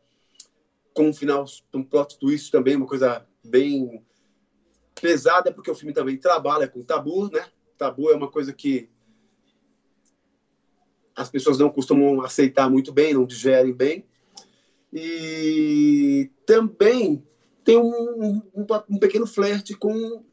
com 0.96 1.10
um 1.10 1.14
final, 1.14 1.46
um 1.74 1.84
plot 1.84 2.18
twist 2.18 2.50
também, 2.50 2.78
uma 2.78 2.88
coisa 2.88 3.28
bem 3.44 4.02
pesada, 5.00 5.52
porque 5.52 5.70
o 5.70 5.76
filme 5.76 5.94
também 5.94 6.18
trabalha 6.18 6.68
com 6.68 6.82
tabu, 6.82 7.30
né? 7.30 7.46
Tabu 7.78 8.10
é 8.10 8.16
uma 8.16 8.32
coisa 8.32 8.54
que 8.54 8.90
as 11.14 11.30
pessoas 11.30 11.58
não 11.58 11.70
costumam 11.70 12.22
aceitar 12.22 12.70
muito 12.70 12.94
bem, 12.94 13.14
não 13.14 13.26
digerem 13.26 13.74
bem. 13.74 14.06
E 14.92 16.32
também 16.46 17.26
tem 17.64 17.78
um, 17.78 18.42
um, 18.54 18.66
um 18.90 18.98
pequeno 18.98 19.28
flerte 19.28 19.76
com, 19.76 20.24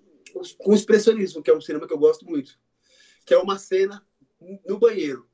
com 0.59 0.71
o 0.71 0.75
expressionismo, 0.75 1.43
que 1.43 1.51
é 1.51 1.57
um 1.57 1.61
cinema 1.61 1.89
que 1.89 1.93
eu 1.93 1.99
gosto 1.99 2.25
muito, 2.25 2.57
que 3.27 3.35
é 3.35 3.39
uma 3.39 3.59
cena 3.59 4.05
no 4.67 4.79
banheiro. 4.79 5.27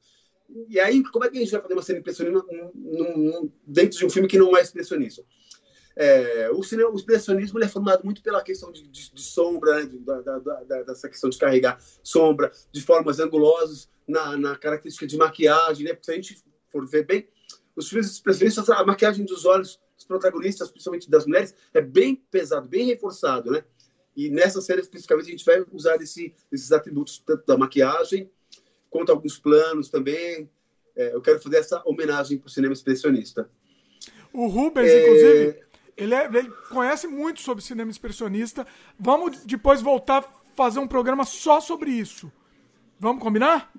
E 0.68 0.81
aí, 0.81 1.02
como 1.05 1.25
é 1.25 1.31
que 1.31 1.36
a 1.36 1.41
gente 1.41 1.51
vai 1.51 1.60
fazer 1.60 1.75
uma 1.75 1.83
cena 1.83 1.99
impressionista 1.99 2.47
dentro 3.67 3.99
de 3.99 4.07
um 4.07 4.10
filme 4.10 4.28
que 4.28 4.39
não 4.39 4.57
é 4.57 4.62
expressionista? 4.62 5.23
É, 5.94 6.49
o, 6.52 6.62
cinema, 6.62 6.91
o 6.91 6.97
expressionismo 6.97 7.62
é 7.62 7.67
formado 7.67 8.05
muito 8.05 8.23
pela 8.23 8.43
questão 8.43 8.70
de, 8.70 8.86
de, 8.86 9.12
de 9.12 9.20
sombra, 9.20 9.85
né, 9.85 9.91
da, 10.01 10.20
da, 10.20 10.39
da, 10.39 10.83
dessa 10.85 11.09
questão 11.09 11.28
de 11.28 11.36
carregar 11.36 11.83
sombra, 12.05 12.52
de 12.70 12.81
formas 12.81 13.18
angulosas, 13.18 13.89
na, 14.07 14.36
na 14.36 14.57
característica 14.57 15.07
de 15.07 15.17
maquiagem, 15.17 15.85
né? 15.85 15.97
Se 16.01 16.10
a 16.10 16.15
gente 16.15 16.43
for 16.73 16.86
ver 16.86 17.05
bem, 17.05 17.28
os 17.77 17.89
filmes 17.89 18.10
expressionistas, 18.10 18.70
a 18.70 18.85
maquiagem 18.85 19.25
dos 19.25 19.44
olhos 19.44 19.78
dos 19.97 20.05
protagonistas, 20.07 20.70
principalmente 20.70 21.10
das 21.10 21.27
mulheres, 21.27 21.55
é 21.75 21.81
bem 21.81 22.17
pesado, 22.31 22.67
bem 22.68 22.86
reforçado, 22.86 23.51
né? 23.51 23.62
E 24.17 24.31
nessa 24.31 24.60
série, 24.60 24.81
especificamente, 24.81 25.27
a 25.27 25.31
gente 25.31 25.44
vai 25.44 25.65
usar 25.70 25.97
esse, 25.97 26.35
esses 26.51 26.73
atributos, 26.73 27.23
tanto 27.25 27.44
da 27.47 27.57
maquiagem, 27.57 28.31
quanto 28.91 29.12
alguns 29.12 29.39
planos 29.39 29.89
também. 29.89 30.50
É, 30.97 31.15
eu 31.15 31.23
quero 31.23 31.41
fazer 31.41 31.58
essa 31.58 31.83
homenagem 31.86 32.39
para 32.39 32.49
o 32.49 32.50
cinema 32.50 32.73
expressionista. 32.73 33.49
O 34.33 34.47
Rubens, 34.47 34.91
é... 34.91 35.02
inclusive, 35.02 35.60
ele, 35.97 36.15
é, 36.15 36.26
ele 36.26 36.50
conhece 36.70 37.07
muito 37.07 37.41
sobre 37.41 37.62
cinema 37.62 37.91
expressionista. 37.91 38.67
Vamos 38.99 39.44
depois 39.44 39.81
voltar 39.81 40.18
a 40.18 40.25
fazer 40.55 40.78
um 40.81 40.89
programa 40.89 41.25
só 41.25 41.60
sobre 41.60 41.91
isso. 41.91 42.31
Vamos 42.99 43.23
combinar? 43.23 43.73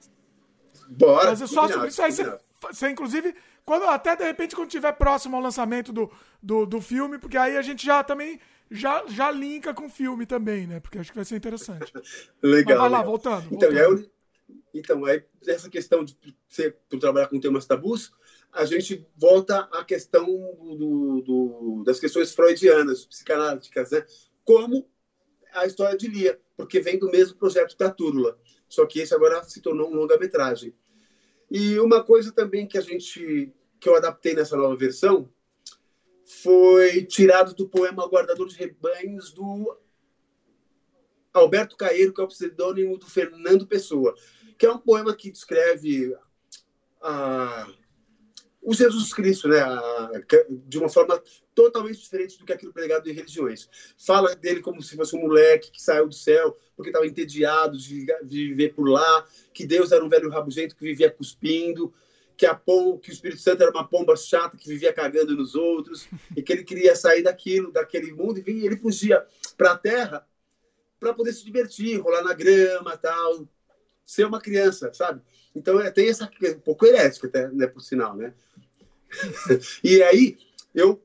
Bora. 0.89 1.29
Fazer 1.29 1.47
só 1.47 1.67
sobre 1.67 1.89
isso. 1.89 2.01
Aí 2.01 2.11
você, 2.11 2.37
você, 2.61 2.89
inclusive, 2.89 3.35
quando, 3.65 3.83
até 3.83 4.15
de 4.15 4.23
repente, 4.23 4.55
quando 4.55 4.67
estiver 4.67 4.91
próximo 4.93 5.35
ao 5.35 5.41
lançamento 5.41 5.93
do, 5.93 6.11
do, 6.41 6.65
do, 6.65 6.81
filme, 6.81 7.19
porque 7.19 7.37
aí 7.37 7.55
a 7.55 7.61
gente 7.61 7.85
já 7.85 8.03
também 8.03 8.39
já, 8.71 9.03
já 9.07 9.29
linka 9.29 9.73
com 9.73 9.85
o 9.85 9.89
filme 9.89 10.25
também, 10.25 10.65
né? 10.67 10.79
Porque 10.79 10.97
acho 10.97 11.11
que 11.11 11.17
vai 11.17 11.25
ser 11.25 11.35
interessante. 11.35 11.91
legal. 12.41 12.79
Mas 12.79 12.89
vai 12.89 12.89
lá, 12.89 13.01
voltando. 13.03 13.45
Então, 13.51 13.69
voltando. 13.69 13.77
Eu, 13.77 14.11
então 14.73 15.05
aí, 15.05 15.23
essa 15.47 15.69
questão 15.69 16.03
de 16.03 16.17
você 16.47 16.75
trabalhar 16.99 17.27
com 17.27 17.39
temas 17.39 17.65
tabus, 17.65 18.11
a 18.51 18.65
gente 18.65 19.05
volta 19.15 19.67
à 19.71 19.83
questão 19.83 20.25
do, 20.25 21.21
do, 21.21 21.83
das 21.85 21.99
questões 21.99 22.33
freudianas, 22.33 23.05
psicanalíticas, 23.05 23.91
né? 23.91 24.05
como 24.43 24.89
a 25.53 25.65
história 25.65 25.97
de 25.97 26.07
Lia, 26.07 26.39
porque 26.55 26.79
vem 26.79 26.97
do 26.97 27.09
mesmo 27.09 27.37
projeto 27.37 27.77
da 27.77 27.89
Túrula, 27.89 28.37
só 28.67 28.85
que 28.85 28.99
esse 28.99 29.13
agora 29.13 29.43
se 29.43 29.61
tornou 29.61 29.89
um 29.89 29.95
longa-metragem. 29.95 30.73
E 31.49 31.79
uma 31.79 32.03
coisa 32.03 32.31
também 32.31 32.67
que 32.67 32.77
a 32.77 32.81
gente 32.81 33.51
que 33.79 33.87
eu 33.87 33.95
adaptei 33.95 34.35
nessa 34.35 34.57
nova 34.57 34.75
versão 34.75 35.31
foi 36.25 37.05
tirado 37.05 37.55
do 37.55 37.67
poema 37.67 38.05
Guardador 38.07 38.47
de 38.47 38.55
Rebanhos 38.55 39.31
do 39.31 39.75
Alberto 41.33 41.77
Caeiro, 41.77 42.13
que 42.13 42.21
é 42.21 42.23
o 42.23 42.27
pseudônimo 42.27 42.97
do 42.97 43.05
Fernando 43.05 43.65
Pessoa, 43.65 44.13
que 44.59 44.65
é 44.65 44.71
um 44.71 44.77
poema 44.77 45.15
que 45.15 45.31
descreve 45.31 46.13
a 47.01 47.67
o 48.61 48.73
Jesus 48.73 49.13
Cristo, 49.13 49.47
né, 49.47 49.57
de 50.67 50.77
uma 50.77 50.89
forma 50.89 51.23
totalmente 51.55 52.01
diferente 52.01 52.37
do 52.37 52.45
que 52.45 52.51
aquilo 52.51 52.73
pregado 52.73 53.09
em 53.09 53.13
religiões. 53.13 53.69
Fala 53.97 54.35
dele 54.35 54.59
como 54.59 54.81
se 54.81 54.97
fosse 54.97 55.15
um 55.15 55.21
moleque 55.21 55.71
que 55.71 55.81
saiu 55.81 56.07
do 56.07 56.13
céu 56.13 56.57
porque 56.75 56.89
estava 56.89 57.07
entediado 57.07 57.77
de 57.77 58.05
viver 58.49 58.73
por 58.73 58.87
lá, 58.89 59.25
que 59.53 59.65
Deus 59.65 59.93
era 59.93 60.03
um 60.03 60.09
velho 60.09 60.29
rabugento 60.29 60.75
que 60.75 60.83
vivia 60.83 61.09
cuspindo, 61.09 61.93
que 62.37 62.45
a 62.45 62.53
pom, 62.53 62.97
que 62.97 63.09
o 63.09 63.13
Espírito 63.13 63.41
Santo 63.41 63.63
era 63.63 63.71
uma 63.71 63.87
pomba 63.87 64.15
chata 64.15 64.57
que 64.57 64.67
vivia 64.67 64.93
cagando 64.93 65.35
nos 65.35 65.55
outros, 65.55 66.07
e 66.35 66.43
que 66.43 66.51
ele 66.51 66.63
queria 66.63 66.95
sair 66.95 67.23
daquilo, 67.23 67.71
daquele 67.71 68.11
mundo, 68.11 68.43
e 68.45 68.65
ele 68.65 68.77
fugia 68.77 69.25
para 69.57 69.71
a 69.71 69.77
terra 69.77 70.27
para 70.99 71.13
poder 71.13 71.31
se 71.31 71.45
divertir, 71.45 71.97
rolar 71.99 72.23
na 72.23 72.33
grama, 72.33 72.97
tal, 72.97 73.47
ser 74.09 74.25
uma 74.25 74.41
criança, 74.41 74.91
sabe? 74.91 75.21
Então 75.55 75.79
é, 75.79 75.91
tem 75.91 76.09
essa 76.09 76.25
um 76.25 76.59
pouco 76.61 76.83
herética 76.83 77.27
até, 77.27 77.47
né, 77.49 77.67
por 77.67 77.79
sinal, 77.79 78.15
né? 78.15 78.33
e 79.83 80.01
aí 80.01 80.35
eu 80.73 80.99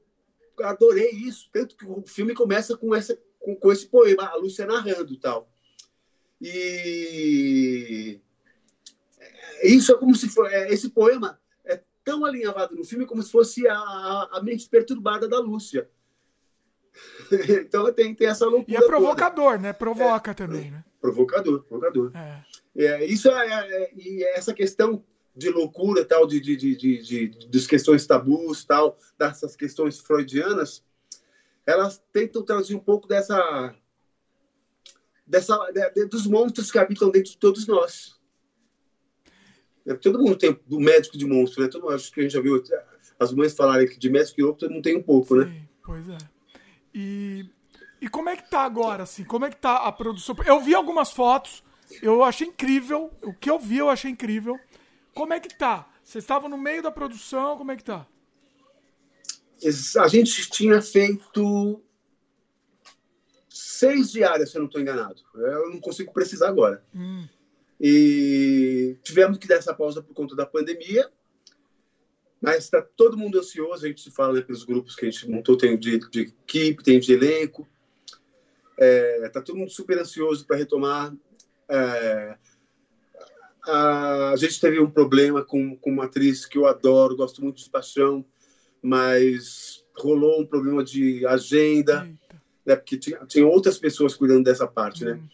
adorei 0.63 1.11
isso, 1.11 1.51
tanto 1.53 1.77
que 1.77 1.85
o 1.85 2.03
filme 2.07 2.33
começa 2.33 2.79
com 2.79 2.95
essa 2.95 3.19
com, 3.39 3.55
com 3.55 3.71
esse 3.71 3.87
poema, 3.87 4.25
a 4.25 4.37
Lúcia 4.37 4.65
narrando 4.65 5.19
tal. 5.19 5.51
E 6.41 8.19
isso 9.63 9.93
é 9.93 9.99
como 9.99 10.15
se 10.15 10.31
for, 10.31 10.51
é, 10.51 10.73
esse 10.73 10.89
poema 10.89 11.39
é 11.63 11.83
tão 12.03 12.25
alinhavado 12.25 12.75
no 12.75 12.85
filme 12.85 13.05
como 13.05 13.23
se 13.23 13.31
fosse 13.31 13.69
a, 13.69 13.77
a 14.33 14.41
mente 14.43 14.67
perturbada 14.67 15.29
da 15.29 15.39
Lúcia. 15.39 15.91
então 17.61 17.93
tem, 17.93 18.15
tem 18.15 18.29
essa 18.29 18.47
loucura. 18.47 18.81
E 18.81 18.83
é 18.83 18.87
provocador, 18.87 19.53
toda. 19.53 19.59
né? 19.59 19.73
Provoca 19.75 20.31
é, 20.31 20.35
também, 20.35 20.71
né? 20.71 20.85
Provocador, 21.05 21.63
provocador. 21.65 22.13
É. 22.17 22.43
É, 22.75 23.05
isso 23.05 23.29
é, 23.29 23.47
é, 23.51 23.93
e 23.95 24.25
essa 24.25 24.55
questão 24.55 25.05
de 25.37 25.51
loucura 25.51 26.03
tal, 26.03 26.27
de, 26.27 26.41
de, 26.41 26.57
de, 26.57 26.75
de, 26.75 27.03
de, 27.29 27.49
das 27.49 27.67
questões 27.67 28.07
tabus 28.07 28.65
tal, 28.65 28.97
dessas 29.19 29.55
questões 29.55 30.01
freudianas, 30.01 30.83
elas 31.67 32.03
tentam 32.11 32.43
trazer 32.43 32.75
um 32.75 32.81
pouco 32.81 33.07
dessa, 33.07 33.75
dessa 35.27 35.59
de, 35.95 36.07
dos 36.07 36.27
monstros 36.27 36.73
que 36.73 36.79
habitam 36.79 37.11
dentro 37.11 37.33
de 37.33 37.39
todos 37.39 37.67
nós. 37.67 38.19
É, 39.87 39.93
todo 39.93 40.19
mundo 40.19 40.37
tem 40.37 40.59
o 40.71 40.81
médico 40.81 41.19
de 41.19 41.27
monstro, 41.27 41.63
né? 41.63 41.69
Todo, 41.69 41.91
acho 41.91 42.11
que 42.11 42.21
a 42.21 42.23
gente 42.23 42.33
já 42.33 42.41
viu 42.41 42.65
as 43.21 43.31
mães 43.31 43.55
falarem 43.55 43.87
que 43.87 43.99
de 43.99 44.09
médico 44.09 44.41
e 44.41 44.45
outro 44.45 44.61
todo 44.61 44.73
mundo 44.73 44.85
tem 44.85 44.97
um 44.97 45.03
pouco, 45.03 45.37
né? 45.37 45.45
Sim, 45.45 45.51
né? 45.51 45.69
Pois 45.85 46.09
é. 46.09 46.19
E, 46.95 47.45
e 48.01 48.09
como 48.09 48.29
é 48.29 48.37
que 48.37 48.49
tá 48.51 48.61
agora, 48.61 49.03
assim? 49.05 49.25
Como 49.25 49.45
é 49.45 49.51
que 49.51 49.57
tá 49.57 49.77
a 49.77 49.93
produção? 49.93 50.37
Eu 50.47 50.61
vi 50.61 50.75
algumas 50.75 51.13
fotos 51.13 51.63
eu 52.03 52.23
achei 52.23 52.49
incrível. 52.49 53.11
O 53.23 53.33
que 53.33 53.51
eu 53.51 53.59
vi, 53.59 53.79
eu 53.79 53.89
achei 53.89 54.11
incrível. 54.11 54.59
Como 55.15 55.33
é 55.33 55.41
que 55.41 55.55
tá? 55.57 55.89
Vocês 56.03 56.25
estavam 56.25 56.49
no 56.49 56.59
meio 56.59 56.83
da 56.83 56.91
produção, 56.91 57.57
como 57.57 57.73
é 57.73 57.77
que 57.77 57.85
tá? 57.85 58.07
A 60.01 60.09
gente 60.09 60.51
tinha 60.51 60.83
feito 60.83 61.83
seis 63.49 64.11
diárias, 64.11 64.51
se 64.51 64.57
eu 64.57 64.61
não 64.61 64.67
estou 64.67 64.81
enganado. 64.81 65.23
Eu 65.35 65.71
não 65.71 65.81
consigo 65.81 66.13
precisar 66.13 66.49
agora. 66.49 66.85
Hum. 66.95 67.27
E 67.81 68.99
tivemos 69.03 69.39
que 69.39 69.47
dar 69.47 69.57
essa 69.57 69.75
pausa 69.75 70.03
por 70.03 70.15
conta 70.15 70.35
da 70.35 70.45
pandemia. 70.45 71.11
Mas 72.41 72.65
está 72.65 72.83
todo 72.83 73.17
mundo 73.17 73.39
ansioso. 73.39 73.85
A 73.85 73.89
gente 73.89 74.03
se 74.03 74.11
fala 74.11 74.35
né, 74.35 74.41
pelos 74.43 74.65
grupos 74.65 74.95
que 74.95 75.07
a 75.07 75.11
gente 75.11 75.31
montou: 75.31 75.57
tem 75.57 75.79
de, 75.79 75.99
de 76.11 76.21
equipe, 76.21 76.83
tem 76.83 77.01
de 77.01 77.13
elenco. 77.13 77.67
Está 78.79 79.27
é, 79.27 79.29
tá 79.29 79.41
todo 79.41 79.59
mundo 79.59 79.71
super 79.71 79.99
ansioso 79.99 80.47
para 80.47 80.57
retomar. 80.57 81.15
É, 81.69 82.37
a 83.67 84.35
gente 84.37 84.61
teve 84.61 84.79
um 84.79 84.91
problema 84.91 85.45
com, 85.45 85.77
com 85.77 85.91
uma 85.91 86.05
atriz 86.05 86.45
que 86.45 86.59
eu 86.59 86.67
adoro, 86.67 87.17
gosto 87.17 87.43
muito 87.43 87.63
de 87.63 87.71
paixão, 87.71 88.25
mas 88.83 89.85
rolou 89.97 90.41
um 90.41 90.47
problema 90.47 90.85
de 90.85 91.27
agenda, 91.27 92.07
né, 92.67 92.77
porque 92.77 92.99
tinha, 92.99 93.19
tinha 93.27 93.47
outras 93.47 93.79
pessoas 93.79 94.15
cuidando 94.15 94.45
dessa 94.45 94.67
parte, 94.67 95.05
né? 95.05 95.15
Hum. 95.15 95.29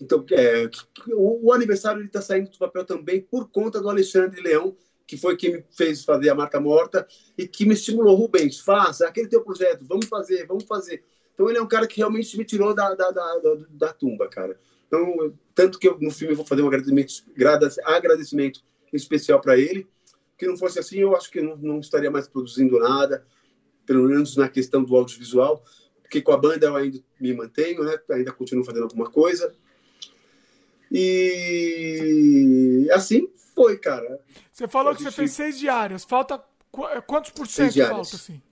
Então, 0.00 0.24
é, 0.30 0.70
o, 1.12 1.48
o, 1.48 1.52
aniversário 1.52 2.04
está 2.04 2.22
saindo 2.22 2.50
do 2.50 2.58
papel 2.58 2.84
também 2.84 3.20
por 3.20 3.50
conta 3.50 3.80
do 3.80 3.88
Alexandre 3.88 4.40
Leão, 4.40 4.76
que 5.06 5.16
foi 5.16 5.36
quem 5.36 5.54
me 5.54 5.64
fez 5.70 6.04
fazer 6.04 6.30
a 6.30 6.34
Marca 6.34 6.60
Morta 6.60 7.06
e 7.36 7.48
que 7.48 7.66
me 7.66 7.74
estimulou, 7.74 8.14
Rubens, 8.14 8.60
faça 8.60 9.08
aquele 9.08 9.26
teu 9.26 9.42
projeto, 9.42 9.84
vamos 9.84 10.06
fazer, 10.06 10.46
vamos 10.46 10.64
fazer. 10.64 11.02
Então, 11.38 11.48
ele 11.48 11.58
é 11.58 11.62
um 11.62 11.68
cara 11.68 11.86
que 11.86 11.98
realmente 11.98 12.36
me 12.36 12.44
tirou 12.44 12.74
da, 12.74 12.92
da, 12.96 13.12
da, 13.12 13.38
da, 13.38 13.54
da 13.70 13.92
tumba, 13.92 14.28
cara. 14.28 14.58
Então, 14.88 15.32
tanto 15.54 15.78
que 15.78 15.86
eu, 15.86 15.96
no 16.00 16.10
filme 16.10 16.32
eu 16.32 16.36
vou 16.36 16.44
fazer 16.44 16.62
um 16.62 16.66
agradecimento, 16.66 17.12
agradecimento 17.84 18.64
especial 18.92 19.40
para 19.40 19.56
ele. 19.56 19.86
Que 20.36 20.48
não 20.48 20.56
fosse 20.56 20.80
assim, 20.80 20.98
eu 20.98 21.14
acho 21.14 21.30
que 21.30 21.40
não, 21.40 21.56
não 21.56 21.78
estaria 21.78 22.10
mais 22.10 22.26
produzindo 22.26 22.80
nada, 22.80 23.24
pelo 23.86 24.08
menos 24.08 24.36
na 24.36 24.48
questão 24.48 24.82
do 24.82 24.96
audiovisual, 24.96 25.62
porque 26.02 26.20
com 26.20 26.32
a 26.32 26.36
banda 26.36 26.66
eu 26.66 26.74
ainda 26.74 26.98
me 27.20 27.32
mantenho, 27.32 27.84
né? 27.84 27.96
Ainda 28.10 28.32
continuo 28.32 28.64
fazendo 28.64 28.82
alguma 28.82 29.08
coisa. 29.08 29.54
E 30.90 32.88
assim 32.92 33.28
foi, 33.54 33.78
cara. 33.78 34.20
Você 34.52 34.66
falou 34.66 34.92
que 34.92 35.04
você 35.04 35.12
fez 35.12 35.30
seis 35.30 35.56
diárias. 35.56 36.02
Falta 36.02 36.42
quantos 37.06 37.30
por 37.30 37.46
cento 37.46 37.78
falta 37.86 38.16
assim? 38.16 38.42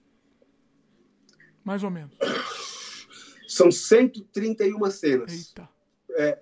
Mais 1.65 1.83
ou 1.83 1.91
menos. 1.91 2.17
São 3.57 3.73
131 3.73 4.91
cenas. 4.91 5.33
Eita. 5.33 5.67
É, 6.11 6.39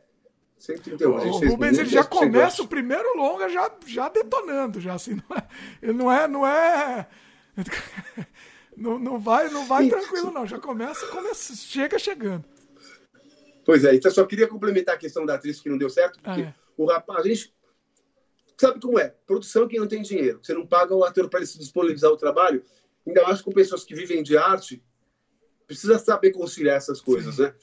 131. 0.59 1.11
O 1.13 1.49
Rubens 1.49 1.79
ele 1.79 1.89
já 1.89 2.03
começa 2.03 2.61
o 2.61 2.67
primeiro 2.67 3.17
longa 3.17 3.49
já, 3.49 3.71
já 3.87 4.09
detonando, 4.09 4.81
já 4.81 4.95
assim, 4.95 5.15
não 5.15 5.37
é, 5.37 5.49
ele 5.81 5.93
não 5.93 6.13
é, 6.13 6.27
não 6.27 6.45
é, 6.45 7.07
não, 8.77 8.99
não 8.99 9.19
vai, 9.21 9.49
não 9.49 9.65
vai 9.65 9.89
tranquilo 9.89 10.33
não, 10.33 10.45
já 10.45 10.59
começa, 10.59 11.07
começa, 11.07 11.55
chega 11.55 12.01
chegando. 12.01 12.45
Pois 13.65 13.85
é, 13.85 13.95
então 13.95 14.11
só 14.11 14.27
queria 14.27 14.49
complementar 14.49 14.97
a 14.97 14.99
questão 14.99 15.25
da 15.25 15.35
atriz 15.35 15.61
que 15.61 15.69
não 15.69 15.79
deu 15.79 15.89
certo, 15.89 16.19
porque 16.21 16.43
ah, 16.43 16.47
é. 16.47 16.55
o 16.77 16.85
rapaz, 16.85 17.25
a 17.25 17.29
gente 17.29 17.55
sabe 18.59 18.81
como 18.81 18.99
é, 18.99 19.15
produção 19.25 19.69
que 19.69 19.79
não 19.79 19.87
tem 19.87 20.03
dinheiro, 20.03 20.41
você 20.43 20.53
não 20.53 20.67
paga 20.67 20.97
o 20.97 21.05
ator 21.05 21.29
para 21.31 21.39
ele 21.39 21.47
se 21.47 21.61
disponibilizar 21.61 22.11
o 22.11 22.17
trabalho, 22.17 22.65
ainda 23.07 23.23
mais 23.23 23.41
com 23.41 23.53
pessoas 23.53 23.85
que 23.85 23.95
vivem 23.95 24.21
de 24.21 24.37
arte, 24.37 24.83
precisa 25.67 25.99
saber 25.99 26.33
conciliar 26.33 26.77
essas 26.77 27.01
coisas, 27.01 27.37
Sim. 27.37 27.43
né? 27.43 27.55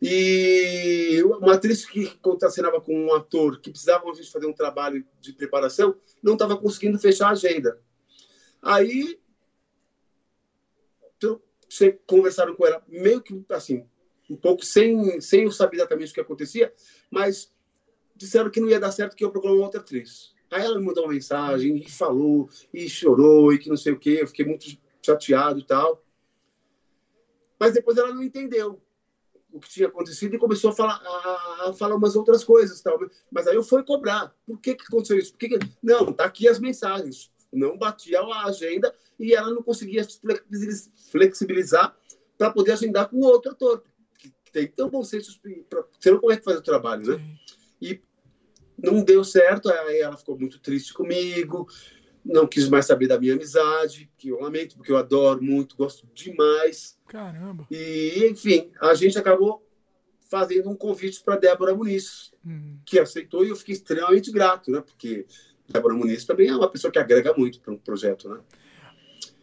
E 0.00 1.22
uma 1.22 1.54
atriz 1.54 1.84
que 1.84 2.06
contracenava 2.16 2.80
com 2.80 2.92
um 2.92 3.14
ator 3.14 3.60
que 3.60 3.70
precisava 3.70 4.10
às 4.10 4.16
vezes 4.16 4.32
fazer 4.32 4.46
um 4.46 4.52
trabalho 4.52 5.06
de 5.20 5.32
preparação, 5.32 5.94
não 6.20 6.32
estava 6.32 6.56
conseguindo 6.56 6.98
fechar 6.98 7.28
a 7.28 7.32
agenda. 7.32 7.78
Aí 8.60 9.20
então, 11.16 11.40
conversaram 12.04 12.56
com 12.56 12.66
ela 12.66 12.82
meio 12.88 13.22
que 13.22 13.44
assim, 13.50 13.86
um 14.28 14.36
pouco 14.36 14.64
sem, 14.64 15.20
sem 15.20 15.44
eu 15.44 15.52
saber 15.52 15.76
exatamente 15.76 16.10
o 16.10 16.14
que 16.14 16.20
acontecia, 16.20 16.72
mas 17.08 17.52
disseram 18.16 18.50
que 18.50 18.60
não 18.60 18.68
ia 18.68 18.80
dar 18.80 18.90
certo 18.90 19.14
que 19.14 19.24
eu 19.24 19.30
procurar 19.30 19.54
uma 19.54 19.64
outra 19.64 19.80
atriz. 19.80 20.32
Aí 20.50 20.62
ela 20.62 20.78
me 20.78 20.84
mandou 20.84 21.04
uma 21.04 21.12
mensagem 21.12 21.76
e 21.76 21.90
falou, 21.90 22.48
e 22.74 22.88
chorou, 22.88 23.52
e 23.52 23.58
que 23.58 23.68
não 23.68 23.76
sei 23.76 23.92
o 23.92 23.98
quê. 23.98 24.18
Eu 24.20 24.26
fiquei 24.26 24.44
muito 24.44 24.66
chateado 25.00 25.58
e 25.58 25.64
tal. 25.64 26.04
Mas 27.62 27.74
depois 27.74 27.96
ela 27.96 28.12
não 28.12 28.24
entendeu 28.24 28.82
o 29.52 29.60
que 29.60 29.68
tinha 29.68 29.86
acontecido 29.86 30.34
e 30.34 30.38
começou 30.38 30.70
a 30.70 30.72
falar, 30.72 31.00
a, 31.00 31.68
a 31.68 31.72
falar 31.72 31.94
umas 31.94 32.16
outras 32.16 32.42
coisas. 32.42 32.80
Tal. 32.80 32.98
Mas 33.30 33.46
aí 33.46 33.54
eu 33.54 33.62
fui 33.62 33.84
cobrar. 33.84 34.34
Por 34.44 34.58
que, 34.58 34.74
que 34.74 34.82
aconteceu 34.82 35.16
isso? 35.16 35.30
Por 35.30 35.38
que 35.38 35.50
que... 35.50 35.70
Não, 35.80 36.12
tá 36.12 36.24
aqui 36.24 36.48
as 36.48 36.58
mensagens. 36.58 37.30
Não 37.52 37.78
batia 37.78 38.18
a 38.20 38.46
agenda 38.46 38.92
e 39.16 39.32
ela 39.32 39.54
não 39.54 39.62
conseguia 39.62 40.04
flexibilizar 41.12 41.96
para 42.36 42.50
poder 42.50 42.72
agendar 42.72 43.08
com 43.08 43.20
outro 43.20 43.52
ator. 43.52 43.84
Que 44.18 44.32
tem 44.50 44.66
tão 44.66 44.90
bom 44.90 45.04
senso 45.04 45.40
para 45.70 45.84
não 46.06 46.18
como 46.18 46.32
é 46.32 46.36
que 46.36 46.44
faz 46.44 46.58
o 46.58 46.62
trabalho, 46.62 47.16
né? 47.16 47.36
E 47.80 48.02
não 48.76 49.04
deu 49.04 49.22
certo, 49.22 49.70
aí 49.70 50.00
ela 50.00 50.16
ficou 50.16 50.36
muito 50.36 50.58
triste 50.58 50.92
comigo, 50.92 51.68
não 52.24 52.46
quis 52.46 52.68
mais 52.68 52.86
saber 52.86 53.08
da 53.08 53.18
minha 53.18 53.34
amizade, 53.34 54.10
que 54.16 54.28
eu 54.28 54.40
lamento, 54.40 54.76
porque 54.76 54.92
eu 54.92 54.96
adoro 54.96 55.42
muito, 55.42 55.76
gosto 55.76 56.06
demais. 56.14 56.96
Caramba. 57.08 57.66
E, 57.70 58.28
enfim, 58.30 58.70
a 58.80 58.94
gente 58.94 59.18
acabou 59.18 59.66
fazendo 60.30 60.70
um 60.70 60.76
convite 60.76 61.22
para 61.22 61.36
Débora 61.36 61.74
Muniz, 61.74 62.32
hum. 62.46 62.78
que 62.86 62.98
aceitou 62.98 63.44
e 63.44 63.50
eu 63.50 63.56
fiquei 63.56 63.74
extremamente 63.74 64.30
grato, 64.30 64.70
né? 64.70 64.80
Porque 64.80 65.26
Débora 65.68 65.94
Muniz 65.94 66.24
também 66.24 66.48
é 66.48 66.56
uma 66.56 66.70
pessoa 66.70 66.90
que 66.90 66.98
agrega 66.98 67.34
muito 67.34 67.60
para 67.60 67.72
um 67.72 67.76
projeto, 67.76 68.28
né? 68.28 68.40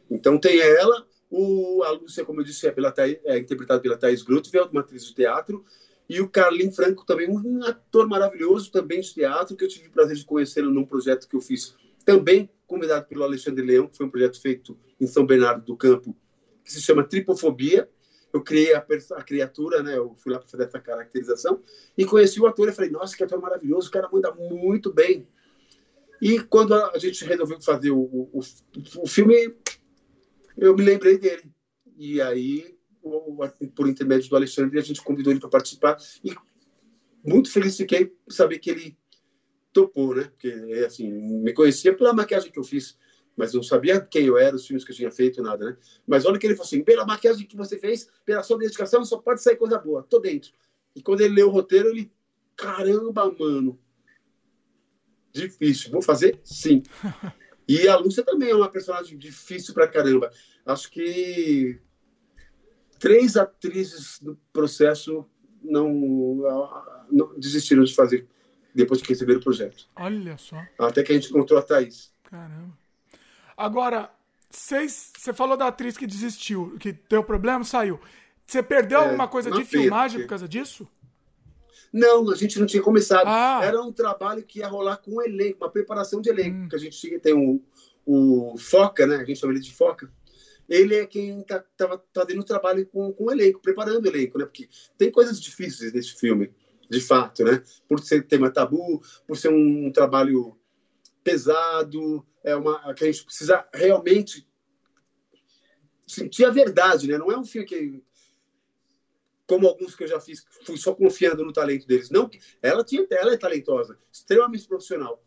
Então 0.09 0.39
tem 0.39 0.59
ela, 0.59 1.05
o, 1.29 1.83
a 1.83 1.91
Lúcia, 1.91 2.25
como 2.25 2.41
eu 2.41 2.45
disse, 2.45 2.67
é, 2.67 2.71
pela, 2.71 2.91
é 2.97 3.37
interpretada 3.37 3.79
pela 3.79 3.97
Thais 3.97 4.23
Grutfeld, 4.23 4.71
uma 4.71 4.81
atriz 4.81 5.05
de 5.05 5.13
teatro, 5.13 5.63
e 6.09 6.19
o 6.19 6.27
Carlin 6.27 6.71
Franco 6.71 7.05
também, 7.05 7.29
um 7.29 7.63
ator 7.63 8.07
maravilhoso 8.07 8.71
também 8.71 8.99
de 8.99 9.13
teatro, 9.13 9.55
que 9.55 9.63
eu 9.63 9.69
tive 9.69 9.89
o 9.89 9.91
prazer 9.91 10.15
de 10.15 10.25
conhecê-lo 10.25 10.71
num 10.71 10.85
projeto 10.85 11.29
que 11.29 11.35
eu 11.35 11.41
fiz 11.41 11.75
também 12.05 12.49
convidado 12.67 13.07
pelo 13.07 13.23
Alexandre 13.23 13.65
Leão, 13.65 13.87
que 13.87 13.97
foi 13.97 14.05
um 14.05 14.09
projeto 14.09 14.39
feito 14.41 14.77
em 14.99 15.07
São 15.07 15.25
Bernardo 15.25 15.65
do 15.65 15.75
Campo, 15.75 16.15
que 16.63 16.71
se 16.71 16.81
chama 16.81 17.03
Tripofobia. 17.03 17.89
Eu 18.31 18.43
criei 18.43 18.75
a, 18.75 18.85
a 19.15 19.23
criatura, 19.23 19.81
né? 19.81 19.97
Eu 19.97 20.13
fui 20.15 20.31
lá 20.31 20.37
para 20.37 20.47
fazer 20.47 20.65
essa 20.65 20.79
caracterização 20.79 21.63
e 21.97 22.05
conheci 22.05 22.39
o 22.39 22.45
ator 22.45 22.69
e 22.69 22.71
falei, 22.71 22.91
nossa, 22.91 23.17
que 23.17 23.23
ator 23.23 23.41
maravilhoso, 23.41 23.89
o 23.89 23.91
cara 23.91 24.07
manda 24.11 24.31
muito 24.35 24.93
bem. 24.93 25.27
E 26.21 26.39
quando 26.39 26.73
a 26.73 26.97
gente 26.97 27.25
resolveu 27.25 27.59
fazer 27.61 27.91
o, 27.91 27.99
o, 27.99 28.39
o 28.97 29.07
filme, 29.07 29.55
eu 30.57 30.75
me 30.75 30.83
lembrei 30.83 31.17
dele. 31.17 31.51
E 31.97 32.21
aí, 32.21 32.77
por 33.73 33.87
intermédio 33.87 34.29
do 34.29 34.35
Alexandre, 34.35 34.77
a 34.77 34.83
gente 34.83 35.01
convidou 35.01 35.31
ele 35.31 35.39
para 35.39 35.49
participar. 35.49 35.97
E 36.23 36.35
muito 37.25 37.51
feliz 37.51 37.77
fiquei 37.77 38.13
saber 38.27 38.59
que 38.59 38.69
ele 38.69 38.98
topou, 39.79 40.15
né? 40.15 40.25
Porque, 40.25 40.49
assim, 40.85 41.09
me 41.09 41.53
conhecia 41.53 41.95
pela 41.95 42.13
maquiagem 42.13 42.51
que 42.51 42.59
eu 42.59 42.63
fiz, 42.63 42.97
mas 43.35 43.53
não 43.53 43.63
sabia 43.63 44.01
quem 44.01 44.25
eu 44.25 44.37
era, 44.37 44.55
os 44.55 44.67
filmes 44.67 44.83
que 44.83 44.91
eu 44.91 44.95
tinha 44.95 45.11
feito, 45.11 45.41
nada, 45.41 45.65
né? 45.65 45.77
Mas 46.05 46.25
olha 46.25 46.37
que 46.37 46.45
ele 46.45 46.55
falou 46.55 46.67
assim: 46.67 46.83
pela 46.83 47.05
maquiagem 47.05 47.47
que 47.47 47.55
você 47.55 47.77
fez, 47.77 48.09
pela 48.25 48.43
sua 48.43 48.57
dedicação, 48.57 49.03
só 49.05 49.17
pode 49.17 49.41
sair 49.41 49.55
coisa 49.55 49.77
boa, 49.77 50.03
tô 50.03 50.19
dentro. 50.19 50.51
E 50.95 51.01
quando 51.01 51.21
ele 51.21 51.35
leu 51.35 51.47
o 51.47 51.51
roteiro, 51.51 51.89
ele, 51.89 52.11
caramba, 52.55 53.33
mano, 53.39 53.79
difícil, 55.31 55.91
vou 55.91 56.01
fazer? 56.01 56.39
Sim. 56.43 56.83
E 57.67 57.87
a 57.87 57.95
Lúcia 57.95 58.23
também 58.23 58.49
é 58.49 58.55
uma 58.55 58.69
personagem 58.69 59.17
difícil 59.17 59.73
pra 59.73 59.87
caramba. 59.87 60.31
Acho 60.65 60.89
que 60.89 61.79
três 62.97 63.37
atrizes 63.37 64.19
do 64.19 64.35
processo 64.51 65.25
não, 65.61 66.41
não 67.11 67.39
desistiram 67.39 67.83
de 67.83 67.93
fazer 67.93 68.27
depois 68.73 69.01
que 69.01 69.09
receberam 69.09 69.39
o 69.39 69.43
projeto. 69.43 69.87
Olha 69.95 70.37
só. 70.37 70.61
Até 70.77 71.03
que 71.03 71.11
a 71.11 71.15
gente 71.15 71.29
encontrou 71.29 71.59
a 71.59 71.61
Thaís. 71.61 72.11
Caramba. 72.23 72.77
Agora, 73.57 74.09
você 74.49 75.33
falou 75.33 75.57
da 75.57 75.67
atriz 75.67 75.97
que 75.97 76.07
desistiu, 76.07 76.77
que 76.79 76.93
deu 77.09 77.23
problema, 77.23 77.63
saiu. 77.63 77.99
Você 78.45 78.63
perdeu 78.63 78.99
é, 78.99 79.03
alguma 79.03 79.27
coisa 79.27 79.51
de 79.51 79.63
filmagem 79.63 80.21
por 80.21 80.27
causa 80.27 80.47
disso? 80.47 80.87
Não, 81.91 82.29
a 82.31 82.35
gente 82.35 82.59
não 82.59 82.65
tinha 82.65 82.81
começado. 82.81 83.27
Ah. 83.27 83.61
Era 83.63 83.81
um 83.81 83.91
trabalho 83.91 84.43
que 84.43 84.59
ia 84.59 84.67
rolar 84.67 84.97
com 84.97 85.15
o 85.15 85.21
elenco, 85.21 85.63
uma 85.63 85.71
preparação 85.71 86.21
de 86.21 86.29
elenco, 86.29 86.57
hum. 86.57 86.69
que 86.69 86.75
a 86.75 86.79
gente 86.79 86.97
tinha, 86.97 87.19
tem 87.19 87.33
o, 87.33 87.61
o 88.05 88.57
Foca, 88.57 89.05
né? 89.05 89.17
A 89.17 89.25
gente 89.25 89.39
chama 89.39 89.53
ele 89.53 89.61
de 89.61 89.73
Foca. 89.73 90.11
Ele 90.67 90.95
é 90.95 91.05
quem 91.05 91.41
tá, 91.43 91.63
tava 91.75 92.03
fazendo 92.13 92.41
o 92.41 92.45
trabalho 92.45 92.85
com, 92.85 93.11
com 93.11 93.25
o 93.25 93.31
elenco, 93.31 93.59
preparando 93.59 94.05
o 94.05 94.07
elenco, 94.07 94.37
né? 94.37 94.45
Porque 94.45 94.69
tem 94.97 95.11
coisas 95.11 95.41
difíceis 95.41 95.91
nesse 95.91 96.15
filme 96.15 96.51
de 96.89 96.99
fato, 96.99 97.43
né? 97.43 97.63
Por 97.87 97.99
ser 97.99 98.25
tema 98.27 98.51
tabu, 98.51 99.01
por 99.27 99.37
ser 99.37 99.49
um 99.49 99.91
trabalho 99.91 100.57
pesado, 101.23 102.25
é 102.43 102.55
uma 102.55 102.93
que 102.93 103.03
a 103.03 103.11
gente 103.11 103.23
precisa 103.23 103.67
realmente 103.73 104.47
sentir 106.07 106.45
a 106.45 106.49
verdade, 106.49 107.07
né? 107.07 107.17
Não 107.17 107.31
é 107.31 107.37
um 107.37 107.45
filme 107.45 107.67
que 107.67 108.03
como 109.45 109.67
alguns 109.67 109.95
que 109.95 110.03
eu 110.03 110.07
já 110.07 110.19
fiz, 110.19 110.45
fui 110.63 110.77
só 110.77 110.93
confiando 110.93 111.43
no 111.43 111.51
talento 111.51 111.87
deles. 111.87 112.11
Não, 112.11 112.29
ela 112.61 112.83
tinha, 112.83 113.05
ela 113.09 113.33
é 113.33 113.37
talentosa, 113.37 113.97
extremamente 114.11 114.67
profissional. 114.67 115.23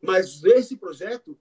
Mas 0.00 0.44
esse 0.44 0.76
projeto 0.76 1.38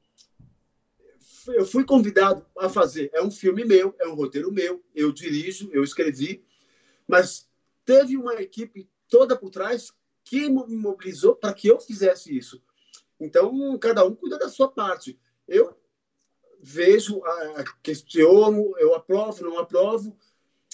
eu 1.48 1.66
fui 1.66 1.84
convidado 1.84 2.45
a 2.58 2.69
fazer. 2.69 3.09
É 3.14 3.22
um 3.22 3.30
filme 3.30 3.66
meu, 3.66 3.93
é 4.00 4.08
um 4.08 4.16
roteiro 4.16 4.51
meu, 4.51 4.84
eu 4.95 5.11
dirijo, 5.11 5.69
eu 5.74 5.84
escrevi, 5.84 6.43
mas 7.06 7.50
teve 7.84 8.17
uma 8.17 8.35
equipe 8.35 8.90
toda 9.09 9.35
por 9.35 9.50
trás 9.50 9.92
que 10.24 10.50
me 10.50 10.75
mobilizou 10.75 11.35
para 11.35 11.53
que 11.53 11.67
eu 11.67 11.80
fizesse 11.80 12.35
isso. 12.35 12.61
Então, 13.19 13.77
cada 13.77 14.03
um 14.03 14.16
cuida 14.16 14.38
da 14.38 14.50
sua 14.50 14.69
parte. 14.69 15.19
Eu 15.48 15.77
vejo, 16.61 17.22
questiono, 17.84 18.75
eu 18.77 18.95
aprovo, 18.95 19.43
não 19.43 19.59
aprovo, 19.59 20.17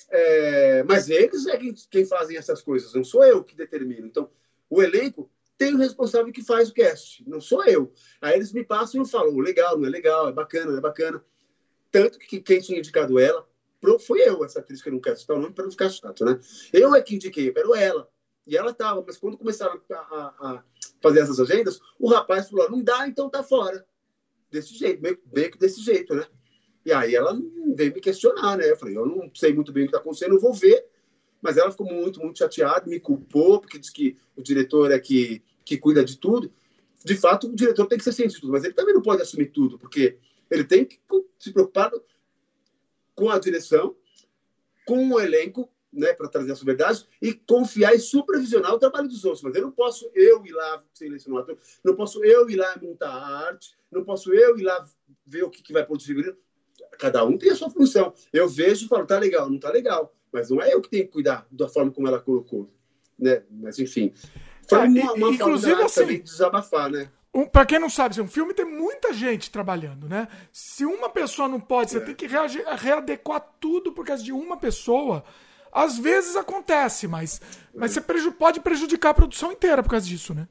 é, 0.10 0.84
mas 0.84 1.10
eles 1.10 1.46
é 1.48 1.58
quem, 1.58 1.74
quem 1.90 2.06
fazem 2.06 2.38
essas 2.38 2.62
coisas, 2.62 2.94
não 2.94 3.04
sou 3.04 3.24
eu 3.24 3.44
que 3.44 3.56
determino. 3.56 4.08
Então, 4.08 4.30
o 4.70 4.82
elenco 4.82 5.30
tem 5.58 5.74
o 5.74 5.78
responsável 5.78 6.32
que 6.32 6.44
faz 6.44 6.70
o 6.70 6.74
cast, 6.74 7.28
não 7.28 7.42
sou 7.42 7.64
eu. 7.66 7.94
Aí 8.22 8.36
eles 8.36 8.52
me 8.52 8.64
passam 8.64 9.00
e 9.00 9.04
eu 9.04 9.08
falo, 9.08 9.40
legal, 9.40 9.78
não 9.78 9.86
é 9.86 9.90
legal, 9.90 10.30
é 10.30 10.34
bacana, 10.34 10.72
não 10.72 10.78
é 10.78 10.82
bacana. 10.82 11.24
Tanto 11.92 12.18
que 12.18 12.42
quem 12.42 12.60
tinha 12.60 12.80
indicado 12.80 13.20
ela 13.20 13.48
foi 14.00 14.22
eu, 14.22 14.44
essa 14.46 14.60
atriz 14.60 14.82
que 14.82 14.90
eu 14.90 14.94
não 14.94 15.00
quero 15.00 15.18
citar 15.18 15.36
o 15.36 15.40
nome 15.40 15.54
para 15.54 15.64
não 15.64 15.72
ficar 15.72 15.90
chato, 15.90 16.24
né? 16.24 16.40
Eu 16.72 16.94
é 16.94 17.02
que 17.02 17.16
indiquei, 17.16 17.50
eu 17.50 17.54
quero 17.54 17.76
ela. 17.76 18.10
E 18.52 18.58
ela 18.58 18.72
estava, 18.72 19.02
mas 19.08 19.18
quando 19.18 19.38
começaram 19.38 19.80
a, 19.90 19.96
a, 19.96 20.50
a, 20.50 20.64
fazer 21.02 21.22
essas 21.22 21.40
agendas, 21.40 21.80
o 21.98 22.10
rapaz 22.10 22.50
falou: 22.50 22.70
não 22.70 22.84
dá, 22.84 23.08
então 23.08 23.30
tá 23.30 23.42
fora. 23.42 23.86
Desse 24.52 24.76
jeito, 24.76 25.02
meio, 25.02 25.18
meio 25.34 25.50
que 25.50 25.58
desse 25.58 25.82
jeito, 25.82 26.14
né? 26.14 26.28
E 26.86 26.92
aí 26.92 27.16
ela 27.16 27.40
veio 27.74 27.94
me 27.94 28.02
questionar, 28.02 28.58
né? 28.58 28.70
Eu 28.70 28.76
falei: 28.76 28.98
eu 28.98 29.06
não 29.06 29.32
sei 29.34 29.54
muito 29.54 29.72
bem 29.72 29.84
o 29.84 29.86
que 29.86 29.92
está 29.92 30.00
acontecendo, 30.00 30.36
eu 30.36 30.40
vou 30.42 30.54
ver. 30.54 30.86
Mas 31.42 31.56
ela 31.56 31.72
ficou 31.72 31.88
muito, 31.88 32.20
muito 32.20 32.40
chateada, 32.40 32.90
me 32.90 33.00
culpou, 33.00 33.62
porque 33.62 33.80
disse 33.80 33.94
que 33.94 34.18
o 34.36 34.44
diretor 34.44 34.92
é 34.92 35.00
que, 35.00 35.42
que 35.64 35.78
cuida 35.78 36.04
de 36.04 36.18
tudo. 36.18 36.52
De 37.06 37.16
fato, 37.16 37.48
o 37.48 37.56
diretor 37.56 37.88
tem 37.88 37.98
que 37.98 38.04
ser 38.04 38.12
ciente 38.12 38.36
de 38.36 38.42
tudo, 38.42 38.52
mas 38.52 38.66
ele 38.66 38.74
também 38.74 38.94
não 38.94 39.02
pode 39.02 39.22
assumir 39.22 39.48
tudo, 39.48 39.80
porque 39.80 40.18
ele 40.52 40.66
tem 40.66 40.84
que 40.84 41.00
se 41.40 41.54
preocupar 41.54 41.90
com 43.16 43.30
a 43.30 43.40
direção, 43.40 43.96
com 44.86 45.10
o 45.10 45.20
elenco 45.22 45.70
né, 45.92 46.14
para 46.14 46.28
trazer 46.28 46.52
a 46.52 46.56
sua 46.56 46.66
verdade 46.66 47.06
e 47.22 47.34
confiar 47.34 47.94
e 47.94 48.00
supervisionar 48.00 48.74
o 48.74 48.80
trabalho 48.80 49.08
dos 49.08 49.26
outros. 49.26 49.44
Mas 49.44 49.56
eu 49.56 49.62
não 49.62 49.72
posso 49.72 50.10
eu 50.14 50.46
ir 50.46 50.52
lá 50.52 50.84
selecionar 50.94 51.40
o 51.40 51.44
ator, 51.44 51.58
não 51.84 51.96
posso 51.96 52.24
eu 52.24 52.50
ir 52.50 52.56
lá 52.56 52.76
montar 52.82 53.10
a 53.10 53.48
arte, 53.48 53.76
não 53.92 54.04
posso 54.04 54.34
eu 54.34 54.58
ir 54.58 54.64
lá 54.64 54.86
ver 55.26 55.44
o 55.44 55.50
que, 55.50 55.62
que 55.62 55.74
vai 55.74 55.86
pôr 55.86 55.98
de 55.98 56.06
figurino. 56.06 56.36
Cada 56.98 57.24
um 57.24 57.38
tem 57.38 57.52
a 57.52 57.56
sua 57.56 57.70
função. 57.70 58.14
Eu 58.32 58.48
vejo 58.48 58.86
e 58.86 58.88
falo, 58.88 59.06
tá 59.06 59.20
legal, 59.20 59.50
não 59.50 59.60
tá 59.60 59.70
legal. 59.70 60.16
Mas 60.32 60.50
não 60.50 60.62
é 60.62 60.74
eu 60.74 60.82
que 60.82 60.90
tenho 60.90 61.06
que 61.06 61.12
cuidar 61.12 61.46
da 61.52 61.68
forma 61.68 61.92
como 61.92 62.08
ela 62.08 62.20
colocou. 62.20 62.70
Né? 63.20 63.44
Mas, 63.50 63.78
enfim. 63.80 64.14
Foi 64.68 64.80
é, 64.80 64.84
uma, 64.84 65.14
uma 65.14 65.30
inclusive, 65.30 65.72
forma 65.72 65.86
assim, 65.86 66.02
também 66.02 66.22
desabafar, 66.22 66.90
né? 66.90 67.12
Um, 67.34 67.46
para 67.46 67.66
quem 67.66 67.80
não 67.80 67.90
sabe, 67.90 68.12
assim, 68.12 68.22
um 68.22 68.28
filme 68.28 68.54
tem 68.54 68.66
muita 68.66 69.14
gente 69.14 69.50
trabalhando, 69.50 70.08
né? 70.08 70.28
Se 70.52 70.86
uma 70.86 71.10
pessoa 71.10 71.48
não 71.48 71.60
pode, 71.60 71.92
você 71.92 71.98
é. 71.98 72.02
tem 72.02 72.16
que 72.16 72.28
readequar 72.28 73.42
tudo 73.60 73.92
por 73.94 74.06
causa 74.06 74.24
de 74.24 74.34
uma 74.34 74.58
pessoa. 74.58 75.24
Às 75.72 75.98
vezes 75.98 76.36
acontece, 76.36 77.08
mas, 77.08 77.42
mas 77.74 77.92
você 77.92 78.02
preju 78.02 78.32
pode 78.34 78.60
prejudicar 78.60 79.12
a 79.12 79.14
produção 79.14 79.52
inteira 79.52 79.82
por 79.82 79.90
causa 79.90 80.06
disso, 80.06 80.34
né? 80.34 80.48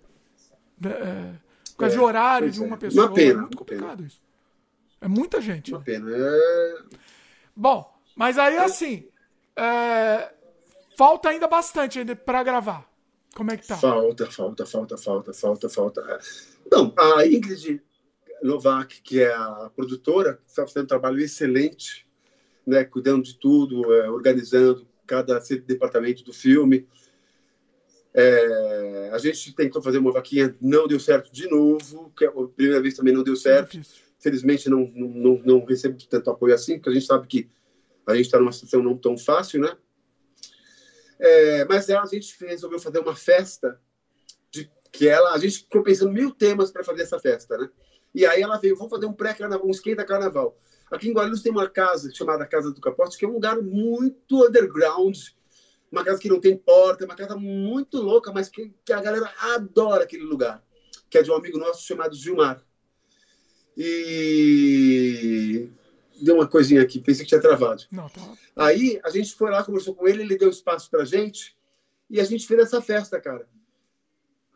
É, 0.83 0.89
é 0.89 1.33
por 1.73 1.77
causa 1.81 1.95
é, 1.95 1.99
de 1.99 2.05
horário 2.05 2.51
de 2.51 2.61
uma 2.63 2.77
é. 2.77 2.79
pessoa. 2.79 3.07
Uma 3.07 3.15
pena. 3.15 3.33
É 3.33 3.41
muito 3.41 3.57
complicado 3.57 3.97
pena. 3.97 4.09
isso. 4.09 4.21
É 5.01 5.09
muita 5.09 5.41
gente. 5.41 5.73
Uma 5.73 5.79
né? 5.79 5.85
pena. 5.85 6.11
É... 6.11 6.75
Bom, 7.55 7.93
mas 8.17 8.39
aí 8.39 8.57
assim. 8.59 9.07
É... 9.57 10.33
falta 10.97 11.29
ainda 11.29 11.47
bastante 11.47 11.99
ainda 11.99 12.17
para 12.17 12.43
gravar. 12.43 12.89
Como 13.35 13.51
é 13.51 13.57
que 13.57 13.67
tá? 13.67 13.77
Falta, 13.77 14.27
falta, 14.31 14.67
falta, 14.67 14.97
falta, 14.97 15.33
falta, 15.33 15.69
falta. 15.69 16.21
Não, 16.71 16.93
a 16.99 17.27
Ingrid 17.27 17.81
Novak, 18.43 19.01
que 19.03 19.23
é 19.23 19.33
a 19.33 19.71
produtora, 19.75 20.41
está 20.47 20.67
fazendo 20.67 20.85
um 20.85 20.89
trabalho 20.89 21.21
excelente, 21.21 22.07
né, 22.67 22.85
cuidando 22.85 23.23
de 23.23 23.35
tudo, 23.35 23.93
é, 23.95 24.11
organizando 24.11 24.87
cada 25.11 25.41
departamento 25.67 26.23
do 26.23 26.33
filme. 26.33 26.87
É, 28.15 29.11
a 29.13 29.19
gente 29.19 29.53
tentou 29.57 29.83
fazer 29.83 29.99
uma 29.99 30.13
vaquinha, 30.13 30.57
não 30.61 30.87
deu 30.87 31.01
certo 31.01 31.33
de 31.33 31.49
novo, 31.49 32.13
que 32.17 32.25
a 32.25 32.31
primeira 32.31 32.81
vez 32.81 32.95
também 32.95 33.13
não 33.13 33.25
deu 33.25 33.35
certo. 33.35 33.81
Felizmente 34.21 34.71
não, 34.71 34.87
não, 34.95 35.43
não, 35.45 35.65
recebo 35.65 35.99
tanto 36.09 36.31
apoio 36.31 36.55
assim, 36.55 36.77
porque 36.77 36.91
a 36.91 36.93
gente 36.93 37.07
sabe 37.07 37.27
que 37.27 37.51
a 38.07 38.15
gente 38.15 38.27
está 38.27 38.39
numa 38.39 38.53
situação 38.53 38.83
não 38.83 38.97
tão 38.97 39.19
fácil, 39.19 39.61
né? 39.61 39.77
É, 41.19 41.65
mas 41.65 41.91
a 41.91 42.07
gente 42.07 42.37
resolveu 42.45 42.79
fazer 42.79 43.01
uma 43.01 43.17
festa 43.17 43.81
de 44.51 44.71
que 44.93 45.09
ela, 45.09 45.33
a 45.33 45.39
gente 45.39 45.59
ficou 45.59 45.83
pensando 45.83 46.13
mil 46.13 46.31
temas 46.31 46.71
para 46.71 46.85
fazer 46.85 47.03
essa 47.03 47.19
festa, 47.19 47.59
né? 47.59 47.69
E 48.15 48.25
aí 48.25 48.43
ela 48.43 48.59
veio, 48.59 48.77
vamos 48.77 48.91
fazer 48.91 49.07
um 49.07 49.13
pré-carnaval, 49.13 49.67
um 49.67 49.71
esquenta 49.71 50.05
carnaval. 50.05 50.57
Aqui 50.91 51.09
em 51.09 51.13
Guarulhos 51.13 51.43
tem 51.43 51.53
uma 51.53 51.69
casa 51.69 52.13
chamada 52.13 52.45
Casa 52.45 52.73
do 52.73 52.81
Capote, 52.81 53.17
que 53.17 53.25
é 53.25 53.29
um 53.29 53.35
lugar 53.35 53.63
muito 53.63 54.47
underground, 54.47 55.17
uma 55.91 56.05
casa 56.05 56.19
que 56.19 56.29
não 56.29 56.41
tem 56.41 56.57
porta, 56.57 57.05
uma 57.05 57.15
casa 57.15 57.37
muito 57.37 57.99
louca, 57.99 58.33
mas 58.33 58.49
que, 58.49 58.75
que 58.85 58.93
a 58.93 59.01
galera 59.01 59.33
adora 59.39 60.05
aquele 60.05 60.25
lugar, 60.25 60.65
que 61.09 61.19
é 61.19 61.23
de 61.23 61.31
um 61.31 61.35
amigo 61.35 61.59
nosso 61.59 61.87
chamado 61.87 62.15
Gilmar. 62.15 62.65
E 63.77 65.71
deu 66.21 66.35
uma 66.35 66.47
coisinha 66.47 66.83
aqui, 66.83 67.01
pensei 67.01 67.25
que 67.25 67.29
tinha 67.29 67.41
travado. 67.41 67.85
Não, 67.91 68.09
tá. 68.09 68.21
Aí 68.57 69.01
a 69.05 69.11
gente 69.11 69.35
foi 69.35 69.51
lá, 69.51 69.63
conversou 69.65 69.95
com 69.95 70.07
ele, 70.09 70.23
ele 70.23 70.37
deu 70.37 70.51
espaço 70.51 70.91
pra 70.91 71.05
gente 71.05 71.57
e 72.09 72.21
a 72.21 72.25
gente 72.25 72.47
fez 72.47 72.61
essa 72.61 72.83
festa, 72.83 73.21
cara. 73.21 73.49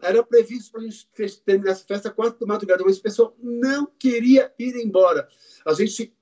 Era 0.03 0.23
previsto 0.23 0.73
para 0.73 0.81
a 0.81 0.85
gente 0.85 1.09
terminar 1.45 1.71
essa 1.71 1.85
festa 1.87 2.11
quatro 2.11 2.39
da 2.39 2.47
madrugada, 2.47 2.85
mas 2.85 2.99
o 2.99 3.03
pessoal 3.03 3.35
não 3.41 3.87
queria 3.99 4.53
ir 4.59 4.77
embora. 4.77 5.27
A 5.65 5.73
gente 5.73 6.15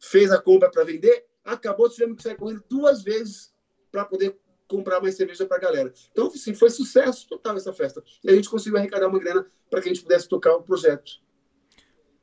fez 0.00 0.30
a 0.30 0.40
compra 0.40 0.70
para 0.70 0.84
vender, 0.84 1.26
acabou, 1.44 1.88
tivemos 1.88 2.16
que 2.16 2.22
sair 2.22 2.36
correndo 2.36 2.64
duas 2.68 3.02
vezes 3.02 3.52
para 3.90 4.04
poder 4.04 4.36
comprar 4.66 5.00
mais 5.00 5.14
cerveja 5.14 5.46
para 5.46 5.56
a 5.56 5.60
galera. 5.60 5.92
Então, 6.10 6.30
sim, 6.30 6.54
foi 6.54 6.70
sucesso 6.70 7.28
total 7.28 7.56
essa 7.56 7.72
festa. 7.72 8.02
E 8.22 8.30
a 8.30 8.34
gente 8.34 8.48
conseguiu 8.48 8.78
arrecadar 8.78 9.08
uma 9.08 9.18
grana 9.18 9.46
para 9.70 9.80
que 9.80 9.88
a 9.88 9.92
gente 9.92 10.02
pudesse 10.02 10.28
tocar 10.28 10.54
o 10.54 10.62
projeto. 10.62 11.22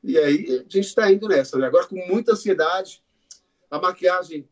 E 0.03 0.17
aí 0.17 0.45
a 0.49 0.63
gente 0.63 0.79
está 0.79 1.11
indo 1.11 1.27
nessa. 1.27 1.57
Né? 1.57 1.67
Agora, 1.67 1.87
com 1.87 1.95
muita 2.07 2.33
ansiedade, 2.33 3.03
a 3.69 3.79
maquiagem, 3.79 4.49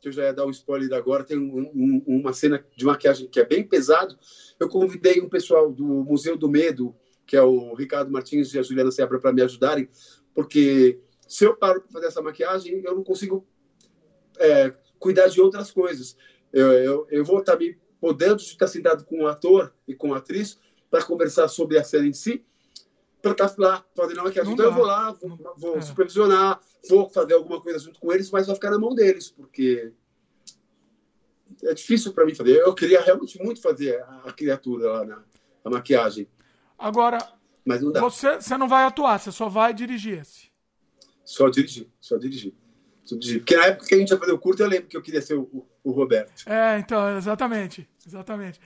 que 0.00 0.08
eu 0.08 0.12
já 0.12 0.24
ia 0.24 0.32
dar 0.32 0.46
um 0.46 0.50
spoiler 0.50 0.92
agora, 0.96 1.24
tem 1.24 1.38
um, 1.38 1.70
um, 1.74 2.04
uma 2.06 2.32
cena 2.32 2.64
de 2.76 2.84
maquiagem 2.84 3.26
que 3.28 3.40
é 3.40 3.44
bem 3.44 3.66
pesado. 3.66 4.18
Eu 4.58 4.68
convidei 4.68 5.20
um 5.20 5.28
pessoal 5.28 5.72
do 5.72 5.84
Museu 5.84 6.36
do 6.36 6.48
Medo, 6.48 6.94
que 7.26 7.36
é 7.36 7.42
o 7.42 7.74
Ricardo 7.74 8.10
Martins 8.10 8.52
e 8.54 8.58
a 8.58 8.62
Juliana 8.62 8.90
Sebra, 8.90 9.18
para 9.18 9.32
me 9.32 9.42
ajudarem, 9.42 9.88
porque 10.34 11.00
se 11.30 11.44
eu 11.44 11.56
paro 11.56 11.80
para 11.80 11.92
fazer 11.92 12.06
essa 12.06 12.20
maquiagem, 12.20 12.82
eu 12.84 12.92
não 12.92 13.04
consigo 13.04 13.46
é, 14.36 14.74
cuidar 14.98 15.28
de 15.28 15.40
outras 15.40 15.70
coisas. 15.70 16.16
Eu, 16.52 16.72
eu, 16.72 17.06
eu 17.08 17.24
vou 17.24 17.38
estar 17.38 17.52
tá 17.52 17.58
me 17.58 17.78
podendo 18.00 18.42
estar 18.42 18.66
sentado 18.66 19.04
com 19.04 19.22
o 19.22 19.28
ator 19.28 19.72
e 19.86 19.94
com 19.94 20.12
a 20.12 20.16
atriz 20.16 20.58
para 20.90 21.04
conversar 21.04 21.46
sobre 21.46 21.78
a 21.78 21.84
cena 21.84 22.08
em 22.08 22.12
si, 22.12 22.44
para 23.22 23.30
estar 23.30 23.54
lá 23.58 23.84
fazendo 23.94 24.18
a 24.18 24.24
maquiagem. 24.24 24.52
Então 24.52 24.66
eu 24.66 24.72
vou 24.72 24.84
lá, 24.84 25.12
vou, 25.12 25.54
vou 25.56 25.78
é. 25.78 25.80
supervisionar, 25.80 26.60
vou 26.88 27.08
fazer 27.08 27.34
alguma 27.34 27.60
coisa 27.60 27.78
junto 27.78 28.00
com 28.00 28.12
eles, 28.12 28.28
mas 28.32 28.48
vai 28.48 28.56
ficar 28.56 28.72
na 28.72 28.78
mão 28.78 28.92
deles, 28.92 29.30
porque 29.30 29.92
é 31.62 31.72
difícil 31.72 32.12
para 32.12 32.26
mim 32.26 32.34
fazer. 32.34 32.56
Eu 32.56 32.74
queria 32.74 33.00
realmente 33.02 33.40
muito 33.40 33.62
fazer 33.62 34.02
a 34.24 34.32
criatura 34.32 34.90
lá 34.90 35.04
na, 35.04 35.24
na 35.64 35.70
maquiagem. 35.70 36.28
Agora, 36.76 37.18
mas 37.64 37.80
não 37.82 37.92
dá. 37.92 38.00
Você, 38.00 38.40
você 38.40 38.58
não 38.58 38.66
vai 38.66 38.82
atuar, 38.82 39.20
você 39.20 39.30
só 39.30 39.48
vai 39.48 39.72
dirigir 39.72 40.18
esse. 40.18 40.49
Só 41.30 41.48
dirigir, 41.48 41.86
só 42.00 42.18
dirigir. 42.18 42.52
Só 43.04 43.14
dirigir. 43.16 43.38
Porque 43.38 43.56
na 43.56 43.66
época 43.66 43.86
que 43.86 43.94
a 43.94 43.98
gente 43.98 44.10
ia 44.10 44.18
fazer 44.18 44.32
o 44.32 44.38
curto, 44.38 44.64
eu 44.64 44.68
lembro 44.68 44.88
que 44.88 44.96
eu 44.96 45.02
queria 45.02 45.22
ser 45.22 45.34
o, 45.34 45.64
o 45.84 45.92
Roberto. 45.92 46.42
É, 46.44 46.76
então, 46.80 47.16
exatamente. 47.16 47.88
Exatamente. 48.04 48.60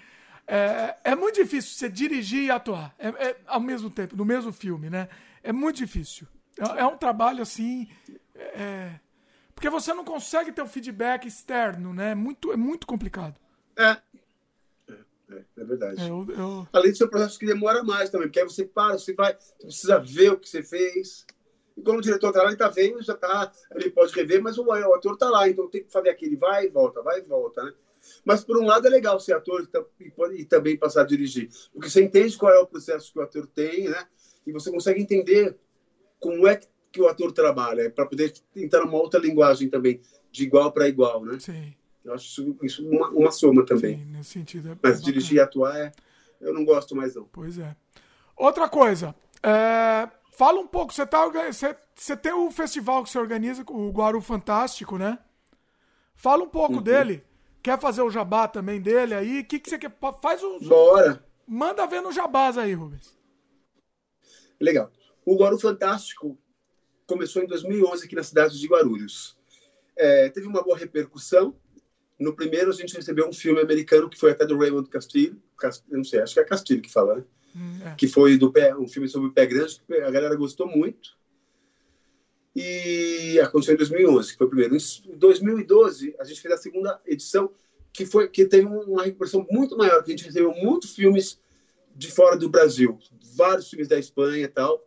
É, 0.47 0.97
é 1.05 1.15
muito 1.15 1.35
difícil 1.35 1.73
você 1.73 1.91
dirigir 1.91 2.45
e 2.45 2.51
atuar 2.51 2.95
é, 2.99 3.09
é, 3.09 3.37
ao 3.47 3.61
mesmo 3.61 3.91
tempo, 3.91 4.17
no 4.17 4.25
mesmo 4.25 4.51
filme, 4.51 4.89
né? 4.89 5.11
É 5.43 5.53
muito 5.53 5.77
difícil. 5.77 6.27
É, 6.59 6.81
é 6.81 6.87
um 6.87 6.97
trabalho 6.97 7.43
assim. 7.43 7.87
É, 8.35 8.93
porque 9.55 9.69
você 9.69 9.93
não 9.93 10.05
consegue 10.05 10.51
ter 10.51 10.63
o 10.63 10.65
um 10.65 10.69
feedback 10.69 11.29
externo, 11.29 11.93
né? 11.93 12.13
É 12.13 12.15
muito, 12.15 12.51
é 12.51 12.57
muito 12.57 12.87
complicado. 12.87 13.39
É. 13.77 13.99
É, 14.89 15.35
é, 15.35 15.45
é 15.59 15.65
verdade. 15.65 16.09
Eu, 16.09 16.27
eu... 16.31 16.69
Além 16.73 16.93
do 16.93 16.97
seu 16.97 17.11
processo 17.11 17.39
que 17.39 17.45
demora 17.45 17.85
mais 17.85 18.09
também, 18.09 18.29
porque 18.29 18.41
aí 18.41 18.47
você 18.47 18.65
para, 18.65 18.97
você 18.99 19.13
vai, 19.13 19.35
você 19.35 19.67
precisa 19.67 19.99
ver 19.99 20.33
o 20.33 20.39
que 20.39 20.49
você 20.49 20.63
fez. 20.63 21.27
E 21.77 21.83
quando 21.83 21.99
o 21.99 22.03
diretor 22.03 22.29
está 22.29 22.41
lá, 22.41 22.47
ele 22.47 22.55
está 22.55 22.69
vendo, 22.69 23.03
já 23.03 23.15
está, 23.15 23.53
ele 23.75 23.91
pode 23.91 24.15
rever, 24.15 24.43
mas 24.43 24.59
o, 24.59 24.65
o 24.65 24.95
ator 24.95 25.15
está 25.15 25.29
lá, 25.29 25.49
então 25.49 25.69
tem 25.69 25.83
que 25.83 25.91
fazer 25.91 26.09
aquele 26.09 26.37
vai 26.37 26.67
e 26.67 26.69
volta, 26.69 27.03
vai 27.03 27.21
e 27.21 27.23
volta, 27.23 27.63
né? 27.65 27.73
Mas, 28.25 28.45
por 28.45 28.59
um 28.59 28.67
lado, 28.67 28.87
é 28.87 28.91
legal 28.91 29.19
ser 29.19 29.33
ator 29.33 29.67
e, 29.99 30.41
e 30.41 30.45
também 30.45 30.77
passar 30.77 31.03
a 31.03 31.07
dirigir, 31.07 31.49
porque 31.73 31.89
você 31.89 32.03
entende 32.03 32.37
qual 32.37 32.53
é 32.53 32.59
o 32.59 32.67
processo 32.67 33.13
que 33.13 33.19
o 33.19 33.23
ator 33.23 33.47
tem, 33.47 33.89
né? 33.89 34.07
E 34.47 34.53
você 34.53 34.71
consegue 34.71 35.01
entender 35.01 35.57
como 36.21 36.47
é 36.47 36.61
que 36.93 37.01
o 37.01 37.09
ator 37.09 37.33
trabalha, 37.33 37.91
para 37.91 38.07
poder 38.07 38.33
entrar 38.55 38.85
numa 38.85 38.99
outra 38.99 39.19
linguagem 39.19 39.69
também, 39.69 40.01
de 40.31 40.45
igual 40.45 40.71
para 40.71 40.87
igual, 40.87 41.25
né? 41.25 41.39
Sim. 41.41 41.75
Eu 42.05 42.13
acho 42.13 42.27
isso, 42.27 42.57
isso 42.63 42.89
uma, 42.89 43.09
uma 43.11 43.31
soma 43.31 43.65
também. 43.65 43.99
Sim, 43.99 44.05
nesse 44.05 44.31
sentido. 44.31 44.71
É 44.71 44.77
Mas 44.83 45.03
dirigir 45.03 45.39
e 45.39 45.41
atuar, 45.41 45.77
é, 45.77 45.93
eu 46.41 46.53
não 46.53 46.65
gosto 46.65 46.95
mais, 46.95 47.15
não. 47.15 47.25
Pois 47.25 47.59
é. 47.59 47.75
Outra 48.37 48.69
coisa, 48.69 49.15
é, 49.43 50.09
Fala 50.37 50.61
um 50.61 50.67
pouco, 50.67 50.93
você, 50.93 51.07
tá, 51.07 51.27
você, 51.29 51.77
você 51.95 52.17
tem 52.17 52.33
o 52.33 52.51
festival 52.51 53.05
que 53.05 53.11
você 53.11 53.19
organiza, 53.19 53.65
o 53.69 53.91
Guaru 53.91 54.21
Fantástico, 54.21 54.99
né? 54.99 55.19
Fala 56.17 56.43
um 56.43 56.49
pouco 56.49 56.75
uhum. 56.75 56.83
dele. 56.83 57.25
Quer 57.63 57.79
fazer 57.81 58.03
o 58.03 58.11
jabá 58.11 58.49
também 58.49 58.81
dele 58.81 59.15
aí? 59.15 59.41
O 59.41 59.45
que, 59.45 59.61
que 59.61 59.71
você 59.71 59.79
quer? 59.79 59.97
Faz 60.21 60.43
o. 60.43 60.59
Bora! 60.61 61.25
Manda 61.47 61.87
ver 61.87 62.01
no 62.01 62.13
jabás 62.13 62.59
aí, 62.59 62.75
Rubens. 62.75 63.17
Legal. 64.61 64.91
O 65.25 65.37
Guaru 65.37 65.59
Fantástico 65.59 66.37
começou 67.07 67.43
em 67.43 67.47
2011 67.47 68.05
aqui 68.05 68.17
na 68.17 68.23
cidade 68.23 68.59
de 68.59 68.67
Guarulhos. 68.67 69.39
É, 69.97 70.29
teve 70.31 70.47
uma 70.47 70.63
boa 70.63 70.77
repercussão. 70.77 71.55
No 72.19 72.35
primeiro, 72.35 72.71
a 72.71 72.75
gente 72.75 72.95
recebeu 72.95 73.29
um 73.29 73.33
filme 73.33 73.61
americano 73.61 74.11
que 74.11 74.19
foi 74.19 74.33
até 74.33 74.45
do 74.45 74.59
Raymond 74.59 74.89
Castillo. 74.91 75.41
Castillo 75.57 75.97
não 75.97 76.05
sei, 76.05 76.21
acho 76.21 76.35
que 76.35 76.41
é 76.41 76.45
Castillo 76.45 76.83
que 76.83 76.93
fala, 76.93 77.17
né? 77.17 77.25
É. 77.85 77.95
que 77.95 78.09
foi 78.09 78.37
do 78.37 78.51
pé, 78.51 78.75
um 78.77 78.89
filme 78.89 79.09
sobre 79.09 79.29
o 79.29 79.33
pé 79.33 79.47
grande, 79.47 79.81
que 79.87 79.95
a 79.95 80.11
galera 80.11 80.35
gostou 80.35 80.67
muito. 80.67 81.17
E 82.55 83.39
aconteceu 83.41 83.75
em 83.75 83.79
2011, 83.79 84.33
que 84.33 84.39
foi 84.39 84.47
o 84.47 84.51
primeiro. 84.51 84.77
Em 84.77 85.17
2012, 85.17 86.15
a 86.19 86.25
gente 86.25 86.41
fez 86.41 86.55
a 86.55 86.57
segunda 86.59 87.01
edição, 87.05 87.51
que 87.93 88.07
foi 88.07 88.29
que 88.29 88.45
teve 88.45 88.67
uma 88.67 89.03
repercussão 89.03 89.47
muito 89.51 89.77
maior, 89.77 90.03
que 90.03 90.13
a 90.13 90.17
gente 90.17 90.27
recebeu 90.27 90.53
muitos 90.53 90.95
filmes 90.95 91.41
de 91.95 92.11
fora 92.11 92.37
do 92.37 92.49
Brasil, 92.49 92.99
vários 93.37 93.69
filmes 93.69 93.89
da 93.89 93.99
Espanha 93.99 94.45
e 94.45 94.49
tal. 94.49 94.85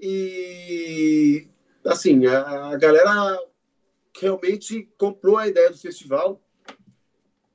E 0.00 1.48
assim, 1.84 2.26
a, 2.26 2.70
a 2.70 2.76
galera 2.76 3.38
realmente 4.18 4.88
comprou 4.96 5.36
a 5.36 5.48
ideia 5.48 5.70
do 5.70 5.78
festival 5.78 6.40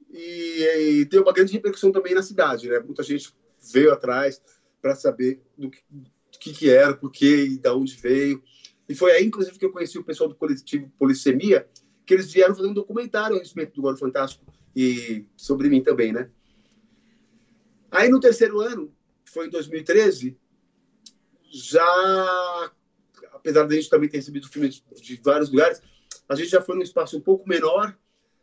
e, 0.10 1.00
e 1.02 1.06
deu 1.06 1.24
uma 1.24 1.34
grande 1.34 1.54
repercussão 1.54 1.92
também 1.92 2.14
na 2.14 2.24
cidade, 2.24 2.70
né? 2.70 2.80
Muita 2.80 3.04
gente 3.04 3.34
veio 3.72 3.92
atrás 3.92 4.42
para 4.82 4.96
saber 4.96 5.42
do 5.58 5.70
que, 5.70 5.80
do 5.90 6.40
que, 6.40 6.54
que 6.54 6.70
era, 6.70 6.96
por 6.96 7.12
quê 7.12 7.46
e 7.46 7.58
da 7.58 7.74
onde 7.74 7.96
veio. 7.96 8.44
E 8.88 8.94
foi 8.94 9.12
aí, 9.12 9.26
inclusive, 9.26 9.58
que 9.58 9.66
eu 9.66 9.72
conheci 9.72 9.98
o 9.98 10.04
pessoal 10.04 10.30
do 10.30 10.36
coletivo 10.36 10.92
Polissemia, 10.98 11.68
que 12.06 12.14
eles 12.14 12.32
vieram 12.32 12.56
fazer 12.56 12.68
um 12.68 12.74
documentário 12.74 13.36
a 13.36 13.40
respeito 13.40 13.74
do 13.74 13.82
Golo 13.82 13.98
Fantástico 13.98 14.46
e 14.76 15.26
sobre 15.36 15.70
mim 15.70 15.82
também, 15.82 16.14
né? 16.14 16.30
Aí, 17.90 18.10
no 18.10 18.20
terceiro 18.20 18.60
ano, 18.60 18.94
que 19.24 19.32
foi 19.32 19.48
em 19.48 19.50
2013, 19.50 20.38
já, 21.50 22.72
apesar 23.32 23.64
da 23.64 23.74
gente 23.74 23.90
também 23.90 24.10
ter 24.10 24.18
recebido 24.18 24.48
filmes 24.50 24.84
de 25.02 25.16
vários 25.24 25.50
lugares, 25.50 25.82
a 26.28 26.36
gente 26.36 26.50
já 26.50 26.62
foi 26.62 26.76
num 26.76 26.82
espaço 26.82 27.18
um 27.18 27.22
pouco 27.22 27.48
menor. 27.48 27.98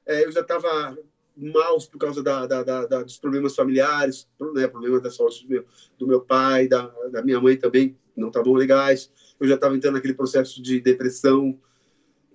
É, 0.06 0.24
eu 0.24 0.32
já 0.32 0.40
estava 0.40 0.96
maus 1.36 1.86
por 1.86 1.98
causa 1.98 2.22
da, 2.22 2.46
da, 2.46 2.62
da, 2.62 3.02
dos 3.02 3.18
problemas 3.18 3.54
familiares, 3.54 4.28
né, 4.54 4.68
problemas 4.68 5.02
da 5.02 5.10
saúde 5.10 5.44
do 5.44 5.48
meu, 5.48 5.64
do 5.98 6.06
meu 6.06 6.20
pai, 6.20 6.68
da, 6.68 6.86
da 7.10 7.22
minha 7.22 7.40
mãe 7.40 7.56
também, 7.56 7.96
não 8.16 8.28
estavam 8.28 8.52
legais. 8.54 9.10
Eu 9.40 9.48
já 9.48 9.54
estava 9.54 9.76
entrando 9.76 9.94
naquele 9.94 10.14
processo 10.14 10.62
de 10.62 10.80
depressão, 10.80 11.58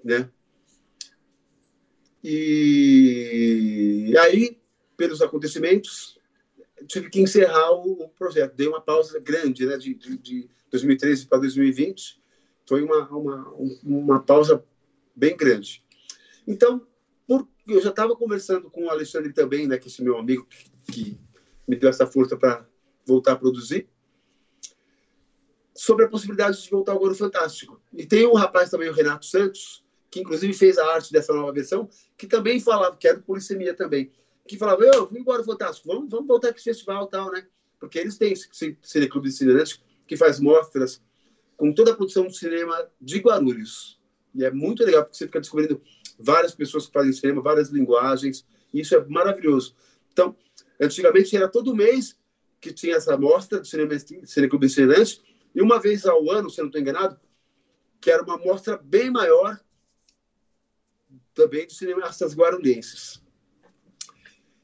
né? 0.04 0.30
E, 2.24 4.08
e 4.10 4.18
aí, 4.18 4.60
pelos 4.98 5.22
acontecimentos, 5.22 6.20
tive 6.88 7.10
que 7.10 7.22
encerrar 7.22 7.72
o, 7.72 8.04
o, 8.04 8.10
projeto. 8.10 8.56
Dei 8.56 8.68
uma 8.68 8.82
pausa 8.82 9.20
grande, 9.20 9.66
né, 9.66 9.78
de, 9.78 9.94
de, 9.94 10.18
de 10.18 10.50
2013 10.72 11.28
para 11.28 11.40
2020. 11.40 12.22
Foi 12.68 12.82
uma, 12.82 13.08
uma, 13.10 13.54
uma 13.84 14.20
pausa 14.22 14.64
bem 15.16 15.38
grande. 15.38 15.84
Então, 16.46 16.86
por, 17.28 17.48
eu 17.68 17.82
já 17.82 17.90
estava 17.90 18.16
conversando 18.16 18.72
com 18.72 18.86
o 18.86 18.90
Alexandre 18.90 19.34
também, 19.34 19.68
né, 19.68 19.78
que 19.78 19.88
é 19.88 19.90
esse 19.90 20.02
meu 20.02 20.18
amigo 20.18 20.48
que 20.92 21.20
me 21.68 21.76
deu 21.76 21.90
essa 21.90 22.08
força 22.08 22.38
para 22.38 22.66
voltar 23.06 23.34
a 23.34 23.36
produzir, 23.36 23.90
sobre 25.76 26.06
a 26.06 26.10
possibilidade 26.10 26.62
de 26.62 26.70
voltar 26.70 26.94
ao 26.94 27.00
Goro 27.00 27.14
Fantástico. 27.14 27.82
E 27.94 28.06
tem 28.06 28.26
um 28.26 28.34
rapaz 28.34 28.70
também, 28.70 28.90
o 28.90 28.94
Renato 28.94 29.26
Santos, 29.26 29.86
que 30.10 30.22
inclusive 30.22 30.54
fez 30.54 30.78
a 30.78 30.88
arte 30.94 31.12
dessa 31.12 31.34
nova 31.34 31.52
versão, 31.52 31.88
que 32.18 32.26
também 32.26 32.60
falava, 32.60 32.96
que 32.96 33.08
era 33.08 33.20
polissemia 33.20 33.74
também, 33.74 34.12
que 34.48 34.58
falava, 34.58 34.84
eu 34.84 35.06
vim 35.08 35.20
embora 35.20 35.44
Fantástico, 35.44 35.88
vamos, 35.88 36.10
vamos 36.10 36.28
voltar 36.28 36.48
para 36.48 36.58
esse 36.58 36.64
festival 36.64 37.08
tal, 37.08 37.32
né? 37.32 37.46
Porque 37.80 38.00
eles 38.00 38.18
têm 38.18 38.32
esse 38.32 38.48
Cineclube 38.82 39.28
de 39.28 39.36
Cinerantes, 39.36 39.80
que 40.08 40.16
faz 40.16 40.40
mostras 40.40 41.04
com 41.58 41.74
toda 41.74 41.92
a 41.92 41.96
produção 41.96 42.28
de 42.28 42.38
cinema 42.38 42.90
de 43.00 43.20
Guarulhos. 43.20 43.97
E 44.38 44.46
é 44.46 44.52
muito 44.52 44.84
legal, 44.84 45.04
porque 45.04 45.18
você 45.18 45.26
fica 45.26 45.42
descobrindo 45.42 45.82
várias 46.20 46.54
pessoas 46.54 46.86
que 46.86 46.94
fazem 46.94 47.12
cinema, 47.12 47.42
várias 47.42 47.70
linguagens, 47.70 48.46
isso 48.74 48.96
é 48.96 49.04
maravilhoso. 49.06 49.76
Então, 50.14 50.36
antigamente 50.80 51.36
era 51.36 51.48
todo 51.48 51.76
mês 51.76 52.18
que 52.62 52.72
tinha 52.72 52.96
essa 52.96 53.18
mostra 53.18 53.60
de 53.60 53.68
cinema, 53.68 53.92
Cineclube 54.26 54.68
Itinerante, 54.68 55.22
e 55.54 55.62
uma 55.62 55.80
vez 55.80 56.06
ao 56.06 56.30
ano, 56.30 56.50
se 56.50 56.60
não 56.60 56.68
estou 56.68 56.80
enganado, 56.80 57.20
que 58.00 58.12
era 58.12 58.22
uma 58.22 58.38
mostra 58.38 58.78
bem 58.78 59.10
maior 59.10 59.60
também 61.34 61.66
de 61.66 61.74
cineastas 61.74 62.36
guarulhenses. 62.36 63.22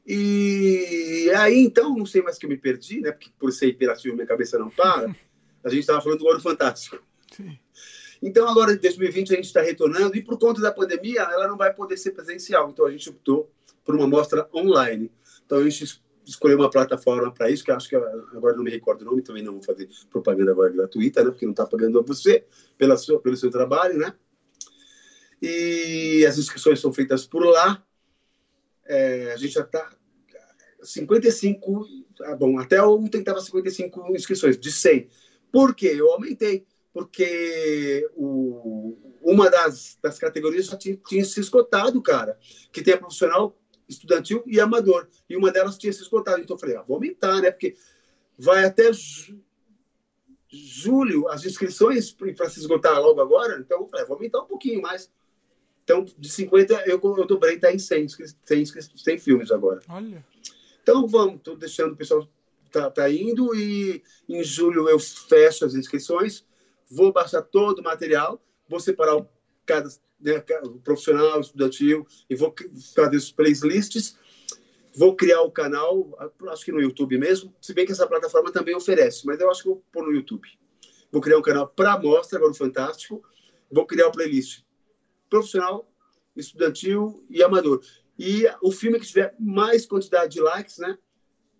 E 0.05 1.31
aí, 1.35 1.59
então, 1.59 1.95
não 1.95 2.05
sei 2.05 2.21
mais 2.21 2.37
que 2.37 2.45
eu 2.45 2.49
me 2.49 2.57
perdi, 2.57 2.99
né? 2.99 3.11
Porque 3.11 3.31
por 3.39 3.51
ser 3.51 3.67
hiperativo, 3.67 4.15
minha 4.15 4.27
cabeça 4.27 4.59
não 4.59 4.69
para. 4.69 5.15
A 5.63 5.69
gente 5.69 5.79
estava 5.79 6.01
falando 6.01 6.19
do 6.19 6.25
Ouro 6.25 6.41
Fantástico. 6.41 7.01
Sim. 7.31 7.57
Então, 8.25 8.47
agora 8.47 8.71
em 8.71 8.77
2020 8.77 9.33
a 9.33 9.35
gente 9.35 9.45
está 9.45 9.61
retornando 9.61 10.15
e 10.15 10.23
por 10.23 10.39
conta 10.39 10.61
da 10.61 10.71
pandemia 10.71 11.23
ela 11.23 11.45
não 11.45 11.57
vai 11.57 11.73
poder 11.73 11.97
ser 11.97 12.11
presencial. 12.11 12.69
Então 12.69 12.85
a 12.85 12.91
gente 12.91 13.09
optou 13.09 13.51
por 13.83 13.93
uma 13.93 14.07
mostra 14.07 14.47
online. 14.53 15.11
Então 15.45 15.57
a 15.57 15.69
gente 15.69 16.01
escolheu 16.25 16.57
uma 16.57 16.69
plataforma 16.69 17.33
para 17.33 17.49
isso, 17.49 17.65
que 17.65 17.71
acho 17.71 17.89
que 17.89 17.97
agora 17.97 18.55
não 18.55 18.63
me 18.63 18.71
recordo 18.71 19.01
o 19.01 19.05
nome, 19.05 19.21
também 19.21 19.43
não 19.43 19.55
vou 19.55 19.61
fazer 19.61 19.89
propaganda 20.09 20.51
agora 20.51 20.71
gratuita, 20.71 21.21
né? 21.21 21.31
Porque 21.31 21.45
não 21.45 21.51
está 21.51 21.65
pagando 21.65 21.99
a 21.99 22.01
você 22.01 22.45
pela 22.77 22.95
sua, 22.95 23.19
pelo 23.19 23.35
seu 23.35 23.51
trabalho, 23.51 23.97
né? 23.97 24.13
E 25.41 26.25
as 26.25 26.37
inscrições 26.37 26.79
são 26.79 26.93
feitas 26.93 27.27
por 27.27 27.43
lá. 27.45 27.83
É, 28.85 29.33
a 29.33 29.35
gente 29.35 29.53
já 29.53 29.63
está 29.63 29.91
55, 30.81 31.85
ah, 32.21 32.35
bom, 32.37 32.57
até 32.57 32.81
ontem 32.81 33.19
estava 33.19 33.41
55 33.41 34.15
inscrições, 34.15 34.57
de 34.57 34.71
100. 34.71 35.09
Por 35.51 35.75
quê? 35.75 35.93
Eu 35.93 36.09
aumentei 36.11 36.65
porque 36.93 38.07
o, 38.15 38.95
uma 39.21 39.49
das, 39.49 39.97
das 40.01 40.19
categorias 40.19 40.67
já 40.67 40.77
tinha, 40.77 40.95
tinha, 41.07 41.25
se 41.25 41.39
esgotado, 41.39 41.99
cara, 42.01 42.37
que 42.71 42.83
tem 42.83 42.93
a 42.93 42.97
profissional, 42.97 43.57
estudantil 43.89 44.43
e 44.45 44.59
amador. 44.59 45.07
E 45.27 45.35
uma 45.35 45.51
delas 45.51 45.77
tinha 45.77 45.91
se 45.91 46.03
esgotado. 46.03 46.41
Então 46.41 46.55
eu 46.55 46.59
falei, 46.59 46.75
ah, 46.75 46.83
vou 46.83 46.95
aumentar, 46.95 47.41
né? 47.41 47.49
Porque 47.49 47.75
vai 48.37 48.63
até 48.63 48.91
julho 50.47 51.27
as 51.29 51.43
inscrições 51.45 52.11
para 52.11 52.49
se 52.49 52.59
esgotar 52.59 53.01
logo 53.01 53.19
agora. 53.19 53.59
Então 53.59 53.81
eu 53.81 53.87
falei, 53.87 54.05
ah, 54.05 54.07
vou 54.07 54.17
aumentar 54.17 54.41
um 54.41 54.47
pouquinho 54.47 54.81
mais. 54.81 55.11
Então, 55.83 56.05
de 56.05 56.29
50, 56.29 56.83
eu, 56.85 57.01
eu 57.03 57.25
dobrei, 57.25 57.59
tá 57.59 57.73
em 57.73 57.79
100, 57.79 58.07
100, 58.45 58.65
100 58.95 59.17
filmes 59.17 59.51
agora. 59.51 59.81
Olha. 59.89 60.23
Então 60.81 61.07
vamos, 61.07 61.37
estou 61.37 61.57
deixando 61.57 61.93
o 61.93 61.97
pessoal 61.97 62.27
tá, 62.71 62.89
tá 62.89 63.09
indo 63.09 63.55
e 63.55 64.03
em 64.27 64.43
julho 64.43 64.89
eu 64.89 64.99
fecho 64.99 65.65
as 65.65 65.75
inscrições 65.75 66.45
vou 66.93 67.11
baixar 67.11 67.41
todo 67.41 67.79
o 67.79 67.83
material, 67.83 68.41
vou 68.67 68.79
separar 68.79 69.17
o, 69.17 69.27
cada 69.65 69.89
né, 70.19 70.43
o 70.63 70.79
profissional, 70.79 71.37
o 71.37 71.41
estudantil, 71.41 72.07
e 72.29 72.35
vou 72.35 72.53
fazer 72.95 73.17
os 73.17 73.31
playlists, 73.31 74.17
vou 74.95 75.15
criar 75.15 75.41
o 75.41 75.51
canal, 75.51 76.17
acho 76.49 76.63
que 76.63 76.71
no 76.71 76.81
YouTube 76.81 77.17
mesmo, 77.17 77.53
se 77.59 77.73
bem 77.73 77.85
que 77.85 77.91
essa 77.91 78.07
plataforma 78.07 78.51
também 78.51 78.75
oferece, 78.75 79.25
mas 79.25 79.39
eu 79.39 79.49
acho 79.49 79.63
que 79.63 79.69
vou 79.69 79.83
pôr 79.91 80.05
no 80.05 80.13
YouTube. 80.13 80.47
Vou 81.11 81.21
criar 81.21 81.37
um 81.37 81.41
canal 81.41 81.67
para 81.67 81.99
mostra, 81.99 82.37
agora 82.37 82.53
fantástico, 82.53 83.23
vou 83.71 83.85
criar 83.85 84.07
o 84.07 84.11
playlist 84.11 84.63
profissional, 85.29 85.91
estudantil 86.35 87.25
e 87.29 87.43
amador. 87.43 87.81
E 88.17 88.45
o 88.61 88.71
filme 88.71 88.99
que 88.99 89.07
tiver 89.07 89.35
mais 89.39 89.85
quantidade 89.85 90.33
de 90.33 90.41
likes, 90.41 90.77
né, 90.77 90.97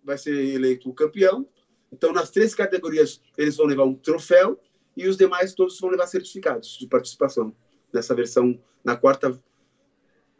vai 0.02 0.16
ser 0.16 0.34
eleito 0.54 0.88
o 0.88 0.94
campeão. 0.94 1.48
Então, 1.92 2.12
nas 2.12 2.30
três 2.30 2.54
categorias, 2.54 3.20
eles 3.36 3.56
vão 3.56 3.66
levar 3.66 3.84
um 3.84 3.94
troféu 3.94 4.60
e 4.96 5.08
os 5.08 5.16
demais 5.16 5.54
todos 5.54 5.78
vão 5.80 5.90
levar 5.90 6.06
certificados 6.06 6.78
de 6.78 6.86
participação 6.86 7.54
nessa 7.92 8.14
versão, 8.14 8.60
na 8.84 8.96
quarta, 8.96 9.40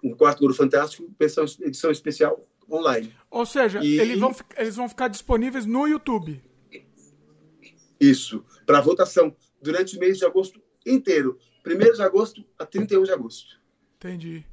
no 0.03 0.17
quarto 0.17 0.41
Guru 0.41 0.55
Fantástico, 0.55 1.11
versão, 1.19 1.45
edição 1.61 1.91
especial 1.91 2.47
online. 2.71 3.15
Ou 3.31 3.47
seja, 3.47 3.83
e... 3.83 3.99
eles, 3.99 4.19
vão, 4.19 4.35
eles 4.57 4.77
vão 4.77 4.89
ficar 4.89 5.09
disponíveis 5.09 5.67
no 5.67 5.87
YouTube. 5.87 6.43
Isso, 8.01 8.45
para 8.67 8.81
votação, 8.81 9.35
durante 9.63 9.97
o 9.97 10.01
mês 10.01 10.19
de 10.19 10.25
agosto 10.25 10.61
inteiro. 10.85 11.39
1 11.67 11.95
de 11.95 12.03
agosto 12.03 12.45
a 12.59 12.67
31 12.67 13.05
de 13.05 13.13
agosto. 13.13 13.59
Entendi. 13.97 14.45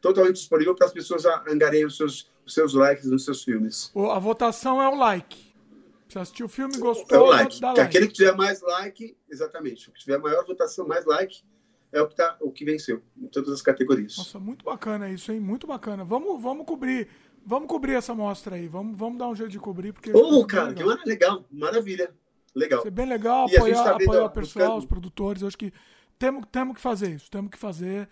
Totalmente 0.00 0.36
disponível 0.36 0.74
para 0.74 0.86
as 0.86 0.92
pessoas 0.92 1.24
angariarem 1.24 1.86
os 1.86 1.96
seus, 1.96 2.30
os 2.44 2.52
seus 2.52 2.74
likes 2.74 3.06
nos 3.06 3.24
seus 3.24 3.44
filmes. 3.44 3.92
A 3.94 4.18
votação 4.18 4.82
é 4.82 4.88
o 4.88 4.96
like. 4.96 5.45
Você 6.08 6.18
assistiu 6.18 6.46
o 6.46 6.48
filme, 6.48 6.76
gostou, 6.78 7.18
é 7.18 7.20
o 7.20 7.26
like. 7.26 7.60
dá 7.60 7.68
like. 7.68 7.80
Aquele 7.80 8.06
que 8.06 8.14
tiver 8.14 8.36
mais 8.36 8.62
like, 8.62 9.16
exatamente. 9.28 9.88
O 9.88 9.92
que 9.92 10.00
tiver 10.00 10.18
maior 10.18 10.44
votação, 10.46 10.86
mais 10.86 11.04
like, 11.04 11.42
é 11.92 12.00
o 12.00 12.08
que, 12.08 12.14
tá, 12.14 12.36
o 12.40 12.50
que 12.50 12.64
venceu, 12.64 13.02
em 13.16 13.26
todas 13.26 13.50
as 13.50 13.62
categorias. 13.62 14.16
Nossa, 14.16 14.38
muito 14.38 14.64
bacana 14.64 15.08
isso, 15.10 15.32
hein? 15.32 15.40
Muito 15.40 15.66
bacana. 15.66 16.04
Vamos, 16.04 16.40
vamos 16.40 16.64
cobrir. 16.64 17.08
Vamos 17.44 17.68
cobrir 17.68 17.94
essa 17.94 18.14
mostra 18.14 18.56
aí. 18.56 18.68
Vamos, 18.68 18.96
vamos 18.96 19.18
dar 19.18 19.28
um 19.28 19.34
jeito 19.34 19.50
de 19.50 19.58
cobrir. 19.58 19.92
Porque 19.92 20.12
Ô, 20.12 20.40
oh, 20.40 20.46
cara, 20.46 20.74
que 20.74 20.82
legal. 21.04 21.44
Maravilha. 21.50 22.12
Legal. 22.54 22.80
Isso 22.80 22.88
é 22.88 22.90
bem 22.90 23.06
legal, 23.06 23.46
e 23.50 23.56
apoiar, 23.56 23.84
tá 23.84 23.90
apoiar 23.90 24.24
o 24.24 24.30
pessoal, 24.30 24.64
buscando... 24.64 24.78
os 24.78 24.86
produtores. 24.86 25.42
Eu 25.42 25.48
acho 25.48 25.58
que 25.58 25.72
temos, 26.18 26.44
temos 26.50 26.76
que 26.76 26.80
fazer 26.80 27.10
isso. 27.10 27.30
Temos 27.30 27.50
que 27.50 27.58
fazer 27.58 28.08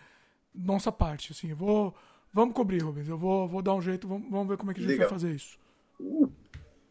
nossa 0.53 0.91
parte. 0.91 1.31
Assim, 1.31 1.53
vou, 1.53 1.95
vamos 2.31 2.53
cobrir, 2.53 2.83
Rubens. 2.83 3.07
Eu 3.07 3.17
vou, 3.17 3.47
vou 3.47 3.61
dar 3.61 3.73
um 3.73 3.81
jeito. 3.81 4.07
Vamos, 4.07 4.29
vamos 4.29 4.47
ver 4.47 4.57
como 4.57 4.71
é 4.71 4.73
que 4.73 4.81
a 4.81 4.83
gente 4.83 4.91
legal. 4.91 5.09
vai 5.09 5.19
fazer 5.19 5.33
isso. 5.33 5.57
Uh. 5.99 6.31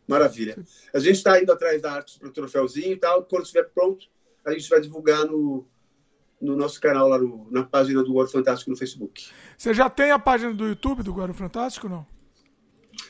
Maravilha. 0.06 0.56
A 0.92 0.98
gente 0.98 1.16
está 1.16 1.40
indo 1.40 1.52
atrás 1.52 1.80
da 1.80 1.92
arte 1.92 2.18
para 2.18 2.28
o 2.28 2.32
troféuzinho 2.32 2.92
e 2.92 2.96
tal. 2.96 3.24
Quando 3.24 3.44
estiver 3.44 3.64
pronto, 3.64 4.06
a 4.44 4.52
gente 4.52 4.68
vai 4.68 4.80
divulgar 4.80 5.24
no, 5.24 5.66
no 6.40 6.56
nosso 6.56 6.80
canal 6.80 7.08
lá 7.08 7.18
no, 7.18 7.50
na 7.50 7.64
página 7.64 8.02
do 8.02 8.12
Guaro 8.12 8.28
Fantástico 8.28 8.70
no 8.70 8.76
Facebook. 8.76 9.30
Você 9.56 9.72
já 9.72 9.88
tem 9.88 10.10
a 10.10 10.18
página 10.18 10.52
do 10.52 10.68
YouTube 10.68 11.02
do 11.02 11.12
Guaro 11.12 11.32
Fantástico 11.32 11.88
não? 11.88 12.06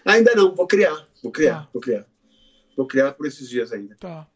Ainda 0.04 0.34
não, 0.34 0.54
vou 0.54 0.66
criar. 0.66 1.06
Vou 1.22 1.32
criar, 1.32 1.62
tá. 1.62 1.68
vou 1.72 1.82
criar. 1.82 2.06
Vou 2.76 2.86
criar 2.86 3.12
por 3.12 3.26
esses 3.26 3.48
dias 3.48 3.72
ainda. 3.72 3.96
Tá. 3.96 4.26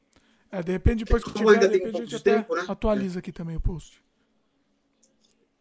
É, 0.50 0.62
de 0.62 0.72
repente, 0.72 1.04
depois 1.04 1.22
que 1.22 1.32
tiver, 1.32 1.50
ainda 1.50 1.68
de 1.68 1.78
tem 1.78 1.88
um 1.88 1.96
gente 1.98 2.16
até 2.16 2.36
tempo, 2.36 2.54
né? 2.54 2.64
atualiza 2.66 3.18
é. 3.18 3.20
aqui 3.20 3.32
também 3.32 3.56
o 3.56 3.60
post. 3.60 4.02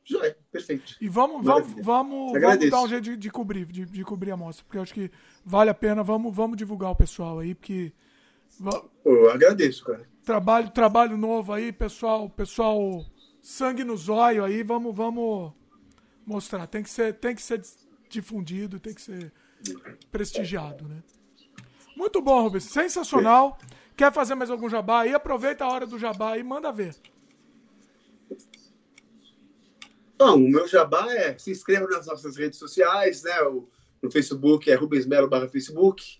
Já 0.08 0.26
é, 0.26 0.36
perfeito. 0.50 0.96
E 1.02 1.10
vamos, 1.10 1.44
vamos, 1.44 1.74
vamos, 1.84 2.32
vamos 2.42 2.70
dar 2.70 2.82
um 2.82 2.88
jeito 2.88 3.04
de, 3.04 3.18
de 3.18 3.30
cobrir, 3.30 3.66
de, 3.66 3.86
de, 3.86 4.04
cobrir 4.06 4.32
a 4.32 4.38
mostra, 4.38 4.64
porque 4.64 4.78
eu 4.78 4.82
acho 4.82 4.94
que 4.94 5.12
vale 5.44 5.70
a 5.70 5.74
pena. 5.74 6.02
Vamos, 6.02 6.34
vamos 6.34 6.56
divulgar 6.56 6.92
o 6.92 6.96
pessoal 6.96 7.40
aí, 7.40 7.54
porque. 7.54 7.92
Eu 9.04 9.30
agradeço, 9.30 9.84
cara. 9.84 10.08
Trabalho, 10.24 10.70
trabalho 10.70 11.18
novo 11.18 11.52
aí, 11.52 11.74
pessoal, 11.74 12.30
pessoal, 12.30 13.06
sangue 13.42 13.84
no 13.84 13.98
zóio 13.98 14.46
aí, 14.46 14.64
vamos, 14.64 14.96
vamos 14.96 15.52
mostrar. 16.26 16.68
Tem 16.68 16.82
que 16.82 16.90
ser, 16.90 17.14
tem 17.16 17.36
que 17.36 17.42
ser 17.42 17.62
difundido, 18.10 18.80
tem 18.80 18.94
que 18.94 19.02
ser 19.02 19.34
prestigiado, 20.10 20.88
né? 20.88 21.04
Muito 21.98 22.22
bom, 22.22 22.44
Rubens. 22.44 22.64
Sensacional. 22.64 23.58
Quer 23.96 24.14
fazer 24.14 24.36
mais 24.36 24.50
algum 24.50 24.70
jabá 24.70 25.02
aí? 25.02 25.14
Aproveita 25.14 25.66
a 25.66 25.70
hora 25.70 25.86
do 25.86 26.00
jabá 26.00 26.38
e 26.38 26.44
manda 26.44 26.72
ver. 26.72 26.96
Bom, 30.18 30.36
o 30.36 30.50
meu 30.50 30.68
jabá 30.68 31.14
é 31.14 31.38
se 31.38 31.52
inscreva 31.52 31.88
nas 31.88 32.08
nossas 32.08 32.36
redes 32.36 32.58
sociais, 32.58 33.24
né? 33.24 33.40
O, 33.44 33.70
no 34.02 34.12
Facebook 34.12 34.70
é 34.70 34.76
Rubens 34.76 35.06
Melo 35.06 35.30
barra 35.30 35.48
Facebook. 35.48 36.20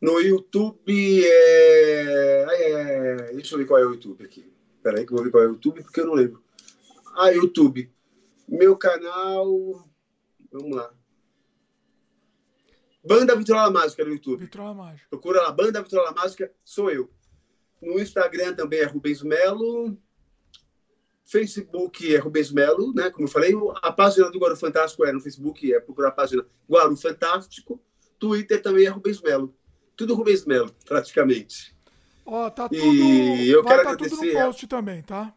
No 0.00 0.20
YouTube 0.20 1.24
é... 1.24 2.46
é... 2.50 3.32
Deixa 3.32 3.54
eu 3.54 3.58
ver 3.58 3.64
qual 3.66 3.80
é 3.80 3.86
o 3.86 3.92
YouTube 3.92 4.24
aqui. 4.24 4.52
Espera 4.76 4.98
aí 4.98 5.06
que 5.06 5.12
eu 5.12 5.16
vou 5.16 5.24
ver 5.24 5.30
qual 5.30 5.44
é 5.44 5.46
o 5.46 5.52
YouTube, 5.52 5.82
porque 5.82 6.00
eu 6.00 6.06
não 6.06 6.14
lembro. 6.14 6.42
Ah, 7.16 7.30
YouTube. 7.30 7.90
Meu 8.46 8.76
canal... 8.76 9.88
Vamos 10.52 10.76
lá. 10.76 10.92
Banda 13.02 13.36
Vitrola 13.36 13.70
Mágica 13.70 14.04
no 14.04 14.12
YouTube. 14.12 14.40
Vitrola 14.40 14.74
Mágica. 14.74 15.06
Procura 15.08 15.42
lá, 15.42 15.52
Banda 15.52 15.82
Vitrola 15.82 16.12
Mágica, 16.12 16.52
sou 16.64 16.90
eu. 16.90 17.10
No 17.80 18.00
Instagram 18.00 18.54
também 18.54 18.80
é 18.80 18.84
Rubens 18.84 19.22
Melo. 19.22 19.96
Facebook 21.26 22.14
é 22.14 22.18
Rubens 22.18 22.52
Melo, 22.52 22.94
né? 22.94 23.10
Como 23.10 23.26
eu 23.26 23.30
falei, 23.30 23.52
a 23.82 23.92
página 23.92 24.30
do 24.30 24.38
Guaru 24.38 24.56
Fantástico 24.56 25.04
é 25.04 25.12
no 25.12 25.20
Facebook, 25.20 25.74
é 25.74 25.80
procurar 25.80 26.08
a 26.08 26.12
página 26.12 26.46
Guaru 26.70 26.96
Fantástico. 26.96 27.82
Twitter 28.18 28.62
também 28.62 28.86
é 28.86 28.88
Rubens 28.88 29.20
Melo. 29.20 29.54
Tudo 29.96 30.14
Rubens 30.14 30.46
Melo, 30.46 30.72
praticamente. 30.84 31.76
Ó, 32.24 32.46
oh, 32.46 32.50
tá 32.50 32.68
tudo. 32.68 32.80
E 32.80 33.50
eu 33.50 33.62
Vai 33.62 33.72
quero 33.72 33.84
tá 33.84 33.92
agradecer. 33.92 34.16
Tudo 34.16 34.26
no 34.26 34.32
post 34.32 34.66
também, 34.68 35.02
tá? 35.02 35.34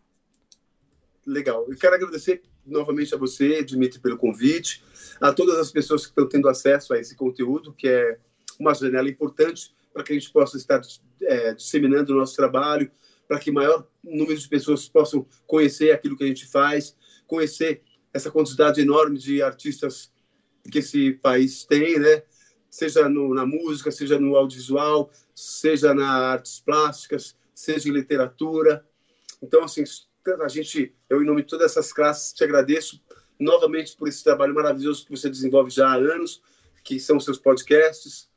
Legal. 1.25 1.65
Eu 1.67 1.75
quero 1.75 1.95
agradecer 1.95 2.43
novamente 2.65 3.13
a 3.15 3.17
você, 3.17 3.63
Dimitri, 3.63 3.99
pelo 3.99 4.17
convite, 4.17 4.83
a 5.19 5.33
todas 5.33 5.57
as 5.57 5.71
pessoas 5.71 6.03
que 6.03 6.11
estão 6.11 6.29
tendo 6.29 6.47
acesso 6.47 6.93
a 6.93 6.99
esse 6.99 7.15
conteúdo, 7.15 7.73
que 7.73 7.87
é 7.87 8.19
uma 8.59 8.75
janela 8.75 9.09
importante 9.09 9.75
para 9.91 10.03
que 10.03 10.13
a 10.13 10.15
gente 10.15 10.31
possa 10.31 10.55
estar 10.55 10.81
é, 11.23 11.53
disseminando 11.53 12.13
o 12.13 12.17
nosso 12.17 12.35
trabalho, 12.35 12.91
para 13.29 13.37
que 13.37 13.51
maior 13.51 13.87
número 14.03 14.35
de 14.35 14.49
pessoas 14.49 14.89
possam 14.89 15.23
conhecer 15.45 15.91
aquilo 15.91 16.17
que 16.17 16.23
a 16.23 16.27
gente 16.27 16.47
faz, 16.47 16.97
conhecer 17.27 17.83
essa 18.11 18.31
quantidade 18.31 18.81
enorme 18.81 19.19
de 19.19 19.39
artistas 19.39 20.11
que 20.71 20.79
esse 20.79 21.13
país 21.13 21.63
tem, 21.63 21.99
né? 21.99 22.23
Seja 22.71 23.07
no, 23.07 23.35
na 23.35 23.45
música, 23.45 23.91
seja 23.91 24.19
no 24.19 24.35
audiovisual, 24.35 25.11
seja 25.35 25.93
nas 25.93 26.09
artes 26.09 26.59
plásticas, 26.59 27.37
seja 27.53 27.87
em 27.87 27.91
literatura. 27.91 28.83
Então, 29.43 29.63
assim, 29.63 29.83
a 30.41 30.47
gente, 30.47 30.95
eu 31.07 31.21
em 31.21 31.25
nome 31.25 31.43
de 31.43 31.49
todas 31.49 31.71
essas 31.71 31.93
classes, 31.93 32.33
te 32.33 32.43
agradeço 32.43 32.99
novamente 33.39 33.95
por 33.95 34.07
esse 34.07 34.23
trabalho 34.23 34.55
maravilhoso 34.55 35.05
que 35.05 35.11
você 35.11 35.29
desenvolve 35.29 35.69
já 35.69 35.87
há 35.89 35.95
anos, 35.95 36.41
que 36.83 36.99
são 36.99 37.17
os 37.17 37.25
seus 37.25 37.37
podcasts, 37.37 38.27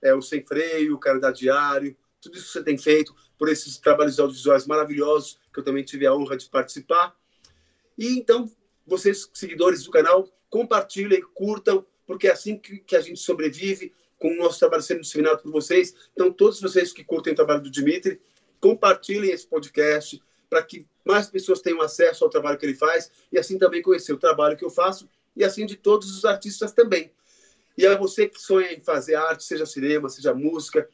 é, 0.00 0.14
o 0.14 0.22
Sem 0.22 0.46
Freio, 0.46 0.94
o 0.94 1.00
Caridade 1.00 1.40
Diário, 1.40 1.96
tudo 2.20 2.36
isso 2.36 2.46
que 2.46 2.52
você 2.52 2.62
tem 2.62 2.76
feito, 2.76 3.14
por 3.38 3.48
esses 3.48 3.78
trabalhos 3.78 4.18
audiovisuais 4.20 4.66
maravilhosos, 4.66 5.38
que 5.52 5.60
eu 5.60 5.64
também 5.64 5.84
tive 5.84 6.06
a 6.06 6.14
honra 6.14 6.36
de 6.36 6.48
participar. 6.48 7.16
E 7.96 8.18
então, 8.18 8.50
vocês, 8.86 9.28
seguidores 9.32 9.84
do 9.84 9.90
canal, 9.90 10.28
compartilhem, 10.48 11.22
curtam, 11.34 11.86
porque 12.06 12.26
é 12.26 12.32
assim 12.32 12.58
que, 12.58 12.78
que 12.78 12.96
a 12.96 13.00
gente 13.00 13.20
sobrevive, 13.20 13.92
com 14.18 14.28
o 14.32 14.36
nosso 14.36 14.58
trabalho 14.58 14.82
sendo 14.82 15.00
disseminado 15.00 15.42
por 15.42 15.50
vocês. 15.50 15.94
Então, 16.12 16.30
todos 16.30 16.60
vocês 16.60 16.92
que 16.92 17.02
curtem 17.02 17.32
o 17.32 17.36
trabalho 17.36 17.62
do 17.62 17.70
Dimitri, 17.70 18.20
compartilhem 18.60 19.30
esse 19.30 19.46
podcast 19.46 20.22
para 20.48 20.62
que 20.62 20.86
mais 21.04 21.28
pessoas 21.30 21.60
tenham 21.60 21.80
acesso 21.80 22.22
ao 22.22 22.30
trabalho 22.30 22.58
que 22.58 22.66
ele 22.66 22.74
faz 22.74 23.10
e 23.32 23.38
assim 23.38 23.56
também 23.56 23.80
conhecer 23.80 24.12
o 24.12 24.18
trabalho 24.18 24.56
que 24.56 24.64
eu 24.64 24.70
faço 24.70 25.08
e 25.34 25.42
assim 25.42 25.64
de 25.64 25.76
todos 25.76 26.14
os 26.14 26.24
artistas 26.24 26.72
também. 26.72 27.10
E 27.78 27.86
a 27.86 27.96
você 27.96 28.28
que 28.28 28.38
sonha 28.38 28.72
em 28.72 28.80
fazer 28.82 29.14
arte, 29.14 29.44
seja 29.44 29.64
cinema, 29.64 30.08
seja 30.08 30.34
música, 30.34 30.86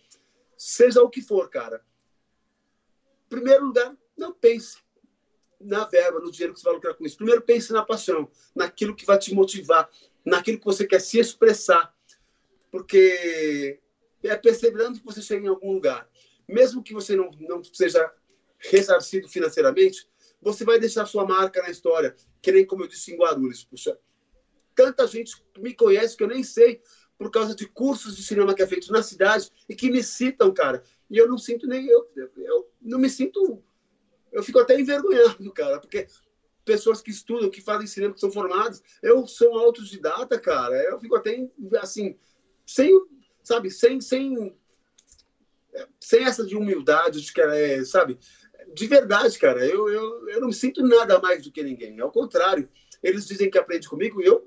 seja 0.57 1.03
o 1.03 1.11
que 1.11 1.21
for, 1.21 1.49
cara. 1.51 1.85
Primeiro 3.29 3.67
lugar, 3.67 3.97
não 4.17 4.33
pense 4.33 4.79
na 5.61 5.85
verba, 5.85 6.21
no 6.21 6.31
dinheiro 6.31 6.55
que 6.55 6.61
você 6.61 6.65
vai 6.65 6.75
lucrar 6.75 6.95
com 6.95 7.05
isso. 7.05 7.17
Primeiro 7.17 7.43
pense 7.43 7.73
na 7.73 7.85
paixão, 7.85 8.31
naquilo 8.55 8.95
que 8.95 9.07
vai 9.07 9.19
te 9.19 9.35
motivar, 9.35 9.89
naquilo 10.25 10.59
que 10.59 10.65
você 10.65 10.87
quer 10.87 11.01
se 11.01 11.19
expressar. 11.19 11.95
Porque 12.71 13.81
é 14.23 14.37
percebendo 14.37 14.99
que 14.99 15.05
você 15.05 15.23
chega 15.23 15.47
em 15.47 15.49
algum 15.49 15.73
lugar. 15.73 16.09
Mesmo 16.49 16.83
que 16.83 16.93
você 16.93 17.17
não, 17.17 17.31
não 17.41 17.63
seja 17.65 18.13
ressarcido 18.59 19.29
financeiramente, 19.29 20.09
você 20.41 20.65
vai 20.65 20.79
deixar 20.79 21.07
sua 21.07 21.27
marca 21.27 21.63
na 21.63 21.71
história. 21.71 22.15
Que 22.41 22.53
nem 22.53 22.65
como 22.65 22.85
eu 22.85 22.89
disse 22.89 23.13
em 23.13 23.17
Guarulhos. 23.17 23.65
Puxa, 23.65 23.99
tanta 24.75 25.07
gente 25.07 25.35
me 25.59 25.75
conhece 25.75 26.17
que 26.17 26.23
eu 26.23 26.29
nem 26.29 26.45
sei 26.45 26.81
por 27.19 27.31
causa 27.31 27.55
de 27.55 27.67
cursos 27.67 28.17
de 28.17 28.23
cinema 28.23 28.55
que 28.55 28.63
é 28.63 28.67
feito 28.67 28.93
na 28.93 29.03
cidade 29.03 29.51
e 29.69 29.75
que 29.75 29.91
me 29.91 30.03
citam, 30.03 30.53
cara. 30.53 30.83
E 31.11 31.17
eu 31.17 31.29
não 31.29 31.39
sinto 31.39 31.67
nem. 31.67 31.87
Eu, 31.87 32.09
eu, 32.37 32.69
não 32.81 32.99
me 32.99 33.09
sinto. 33.09 33.63
Eu 34.33 34.43
fico 34.43 34.59
até 34.59 34.79
envergonhado, 34.79 35.51
cara, 35.53 35.81
porque 35.81 36.07
pessoas 36.65 37.01
que 37.01 37.11
estudam, 37.11 37.49
que 37.49 37.61
fazem 37.61 37.87
cinema, 37.87 38.13
que 38.13 38.21
são 38.21 38.31
formados, 38.31 38.83
eu 39.03 39.27
sou 39.27 39.59
autodidata, 39.59 40.39
cara. 40.39 40.75
Eu 40.83 40.99
fico 40.99 41.17
até 41.17 41.49
assim, 41.81 42.19
sem, 42.67 42.91
sabe, 43.43 43.71
sem, 43.71 44.01
sem, 44.01 44.55
sem 46.01 46.25
essa 46.25 46.45
de 46.45 46.57
humildade, 46.57 47.21
de 47.21 47.33
que 47.33 47.41
é, 47.41 47.85
sabe, 47.85 48.19
de 48.75 48.87
verdade, 48.87 49.39
cara, 49.39 49.65
eu, 49.65 49.89
eu, 49.89 50.29
eu 50.29 50.41
não 50.41 50.49
me 50.49 50.55
sinto 50.55 50.83
nada 50.83 51.21
mais 51.21 51.43
do 51.43 51.53
que 51.53 51.63
ninguém. 51.63 52.01
Ao 52.01 52.11
contrário, 52.11 52.69
eles 53.03 53.27
dizem 53.27 53.51
que 53.51 53.59
aprende 53.59 53.89
comigo 53.89 54.21
e 54.21 54.27
eu. 54.27 54.47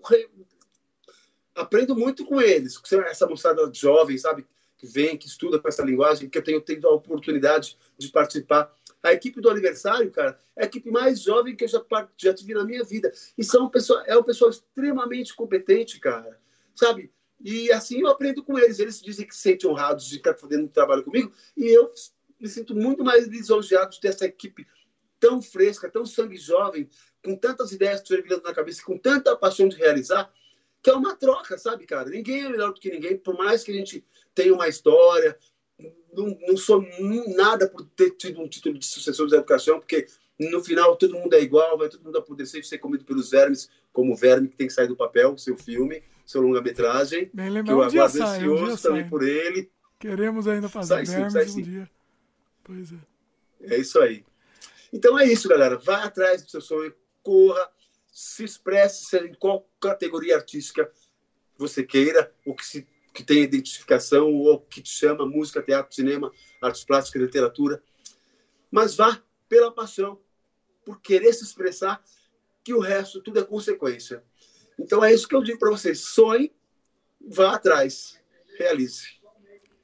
Aprendo 1.60 1.96
muito 1.96 2.26
com 2.26 2.42
eles. 2.42 2.80
Essa 3.08 3.28
moçada 3.28 3.70
jovem, 3.74 4.18
sabe? 4.18 4.46
Que 4.78 4.88
vem, 4.88 5.18
que 5.18 5.28
estuda 5.28 5.60
com 5.60 5.68
essa 5.68 5.84
linguagem, 5.84 6.30
que 6.30 6.38
eu 6.38 6.44
tenho 6.44 6.62
tido 6.62 6.88
a 6.88 6.94
oportunidade 6.94 7.78
de 7.98 8.10
participar. 8.10 8.74
A 9.04 9.14
equipe 9.14 9.40
do 9.40 9.50
aniversário, 9.50 10.12
cara, 10.12 10.38
é 10.56 10.64
a 10.64 10.66
equipe 10.66 10.90
mais 10.90 11.22
jovem 11.22 11.56
que 11.56 11.64
eu 11.64 11.68
já, 11.68 11.82
já 12.18 12.34
tive 12.34 12.54
na 12.54 12.64
minha 12.64 12.84
vida. 12.84 13.12
E 13.38 13.44
são 13.44 13.70
pessoa, 13.70 14.04
é 14.06 14.18
um 14.18 14.24
pessoal 14.24 14.50
extremamente 14.50 15.36
competente, 15.36 16.00
cara. 16.00 16.40
Sabe? 16.76 17.12
E 17.42 17.72
assim 17.72 18.02
eu 18.02 18.08
aprendo 18.08 18.44
com 18.44 18.58
eles. 18.58 18.80
Eles 18.80 19.02
dizem 19.02 19.28
que 19.28 19.36
se 19.36 19.42
sentem 19.42 19.70
honrados 19.70 20.06
de 20.06 20.18
estar 20.18 20.34
fazendo 20.36 20.66
um 20.66 20.68
trabalho 20.68 21.04
comigo. 21.04 21.32
E 21.56 21.66
eu 21.66 21.92
me 22.40 22.48
sinto 22.48 22.76
muito 22.76 23.04
mais 23.04 23.28
lisonjeado 23.28 23.92
de 23.92 24.00
ter 24.00 24.10
essa 24.10 24.26
equipe 24.26 24.66
tão 25.20 25.42
fresca, 25.42 25.90
tão 25.90 26.06
sangue 26.06 26.38
jovem, 26.38 26.90
com 27.24 27.36
tantas 27.36 27.72
ideias 27.74 28.06
fervilhando 28.08 28.44
na 28.44 28.54
cabeça, 28.54 28.82
com 28.84 28.98
tanta 28.98 29.36
paixão 29.36 29.68
de 29.68 29.76
realizar, 29.76 30.32
que 30.82 30.90
é 30.90 30.94
uma 30.94 31.16
troca, 31.16 31.58
sabe, 31.58 31.86
cara? 31.86 32.10
Ninguém 32.10 32.46
é 32.46 32.50
melhor 32.50 32.74
do 32.74 32.80
que 32.80 32.90
ninguém, 32.90 33.18
por 33.18 33.38
mais 33.38 33.64
que 33.64 33.72
a 33.72 33.76
gente 33.76 34.06
tenha 34.34 34.54
uma 34.54 34.68
história. 34.68 35.38
Não, 36.14 36.38
não 36.48 36.58
sou 36.58 36.86
nada 37.36 37.70
por 37.70 37.86
ter 37.96 38.12
tido 38.12 38.42
um 38.42 38.48
título 38.48 38.78
de 38.78 38.86
sucessor 38.86 39.30
da 39.30 39.38
educação, 39.38 39.80
porque 39.80 40.08
no 40.40 40.64
final 40.64 40.96
todo 40.96 41.18
mundo 41.18 41.34
é 41.34 41.42
igual, 41.42 41.78
vai 41.78 41.90
todo 41.90 42.04
mundo 42.04 42.18
apodrecer 42.18 42.62
e 42.62 42.64
ser 42.64 42.78
comido 42.78 43.04
pelos 43.04 43.30
vermes, 43.30 43.70
como 43.92 44.14
o 44.14 44.16
verme 44.16 44.48
que 44.48 44.56
tem 44.56 44.68
que 44.68 44.74
sair 44.74 44.88
do 44.88 44.96
papel, 44.96 45.38
seu 45.38 45.58
filme, 45.58 46.02
seu 46.26 46.42
longa-metragem. 46.42 47.30
Bem 47.34 47.50
lembrar, 47.50 47.64
que 47.64 47.72
eu 47.72 47.78
um 47.78 47.82
aguardo 47.82 48.18
sai, 48.18 48.38
ansioso 48.38 48.74
um 48.74 48.78
também 48.78 49.02
sai. 49.02 49.10
por 49.10 49.24
ele. 49.24 49.70
Queremos 50.00 50.48
ainda 50.48 50.70
fazer 50.70 51.06
sai, 51.06 51.06
vermes 51.06 51.34
sim, 51.34 51.40
sai, 51.40 51.46
um 51.46 51.50
sim. 51.50 51.62
dia. 51.62 51.92
Pois 52.64 52.94
é. 52.94 53.76
É 53.76 53.78
isso 53.78 54.00
aí. 54.00 54.24
Então 54.94 55.20
é 55.20 55.26
isso, 55.26 55.50
galera. 55.50 55.78
Vai 55.78 56.04
atrás 56.04 56.42
do 56.42 56.50
seu 56.50 56.62
sonho, 56.62 56.94
corra, 57.22 57.70
se 58.20 58.44
expresse, 58.44 59.06
seja 59.06 59.26
em 59.26 59.34
qual 59.34 59.66
categoria 59.80 60.36
artística 60.36 60.92
você 61.58 61.86
queira, 61.86 62.34
o 62.46 62.54
que, 62.54 62.66
se, 62.66 62.86
que 63.14 63.24
tenha 63.24 63.44
identificação, 63.44 64.34
ou 64.34 64.60
que 64.60 64.82
te 64.82 64.90
chama, 64.90 65.26
música, 65.26 65.64
teatro, 65.64 65.96
cinema, 65.96 66.30
artes 66.62 66.84
plásticas, 66.84 67.22
literatura. 67.22 67.82
Mas 68.70 68.94
vá 68.94 69.24
pela 69.48 69.72
paixão, 69.72 70.20
por 70.84 71.00
querer 71.00 71.32
se 71.32 71.46
expressar, 71.46 72.04
que 72.62 72.74
o 72.74 72.80
resto 72.82 73.24
tudo 73.24 73.40
é 73.40 73.44
consequência. 73.44 74.22
Então 74.78 75.02
é 75.02 75.14
isso 75.14 75.26
que 75.26 75.36
eu 75.36 75.42
digo 75.42 75.58
para 75.58 75.72
vocês: 75.72 76.02
sonhe, 76.02 76.54
vá 77.22 77.56
atrás, 77.56 78.20
realize. 78.58 79.18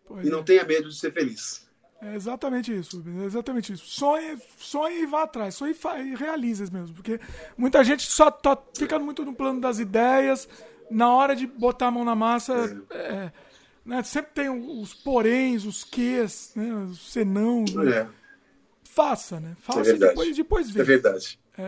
Pois 0.06 0.28
e 0.28 0.30
não 0.30 0.42
é. 0.42 0.44
tenha 0.44 0.66
medo 0.66 0.90
de 0.90 0.96
ser 0.98 1.14
feliz. 1.14 1.65
É 2.02 2.14
exatamente 2.14 2.76
isso, 2.76 3.04
é 3.22 3.26
exatamente 3.26 3.74
isso. 3.74 3.86
Sonhe, 3.88 4.38
sonhe 4.58 5.04
e 5.04 5.06
vá 5.06 5.24
atrás, 5.24 5.56
sonhe 5.56 5.76
e 6.06 6.16
realize 6.16 6.72
mesmo, 6.72 6.94
porque 6.96 7.20
muita 7.58 7.84
gente 7.84 8.04
só 8.12 8.30
tá 8.30 8.58
ficando 8.78 9.06
muito 9.06 9.24
no 9.24 9.34
plano 9.34 9.62
das 9.62 9.80
ideias, 9.80 10.48
na 10.92 11.10
hora 11.10 11.36
de 11.36 11.48
botar 11.48 11.88
a 11.88 11.92
mão 11.92 12.04
na 12.04 12.14
massa, 12.14 12.54
é, 12.92 13.32
né, 13.86 14.04
sempre 14.04 14.32
tem 14.34 14.50
os 14.50 14.94
poréns, 14.94 15.66
os 15.66 15.84
quês, 15.84 16.52
né, 16.56 16.74
os 16.74 17.12
senãos. 17.12 17.74
Né? 17.74 17.92
É. 17.92 18.08
Faça, 18.84 19.40
né? 19.40 19.56
Faça 19.60 19.92
é 19.92 19.96
e 19.96 19.98
depois, 19.98 20.36
depois 20.36 20.72
vê. 20.72 20.82
É 20.82 20.84
verdade. 20.84 21.40
É, 21.58 21.64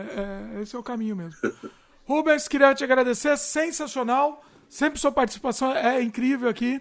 é, 0.58 0.62
esse 0.62 0.74
é 0.74 0.78
o 0.78 0.82
caminho 0.82 1.16
mesmo. 1.16 1.38
Rubens, 2.04 2.48
queria 2.48 2.74
te 2.74 2.84
agradecer, 2.84 3.36
sensacional. 3.36 4.44
Sempre 4.68 4.98
sua 4.98 5.12
participação 5.12 5.72
é 5.72 6.02
incrível 6.02 6.48
aqui. 6.48 6.80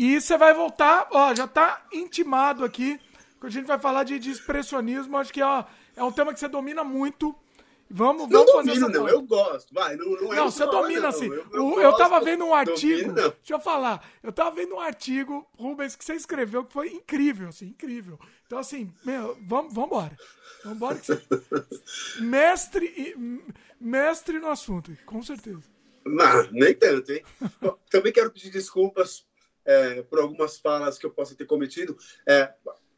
E 0.00 0.18
você 0.18 0.38
vai 0.38 0.54
voltar, 0.54 1.08
ó, 1.10 1.34
já 1.34 1.46
tá 1.46 1.84
intimado 1.92 2.64
aqui, 2.64 2.98
que 3.38 3.46
a 3.46 3.50
gente 3.50 3.66
vai 3.66 3.78
falar 3.78 4.02
de, 4.02 4.18
de 4.18 4.30
expressionismo, 4.30 5.18
acho 5.18 5.30
que 5.30 5.42
ó, 5.42 5.62
é 5.94 6.02
um 6.02 6.10
tema 6.10 6.32
que 6.32 6.40
você 6.40 6.48
domina 6.48 6.82
muito. 6.82 7.36
Vamos, 7.90 8.22
não 8.22 8.46
vamos 8.46 8.50
domino, 8.50 8.80
fazer 8.80 8.86
essa 8.86 8.98
não, 8.98 9.08
eu 9.10 9.20
gosto. 9.20 9.74
Vai, 9.74 9.96
não, 9.96 10.10
não, 10.12 10.32
é 10.32 10.36
não 10.36 10.50
você 10.50 10.64
domina 10.64 11.08
assim. 11.08 11.26
Eu, 11.26 11.44
eu, 11.52 11.80
eu 11.82 11.92
tava 11.98 12.18
vendo 12.18 12.46
um 12.46 12.54
artigo. 12.54 13.12
Domino, 13.12 13.14
deixa 13.14 13.52
eu 13.52 13.60
falar. 13.60 14.02
Eu 14.22 14.32
tava 14.32 14.52
vendo 14.52 14.76
um 14.76 14.80
artigo, 14.80 15.46
Rubens, 15.58 15.94
que 15.94 16.02
você 16.02 16.14
escreveu, 16.14 16.64
que 16.64 16.72
foi 16.72 16.88
incrível, 16.88 17.50
assim, 17.50 17.66
incrível. 17.66 18.18
Então, 18.46 18.58
assim, 18.58 18.90
meu, 19.04 19.36
vamos, 19.46 19.74
vamos 19.74 19.90
embora. 19.90 20.16
Vamos 20.64 20.76
embora 20.76 20.98
que 20.98 21.06
você... 21.08 21.22
mestre, 22.24 23.44
mestre 23.78 24.38
no 24.38 24.48
assunto, 24.48 24.96
com 25.04 25.22
certeza. 25.22 25.68
Não, 26.06 26.50
nem 26.52 26.74
tanto, 26.74 27.12
hein? 27.12 27.22
Também 27.90 28.14
quero 28.14 28.30
pedir 28.30 28.48
desculpas 28.48 29.28
é, 29.64 30.02
por 30.02 30.18
algumas 30.18 30.58
falas 30.58 30.98
que 30.98 31.06
eu 31.06 31.10
possa 31.10 31.34
ter 31.34 31.46
cometido. 31.46 31.96
É, 32.26 32.52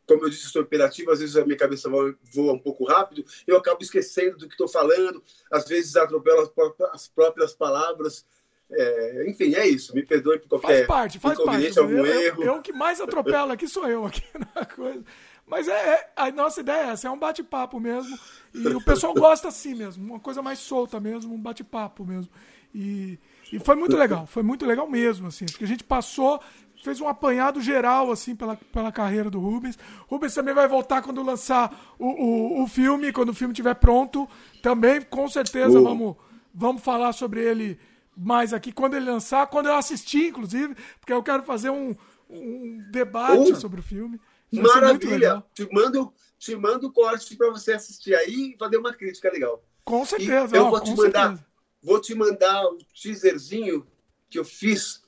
como 0.06 0.24
eu 0.24 0.30
disse, 0.30 0.46
estou 0.46 0.62
imperativo, 0.62 1.10
às 1.10 1.20
vezes 1.20 1.36
a 1.36 1.44
minha 1.44 1.56
cabeça 1.56 1.88
voa 1.88 2.52
um 2.52 2.58
pouco 2.58 2.84
rápido, 2.84 3.24
eu 3.46 3.56
acabo 3.56 3.82
esquecendo 3.82 4.36
do 4.36 4.46
que 4.46 4.54
estou 4.54 4.68
falando, 4.68 5.22
às 5.50 5.66
vezes 5.66 5.96
atropelo 5.96 6.52
as 6.92 7.08
próprias 7.08 7.54
palavras. 7.54 8.26
É, 8.70 9.28
enfim, 9.28 9.54
é 9.54 9.66
isso. 9.66 9.94
Me 9.94 10.02
perdoe 10.02 10.38
por 10.38 10.48
qualquer 10.48 10.66
faz 10.66 10.86
parte, 10.86 11.18
faz 11.18 11.38
parte. 11.38 11.78
algum 11.78 11.98
eu, 11.98 12.06
erro. 12.06 12.42
Eu, 12.42 12.54
eu, 12.54 12.62
que 12.62 12.72
mais 12.72 13.00
atropelo 13.00 13.52
aqui 13.52 13.68
sou 13.68 13.86
eu 13.86 14.06
aqui 14.06 14.24
na 14.54 14.64
coisa. 14.64 15.04
Mas 15.46 15.68
é, 15.68 15.72
é, 15.72 16.10
a 16.16 16.30
nossa 16.30 16.60
ideia 16.60 16.86
é 16.86 16.90
essa, 16.90 17.08
é 17.08 17.10
um 17.10 17.18
bate-papo 17.18 17.78
mesmo. 17.78 18.18
E 18.54 18.66
o 18.68 18.82
pessoal 18.82 19.12
gosta 19.12 19.48
assim 19.48 19.74
mesmo, 19.74 20.04
uma 20.04 20.20
coisa 20.20 20.40
mais 20.40 20.58
solta 20.58 20.98
mesmo, 20.98 21.34
um 21.34 21.40
bate-papo 21.40 22.04
mesmo. 22.04 22.30
E, 22.74 23.18
e 23.52 23.58
foi 23.58 23.76
muito 23.76 23.96
legal, 23.96 24.26
foi 24.26 24.42
muito 24.42 24.64
legal 24.64 24.88
mesmo, 24.88 25.26
assim. 25.26 25.44
Acho 25.44 25.58
que 25.58 25.64
a 25.64 25.68
gente 25.68 25.84
passou, 25.84 26.40
fez 26.82 27.00
um 27.02 27.06
apanhado 27.06 27.60
geral, 27.60 28.10
assim, 28.10 28.34
pela, 28.34 28.56
pela 28.56 28.90
carreira 28.90 29.28
do 29.28 29.38
Rubens. 29.38 29.78
Rubens 30.08 30.34
também 30.34 30.54
vai 30.54 30.66
voltar 30.66 31.02
quando 31.02 31.22
lançar 31.22 31.94
o, 31.98 32.06
o, 32.06 32.62
o 32.62 32.66
filme, 32.66 33.12
quando 33.12 33.28
o 33.28 33.34
filme 33.34 33.52
estiver 33.52 33.74
pronto. 33.74 34.26
Também, 34.62 35.02
com 35.02 35.28
certeza, 35.28 35.78
uh. 35.78 35.84
vamos, 35.84 36.16
vamos 36.54 36.82
falar 36.82 37.12
sobre 37.12 37.42
ele 37.42 37.78
mais 38.16 38.54
aqui 38.54 38.72
quando 38.72 38.94
ele 38.94 39.10
lançar, 39.10 39.46
quando 39.48 39.66
eu 39.66 39.74
assistir, 39.74 40.28
inclusive, 40.28 40.74
porque 40.98 41.12
eu 41.12 41.22
quero 41.22 41.42
fazer 41.42 41.68
um, 41.68 41.94
um 42.30 42.82
debate 42.90 43.52
uh. 43.52 43.56
sobre 43.56 43.80
o 43.80 43.82
filme. 43.82 44.18
Vai 44.50 44.62
Maravilha! 44.62 45.44
Te 45.54 45.68
mando, 45.70 46.12
te 46.38 46.56
mando 46.56 46.86
o 46.86 46.92
corte 46.92 47.36
para 47.36 47.50
você 47.50 47.72
assistir 47.72 48.14
aí 48.14 48.54
e 48.54 48.56
fazer 48.58 48.78
uma 48.78 48.94
crítica 48.94 49.30
legal. 49.30 49.62
Com 49.84 50.04
certeza. 50.06 50.56
E 50.56 50.58
eu 50.58 50.70
vou 50.70 50.80
te 50.80 50.94
mandar, 50.94 51.28
certeza. 51.28 51.51
Vou 51.82 52.00
te 52.00 52.14
mandar 52.14 52.64
o 52.66 52.78
teaserzinho 52.94 53.86
que 54.30 54.38
eu 54.38 54.44
fiz 54.44 55.02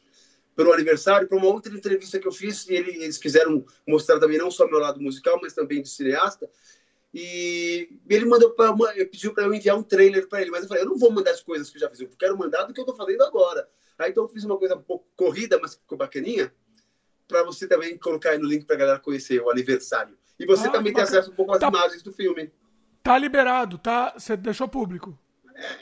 para 0.54 0.68
o 0.68 0.72
aniversário, 0.72 1.26
para 1.26 1.38
uma 1.38 1.46
outra 1.46 1.74
entrevista 1.74 2.18
que 2.18 2.26
eu 2.26 2.32
fiz, 2.32 2.68
e 2.68 2.74
eles 2.74 3.18
quiseram 3.18 3.64
mostrar 3.86 4.20
também 4.20 4.38
não 4.38 4.50
só 4.50 4.66
meu 4.66 4.78
lado 4.78 5.00
musical, 5.00 5.38
mas 5.42 5.52
também 5.52 5.82
de 5.82 5.88
cineasta. 5.88 6.48
E 7.12 7.88
ele 8.08 8.24
mandou 8.24 8.50
para 8.50 8.74
pediu 9.06 9.32
para 9.32 9.44
eu 9.44 9.54
enviar 9.54 9.76
um 9.76 9.82
trailer 9.82 10.28
para 10.28 10.42
ele, 10.42 10.50
mas 10.50 10.62
eu 10.62 10.68
falei, 10.68 10.82
eu 10.82 10.88
não 10.88 10.98
vou 10.98 11.12
mandar 11.12 11.30
as 11.30 11.42
coisas 11.42 11.70
que 11.70 11.76
eu 11.76 11.80
já 11.80 11.88
fiz, 11.88 12.00
eu 12.00 12.08
quero 12.18 12.36
mandar 12.36 12.64
do 12.64 12.74
que 12.74 12.80
eu 12.80 12.84
estou 12.84 12.96
fazendo 12.96 13.22
agora. 13.22 13.68
Aí 13.98 14.10
então 14.10 14.24
eu 14.24 14.28
fiz 14.28 14.44
uma 14.44 14.58
coisa 14.58 14.74
um 14.74 14.82
pouco 14.82 15.06
corrida, 15.16 15.58
mas 15.60 15.74
ficou 15.74 15.96
bacaninha 15.96 16.52
para 17.28 17.44
você 17.44 17.66
também 17.66 17.96
colocar 17.96 18.30
aí 18.30 18.38
no 18.38 18.48
link 18.48 18.64
para 18.64 18.76
a 18.76 18.78
galera 18.78 18.98
conhecer 18.98 19.40
o 19.40 19.50
aniversário. 19.50 20.16
E 20.38 20.44
você 20.44 20.66
ah, 20.66 20.70
também 20.70 20.92
tem 20.92 21.02
acesso 21.02 21.30
um 21.30 21.34
pouco 21.34 21.52
às 21.52 21.60
tá, 21.60 21.68
imagens 21.68 22.02
do 22.02 22.12
filme. 22.12 22.52
Tá 23.02 23.16
liberado, 23.16 23.78
tá? 23.78 24.14
Você 24.16 24.36
deixou 24.36 24.68
público. 24.68 25.16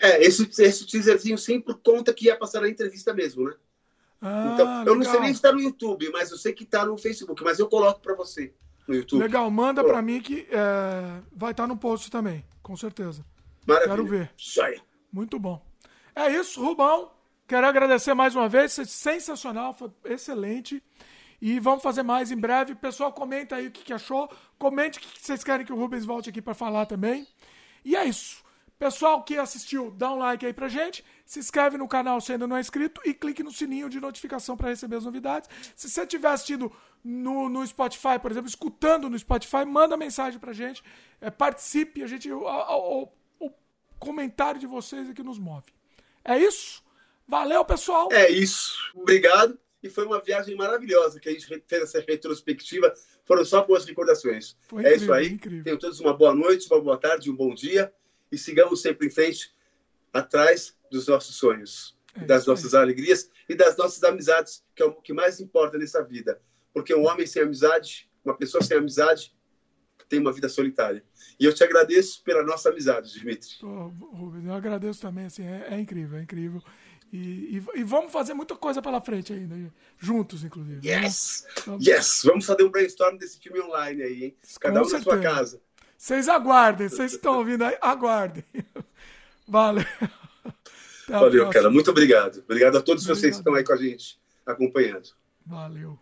É, 0.01 0.23
esse, 0.23 0.49
esse 0.62 0.86
teaserzinho 0.86 1.39
sim 1.39 1.60
por 1.60 1.81
conta 1.81 2.12
que 2.12 2.26
ia 2.26 2.36
passar 2.36 2.62
a 2.62 2.68
entrevista 2.68 3.15
mesmo, 3.15 3.44
né? 3.44 3.55
Ah, 4.20 4.51
então, 4.55 4.67
eu 4.67 4.78
legal. 4.78 4.97
não 4.97 5.05
sei 5.05 5.20
nem 5.20 5.28
se 5.31 5.34
está 5.34 5.52
no 5.52 5.60
YouTube, 5.60 6.10
mas 6.12 6.31
eu 6.31 6.36
sei 6.36 6.52
que 6.52 6.62
está 6.65 6.84
no 6.84 6.97
Facebook, 6.97 7.42
mas 7.42 7.59
eu 7.59 7.68
coloco 7.68 8.01
para 8.01 8.15
você 8.15 8.52
no 8.86 8.94
YouTube. 8.94 9.20
Legal, 9.20 9.51
manda 9.51 9.83
para 9.83 10.01
mim 10.01 10.20
que 10.20 10.47
é, 10.51 11.20
vai 11.34 11.51
estar 11.51 11.65
tá 11.65 11.67
no 11.67 11.76
post 11.76 12.10
também, 12.10 12.44
com 12.62 12.76
certeza. 12.76 13.25
Maravilha. 13.67 13.91
Quero 13.91 14.07
ver. 14.07 14.31
Joia. 14.36 14.81
Muito 15.12 15.39
bom. 15.39 15.65
É 16.15 16.31
isso, 16.31 16.62
Rubão. 16.62 17.10
Quero 17.49 17.67
agradecer 17.67 18.15
mais 18.15 18.36
uma 18.36 18.49
vez, 18.49 18.73
sensacional, 18.73 19.75
foi 19.75 19.91
excelente. 20.05 20.83
E 21.41 21.59
vamos 21.59 21.83
fazer 21.83 22.05
mais 22.05 22.31
em 22.31 22.36
breve. 22.36 22.75
Pessoal, 22.75 23.12
comenta 23.12 23.57
aí 23.57 23.67
o 23.67 23.70
que, 23.70 23.83
que 23.83 23.92
achou. 23.92 24.31
Comente 24.59 24.99
o 24.99 25.02
que 25.02 25.20
vocês 25.20 25.42
querem 25.42 25.67
que 25.67 25.73
o 25.73 25.76
Rubens 25.76 26.05
volte 26.05 26.31
aqui 26.31 26.41
para 26.41 26.55
falar 26.55 26.86
também. 26.86 27.26
E 27.84 27.97
é 27.97 28.05
isso. 28.05 28.41
Pessoal 28.83 29.23
que 29.23 29.39
assistiu, 29.39 29.93
dá 29.93 30.12
um 30.12 30.19
like 30.19 30.44
aí 30.44 30.52
pra 30.52 30.69
gente. 30.69 31.05
Se 31.25 31.39
inscreve 31.39 31.78
no 31.78 31.86
canal 31.86 32.20
se 32.20 32.33
ainda 32.33 32.49
não 32.49 32.57
é 32.57 32.61
inscrito 32.61 33.01
e 33.05 33.15
clique 33.15 33.41
no 33.41 33.52
sininho 33.52 33.89
de 33.89 34.01
notificação 34.01 34.57
para 34.57 34.70
receber 34.70 34.97
as 34.97 35.05
novidades. 35.05 35.49
Se 35.77 35.89
você 35.89 36.02
estiver 36.02 36.27
assistindo 36.27 36.73
no, 37.05 37.49
no 37.49 37.65
Spotify, 37.65 38.19
por 38.20 38.33
exemplo, 38.33 38.49
escutando 38.49 39.09
no 39.09 39.17
Spotify, 39.17 39.65
manda 39.65 39.97
mensagem 39.97 40.41
pra 40.41 40.52
gente. 40.52 40.83
É, 41.20 41.31
participe, 41.31 42.02
a 42.02 42.09
gente. 42.09 42.28
O, 42.33 42.41
o, 42.41 43.02
o, 43.39 43.47
o 43.47 43.52
comentário 44.01 44.59
de 44.59 44.67
vocês 44.67 45.09
é 45.09 45.12
que 45.12 45.23
nos 45.23 45.39
move. 45.39 45.73
É 46.25 46.36
isso? 46.36 46.83
Valeu, 47.25 47.65
pessoal! 47.65 48.09
É 48.11 48.28
isso. 48.28 48.91
Obrigado 48.97 49.57
e 49.81 49.89
foi 49.89 50.05
uma 50.05 50.20
viagem 50.20 50.57
maravilhosa 50.57 51.20
que 51.20 51.28
a 51.28 51.33
gente 51.33 51.47
fez 51.47 51.83
essa 51.85 52.01
retrospectiva. 52.01 52.93
Foram 53.25 53.44
só 53.44 53.65
boas 53.65 53.85
recordações. 53.85 54.57
Foi 54.62 54.85
é 54.85 54.89
incrível, 54.89 55.05
isso 55.05 55.12
aí. 55.12 55.28
Incrível. 55.28 55.62
Tenham 55.62 55.78
todos 55.78 56.01
uma 56.01 56.12
boa 56.12 56.35
noite, 56.35 56.67
uma 56.69 56.81
boa 56.81 56.99
tarde, 56.99 57.31
um 57.31 57.36
bom 57.36 57.55
dia 57.55 57.93
e 58.33 58.39
sigamos 58.39 58.81
sempre 58.81 59.07
em 59.07 59.11
frente, 59.11 59.55
atrás 60.12 60.75
dos 60.91 61.07
nossos 61.07 61.36
sonhos, 61.36 61.97
é 62.15 62.25
das 62.25 62.47
nossas 62.47 62.75
alegrias 62.75 63.31
e 63.49 63.55
das 63.55 63.77
nossas 63.77 64.02
amizades, 64.02 64.65
que 64.75 64.83
é 64.83 64.86
o 64.86 64.94
que 64.94 65.12
mais 65.12 65.39
importa 65.39 65.78
nessa 65.78 66.02
vida. 66.02 66.41
Porque 66.73 66.94
um 66.94 67.07
homem 67.07 67.27
sem 67.27 67.43
amizade, 67.43 68.11
uma 68.25 68.36
pessoa 68.36 68.62
sem 68.62 68.77
amizade, 68.77 69.35
tem 70.09 70.19
uma 70.19 70.33
vida 70.33 70.49
solitária. 70.49 71.05
E 71.39 71.44
eu 71.44 71.55
te 71.55 71.65
agradeço 71.65 72.23
pela 72.23 72.43
nossa 72.43 72.70
amizade, 72.70 73.12
Dimitri. 73.12 73.51
Oh, 73.62 73.89
Rubens, 74.15 74.47
eu 74.47 74.52
agradeço 74.52 75.01
também, 75.01 75.27
assim, 75.27 75.44
é, 75.44 75.69
é 75.70 75.81
incrível, 75.81 76.19
é 76.19 76.23
incrível. 76.23 76.62
E, 77.12 77.19
e, 77.59 77.65
e, 77.75 77.85
vamos 77.85 78.11
fazer 78.11 78.33
muita 78.33 78.57
coisa 78.57 78.81
pela 78.81 79.01
frente 79.01 79.35
ainda, 79.35 79.55
juntos, 79.99 80.44
inclusive. 80.44 80.86
Yes! 80.86 81.47
Vamos... 81.67 81.86
Yes! 81.86 82.23
Vamos 82.25 82.47
fazer 82.47 82.62
um 82.62 82.70
brainstorm 82.70 83.19
desse 83.19 83.39
filme 83.39 83.61
online 83.61 84.02
aí, 84.02 84.25
hein? 84.25 84.36
Cada 84.59 84.81
Com 84.81 84.86
um 84.86 84.89
certeza. 84.89 85.17
na 85.17 85.23
sua 85.23 85.35
casa. 85.35 85.61
Vocês 86.02 86.28
aguardem, 86.28 86.89
vocês 86.89 87.12
estão 87.12 87.39
ouvindo 87.39 87.62
aí, 87.62 87.78
aguardem. 87.81 88.42
Valeu. 89.47 89.84
Até 91.05 91.12
Valeu, 91.12 91.48
cara. 91.48 91.70
Muito 91.70 91.92
obrigado. 91.92 92.40
Obrigado 92.40 92.76
a 92.76 92.82
todos 92.82 93.05
obrigado. 93.05 93.20
vocês 93.20 93.36
que 93.36 93.40
estão 93.40 93.55
aí 93.55 93.62
com 93.62 93.72
a 93.72 93.76
gente 93.76 94.20
acompanhando. 94.44 95.10
Valeu. 95.47 95.97